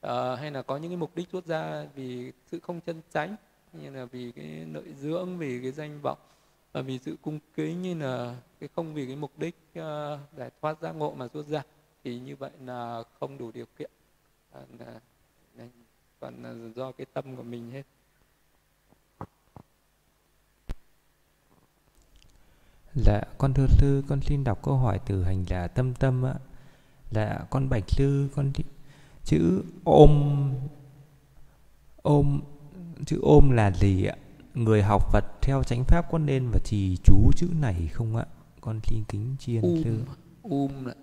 Ờ, 0.01 0.35
hay 0.35 0.51
là 0.51 0.61
có 0.61 0.77
những 0.77 0.91
cái 0.91 0.97
mục 0.97 1.15
đích 1.15 1.29
xuất 1.29 1.45
gia 1.45 1.87
vì 1.95 2.31
sự 2.51 2.59
không 2.59 2.81
chân 2.81 3.01
chánh 3.13 3.35
như 3.73 3.89
là 3.89 4.05
vì 4.05 4.31
cái 4.31 4.45
nội 4.45 4.93
dưỡng 4.99 5.37
vì 5.37 5.61
cái 5.61 5.71
danh 5.71 5.99
vọng 6.01 6.17
và 6.71 6.81
vì 6.81 6.99
sự 6.99 7.15
cung 7.21 7.39
kính 7.55 7.81
như 7.81 7.93
là 7.93 8.35
cái 8.59 8.69
không 8.75 8.93
vì 8.93 9.05
cái 9.05 9.15
mục 9.15 9.31
đích 9.37 9.55
uh, 9.79 10.19
giải 10.37 10.49
thoát 10.61 10.81
giác 10.81 10.91
ngộ 10.91 11.13
mà 11.13 11.27
xuất 11.27 11.45
gia 11.47 11.63
thì 12.03 12.19
như 12.19 12.35
vậy 12.35 12.51
là 12.65 13.03
không 13.19 13.37
đủ 13.37 13.51
điều 13.51 13.65
kiện. 13.77 13.91
À, 14.51 14.61
là, 14.79 14.99
còn 16.19 16.43
là 16.43 16.69
do 16.75 16.91
cái 16.91 17.05
tâm 17.13 17.35
của 17.35 17.43
mình 17.43 17.71
hết. 17.71 17.83
Dạ, 22.95 23.21
con 23.37 23.53
thưa 23.53 23.67
sư, 23.67 24.03
con 24.07 24.21
xin 24.21 24.43
đọc 24.43 24.63
câu 24.63 24.77
hỏi 24.77 24.99
từ 25.05 25.23
hành 25.23 25.43
giả 25.47 25.67
tâm 25.67 25.93
tâm 25.93 26.25
ạ. 26.25 26.33
Dạ, 27.11 27.39
con 27.49 27.69
bạch 27.69 27.83
sư, 27.87 28.29
con 28.35 28.51
th... 28.53 28.61
chữ 29.23 29.63
ôm 29.83 30.53
ôm 32.01 32.41
chữ 33.05 33.19
ôm 33.21 33.51
là 33.51 33.71
gì 33.71 34.05
ạ? 34.05 34.15
Người 34.53 34.83
học 34.83 35.11
Phật 35.11 35.25
theo 35.41 35.63
chánh 35.63 35.83
pháp 35.83 36.11
có 36.11 36.17
nên 36.17 36.49
và 36.49 36.59
trì 36.63 36.97
chú 37.03 37.31
chữ 37.35 37.47
này 37.61 37.89
không 37.93 38.15
ạ? 38.15 38.25
Con 38.61 38.79
xin 38.83 39.03
kính 39.07 39.35
chiên 39.39 39.61
um, 39.61 39.83
sư. 39.83 40.03
Um 40.43 40.85
là 40.85 40.93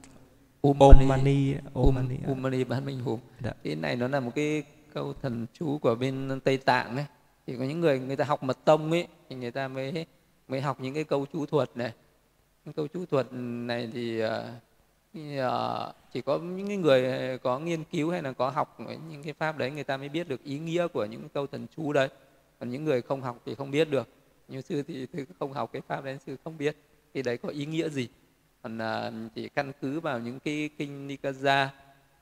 Omani 0.62 1.54
Omani 1.74 2.16
Omani 2.26 2.64
bán 2.64 2.84
minh 2.84 3.00
hùng 3.00 3.20
dạ. 3.40 3.52
cái 3.64 3.76
này 3.76 3.96
nó 3.96 4.08
là 4.08 4.20
một 4.20 4.30
cái 4.34 4.62
câu 4.94 5.14
thần 5.22 5.46
chú 5.52 5.78
của 5.78 5.94
bên 5.94 6.40
Tây 6.44 6.56
Tạng 6.56 6.96
ấy 6.96 7.06
thì 7.46 7.56
có 7.56 7.64
những 7.64 7.80
người 7.80 7.98
người 7.98 8.16
ta 8.16 8.24
học 8.24 8.42
mật 8.42 8.58
tông 8.64 8.90
ấy 8.90 9.06
thì 9.28 9.36
người 9.36 9.50
ta 9.50 9.68
mới 9.68 10.06
mới 10.48 10.60
học 10.60 10.80
những 10.80 10.94
cái 10.94 11.04
câu 11.04 11.26
chú 11.32 11.46
thuật 11.46 11.76
này. 11.76 11.92
Những 12.64 12.74
câu 12.74 12.88
chú 12.88 13.06
thuật 13.06 13.26
này 13.32 13.90
thì 13.92 14.20
ờ, 14.20 14.52
ờ, 15.38 15.92
chỉ 16.12 16.20
có 16.20 16.38
những 16.38 16.82
người 16.82 17.38
có 17.38 17.58
nghiên 17.58 17.84
cứu 17.84 18.10
hay 18.10 18.22
là 18.22 18.32
có 18.32 18.50
học 18.50 18.78
những 19.08 19.22
cái 19.22 19.32
pháp 19.32 19.58
đấy 19.58 19.70
người 19.70 19.84
ta 19.84 19.96
mới 19.96 20.08
biết 20.08 20.28
được 20.28 20.44
ý 20.44 20.58
nghĩa 20.58 20.88
của 20.88 21.04
những 21.04 21.28
câu 21.28 21.46
thần 21.46 21.66
chú 21.76 21.92
đấy. 21.92 22.08
Còn 22.60 22.70
những 22.70 22.84
người 22.84 23.02
không 23.02 23.22
học 23.22 23.42
thì 23.46 23.54
không 23.54 23.70
biết 23.70 23.90
được. 23.90 24.08
Như 24.48 24.60
sư 24.60 24.82
thì 24.82 25.06
sư 25.12 25.24
không 25.38 25.52
học 25.52 25.70
cái 25.72 25.82
pháp 25.88 26.04
đấy, 26.04 26.18
sư 26.26 26.36
không 26.44 26.58
biết 26.58 26.76
thì 27.14 27.22
đấy 27.22 27.36
có 27.36 27.48
ý 27.48 27.66
nghĩa 27.66 27.88
gì. 27.88 28.08
Còn 28.62 28.78
ờ, 28.78 29.12
chỉ 29.34 29.48
căn 29.48 29.72
cứ 29.80 30.00
vào 30.00 30.18
những 30.18 30.40
cái 30.40 30.70
kinh 30.78 31.06
Nikaya 31.06 31.70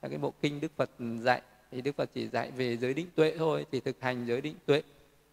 các 0.02 0.08
cái 0.08 0.18
bộ 0.18 0.32
kinh 0.40 0.60
Đức 0.60 0.72
Phật 0.76 0.90
dạy, 1.20 1.42
thì 1.70 1.80
Đức 1.80 1.96
Phật 1.96 2.10
chỉ 2.14 2.28
dạy 2.28 2.50
về 2.50 2.76
giới 2.76 2.94
định 2.94 3.06
tuệ 3.14 3.34
thôi, 3.38 3.66
thì 3.72 3.80
thực 3.80 3.96
hành 4.00 4.26
giới 4.26 4.40
định 4.40 4.56
tuệ, 4.66 4.82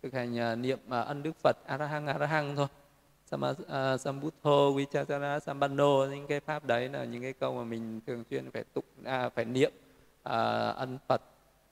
thực 0.03 0.14
hành 0.14 0.61
niệm 0.61 0.80
ân 0.90 1.24
Đức 1.24 1.32
Phật 1.44 1.57
Arahang 1.68 2.07
Arahang 2.07 2.56
thôi. 2.56 2.68
À, 3.68 3.97
Sambuddho, 3.97 4.72
Vichasana, 4.72 5.39
Sambano 5.39 6.05
những 6.05 6.27
cái 6.27 6.39
pháp 6.39 6.65
đấy 6.65 6.89
là 6.89 7.05
những 7.05 7.22
cái 7.22 7.34
câu 7.34 7.55
mà 7.55 7.64
mình 7.64 8.01
thường 8.07 8.23
xuyên 8.30 8.51
phải 8.51 8.64
tụng 8.64 8.84
à, 9.03 9.30
phải 9.30 9.45
niệm 9.45 9.72
à, 10.23 10.68
ân 10.68 10.97
Phật. 11.07 11.22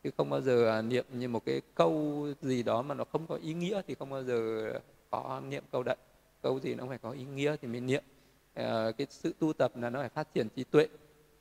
Chứ 0.04 0.10
không 0.18 0.30
bao 0.30 0.42
giờ 0.42 0.70
à, 0.70 0.82
niệm 0.82 1.06
như 1.14 1.28
một 1.28 1.46
cái 1.46 1.62
câu 1.76 2.28
gì 2.42 2.64
đó 2.64 2.82
mà 2.82 2.96
nó 2.96 3.04
không 3.04 3.28
có 3.28 3.36
ý 3.36 3.54
nghĩa 3.54 3.82
thì 3.88 3.96
không 3.96 4.10
bao 4.10 4.24
giờ 4.24 4.72
có 5.10 5.42
niệm 5.50 5.64
câu 5.72 5.84
đấy. 5.84 5.96
Câu 6.42 6.60
gì 6.60 6.76
nó 6.76 6.86
phải 6.88 6.98
có 6.98 7.12
ý 7.12 7.24
nghĩa 7.24 7.56
thì 7.62 7.68
mình 7.68 7.86
niệm. 7.86 8.04
À, 8.54 8.92
cái 8.98 9.08
sự 9.10 9.34
tu 9.40 9.54
tập 9.54 9.72
là 9.76 9.90
nó 9.90 10.00
phải 10.00 10.10
phát 10.10 10.34
triển 10.34 10.48
trí 10.56 10.64
tuệ. 10.64 10.88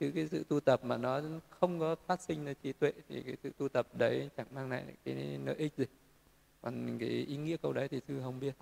Chứ 0.00 0.12
cái 0.14 0.28
sự 0.30 0.44
tu 0.48 0.60
tập 0.60 0.80
mà 0.84 0.96
nó 0.96 1.20
không 1.60 1.80
có 1.80 1.96
phát 2.06 2.20
sinh 2.20 2.44
ra 2.44 2.52
trí 2.62 2.72
tuệ 2.72 2.92
thì 3.08 3.22
cái 3.22 3.36
sự 3.42 3.50
tu 3.58 3.68
tập 3.68 3.86
đấy 3.92 4.28
chẳng 4.36 4.46
mang 4.54 4.70
lại 4.70 4.84
cái 5.04 5.38
lợi 5.44 5.56
ích 5.58 5.72
gì. 5.76 5.84
Còn 6.62 6.98
cái 6.98 7.08
ý 7.08 7.36
nghĩa 7.36 7.56
câu 7.56 7.72
đấy 7.72 7.88
thì 7.88 8.00
sư 8.08 8.20
không 8.22 8.40
biết. 8.40 8.52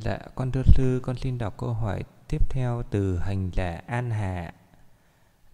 Dạ, 0.00 0.18
con 0.34 0.52
thưa 0.52 0.62
sư, 0.66 1.00
con 1.02 1.16
xin 1.16 1.38
đọc 1.38 1.54
câu 1.58 1.72
hỏi 1.72 2.02
tiếp 2.28 2.50
theo 2.50 2.82
từ 2.90 3.18
hành 3.18 3.50
là 3.56 3.82
An 3.86 4.10
Hà. 4.10 4.52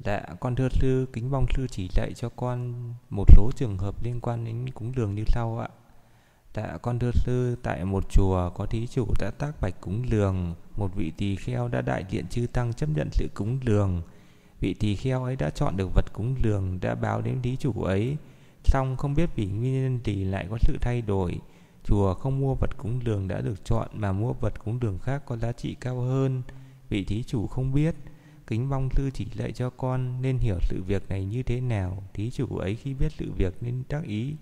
Dạ, 0.04 0.20
con 0.40 0.56
thưa 0.56 0.68
sư, 0.68 1.06
kính 1.12 1.30
mong 1.30 1.46
sư 1.56 1.66
chỉ 1.70 1.88
dạy 1.94 2.12
cho 2.16 2.28
con 2.28 2.74
một 3.10 3.24
số 3.36 3.50
trường 3.56 3.78
hợp 3.78 4.04
liên 4.04 4.20
quan 4.20 4.44
đến 4.44 4.70
cúng 4.70 4.92
đường 4.96 5.14
như 5.14 5.24
sau 5.26 5.58
ạ. 5.58 5.68
Dạ, 6.54 6.78
con 6.82 6.98
thưa 6.98 7.10
sư, 7.14 7.56
tại 7.62 7.84
một 7.84 8.04
chùa 8.10 8.50
có 8.54 8.66
thí 8.66 8.86
chủ 8.86 9.06
đã 9.18 9.30
tác 9.38 9.60
bạch 9.60 9.80
cúng 9.80 10.10
đường, 10.10 10.54
một 10.76 10.90
vị 10.96 11.12
tỳ 11.16 11.36
kheo 11.36 11.68
đã 11.68 11.80
đại 11.80 12.04
diện 12.10 12.26
chư 12.26 12.46
tăng 12.46 12.72
chấp 12.72 12.88
nhận 12.88 13.08
sự 13.12 13.28
cúng 13.34 13.60
đường. 13.64 14.02
Vị 14.60 14.74
tỳ 14.74 14.96
kheo 14.96 15.24
ấy 15.24 15.36
đã 15.36 15.50
chọn 15.50 15.76
được 15.76 15.88
vật 15.94 16.12
cúng 16.12 16.34
đường, 16.42 16.78
đã 16.80 16.94
báo 16.94 17.22
đến 17.22 17.42
thí 17.42 17.56
chủ 17.56 17.82
ấy, 17.82 18.16
xong 18.64 18.96
không 18.96 19.14
biết 19.14 19.30
vì 19.36 19.46
nguyên 19.46 19.82
nhân 19.82 20.00
gì 20.04 20.24
lại 20.24 20.46
có 20.50 20.58
sự 20.60 20.76
thay 20.80 21.02
đổi. 21.02 21.40
Chùa 21.84 22.14
không 22.14 22.40
mua 22.40 22.54
vật 22.54 22.76
cúng 22.76 23.00
đường 23.04 23.28
đã 23.28 23.40
được 23.40 23.64
chọn 23.64 23.88
mà 23.92 24.12
mua 24.12 24.32
vật 24.32 24.64
cúng 24.64 24.80
đường 24.80 24.98
khác 24.98 25.22
có 25.26 25.36
giá 25.36 25.52
trị 25.52 25.76
cao 25.80 26.00
hơn. 26.00 26.42
Vị 26.88 27.04
thí 27.04 27.22
chủ 27.22 27.46
không 27.46 27.72
biết, 27.72 27.94
kính 28.46 28.68
mong 28.68 28.88
sư 28.96 29.10
chỉ 29.14 29.26
dạy 29.34 29.52
cho 29.52 29.70
con 29.70 30.22
nên 30.22 30.38
hiểu 30.38 30.58
sự 30.60 30.82
việc 30.86 31.08
này 31.08 31.24
như 31.24 31.42
thế 31.42 31.60
nào. 31.60 32.02
Thí 32.14 32.30
chủ 32.30 32.56
ấy 32.56 32.76
khi 32.76 32.94
biết 32.94 33.12
sự 33.18 33.32
việc 33.38 33.54
nên 33.62 33.84
tác 33.88 34.04
ý 34.04 34.34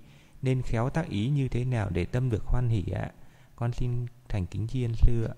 nên 0.43 0.63
khéo 0.63 0.91
tác 0.91 1.09
ý 1.09 1.29
như 1.29 1.49
thế 1.49 1.65
nào 1.65 1.91
để 1.91 2.05
tâm 2.05 2.31
được 2.31 2.45
hoan 2.45 2.69
hỷ 2.69 2.85
ạ 2.93 3.13
con 3.57 3.73
xin 3.73 4.07
thành 4.29 4.47
kính 4.47 4.67
tri 4.69 4.85
ân 4.85 4.93
sư 4.95 5.25
ạ 5.25 5.35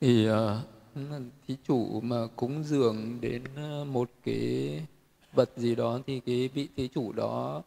thì 0.00 0.28
uh, 0.30 0.36
thí 1.46 1.56
chủ 1.66 2.00
mà 2.00 2.26
cúng 2.36 2.64
dường 2.64 3.20
đến 3.20 3.44
ờ, 3.56 3.84
một 3.84 4.10
cái 4.24 4.86
vật 5.32 5.50
gì 5.56 5.74
đó 5.74 6.00
thì 6.06 6.20
cái 6.20 6.48
vị 6.48 6.68
thí 6.76 6.88
chủ 6.88 7.12
đó 7.12 7.62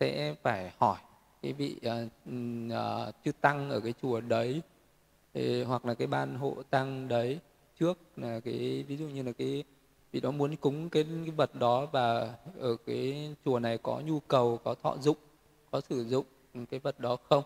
sẽ 0.00 0.34
phải 0.42 0.72
hỏi 0.78 0.98
cái 1.46 1.52
vị 1.52 1.76
uh, 1.86 2.10
uh, 3.08 3.14
chư 3.24 3.32
tăng 3.40 3.70
ở 3.70 3.80
cái 3.80 3.94
chùa 4.02 4.20
đấy 4.20 4.62
thì, 5.34 5.62
hoặc 5.62 5.86
là 5.86 5.94
cái 5.94 6.06
ban 6.06 6.34
hộ 6.34 6.56
tăng 6.70 7.08
đấy 7.08 7.38
trước 7.78 7.98
là 8.16 8.40
cái 8.40 8.84
ví 8.88 8.96
dụ 8.96 9.08
như 9.08 9.22
là 9.22 9.32
cái 9.32 9.64
vị 10.12 10.20
đó 10.20 10.30
muốn 10.30 10.56
cúng 10.56 10.90
cái, 10.90 11.06
cái 11.24 11.30
vật 11.30 11.54
đó 11.54 11.86
và 11.86 12.34
ở 12.58 12.76
cái 12.86 13.34
chùa 13.44 13.58
này 13.58 13.78
có 13.78 14.00
nhu 14.06 14.20
cầu 14.20 14.60
có 14.64 14.74
thọ 14.74 14.96
dụng 15.00 15.16
có 15.70 15.80
sử 15.80 16.04
dụng 16.04 16.24
cái 16.70 16.80
vật 16.80 17.00
đó 17.00 17.16
không? 17.28 17.44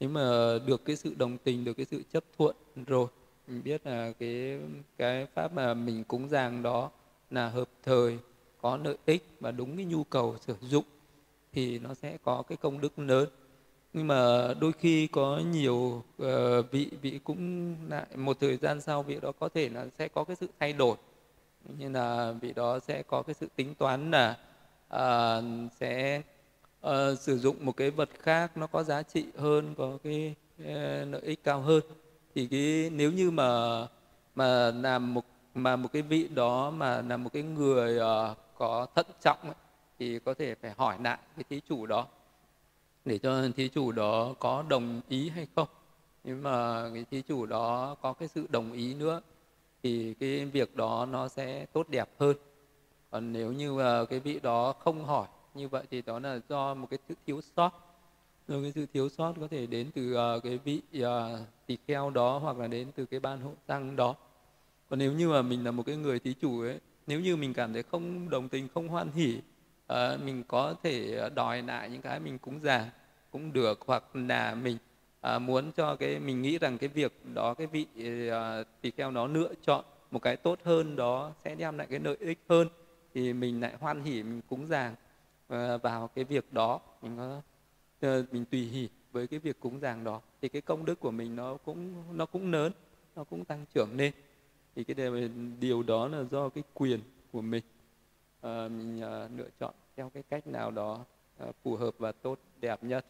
Nếu 0.00 0.08
mà 0.08 0.58
được 0.66 0.84
cái 0.84 0.96
sự 0.96 1.14
đồng 1.18 1.38
tình 1.38 1.64
được 1.64 1.74
cái 1.74 1.86
sự 1.90 2.02
chấp 2.12 2.24
thuận 2.38 2.56
rồi 2.86 3.06
mình 3.46 3.62
biết 3.64 3.86
là 3.86 4.12
cái 4.18 4.60
cái 4.96 5.26
pháp 5.34 5.52
mà 5.52 5.74
mình 5.74 6.04
cúng 6.04 6.28
dường 6.28 6.62
đó 6.62 6.90
là 7.30 7.48
hợp 7.48 7.68
thời 7.82 8.18
có 8.60 8.76
lợi 8.76 8.96
ích 9.06 9.28
và 9.40 9.50
đúng 9.50 9.76
cái 9.76 9.84
nhu 9.84 10.04
cầu 10.04 10.36
sử 10.40 10.54
dụng 10.60 10.84
thì 11.56 11.78
nó 11.78 11.94
sẽ 11.94 12.16
có 12.24 12.42
cái 12.48 12.56
công 12.56 12.80
đức 12.80 12.98
lớn. 12.98 13.28
Nhưng 13.92 14.06
mà 14.06 14.48
đôi 14.60 14.72
khi 14.72 15.06
có 15.06 15.40
nhiều 15.50 16.02
uh, 16.22 16.26
vị 16.70 16.90
vị 17.02 17.20
cũng 17.24 17.74
lại 17.88 18.06
một 18.16 18.36
thời 18.40 18.56
gian 18.56 18.80
sau 18.80 19.02
vị 19.02 19.18
đó 19.22 19.32
có 19.40 19.48
thể 19.48 19.68
là 19.68 19.86
sẽ 19.98 20.08
có 20.08 20.24
cái 20.24 20.36
sự 20.36 20.46
thay 20.60 20.72
đổi. 20.72 20.96
Như 21.78 21.88
là 21.88 22.32
vị 22.40 22.52
đó 22.52 22.78
sẽ 22.78 23.02
có 23.02 23.22
cái 23.22 23.34
sự 23.34 23.48
tính 23.56 23.74
toán 23.74 24.10
là 24.10 24.36
uh, 24.94 25.72
sẽ 25.80 26.22
uh, 26.86 27.18
sử 27.18 27.38
dụng 27.38 27.56
một 27.60 27.76
cái 27.76 27.90
vật 27.90 28.08
khác 28.18 28.56
nó 28.56 28.66
có 28.66 28.82
giá 28.82 29.02
trị 29.02 29.24
hơn 29.38 29.74
có 29.78 29.98
cái 30.04 30.34
uh, 30.62 30.66
lợi 31.10 31.22
ích 31.22 31.44
cao 31.44 31.60
hơn. 31.60 31.82
Thì 32.34 32.46
cái 32.46 32.90
nếu 32.92 33.12
như 33.12 33.30
mà 33.30 33.80
mà 34.34 34.70
làm 34.70 35.14
một 35.14 35.24
mà 35.54 35.76
một 35.76 35.88
cái 35.92 36.02
vị 36.02 36.28
đó 36.34 36.70
mà 36.70 37.02
là 37.02 37.16
một 37.16 37.32
cái 37.32 37.42
người 37.42 37.98
uh, 37.98 38.36
có 38.58 38.86
thận 38.94 39.06
trọng 39.22 39.38
ấy, 39.42 39.54
thì 39.98 40.18
có 40.18 40.34
thể 40.34 40.54
phải 40.54 40.74
hỏi 40.76 40.96
lại 41.04 41.18
cái 41.36 41.44
thí 41.50 41.60
chủ 41.68 41.86
đó. 41.86 42.06
Để 43.04 43.18
cho 43.18 43.48
thí 43.56 43.68
chủ 43.68 43.92
đó 43.92 44.34
có 44.38 44.64
đồng 44.68 45.00
ý 45.08 45.28
hay 45.28 45.46
không. 45.56 45.68
Nhưng 46.24 46.42
mà 46.42 46.88
cái 46.94 47.04
thí 47.10 47.22
chủ 47.22 47.46
đó 47.46 47.96
có 48.02 48.12
cái 48.12 48.28
sự 48.28 48.46
đồng 48.48 48.72
ý 48.72 48.94
nữa 48.94 49.20
thì 49.82 50.14
cái 50.14 50.44
việc 50.44 50.76
đó 50.76 51.06
nó 51.10 51.28
sẽ 51.28 51.66
tốt 51.66 51.88
đẹp 51.88 52.08
hơn. 52.18 52.36
Còn 53.10 53.32
nếu 53.32 53.52
như 53.52 53.78
cái 54.10 54.20
vị 54.20 54.40
đó 54.42 54.72
không 54.72 55.04
hỏi 55.04 55.26
như 55.54 55.68
vậy 55.68 55.84
thì 55.90 56.02
đó 56.02 56.18
là 56.18 56.40
do 56.48 56.74
một 56.74 56.86
cái 56.90 56.98
sự 57.08 57.14
thiếu 57.26 57.40
sót. 57.56 57.70
Rồi 58.48 58.62
cái 58.62 58.72
sự 58.72 58.86
thiếu 58.92 59.08
sót 59.08 59.34
có 59.40 59.48
thể 59.48 59.66
đến 59.66 59.90
từ 59.94 60.16
uh, 60.36 60.42
cái 60.42 60.58
vị 60.58 60.80
uh, 60.98 61.06
tỳ 61.66 61.78
kheo 61.86 62.10
đó 62.10 62.38
hoặc 62.38 62.58
là 62.58 62.66
đến 62.66 62.88
từ 62.96 63.06
cái 63.06 63.20
ban 63.20 63.40
hộ 63.40 63.52
tăng 63.66 63.96
đó. 63.96 64.14
Còn 64.90 64.98
nếu 64.98 65.12
như 65.12 65.28
mà 65.28 65.42
mình 65.42 65.64
là 65.64 65.70
một 65.70 65.82
cái 65.86 65.96
người 65.96 66.18
thí 66.18 66.34
chủ 66.40 66.60
ấy 66.60 66.78
nếu 67.06 67.20
như 67.20 67.36
mình 67.36 67.54
cảm 67.54 67.72
thấy 67.72 67.82
không 67.82 68.30
đồng 68.30 68.48
tình 68.48 68.68
không 68.74 68.88
hoan 68.88 69.10
hỉ 69.10 69.40
uh, 69.92 70.20
mình 70.24 70.44
có 70.48 70.74
thể 70.82 71.16
ờ, 71.16 71.28
đòi 71.28 71.62
lại 71.62 71.90
những 71.90 72.02
cái 72.02 72.20
mình 72.20 72.38
cúng 72.38 72.60
dường 72.62 72.88
cũng 73.30 73.52
được 73.52 73.80
hoặc 73.86 74.16
là 74.16 74.54
mình 74.54 74.78
à, 75.20 75.38
muốn 75.38 75.72
cho 75.72 75.96
cái 75.96 76.18
mình 76.18 76.42
nghĩ 76.42 76.58
rằng 76.58 76.78
cái 76.78 76.88
việc 76.88 77.12
đó 77.34 77.54
cái 77.54 77.66
vị 77.66 77.86
à, 78.30 78.64
tỳ 78.80 78.90
kheo 78.90 79.10
nó 79.10 79.26
lựa 79.26 79.54
chọn 79.62 79.84
một 80.10 80.22
cái 80.22 80.36
tốt 80.36 80.58
hơn 80.64 80.96
đó 80.96 81.32
sẽ 81.44 81.54
đem 81.54 81.78
lại 81.78 81.86
cái 81.90 82.00
lợi 82.00 82.16
ích 82.20 82.38
hơn 82.48 82.68
thì 83.14 83.32
mình 83.32 83.60
lại 83.60 83.74
hoan 83.80 84.04
hỉ 84.04 84.22
mình 84.22 84.40
cúng 84.48 84.66
dường 84.68 84.94
à, 85.48 85.76
vào 85.76 86.08
cái 86.08 86.24
việc 86.24 86.52
đó. 86.52 86.80
Mình 87.02 87.16
có 87.16 87.40
à, 88.00 88.22
mình 88.32 88.44
tùy 88.44 88.60
hỉ 88.60 88.88
với 89.12 89.26
cái 89.26 89.38
việc 89.38 89.60
cúng 89.60 89.80
dường 89.80 90.04
đó 90.04 90.20
thì 90.42 90.48
cái 90.48 90.62
công 90.62 90.84
đức 90.84 91.00
của 91.00 91.10
mình 91.10 91.36
nó 91.36 91.56
cũng 91.56 91.94
nó 92.16 92.26
cũng 92.26 92.52
lớn 92.52 92.72
nó 93.16 93.24
cũng 93.24 93.44
tăng 93.44 93.64
trưởng 93.74 93.96
lên. 93.96 94.12
Thì 94.76 94.84
cái 94.84 94.96
điều 95.60 95.82
đó 95.82 96.08
là 96.08 96.24
do 96.30 96.48
cái 96.48 96.64
quyền 96.74 97.00
của 97.32 97.42
mình. 97.42 97.62
Ờ, 98.40 98.68
mình 98.68 99.00
ờ, 99.00 99.28
lựa 99.36 99.48
chọn 99.60 99.74
theo 99.96 100.10
cái 100.14 100.22
cách 100.30 100.46
nào 100.46 100.70
đó 100.70 101.04
ờ, 101.38 101.52
phù 101.62 101.76
hợp 101.76 101.94
và 101.98 102.12
tốt 102.12 102.38
đẹp 102.60 102.84
nhất 102.84 103.06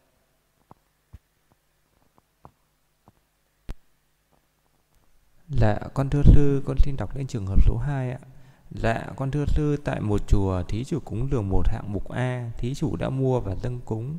Dạ, 5.48 5.78
con 5.94 6.10
thưa 6.10 6.22
sư, 6.22 6.62
con 6.66 6.76
xin 6.78 6.96
đọc 6.96 7.16
lên 7.16 7.26
trường 7.26 7.46
hợp 7.46 7.62
số 7.66 7.76
2 7.76 8.10
ạ. 8.10 8.18
Dạ, 8.70 9.06
con 9.16 9.30
thưa 9.30 9.44
sư, 9.46 9.76
tại 9.84 10.00
một 10.00 10.28
chùa, 10.28 10.62
thí 10.68 10.84
chủ 10.84 11.00
cúng 11.04 11.28
dường 11.30 11.48
một 11.48 11.68
hạng 11.68 11.92
mục 11.92 12.08
A, 12.08 12.50
thí 12.58 12.74
chủ 12.74 12.96
đã 12.96 13.08
mua 13.08 13.40
và 13.40 13.54
dâng 13.54 13.80
cúng. 13.84 14.18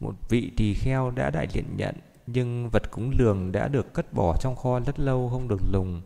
Một 0.00 0.14
vị 0.28 0.52
tỳ 0.56 0.74
kheo 0.74 1.10
đã 1.10 1.30
đại 1.30 1.46
diện 1.52 1.64
nhận, 1.76 1.94
nhưng 2.26 2.70
vật 2.70 2.90
cúng 2.90 3.12
dường 3.18 3.52
đã 3.52 3.68
được 3.68 3.92
cất 3.92 4.12
bỏ 4.12 4.36
trong 4.40 4.56
kho 4.56 4.80
rất 4.80 5.00
lâu 5.00 5.28
không 5.28 5.48
được 5.48 5.60
dùng. 5.72 6.02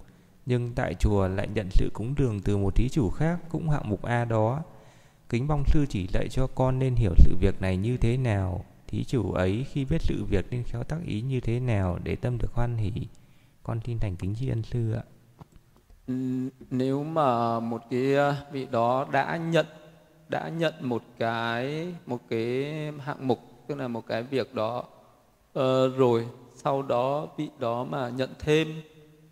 Nhưng 0.47 0.73
tại 0.73 0.95
chùa 0.95 1.29
lại 1.29 1.49
nhận 1.55 1.69
sự 1.71 1.91
cúng 1.95 2.15
dường 2.19 2.41
từ 2.41 2.57
một 2.57 2.77
thí 2.77 2.89
chủ 2.89 3.11
khác 3.11 3.39
cũng 3.49 3.69
hạng 3.69 3.89
mục 3.89 4.03
A 4.03 4.25
đó. 4.25 4.63
Kính 5.29 5.47
mong 5.49 5.63
sư 5.67 5.87
chỉ 5.89 6.07
dạy 6.13 6.29
cho 6.31 6.47
con 6.47 6.79
nên 6.79 6.95
hiểu 6.95 7.15
sự 7.17 7.37
việc 7.41 7.63
này 7.63 7.77
như 7.77 7.97
thế 7.97 8.17
nào. 8.17 8.65
Thí 8.89 9.05
chủ 9.05 9.33
ấy 9.33 9.67
khi 9.71 9.85
biết 9.85 10.03
sự 10.03 10.25
việc 10.25 10.47
nên 10.51 10.63
khéo 10.63 10.83
tác 10.83 10.99
ý 11.07 11.21
như 11.21 11.41
thế 11.41 11.61
nào 11.61 11.99
để 12.05 12.17
tâm 12.17 12.39
được 12.39 12.53
hoan 12.55 12.77
hỷ 12.77 12.93
con 13.63 13.81
xin 13.85 13.99
thành 13.99 14.17
kính 14.17 14.35
tri 14.35 14.49
ân 14.49 14.63
sư 14.63 14.93
ạ 14.93 15.03
ừ, 16.07 16.15
nếu 16.71 17.05
mà 17.05 17.61
một 17.61 17.83
cái 17.91 18.17
à, 18.17 18.37
vị 18.53 18.67
đó 18.71 19.07
đã 19.13 19.37
nhận 19.37 19.67
đã 20.29 20.49
nhận 20.49 20.75
một 20.81 21.03
cái 21.19 21.95
một 22.07 22.19
cái 22.29 22.73
hạng 23.01 23.29
mục 23.29 23.39
tức 23.67 23.75
là 23.75 23.89
một 23.89 24.07
cái 24.07 24.23
việc 24.23 24.55
đó 24.55 24.85
uh, 25.59 25.63
rồi 25.97 26.27
sau 26.55 26.83
đó 26.83 27.29
vị 27.37 27.49
đó 27.59 27.85
mà 27.85 28.09
nhận 28.09 28.31
thêm 28.39 28.83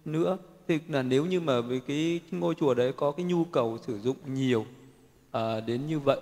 nữa 0.04 0.38
thì 0.70 0.80
là 0.88 1.02
nếu 1.02 1.26
như 1.26 1.40
mà 1.40 1.60
với 1.60 1.80
cái 1.80 2.20
ngôi 2.30 2.54
chùa 2.54 2.74
đấy 2.74 2.92
có 2.96 3.10
cái 3.10 3.26
nhu 3.26 3.44
cầu 3.44 3.78
sử 3.86 4.00
dụng 4.00 4.16
nhiều 4.26 4.60
uh, 5.36 5.42
đến 5.66 5.86
như 5.86 5.98
vậy 5.98 6.20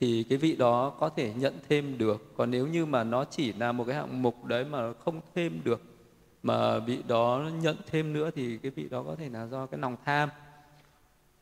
thì 0.00 0.24
cái 0.28 0.38
vị 0.38 0.56
đó 0.56 0.90
có 1.00 1.08
thể 1.08 1.32
nhận 1.36 1.54
thêm 1.68 1.98
được. 1.98 2.34
Còn 2.36 2.50
nếu 2.50 2.66
như 2.66 2.86
mà 2.86 3.04
nó 3.04 3.24
chỉ 3.24 3.52
là 3.52 3.72
một 3.72 3.84
cái 3.84 3.96
hạng 3.96 4.22
mục 4.22 4.44
đấy 4.44 4.64
mà 4.64 4.92
không 4.92 5.20
thêm 5.34 5.60
được 5.64 5.82
mà 6.42 6.78
vị 6.78 6.98
đó 7.08 7.50
nhận 7.62 7.76
thêm 7.90 8.12
nữa 8.12 8.30
thì 8.34 8.58
cái 8.58 8.70
vị 8.70 8.88
đó 8.88 9.02
có 9.02 9.16
thể 9.16 9.28
là 9.28 9.46
do 9.46 9.66
cái 9.66 9.80
lòng 9.80 9.96
tham. 10.04 10.28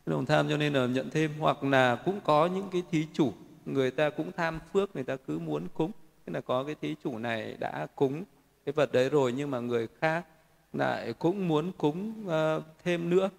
Cái 0.06 0.12
lòng 0.12 0.27
tham 0.27 0.48
cho 0.48 0.56
nên 0.56 0.73
là 0.73 0.86
nhận 0.86 1.10
thêm 1.10 1.31
hoặc 1.39 1.64
là 1.64 1.97
cũng 2.05 2.20
có 2.24 2.47
những 2.47 2.69
cái 2.73 2.82
thí 2.90 3.06
chủ 3.12 3.32
người 3.66 3.90
ta 3.90 4.10
cũng 4.10 4.32
tham 4.36 4.59
phước 4.73 4.94
người 4.94 5.05
ta 5.05 5.16
cứ 5.16 5.39
muốn 5.39 5.69
cúng. 5.74 5.90
Tức 6.24 6.32
là 6.32 6.40
có 6.40 6.64
cái 6.64 6.74
thí 6.81 6.94
chủ 7.05 7.19
này 7.19 7.56
đã 7.60 7.86
cúng 7.97 8.24
cái 8.64 8.73
vật 8.73 8.93
đấy 8.93 9.10
rồi 9.10 9.32
nhưng 9.32 9.51
mà 9.51 9.60
người 9.60 9.89
khác 10.01 10.24
lại 10.73 11.12
cũng 11.12 11.49
muốn 11.49 11.73
cúng 11.78 12.27
uh, 12.27 12.65
thêm 12.85 13.11
nữa. 13.11 13.31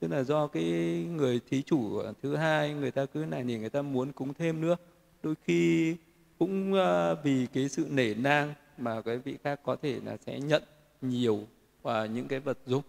Tức 0.00 0.08
là 0.08 0.22
do 0.22 0.46
cái 0.46 0.64
người 1.10 1.40
thí 1.50 1.62
chủ 1.62 2.02
thứ 2.22 2.36
hai 2.36 2.74
người 2.74 2.90
ta 2.90 3.06
cứ 3.06 3.18
này 3.18 3.44
thì 3.48 3.58
người 3.58 3.70
ta 3.70 3.82
muốn 3.82 4.12
cúng 4.12 4.34
thêm 4.34 4.60
nữa. 4.60 4.76
Đôi 5.22 5.34
khi 5.44 5.96
cũng 6.38 6.72
uh, 6.72 7.18
vì 7.24 7.46
cái 7.46 7.68
sự 7.68 7.86
nể 7.90 8.14
nang 8.14 8.54
mà 8.78 9.00
cái 9.00 9.18
vị 9.18 9.38
khác 9.44 9.60
có 9.62 9.76
thể 9.82 10.00
là 10.04 10.16
sẽ 10.26 10.40
nhận 10.40 10.62
nhiều 11.00 11.40
và 11.82 12.06
những 12.06 12.28
cái 12.28 12.40
vật 12.40 12.58
dụng. 12.66 12.82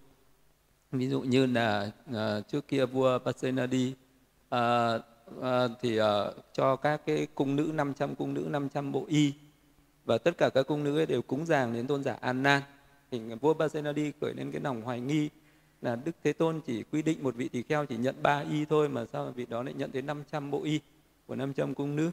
Ví 0.91 1.09
dụ 1.09 1.21
như 1.21 1.45
là 1.45 1.91
uh, 2.09 2.47
trước 2.47 2.67
kia 2.67 2.85
vua 2.85 3.19
Pasenadi 3.19 3.93
uh, 4.55 4.59
uh, 5.39 5.45
thì 5.81 6.01
uh, 6.01 6.05
cho 6.53 6.75
các 6.75 7.01
cái 7.05 7.27
cung 7.35 7.55
nữ 7.55 7.71
500 7.73 8.15
cung 8.15 8.33
nữ 8.33 8.47
500 8.49 8.91
bộ 8.91 9.05
y. 9.07 9.33
Và 10.05 10.17
tất 10.17 10.37
cả 10.37 10.49
các 10.49 10.67
cung 10.67 10.83
nữ 10.83 10.99
ấy 10.99 11.05
đều 11.05 11.21
cúng 11.21 11.45
dường 11.45 11.73
đến 11.73 11.87
tôn 11.87 12.03
giả 12.03 12.17
An 12.21 12.43
Nan 12.43 12.61
thì 13.13 13.19
vua 13.41 13.53
Pasenadi 13.53 14.11
khởi 14.21 14.33
lên 14.33 14.51
cái 14.51 14.61
lòng 14.61 14.81
hoài 14.81 14.99
nghi 14.99 15.29
là 15.81 15.95
Đức 15.95 16.11
Thế 16.23 16.33
Tôn 16.33 16.61
chỉ 16.65 16.83
quy 16.83 17.01
định 17.01 17.23
một 17.23 17.35
vị 17.35 17.49
tỳ 17.49 17.63
kheo 17.63 17.85
chỉ 17.85 17.97
nhận 17.97 18.15
3 18.21 18.39
y 18.39 18.65
thôi 18.65 18.89
mà 18.89 19.05
sao 19.05 19.31
vị 19.31 19.45
đó 19.45 19.63
lại 19.63 19.73
nhận 19.73 19.91
tới 19.91 20.01
500 20.01 20.51
bộ 20.51 20.63
y 20.63 20.79
của 21.27 21.35
500 21.35 21.73
cung 21.73 21.95
nữ. 21.95 22.11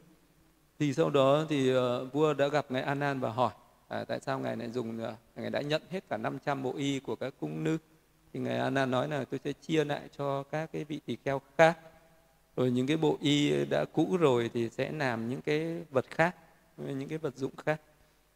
Thì 0.79 0.93
sau 0.93 1.09
đó 1.09 1.45
thì 1.49 1.75
uh, 1.75 2.13
vua 2.13 2.33
đã 2.33 2.47
gặp 2.47 2.65
ngài 2.69 2.81
anan 2.81 3.19
và 3.19 3.31
hỏi 3.31 3.51
à, 3.87 4.03
tại 4.03 4.19
sao 4.19 4.39
ngài 4.39 4.57
lại 4.57 4.71
dùng 4.71 5.03
uh, 5.03 5.13
ngài 5.35 5.49
đã 5.49 5.61
nhận 5.61 5.81
hết 5.89 6.09
cả 6.09 6.17
500 6.17 6.63
bộ 6.63 6.73
y 6.77 6.99
của 6.99 7.15
các 7.15 7.33
cung 7.39 7.63
nữ? 7.63 7.77
Thì 8.33 8.39
ngài 8.39 8.57
anan 8.57 8.91
nói 8.91 9.07
là 9.07 9.25
tôi 9.25 9.39
sẽ 9.43 9.53
chia 9.53 9.85
lại 9.85 10.01
cho 10.17 10.43
các 10.43 10.71
cái 10.73 10.83
vị 10.83 10.99
tỳ 11.05 11.17
kheo 11.25 11.41
khác. 11.57 11.79
Rồi 12.55 12.71
những 12.71 12.87
cái 12.87 12.97
bộ 12.97 13.17
y 13.21 13.65
đã 13.65 13.85
cũ 13.93 14.17
rồi 14.19 14.49
thì 14.53 14.69
sẽ 14.69 14.91
làm 14.91 15.29
những 15.29 15.41
cái 15.41 15.83
vật 15.89 16.05
khác 16.09 16.35
những 16.77 17.09
cái 17.09 17.17
vật 17.17 17.35
dụng 17.35 17.55
khác 17.55 17.81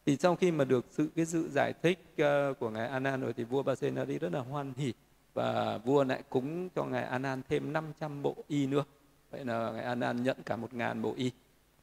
thì 0.06 0.16
sau 0.16 0.36
khi 0.36 0.50
mà 0.50 0.64
được 0.64 0.84
sự 0.90 1.08
cái 1.16 1.26
sự 1.26 1.48
giải 1.48 1.72
thích 1.82 1.98
uh, 2.22 2.58
của 2.58 2.70
ngài 2.70 2.88
Anan 2.88 3.20
rồi 3.20 3.32
thì 3.32 3.44
vua 3.44 3.62
Basenadi 3.62 4.18
rất 4.18 4.32
là 4.32 4.40
hoan 4.40 4.72
hỉ 4.76 4.92
và 5.34 5.78
vua 5.78 6.04
lại 6.04 6.22
cúng 6.30 6.68
cho 6.74 6.84
ngài 6.84 7.04
Anan 7.04 7.42
thêm 7.48 7.72
500 7.72 8.22
bộ 8.22 8.36
y 8.48 8.66
nữa. 8.66 8.84
Vậy 9.30 9.44
là 9.44 9.70
ngài 9.70 9.84
Anan 9.84 10.22
nhận 10.22 10.36
cả 10.46 10.56
một 10.56 10.74
ngàn 10.74 11.02
bộ 11.02 11.14
y. 11.16 11.30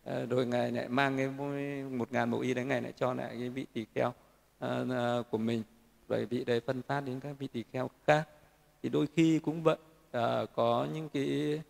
Uh, 0.10 0.30
rồi 0.30 0.46
ngài 0.46 0.72
lại 0.72 0.88
mang 0.88 1.18
cái 1.18 1.30
một 1.90 2.12
ngàn 2.12 2.32
bộ 2.32 2.42
y 2.42 2.54
đấy 2.54 2.66
ngài 2.66 2.82
lại 2.82 2.94
cho 2.96 3.14
lại 3.14 3.36
cái 3.40 3.50
vị 3.50 3.66
tỳ 3.74 3.86
kheo 3.96 4.10
uh, 4.10 4.72
uh, 4.82 5.32
của 5.32 5.38
mình. 5.38 5.64
Rồi 6.10 6.26
vị 6.26 6.44
đấy 6.44 6.62
phân 6.66 6.82
phát 6.82 7.02
đến 7.02 7.20
các 7.20 7.36
vị 7.40 7.48
tỳ 7.48 7.64
kheo 7.74 7.90
khác. 8.08 8.30
Thì 8.84 8.90
đôi 8.90 9.08
khi 9.16 9.40
cũng 9.40 9.64
vậy 9.64 9.78
uh, 10.18 10.50
có 10.56 10.88
những 10.94 11.10
cái 11.10 11.62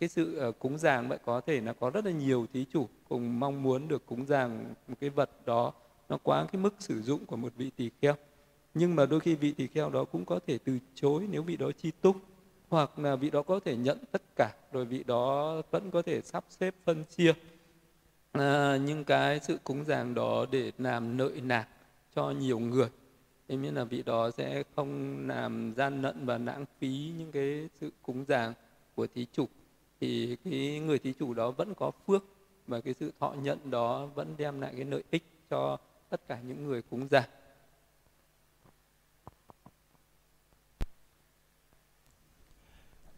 cái, 0.00 0.08
sự 0.08 0.36
ờ, 0.36 0.52
cúng 0.52 0.78
dường 0.78 1.08
vậy 1.08 1.18
có 1.24 1.40
thể 1.40 1.60
là 1.60 1.72
có 1.72 1.90
rất 1.90 2.04
là 2.04 2.10
nhiều 2.10 2.46
thí 2.52 2.64
chủ 2.72 2.88
cùng 3.08 3.40
mong 3.40 3.62
muốn 3.62 3.88
được 3.88 4.06
cúng 4.06 4.26
dường 4.26 4.74
một 4.88 4.94
cái 5.00 5.10
vật 5.10 5.30
đó. 5.46 5.72
Nó 6.08 6.18
quá 6.22 6.46
cái 6.52 6.62
mức 6.62 6.74
sử 6.78 7.02
dụng 7.02 7.26
của 7.26 7.36
một 7.36 7.52
vị 7.56 7.70
tỳ 7.76 7.90
kheo. 8.02 8.14
Nhưng 8.74 8.96
mà 8.96 9.06
đôi 9.06 9.20
khi 9.20 9.34
vị 9.34 9.52
tỳ 9.52 9.66
kheo 9.66 9.90
đó 9.90 10.04
cũng 10.04 10.24
có 10.24 10.40
thể 10.46 10.58
từ 10.58 10.78
chối 10.94 11.26
nếu 11.30 11.42
vị 11.42 11.56
đó 11.56 11.70
chi 11.72 11.90
túc. 12.00 12.16
Hoặc 12.70 12.98
là 12.98 13.16
vị 13.16 13.30
đó 13.30 13.42
có 13.42 13.60
thể 13.60 13.76
nhận 13.76 13.98
tất 14.12 14.22
cả 14.36 14.54
rồi 14.72 14.84
vị 14.84 15.04
đó 15.04 15.54
vẫn 15.70 15.90
có 15.90 16.02
thể 16.02 16.20
sắp 16.22 16.44
xếp 16.50 16.74
phân 16.84 17.04
chia. 17.04 17.34
Ờ, 18.32 18.74
à, 18.74 18.76
những 18.76 19.04
cái 19.04 19.40
sự 19.40 19.58
cúng 19.64 19.84
dường 19.84 20.14
đó 20.14 20.46
để 20.50 20.72
làm 20.78 21.16
nợ 21.16 21.30
nạc 21.42 21.68
cho 22.14 22.30
nhiều 22.30 22.58
người 22.58 22.88
thế 23.48 23.56
nghĩa 23.56 23.72
là 23.72 23.84
vị 23.84 24.02
đó 24.02 24.30
sẽ 24.30 24.62
không 24.76 25.18
làm 25.28 25.74
gian 25.76 26.02
lận 26.02 26.26
và 26.26 26.38
lãng 26.38 26.64
phí 26.80 27.12
những 27.18 27.32
cái 27.32 27.68
sự 27.80 27.90
cúng 28.02 28.24
dường 28.28 28.54
của 28.94 29.06
thí 29.14 29.26
chủ 29.32 29.48
thì 30.00 30.36
cái 30.44 30.80
người 30.80 30.98
thí 30.98 31.12
chủ 31.18 31.34
đó 31.34 31.50
vẫn 31.50 31.74
có 31.74 31.90
phước 32.06 32.24
và 32.66 32.80
cái 32.80 32.94
sự 33.00 33.12
thọ 33.20 33.34
nhận 33.42 33.70
đó 33.70 34.06
vẫn 34.06 34.34
đem 34.38 34.60
lại 34.60 34.72
cái 34.76 34.84
lợi 34.84 35.02
ích 35.10 35.24
cho 35.50 35.76
tất 36.10 36.28
cả 36.28 36.40
những 36.40 36.66
người 36.66 36.82
cúng 36.82 37.08
giả 37.10 37.28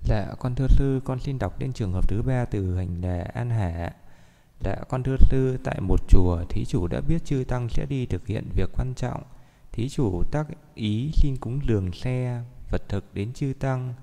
Dạ, 0.09 0.35
con 0.39 0.55
thưa 0.55 0.69
sư, 0.69 1.01
con 1.05 1.21
xin 1.21 1.39
đọc 1.39 1.59
đến 1.59 1.73
trường 1.73 1.93
hợp 1.93 2.09
thứ 2.09 2.23
ba 2.23 2.45
từ 2.45 2.77
hành 2.77 3.01
đề 3.01 3.23
An 3.23 3.51
Hạ. 3.51 3.93
Dạ, 4.61 4.77
con 4.89 5.03
thưa 5.03 5.17
sư, 5.31 5.59
tại 5.65 5.81
một 5.81 6.01
chùa, 6.09 6.45
thí 6.49 6.65
chủ 6.65 6.87
đã 6.87 7.01
biết 7.01 7.25
chư 7.25 7.45
tăng 7.49 7.69
sẽ 7.69 7.87
đi 7.87 8.07
thực 8.07 8.27
hiện 8.27 8.49
việc 8.55 8.71
quan 8.79 8.95
trọng. 8.95 9.23
Thí 9.73 9.89
chủ 9.89 10.23
tác 10.33 10.47
ý 10.75 11.11
xin 11.15 11.37
cúng 11.41 11.61
lường 11.67 11.93
xe, 11.93 12.43
vật 12.71 12.83
thực 12.89 13.15
đến 13.15 13.33
chư 13.33 13.53
tăng. 13.59 13.95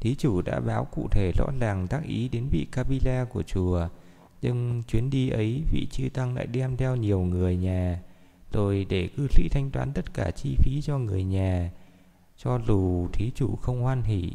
Thí 0.00 0.14
chủ 0.14 0.42
đã 0.42 0.60
báo 0.60 0.84
cụ 0.84 1.08
thể 1.10 1.32
rõ 1.38 1.46
ràng 1.60 1.88
tác 1.88 2.04
ý 2.04 2.28
đến 2.28 2.48
vị 2.50 2.66
Kapila 2.72 3.24
của 3.24 3.42
chùa, 3.42 3.88
nhưng 4.42 4.82
chuyến 4.88 5.10
đi 5.10 5.28
ấy 5.28 5.62
vị 5.72 5.86
chư 5.90 6.08
tăng 6.08 6.34
lại 6.34 6.46
đem 6.46 6.76
theo 6.76 6.96
nhiều 6.96 7.20
người 7.20 7.56
nhà, 7.56 8.02
rồi 8.52 8.86
để 8.88 9.08
cư 9.16 9.28
sĩ 9.30 9.48
thanh 9.48 9.70
toán 9.70 9.92
tất 9.92 10.14
cả 10.14 10.30
chi 10.30 10.56
phí 10.58 10.80
cho 10.82 10.98
người 10.98 11.24
nhà, 11.24 11.70
cho 12.36 12.60
dù 12.66 13.08
thí 13.12 13.30
chủ 13.34 13.56
không 13.56 13.82
hoan 13.82 14.02
hỷ. 14.02 14.32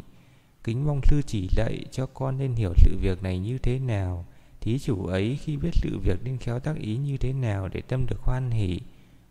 Kính 0.64 0.86
mong 0.86 1.02
sư 1.04 1.22
chỉ 1.28 1.48
dạy 1.58 1.86
cho 1.92 2.06
con 2.06 2.38
nên 2.38 2.54
hiểu 2.54 2.74
sự 2.78 2.98
việc 3.02 3.24
này 3.24 3.40
như 3.40 3.58
thế 3.58 3.80
nào. 3.80 4.26
Thí 4.62 4.80
chủ 4.80 5.06
ấy 5.06 5.38
khi 5.42 5.58
biết 5.58 5.70
sự 5.74 6.00
việc 6.04 6.20
nên 6.24 6.38
khéo 6.38 6.60
tác 6.60 6.76
ý 6.78 6.98
như 6.98 7.18
thế 7.18 7.34
nào 7.34 7.68
để 7.68 7.82
tâm 7.82 8.06
được 8.10 8.20
hoan 8.22 8.52
hỷ. 8.52 8.80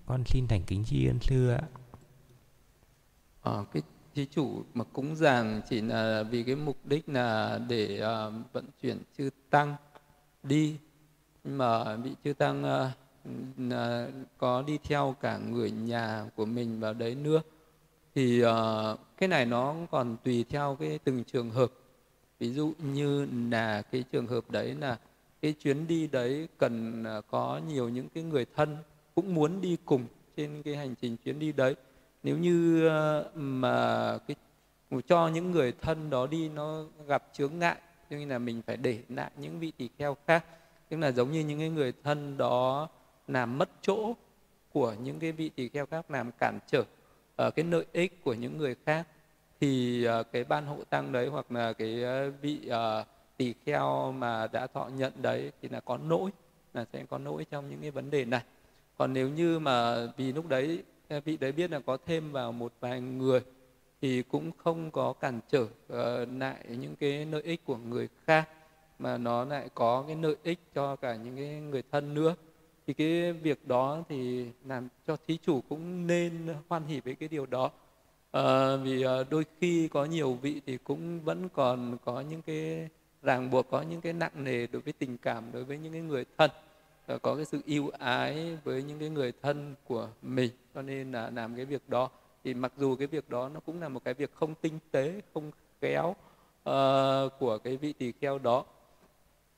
Con 0.06 0.24
xin 0.26 0.46
thành 0.48 0.62
kính 0.66 0.84
tri 0.84 1.06
ân 1.06 1.18
sư 1.20 1.48
ạ. 1.48 1.62
À, 3.42 3.52
cái 3.72 3.82
thí 4.14 4.26
chủ 4.26 4.62
mà 4.74 4.84
cúng 4.84 5.16
dường 5.16 5.60
chỉ 5.68 5.80
là 5.80 6.22
vì 6.22 6.42
cái 6.42 6.56
mục 6.56 6.76
đích 6.84 7.08
là 7.08 7.60
để 7.68 8.02
uh, 8.02 8.52
vận 8.52 8.64
chuyển 8.82 8.98
chư 9.18 9.30
tăng 9.50 9.74
đi. 10.42 10.76
Nhưng 11.44 11.58
mà 11.58 11.96
vị 11.96 12.10
chư 12.24 12.32
tăng 12.32 12.64
uh, 12.64 13.74
có 14.38 14.62
đi 14.62 14.78
theo 14.82 15.16
cả 15.20 15.38
người 15.38 15.70
nhà 15.70 16.24
của 16.36 16.44
mình 16.44 16.80
vào 16.80 16.94
đấy 16.94 17.14
nữa. 17.14 17.42
Thì 18.14 18.44
uh, 18.44 18.50
cái 19.16 19.28
này 19.28 19.46
nó 19.46 19.74
còn 19.90 20.16
tùy 20.24 20.44
theo 20.48 20.76
cái 20.80 20.98
từng 21.04 21.24
trường 21.24 21.50
hợp. 21.50 21.72
Ví 22.38 22.52
dụ 22.52 22.72
như 22.78 23.26
là 23.50 23.82
cái 23.82 24.04
trường 24.12 24.26
hợp 24.26 24.50
đấy 24.50 24.74
là 24.80 24.98
cái 25.42 25.52
chuyến 25.52 25.86
đi 25.86 26.06
đấy 26.06 26.48
cần 26.58 27.04
có 27.30 27.60
nhiều 27.68 27.88
những 27.88 28.08
cái 28.14 28.22
người 28.24 28.46
thân 28.56 28.76
cũng 29.14 29.34
muốn 29.34 29.60
đi 29.60 29.76
cùng 29.84 30.06
trên 30.36 30.62
cái 30.62 30.76
hành 30.76 30.94
trình 31.00 31.16
chuyến 31.24 31.38
đi 31.38 31.52
đấy 31.52 31.74
nếu 32.22 32.38
như 32.38 32.88
ờ, 32.88 33.30
mà 33.34 34.18
cái 34.26 34.36
cho 35.08 35.28
những 35.28 35.50
người 35.50 35.72
thân 35.80 36.10
đó 36.10 36.26
đi 36.26 36.48
nó 36.48 36.84
gặp 37.06 37.24
chướng 37.32 37.58
ngại 37.58 37.76
cho 38.10 38.16
nên 38.16 38.28
là 38.28 38.38
mình 38.38 38.62
phải 38.66 38.76
để 38.76 38.98
lại 39.08 39.30
những 39.36 39.58
vị 39.58 39.72
tỳ 39.76 39.88
kheo 39.98 40.16
khác. 40.26 40.44
Tức 40.88 40.96
là 40.96 41.12
giống 41.12 41.32
như 41.32 41.40
những 41.40 41.58
cái 41.58 41.70
người 41.70 41.92
thân 42.04 42.36
đó 42.36 42.88
làm 43.28 43.58
mất 43.58 43.68
chỗ 43.82 44.14
của 44.72 44.94
những 45.04 45.18
cái 45.18 45.32
vị 45.32 45.48
tỳ 45.48 45.68
kheo 45.68 45.86
khác 45.86 46.10
làm 46.10 46.30
cản 46.38 46.58
trở 46.66 46.84
ở 47.36 47.50
cái 47.50 47.64
lợi 47.64 47.84
ích 47.92 48.24
của 48.24 48.34
những 48.34 48.58
người 48.58 48.76
khác 48.86 49.06
thì 49.60 50.06
uh, 50.20 50.26
cái 50.32 50.44
ban 50.44 50.66
hộ 50.66 50.84
tăng 50.90 51.12
đấy 51.12 51.28
hoặc 51.28 51.52
là 51.52 51.72
cái 51.72 52.04
uh, 52.04 52.34
vị 52.42 52.60
uh, 52.68 53.06
tỳ 53.36 53.54
kheo 53.66 54.12
mà 54.12 54.46
đã 54.52 54.66
thọ 54.66 54.88
nhận 54.96 55.12
đấy 55.22 55.52
thì 55.62 55.68
là 55.68 55.80
có 55.80 55.98
lỗi 56.08 56.30
là 56.74 56.84
sẽ 56.92 57.04
có 57.10 57.18
lỗi 57.18 57.46
trong 57.50 57.70
những 57.70 57.80
cái 57.80 57.90
vấn 57.90 58.10
đề 58.10 58.24
này. 58.24 58.42
Còn 58.98 59.12
nếu 59.12 59.28
như 59.28 59.58
mà 59.58 60.06
vì 60.16 60.32
lúc 60.32 60.48
đấy 60.48 60.82
Ờ, 61.12 61.20
vị 61.24 61.36
đấy 61.36 61.52
biết 61.52 61.70
là 61.70 61.80
có 61.80 61.96
thêm 62.06 62.32
vào 62.32 62.52
một 62.52 62.72
vài 62.80 63.00
người 63.00 63.40
thì 64.02 64.22
cũng 64.22 64.50
không 64.56 64.90
có 64.90 65.12
cản 65.12 65.40
trở 65.50 65.62
uh, 65.62 66.28
lại 66.38 66.64
những 66.68 66.96
cái 66.96 67.26
lợi 67.26 67.42
ích 67.42 67.64
của 67.64 67.76
người 67.76 68.08
khác 68.26 68.48
mà 68.98 69.18
nó 69.18 69.44
lại 69.44 69.68
có 69.74 70.04
cái 70.06 70.16
lợi 70.16 70.36
ích 70.42 70.58
cho 70.74 70.96
cả 70.96 71.16
những 71.16 71.36
cái 71.36 71.48
người 71.48 71.82
thân 71.92 72.14
nữa. 72.14 72.34
Thì 72.86 72.94
cái 72.94 73.32
việc 73.32 73.68
đó 73.68 74.02
thì 74.08 74.46
làm 74.64 74.88
cho 75.06 75.16
thí 75.26 75.38
chủ 75.46 75.60
cũng 75.68 76.06
nên 76.06 76.32
hoan 76.68 76.86
hỉ 76.86 77.00
với 77.00 77.14
cái 77.14 77.28
điều 77.28 77.46
đó. 77.46 77.70
À, 78.30 78.76
vì 78.76 79.04
uh, 79.06 79.30
đôi 79.30 79.44
khi 79.60 79.88
có 79.88 80.04
nhiều 80.04 80.34
vị 80.34 80.60
thì 80.66 80.78
cũng 80.84 81.20
vẫn 81.20 81.48
còn 81.48 81.96
có 82.04 82.20
những 82.20 82.42
cái 82.42 82.88
ràng 83.22 83.50
buộc 83.50 83.70
có 83.70 83.82
những 83.82 84.00
cái 84.00 84.12
nặng 84.12 84.44
nề 84.44 84.66
đối 84.66 84.82
với 84.82 84.92
tình 84.92 85.18
cảm 85.18 85.44
đối 85.52 85.64
với 85.64 85.78
những 85.78 85.92
cái 85.92 86.02
người 86.02 86.24
thân. 86.38 86.50
Ờ, 87.12 87.18
có 87.18 87.36
cái 87.36 87.44
sự 87.44 87.60
yêu 87.64 87.90
ái 87.98 88.58
với 88.64 88.82
những 88.82 88.98
cái 88.98 89.08
người 89.08 89.32
thân 89.42 89.74
của 89.88 90.08
mình 90.22 90.50
cho 90.74 90.82
nên 90.82 91.12
là 91.12 91.30
làm 91.30 91.56
cái 91.56 91.64
việc 91.64 91.88
đó. 91.88 92.10
Thì 92.44 92.54
mặc 92.54 92.72
dù 92.76 92.96
cái 92.96 93.06
việc 93.06 93.30
đó 93.30 93.48
nó 93.48 93.60
cũng 93.60 93.80
là 93.80 93.88
một 93.88 94.04
cái 94.04 94.14
việc 94.14 94.34
không 94.34 94.54
tinh 94.54 94.78
tế 94.90 95.20
không 95.34 95.50
khéo 95.80 96.10
uh, 96.10 97.32
của 97.38 97.58
cái 97.64 97.76
vị 97.76 97.92
tỳ 97.92 98.12
kheo 98.12 98.38
đó. 98.38 98.64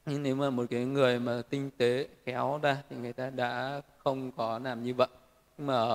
Nhưng 0.06 0.22
nếu 0.22 0.36
mà 0.36 0.50
một 0.50 0.64
cái 0.70 0.84
người 0.84 1.20
mà 1.20 1.42
tinh 1.50 1.70
tế 1.76 2.08
khéo 2.24 2.60
ra 2.62 2.82
thì 2.90 2.96
người 2.96 3.12
ta 3.12 3.30
đã 3.30 3.82
không 3.98 4.32
có 4.32 4.58
làm 4.58 4.82
như 4.82 4.94
vậy. 4.94 5.08
Nhưng 5.58 5.66
mà 5.66 5.86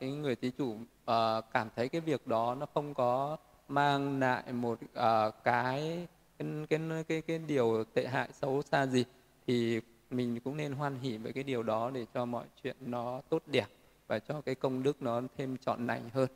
cái 0.00 0.10
người 0.10 0.36
thí 0.36 0.50
chủ 0.50 0.70
uh, 0.72 1.44
cảm 1.52 1.68
thấy 1.76 1.88
cái 1.88 2.00
việc 2.00 2.26
đó 2.26 2.54
nó 2.54 2.66
không 2.74 2.94
có 2.94 3.36
mang 3.68 4.20
lại 4.20 4.52
một 4.52 4.78
uh, 4.82 5.34
cái 5.44 6.06
cái 6.38 6.66
cái 6.68 7.04
cái 7.08 7.22
cái 7.22 7.38
điều 7.38 7.84
tệ 7.94 8.06
hại 8.06 8.28
xấu 8.32 8.62
xa 8.62 8.86
gì 8.86 9.04
thì 9.46 9.80
mình 10.12 10.40
cũng 10.40 10.56
nên 10.56 10.72
hoan 10.72 10.98
hỉ 10.98 11.16
với 11.16 11.32
cái 11.32 11.44
điều 11.44 11.62
đó 11.62 11.90
để 11.90 12.06
cho 12.14 12.24
mọi 12.24 12.44
chuyện 12.62 12.76
nó 12.80 13.20
tốt 13.28 13.42
đẹp 13.46 13.66
và 14.06 14.18
cho 14.18 14.40
cái 14.40 14.54
công 14.54 14.82
đức 14.82 15.02
nó 15.02 15.22
thêm 15.36 15.56
trọn 15.58 15.86
lành 15.86 16.10
hơn 16.12 16.28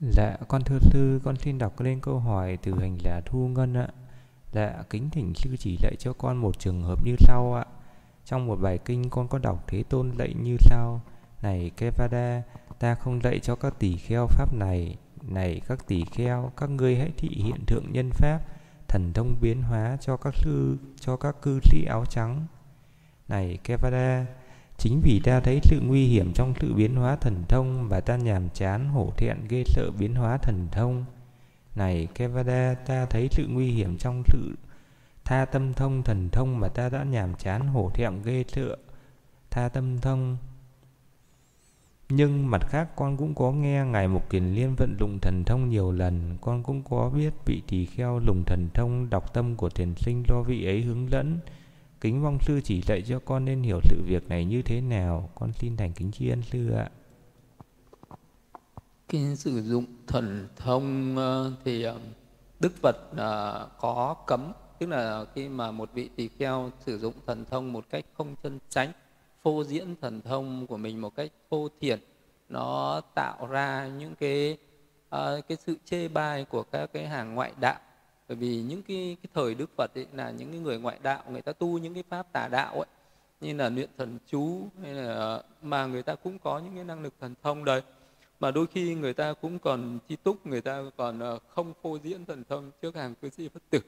Dạ, 0.00 0.36
con 0.48 0.62
thưa 0.64 0.78
sư, 0.80 1.20
con 1.24 1.36
xin 1.36 1.58
đọc 1.58 1.80
lên 1.80 2.00
câu 2.00 2.18
hỏi 2.18 2.58
từ 2.62 2.74
hành 2.80 2.98
giả 3.04 3.20
Thu 3.26 3.48
Ngân 3.48 3.74
ạ. 3.74 3.88
Dạ, 4.52 4.82
kính 4.90 5.10
thỉnh 5.10 5.32
sư 5.34 5.56
chỉ 5.58 5.76
dạy 5.82 5.96
cho 5.98 6.12
con 6.12 6.36
một 6.36 6.58
trường 6.58 6.82
hợp 6.82 7.04
như 7.04 7.14
sau 7.18 7.54
ạ. 7.54 7.64
Trong 8.24 8.46
một 8.46 8.56
bài 8.62 8.78
kinh 8.84 9.10
con 9.10 9.28
có 9.28 9.38
đọc 9.38 9.64
Thế 9.66 9.82
Tôn 9.82 10.12
dạy 10.18 10.34
như 10.42 10.56
sau. 10.60 11.00
Này 11.42 11.70
Kevada, 11.76 12.42
ta 12.78 12.94
không 12.94 13.22
dạy 13.22 13.38
cho 13.38 13.56
các 13.56 13.78
tỷ 13.78 13.96
kheo 13.96 14.26
pháp 14.26 14.54
này. 14.54 14.96
Này 15.22 15.60
các 15.68 15.86
tỷ 15.86 16.04
kheo, 16.04 16.52
các 16.56 16.70
ngươi 16.70 16.96
hãy 16.96 17.12
thị 17.16 17.28
hiện 17.28 17.66
thượng 17.66 17.92
nhân 17.92 18.10
pháp, 18.10 18.40
thần 18.88 19.12
thông 19.12 19.36
biến 19.40 19.62
hóa 19.62 19.96
cho 20.00 20.16
các 20.16 20.34
sư, 20.34 20.76
cho 21.00 21.16
các 21.16 21.36
cư 21.42 21.60
sĩ 21.62 21.84
áo 21.84 22.04
trắng. 22.06 22.46
Này 23.28 23.58
Kevada, 23.64 24.26
Chính 24.80 25.00
vì 25.04 25.20
ta 25.24 25.40
thấy 25.40 25.60
sự 25.62 25.80
nguy 25.86 26.06
hiểm 26.06 26.32
trong 26.34 26.54
sự 26.60 26.74
biến 26.74 26.96
hóa 26.96 27.16
thần 27.16 27.44
thông 27.48 27.88
và 27.88 28.00
ta 28.00 28.16
nhàm 28.16 28.48
chán 28.54 28.88
hổ 28.88 29.12
thẹn 29.16 29.36
ghê 29.48 29.64
sợ 29.66 29.90
biến 29.98 30.14
hóa 30.14 30.36
thần 30.36 30.68
thông. 30.72 31.04
Này 31.74 32.08
Kevada, 32.14 32.74
ta 32.74 33.06
thấy 33.06 33.28
sự 33.30 33.46
nguy 33.48 33.70
hiểm 33.70 33.98
trong 33.98 34.22
sự 34.26 34.54
tha 35.24 35.44
tâm 35.44 35.74
thông 35.74 36.02
thần 36.02 36.28
thông 36.32 36.60
mà 36.60 36.68
ta 36.68 36.88
đã 36.88 37.04
nhàm 37.04 37.34
chán 37.34 37.66
hổ 37.66 37.90
thẹn 37.94 38.22
ghê 38.24 38.44
sợ 38.48 38.76
tha 39.50 39.68
tâm 39.68 39.98
thông. 39.98 40.36
Nhưng 42.10 42.50
mặt 42.50 42.66
khác 42.68 42.88
con 42.96 43.16
cũng 43.16 43.34
có 43.34 43.52
nghe 43.52 43.84
Ngài 43.84 44.08
Mục 44.08 44.30
Kiền 44.30 44.54
Liên 44.54 44.74
vận 44.78 44.96
dụng 45.00 45.18
thần 45.22 45.44
thông 45.46 45.68
nhiều 45.68 45.92
lần 45.92 46.36
Con 46.40 46.62
cũng 46.62 46.82
có 46.90 47.10
biết 47.10 47.30
vị 47.46 47.62
tỳ 47.68 47.86
kheo 47.86 48.18
lùng 48.18 48.44
thần 48.46 48.68
thông 48.74 49.10
đọc 49.10 49.34
tâm 49.34 49.56
của 49.56 49.68
thiền 49.68 49.94
sinh 49.94 50.22
do 50.28 50.42
vị 50.42 50.66
ấy 50.66 50.82
hướng 50.82 51.10
dẫn 51.10 51.38
Kính 52.00 52.22
mong 52.22 52.38
sư 52.40 52.60
chỉ 52.64 52.82
dạy 52.82 53.02
cho 53.08 53.20
con 53.24 53.44
nên 53.44 53.62
hiểu 53.62 53.80
sự 53.84 54.02
việc 54.06 54.28
này 54.28 54.44
như 54.44 54.62
thế 54.62 54.80
nào. 54.80 55.30
Con 55.34 55.52
xin 55.52 55.76
thành 55.76 55.92
kính 55.92 56.12
tri 56.12 56.28
ân 56.28 56.42
sư 56.42 56.70
ạ. 56.70 56.90
Khi 59.08 59.36
sử 59.36 59.62
dụng 59.62 59.84
thần 60.06 60.48
thông 60.56 61.16
ờ, 61.16 61.52
thì 61.64 61.82
ờ, 61.82 61.98
Đức 62.60 62.72
Phật 62.82 62.96
ờ, 63.16 63.68
có 63.80 64.16
cấm, 64.26 64.52
tức 64.78 64.86
là 64.86 65.24
khi 65.34 65.48
mà 65.48 65.70
một 65.70 65.90
vị 65.94 66.10
tỳ 66.16 66.28
kheo 66.28 66.70
sử 66.86 66.98
dụng 66.98 67.14
thần 67.26 67.44
thông 67.44 67.72
một 67.72 67.84
cách 67.90 68.04
không 68.16 68.34
chân 68.42 68.58
chánh, 68.68 68.92
phô 69.42 69.64
diễn 69.64 69.94
thần 70.00 70.20
thông 70.22 70.66
của 70.66 70.76
mình 70.76 71.00
một 71.00 71.16
cách 71.16 71.30
thô 71.50 71.68
thiển, 71.80 72.00
nó 72.48 73.00
tạo 73.14 73.46
ra 73.46 73.90
những 73.98 74.14
cái 74.14 74.56
ờ, 75.08 75.40
cái 75.48 75.58
sự 75.66 75.76
chê 75.84 76.08
bai 76.08 76.44
của 76.44 76.62
các 76.62 76.92
cái 76.92 77.06
hàng 77.08 77.34
ngoại 77.34 77.52
đạo. 77.60 77.80
Bởi 78.28 78.36
vì 78.36 78.62
những 78.62 78.82
cái, 78.82 79.16
cái 79.22 79.30
thời 79.34 79.54
đức 79.54 79.70
phật 79.76 79.90
ấy 79.94 80.06
là 80.12 80.30
những 80.30 80.50
cái 80.50 80.60
người 80.60 80.78
ngoại 80.78 80.98
đạo 81.02 81.22
người 81.30 81.42
ta 81.42 81.52
tu 81.52 81.78
những 81.78 81.94
cái 81.94 82.04
pháp 82.08 82.32
tà 82.32 82.48
đạo 82.48 82.74
ấy 82.74 82.86
như 83.40 83.54
là 83.54 83.68
luyện 83.68 83.90
thần 83.98 84.18
chú 84.26 84.68
hay 84.82 84.94
là 84.94 85.42
mà 85.62 85.86
người 85.86 86.02
ta 86.02 86.14
cũng 86.14 86.38
có 86.38 86.58
những 86.58 86.74
cái 86.74 86.84
năng 86.84 87.02
lực 87.02 87.14
thần 87.20 87.34
thông 87.42 87.64
đấy. 87.64 87.82
Mà 88.40 88.50
đôi 88.50 88.66
khi 88.66 88.94
người 88.94 89.14
ta 89.14 89.32
cũng 89.32 89.58
còn 89.58 89.98
chi 90.08 90.16
túc 90.16 90.46
người 90.46 90.60
ta 90.60 90.82
còn 90.96 91.18
ờ, 91.18 91.38
không 91.48 91.72
phô 91.82 91.98
diễn 92.02 92.24
thần 92.24 92.44
thông 92.48 92.70
trước 92.82 92.96
hàng 92.96 93.14
cư 93.14 93.30
sĩ 93.30 93.48
phật 93.48 93.62
tử 93.70 93.80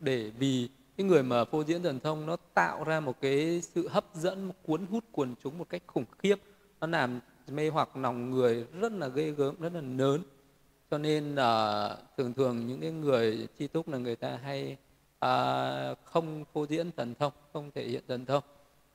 để 0.00 0.30
vì 0.38 0.68
cái 0.96 1.06
người 1.06 1.22
mà 1.22 1.44
phô 1.44 1.64
diễn 1.64 1.82
thần 1.82 2.00
thông 2.00 2.26
nó 2.26 2.36
tạo 2.54 2.84
ra 2.84 3.00
một 3.00 3.20
cái 3.20 3.60
sự 3.62 3.88
hấp 3.88 4.04
dẫn 4.14 4.50
cuốn 4.62 4.86
hút 4.86 5.04
quần 5.12 5.34
chúng 5.42 5.58
một 5.58 5.68
cách 5.68 5.82
khủng 5.86 6.04
khiếp. 6.18 6.36
Nó 6.80 6.86
làm 6.86 7.20
mê 7.48 7.68
hoặc 7.68 7.96
lòng 7.96 8.30
người 8.30 8.66
rất 8.80 8.92
là 8.92 9.08
ghê 9.08 9.30
gớm 9.30 9.54
rất 9.60 9.72
là 9.74 9.80
lớn 9.80 10.22
cho 10.90 10.98
nên 10.98 11.34
là 11.34 11.96
thường 12.16 12.34
thường 12.34 12.66
những 12.66 12.80
cái 12.80 12.90
người 12.90 13.48
chi 13.58 13.66
túc 13.66 13.88
là 13.88 13.98
người 13.98 14.16
ta 14.16 14.38
hay 14.42 14.76
uh, 15.24 15.98
không 16.04 16.44
phô 16.52 16.66
diễn 16.66 16.90
thần 16.96 17.14
thông 17.14 17.32
không 17.52 17.70
thể 17.74 17.88
hiện 17.88 18.02
thần 18.08 18.26
thông. 18.26 18.44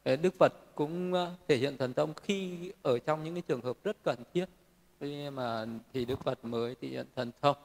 Đức 0.06 0.34
phật 0.40 0.54
cũng 0.76 1.14
à, 1.14 1.32
thể 1.48 1.58
hiện 1.58 1.78
thần 1.78 1.94
thông 1.94 2.14
khi 2.14 2.72
ở 2.82 3.00
trong 3.00 3.24
những 3.24 3.34
cái 3.34 3.44
trường 3.48 3.62
hợp 3.62 3.78
rất 3.84 3.98
cần 4.04 4.24
thiết. 4.34 4.46
Khi 5.00 5.30
mà 5.30 5.66
thì 5.94 6.06
đức 6.06 6.20
phật 6.24 6.46
mới 6.46 6.76
thể 6.82 6.88
hiện 6.88 7.06
thần 7.16 7.32
thông. 7.42 7.58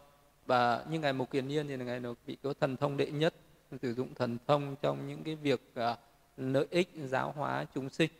Và 0.46 0.84
như 0.90 0.98
ngài 0.98 1.12
mục 1.12 1.30
kiền 1.30 1.48
niên 1.48 1.68
thì 1.68 1.76
là 1.76 1.84
ngài 1.84 2.00
bị 2.26 2.36
có 2.42 2.54
thần 2.60 2.76
thông 2.76 2.96
đệ 2.96 3.10
nhất 3.10 3.34
sử 3.82 3.94
dụng 3.94 4.14
thần 4.14 4.38
thông 4.46 4.76
trong 4.82 5.08
những 5.08 5.22
cái 5.24 5.34
việc 5.34 5.60
uh, 5.80 5.98
lợi 6.36 6.66
ích 6.70 6.88
giáo 7.04 7.32
hóa 7.36 7.66
chúng 7.74 7.90
sinh. 7.90 8.10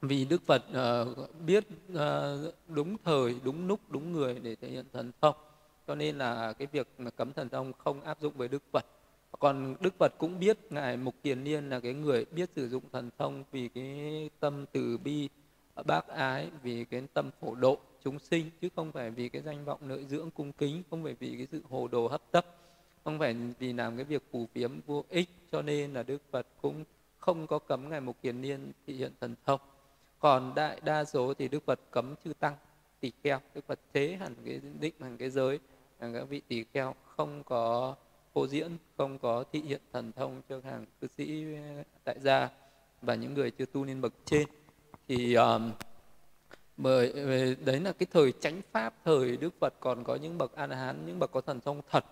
Vì 0.00 0.24
đức 0.24 0.42
phật 0.46 0.62
uh, 0.70 1.40
biết 1.46 1.64
uh, 1.92 2.54
đúng 2.68 2.96
thời 3.04 3.36
đúng 3.44 3.66
lúc 3.66 3.80
đúng 3.88 4.12
người 4.12 4.38
để 4.42 4.56
thể 4.56 4.68
hiện 4.68 4.84
thần 4.92 5.12
thông. 5.20 5.34
Cho 5.86 5.94
nên 5.94 6.18
là 6.18 6.52
cái 6.52 6.68
việc 6.72 6.88
mà 6.98 7.10
cấm 7.10 7.32
thần 7.32 7.48
thông 7.48 7.72
không 7.72 8.00
áp 8.00 8.20
dụng 8.20 8.32
với 8.36 8.48
đức 8.48 8.62
phật. 8.72 8.84
Còn 9.38 9.76
đức 9.80 9.94
phật 9.98 10.12
cũng 10.18 10.38
biết 10.38 10.58
ngài 10.70 10.96
mục 10.96 11.14
kiền 11.22 11.44
niên 11.44 11.70
là 11.70 11.80
cái 11.80 11.94
người 11.94 12.24
biết 12.24 12.50
sử 12.56 12.68
dụng 12.68 12.82
thần 12.92 13.10
thông 13.18 13.44
vì 13.52 13.68
cái 13.68 14.30
tâm 14.40 14.64
từ 14.72 14.98
bi 14.98 15.28
ờ, 15.74 15.82
bác 15.82 16.08
ái 16.08 16.50
vì 16.62 16.84
cái 16.84 17.02
tâm 17.14 17.30
phổ 17.40 17.54
độ 17.54 17.78
chúng 18.04 18.18
sinh 18.18 18.50
chứ 18.60 18.68
không 18.76 18.92
phải 18.92 19.10
vì 19.10 19.28
cái 19.28 19.42
danh 19.42 19.64
vọng 19.64 19.80
lợi 19.88 20.04
dưỡng 20.04 20.30
cung 20.30 20.52
kính 20.52 20.82
không 20.90 21.04
phải 21.04 21.14
vì 21.14 21.36
cái 21.36 21.46
sự 21.52 21.62
hồ 21.70 21.88
đồ 21.88 22.08
hấp 22.08 22.22
tấp 22.30 22.55
không 23.06 23.18
phải 23.18 23.34
vì 23.58 23.72
làm 23.72 23.96
cái 23.96 24.04
việc 24.04 24.22
phù 24.32 24.46
phiếm 24.54 24.80
vô 24.86 25.04
ích 25.08 25.28
cho 25.52 25.62
nên 25.62 25.92
là 25.92 26.02
đức 26.02 26.22
phật 26.30 26.46
cũng 26.62 26.84
không 27.18 27.46
có 27.46 27.58
cấm 27.58 27.90
ngài 27.90 28.00
mục 28.00 28.16
kiền 28.22 28.40
niên 28.40 28.72
thị 28.86 28.94
hiện 28.94 29.12
thần 29.20 29.34
thông. 29.46 29.60
Còn 30.18 30.54
đại 30.54 30.80
đa 30.84 31.04
số 31.04 31.34
thì 31.34 31.48
đức 31.48 31.66
phật 31.66 31.80
cấm 31.90 32.14
chư 32.24 32.32
tăng 32.32 32.56
tỳ 33.00 33.12
kheo. 33.22 33.40
Đức 33.54 33.66
phật 33.66 33.80
thế 33.92 34.16
hẳn 34.20 34.34
cái 34.44 34.60
định 34.80 34.94
hẳn 35.00 35.16
cái 35.16 35.30
giới 35.30 35.58
hẳn 36.00 36.14
các 36.14 36.24
vị 36.24 36.40
tỳ 36.48 36.64
kheo. 36.74 36.94
Không 37.16 37.42
có 37.44 37.94
phô 38.34 38.46
diễn 38.46 38.76
không 38.96 39.18
có 39.18 39.44
thị 39.52 39.60
hiện 39.60 39.80
thần 39.92 40.12
thông 40.12 40.42
cho 40.48 40.60
hàng 40.64 40.86
cư 41.00 41.08
sĩ 41.16 41.54
ờ, 41.54 41.82
tại 42.04 42.16
gia 42.20 42.48
và 43.02 43.14
những 43.14 43.34
người 43.34 43.50
chưa 43.50 43.66
tu 43.66 43.84
lên 43.84 44.00
bậc 44.00 44.12
trên. 44.24 44.48
Thì 45.08 45.34
um, 45.34 45.72
bởi 46.76 47.10
ờ, 47.10 47.54
đấy 47.64 47.80
là 47.80 47.92
cái 47.92 48.06
thời 48.12 48.32
chánh 48.32 48.60
pháp 48.72 48.94
thời 49.04 49.36
đức 49.36 49.54
phật 49.60 49.74
còn 49.80 50.04
có 50.04 50.14
những 50.16 50.38
bậc 50.38 50.54
a 50.54 50.66
la 50.66 50.76
hán 50.76 51.06
những 51.06 51.18
bậc 51.18 51.32
có 51.32 51.40
thần 51.40 51.60
thông 51.60 51.80
thật 51.90 52.04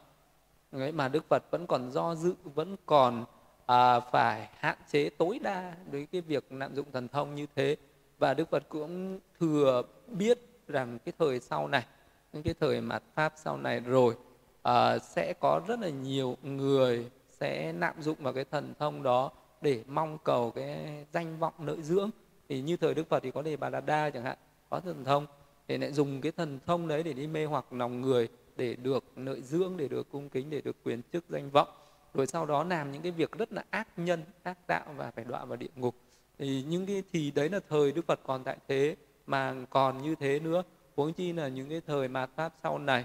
đấy 0.80 0.92
mà 0.92 1.08
đức 1.08 1.24
phật 1.28 1.42
vẫn 1.50 1.66
còn 1.66 1.90
do 1.90 2.14
dự 2.14 2.34
vẫn 2.44 2.76
còn 2.86 3.24
à, 3.66 4.00
phải 4.00 4.48
hạn 4.58 4.76
chế 4.90 5.10
tối 5.10 5.38
đa 5.42 5.74
đối 5.92 6.06
cái 6.12 6.20
việc 6.20 6.52
lạm 6.52 6.74
dụng 6.74 6.86
thần 6.92 7.08
thông 7.08 7.34
như 7.34 7.46
thế. 7.56 7.76
Và 8.18 8.34
đức 8.34 8.50
phật 8.50 8.62
cũng 8.68 9.20
thừa 9.40 9.82
biết 10.06 10.38
rằng 10.68 10.98
cái 11.04 11.12
thời 11.18 11.40
sau 11.40 11.68
này 11.68 11.86
những 12.32 12.42
cái 12.42 12.54
thời 12.60 12.80
mạt 12.80 13.02
pháp 13.14 13.32
sau 13.36 13.56
này 13.56 13.80
rồi 13.80 14.14
à, 14.62 14.98
sẽ 14.98 15.34
có 15.40 15.60
rất 15.68 15.80
là 15.80 15.88
nhiều 15.88 16.36
người 16.42 17.10
sẽ 17.30 17.72
lạm 17.72 18.02
dụng 18.02 18.16
vào 18.20 18.32
cái 18.32 18.44
thần 18.44 18.74
thông 18.78 19.02
đó 19.02 19.30
để 19.60 19.84
mong 19.86 20.18
cầu 20.24 20.50
cái 20.50 21.04
danh 21.12 21.38
vọng 21.38 21.54
lợi 21.58 21.82
dưỡng. 21.82 22.10
Thì 22.48 22.60
như 22.60 22.76
thời 22.76 22.94
đức 22.94 23.08
phật 23.08 23.22
thì 23.22 23.30
có 23.30 23.42
đề 23.42 23.56
bà 23.56 23.70
Đà 23.70 23.80
đa 23.80 24.10
chẳng 24.10 24.24
hạn 24.24 24.38
có 24.70 24.80
thần 24.80 25.04
thông 25.04 25.26
để 25.66 25.78
lại 25.78 25.92
dùng 25.92 26.20
cái 26.20 26.32
thần 26.32 26.58
thông 26.66 26.88
đấy 26.88 27.02
để 27.02 27.12
đi 27.12 27.26
mê 27.26 27.44
hoặc 27.44 27.72
lòng 27.72 28.00
người 28.00 28.28
để 28.56 28.76
được 28.76 29.04
lợi 29.16 29.42
dưỡng, 29.42 29.76
để 29.76 29.88
được 29.88 30.10
cung 30.10 30.28
kính, 30.28 30.50
để 30.50 30.60
được 30.60 30.76
quyền 30.84 31.02
chức 31.12 31.24
danh 31.28 31.50
vọng. 31.50 31.68
Rồi 32.14 32.26
sau 32.26 32.46
đó 32.46 32.64
làm 32.64 32.92
những 32.92 33.02
cái 33.02 33.12
việc 33.12 33.32
rất 33.32 33.52
là 33.52 33.64
ác 33.70 33.88
nhân, 33.96 34.22
ác 34.42 34.58
đạo 34.68 34.94
và 34.96 35.10
phải 35.10 35.24
đọa 35.24 35.44
vào 35.44 35.56
địa 35.56 35.68
ngục. 35.76 35.94
Thì 36.38 36.64
những 36.68 36.86
cái, 36.86 37.02
thì 37.12 37.30
đấy 37.30 37.48
là 37.48 37.60
thời 37.68 37.92
đức 37.92 38.06
phật 38.06 38.20
còn 38.24 38.44
tại 38.44 38.56
thế, 38.68 38.96
mà 39.26 39.54
còn 39.70 40.02
như 40.02 40.14
thế 40.14 40.40
nữa. 40.40 40.62
Huống 40.96 41.12
chi 41.12 41.32
là 41.32 41.48
những 41.48 41.68
cái 41.68 41.80
thời 41.86 42.08
mạt 42.08 42.30
pháp 42.36 42.54
sau 42.62 42.78
này, 42.78 43.04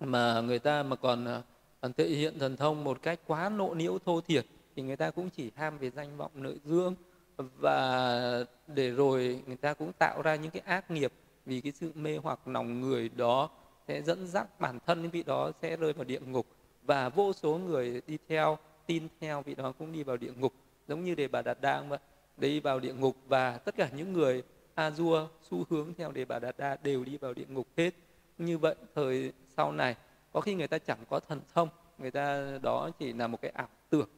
mà 0.00 0.40
người 0.40 0.58
ta 0.58 0.82
mà 0.82 0.96
còn 0.96 1.24
à, 1.24 1.42
còn 1.80 1.92
thể 1.92 2.08
hiện 2.08 2.38
thần 2.38 2.56
thông 2.56 2.84
một 2.84 3.02
cách 3.02 3.20
quá 3.26 3.48
nộ 3.48 3.68
nhiễu 3.68 3.98
thô 3.98 4.20
thiệt 4.20 4.46
thì 4.76 4.82
người 4.82 4.96
ta 4.96 5.10
cũng 5.10 5.30
chỉ 5.30 5.50
ham 5.56 5.78
về 5.78 5.90
danh 5.90 6.16
vọng 6.16 6.30
lợi 6.34 6.58
dương 6.64 6.94
và 7.36 8.44
để 8.66 8.90
rồi 8.90 9.42
người 9.46 9.56
ta 9.56 9.74
cũng 9.74 9.92
tạo 9.92 10.22
ra 10.22 10.34
những 10.34 10.50
cái 10.50 10.62
ác 10.66 10.90
nghiệp 10.90 11.12
vì 11.46 11.60
cái 11.60 11.72
sự 11.72 11.92
mê 11.94 12.16
hoặc 12.16 12.48
lòng 12.48 12.80
người 12.80 13.08
đó 13.08 13.50
sẽ 13.88 14.02
dẫn 14.02 14.26
dắt 14.26 14.60
bản 14.60 14.78
thân 14.86 15.02
những 15.02 15.10
vị 15.10 15.22
đó 15.22 15.52
sẽ 15.62 15.76
rơi 15.76 15.92
vào 15.92 16.04
địa 16.04 16.20
ngục. 16.20 16.46
Và 16.82 17.08
vô 17.08 17.32
số 17.32 17.58
người 17.58 18.02
đi 18.06 18.18
theo 18.28 18.58
tin 18.86 19.08
theo 19.20 19.42
vị 19.42 19.54
đó 19.54 19.72
cũng 19.78 19.92
đi 19.92 20.02
vào 20.02 20.16
địa 20.16 20.32
ngục 20.36 20.52
giống 20.88 21.04
như 21.04 21.14
đề 21.14 21.28
bà 21.28 21.42
đạt 21.42 21.60
đa 21.60 21.80
vậy 21.80 21.98
đi 22.36 22.60
vào 22.60 22.80
địa 22.80 22.94
ngục. 22.94 23.16
Và 23.28 23.58
tất 23.58 23.76
cả 23.76 23.88
những 23.96 24.12
người 24.12 24.42
a 24.74 24.90
dua 24.90 25.28
xu 25.50 25.64
hướng 25.70 25.94
theo 25.94 26.12
đề 26.12 26.24
bà 26.24 26.38
đạt 26.38 26.58
đa 26.58 26.76
đều 26.82 27.04
đi 27.04 27.16
vào 27.16 27.34
địa 27.34 27.46
ngục 27.48 27.66
hết. 27.76 27.90
Như 28.38 28.58
vậy 28.58 28.74
thời 28.94 29.32
sau 29.56 29.72
này 29.72 29.96
có 30.32 30.40
khi 30.40 30.54
người 30.54 30.68
ta 30.68 30.78
chẳng 30.78 30.98
có 31.10 31.20
thần 31.20 31.40
thông 31.54 31.68
người 31.98 32.10
ta 32.10 32.58
đó 32.62 32.90
chỉ 32.98 33.12
là 33.12 33.26
một 33.26 33.40
cái 33.42 33.50
ảo 33.50 33.68
tưởng. 33.90 34.08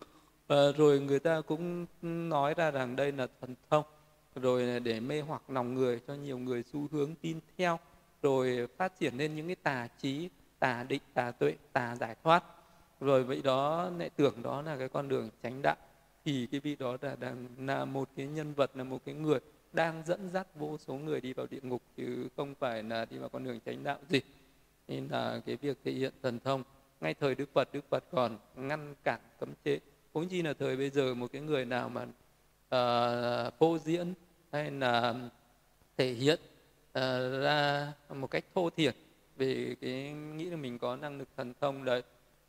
À, 0.48 0.56
rồi 0.76 1.00
người 1.00 1.18
ta 1.18 1.40
cũng 1.40 1.86
nói 2.02 2.54
ra 2.54 2.70
rằng 2.70 2.96
đây 2.96 3.12
là 3.12 3.26
thần 3.40 3.54
thông 3.70 3.84
rồi 4.34 4.80
để 4.80 5.00
mê 5.00 5.20
hoặc 5.20 5.50
lòng 5.50 5.74
người 5.74 6.00
cho 6.06 6.14
nhiều 6.14 6.38
người 6.38 6.62
xu 6.72 6.88
hướng 6.92 7.14
tin 7.14 7.40
theo 7.58 7.78
rồi 8.24 8.68
phát 8.76 8.98
triển 8.98 9.16
lên 9.16 9.36
những 9.36 9.46
cái 9.46 9.56
tà 9.56 9.88
trí 10.00 10.28
tà 10.58 10.84
định 10.88 11.02
tà 11.14 11.30
tuệ 11.30 11.54
tà 11.72 11.96
giải 11.96 12.16
thoát. 12.24 12.44
Rồi 13.00 13.24
vậy 13.24 13.42
đó 13.44 13.90
lại 13.98 14.10
tưởng 14.10 14.42
đó 14.42 14.62
là 14.62 14.76
cái 14.76 14.88
con 14.88 15.08
đường 15.08 15.30
tránh 15.42 15.62
đạo. 15.62 15.76
Thì 16.24 16.46
cái 16.46 16.60
vị 16.60 16.76
đó 16.76 16.96
là 17.00 17.16
đang 17.20 17.46
là 17.58 17.84
một 17.84 18.08
cái 18.16 18.26
nhân 18.26 18.54
vật 18.54 18.70
là 18.76 18.84
một 18.84 18.98
cái 19.04 19.14
người 19.14 19.40
đang 19.72 20.02
dẫn 20.06 20.28
dắt 20.28 20.46
vô 20.54 20.78
số 20.78 20.94
người 20.94 21.20
đi 21.20 21.32
vào 21.32 21.46
địa 21.50 21.60
ngục 21.62 21.82
chứ 21.96 22.28
không 22.36 22.54
phải 22.54 22.82
là 22.82 23.04
đi 23.04 23.18
vào 23.18 23.28
con 23.28 23.44
đường 23.44 23.60
tránh 23.64 23.84
đạo 23.84 23.98
gì. 24.08 24.20
Nên 24.88 25.08
là 25.10 25.40
cái 25.46 25.56
việc 25.56 25.78
thể 25.84 25.92
hiện 25.92 26.12
thần 26.22 26.38
thông 26.40 26.62
ngay 27.00 27.14
thời 27.14 27.34
đức 27.34 27.48
phật 27.52 27.68
đức 27.72 27.84
phật 27.90 28.04
còn 28.10 28.38
ngăn 28.56 28.94
cản 29.04 29.20
cấm 29.40 29.48
chế. 29.64 29.80
Cũng 30.12 30.28
chi 30.28 30.42
là 30.42 30.52
thời 30.58 30.76
bây 30.76 30.90
giờ 30.90 31.14
một 31.14 31.32
cái 31.32 31.42
người 31.42 31.64
nào 31.64 31.88
mà 31.88 32.02
uh, 32.02 33.54
phô 33.58 33.78
diễn 33.78 34.14
hay 34.52 34.70
là 34.70 35.14
thể 35.96 36.12
hiện 36.12 36.40
uh, 36.98 37.42
ra 37.42 37.92
một 38.08 38.30
cách 38.30 38.44
thô 38.54 38.70
thiển 38.70 38.94
về 39.36 39.76
cái 39.80 40.12
nghĩ 40.12 40.44
là 40.44 40.56
mình 40.56 40.78
có 40.78 40.96
năng 40.96 41.18
lực 41.18 41.28
thần 41.36 41.54
thông 41.60 41.84
đấy. 41.84 42.02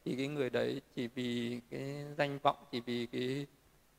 Thì 0.06 0.16
cái 0.16 0.28
người 0.28 0.50
đấy 0.50 0.82
chỉ 0.96 1.08
vì 1.08 1.60
cái 1.70 2.06
danh 2.18 2.40
vọng 2.44 2.58
chỉ 2.72 2.80
vì 2.80 3.06
cái 3.06 3.46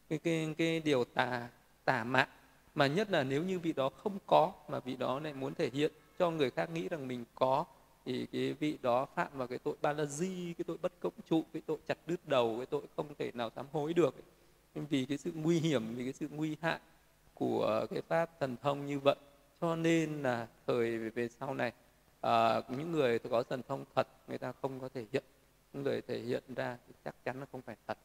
cái 0.08 0.18
cái 0.18 0.54
cái 0.58 0.80
điều 0.80 1.04
tà 1.04 1.48
tà 1.84 2.04
mạn. 2.04 2.28
Mà 2.74 2.86
nhất 2.86 3.10
là 3.10 3.22
nếu 3.22 3.42
như 3.44 3.58
vị 3.58 3.72
đó 3.72 3.88
không 3.88 4.18
có 4.26 4.52
mà 4.68 4.80
vị 4.80 4.96
đó 4.96 5.20
lại 5.20 5.32
muốn 5.32 5.54
thể 5.54 5.70
hiện 5.72 5.92
cho 6.18 6.30
người 6.30 6.50
khác 6.50 6.70
nghĩ 6.70 6.88
rằng 6.88 7.08
mình 7.08 7.24
có 7.34 7.64
thì 8.04 8.26
cái 8.32 8.52
vị 8.52 8.78
đó 8.82 9.06
phạm 9.14 9.28
vào 9.34 9.46
cái 9.46 9.58
tội 9.58 9.74
ba 9.82 9.92
la 9.92 10.04
di 10.04 10.54
cái 10.58 10.64
tội 10.64 10.76
bất 10.82 10.92
cộng 11.00 11.12
trụ 11.30 11.44
cái 11.52 11.62
tội 11.66 11.78
chặt 11.86 11.98
đứt 12.06 12.28
đầu 12.28 12.54
cái 12.56 12.66
tội 12.66 12.82
không 12.96 13.14
thể 13.18 13.30
nào 13.34 13.50
sám 13.56 13.66
hối 13.72 13.94
được 13.94 14.14
vì 14.74 15.06
cái 15.06 15.18
sự 15.18 15.32
nguy 15.34 15.58
hiểm 15.58 15.94
vì 15.94 16.04
cái 16.04 16.12
sự 16.12 16.28
nguy 16.30 16.56
hại 16.60 16.78
của 17.34 17.86
cái 17.90 18.02
pháp 18.08 18.40
thần 18.40 18.56
thông 18.62 18.86
như 18.86 19.00
vậy 19.00 19.16
cho 19.60 19.76
nên 19.76 20.22
là 20.22 20.46
thời 20.66 20.98
về 20.98 21.28
sau 21.28 21.54
này 21.54 21.72
à, 22.20 22.62
những 22.68 22.92
người 22.92 23.18
có 23.18 23.42
thần 23.42 23.62
thông 23.68 23.84
thật 23.94 24.08
người 24.28 24.38
ta 24.38 24.52
không 24.62 24.80
có 24.80 24.88
thể 24.94 25.06
hiện. 25.12 25.24
Những 25.72 25.82
người 25.82 26.02
thể 26.02 26.18
hiện 26.18 26.42
ra 26.56 26.78
thì 26.86 26.94
chắc 27.04 27.14
chắn 27.24 27.40
là 27.40 27.46
không 27.52 27.62
phải 27.62 27.76
thật. 27.86 27.98